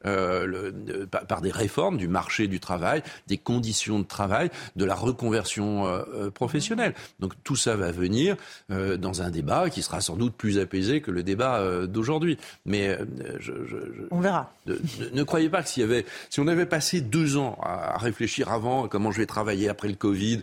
euh, 0.06 0.46
le- 0.46 1.06
par, 1.06 1.26
par 1.26 1.40
des 1.40 1.50
réformes 1.50 1.96
du 1.96 2.08
marché 2.08 2.48
du 2.48 2.60
travail, 2.60 3.02
des 3.26 3.38
conditions 3.38 3.98
de 3.98 4.04
travail, 4.04 4.50
de 4.76 4.84
la 4.84 4.94
reconversion 4.94 5.86
euh, 5.86 6.02
euh, 6.14 6.30
professionnelle. 6.30 6.94
Donc 7.20 7.32
tout 7.44 7.56
ça 7.56 7.76
va 7.76 7.90
venir 7.92 8.36
euh, 8.70 8.96
dans 8.96 9.22
un 9.22 9.30
débat 9.30 9.70
qui 9.70 9.82
sera 9.82 10.00
sans 10.00 10.16
doute 10.16 10.34
plus 10.34 10.58
apaisé 10.58 11.00
que 11.00 11.10
le 11.10 11.22
débat 11.22 11.58
euh, 11.60 11.86
d'aujourd'hui. 11.86 12.38
Mais 12.66 12.88
euh, 12.88 13.04
je, 13.38 13.52
je- 13.66 13.76
je- 13.96 14.02
On 14.10 14.20
verra. 14.20 14.52
de- 14.66 14.80
ne 15.12 15.22
croyez 15.22 15.48
pas 15.48 15.62
que 15.62 15.68
s'il 15.68 15.82
y 15.82 15.84
avait, 15.84 16.04
si 16.30 16.40
on 16.40 16.46
avait 16.48 16.66
passé 16.66 17.00
deux 17.00 17.36
ans 17.36 17.58
à, 17.62 17.94
à 17.94 17.98
réfléchir 17.98 18.50
avant 18.50 18.88
comment 18.88 19.10
je 19.10 19.18
vais 19.18 19.26
travailler 19.26 19.68
après 19.68 19.88
le 19.88 19.94
Covid, 19.94 20.42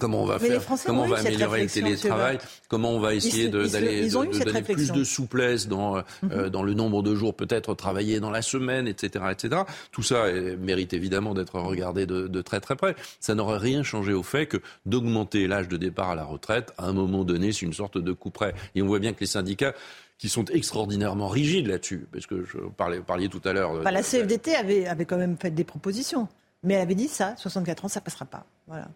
comment 0.00 0.22
on 0.22 0.26
va 0.26 0.38
Mais 0.40 0.48
faire, 0.48 0.62
comment 0.84 1.04
on 1.04 1.08
va 1.08 1.18
améliorer 1.18 1.62
le 1.62 1.68
télétravail, 1.68 2.38
comment 2.68 2.90
on 2.90 2.98
va 2.98 3.14
essayer 3.14 3.48
d'aller 3.48 4.08
donner 4.08 4.62
plus 4.62 4.90
de 4.90 5.04
souplesse 5.04 5.68
dans, 5.68 5.98
euh, 5.98 6.02
euh, 6.30 6.50
dans 6.50 6.62
le 6.62 6.74
nombre 6.74 7.02
de 7.02 7.14
jours, 7.14 7.34
peut-être 7.34 7.74
travailler 7.74 8.18
dans 8.18 8.30
la 8.30 8.42
semaine, 8.42 8.88
etc., 8.88 9.26
etc. 9.30 9.62
Tout 9.92 10.02
ça 10.02 10.24
euh, 10.24 10.56
mérite 10.58 10.92
évidemment 10.92 11.34
d'être 11.34 11.60
regardé 11.60 12.06
de, 12.06 12.26
de 12.26 12.42
très 12.42 12.60
très 12.60 12.76
près. 12.76 12.96
Ça 13.20 13.34
n'aurait 13.34 13.58
rien 13.58 13.82
changé 13.82 14.12
au 14.12 14.22
fait 14.22 14.46
que 14.46 14.56
d'augmenter 14.86 15.46
l'âge 15.46 15.68
de 15.68 15.76
départ 15.76 16.10
à 16.10 16.14
la 16.14 16.24
retraite, 16.24 16.72
à 16.78 16.86
un 16.86 16.92
moment 16.92 17.24
donné, 17.24 17.52
c'est 17.52 17.66
une 17.66 17.72
sorte 17.72 17.98
de 17.98 18.12
coup 18.12 18.30
près. 18.30 18.54
Et 18.74 18.82
on 18.82 18.86
voit 18.86 18.98
bien 18.98 19.12
que 19.12 19.20
les 19.20 19.26
syndicats 19.26 19.74
qui 20.18 20.28
sont 20.28 20.44
extraordinairement 20.46 21.28
rigides 21.28 21.66
là-dessus, 21.66 22.06
parce 22.12 22.26
que 22.26 22.44
je 22.44 22.58
parlais, 22.76 22.98
vous 22.98 23.04
parliez 23.04 23.28
tout 23.28 23.40
à 23.44 23.54
l'heure. 23.54 23.70
Enfin, 23.70 23.90
la 23.90 24.02
CFDT 24.02 24.54
avait, 24.54 24.86
avait 24.86 25.06
quand 25.06 25.16
même 25.16 25.36
fait 25.38 25.50
des 25.50 25.64
propositions. 25.64 26.28
Mais 26.62 26.74
elle 26.74 26.82
avait 26.82 26.94
dit 26.94 27.08
ça, 27.08 27.34
64 27.36 27.86
ans, 27.86 27.88
ça 27.88 28.00
passera 28.00 28.26
pas. 28.26 28.44
Voilà. 28.66 28.86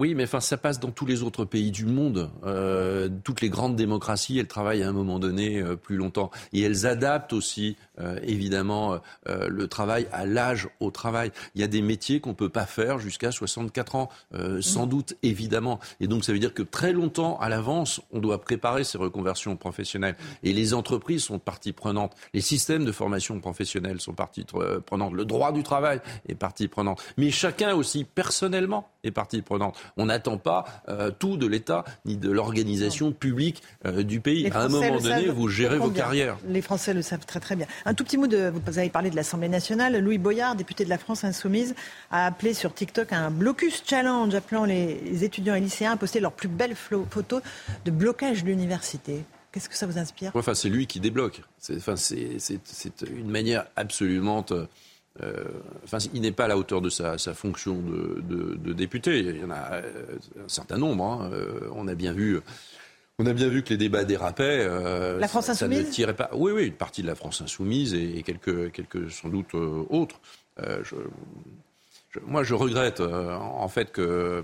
Oui, 0.00 0.14
mais 0.14 0.24
enfin, 0.24 0.40
ça 0.40 0.56
passe 0.56 0.80
dans 0.80 0.92
tous 0.92 1.04
les 1.04 1.22
autres 1.22 1.44
pays 1.44 1.70
du 1.70 1.84
monde. 1.84 2.30
Euh, 2.46 3.10
toutes 3.22 3.42
les 3.42 3.50
grandes 3.50 3.76
démocraties, 3.76 4.38
elles 4.38 4.46
travaillent 4.46 4.82
à 4.82 4.88
un 4.88 4.92
moment 4.92 5.18
donné 5.18 5.60
euh, 5.60 5.76
plus 5.76 5.96
longtemps. 5.96 6.30
Et 6.54 6.62
elles 6.62 6.86
adaptent 6.86 7.34
aussi, 7.34 7.76
euh, 7.98 8.18
évidemment, 8.22 8.98
euh, 9.28 9.48
le 9.50 9.68
travail 9.68 10.08
à 10.10 10.24
l'âge 10.24 10.70
au 10.80 10.90
travail. 10.90 11.32
Il 11.54 11.60
y 11.60 11.64
a 11.64 11.66
des 11.66 11.82
métiers 11.82 12.18
qu'on 12.18 12.30
ne 12.30 12.34
peut 12.34 12.48
pas 12.48 12.64
faire 12.64 12.98
jusqu'à 12.98 13.30
64 13.30 13.94
ans, 13.94 14.08
euh, 14.32 14.62
sans 14.62 14.86
doute, 14.86 15.18
évidemment. 15.22 15.80
Et 16.00 16.06
donc, 16.06 16.24
ça 16.24 16.32
veut 16.32 16.38
dire 16.38 16.54
que 16.54 16.62
très 16.62 16.94
longtemps 16.94 17.38
à 17.38 17.50
l'avance, 17.50 18.00
on 18.10 18.20
doit 18.20 18.40
préparer 18.40 18.84
ces 18.84 18.96
reconversions 18.96 19.54
professionnelles. 19.56 20.16
Et 20.42 20.54
les 20.54 20.72
entreprises 20.72 21.24
sont 21.24 21.38
partie 21.38 21.74
prenante. 21.74 22.14
Les 22.32 22.40
systèmes 22.40 22.86
de 22.86 22.92
formation 22.92 23.38
professionnelle 23.38 24.00
sont 24.00 24.14
partie 24.14 24.46
euh, 24.54 24.80
prenante. 24.80 25.12
Le 25.12 25.26
droit 25.26 25.52
du 25.52 25.62
travail 25.62 26.00
est 26.26 26.36
partie 26.36 26.68
prenante. 26.68 27.02
Mais 27.18 27.30
chacun 27.30 27.74
aussi, 27.74 28.04
personnellement, 28.04 28.88
est 29.04 29.10
partie 29.10 29.42
prenante. 29.42 29.76
On 29.96 30.06
n'attend 30.06 30.38
pas 30.38 30.64
euh, 30.88 31.10
tout 31.10 31.36
de 31.36 31.46
l'État 31.46 31.84
ni 32.04 32.16
de 32.16 32.30
l'organisation 32.30 33.12
publique 33.12 33.62
euh, 33.86 34.02
du 34.02 34.20
pays. 34.20 34.50
À 34.50 34.62
un 34.62 34.68
moment 34.68 34.98
donné, 34.98 35.26
savent 35.26 35.34
vous 35.34 35.48
gérez 35.48 35.78
vos 35.78 35.90
carrières. 35.90 36.36
Les 36.46 36.62
Français 36.62 36.94
le 36.94 37.02
savent 37.02 37.26
très 37.26 37.40
très 37.40 37.56
bien. 37.56 37.66
Un 37.84 37.94
tout 37.94 38.04
petit 38.04 38.18
mot 38.18 38.26
de, 38.26 38.52
vous 38.66 38.78
avez 38.78 38.90
parlé 38.90 39.10
de 39.10 39.16
l'Assemblée 39.16 39.48
nationale. 39.48 39.98
Louis 39.98 40.18
Boyard, 40.18 40.56
député 40.56 40.84
de 40.84 40.90
la 40.90 40.98
France 40.98 41.24
insoumise, 41.24 41.74
a 42.10 42.26
appelé 42.26 42.54
sur 42.54 42.74
TikTok 42.74 43.12
un 43.12 43.30
blocus 43.30 43.82
challenge, 43.86 44.34
appelant 44.34 44.64
les 44.64 45.24
étudiants 45.24 45.54
et 45.54 45.60
lycéens 45.60 45.92
à 45.92 45.96
poster 45.96 46.20
leurs 46.20 46.32
plus 46.32 46.48
belles 46.48 46.76
photos 46.76 47.42
de 47.84 47.90
blocage 47.90 48.42
de 48.42 48.48
l'université. 48.48 49.24
Qu'est-ce 49.52 49.68
que 49.68 49.76
ça 49.76 49.86
vous 49.86 49.98
inspire? 49.98 50.30
Enfin, 50.34 50.54
c'est 50.54 50.68
lui 50.68 50.86
qui 50.86 51.00
débloque. 51.00 51.42
C'est, 51.58 51.76
enfin, 51.76 51.94
une 51.96 53.30
manière 53.30 53.66
absolument. 53.74 54.44
Euh, 55.22 55.44
enfin, 55.84 55.98
il 56.14 56.20
n'est 56.22 56.32
pas 56.32 56.44
à 56.44 56.48
la 56.48 56.56
hauteur 56.56 56.80
de 56.80 56.88
sa, 56.90 57.18
sa 57.18 57.34
fonction 57.34 57.76
de, 57.80 58.20
de- 58.22 58.54
de 58.54 58.72
député. 58.72 59.18
Il 59.20 59.36
y 59.38 59.44
en 59.44 59.50
a 59.50 59.72
euh, 59.74 59.82
un 60.44 60.48
certain 60.48 60.78
nombre. 60.78 61.04
hein. 61.04 61.30
Euh, 61.32 61.60
on 61.74 61.88
a 61.88 61.94
bien 61.94 62.12
vu. 62.12 62.38
On 63.18 63.26
a 63.26 63.32
bien 63.34 63.48
vu 63.48 63.62
que 63.62 63.68
les 63.70 63.76
débats 63.76 64.04
dérapaient. 64.04 64.64
euh, 64.66 65.18
La 65.18 65.28
France 65.28 65.46
ça- 65.46 65.54
ça 65.54 65.68
ne 65.68 65.74
insoumise 65.74 65.92
tirait 65.94 66.16
pas. 66.16 66.30
Oui, 66.32 66.52
oui, 66.52 66.66
une 66.68 66.72
partie 66.72 67.02
de 67.02 67.06
la 67.06 67.14
France 67.14 67.42
insoumise 67.42 67.92
et, 67.94 68.18
et 68.18 68.22
quelques, 68.22 68.72
quelques 68.72 69.10
sans 69.10 69.28
doute 69.28 69.54
euh, 69.54 69.84
autres. 69.90 70.20
Euh, 70.60 70.80
je- 70.84 70.96
je- 72.12 72.20
moi, 72.26 72.42
je 72.42 72.54
regrette 72.54 73.00
en 73.00 73.68
fait 73.68 73.92
que 73.92 74.42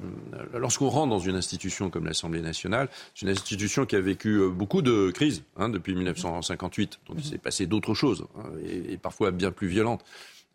lorsqu'on 0.55 0.89
rentre 0.89 1.11
dans 1.11 1.19
une 1.19 1.35
institution 1.37 1.91
comme 1.91 2.05
l'Assemblée 2.05 2.41
nationale, 2.43 2.89
c'est 3.15 3.23
une 3.27 3.33
institution 3.33 3.87
qui 3.87 3.97
a 3.97 4.01
vécu 4.01 4.41
beaucoup 4.51 4.83
de 4.83 5.11
crises 5.11 5.43
hein, 5.57 5.69
depuis 5.69 5.95
1958. 5.97 7.01
Donc, 7.09 7.17
il 7.19 7.25
s'est 7.25 7.39
passé 7.39 7.67
d'autres 7.67 7.95
choses 7.95 8.25
hein, 8.39 8.45
et, 8.65 8.93
et 8.93 8.97
parfois 8.99 9.31
bien 9.33 9.51
plus 9.51 9.67
violentes. 9.69 10.05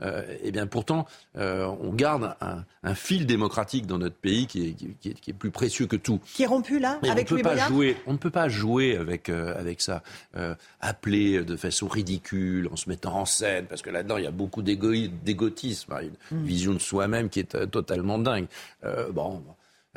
Euh, 0.02 0.24
et 0.44 0.52
bien 0.52 0.68
pourtant, 0.68 1.06
euh, 1.38 1.66
on 1.82 1.94
garde 1.94 2.36
un, 2.42 2.64
un 2.84 2.96
fil 2.96 3.26
démocratique 3.26 3.86
dans 3.86 3.98
notre 3.98 4.16
pays 4.16 4.48
qui 4.48 4.70
est, 4.70 4.72
qui 4.74 5.10
est- 5.10 5.14
qui 5.14 5.30
est 5.32 5.34
plus 5.34 5.52
précieux 5.52 5.86
que 5.88 5.96
tout. 5.96 6.20
Qui 6.34 6.44
est 6.44 6.48
rompu 6.48 6.80
là 6.80 7.00
Mais 7.04 7.10
avec 7.10 7.28
on, 7.32 7.36
Louis 7.36 7.44
peut 7.44 7.50
pas 7.50 7.68
jouer, 7.68 7.98
on 8.08 8.14
ne 8.14 8.18
peut 8.18 8.30
pas 8.32 8.50
jouer 8.50 8.98
avec, 8.98 9.30
euh, 9.30 9.58
avec 9.60 9.82
ça, 9.82 10.02
euh, 10.38 10.56
appeler 10.80 11.44
de 11.44 11.56
façon 11.56 11.88
ridicule, 11.88 12.68
en 12.72 12.76
se 12.76 12.90
mettant 12.90 13.16
en 13.16 13.26
scène, 13.26 13.66
parce 13.66 13.82
que 13.82 13.90
là-dedans, 13.90 14.18
il 14.18 14.24
y 14.24 14.28
a 14.28 14.32
beaucoup 14.32 14.62
d'égoï- 14.64 15.12
d'égotisme, 15.24 15.94
hein, 15.94 16.02
une 16.32 16.40
Mm. 16.40 16.44
vision 16.46 16.74
de 16.74 16.80
soi-même 16.80 17.30
qui 17.30 17.40
est 17.40 17.70
totalement 17.70 18.18
dingue. 18.18 18.48
Euh, 18.84 19.12
bon, 19.12 19.44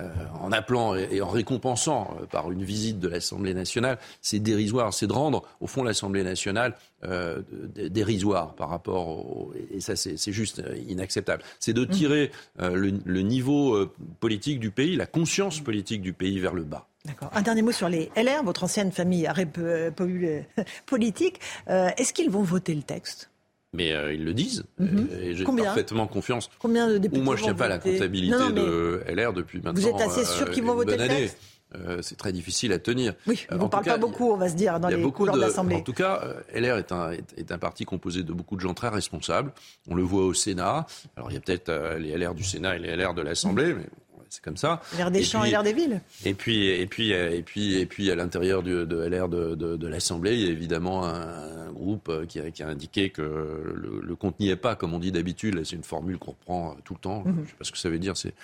euh, 0.00 0.08
en 0.40 0.50
appelant 0.50 0.96
et, 0.96 1.08
et 1.12 1.22
en 1.22 1.28
récompensant 1.28 2.16
euh, 2.20 2.26
par 2.26 2.50
une 2.50 2.64
visite 2.64 2.98
de 2.98 3.06
l'Assemblée 3.06 3.54
nationale, 3.54 3.98
c'est 4.20 4.40
dérisoire, 4.40 4.92
c'est 4.92 5.06
de 5.06 5.12
rendre, 5.12 5.44
au 5.60 5.68
fond, 5.68 5.84
l'Assemblée 5.84 6.24
nationale 6.24 6.74
euh, 7.04 7.42
dérisoire 7.76 8.54
par 8.54 8.70
rapport 8.70 9.08
au... 9.08 9.54
Et 9.70 9.80
ça, 9.80 9.94
c'est 9.94 10.32
juste 10.32 10.62
inacceptable. 10.88 11.44
C'est 11.60 11.72
de 11.74 11.84
tirer 11.84 12.32
euh, 12.60 12.74
le, 12.74 12.94
le 13.04 13.20
niveau 13.20 13.86
politique 14.18 14.58
du 14.58 14.70
pays, 14.70 14.96
la 14.96 15.06
conscience 15.06 15.60
politique 15.60 16.02
du 16.02 16.12
pays 16.12 16.40
vers 16.40 16.54
le 16.54 16.64
bas. 16.64 16.88
D'accord. 17.04 17.30
Un 17.34 17.42
dernier 17.42 17.62
mot 17.62 17.72
sur 17.72 17.88
les 17.88 18.10
LR, 18.16 18.42
votre 18.42 18.64
ancienne 18.64 18.90
famille 18.90 19.28
politique. 20.86 21.40
Est-ce 21.66 22.12
qu'ils 22.12 22.30
vont 22.30 22.42
voter 22.42 22.74
le 22.74 22.82
texte? 22.82 23.30
Mais 23.74 23.92
euh, 23.92 24.14
ils 24.14 24.24
le 24.24 24.32
disent. 24.32 24.64
Mhm. 24.78 25.08
Et- 25.20 25.26
Et 25.30 25.34
j'ai 25.34 25.44
parfaitement 25.44 26.06
confiance. 26.06 26.48
Combien 26.60 26.88
de 26.88 26.96
députés 26.98 27.20
Ou 27.20 27.24
moi, 27.24 27.34
je 27.36 27.40
vont 27.40 27.46
tiens 27.48 27.54
pas 27.54 27.64
à 27.66 27.68
la 27.68 27.76
voter 27.78 27.92
comptabilité 27.94 28.32
Non, 28.36 28.48
non, 28.48 28.50
mais 28.54 28.60
de 28.62 29.02
LR 29.08 29.32
depuis 29.32 29.60
maintenant. 29.60 29.88
êtes 29.88 30.00
assez 30.00 30.24
sûr 30.24 30.50
qu'ils 30.50 30.62
vont 30.64 30.74
voter 30.74 30.96
le 30.96 31.08
texte 31.08 31.36
Euh, 31.76 31.98
c'est 32.02 32.14
très 32.16 32.32
difficile 32.32 32.72
à 32.72 32.78
tenir. 32.78 33.14
Oui, 33.26 33.46
Euh, 33.50 33.58
en 33.58 33.64
ne 33.64 33.68
cas, 33.68 33.80
pas 33.82 33.98
beaucoup, 33.98 34.30
on 34.30 34.36
va 34.36 34.48
se 34.48 34.54
dire, 34.54 34.78
dans 34.78 34.86
il 34.88 34.92
y 34.92 34.94
a 34.94 34.96
les 34.98 35.02
beaucoup 35.02 35.22
couleurs 35.24 35.34
de 35.34 35.40
l'Assemblée. 35.40 35.74
en 35.74 35.80
tout 35.80 35.92
cas, 35.92 36.20
euh, 36.22 36.34
LR 36.54 36.76
est 36.78 36.92
un, 36.92 37.10
est, 37.10 37.24
est 37.36 37.50
un 37.50 37.58
parti 37.58 37.84
composé 37.84 38.22
de 38.22 38.32
beaucoup 38.32 38.54
de 38.54 38.60
gens 38.60 38.74
très 38.74 38.90
responsables. 38.90 39.50
On 39.90 39.96
le 39.96 40.02
voit 40.04 40.24
au 40.24 40.32
Sénat. 40.34 40.86
Alors 41.16 41.32
il 41.32 41.34
y 41.34 41.36
a 41.36 41.40
peut-être 41.40 41.70
euh, 41.70 41.98
les 41.98 42.16
LR 42.16 42.32
du 42.36 42.44
Sénat 42.44 42.76
et 42.76 42.78
les 42.78 42.94
LR 42.94 43.12
de 43.12 43.22
l'Assemblée, 43.22 43.74
mais 43.74 43.86
c'est 44.34 44.42
comme 44.42 44.56
ça. 44.56 44.82
L'air 44.96 45.10
des 45.10 45.20
Et 45.20 45.22
champs 45.24 45.40
puis- 45.40 45.48
et 45.48 45.52
l'air 45.52 45.62
des 45.62 45.72
villes. 45.72 46.00
et 46.24 46.34
puis, 46.34 46.66
et 46.68 46.86
puis, 46.86 47.12
et 47.12 47.42
puis, 47.42 47.76
et 47.76 47.86
puis, 47.86 48.10
à 48.10 48.14
l'intérieur 48.14 48.62
de 48.62 48.84
LR 49.06 49.28
de, 49.28 49.54
de- 49.54 49.76
de 49.76 49.86
l'Assemblée, 49.86 50.34
il 50.34 50.40
y 50.44 50.48
a 50.48 50.50
évidemment 50.50 51.04
un, 51.06 51.68
un 51.68 51.72
groupe 51.72 52.08
euh, 52.08 52.26
qui 52.26 52.40
a, 52.40 52.50
qui 52.50 52.62
a 52.62 52.68
indiqué 52.68 53.10
que 53.10 53.22
le, 53.22 54.00
le 54.02 54.16
compte 54.16 54.38
n'y 54.40 54.48
est 54.50 54.56
pas, 54.56 54.74
comme 54.76 54.92
on 54.94 54.98
dit 54.98 55.12
d'habitude. 55.12 55.62
C'est 55.64 55.76
une 55.76 55.82
formule 55.84 56.18
qu'on 56.18 56.32
reprend 56.32 56.70
euh, 56.72 56.74
tout 56.84 56.94
le 56.94 57.00
temps. 57.00 57.22
Mhm. 57.24 57.42
Je 57.44 57.50
sais 57.50 57.56
pas 57.58 57.64
ce 57.64 57.72
que 57.72 57.78
ça 57.78 57.88
veut 57.90 57.98
dire. 57.98 58.14
C'est, 58.16 58.34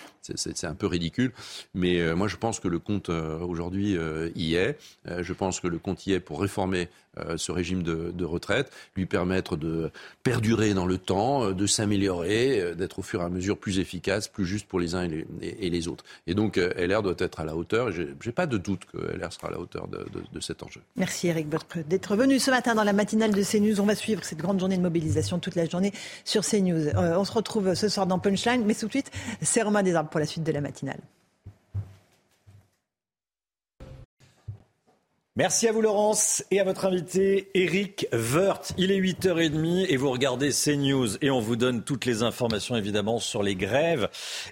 un 0.64 0.74
peu 0.74 0.86
ridicule. 0.86 1.32
Mais 1.74 2.00
euh, 2.00 2.14
moi, 2.14 2.28
je 2.28 2.36
pense 2.36 2.60
que 2.60 2.68
le 2.68 2.78
compte 2.78 3.08
euh, 3.08 3.38
aujourd'hui 3.40 3.96
euh, 3.96 4.30
y 4.36 4.54
est. 4.54 4.78
Je 5.06 5.32
pense 5.32 5.58
que 5.60 5.66
le 5.66 5.78
compte 5.78 6.06
y 6.06 6.12
est 6.12 6.20
pour 6.20 6.40
réformer 6.40 6.88
euh, 7.18 7.36
ce 7.36 7.50
régime 7.50 7.82
de, 7.82 8.24
retraite, 8.24 8.70
lui 8.94 9.04
permettre 9.04 9.56
de 9.56 9.90
perdurer 10.22 10.74
dans 10.74 10.86
le 10.86 10.96
temps, 10.96 11.44
euh, 11.44 11.52
de 11.52 11.66
s'améliorer, 11.66 12.60
euh, 12.60 12.74
d'être 12.74 13.00
au 13.00 13.02
fur 13.02 13.20
et 13.20 13.24
à 13.24 13.28
mesure 13.28 13.58
plus 13.58 13.80
efficace, 13.80 14.28
plus 14.28 14.46
juste 14.46 14.68
pour 14.68 14.78
les 14.78 14.94
uns 14.94 15.08
et 15.42 15.70
les, 15.70 15.88
autres. 15.88 16.04
Et 16.28 16.34
donc 16.34 16.56
LR 16.56 17.02
doit 17.02 17.16
être 17.18 17.40
à 17.40 17.44
la 17.44 17.56
hauteur. 17.56 17.90
J'ai, 17.90 18.14
j'ai 18.20 18.30
pas 18.30 18.46
de 18.46 18.58
doute 18.58 18.84
que 18.84 18.98
LR 18.98 19.32
sera 19.32 19.48
à 19.48 19.50
la 19.50 19.58
hauteur 19.58 19.88
de, 19.88 20.40
cet 20.40 20.62
enjeu. 20.62 20.80
Merci 20.96 21.26
Eric 21.26 21.48
d'être 21.88 22.14
venu 22.14 22.38
ce 22.38 22.52
matin 22.52 22.76
dans 22.76 22.84
la 22.84 22.92
matinale 22.92 23.32
de 23.32 23.42
CNews. 23.42 23.80
On 23.80 23.86
va 23.86 23.96
suivre 23.96 24.22
cette 24.24 24.38
grande 24.38 24.60
journée 24.60 24.76
de 24.76 24.82
mobilisation 24.82 25.40
toute 25.40 25.56
la 25.56 25.66
journée 25.66 25.92
sur 26.24 26.44
CNews. 26.44 26.90
On 26.94 27.24
se 27.24 27.32
retrouve 27.32 27.74
ce 27.74 27.88
soir 27.88 28.06
dans 28.06 28.20
Punchline, 28.20 28.64
mais 28.64 28.74
tout 28.74 28.86
de 28.86 28.92
suite, 28.92 29.10
c'est 29.42 29.62
Romain 29.62 29.82
Desarbes 29.82 30.10
pour 30.10 30.20
la 30.20 30.26
suite 30.26 30.44
de 30.44 30.52
la 30.52 30.60
matinale. 30.60 31.00
Merci 35.36 35.68
à 35.68 35.72
vous 35.72 35.80
Laurence 35.80 36.44
et 36.50 36.58
à 36.58 36.64
votre 36.64 36.86
invité 36.86 37.50
Eric 37.54 38.08
Woerth. 38.12 38.72
Il 38.78 38.90
est 38.90 38.98
8h30 38.98 39.86
et 39.88 39.96
vous 39.96 40.10
regardez 40.10 40.50
CNews 40.50 41.18
et 41.22 41.30
on 41.30 41.38
vous 41.38 41.54
donne 41.54 41.84
toutes 41.84 42.04
les 42.04 42.24
informations 42.24 42.74
évidemment 42.74 43.20
sur 43.20 43.44
les 43.44 43.54
grèves 43.54 44.08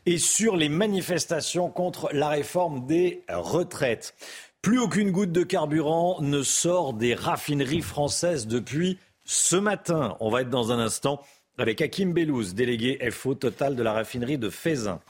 et 0.06 0.18
sur 0.18 0.54
les 0.54 0.68
manifestations 0.68 1.68
contre 1.68 2.10
la 2.12 2.28
réforme 2.28 2.86
des 2.86 3.24
retraites. 3.28 4.14
Plus 4.62 4.78
aucune 4.78 5.10
goutte 5.10 5.32
de 5.32 5.42
carburant 5.42 6.20
ne 6.20 6.42
sort 6.42 6.94
des 6.94 7.16
raffineries 7.16 7.82
françaises 7.82 8.46
depuis 8.46 8.98
ce 9.24 9.56
matin. 9.56 10.16
On 10.20 10.30
va 10.30 10.42
être 10.42 10.48
dans 10.48 10.70
un 10.70 10.78
instant 10.78 11.20
avec 11.58 11.82
Hakim 11.82 12.12
Bellouz, 12.12 12.54
délégué 12.54 12.98
FO 13.10 13.34
total 13.34 13.76
de 13.76 13.82
la 13.82 13.92
raffinerie 13.92 14.38
de 14.38 14.48
Fézin. 14.48 15.00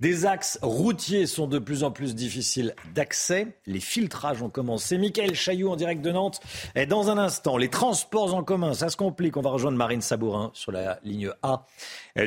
Des 0.00 0.24
axes 0.24 0.58
routiers 0.62 1.26
sont 1.26 1.46
de 1.46 1.58
plus 1.58 1.84
en 1.84 1.90
plus 1.90 2.14
difficiles 2.14 2.74
d'accès. 2.94 3.48
Les 3.66 3.80
filtrages 3.80 4.42
ont 4.42 4.48
commencé. 4.48 4.96
Michael 4.96 5.34
Chailloux 5.34 5.68
en 5.68 5.76
direct 5.76 6.02
de 6.02 6.10
Nantes 6.10 6.40
est 6.74 6.86
dans 6.86 7.10
un 7.10 7.18
instant. 7.18 7.58
Les 7.58 7.68
transports 7.68 8.34
en 8.34 8.42
commun, 8.42 8.72
ça 8.72 8.88
se 8.88 8.96
complique. 8.96 9.36
On 9.36 9.42
va 9.42 9.50
rejoindre 9.50 9.76
Marine 9.76 10.00
Sabourin 10.00 10.50
sur 10.54 10.72
la 10.72 10.98
ligne 11.04 11.30
A 11.42 11.66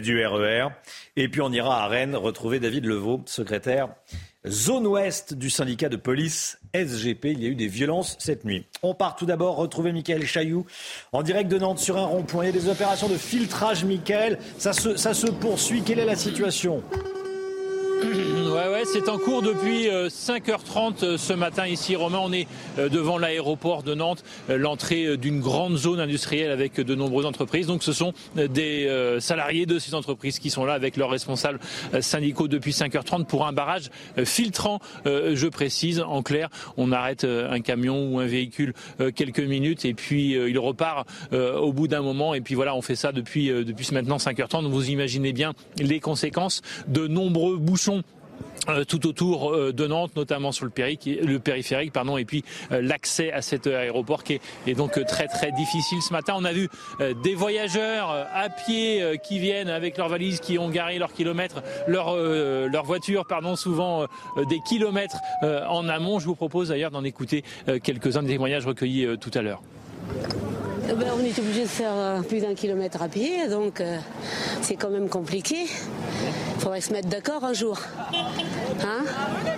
du 0.02 0.24
RER. 0.26 0.68
Et 1.16 1.28
puis 1.28 1.42
on 1.42 1.52
ira 1.52 1.84
à 1.84 1.88
Rennes 1.88 2.16
retrouver 2.16 2.60
David 2.60 2.86
Levaux, 2.86 3.22
secrétaire 3.26 3.90
zone 4.48 4.88
ouest 4.88 5.34
du 5.34 5.50
syndicat 5.50 5.90
de 5.90 5.96
police 5.96 6.60
SGP. 6.74 7.26
Il 7.26 7.44
y 7.44 7.46
a 7.46 7.50
eu 7.50 7.56
des 7.56 7.68
violences 7.68 8.18
cette 8.20 8.46
nuit. 8.46 8.66
On 8.82 8.94
part 8.94 9.16
tout 9.16 9.26
d'abord 9.26 9.56
retrouver 9.56 9.92
Michael 9.92 10.26
Chailloux 10.26 10.66
en 11.12 11.24
direct 11.24 11.50
de 11.50 11.58
Nantes 11.58 11.80
sur 11.80 11.98
un 11.98 12.06
rond-point. 12.06 12.46
Il 12.46 12.56
y 12.56 12.58
a 12.58 12.62
des 12.62 12.70
opérations 12.70 13.08
de 13.08 13.18
filtrage, 13.18 13.86
Michael. 13.86 14.40
Ça 14.58 14.74
se 14.74 15.32
poursuit. 15.32 15.82
Quelle 15.84 16.00
est 16.00 16.06
la 16.06 16.16
situation? 16.16 16.84
Ouais, 18.54 18.68
ouais, 18.70 18.84
c'est 18.86 19.10
en 19.10 19.18
cours 19.18 19.42
depuis 19.42 19.90
euh, 19.90 20.10
5h30 20.10 21.04
euh, 21.04 21.18
ce 21.18 21.34
matin 21.34 21.66
ici, 21.66 21.96
Romain. 21.96 22.20
On 22.22 22.32
est 22.32 22.48
euh, 22.78 22.88
devant 22.88 23.18
l'aéroport 23.18 23.82
de 23.82 23.96
Nantes, 23.96 24.24
euh, 24.50 24.58
l'entrée 24.58 25.06
euh, 25.06 25.18
d'une 25.18 25.40
grande 25.40 25.76
zone 25.76 26.00
industrielle 26.00 26.52
avec 26.52 26.80
euh, 26.80 26.84
de 26.84 26.94
nombreuses 26.94 27.26
entreprises. 27.26 27.66
Donc, 27.68 27.82
ce 27.82 27.94
sont 27.94 28.14
euh, 28.38 28.48
des 28.48 28.86
euh, 28.88 29.20
salariés 29.20 29.66
de 29.66 29.80
ces 29.80 29.96
entreprises 29.96 30.38
qui 30.38 30.50
sont 30.52 30.66
là 30.66 30.74
avec 30.74 30.98
leurs 30.98 31.10
responsables 31.10 31.60
euh, 31.94 32.02
syndicaux 32.02 32.48
depuis 32.48 32.72
5h30 32.72 33.26
pour 33.26 33.48
un 33.48 33.54
barrage 33.54 33.90
euh, 34.20 34.26
filtrant. 34.26 34.80
euh, 35.08 35.36
je 35.36 35.48
précise, 35.48 36.02
en 36.02 36.22
clair, 36.22 36.50
on 36.78 36.92
arrête 36.92 37.24
euh, 37.24 37.52
un 37.52 37.60
camion 37.60 38.08
ou 38.14 38.20
un 38.20 38.28
véhicule 38.28 38.74
euh, 39.00 39.12
quelques 39.12 39.40
minutes 39.40 39.84
et 39.86 39.94
puis 39.96 40.36
euh, 40.36 40.50
il 40.50 40.60
repart 40.60 41.08
euh, 41.34 41.58
au 41.58 41.74
bout 41.74 41.88
d'un 41.88 42.02
moment. 42.02 42.34
Et 42.36 42.42
puis 42.42 42.54
voilà, 42.56 42.76
on 42.76 42.82
fait 42.82 42.96
ça 42.96 43.12
depuis, 43.12 43.50
euh, 43.50 43.64
depuis 43.64 43.88
maintenant 43.94 44.18
5h30. 44.18 44.64
Donc, 44.64 44.72
vous 44.74 44.90
imaginez 44.92 45.34
bien 45.34 45.54
les 45.80 46.00
conséquences 46.00 46.62
de 46.88 47.08
nombreux 47.08 47.58
bouchons 47.58 47.93
euh, 48.70 48.86
tout 48.86 49.08
autour 49.08 49.54
euh, 49.54 49.74
de 49.74 49.88
Nantes, 49.88 50.16
notamment 50.16 50.54
sur 50.54 50.66
le, 50.66 50.72
périphérique, 51.40 51.92
pardon, 51.92 52.18
et 52.18 52.24
puis 52.24 52.46
euh, 52.72 52.82
l'accès 52.82 53.32
à 53.32 53.42
cet 53.42 53.68
aéroport 53.68 54.24
qui 54.24 54.40
est, 54.68 54.74
donc 54.74 55.04
très 55.06 55.28
très 55.28 55.52
difficile 55.52 56.02
ce 56.02 56.14
matin. 56.14 56.36
On 56.38 56.46
a 56.46 56.54
vu 56.54 56.70
des 57.24 57.36
voyageurs 57.36 58.10
à 58.34 58.50
pied 58.50 59.20
qui 59.24 59.40
viennent 59.40 59.70
avec 59.70 59.98
leurs 59.98 60.08
valises, 60.10 60.40
qui 60.40 60.58
ont 60.58 60.70
garé 60.70 60.98
leurs 60.98 61.14
kilomètres, 61.14 61.62
leur, 61.88 62.16
leur 62.16 62.86
voiture, 62.86 63.26
pardon, 63.26 63.56
souvent 63.56 64.08
des 64.50 64.60
kilomètres 64.60 65.18
en 65.42 65.88
amont. 65.90 66.20
Je 66.20 66.26
vous 66.26 66.36
propose 66.36 66.70
d'ailleurs 66.70 66.92
d'en 66.92 67.04
écouter 67.04 67.44
quelques-uns 67.84 68.24
des 68.24 68.30
témoignages 68.30 68.66
recueillis 68.66 69.18
tout 69.20 69.32
à 69.34 69.42
l'heure. 69.42 69.62
Eh 70.90 70.94
ben, 70.94 71.08
on 71.18 71.24
est 71.24 71.38
obligé 71.40 71.62
de 71.64 71.68
faire 71.68 71.94
euh, 71.94 72.22
plus 72.22 72.40
d'un 72.42 72.54
kilomètre 72.56 73.02
à 73.02 73.08
pied, 73.08 73.48
donc 73.48 73.80
euh, 73.80 73.98
c'est 74.62 74.76
quand 74.76 74.90
même 74.90 75.08
compliqué. 75.08 75.56
Il 76.56 76.62
faudrait 76.62 76.82
se 76.82 76.92
mettre 76.92 77.08
d'accord 77.08 77.44
un 77.44 77.54
jour. 77.54 77.80
Hein? 78.14 79.04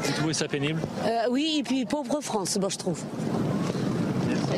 Vous 0.03 0.11
trouvez 0.13 0.33
ça 0.33 0.47
pénible? 0.47 0.79
Euh, 1.05 1.23
Oui, 1.31 1.57
et 1.59 1.63
puis 1.63 1.85
pauvre 1.85 2.21
France, 2.21 2.57
moi 2.59 2.69
je 2.69 2.77
trouve. 2.77 2.99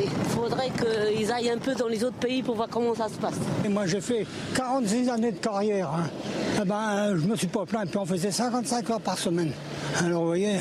Il 0.00 0.30
faudrait 0.30 0.70
qu'ils 0.70 1.32
aillent 1.32 1.50
un 1.50 1.58
peu 1.58 1.74
dans 1.74 1.88
les 1.88 2.04
autres 2.04 2.16
pays 2.16 2.42
pour 2.42 2.54
voir 2.54 2.68
comment 2.70 2.94
ça 2.94 3.08
se 3.08 3.14
passe. 3.14 3.34
Et 3.64 3.68
moi 3.68 3.86
j'ai 3.86 4.00
fait 4.00 4.26
46 4.54 5.08
années 5.08 5.32
de 5.32 5.38
carrière. 5.38 5.90
Hein. 5.90 6.08
Eh 6.62 6.64
ben, 6.64 7.16
je 7.16 7.26
me 7.26 7.34
suis 7.36 7.46
pas 7.48 7.64
plaint, 7.64 7.88
puis 7.88 7.98
on 7.98 8.06
faisait 8.06 8.30
55 8.30 8.90
heures 8.90 9.00
par 9.00 9.18
semaine. 9.18 9.52
Alors 10.04 10.20
vous 10.22 10.28
voyez, 10.28 10.58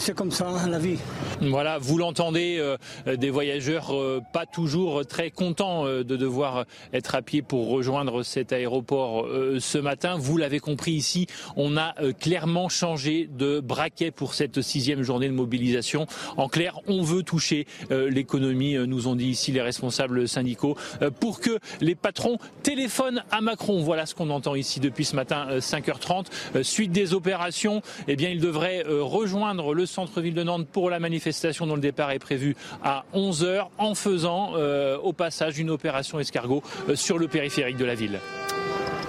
c'est 0.00 0.14
comme 0.14 0.32
ça, 0.32 0.48
hein, 0.48 0.68
la 0.68 0.78
vie. 0.78 0.98
Voilà, 1.40 1.78
vous 1.78 1.98
l'entendez, 1.98 2.56
euh, 2.58 3.16
des 3.16 3.30
voyageurs 3.30 3.94
euh, 3.94 4.20
pas 4.32 4.44
toujours 4.44 5.06
très 5.06 5.30
contents 5.30 5.86
euh, 5.86 6.02
de 6.02 6.16
devoir 6.16 6.64
être 6.92 7.14
à 7.14 7.22
pied 7.22 7.42
pour 7.42 7.68
rejoindre 7.68 8.24
cet 8.24 8.52
aéroport 8.52 9.28
ce 9.60 9.78
matin. 9.78 10.16
Vous 10.18 10.36
l'avez 10.36 10.58
compris 10.58 10.92
ici, 10.92 11.26
on 11.56 11.76
a 11.76 11.94
clairement 12.18 12.68
changé 12.68 13.28
de 13.30 13.60
braquet 13.60 14.10
pour 14.10 14.34
cette 14.34 14.62
sixième 14.62 15.02
journée 15.02 15.28
de 15.28 15.32
mobilisation. 15.32 16.06
En 16.36 16.48
clair, 16.48 16.80
on 16.86 17.02
veut 17.02 17.22
toucher 17.22 17.66
l'économie, 17.90 18.74
nous 18.74 19.08
ont 19.08 19.14
dit 19.14 19.28
ici 19.28 19.52
les 19.52 19.60
responsables 19.60 20.28
syndicaux, 20.28 20.76
pour 21.20 21.40
que 21.40 21.58
les 21.80 21.94
patrons 21.94 22.38
téléphonent 22.62 23.22
à 23.30 23.40
Macron. 23.40 23.82
Voilà 23.82 24.06
ce 24.06 24.14
qu'on 24.14 24.30
entend 24.30 24.54
ici 24.54 24.80
depuis 24.80 25.04
ce 25.04 25.16
matin, 25.16 25.58
5h30. 25.58 26.62
Suite 26.62 26.92
des 26.92 27.14
opérations, 27.14 27.82
eh 28.06 28.16
bien, 28.16 28.30
il 28.30 28.40
devrait 28.40 28.84
rejoindre 28.86 29.74
le 29.74 29.86
centre-ville 29.86 30.34
de 30.34 30.42
Nantes 30.42 30.68
pour 30.68 30.90
la 30.90 30.98
manifestation 30.98 31.27
manifestation 31.28 31.66
dont 31.66 31.74
le 31.74 31.82
départ 31.82 32.10
est 32.10 32.18
prévu 32.18 32.56
à 32.82 33.04
11h 33.14 33.68
en 33.76 33.94
faisant 33.94 34.52
euh, 34.54 34.96
au 34.96 35.12
passage 35.12 35.58
une 35.58 35.68
opération 35.68 36.18
escargot 36.18 36.62
euh, 36.88 36.96
sur 36.96 37.18
le 37.18 37.28
périphérique 37.28 37.76
de 37.76 37.84
la 37.84 37.94
ville. 37.94 38.18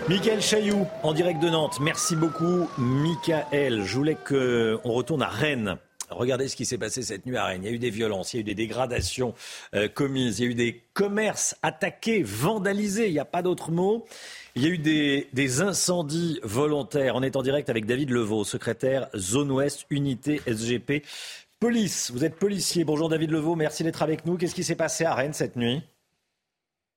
Michael 0.10 0.42
Chailloux, 0.42 0.86
en 1.04 1.14
direct 1.14 1.40
de 1.42 1.50
Nantes. 1.50 1.78
Merci 1.80 2.18
beaucoup, 2.18 2.68
Michael. 2.78 3.84
Je 3.86 3.96
voulais 3.96 4.16
qu'on 4.16 4.92
retourne 4.92 5.22
à 5.22 5.28
Rennes. 5.28 5.78
Regardez 6.10 6.48
ce 6.48 6.56
qui 6.56 6.66
s'est 6.66 6.78
passé 6.78 7.04
cette 7.04 7.26
nuit 7.26 7.38
à 7.38 7.46
Rennes. 7.46 7.62
Il 7.64 7.70
y 7.70 7.72
a 7.72 7.76
eu 7.76 7.80
des 7.80 7.92
violences, 7.92 8.34
il 8.34 8.38
y 8.38 8.40
a 8.40 8.42
eu 8.42 8.44
des 8.44 8.56
dégradations 8.56 9.34
euh, 9.76 9.88
commises, 9.88 10.40
il 10.40 10.46
y 10.46 10.48
a 10.48 10.52
eu 10.52 10.56
des 10.56 10.84
commerces 10.94 11.56
attaqués, 11.62 12.24
vandalisés, 12.24 13.08
il 13.08 13.14
n'y 13.14 13.20
a 13.20 13.26
pas 13.26 13.44
d'autre 13.44 13.72
mot. 13.72 14.06
Il 14.56 14.64
y 14.64 14.66
a 14.66 14.70
eu 14.70 14.78
des, 14.80 15.30
des, 15.32 15.62
incendies 15.62 16.40
volontaires. 16.44 17.16
On 17.16 17.22
est 17.22 17.36
en 17.36 17.44
direct 17.44 17.70
avec 17.70 17.86
David 17.86 18.10
Levaux, 18.10 18.44
secrétaire 18.44 19.08
Zone 19.16 19.52
Ouest, 19.52 19.86
unité 19.92 20.42
SGP 20.48 21.04
Police, 21.60 22.10
vous 22.12 22.24
êtes 22.24 22.38
policier. 22.38 22.86
Bonjour 22.86 23.10
David 23.10 23.32
Levaux, 23.32 23.58
merci 23.58 23.84
d'être 23.84 24.02
avec 24.02 24.26
nous. 24.26 24.38
Qu'est-ce 24.38 24.56
qui 24.56 24.64
s'est 24.64 24.78
passé 24.78 25.04
à 25.04 25.14
Rennes 25.14 25.34
cette 25.34 25.58
nuit? 25.58 25.82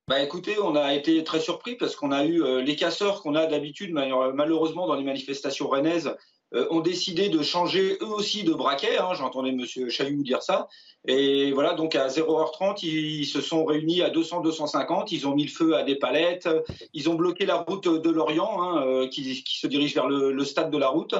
Bah 0.07 0.21
écoutez, 0.21 0.55
on 0.57 0.77
a 0.77 0.93
été 0.93 1.21
très 1.25 1.41
surpris 1.41 1.75
parce 1.75 1.97
qu'on 1.97 2.13
a 2.13 2.23
eu 2.23 2.41
euh, 2.41 2.61
les 2.61 2.77
casseurs 2.77 3.21
qu'on 3.21 3.35
a 3.35 3.45
d'habitude 3.45 3.91
malheureusement 3.91 4.87
dans 4.87 4.95
les 4.95 5.03
manifestations 5.03 5.67
rennaises 5.67 6.15
euh, 6.55 6.67
ont 6.69 6.81
décidé 6.81 7.29
de 7.29 7.41
changer 7.41 7.97
eux 8.01 8.07
aussi 8.07 8.43
de 8.43 8.53
braquet. 8.53 8.97
Hein, 8.97 9.13
J'entendais 9.13 9.49
M. 9.49 9.65
Chailloux 9.89 10.23
dire 10.23 10.41
ça. 10.41 10.67
Et 11.05 11.51
voilà, 11.51 11.73
donc 11.73 11.95
à 11.95 12.07
0h30, 12.07 12.85
ils 12.85 13.25
se 13.25 13.41
sont 13.41 13.65
réunis 13.65 14.01
à 14.01 14.09
200-250. 14.09 15.09
Ils 15.11 15.27
ont 15.27 15.35
mis 15.35 15.43
le 15.43 15.49
feu 15.49 15.75
à 15.75 15.83
des 15.83 15.95
palettes. 15.95 16.47
Ils 16.93 17.09
ont 17.09 17.15
bloqué 17.15 17.45
la 17.45 17.57
route 17.57 17.87
de 17.87 18.09
Lorient, 18.09 18.61
hein, 18.61 18.85
euh, 18.87 19.07
qui, 19.09 19.43
se 19.45 19.67
dirige 19.67 19.93
vers 19.93 20.07
le, 20.07 20.43
stade 20.45 20.71
de 20.71 20.77
la 20.77 20.87
route. 20.87 21.15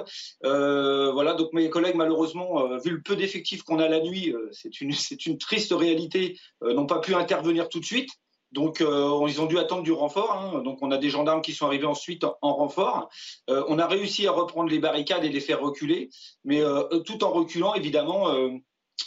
Euh, 0.46 1.12
voilà, 1.12 1.34
donc 1.34 1.52
mes 1.52 1.70
collègues, 1.70 1.96
malheureusement, 1.96 2.66
euh, 2.66 2.78
vu 2.78 2.92
le 2.92 3.02
peu 3.02 3.16
d'effectifs 3.18 3.64
qu'on 3.64 3.80
a 3.80 3.90
la 3.90 4.00
nuit, 4.00 4.34
c'est 4.52 4.80
une, 4.80 4.94
une 5.26 5.38
triste 5.38 5.74
réalité, 5.74 6.40
n'ont 6.62 6.86
pas 6.86 7.00
pu 7.00 7.14
intervenir 7.14 7.68
tout 7.68 7.80
de 7.80 7.86
suite. 7.86 8.10
Donc, 8.54 8.82
euh, 8.82 9.26
ils 9.28 9.42
ont 9.42 9.48
dû 9.48 9.58
attendre 9.58 9.84
du 9.84 9.92
renfort. 9.92 10.32
Hein. 10.34 10.62
Donc, 10.64 10.78
on 10.82 10.92
a 10.92 10.98
des 10.98 11.10
gendarmes 11.10 11.42
qui 11.42 11.54
sont 11.54 11.66
arrivés 11.66 11.88
ensuite 11.88 12.24
en, 12.24 12.54
renfort. 12.54 13.10
Euh, 13.50 13.64
on 13.68 13.80
a 13.80 13.88
réussi 13.88 14.28
à 14.28 14.32
reprendre 14.32 14.70
les 14.70 14.80
barricades 14.80 15.26
et 15.26 15.30
les 15.30 15.40
faire 15.40 15.60
reculer, 15.60 16.10
mais 16.46 16.62
euh, 16.62 16.84
tout 17.00 17.24
en 17.24 17.32
reculant, 17.32 17.74
évidemment. 17.74 18.28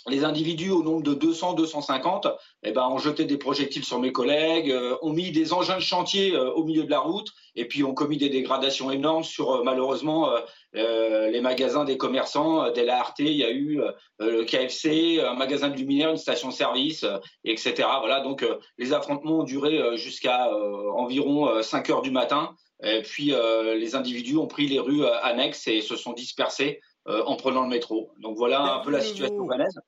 les 0.09 0.25
individus 0.25 0.71
au 0.71 0.83
nombre 0.83 1.03
de 1.03 1.15
200, 1.15 1.55
250, 1.55 2.27
eh 2.65 2.73
ben, 2.73 2.89
ont 2.89 2.99
jeté 2.99 3.25
des 3.25 3.39
projectiles 3.39 3.85
sur 3.85 4.01
mes 4.01 4.11
collègues, 4.11 4.75
ont 5.01 5.13
mis 5.13 5.31
des 5.31 5.53
engins 5.53 5.77
de 5.77 5.81
chantier 5.81 6.37
au 6.37 6.65
milieu 6.65 6.83
de 6.83 6.91
la 6.91 6.99
route, 6.99 7.29
et 7.55 7.67
puis 7.67 7.85
ont 7.85 7.95
commis 7.95 8.17
des 8.17 8.29
dégradations 8.29 8.91
énormes 8.91 9.23
sur 9.23 9.63
malheureusement 9.63 10.29
euh, 10.77 11.31
les 11.31 11.41
magasins 11.41 11.85
des 11.85 11.97
commerçants. 11.97 12.65
Euh, 12.65 12.71
dès 12.71 12.85
la 12.85 13.03
RT, 13.03 13.21
il 13.21 13.37
y 13.37 13.45
a 13.45 13.51
eu 13.51 13.81
euh, 13.81 13.93
le 14.19 14.45
KFC, 14.45 15.21
un 15.21 15.35
magasin 15.35 15.69
de 15.69 15.77
luminaire, 15.77 16.11
une 16.11 16.17
station-service, 16.17 17.05
etc. 17.45 17.75
Voilà, 18.01 18.21
donc 18.21 18.45
les 18.79 18.93
affrontements 18.93 19.41
ont 19.41 19.45
duré 19.45 19.97
jusqu'à 19.97 20.51
environ 20.95 21.63
5 21.63 21.91
heures 21.91 22.03
du 22.03 22.11
matin. 22.11 22.55
Et 22.83 23.03
puis 23.03 23.33
les 23.79 23.95
individus 23.95 24.37
ont 24.37 24.47
pris 24.47 24.67
les 24.67 24.79
rues 24.79 25.05
annexes 25.23 25.67
et 25.69 25.81
se 25.81 25.97
sont 25.97 26.13
dispersés 26.13 26.81
en 27.07 27.37
prenant 27.37 27.63
le 27.63 27.69
métro. 27.69 28.11
Donc 28.21 28.37
voilà 28.37 28.75
un 28.75 28.81
peu 28.81 28.91
la 28.91 29.01
situation 29.01 29.47
vannaise. 29.47 29.79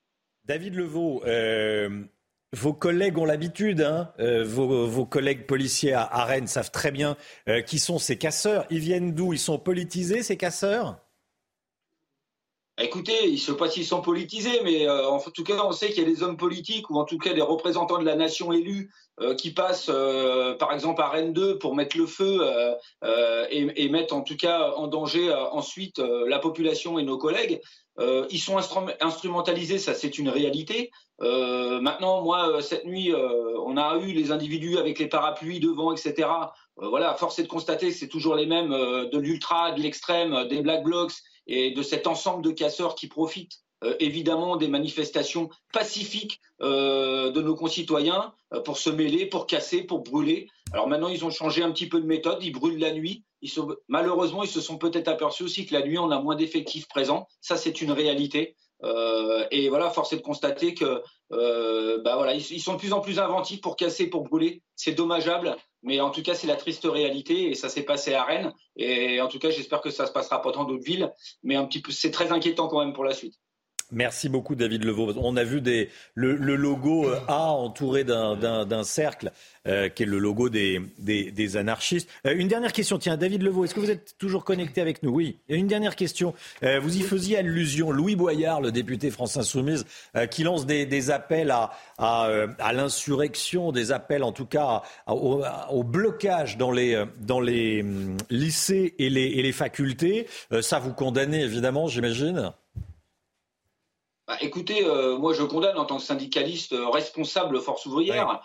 David 0.44 0.74
Levaux, 0.74 1.22
vos 2.52 2.72
collègues 2.72 3.18
ont 3.18 3.24
l'habitude, 3.24 3.82
hein, 3.82 4.12
euh, 4.20 4.44
vos, 4.44 5.04
collègues 5.06 5.46
policiers 5.46 5.92
à, 5.92 6.24
Rennes 6.24 6.46
savent 6.46 6.70
très 6.70 6.90
bien 6.90 7.16
euh, 7.48 7.60
qui 7.60 7.78
sont 7.78 7.98
ces 7.98 8.16
casseurs. 8.16 8.64
Ils 8.70 8.78
viennent 8.78 9.14
d'où? 9.14 9.32
Ils 9.32 9.38
sont 9.38 9.58
politisés, 9.58 10.22
ces 10.22 10.36
casseurs? 10.36 10.96
Écoutez, 12.80 13.24
je 13.24 13.32
ne 13.32 13.36
sais 13.36 13.56
pas 13.56 13.68
s'ils 13.68 13.84
sont 13.84 14.00
politisés, 14.00 14.60
mais 14.62 14.86
euh, 14.86 15.08
en 15.08 15.18
tout 15.18 15.42
cas, 15.42 15.64
on 15.64 15.72
sait 15.72 15.88
qu'il 15.88 16.04
y 16.04 16.06
a 16.06 16.08
des 16.08 16.22
hommes 16.22 16.36
politiques 16.36 16.88
ou 16.90 16.98
en 16.98 17.04
tout 17.04 17.18
cas 17.18 17.34
des 17.34 17.42
représentants 17.42 17.98
de 17.98 18.04
la 18.04 18.14
nation 18.16 18.52
élus 18.52 18.90
qui 19.36 19.50
passent, 19.50 19.90
par 20.60 20.72
exemple, 20.72 21.02
à 21.02 21.08
Rennes 21.08 21.32
2 21.32 21.58
pour 21.58 21.74
mettre 21.74 21.98
le 21.98 22.06
feu 22.06 22.40
et, 23.50 23.66
et, 23.74 23.88
mettre 23.88 24.14
en 24.14 24.20
tout 24.20 24.36
cas 24.36 24.70
en 24.76 24.86
danger 24.86 25.34
ensuite 25.50 25.98
la 25.98 26.38
population 26.38 27.00
et 27.00 27.02
nos 27.02 27.18
collègues. 27.18 27.60
ils 27.98 28.38
sont 28.38 28.58
instrumentalisés, 29.00 29.78
ça 29.78 29.94
c'est 29.94 30.18
une 30.18 30.28
réalité. 30.28 30.92
Euh, 31.20 31.80
maintenant, 31.80 32.22
moi, 32.22 32.48
euh, 32.48 32.60
cette 32.60 32.84
nuit, 32.84 33.12
euh, 33.12 33.58
on 33.64 33.76
a 33.76 33.98
eu 33.98 34.12
les 34.12 34.30
individus 34.30 34.78
avec 34.78 34.98
les 34.98 35.08
parapluies 35.08 35.60
devant, 35.60 35.92
etc. 35.92 36.28
voilà, 36.76 37.14
force 37.14 37.38
est 37.38 37.42
de 37.42 37.48
constater 37.48 37.88
que 37.88 37.94
c'est 37.94 38.08
toujours 38.08 38.36
les 38.36 38.46
mêmes 38.46 38.70
de 38.70 39.18
l'ultra, 39.18 39.72
de 39.72 39.80
l'extrême, 39.80 40.46
des 40.46 40.60
black 40.60 40.84
blocs 40.84 41.12
et 41.48 41.72
de 41.72 41.82
cet 41.82 42.06
ensemble 42.06 42.44
de 42.44 42.52
casseurs 42.52 42.94
qui 42.94 43.08
profitent 43.08 43.58
évidemment 43.98 44.56
des 44.56 44.68
manifestations 44.68 45.50
pacifiques 45.72 46.40
de 46.60 47.40
nos 47.40 47.56
concitoyens 47.56 48.32
pour 48.64 48.78
se 48.78 48.90
mêler, 48.90 49.26
pour 49.26 49.48
casser, 49.48 49.82
pour 49.82 50.04
brûler. 50.04 50.48
Alors 50.72 50.86
maintenant, 50.86 51.08
ils 51.08 51.24
ont 51.24 51.30
changé 51.30 51.64
un 51.64 51.72
petit 51.72 51.88
peu 51.88 52.00
de 52.00 52.06
méthode, 52.06 52.38
ils 52.42 52.52
brûlent 52.52 52.78
la 52.78 52.92
nuit. 52.92 53.24
Malheureusement, 53.88 54.44
ils 54.44 54.48
se 54.48 54.60
sont 54.60 54.78
peut-être 54.78 55.08
aperçus 55.08 55.42
aussi 55.42 55.66
que 55.66 55.74
la 55.74 55.82
nuit, 55.82 55.98
on 55.98 56.12
a 56.12 56.20
moins 56.20 56.36
d'effectifs 56.36 56.86
présents. 56.86 57.26
Ça, 57.40 57.56
c'est 57.56 57.82
une 57.82 57.90
réalité. 57.90 58.54
Euh, 58.84 59.46
et 59.50 59.68
voilà, 59.68 59.90
force 59.90 60.12
est 60.12 60.18
de 60.18 60.22
constater 60.22 60.74
que 60.74 61.02
euh, 61.32 62.00
bah 62.02 62.16
voilà, 62.16 62.34
ils, 62.34 62.60
sont 62.60 62.74
de 62.74 62.78
plus 62.78 62.92
en 62.92 63.00
plus 63.00 63.18
inventifs 63.18 63.60
pour 63.60 63.76
casser, 63.76 64.08
pour 64.08 64.22
brûler. 64.22 64.62
C'est 64.76 64.92
dommageable, 64.92 65.56
mais 65.82 66.00
en 66.00 66.10
tout 66.10 66.22
cas, 66.22 66.34
c'est 66.34 66.46
la 66.46 66.56
triste 66.56 66.84
réalité 66.84 67.50
et 67.50 67.54
ça 67.54 67.68
s'est 67.68 67.82
passé 67.82 68.14
à 68.14 68.24
Rennes. 68.24 68.52
Et 68.76 69.20
en 69.20 69.28
tout 69.28 69.38
cas, 69.38 69.50
j'espère 69.50 69.80
que 69.80 69.90
ça 69.90 70.06
se 70.06 70.12
passera 70.12 70.40
pas 70.40 70.52
dans 70.52 70.64
d'autres 70.64 70.84
villes, 70.84 71.12
mais 71.42 71.56
un 71.56 71.64
petit 71.64 71.82
peu, 71.82 71.92
c'est 71.92 72.10
très 72.10 72.32
inquiétant 72.32 72.68
quand 72.68 72.80
même 72.80 72.92
pour 72.92 73.04
la 73.04 73.14
suite. 73.14 73.34
Merci 73.90 74.28
beaucoup 74.28 74.54
David 74.54 74.84
Levaux. 74.84 75.14
On 75.16 75.36
a 75.38 75.44
vu 75.44 75.62
des, 75.62 75.88
le, 76.14 76.34
logo 76.34 77.08
euh, 77.08 77.18
A 77.26 77.52
entouré 77.52 78.04
d'un 78.04 78.82
cercle, 78.84 79.32
euh, 79.66 79.88
qui 79.88 80.02
est 80.02 80.06
le 80.06 80.18
logo 80.18 80.50
des, 80.50 80.82
des, 80.98 81.56
anarchistes. 81.56 82.06
Euh, 82.26 82.34
une 82.36 82.48
dernière 82.48 82.74
question, 82.74 82.98
tiens, 82.98 83.16
David 83.16 83.42
Levaux, 83.42 83.64
est-ce 83.64 83.74
que 83.74 83.80
vous 83.80 83.90
êtes 83.90 84.16
toujours 84.18 84.44
connecté 84.44 84.82
avec 84.82 85.02
nous? 85.02 85.10
Oui. 85.10 85.38
Une 85.48 85.68
dernière 85.68 85.96
question. 85.96 86.34
vous 86.62 86.96
y 86.98 87.00
faisiez 87.00 87.38
allusion, 87.38 87.90
Louis 87.90 88.14
Boyard, 88.14 88.60
le 88.60 88.72
député 88.72 89.10
France 89.10 89.38
Insoumise, 89.38 89.86
qui 90.30 90.42
lance 90.42 90.66
des, 90.66 91.10
appels 91.10 91.50
à, 91.50 91.70
à, 91.96 92.72
l'insurrection, 92.74 93.72
des 93.72 93.90
appels 93.90 94.22
en 94.22 94.32
tout 94.32 94.46
cas 94.46 94.82
au, 95.06 95.42
au, 95.70 95.82
blocage 95.82 96.58
dans 96.58 96.70
les, 96.70 97.04
dans 97.20 97.40
les 97.40 97.80
hum, 97.82 98.18
lycées 98.28 98.94
et 98.98 99.08
les, 99.08 99.26
et 99.26 99.42
les 99.42 99.52
facultés. 99.52 100.26
ça, 100.60 100.78
vous 100.78 100.92
condamnez 100.92 101.40
évidemment, 101.40 101.88
j'imagine? 101.88 102.52
Bah, 104.28 104.36
écoutez, 104.42 104.84
euh, 104.84 105.16
moi 105.16 105.32
je 105.32 105.42
condamne 105.42 105.78
en 105.78 105.86
tant 105.86 105.96
que 105.96 106.02
syndicaliste 106.02 106.74
euh, 106.74 106.90
responsable 106.90 107.62
force 107.62 107.86
ouvrière. 107.86 108.42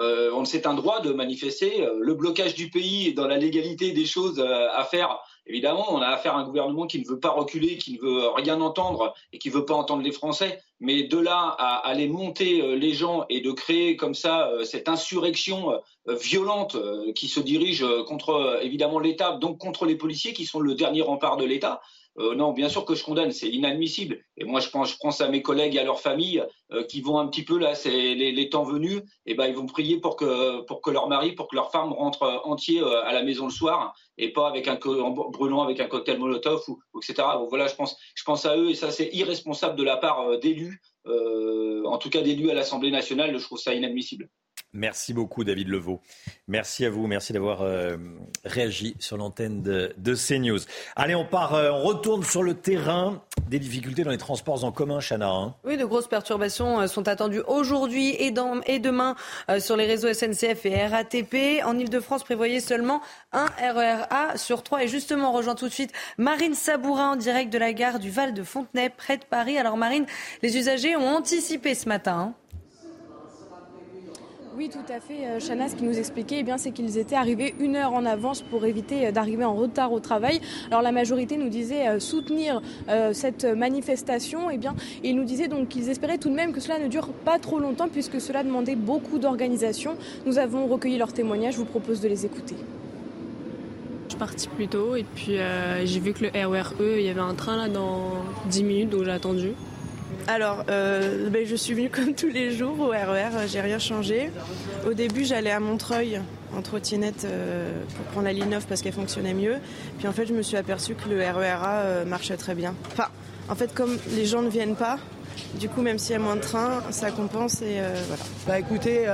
on 0.00 0.46
c'est 0.46 0.66
un 0.66 0.72
droit 0.72 1.02
de 1.02 1.12
manifester. 1.12 1.86
Le 2.00 2.14
blocage 2.14 2.54
du 2.54 2.70
pays 2.70 3.12
dans 3.12 3.26
la 3.26 3.36
légalité 3.36 3.92
des 3.92 4.06
choses 4.06 4.40
à 4.40 4.82
faire, 4.84 5.18
évidemment, 5.44 5.84
on 5.90 6.00
a 6.00 6.06
affaire 6.06 6.34
à 6.34 6.38
un 6.38 6.44
gouvernement 6.44 6.86
qui 6.86 6.98
ne 6.98 7.06
veut 7.06 7.20
pas 7.20 7.28
reculer, 7.28 7.76
qui 7.76 7.92
ne 7.92 8.00
veut 8.00 8.28
rien 8.30 8.62
entendre 8.62 9.12
et 9.34 9.38
qui 9.38 9.50
ne 9.50 9.54
veut 9.54 9.66
pas 9.66 9.74
entendre 9.74 10.02
les 10.02 10.12
Français. 10.12 10.62
Mais 10.80 11.02
de 11.02 11.18
là 11.18 11.54
à 11.58 11.86
aller 11.86 12.08
monter 12.08 12.74
les 12.74 12.94
gens 12.94 13.26
et 13.28 13.42
de 13.42 13.52
créer 13.52 13.96
comme 13.96 14.14
ça 14.14 14.50
cette 14.64 14.88
insurrection 14.88 15.78
violente 16.06 16.78
qui 17.14 17.28
se 17.28 17.40
dirige 17.40 17.84
contre 18.06 18.60
évidemment 18.62 18.98
l'État, 18.98 19.32
donc 19.32 19.58
contre 19.58 19.84
les 19.84 19.96
policiers 19.96 20.32
qui 20.32 20.46
sont 20.46 20.60
le 20.60 20.74
dernier 20.74 21.02
rempart 21.02 21.36
de 21.36 21.44
l'État, 21.44 21.82
euh, 22.18 22.34
non, 22.34 22.52
bien 22.52 22.68
sûr 22.68 22.84
que 22.84 22.94
je 22.94 23.04
condamne, 23.04 23.30
c'est 23.30 23.48
inadmissible. 23.48 24.18
Et 24.36 24.44
moi, 24.44 24.60
je 24.60 24.70
pense, 24.70 24.92
je 24.92 24.96
pense 24.96 25.20
à 25.20 25.28
mes 25.28 25.42
collègues 25.42 25.76
et 25.76 25.78
à 25.78 25.84
leurs 25.84 26.00
familles 26.00 26.42
euh, 26.72 26.82
qui 26.84 27.00
vont 27.00 27.18
un 27.18 27.26
petit 27.28 27.44
peu 27.44 27.58
là, 27.58 27.74
c'est 27.74 28.14
les, 28.14 28.48
temps 28.48 28.64
venus, 28.64 29.02
et 29.26 29.34
ben 29.34 29.46
ils 29.46 29.54
vont 29.54 29.66
prier 29.66 29.98
pour 29.98 30.16
que 30.16 30.90
leur 30.90 31.08
mari, 31.08 31.32
pour 31.32 31.48
que 31.48 31.56
leur 31.56 31.70
femme 31.72 31.92
rentre 31.92 32.42
entier 32.44 32.80
euh, 32.80 33.04
à 33.04 33.12
la 33.12 33.22
maison 33.22 33.44
le 33.46 33.50
soir 33.50 33.94
et 34.18 34.32
pas 34.32 34.48
avec 34.48 34.68
un 34.68 34.78
en 34.84 35.10
brûlant 35.10 35.62
avec 35.62 35.80
un 35.80 35.86
cocktail 35.86 36.18
Molotov 36.18 36.62
ou, 36.68 36.78
etc. 36.96 37.26
voilà, 37.48 37.66
je 37.66 37.74
pense, 37.74 37.96
je 38.14 38.22
pense 38.22 38.46
à 38.46 38.56
eux 38.56 38.70
et 38.70 38.74
ça 38.74 38.90
c'est 38.90 39.10
irresponsable 39.12 39.76
de 39.76 39.82
la 39.82 39.96
part 39.96 40.38
d'élus, 40.38 40.80
en 41.06 41.98
tout 41.98 42.08
cas 42.08 42.22
d'élus 42.22 42.50
à 42.50 42.54
l'Assemblée 42.54 42.90
nationale. 42.90 43.36
Je 43.36 43.44
trouve 43.44 43.58
ça 43.58 43.74
inadmissible. 43.74 44.30
Merci 44.76 45.14
beaucoup, 45.14 45.42
David 45.42 45.68
Levaux. 45.68 46.00
Merci 46.48 46.84
à 46.84 46.90
vous. 46.90 47.06
Merci 47.06 47.32
d'avoir 47.32 47.62
euh, 47.62 47.96
réagi 48.44 48.94
sur 48.98 49.16
l'antenne 49.16 49.62
de, 49.62 50.14
CNews. 50.14 50.58
Allez, 50.94 51.14
on 51.14 51.24
part, 51.24 51.54
euh, 51.54 51.70
on 51.70 51.82
retourne 51.82 52.22
sur 52.22 52.42
le 52.42 52.54
terrain 52.54 53.22
des 53.48 53.58
difficultés 53.58 54.04
dans 54.04 54.10
les 54.10 54.18
transports 54.18 54.64
en 54.64 54.72
commun, 54.72 55.00
Chana. 55.00 55.30
Hein. 55.30 55.54
Oui, 55.64 55.76
de 55.78 55.84
grosses 55.84 56.08
perturbations 56.08 56.80
euh, 56.80 56.86
sont 56.88 57.08
attendues 57.08 57.42
aujourd'hui 57.46 58.16
et, 58.18 58.30
demain 58.30 59.16
sur 59.58 59.76
les 59.76 59.86
réseaux 59.86 60.12
SNCF 60.12 60.66
et 60.66 60.86
RATP. 60.86 61.64
En 61.64 61.78
Ile-de-France, 61.78 62.24
prévoyez 62.24 62.60
seulement 62.60 63.00
un 63.32 63.46
RERA 63.46 64.36
sur 64.36 64.62
trois. 64.62 64.82
Et 64.82 64.88
justement, 64.88 65.30
on 65.30 65.32
rejoint 65.32 65.54
tout 65.54 65.68
de 65.68 65.72
suite 65.72 65.92
Marine 66.18 66.54
Sabourin 66.54 67.12
en 67.12 67.16
direct 67.16 67.50
de 67.50 67.58
la 67.58 67.72
gare 67.72 67.98
du 67.98 68.10
Val 68.10 68.34
de 68.34 68.42
Fontenay, 68.42 68.90
près 68.90 69.16
de 69.16 69.24
Paris. 69.24 69.56
Alors, 69.56 69.78
Marine, 69.78 70.04
les 70.42 70.58
usagers 70.58 70.96
ont 70.96 71.08
anticipé 71.08 71.74
ce 71.74 71.88
matin. 71.88 72.34
Hein. 72.34 72.45
Oui, 74.56 74.70
tout 74.70 74.90
à 74.90 75.00
fait. 75.00 75.26
Euh, 75.26 75.38
Chana, 75.38 75.68
ce 75.68 75.76
qui 75.76 75.84
nous 75.84 75.98
expliquait, 75.98 76.36
eh 76.38 76.42
bien, 76.42 76.56
c'est 76.56 76.70
qu'ils 76.70 76.96
étaient 76.96 77.14
arrivés 77.14 77.54
une 77.60 77.76
heure 77.76 77.92
en 77.92 78.06
avance 78.06 78.40
pour 78.40 78.64
éviter 78.64 79.06
euh, 79.06 79.10
d'arriver 79.10 79.44
en 79.44 79.54
retard 79.54 79.92
au 79.92 80.00
travail. 80.00 80.40
Alors 80.68 80.80
la 80.80 80.92
majorité 80.92 81.36
nous 81.36 81.50
disait 81.50 81.88
euh, 81.88 82.00
soutenir 82.00 82.62
cette 83.12 83.44
manifestation. 83.44 84.48
Eh 84.50 84.56
bien, 84.56 84.74
ils 85.04 85.14
nous 85.14 85.24
disaient 85.24 85.48
donc 85.48 85.68
qu'ils 85.68 85.90
espéraient 85.90 86.16
tout 86.16 86.30
de 86.30 86.34
même 86.34 86.52
que 86.52 86.60
cela 86.60 86.78
ne 86.78 86.88
dure 86.88 87.08
pas 87.08 87.38
trop 87.38 87.58
longtemps 87.58 87.88
puisque 87.88 88.18
cela 88.18 88.42
demandait 88.42 88.76
beaucoup 88.76 89.18
d'organisation. 89.18 89.96
Nous 90.24 90.38
avons 90.38 90.66
recueilli 90.66 90.96
leurs 90.96 91.12
témoignages. 91.12 91.54
Je 91.54 91.58
vous 91.58 91.64
propose 91.66 92.00
de 92.00 92.08
les 92.08 92.24
écouter. 92.24 92.54
Je 94.04 94.10
suis 94.10 94.18
partie 94.18 94.48
plus 94.48 94.68
tôt 94.68 94.96
et 94.96 95.04
puis 95.04 95.38
j'ai 95.84 96.00
vu 96.00 96.12
que 96.12 96.24
le 96.24 96.30
RERE, 96.30 96.74
il 96.80 97.02
y 97.02 97.10
avait 97.10 97.20
un 97.20 97.34
train 97.34 97.56
là 97.56 97.68
dans 97.68 98.12
10 98.48 98.64
minutes, 98.64 98.90
donc 98.90 99.04
j'ai 99.04 99.10
attendu. 99.10 99.52
Alors, 100.28 100.64
euh, 100.68 101.30
ben, 101.30 101.46
je 101.46 101.54
suis 101.54 101.72
venue 101.74 101.88
comme 101.88 102.12
tous 102.14 102.28
les 102.28 102.50
jours 102.50 102.80
au 102.80 102.88
RER, 102.88 103.44
e 103.44 103.46
j'ai 103.46 103.60
rien 103.60 103.78
changé. 103.78 104.32
Au 104.84 104.92
début, 104.92 105.24
j'allais 105.24 105.52
à 105.52 105.60
Montreuil 105.60 106.20
en 106.56 106.62
trottinette 106.62 107.24
euh, 107.24 107.70
pour 107.94 108.04
prendre 108.06 108.26
la 108.26 108.32
ligne 108.32 108.48
9 108.48 108.66
parce 108.66 108.82
qu'elle 108.82 108.92
fonctionnait 108.92 109.34
mieux. 109.34 109.56
Puis 109.98 110.08
en 110.08 110.12
fait, 110.12 110.26
je 110.26 110.32
me 110.32 110.42
suis 110.42 110.56
aperçue 110.56 110.94
que 110.94 111.08
le 111.08 111.18
RERA 111.20 111.74
euh, 111.74 112.04
marchait 112.04 112.36
très 112.36 112.56
bien. 112.56 112.74
Enfin, 112.92 113.06
en 113.48 113.54
fait, 113.54 113.72
comme 113.72 113.98
les 114.16 114.26
gens 114.26 114.42
ne 114.42 114.48
viennent 114.48 114.74
pas, 114.74 114.98
du 115.60 115.68
coup, 115.68 115.80
même 115.80 115.98
s'il 115.98 116.12
y 116.12 116.16
a 116.16 116.18
moins 116.18 116.36
de 116.36 116.40
trains, 116.40 116.82
ça 116.90 117.12
compense 117.12 117.62
et 117.62 117.80
voilà. 118.08 118.22
Bah 118.46 118.58
écoutez, 118.58 119.06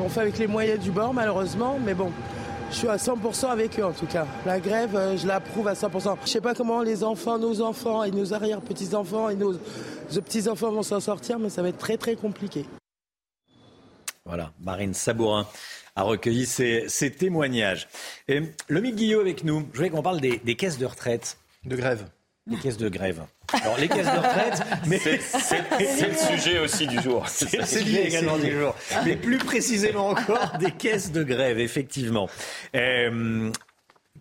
on 0.00 0.08
fait 0.08 0.20
avec 0.20 0.38
les 0.38 0.46
moyens 0.46 0.80
du 0.80 0.90
bord 0.90 1.12
malheureusement, 1.12 1.78
mais 1.84 1.92
bon, 1.94 2.10
je 2.70 2.76
suis 2.76 2.88
à 2.88 2.96
100% 2.96 3.46
avec 3.46 3.78
eux 3.78 3.84
en 3.84 3.92
tout 3.92 4.06
cas. 4.06 4.26
La 4.44 4.60
grève, 4.60 5.16
je 5.16 5.26
l'approuve 5.26 5.68
à 5.68 5.74
100%. 5.74 6.16
Je 6.24 6.28
sais 6.28 6.40
pas 6.40 6.54
comment 6.54 6.82
les 6.82 7.04
enfants, 7.04 7.38
nos 7.38 7.60
enfants 7.60 8.02
et 8.02 8.10
nos 8.10 8.32
arrière-petits-enfants 8.32 9.28
et 9.28 9.36
nos 9.36 9.54
petits-enfants 10.10 10.72
vont 10.72 10.82
s'en 10.82 11.00
sortir, 11.00 11.38
mais 11.38 11.48
ça 11.48 11.62
va 11.62 11.68
être 11.68 11.78
très 11.78 11.96
très 11.96 12.16
compliqué. 12.16 12.64
Voilà, 14.24 14.52
Marine 14.60 14.92
Sabourin 14.92 15.46
a 15.94 16.02
recueilli 16.02 16.46
ces, 16.46 17.10
témoignages. 17.16 17.88
Et 18.28 18.42
le 18.68 18.80
Guillot 18.80 19.20
avec 19.20 19.44
nous. 19.44 19.66
Je 19.72 19.78
voulais 19.78 19.90
qu'on 19.90 20.02
parle 20.02 20.20
des, 20.20 20.56
caisses 20.56 20.78
de 20.78 20.86
retraite. 20.86 21.38
De 21.64 21.76
grève. 21.76 22.06
Des 22.46 22.56
caisses 22.56 22.76
de 22.76 22.88
grève. 22.88 23.22
Alors, 23.52 23.76
les 23.76 23.88
caisses 23.88 24.06
de 24.06 24.18
retraite, 24.18 24.62
mais 24.86 24.98
c'est 24.98 26.08
le 26.08 26.36
sujet 26.36 26.58
aussi 26.60 26.86
du 26.86 27.00
jour. 27.00 27.26
C'est 27.28 27.82
lié 27.82 28.04
également 28.06 28.38
du 28.38 28.52
jour. 28.52 28.74
Mais 29.04 29.16
plus 29.16 29.38
précisément 29.38 30.08
encore, 30.08 30.56
des 30.58 30.70
caisses 30.70 31.10
de 31.10 31.24
grève, 31.24 31.58
effectivement. 31.58 32.28
Euh, 32.76 33.50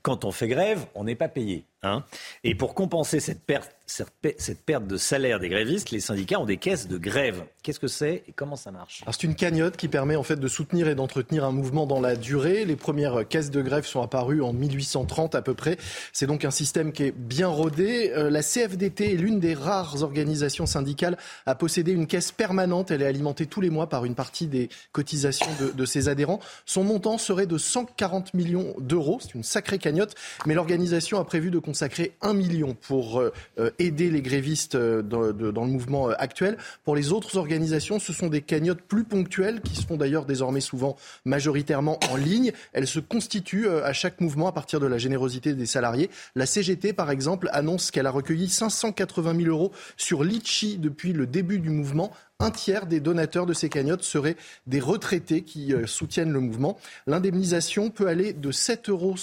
quand 0.02 0.26
on 0.26 0.31
fait 0.31 0.47
grève, 0.47 0.85
on 0.95 1.03
n'est 1.03 1.15
pas 1.15 1.27
payé. 1.27 1.65
Hein. 1.86 2.03
Et 2.44 2.56
pour 2.56 2.74
compenser 2.74 3.20
cette 3.20 3.44
perte 3.44 3.76
cette, 3.88 4.66
perte 4.66 4.88
de 4.88 4.98
salaire 4.98 5.40
des 5.40 5.49
grévistes, 5.49 5.91
les 5.91 5.99
syndicats 5.99 6.40
ont 6.40 6.45
des 6.45 6.57
caisses 6.57 6.88
de 6.88 6.98
grève. 6.98 7.44
Qu'est-ce 7.62 7.80
que 7.80 7.88
c'est 7.88 8.24
et 8.28 8.34
comment 8.36 8.56
ça 8.56 8.72
marche? 8.72 9.03
C'est 9.12 9.24
une 9.24 9.36
cagnotte 9.36 9.78
qui 9.78 9.88
permet 9.88 10.16
en 10.16 10.24
fait 10.24 10.38
de 10.38 10.48
soutenir 10.48 10.88
et 10.88 10.95
d'entretenir 10.95 11.45
un 11.45 11.52
mouvement 11.52 11.86
dans 11.86 12.02
la 12.02 12.16
durée. 12.16 12.66
Les 12.66 12.76
premières 12.76 13.28
caisses 13.28 13.52
de 13.52 13.62
grève 13.62 13.86
sont 13.86 14.02
apparues 14.02 14.41
en 14.41 14.53
1830 14.53 15.36
à 15.36 15.41
peu 15.41 15.53
près. 15.53 15.78
C'est 16.14 16.26
donc 16.26 16.45
un 16.45 16.52
système 16.52 16.91
qui 16.91 17.03
est 17.03 17.12
bien 17.12 17.48
rodé. 17.48 18.12
Euh, 18.16 18.30
la 18.30 18.41
CFDT 18.41 19.14
est 19.14 19.18
l'une 19.18 19.40
des 19.40 19.53
rares 19.53 20.02
organisations 20.02 20.66
syndicales 20.66 21.18
à 21.45 21.53
posséder 21.53 21.91
une 21.91 22.07
caisse 22.07 22.32
permanente. 22.32 22.90
Elle 22.90 23.03
est 23.03 23.07
alimentée 23.07 23.45
tous 23.45 23.62
les 23.62 23.70
mois 23.70 23.88
par 23.88 24.06
une 24.06 24.16
partie 24.16 24.48
des 24.48 24.70
cotisations 24.91 25.49
de, 25.76 25.86
ses 25.86 26.10
adhérents. 26.10 26.40
Son 26.66 26.84
montant 26.84 27.20
serait 27.20 27.45
de 27.45 27.57
140 27.57 28.34
millions 28.34 28.74
d'euros. 28.80 29.20
C'est 29.22 29.36
une 29.36 29.44
sacrée 29.44 29.78
cagnotte. 29.78 30.16
Mais 30.48 30.56
l'organisation 30.56 31.20
a 31.20 31.26
prévu 31.26 31.52
de 31.52 31.60
consacrer 31.76 32.14
un 32.22 32.34
million 32.34 32.73
pour 32.73 33.19
euh, 33.19 33.34
euh, 33.60 33.69
aider 33.80 34.10
les 34.10 34.22
grévistes 34.22 34.76
euh, 34.76 35.02
dans, 35.02 35.65
le 35.65 35.72
mouvement 35.72 36.07
actuel. 36.07 36.57
Pour 36.85 36.95
les 36.95 37.11
autres 37.11 37.35
organisations, 37.35 37.99
ce 37.99 38.14
sont 38.14 38.27
des 38.27 38.39
cagnottes 38.39 38.80
plus 38.80 39.03
ponctuelles 39.03 39.60
qui 39.60 39.76
se 39.76 39.85
font 39.85 39.97
d'ailleurs 39.97 40.26
désormais 40.26 40.61
souvent 40.61 40.95
majoritairement 41.26 41.99
en 42.10 42.15
ligne. 42.15 42.53
Elles 42.72 42.88
se 42.88 43.02
constituent 43.02 43.68
à 43.68 43.91
chaque 43.91 44.22
mouvement 44.22 44.47
à 44.47 44.53
partir 44.53 44.80
de 44.80 44.85
la 44.85 44.97
générosité 44.97 45.53
des 45.53 45.65
salariés. 45.65 46.10
La 46.34 46.45
CGT, 46.45 46.93
par 46.93 47.11
exemple, 47.11 47.49
annonce 47.52 47.91
qu'elle 47.91 48.07
a 48.07 48.11
recueilli 48.11 48.47
580 48.47 49.35
000 49.35 49.49
euros 49.49 49.73
sur 49.97 50.23
Litchi 50.23 50.77
depuis 50.77 51.11
le 51.11 51.27
début 51.27 51.60
du 51.60 51.72
mouvement. 51.72 52.14
Un 52.39 52.52
tiers 52.52 52.85
des 52.85 52.99
donateurs 52.99 53.45
de 53.45 53.53
ces 53.53 53.69
cagnottes 53.69 54.03
seraient 54.03 54.35
des 54.68 54.81
retraités 54.81 55.41
qui 55.41 55.73
soutiennent 55.85 56.34
le 56.34 56.41
mouvement. 56.41 56.77
L'indemnisation 57.07 57.89
peut 57.89 58.07
aller 58.07 58.34
de 58.34 58.52
7,70 58.52 58.89
euros 58.89 59.15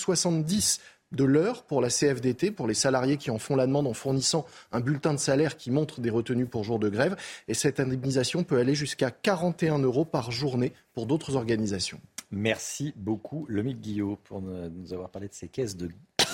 de 1.12 1.24
l'heure 1.24 1.62
pour 1.64 1.80
la 1.80 1.88
CFDT, 1.88 2.50
pour 2.50 2.66
les 2.66 2.74
salariés 2.74 3.16
qui 3.16 3.30
en 3.30 3.38
font 3.38 3.56
la 3.56 3.66
demande 3.66 3.86
en 3.86 3.94
fournissant 3.94 4.46
un 4.72 4.80
bulletin 4.80 5.14
de 5.14 5.18
salaire 5.18 5.56
qui 5.56 5.70
montre 5.70 6.00
des 6.00 6.10
retenues 6.10 6.46
pour 6.46 6.64
jour 6.64 6.78
de 6.78 6.88
grève. 6.88 7.16
Et 7.48 7.54
cette 7.54 7.80
indemnisation 7.80 8.44
peut 8.44 8.58
aller 8.58 8.74
jusqu'à 8.74 9.10
41 9.10 9.78
euros 9.78 10.04
par 10.04 10.30
journée 10.30 10.72
pour 10.94 11.06
d'autres 11.06 11.36
organisations. 11.36 12.00
Merci 12.30 12.94
beaucoup, 12.96 13.44
Lomique 13.48 13.80
Guillot, 13.80 14.18
pour 14.24 14.40
nous 14.40 14.92
avoir 14.92 15.10
parlé 15.10 15.28
de 15.28 15.34
ces 15.34 15.48
caisses 15.48 15.76
de 15.76 15.90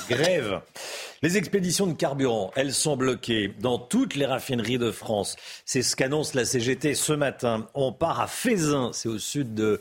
grève. 0.08 0.60
Les 1.22 1.36
expéditions 1.36 1.86
de 1.86 1.94
carburant, 1.94 2.52
elles 2.54 2.72
sont 2.72 2.96
bloquées 2.96 3.52
dans 3.60 3.78
toutes 3.78 4.14
les 4.14 4.26
raffineries 4.26 4.78
de 4.78 4.90
France. 4.90 5.36
C'est 5.64 5.82
ce 5.82 5.96
qu'annonce 5.96 6.34
la 6.34 6.44
CGT 6.44 6.94
ce 6.94 7.12
matin. 7.12 7.66
On 7.74 7.92
part 7.92 8.20
à 8.20 8.28
Fézin, 8.28 8.90
c'est 8.92 9.08
au 9.08 9.18
sud 9.18 9.54
de, 9.54 9.80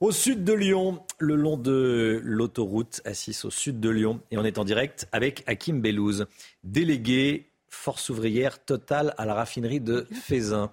au 0.00 0.12
sud 0.12 0.44
de 0.44 0.52
Lyon, 0.52 1.02
le 1.18 1.36
long 1.36 1.56
de 1.56 2.20
l'autoroute 2.22 3.00
A6 3.04 3.46
au 3.46 3.50
sud 3.50 3.80
de 3.80 3.88
Lyon. 3.88 4.20
Et 4.30 4.38
on 4.38 4.44
est 4.44 4.58
en 4.58 4.64
direct 4.64 5.08
avec 5.12 5.42
Hakim 5.46 5.80
Bellouz, 5.80 6.26
délégué 6.64 7.50
force 7.68 8.10
ouvrière 8.10 8.64
totale 8.64 9.14
à 9.18 9.24
la 9.24 9.34
raffinerie 9.34 9.80
de 9.80 10.06
Fézin. 10.12 10.70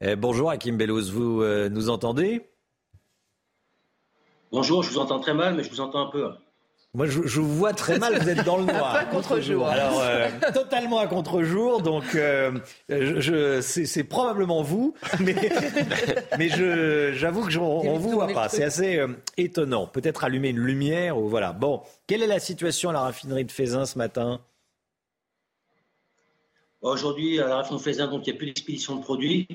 Eh, 0.00 0.16
bonjour 0.16 0.50
Hakim 0.50 0.76
Bellouz, 0.76 1.10
vous 1.10 1.42
euh, 1.42 1.68
nous 1.68 1.90
entendez? 1.90 2.48
Bonjour, 4.50 4.82
je 4.82 4.90
vous 4.90 4.98
entends 4.98 5.20
très 5.20 5.34
mal, 5.34 5.54
mais 5.54 5.64
je 5.64 5.70
vous 5.70 5.80
entends 5.80 6.06
un 6.08 6.10
peu. 6.10 6.30
Moi, 6.94 7.06
je, 7.06 7.40
vous 7.40 7.56
vois 7.56 7.72
très 7.72 7.98
mal, 7.98 8.18
vous 8.18 8.28
êtes 8.28 8.44
dans 8.44 8.58
le 8.58 8.64
noir. 8.70 8.94
à 8.94 9.06
contre-jour. 9.06 9.66
Alors, 9.66 9.98
euh, 10.02 10.28
totalement 10.54 10.98
à 10.98 11.06
contre-jour. 11.06 11.80
Donc, 11.80 12.14
euh, 12.14 12.52
je, 12.90 13.62
c'est 13.62 14.04
probablement 14.04 14.62
vous, 14.62 14.92
mais, 15.18 15.34
mais 16.38 16.50
j'avoue 17.14 17.46
que 17.46 17.56
on, 17.56 17.94
ne 17.94 17.98
vous 17.98 18.10
voit 18.10 18.28
pas. 18.28 18.50
C'est 18.50 18.62
assez 18.62 18.98
euh, 18.98 19.08
étonnant. 19.38 19.86
Peut-être 19.86 20.24
allumer 20.24 20.50
une 20.50 20.58
lumière 20.58 21.16
ou 21.16 21.30
voilà. 21.30 21.54
Bon, 21.54 21.80
quelle 22.06 22.22
est 22.22 22.26
la 22.26 22.40
situation 22.40 22.90
à 22.90 22.92
la 22.92 23.00
raffinerie 23.00 23.46
de 23.46 23.52
Fézin 23.52 23.86
ce 23.86 23.96
matin? 23.96 24.42
Aujourd'hui, 26.82 27.40
à 27.40 27.48
la 27.48 27.56
raffinerie 27.56 27.78
de 27.78 27.84
Fézin, 27.84 28.08
donc 28.08 28.26
il 28.26 28.30
n'y 28.30 28.36
a 28.36 28.38
plus 28.38 28.46
d'expédition 28.48 28.96
de 28.96 29.02
produits. 29.02 29.48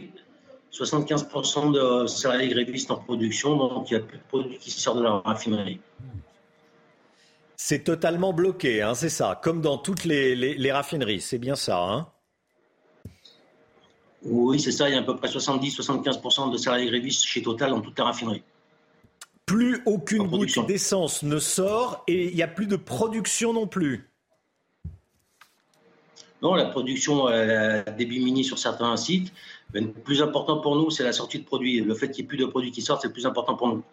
75% 0.74 1.72
de 1.72 2.08
salariés 2.08 2.50
grévistes 2.50 2.90
en 2.90 2.98
production, 2.98 3.56
donc 3.58 3.92
il 3.92 3.98
n'y 3.98 4.04
a 4.04 4.04
plus 4.04 4.18
de 4.18 4.24
produits 4.28 4.58
qui 4.58 4.72
sortent 4.72 4.98
de 4.98 5.04
la 5.04 5.20
raffinerie. 5.20 5.80
C'est 7.60 7.84
totalement 7.84 8.34
bloqué, 8.34 8.84
hein, 8.84 8.94
c'est 8.94 9.10
ça, 9.10 9.40
comme 9.42 9.62
dans 9.62 9.80
toutes 9.80 10.06
les, 10.06 10.72
raffineries, 10.72 11.22
c'est 11.22 11.40
bien 11.40 11.56
ça. 11.56 11.80
Hein 11.80 12.08
oui, 14.24 14.60
c'est 14.60 14.72
ça, 14.72 14.88
il 14.90 14.94
y 14.94 14.98
a 14.98 15.02
à 15.02 15.04
peu 15.04 15.16
près 15.16 15.28
70-75% 15.28 16.52
de 16.52 16.58
salariés 16.58 16.86
grévistes 16.86 17.24
chez 17.24 17.42
Total 17.42 17.72
dans 17.72 17.82
toute 17.82 17.98
la 17.98 18.06
raffinerie. 18.06 18.44
Plus 19.48 19.82
aucune 19.86 20.28
goutte 20.28 20.68
d'essence 20.68 21.24
ne 21.24 21.40
sort 21.40 22.04
et 22.08 22.30
il 22.30 22.36
n'y 22.36 22.44
a 22.44 22.48
plus 22.48 22.68
de 22.68 22.76
production 22.76 23.54
non 23.54 23.66
plus. 23.66 24.08
Non, 26.44 26.54
la 26.54 26.66
production 26.66 27.26
a 27.26 27.82
débit 27.82 28.20
mini 28.20 28.44
sur 28.44 28.60
certains 28.60 28.96
sites. 28.98 29.34
Mais 29.74 29.82
le 29.82 29.92
plus 29.92 30.22
important 30.22 30.60
pour 30.60 30.76
nous, 30.76 30.92
c'est 30.92 31.04
la 31.04 31.14
sortie 31.14 31.40
de 31.40 31.44
produits. 31.44 31.82
Le 31.82 31.96
fait 31.96 32.12
qu'il 32.12 32.24
n'y 32.24 32.28
ait 32.28 32.28
plus 32.28 32.38
de 32.38 32.46
produits 32.46 32.72
qui 32.72 32.82
sortent, 32.82 33.02
c'est 33.02 33.08
le 33.08 33.14
plus 33.14 33.26
important 33.26 33.56
pour 33.56 33.70
nous. 33.70 33.84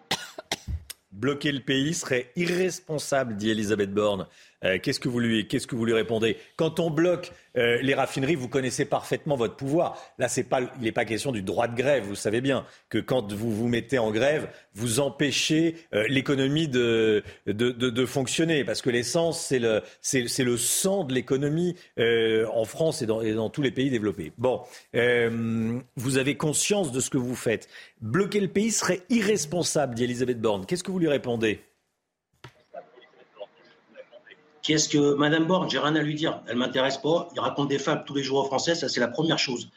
Bloquer 1.15 1.53
le 1.53 1.61
pays 1.61 1.95
serait 1.95 2.33
irresponsable, 2.35 3.37
dit 3.37 3.49
Elisabeth 3.49 3.95
Borne. 3.95 4.27
Euh, 4.65 4.79
qu'est-ce 4.83 5.01
que 5.01 5.09
vous 5.09 5.21
lui, 5.21 5.47
que 5.47 5.75
vous 5.75 5.85
lui 5.85 5.93
répondez? 5.93 6.37
Quand 6.57 6.81
on 6.81 6.91
bloque 6.91 7.33
euh, 7.57 7.79
les 7.83 7.95
raffineries, 7.95 8.35
vous 8.35 8.49
connaissez 8.49 8.85
parfaitement 8.85 9.37
votre 9.37 9.57
pouvoir. 9.57 9.99
Là, 10.19 10.29
pas, 10.49 10.61
il 10.79 10.83
n'est 10.83 10.93
pas 10.93 11.05
question 11.05 11.33
du 11.33 11.43
droit 11.43 11.69
de 11.69 11.77
grève. 11.77 12.05
Vous 12.05 12.15
savez 12.15 12.41
bien 12.41 12.65
que 12.89 12.99
quand 12.99 13.33
vous 13.33 13.53
vous 13.53 13.69
mettez 13.69 13.99
en 13.99 14.11
grève, 14.11 14.49
vous 14.75 15.01
empêchez 15.01 15.77
euh, 15.95 16.05
l'économie 16.09 16.69
de, 16.69 17.23
de, 17.47 18.07
fonctionner. 18.07 18.65
Parce 18.65 18.83
que 18.83 18.91
l'essence, 18.91 19.41
c'est 19.41 19.59
le, 19.59 19.83
le 20.03 20.57
sang 20.57 21.05
de 21.05 21.15
l'économie 21.15 21.77
en 21.99 22.65
France 22.65 23.03
et 23.03 23.07
dans, 23.07 23.21
et 23.21 23.33
dans, 23.33 23.51
tous 23.51 23.63
les 23.63 23.71
pays 23.71 23.91
développés. 23.91 24.33
Bon, 24.39 24.63
vous 24.93 26.19
avez 26.19 26.37
conscience 26.37 26.93
de 26.93 27.01
ce 27.01 27.11
que 27.11 27.19
vous 27.19 27.35
faites. 27.35 27.69
Bloquer 28.01 28.41
le 28.41 28.49
pays 28.49 28.71
serait 28.71 29.03
irresponsable, 29.11 29.95
dit 29.95 30.05
Elisabeth 30.05 30.41
Borne. 30.41 30.67
Qu'est-ce 30.67 30.85
que 30.85 30.91
vous 30.91 30.99
lui 30.99 31.09
répondez? 31.09 31.61
Qu'est-ce 34.65 34.89
que 34.89 35.15
Madame 35.15 35.45
Borne 35.45 35.69
J'ai 35.69 35.79
rien 35.79 35.95
à 35.95 36.01
lui 36.01 36.15
dire. 36.15 36.41
Elle 36.49 36.57
m'intéresse 36.57 36.97
pas. 36.97 37.29
Il 37.35 37.41
raconte 37.41 37.69
des 37.69 37.79
fables 37.79 38.05
tous 38.07 38.15
les 38.15 38.23
jours 38.23 38.39
aux 38.39 38.47
Français. 38.47 38.75
Ça, 38.75 38.89
c'est 38.89 38.99
la 38.99 39.09
première 39.09 39.39
chose. 39.39 39.69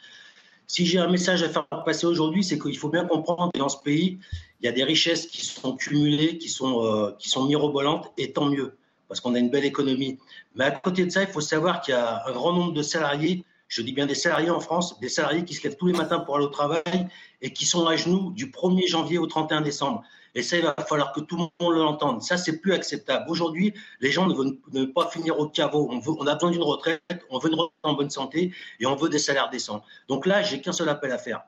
Si 0.66 0.86
j'ai 0.86 0.98
un 0.98 1.08
message 1.08 1.42
à 1.42 1.50
faire 1.50 1.66
passer 1.84 2.06
aujourd'hui, 2.06 2.42
c'est 2.42 2.58
qu'il 2.58 2.76
faut 2.76 2.88
bien 2.88 3.04
comprendre 3.04 3.52
que 3.52 3.58
dans 3.58 3.68
ce 3.68 3.76
pays, 3.76 4.18
il 4.60 4.66
y 4.66 4.68
a 4.68 4.72
des 4.72 4.84
richesses 4.84 5.26
qui 5.26 5.44
sont 5.44 5.76
cumulées, 5.76 6.38
qui 6.38 6.48
sont, 6.48 6.84
euh, 6.84 7.12
qui 7.18 7.28
sont 7.28 7.44
mirobolantes, 7.44 8.10
et 8.16 8.32
tant 8.32 8.46
mieux, 8.46 8.76
parce 9.08 9.20
qu'on 9.20 9.34
a 9.34 9.38
une 9.38 9.50
belle 9.50 9.66
économie. 9.66 10.18
Mais 10.54 10.64
à 10.64 10.70
côté 10.70 11.04
de 11.04 11.10
ça, 11.10 11.22
il 11.22 11.28
faut 11.28 11.42
savoir 11.42 11.82
qu'il 11.82 11.92
y 11.92 11.96
a 11.96 12.22
un 12.26 12.32
grand 12.32 12.54
nombre 12.54 12.72
de 12.72 12.82
salariés, 12.82 13.44
je 13.68 13.82
dis 13.82 13.92
bien 13.92 14.06
des 14.06 14.14
salariés 14.14 14.50
en 14.50 14.60
France, 14.60 14.98
des 15.00 15.10
salariés 15.10 15.44
qui 15.44 15.52
se 15.52 15.62
lèvent 15.64 15.76
tous 15.76 15.86
les 15.86 15.92
matins 15.92 16.20
pour 16.20 16.36
aller 16.36 16.46
au 16.46 16.50
travail 16.50 17.08
et 17.42 17.52
qui 17.52 17.66
sont 17.66 17.86
à 17.86 17.96
genoux 17.96 18.30
du 18.32 18.46
1er 18.46 18.88
janvier 18.88 19.18
au 19.18 19.26
31 19.26 19.60
décembre. 19.60 20.02
Et 20.34 20.42
ça, 20.42 20.56
il 20.56 20.62
va 20.62 20.74
falloir 20.88 21.12
que 21.12 21.20
tout 21.20 21.36
le 21.36 21.42
monde 21.60 21.76
l'entende. 21.76 22.22
Ça, 22.22 22.36
c'est 22.36 22.58
plus 22.60 22.72
acceptable. 22.72 23.24
Aujourd'hui, 23.28 23.74
les 24.00 24.10
gens 24.10 24.26
ne 24.26 24.34
veulent, 24.34 24.92
pas 24.92 25.08
finir 25.08 25.38
au 25.38 25.48
caveau. 25.48 25.88
On, 25.90 26.26
a 26.26 26.34
besoin 26.34 26.50
d'une 26.50 26.62
retraite, 26.62 27.02
on 27.30 27.38
veut 27.38 27.48
une 27.50 27.58
retraite 27.58 27.78
en 27.82 27.94
bonne 27.94 28.10
santé 28.10 28.52
et 28.80 28.86
on 28.86 28.96
veut 28.96 29.08
des 29.08 29.18
salaires 29.18 29.50
décents. 29.50 29.82
Donc 30.08 30.26
là, 30.26 30.42
j'ai 30.42 30.60
qu'un 30.60 30.72
seul 30.72 30.88
appel 30.88 31.12
à 31.12 31.18
faire. 31.18 31.42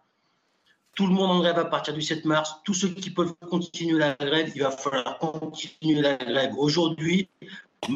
Tout 0.95 1.07
le 1.07 1.13
monde 1.13 1.31
en 1.31 1.41
grève 1.41 1.59
à 1.59 1.65
partir 1.65 1.95
du 1.95 2.03
7 2.03 2.25
mars. 2.25 2.57
Tous 2.65 2.75
ceux 2.75 2.89
qui 2.89 3.11
peuvent 3.11 3.35
continuer 3.49 3.99
la 3.99 4.15
grève, 4.15 4.51
il 4.55 4.63
va 4.63 4.71
falloir 4.71 5.19
continuer 5.19 6.03
la 6.03 6.17
grève. 6.17 6.55
Aujourd'hui, 6.59 7.29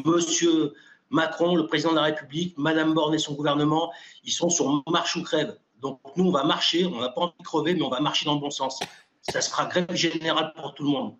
monsieur 0.05 0.73
Macron, 1.09 1.55
le 1.55 1.67
président 1.67 1.91
de 1.91 1.97
la 1.97 2.03
République, 2.03 2.57
Madame 2.57 2.93
Borne 2.93 3.13
et 3.13 3.19
son 3.19 3.33
gouvernement, 3.33 3.91
ils 4.23 4.31
sont 4.31 4.49
sur 4.49 4.83
marche 4.89 5.15
ou 5.17 5.23
crève. 5.23 5.57
Donc 5.81 5.99
nous, 6.15 6.25
on 6.25 6.31
va 6.31 6.43
marcher, 6.43 6.85
on 6.85 6.99
n'a 6.99 7.09
pas 7.09 7.21
envie 7.21 7.33
de 7.37 7.43
crever, 7.43 7.73
mais 7.75 7.83
on 7.83 7.89
va 7.89 7.99
marcher 7.99 8.25
dans 8.25 8.35
le 8.35 8.39
bon 8.39 8.49
sens 8.49 8.79
ça 9.29 9.41
sera 9.41 9.65
grève 9.65 9.93
générale 9.93 10.53
pour 10.55 10.73
tout 10.73 10.83
le 10.83 10.89
monde. 10.89 11.15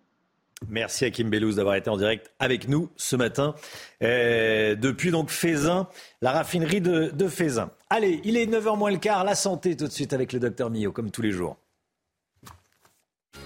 Merci 0.68 1.04
à 1.04 1.10
Kim 1.10 1.28
Bellouz 1.28 1.56
d'avoir 1.56 1.74
été 1.74 1.90
en 1.90 1.98
direct 1.98 2.32
avec 2.38 2.66
nous 2.68 2.88
ce 2.96 3.14
matin 3.14 3.54
euh, 4.02 4.74
depuis 4.74 5.10
donc 5.10 5.28
Fézin, 5.28 5.86
la 6.22 6.32
raffinerie 6.32 6.80
de, 6.80 7.10
de 7.10 7.28
Fézin. 7.28 7.70
Allez, 7.90 8.22
il 8.24 8.38
est 8.38 8.46
9h 8.46 8.78
moins 8.78 8.90
le 8.90 8.96
quart, 8.96 9.22
la 9.24 9.34
santé 9.34 9.76
tout 9.76 9.86
de 9.86 9.92
suite 9.92 10.14
avec 10.14 10.32
le 10.32 10.40
docteur 10.40 10.70
Millot, 10.70 10.92
comme 10.92 11.10
tous 11.10 11.20
les 11.20 11.30
jours. 11.30 11.56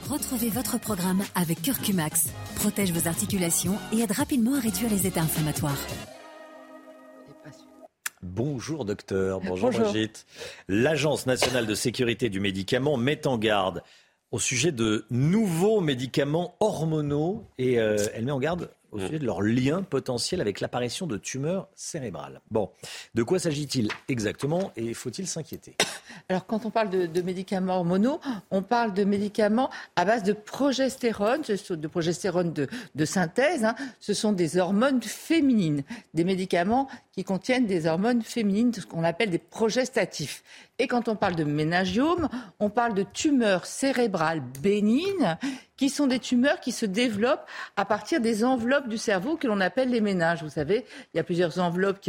Retrouvez 0.09 0.51
votre 0.51 0.79
programme 0.79 1.23
avec 1.35 1.63
Curcumax. 1.63 2.29
Protège 2.57 2.93
vos 2.93 3.09
articulations 3.09 3.77
et 3.93 4.01
aide 4.01 4.13
rapidement 4.13 4.55
à 4.55 4.61
réduire 4.61 4.89
les 4.89 5.07
états 5.07 5.23
inflammatoires. 5.23 5.79
Bonjour 8.23 8.85
docteur, 8.85 9.41
bonjour, 9.41 9.71
bonjour. 9.71 9.91
Brigitte. 9.91 10.27
L'Agence 10.69 11.27
nationale 11.27 11.67
de 11.67 11.75
sécurité 11.75 12.29
du 12.29 12.39
médicament 12.39 12.97
met 12.97 13.27
en 13.27 13.39
garde 13.39 13.83
au 14.33 14.39
sujet 14.39 14.73
de 14.73 15.05
nouveaux 15.11 15.81
médicaments 15.81 16.55
hormonaux 16.61 17.45
et 17.59 17.81
euh, 17.81 17.97
elle 18.15 18.25
met 18.25 18.33
en 18.33 18.39
garde 18.39 18.71
au 18.93 18.99
mm. 18.99 19.07
sujet 19.07 19.19
de 19.19 19.27
leur 19.27 19.43
lien 19.43 19.83
potentiel 19.83 20.41
avec 20.41 20.61
l'apparition 20.61 21.07
de 21.07 21.17
tumeurs 21.17 21.69
cérébrales. 21.75 22.41
Bon, 22.51 22.71
de 23.15 23.23
quoi 23.23 23.39
s'agit-il 23.39 23.89
exactement 24.09 24.73
et 24.77 24.95
faut-il 24.95 25.27
s'inquiéter 25.27 25.77
Alors, 26.29 26.47
quand 26.47 26.67
on 26.67 26.71
parle 26.71 26.91
de, 26.91 27.23
médicaments 27.23 27.77
hormonaux, 27.77 28.21
on 28.51 28.63
parle 28.63 28.95
de 28.95 29.05
médicaments 29.05 29.71
à 29.97 30.05
base 30.05 30.23
de 30.23 30.33
progestérone, 30.33 31.43
de 31.43 31.89
progestérone 31.89 32.53
de, 32.53 33.05
synthèse. 33.05 33.65
Hein. 33.65 33.75
Ce 34.01 34.15
sont 34.15 34.33
des 34.33 34.59
hormones 34.59 35.03
féminines, 35.03 35.83
des 36.15 36.25
médicaments 36.25 36.89
qui 37.13 37.25
contiennent 37.25 37.67
des 37.67 37.87
hormones 37.87 38.23
féminines, 38.23 38.73
ce 38.73 38.87
qu'on 38.87 39.05
appelle 39.05 39.31
des 39.31 39.39
progestatifs. 39.39 40.43
Et 40.79 40.87
quand 40.87 41.09
on 41.09 41.17
parle 41.17 41.37
de 41.37 41.45
ménagiome, 41.45 42.29
on 42.59 42.71
parle 42.71 42.95
de 42.95 43.03
tumeurs 43.03 43.67
cérébrales 43.67 44.43
bénignes 44.63 45.37
qui 45.81 45.89
sont 45.89 46.07
des 46.07 46.19
tumeurs 46.19 46.61
qui 46.61 46.73
se 46.73 46.85
développent 46.85 47.47
à 47.75 47.87
partir 47.87 48.21
des 48.21 48.45
enveloppes 48.45 48.87
du 48.87 48.99
cerveau 48.99 49.39
que 49.39 49.47
l'on 49.47 49.63
appelle 49.63 49.89
les 49.89 50.03
ménages. 50.03 50.43
Vous 50.43 50.51
savez, 50.51 50.85
il 51.15 51.17
y 51.17 51.21
a 51.21 51.25
plusieurs 51.25 51.59
enveloppes 51.59 52.01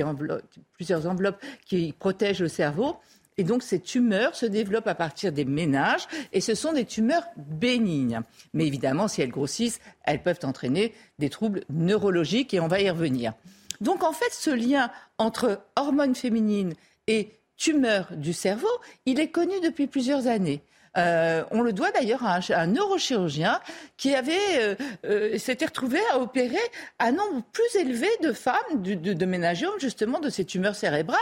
qui, 1.66 1.94
protègent 1.98 2.42
le 2.42 2.50
cerveau. 2.50 2.98
Et 3.38 3.46
donc 3.46 3.64
ces 3.64 3.80
tumeurs 3.80 4.36
se 4.36 4.46
développent 4.46 4.90
à 4.90 4.94
partir 4.94 5.32
des 5.32 5.46
ménages 5.46 6.06
et 6.34 6.42
ce 6.42 6.54
sont 6.54 6.74
des 6.74 6.84
tumeurs 6.84 7.24
bénignes. 7.38 8.20
Mais 8.54 8.68
évidemment, 8.68 9.08
si 9.08 9.22
elles 9.22 9.32
grossissent, 9.32 9.80
elles 10.04 10.22
peuvent 10.22 10.40
entraîner 10.44 10.94
des 11.18 11.30
troubles 11.30 11.64
neurologiques 11.70 12.54
et 12.54 12.60
on 12.60 12.68
va 12.68 12.82
y 12.82 12.90
revenir. 12.90 13.32
Donc 13.80 14.04
en 14.04 14.12
fait, 14.12 14.34
ce 14.34 14.50
lien 14.50 14.92
entre 15.18 15.62
hormones 15.78 16.16
féminines 16.16 16.74
et 17.08 17.40
tumeurs 17.56 18.10
du 18.18 18.34
cerveau, 18.34 18.68
il 19.06 19.22
est 19.22 19.32
connu 19.32 19.62
depuis 19.64 19.88
plusieurs 19.88 20.28
années. 20.28 20.62
Euh, 20.98 21.44
on 21.52 21.62
le 21.62 21.72
doit 21.72 21.92
d'ailleurs 21.92 22.26
à, 22.26 22.40
un 22.50 22.68
neurochirurgien 22.68 23.62
qui 23.96 24.14
avait 24.14 24.34
euh, 24.60 24.76
euh, 25.06 25.38
s'était 25.38 25.66
retrouvé 25.66 26.00
à 26.12 26.20
opérer 26.20 26.60
un 27.00 27.14
nombre 27.14 27.44
plus 27.54 27.76
élevé 27.76 28.10
de 28.22 28.34
femmes 28.34 28.82
de, 28.82 28.96
de, 28.96 29.80
justement 29.80 30.20
de 30.20 30.30
ces 30.30 30.44
tumeurs 30.44 30.76
cérébrales, 30.76 31.20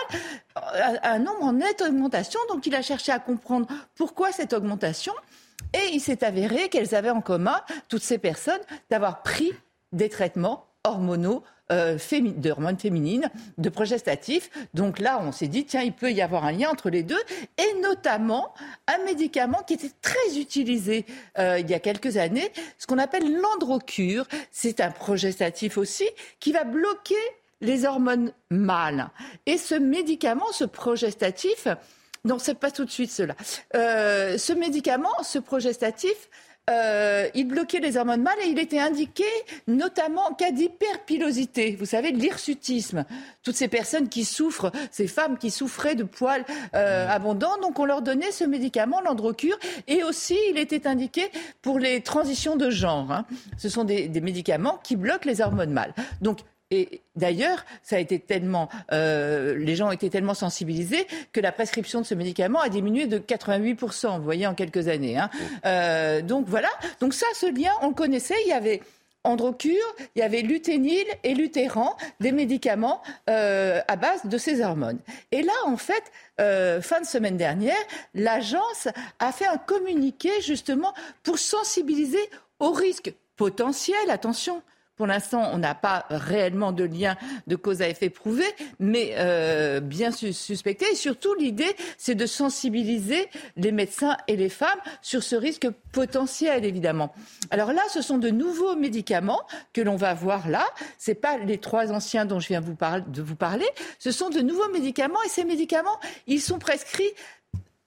un 1.04 1.20
nombre 1.20 1.44
en 1.44 1.54
nette 1.54 1.82
augmentation. 1.82 2.40
Donc 2.50 2.66
il 2.66 2.74
a 2.74 2.82
cherché 2.82 3.12
à 3.12 3.20
comprendre 3.20 3.68
pourquoi 3.96 4.32
cette 4.32 4.54
augmentation. 4.54 5.14
Et 5.74 5.94
il 5.94 6.00
s'est 6.00 6.24
avéré 6.24 6.70
qu'elles 6.70 6.96
avaient 6.96 7.12
en 7.12 7.22
commun, 7.22 7.62
toutes 7.90 8.02
ces 8.02 8.18
personnes, 8.18 8.62
d'avoir 8.90 9.22
pris 9.22 9.54
des 9.92 10.10
traitements 10.10 10.69
hormonaux 10.84 11.44
euh, 11.72 11.98
d'hormones 12.38 12.80
féminines, 12.80 13.30
de 13.58 13.70
progestatifs. 13.70 14.50
Donc 14.74 15.00
là, 15.00 15.20
on 15.22 15.32
s'est 15.32 15.48
dit, 15.48 15.66
tiens, 15.66 15.82
il 15.82 15.94
peut 15.94 16.12
y 16.12 16.22
avoir 16.22 16.46
un 16.46 16.52
lien 16.52 16.70
entre 16.70 16.90
les 16.90 17.04
deux, 17.04 17.22
et 17.58 17.80
notamment 17.82 18.54
un 18.88 19.04
médicament 19.06 19.62
qui 19.68 19.76
était 19.76 19.92
très 20.02 20.40
utilisé 20.40 21.06
euh, 21.38 21.60
il 21.60 21.70
y 21.70 21.74
a 21.74 21.80
quelques 21.80 22.18
années, 22.18 22.52
ce 22.78 22.88
qu'on 22.88 22.98
appelle 22.98 23.40
l'androcure. 23.40 24.26
C'est 24.52 24.80
un 24.80 24.90
progestatif 24.90 25.78
aussi 25.78 26.08
qui 26.40 26.52
va 26.52 26.64
bloquer 26.64 27.16
les 27.62 27.86
hormones 27.86 28.32
mâles. 28.50 29.10
Et 29.46 29.58
ce 29.58 29.76
médicament, 29.76 30.52
ce 30.52 30.64
progestatif, 30.64 31.68
non, 32.26 32.40
c'est 32.40 32.56
pas 32.56 32.72
tout 32.72 32.86
de 32.86 32.92
suite 32.92 33.12
cela. 33.12 33.36
Euh, 33.76 34.38
ce 34.38 34.54
médicament, 34.54 35.24
ce 35.24 35.40
progestatif, 35.40 36.30
euh, 36.70 37.28
il 37.34 37.48
bloquait 37.48 37.80
les 37.80 37.98
hormones 37.98 38.22
mâles 38.22 38.38
et 38.46 38.50
il 38.50 38.60
était 38.60 38.80
indiqué 38.80 39.24
notamment 39.68 40.28
en 40.30 40.34
cas 40.34 40.52
d'hyperpilosité. 40.52 41.76
Vous 41.78 41.86
savez, 41.86 42.12
l'hirsutisme. 42.12 43.06
Toutes 43.44 43.56
ces 43.56 43.68
personnes 43.68 44.10
qui 44.10 44.26
souffrent, 44.26 44.72
ces 44.92 45.08
femmes 45.08 45.38
qui 45.38 45.52
souffraient 45.52 45.96
de 45.96 46.04
poils 46.04 46.46
euh, 46.76 47.08
mmh. 47.08 47.12
abondants, 47.12 47.58
donc 47.62 47.80
on 47.80 47.86
leur 47.86 48.02
donnait 48.02 48.32
ce 48.32 48.44
médicament, 48.44 49.02
l'androcure, 49.02 49.58
et 49.88 50.04
aussi 50.04 50.38
il 50.50 50.58
était 50.58 50.88
indiqué 50.88 51.30
pour 51.62 51.80
les 51.80 52.02
transitions 52.02 52.56
de 52.56 52.70
genre. 52.70 53.12
Hein. 53.12 53.26
Ce 53.58 53.70
sont 53.70 53.84
des, 53.84 54.08
des 54.08 54.22
médicaments 54.22 54.80
qui 54.84 54.96
bloquent 54.96 55.28
les 55.28 55.42
hormones 55.42 55.72
mâles. 55.72 55.94
Donc 56.22 56.40
et 56.72 57.02
d'ailleurs, 57.16 57.66
ça 57.82 57.96
a 57.96 58.00
été 58.00 58.20
tellement, 58.20 58.70
euh, 58.92 59.58
les 59.58 59.76
gens 59.76 59.88
ont 59.88 59.92
été 59.92 60.12
tellement 60.12 60.36
sensibilisés 60.36 61.08
que 61.32 61.40
la 61.40 61.52
prescription 61.52 62.00
de 62.00 62.06
ce 62.06 62.14
médicament 62.14 62.60
a 62.60 62.70
diminué 62.70 63.08
de 63.08 63.18
88%, 63.18 64.18
vous 64.18 64.24
voyez, 64.24 64.46
en 64.46 64.54
quelques 64.54 64.88
années. 64.88 65.18
Hein. 65.18 65.32
Euh, 65.66 66.22
donc 66.22 66.46
voilà. 66.48 66.70
Donc 67.00 67.16
ça, 67.16 67.26
ce 67.34 67.48
lien, 67.48 67.72
on 67.82 67.88
le 67.88 67.96
connaissait. 67.96 68.36
Il 68.46 68.50
y 68.50 68.54
avait 68.54 68.82
Androcure, 69.24 69.96
il 70.16 70.20
y 70.20 70.22
avait 70.22 70.42
Luténil 70.42 71.06
et 71.24 71.34
Lutéran, 71.34 71.98
des 72.20 72.32
médicaments 72.32 73.02
euh, 73.32 73.82
à 73.88 73.96
base 73.96 74.28
de 74.28 74.38
ces 74.38 74.62
hormones. 74.62 75.00
Et 75.32 75.42
là, 75.42 75.54
en 75.66 75.76
fait, 75.76 76.04
fin 76.38 77.02
de 77.02 77.06
semaine 77.06 77.36
dernière, 77.36 77.76
l'agence 78.14 78.88
a 79.18 79.32
fait 79.32 79.48
un 79.48 79.58
communiqué 79.58 80.30
justement 80.42 80.94
pour 81.24 81.40
sensibiliser 81.40 82.30
aux 82.60 82.72
risques 82.72 83.14
potentiels, 83.36 84.10
attention, 84.10 84.62
Pour 85.00 85.08
l'instant, 85.08 85.52
on 85.54 85.60
n'a 85.60 85.76
pas 85.76 86.06
réellement 86.10 86.74
de 86.74 86.84
lien 86.84 87.16
de 87.48 87.56
cause 87.56 87.82
à 87.82 87.88
effet 87.88 88.10
prouvé, 88.10 88.44
mais 88.80 89.14
euh, 89.16 89.80
bien 89.80 90.12
suspecté. 90.12 90.88
Et 90.92 90.96
surtout, 90.96 91.34
l'idée, 91.36 91.74
c'est 91.98 92.16
de 92.16 92.26
sensibiliser 92.26 93.30
les 93.56 93.72
médecins 93.72 94.18
et 94.28 94.36
les 94.36 94.50
femmes 94.50 94.68
sur 95.02 95.24
ce 95.24 95.38
risque 95.38 95.70
potentiel, 95.94 96.66
évidemment. 96.66 97.14
Alors 97.50 97.72
là, 97.72 97.82
ce 97.94 98.02
sont 98.02 98.18
de 98.18 98.30
nouveaux 98.30 98.76
médicaments 98.76 99.40
que 99.72 99.80
l'on 99.80 99.96
va 99.96 100.14
voir 100.14 100.50
là. 100.50 100.66
C'est 100.98 101.16
pas 101.16 101.38
les 101.38 101.60
trois 101.60 101.94
anciens 101.94 102.26
dont 102.26 102.42
je 102.42 102.50
viens 102.50 102.60
de 102.60 103.22
vous 103.22 103.36
parler. 103.38 103.68
Ce 104.00 104.12
sont 104.12 104.30
de 104.30 104.42
nouveaux 104.42 104.70
médicaments 104.74 105.24
et 105.26 105.30
ces 105.30 105.46
médicaments, 105.46 105.98
ils 106.28 106.42
sont 106.42 106.60
prescrits 106.60 107.14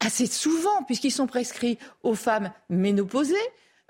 assez 0.01 0.25
souvent, 0.25 0.83
puisqu'ils 0.87 1.13
sont 1.13 1.27
prescrits 1.27 1.79
aux 2.03 2.15
femmes 2.15 2.53
ménopausées, 2.71 3.37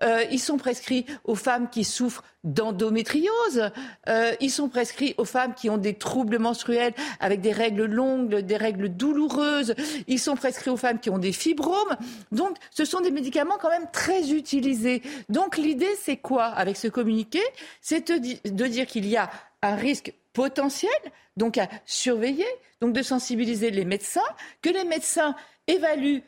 euh, 0.03 0.25
ils 0.31 0.41
sont 0.41 0.57
prescrits 0.57 1.07
aux 1.25 1.35
femmes 1.35 1.69
qui 1.71 1.85
souffrent 1.85 2.25
d'endométriose. 2.45 3.71
Euh, 4.09 4.33
ils 4.41 4.51
sont 4.51 4.69
prescrits 4.69 5.15
aux 5.17 5.25
femmes 5.25 5.55
qui 5.55 5.71
ont 5.71 5.79
des 5.79 5.95
troubles 5.95 6.39
menstruels 6.39 6.93
avec 7.21 7.41
des 7.41 7.53
règles 7.53 7.85
longues, 7.85 8.35
des 8.35 8.57
règles 8.57 8.89
douloureuses. 8.89 9.75
Ils 10.09 10.19
sont 10.19 10.35
prescrits 10.35 10.71
aux 10.71 10.77
femmes 10.77 10.99
qui 10.99 11.11
ont 11.11 11.19
des 11.19 11.33
fibromes. 11.33 11.97
Donc, 12.33 12.57
ce 12.71 12.85
sont 12.85 13.01
des 13.01 13.11
médicaments 13.11 13.59
quand 13.61 13.71
même 13.71 13.89
très 13.93 14.33
utilisés. 14.33 15.03
Donc, 15.29 15.57
l'idée, 15.57 15.95
c'est 16.01 16.17
quoi 16.17 16.47
avec 16.47 16.77
ce 16.77 16.89
communiqué? 16.89 17.41
C'est 17.81 18.11
de 18.11 18.67
dire 18.67 18.87
qu'il 18.87 19.07
y 19.07 19.17
a 19.17 19.31
un 19.63 19.77
risque 19.77 20.13
potentiel, 20.33 20.91
donc 21.37 21.59
à 21.59 21.69
surveiller, 21.85 22.47
donc 22.81 22.93
de 22.93 23.03
sensibiliser 23.03 23.71
les 23.71 23.85
médecins, 23.85 24.21
que 24.61 24.71
les 24.71 24.85
médecins 24.85 25.37
évaluent 25.69 26.23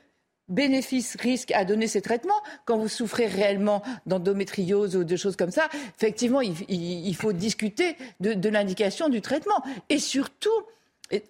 bénéfice, 0.48 1.16
risque 1.18 1.50
à 1.52 1.64
donner 1.64 1.86
ces 1.86 2.02
traitements. 2.02 2.42
Quand 2.64 2.78
vous 2.78 2.88
souffrez 2.88 3.26
réellement 3.26 3.82
d'endométriose 4.06 4.96
ou 4.96 5.04
de 5.04 5.16
choses 5.16 5.36
comme 5.36 5.50
ça, 5.50 5.68
effectivement, 5.96 6.40
il, 6.40 7.16
faut 7.16 7.32
discuter 7.32 7.96
de, 8.20 8.48
l'indication 8.48 9.08
du 9.08 9.20
traitement. 9.20 9.62
Et 9.88 9.98
surtout, 9.98 10.50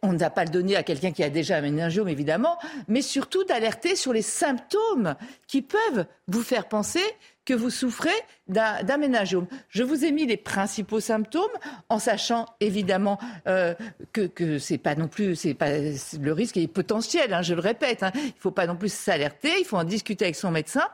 on 0.02 0.12
ne 0.12 0.18
va 0.18 0.30
pas 0.30 0.44
le 0.44 0.50
donner 0.50 0.76
à 0.76 0.82
quelqu'un 0.82 1.12
qui 1.12 1.22
a 1.22 1.30
déjà 1.30 1.56
un 1.56 1.60
méningiome, 1.60 2.08
évidemment, 2.08 2.58
mais 2.88 3.02
surtout 3.02 3.44
d'alerter 3.44 3.96
sur 3.96 4.12
les 4.12 4.22
symptômes 4.22 5.14
qui 5.46 5.62
peuvent 5.62 6.06
vous 6.28 6.42
faire 6.42 6.68
penser 6.68 7.02
que 7.44 7.54
vous 7.54 7.70
souffrez 7.70 8.10
d'un 8.48 8.98
ménagiome. 8.98 9.46
Je 9.70 9.82
vous 9.82 10.04
ai 10.04 10.12
mis 10.12 10.26
les 10.26 10.36
principaux 10.36 11.00
symptômes 11.00 11.44
en 11.88 11.98
sachant 11.98 12.46
évidemment 12.60 13.18
euh, 13.46 13.74
que, 14.12 14.58
c'est 14.58 14.76
pas 14.76 14.94
non 14.94 15.08
plus, 15.08 15.34
c'est 15.34 15.54
pas 15.54 15.70
le 15.78 16.32
risque 16.32 16.58
est 16.58 16.66
potentiel. 16.66 17.32
Hein, 17.32 17.40
je 17.40 17.54
le 17.54 17.60
répète, 17.60 18.02
hein. 18.02 18.12
il 18.14 18.34
faut 18.38 18.50
pas 18.50 18.66
non 18.66 18.76
plus 18.76 18.92
s'alerter. 18.92 19.50
Il 19.58 19.64
faut 19.64 19.78
en 19.78 19.84
discuter 19.84 20.26
avec 20.26 20.36
son 20.36 20.50
médecin. 20.50 20.84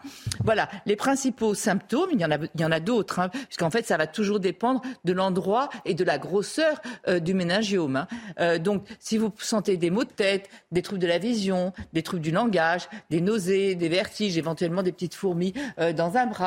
Voilà 0.45 0.69
les 0.87 0.95
principaux 0.95 1.55
symptômes. 1.55 2.11
Il 2.13 2.21
y 2.21 2.25
en 2.25 2.71
a, 2.71 2.77
a 2.77 2.81
d'autres, 2.81 3.19
hein, 3.19 3.31
puisqu'en 3.31 3.71
fait 3.71 3.85
ça 3.85 3.97
va 3.97 4.07
toujours 4.07 4.39
dépendre 4.39 4.81
de 5.05 5.13
l'endroit 5.13 5.71
et 5.85 5.95
de 5.95 6.05
la 6.05 6.19
grosseur 6.19 6.81
euh, 7.09 7.19
du 7.19 7.35
méningiome. 7.35 8.07
Euh, 8.39 8.59
donc 8.59 8.87
si 9.01 9.19
vous 9.19 9.33
sentez 9.39 9.77
des 9.77 9.91
maux 9.91 10.05
de 10.05 10.11
tête, 10.11 10.49
des 10.71 10.83
troubles 10.83 11.03
de 11.03 11.09
la 11.09 11.19
vision, 11.19 11.73
des 11.93 12.05
troubles 12.05 12.23
du 12.23 12.31
langage, 12.31 12.89
des 13.11 13.21
nausées, 13.21 13.75
des 13.75 13.89
vertiges, 13.89 14.39
éventuellement 14.39 14.85
des 14.85 14.93
petites 14.93 15.15
fourmis 15.15 15.53
dans 15.97 16.17
un 16.17 16.27
bras 16.27 16.40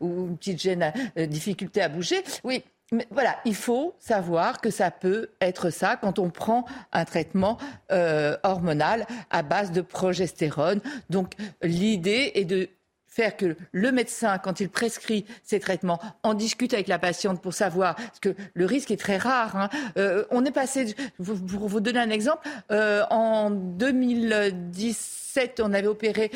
ou, 0.00 0.26
une 0.28 0.36
petite 0.36 0.60
gêne, 0.60 0.92
euh, 1.18 1.26
difficulté 1.26 1.80
à 1.82 1.88
bouger. 1.88 2.22
Oui, 2.44 2.62
mais 2.92 3.06
voilà, 3.10 3.36
il 3.44 3.54
faut 3.54 3.94
savoir 3.98 4.60
que 4.60 4.70
ça 4.70 4.90
peut 4.90 5.30
être 5.40 5.70
ça 5.70 5.96
quand 5.96 6.18
on 6.18 6.30
prend 6.30 6.64
un 6.92 7.04
traitement 7.04 7.58
euh, 7.90 8.36
hormonal 8.42 9.06
à 9.30 9.42
base 9.42 9.72
de 9.72 9.80
progestérone. 9.80 10.80
Donc 11.10 11.34
l'idée 11.62 12.32
est 12.34 12.44
de 12.44 12.68
faire 13.14 13.36
que 13.36 13.56
le 13.72 13.92
médecin, 13.92 14.38
quand 14.38 14.60
il 14.60 14.68
prescrit 14.68 15.24
ces 15.42 15.60
traitements, 15.60 16.00
en 16.22 16.34
discute 16.34 16.74
avec 16.74 16.88
la 16.88 16.98
patiente 16.98 17.40
pour 17.40 17.54
savoir, 17.54 17.94
parce 17.96 18.20
que 18.20 18.34
le 18.54 18.66
risque 18.66 18.90
est 18.90 19.00
très 19.00 19.18
rare. 19.18 19.56
Hein. 19.56 19.68
Euh, 19.96 20.24
on 20.30 20.44
est 20.44 20.50
passé, 20.50 20.94
pour 21.16 21.68
vous 21.68 21.80
donner 21.80 22.00
un 22.00 22.10
exemple, 22.10 22.48
en 22.70 23.50
2010 23.50 25.24
on 25.60 25.72
avait 25.72 25.86
opéré 25.86 26.30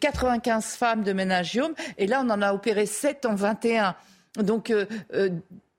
95 0.00 0.76
femmes 0.76 1.02
de 1.02 1.12
méningiome, 1.12 1.74
et 1.98 2.06
là, 2.06 2.22
on 2.24 2.30
en 2.30 2.42
a 2.42 2.52
opéré 2.52 2.86
7 2.86 3.26
en 3.26 3.34
21. 3.34 3.94
Donc, 4.36 4.70
euh, 4.70 4.86
euh, 5.14 5.30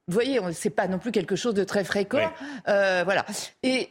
vous 0.07 0.13
voyez, 0.13 0.39
c'est 0.53 0.69
pas 0.69 0.87
non 0.87 0.99
plus 0.99 1.11
quelque 1.11 1.35
chose 1.35 1.53
de 1.53 1.63
très 1.63 1.83
fréquent. 1.83 2.31
Euh, 2.67 3.01
voilà. 3.05 3.25
Et 3.63 3.89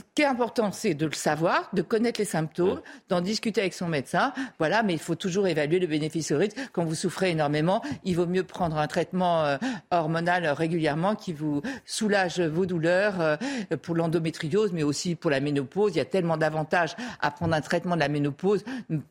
ce 0.00 0.04
qui 0.14 0.22
est 0.22 0.26
important, 0.26 0.72
c'est 0.72 0.94
de 0.94 1.06
le 1.06 1.12
savoir, 1.12 1.68
de 1.72 1.82
connaître 1.82 2.20
les 2.20 2.26
symptômes, 2.26 2.80
d'en 3.08 3.20
discuter 3.20 3.60
avec 3.60 3.74
son 3.74 3.88
médecin. 3.88 4.32
Voilà, 4.58 4.82
mais 4.82 4.94
il 4.94 4.98
faut 4.98 5.14
toujours 5.14 5.46
évaluer 5.46 5.78
le 5.78 5.86
bénéfice 5.86 6.30
au 6.30 6.38
risque. 6.38 6.56
Quand 6.72 6.84
vous 6.84 6.94
souffrez 6.94 7.30
énormément, 7.30 7.82
il 8.04 8.16
vaut 8.16 8.26
mieux 8.26 8.44
prendre 8.44 8.78
un 8.78 8.86
traitement 8.86 9.44
euh, 9.44 9.58
hormonal 9.90 10.46
régulièrement 10.46 11.16
qui 11.16 11.32
vous 11.32 11.60
soulage 11.84 12.40
vos 12.40 12.66
douleurs 12.66 13.20
euh, 13.20 13.36
pour 13.82 13.94
l'endométriose, 13.94 14.72
mais 14.72 14.82
aussi 14.82 15.16
pour 15.16 15.30
la 15.30 15.40
ménopause. 15.40 15.92
Il 15.94 15.98
y 15.98 16.00
a 16.00 16.06
tellement 16.06 16.36
d'avantages 16.36 16.96
à 17.20 17.30
prendre 17.30 17.54
un 17.54 17.60
traitement 17.60 17.94
de 17.94 18.00
la 18.00 18.08
ménopause 18.08 18.64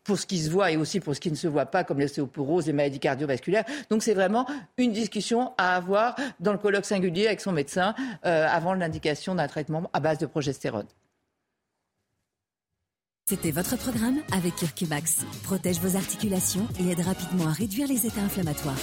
pour 0.03 0.17
ce 0.17 0.25
qui 0.25 0.39
se 0.39 0.49
voit 0.49 0.71
et 0.71 0.77
aussi 0.77 0.99
pour 0.99 1.13
ce 1.13 1.19
qui 1.19 1.29
ne 1.29 1.35
se 1.35 1.47
voit 1.47 1.67
pas, 1.67 1.83
comme 1.83 1.99
l'ostéoporose, 1.99 2.67
les 2.67 2.73
maladies 2.73 2.99
cardiovasculaires. 2.99 3.65
Donc 3.89 4.01
c'est 4.01 4.13
vraiment 4.13 4.47
une 4.77 4.91
discussion 4.91 5.51
à 5.57 5.75
avoir 5.75 6.15
dans 6.39 6.51
le 6.51 6.57
colloque 6.57 6.85
singulier 6.85 7.27
avec 7.27 7.41
son 7.41 7.51
médecin 7.51 7.93
euh, 8.25 8.47
avant 8.49 8.73
l'indication 8.73 9.35
d'un 9.35 9.47
traitement 9.47 9.89
à 9.93 9.99
base 9.99 10.17
de 10.17 10.25
progestérone. 10.25 10.78
C'était 13.29 13.51
votre 13.51 13.77
programme 13.77 14.21
avec 14.31 14.55
Curcumax. 14.55 15.23
Protège 15.43 15.79
vos 15.79 15.95
articulations 15.95 16.67
et 16.79 16.89
aide 16.89 17.01
rapidement 17.01 17.47
à 17.47 17.51
réduire 17.51 17.87
les 17.87 18.07
états 18.07 18.21
inflammatoires. 18.21 18.79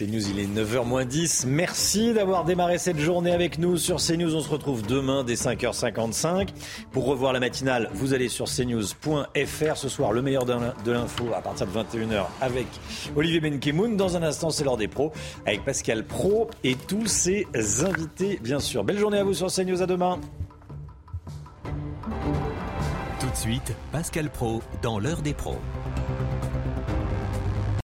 C'est 0.00 0.06
News, 0.06 0.30
il 0.30 0.38
est 0.38 0.46
9h 0.46 1.06
10. 1.06 1.44
Merci 1.46 2.14
d'avoir 2.14 2.46
démarré 2.46 2.78
cette 2.78 2.98
journée 2.98 3.32
avec 3.32 3.58
nous 3.58 3.76
sur 3.76 3.96
CNews. 3.96 4.34
On 4.34 4.40
se 4.40 4.48
retrouve 4.48 4.80
demain 4.86 5.24
dès 5.24 5.34
5h55. 5.34 6.48
Pour 6.90 7.04
revoir 7.04 7.34
la 7.34 7.40
matinale, 7.40 7.90
vous 7.92 8.14
allez 8.14 8.30
sur 8.30 8.46
cnews.fr. 8.46 9.76
Ce 9.76 9.88
soir, 9.90 10.12
le 10.12 10.22
meilleur 10.22 10.46
de 10.46 10.90
l'info 10.90 11.26
à 11.36 11.42
partir 11.42 11.66
de 11.66 11.72
21h 11.72 12.24
avec 12.40 12.66
Olivier 13.14 13.40
Benkemoun. 13.40 13.98
Dans 13.98 14.16
un 14.16 14.22
instant, 14.22 14.48
c'est 14.48 14.64
l'heure 14.64 14.78
des 14.78 14.88
pros 14.88 15.12
avec 15.44 15.66
Pascal 15.66 16.06
Pro 16.06 16.48
et 16.64 16.76
tous 16.76 17.04
ses 17.04 17.46
invités, 17.84 18.40
bien 18.42 18.58
sûr. 18.58 18.84
Belle 18.84 18.98
journée 18.98 19.18
à 19.18 19.24
vous 19.24 19.34
sur 19.34 19.48
CNews. 19.48 19.82
À 19.82 19.86
demain. 19.86 20.18
Tout 23.20 23.30
de 23.30 23.36
suite, 23.36 23.74
Pascal 23.92 24.30
Pro 24.30 24.62
dans 24.80 24.98
l'heure 24.98 25.20
des 25.20 25.34
pros. 25.34 25.58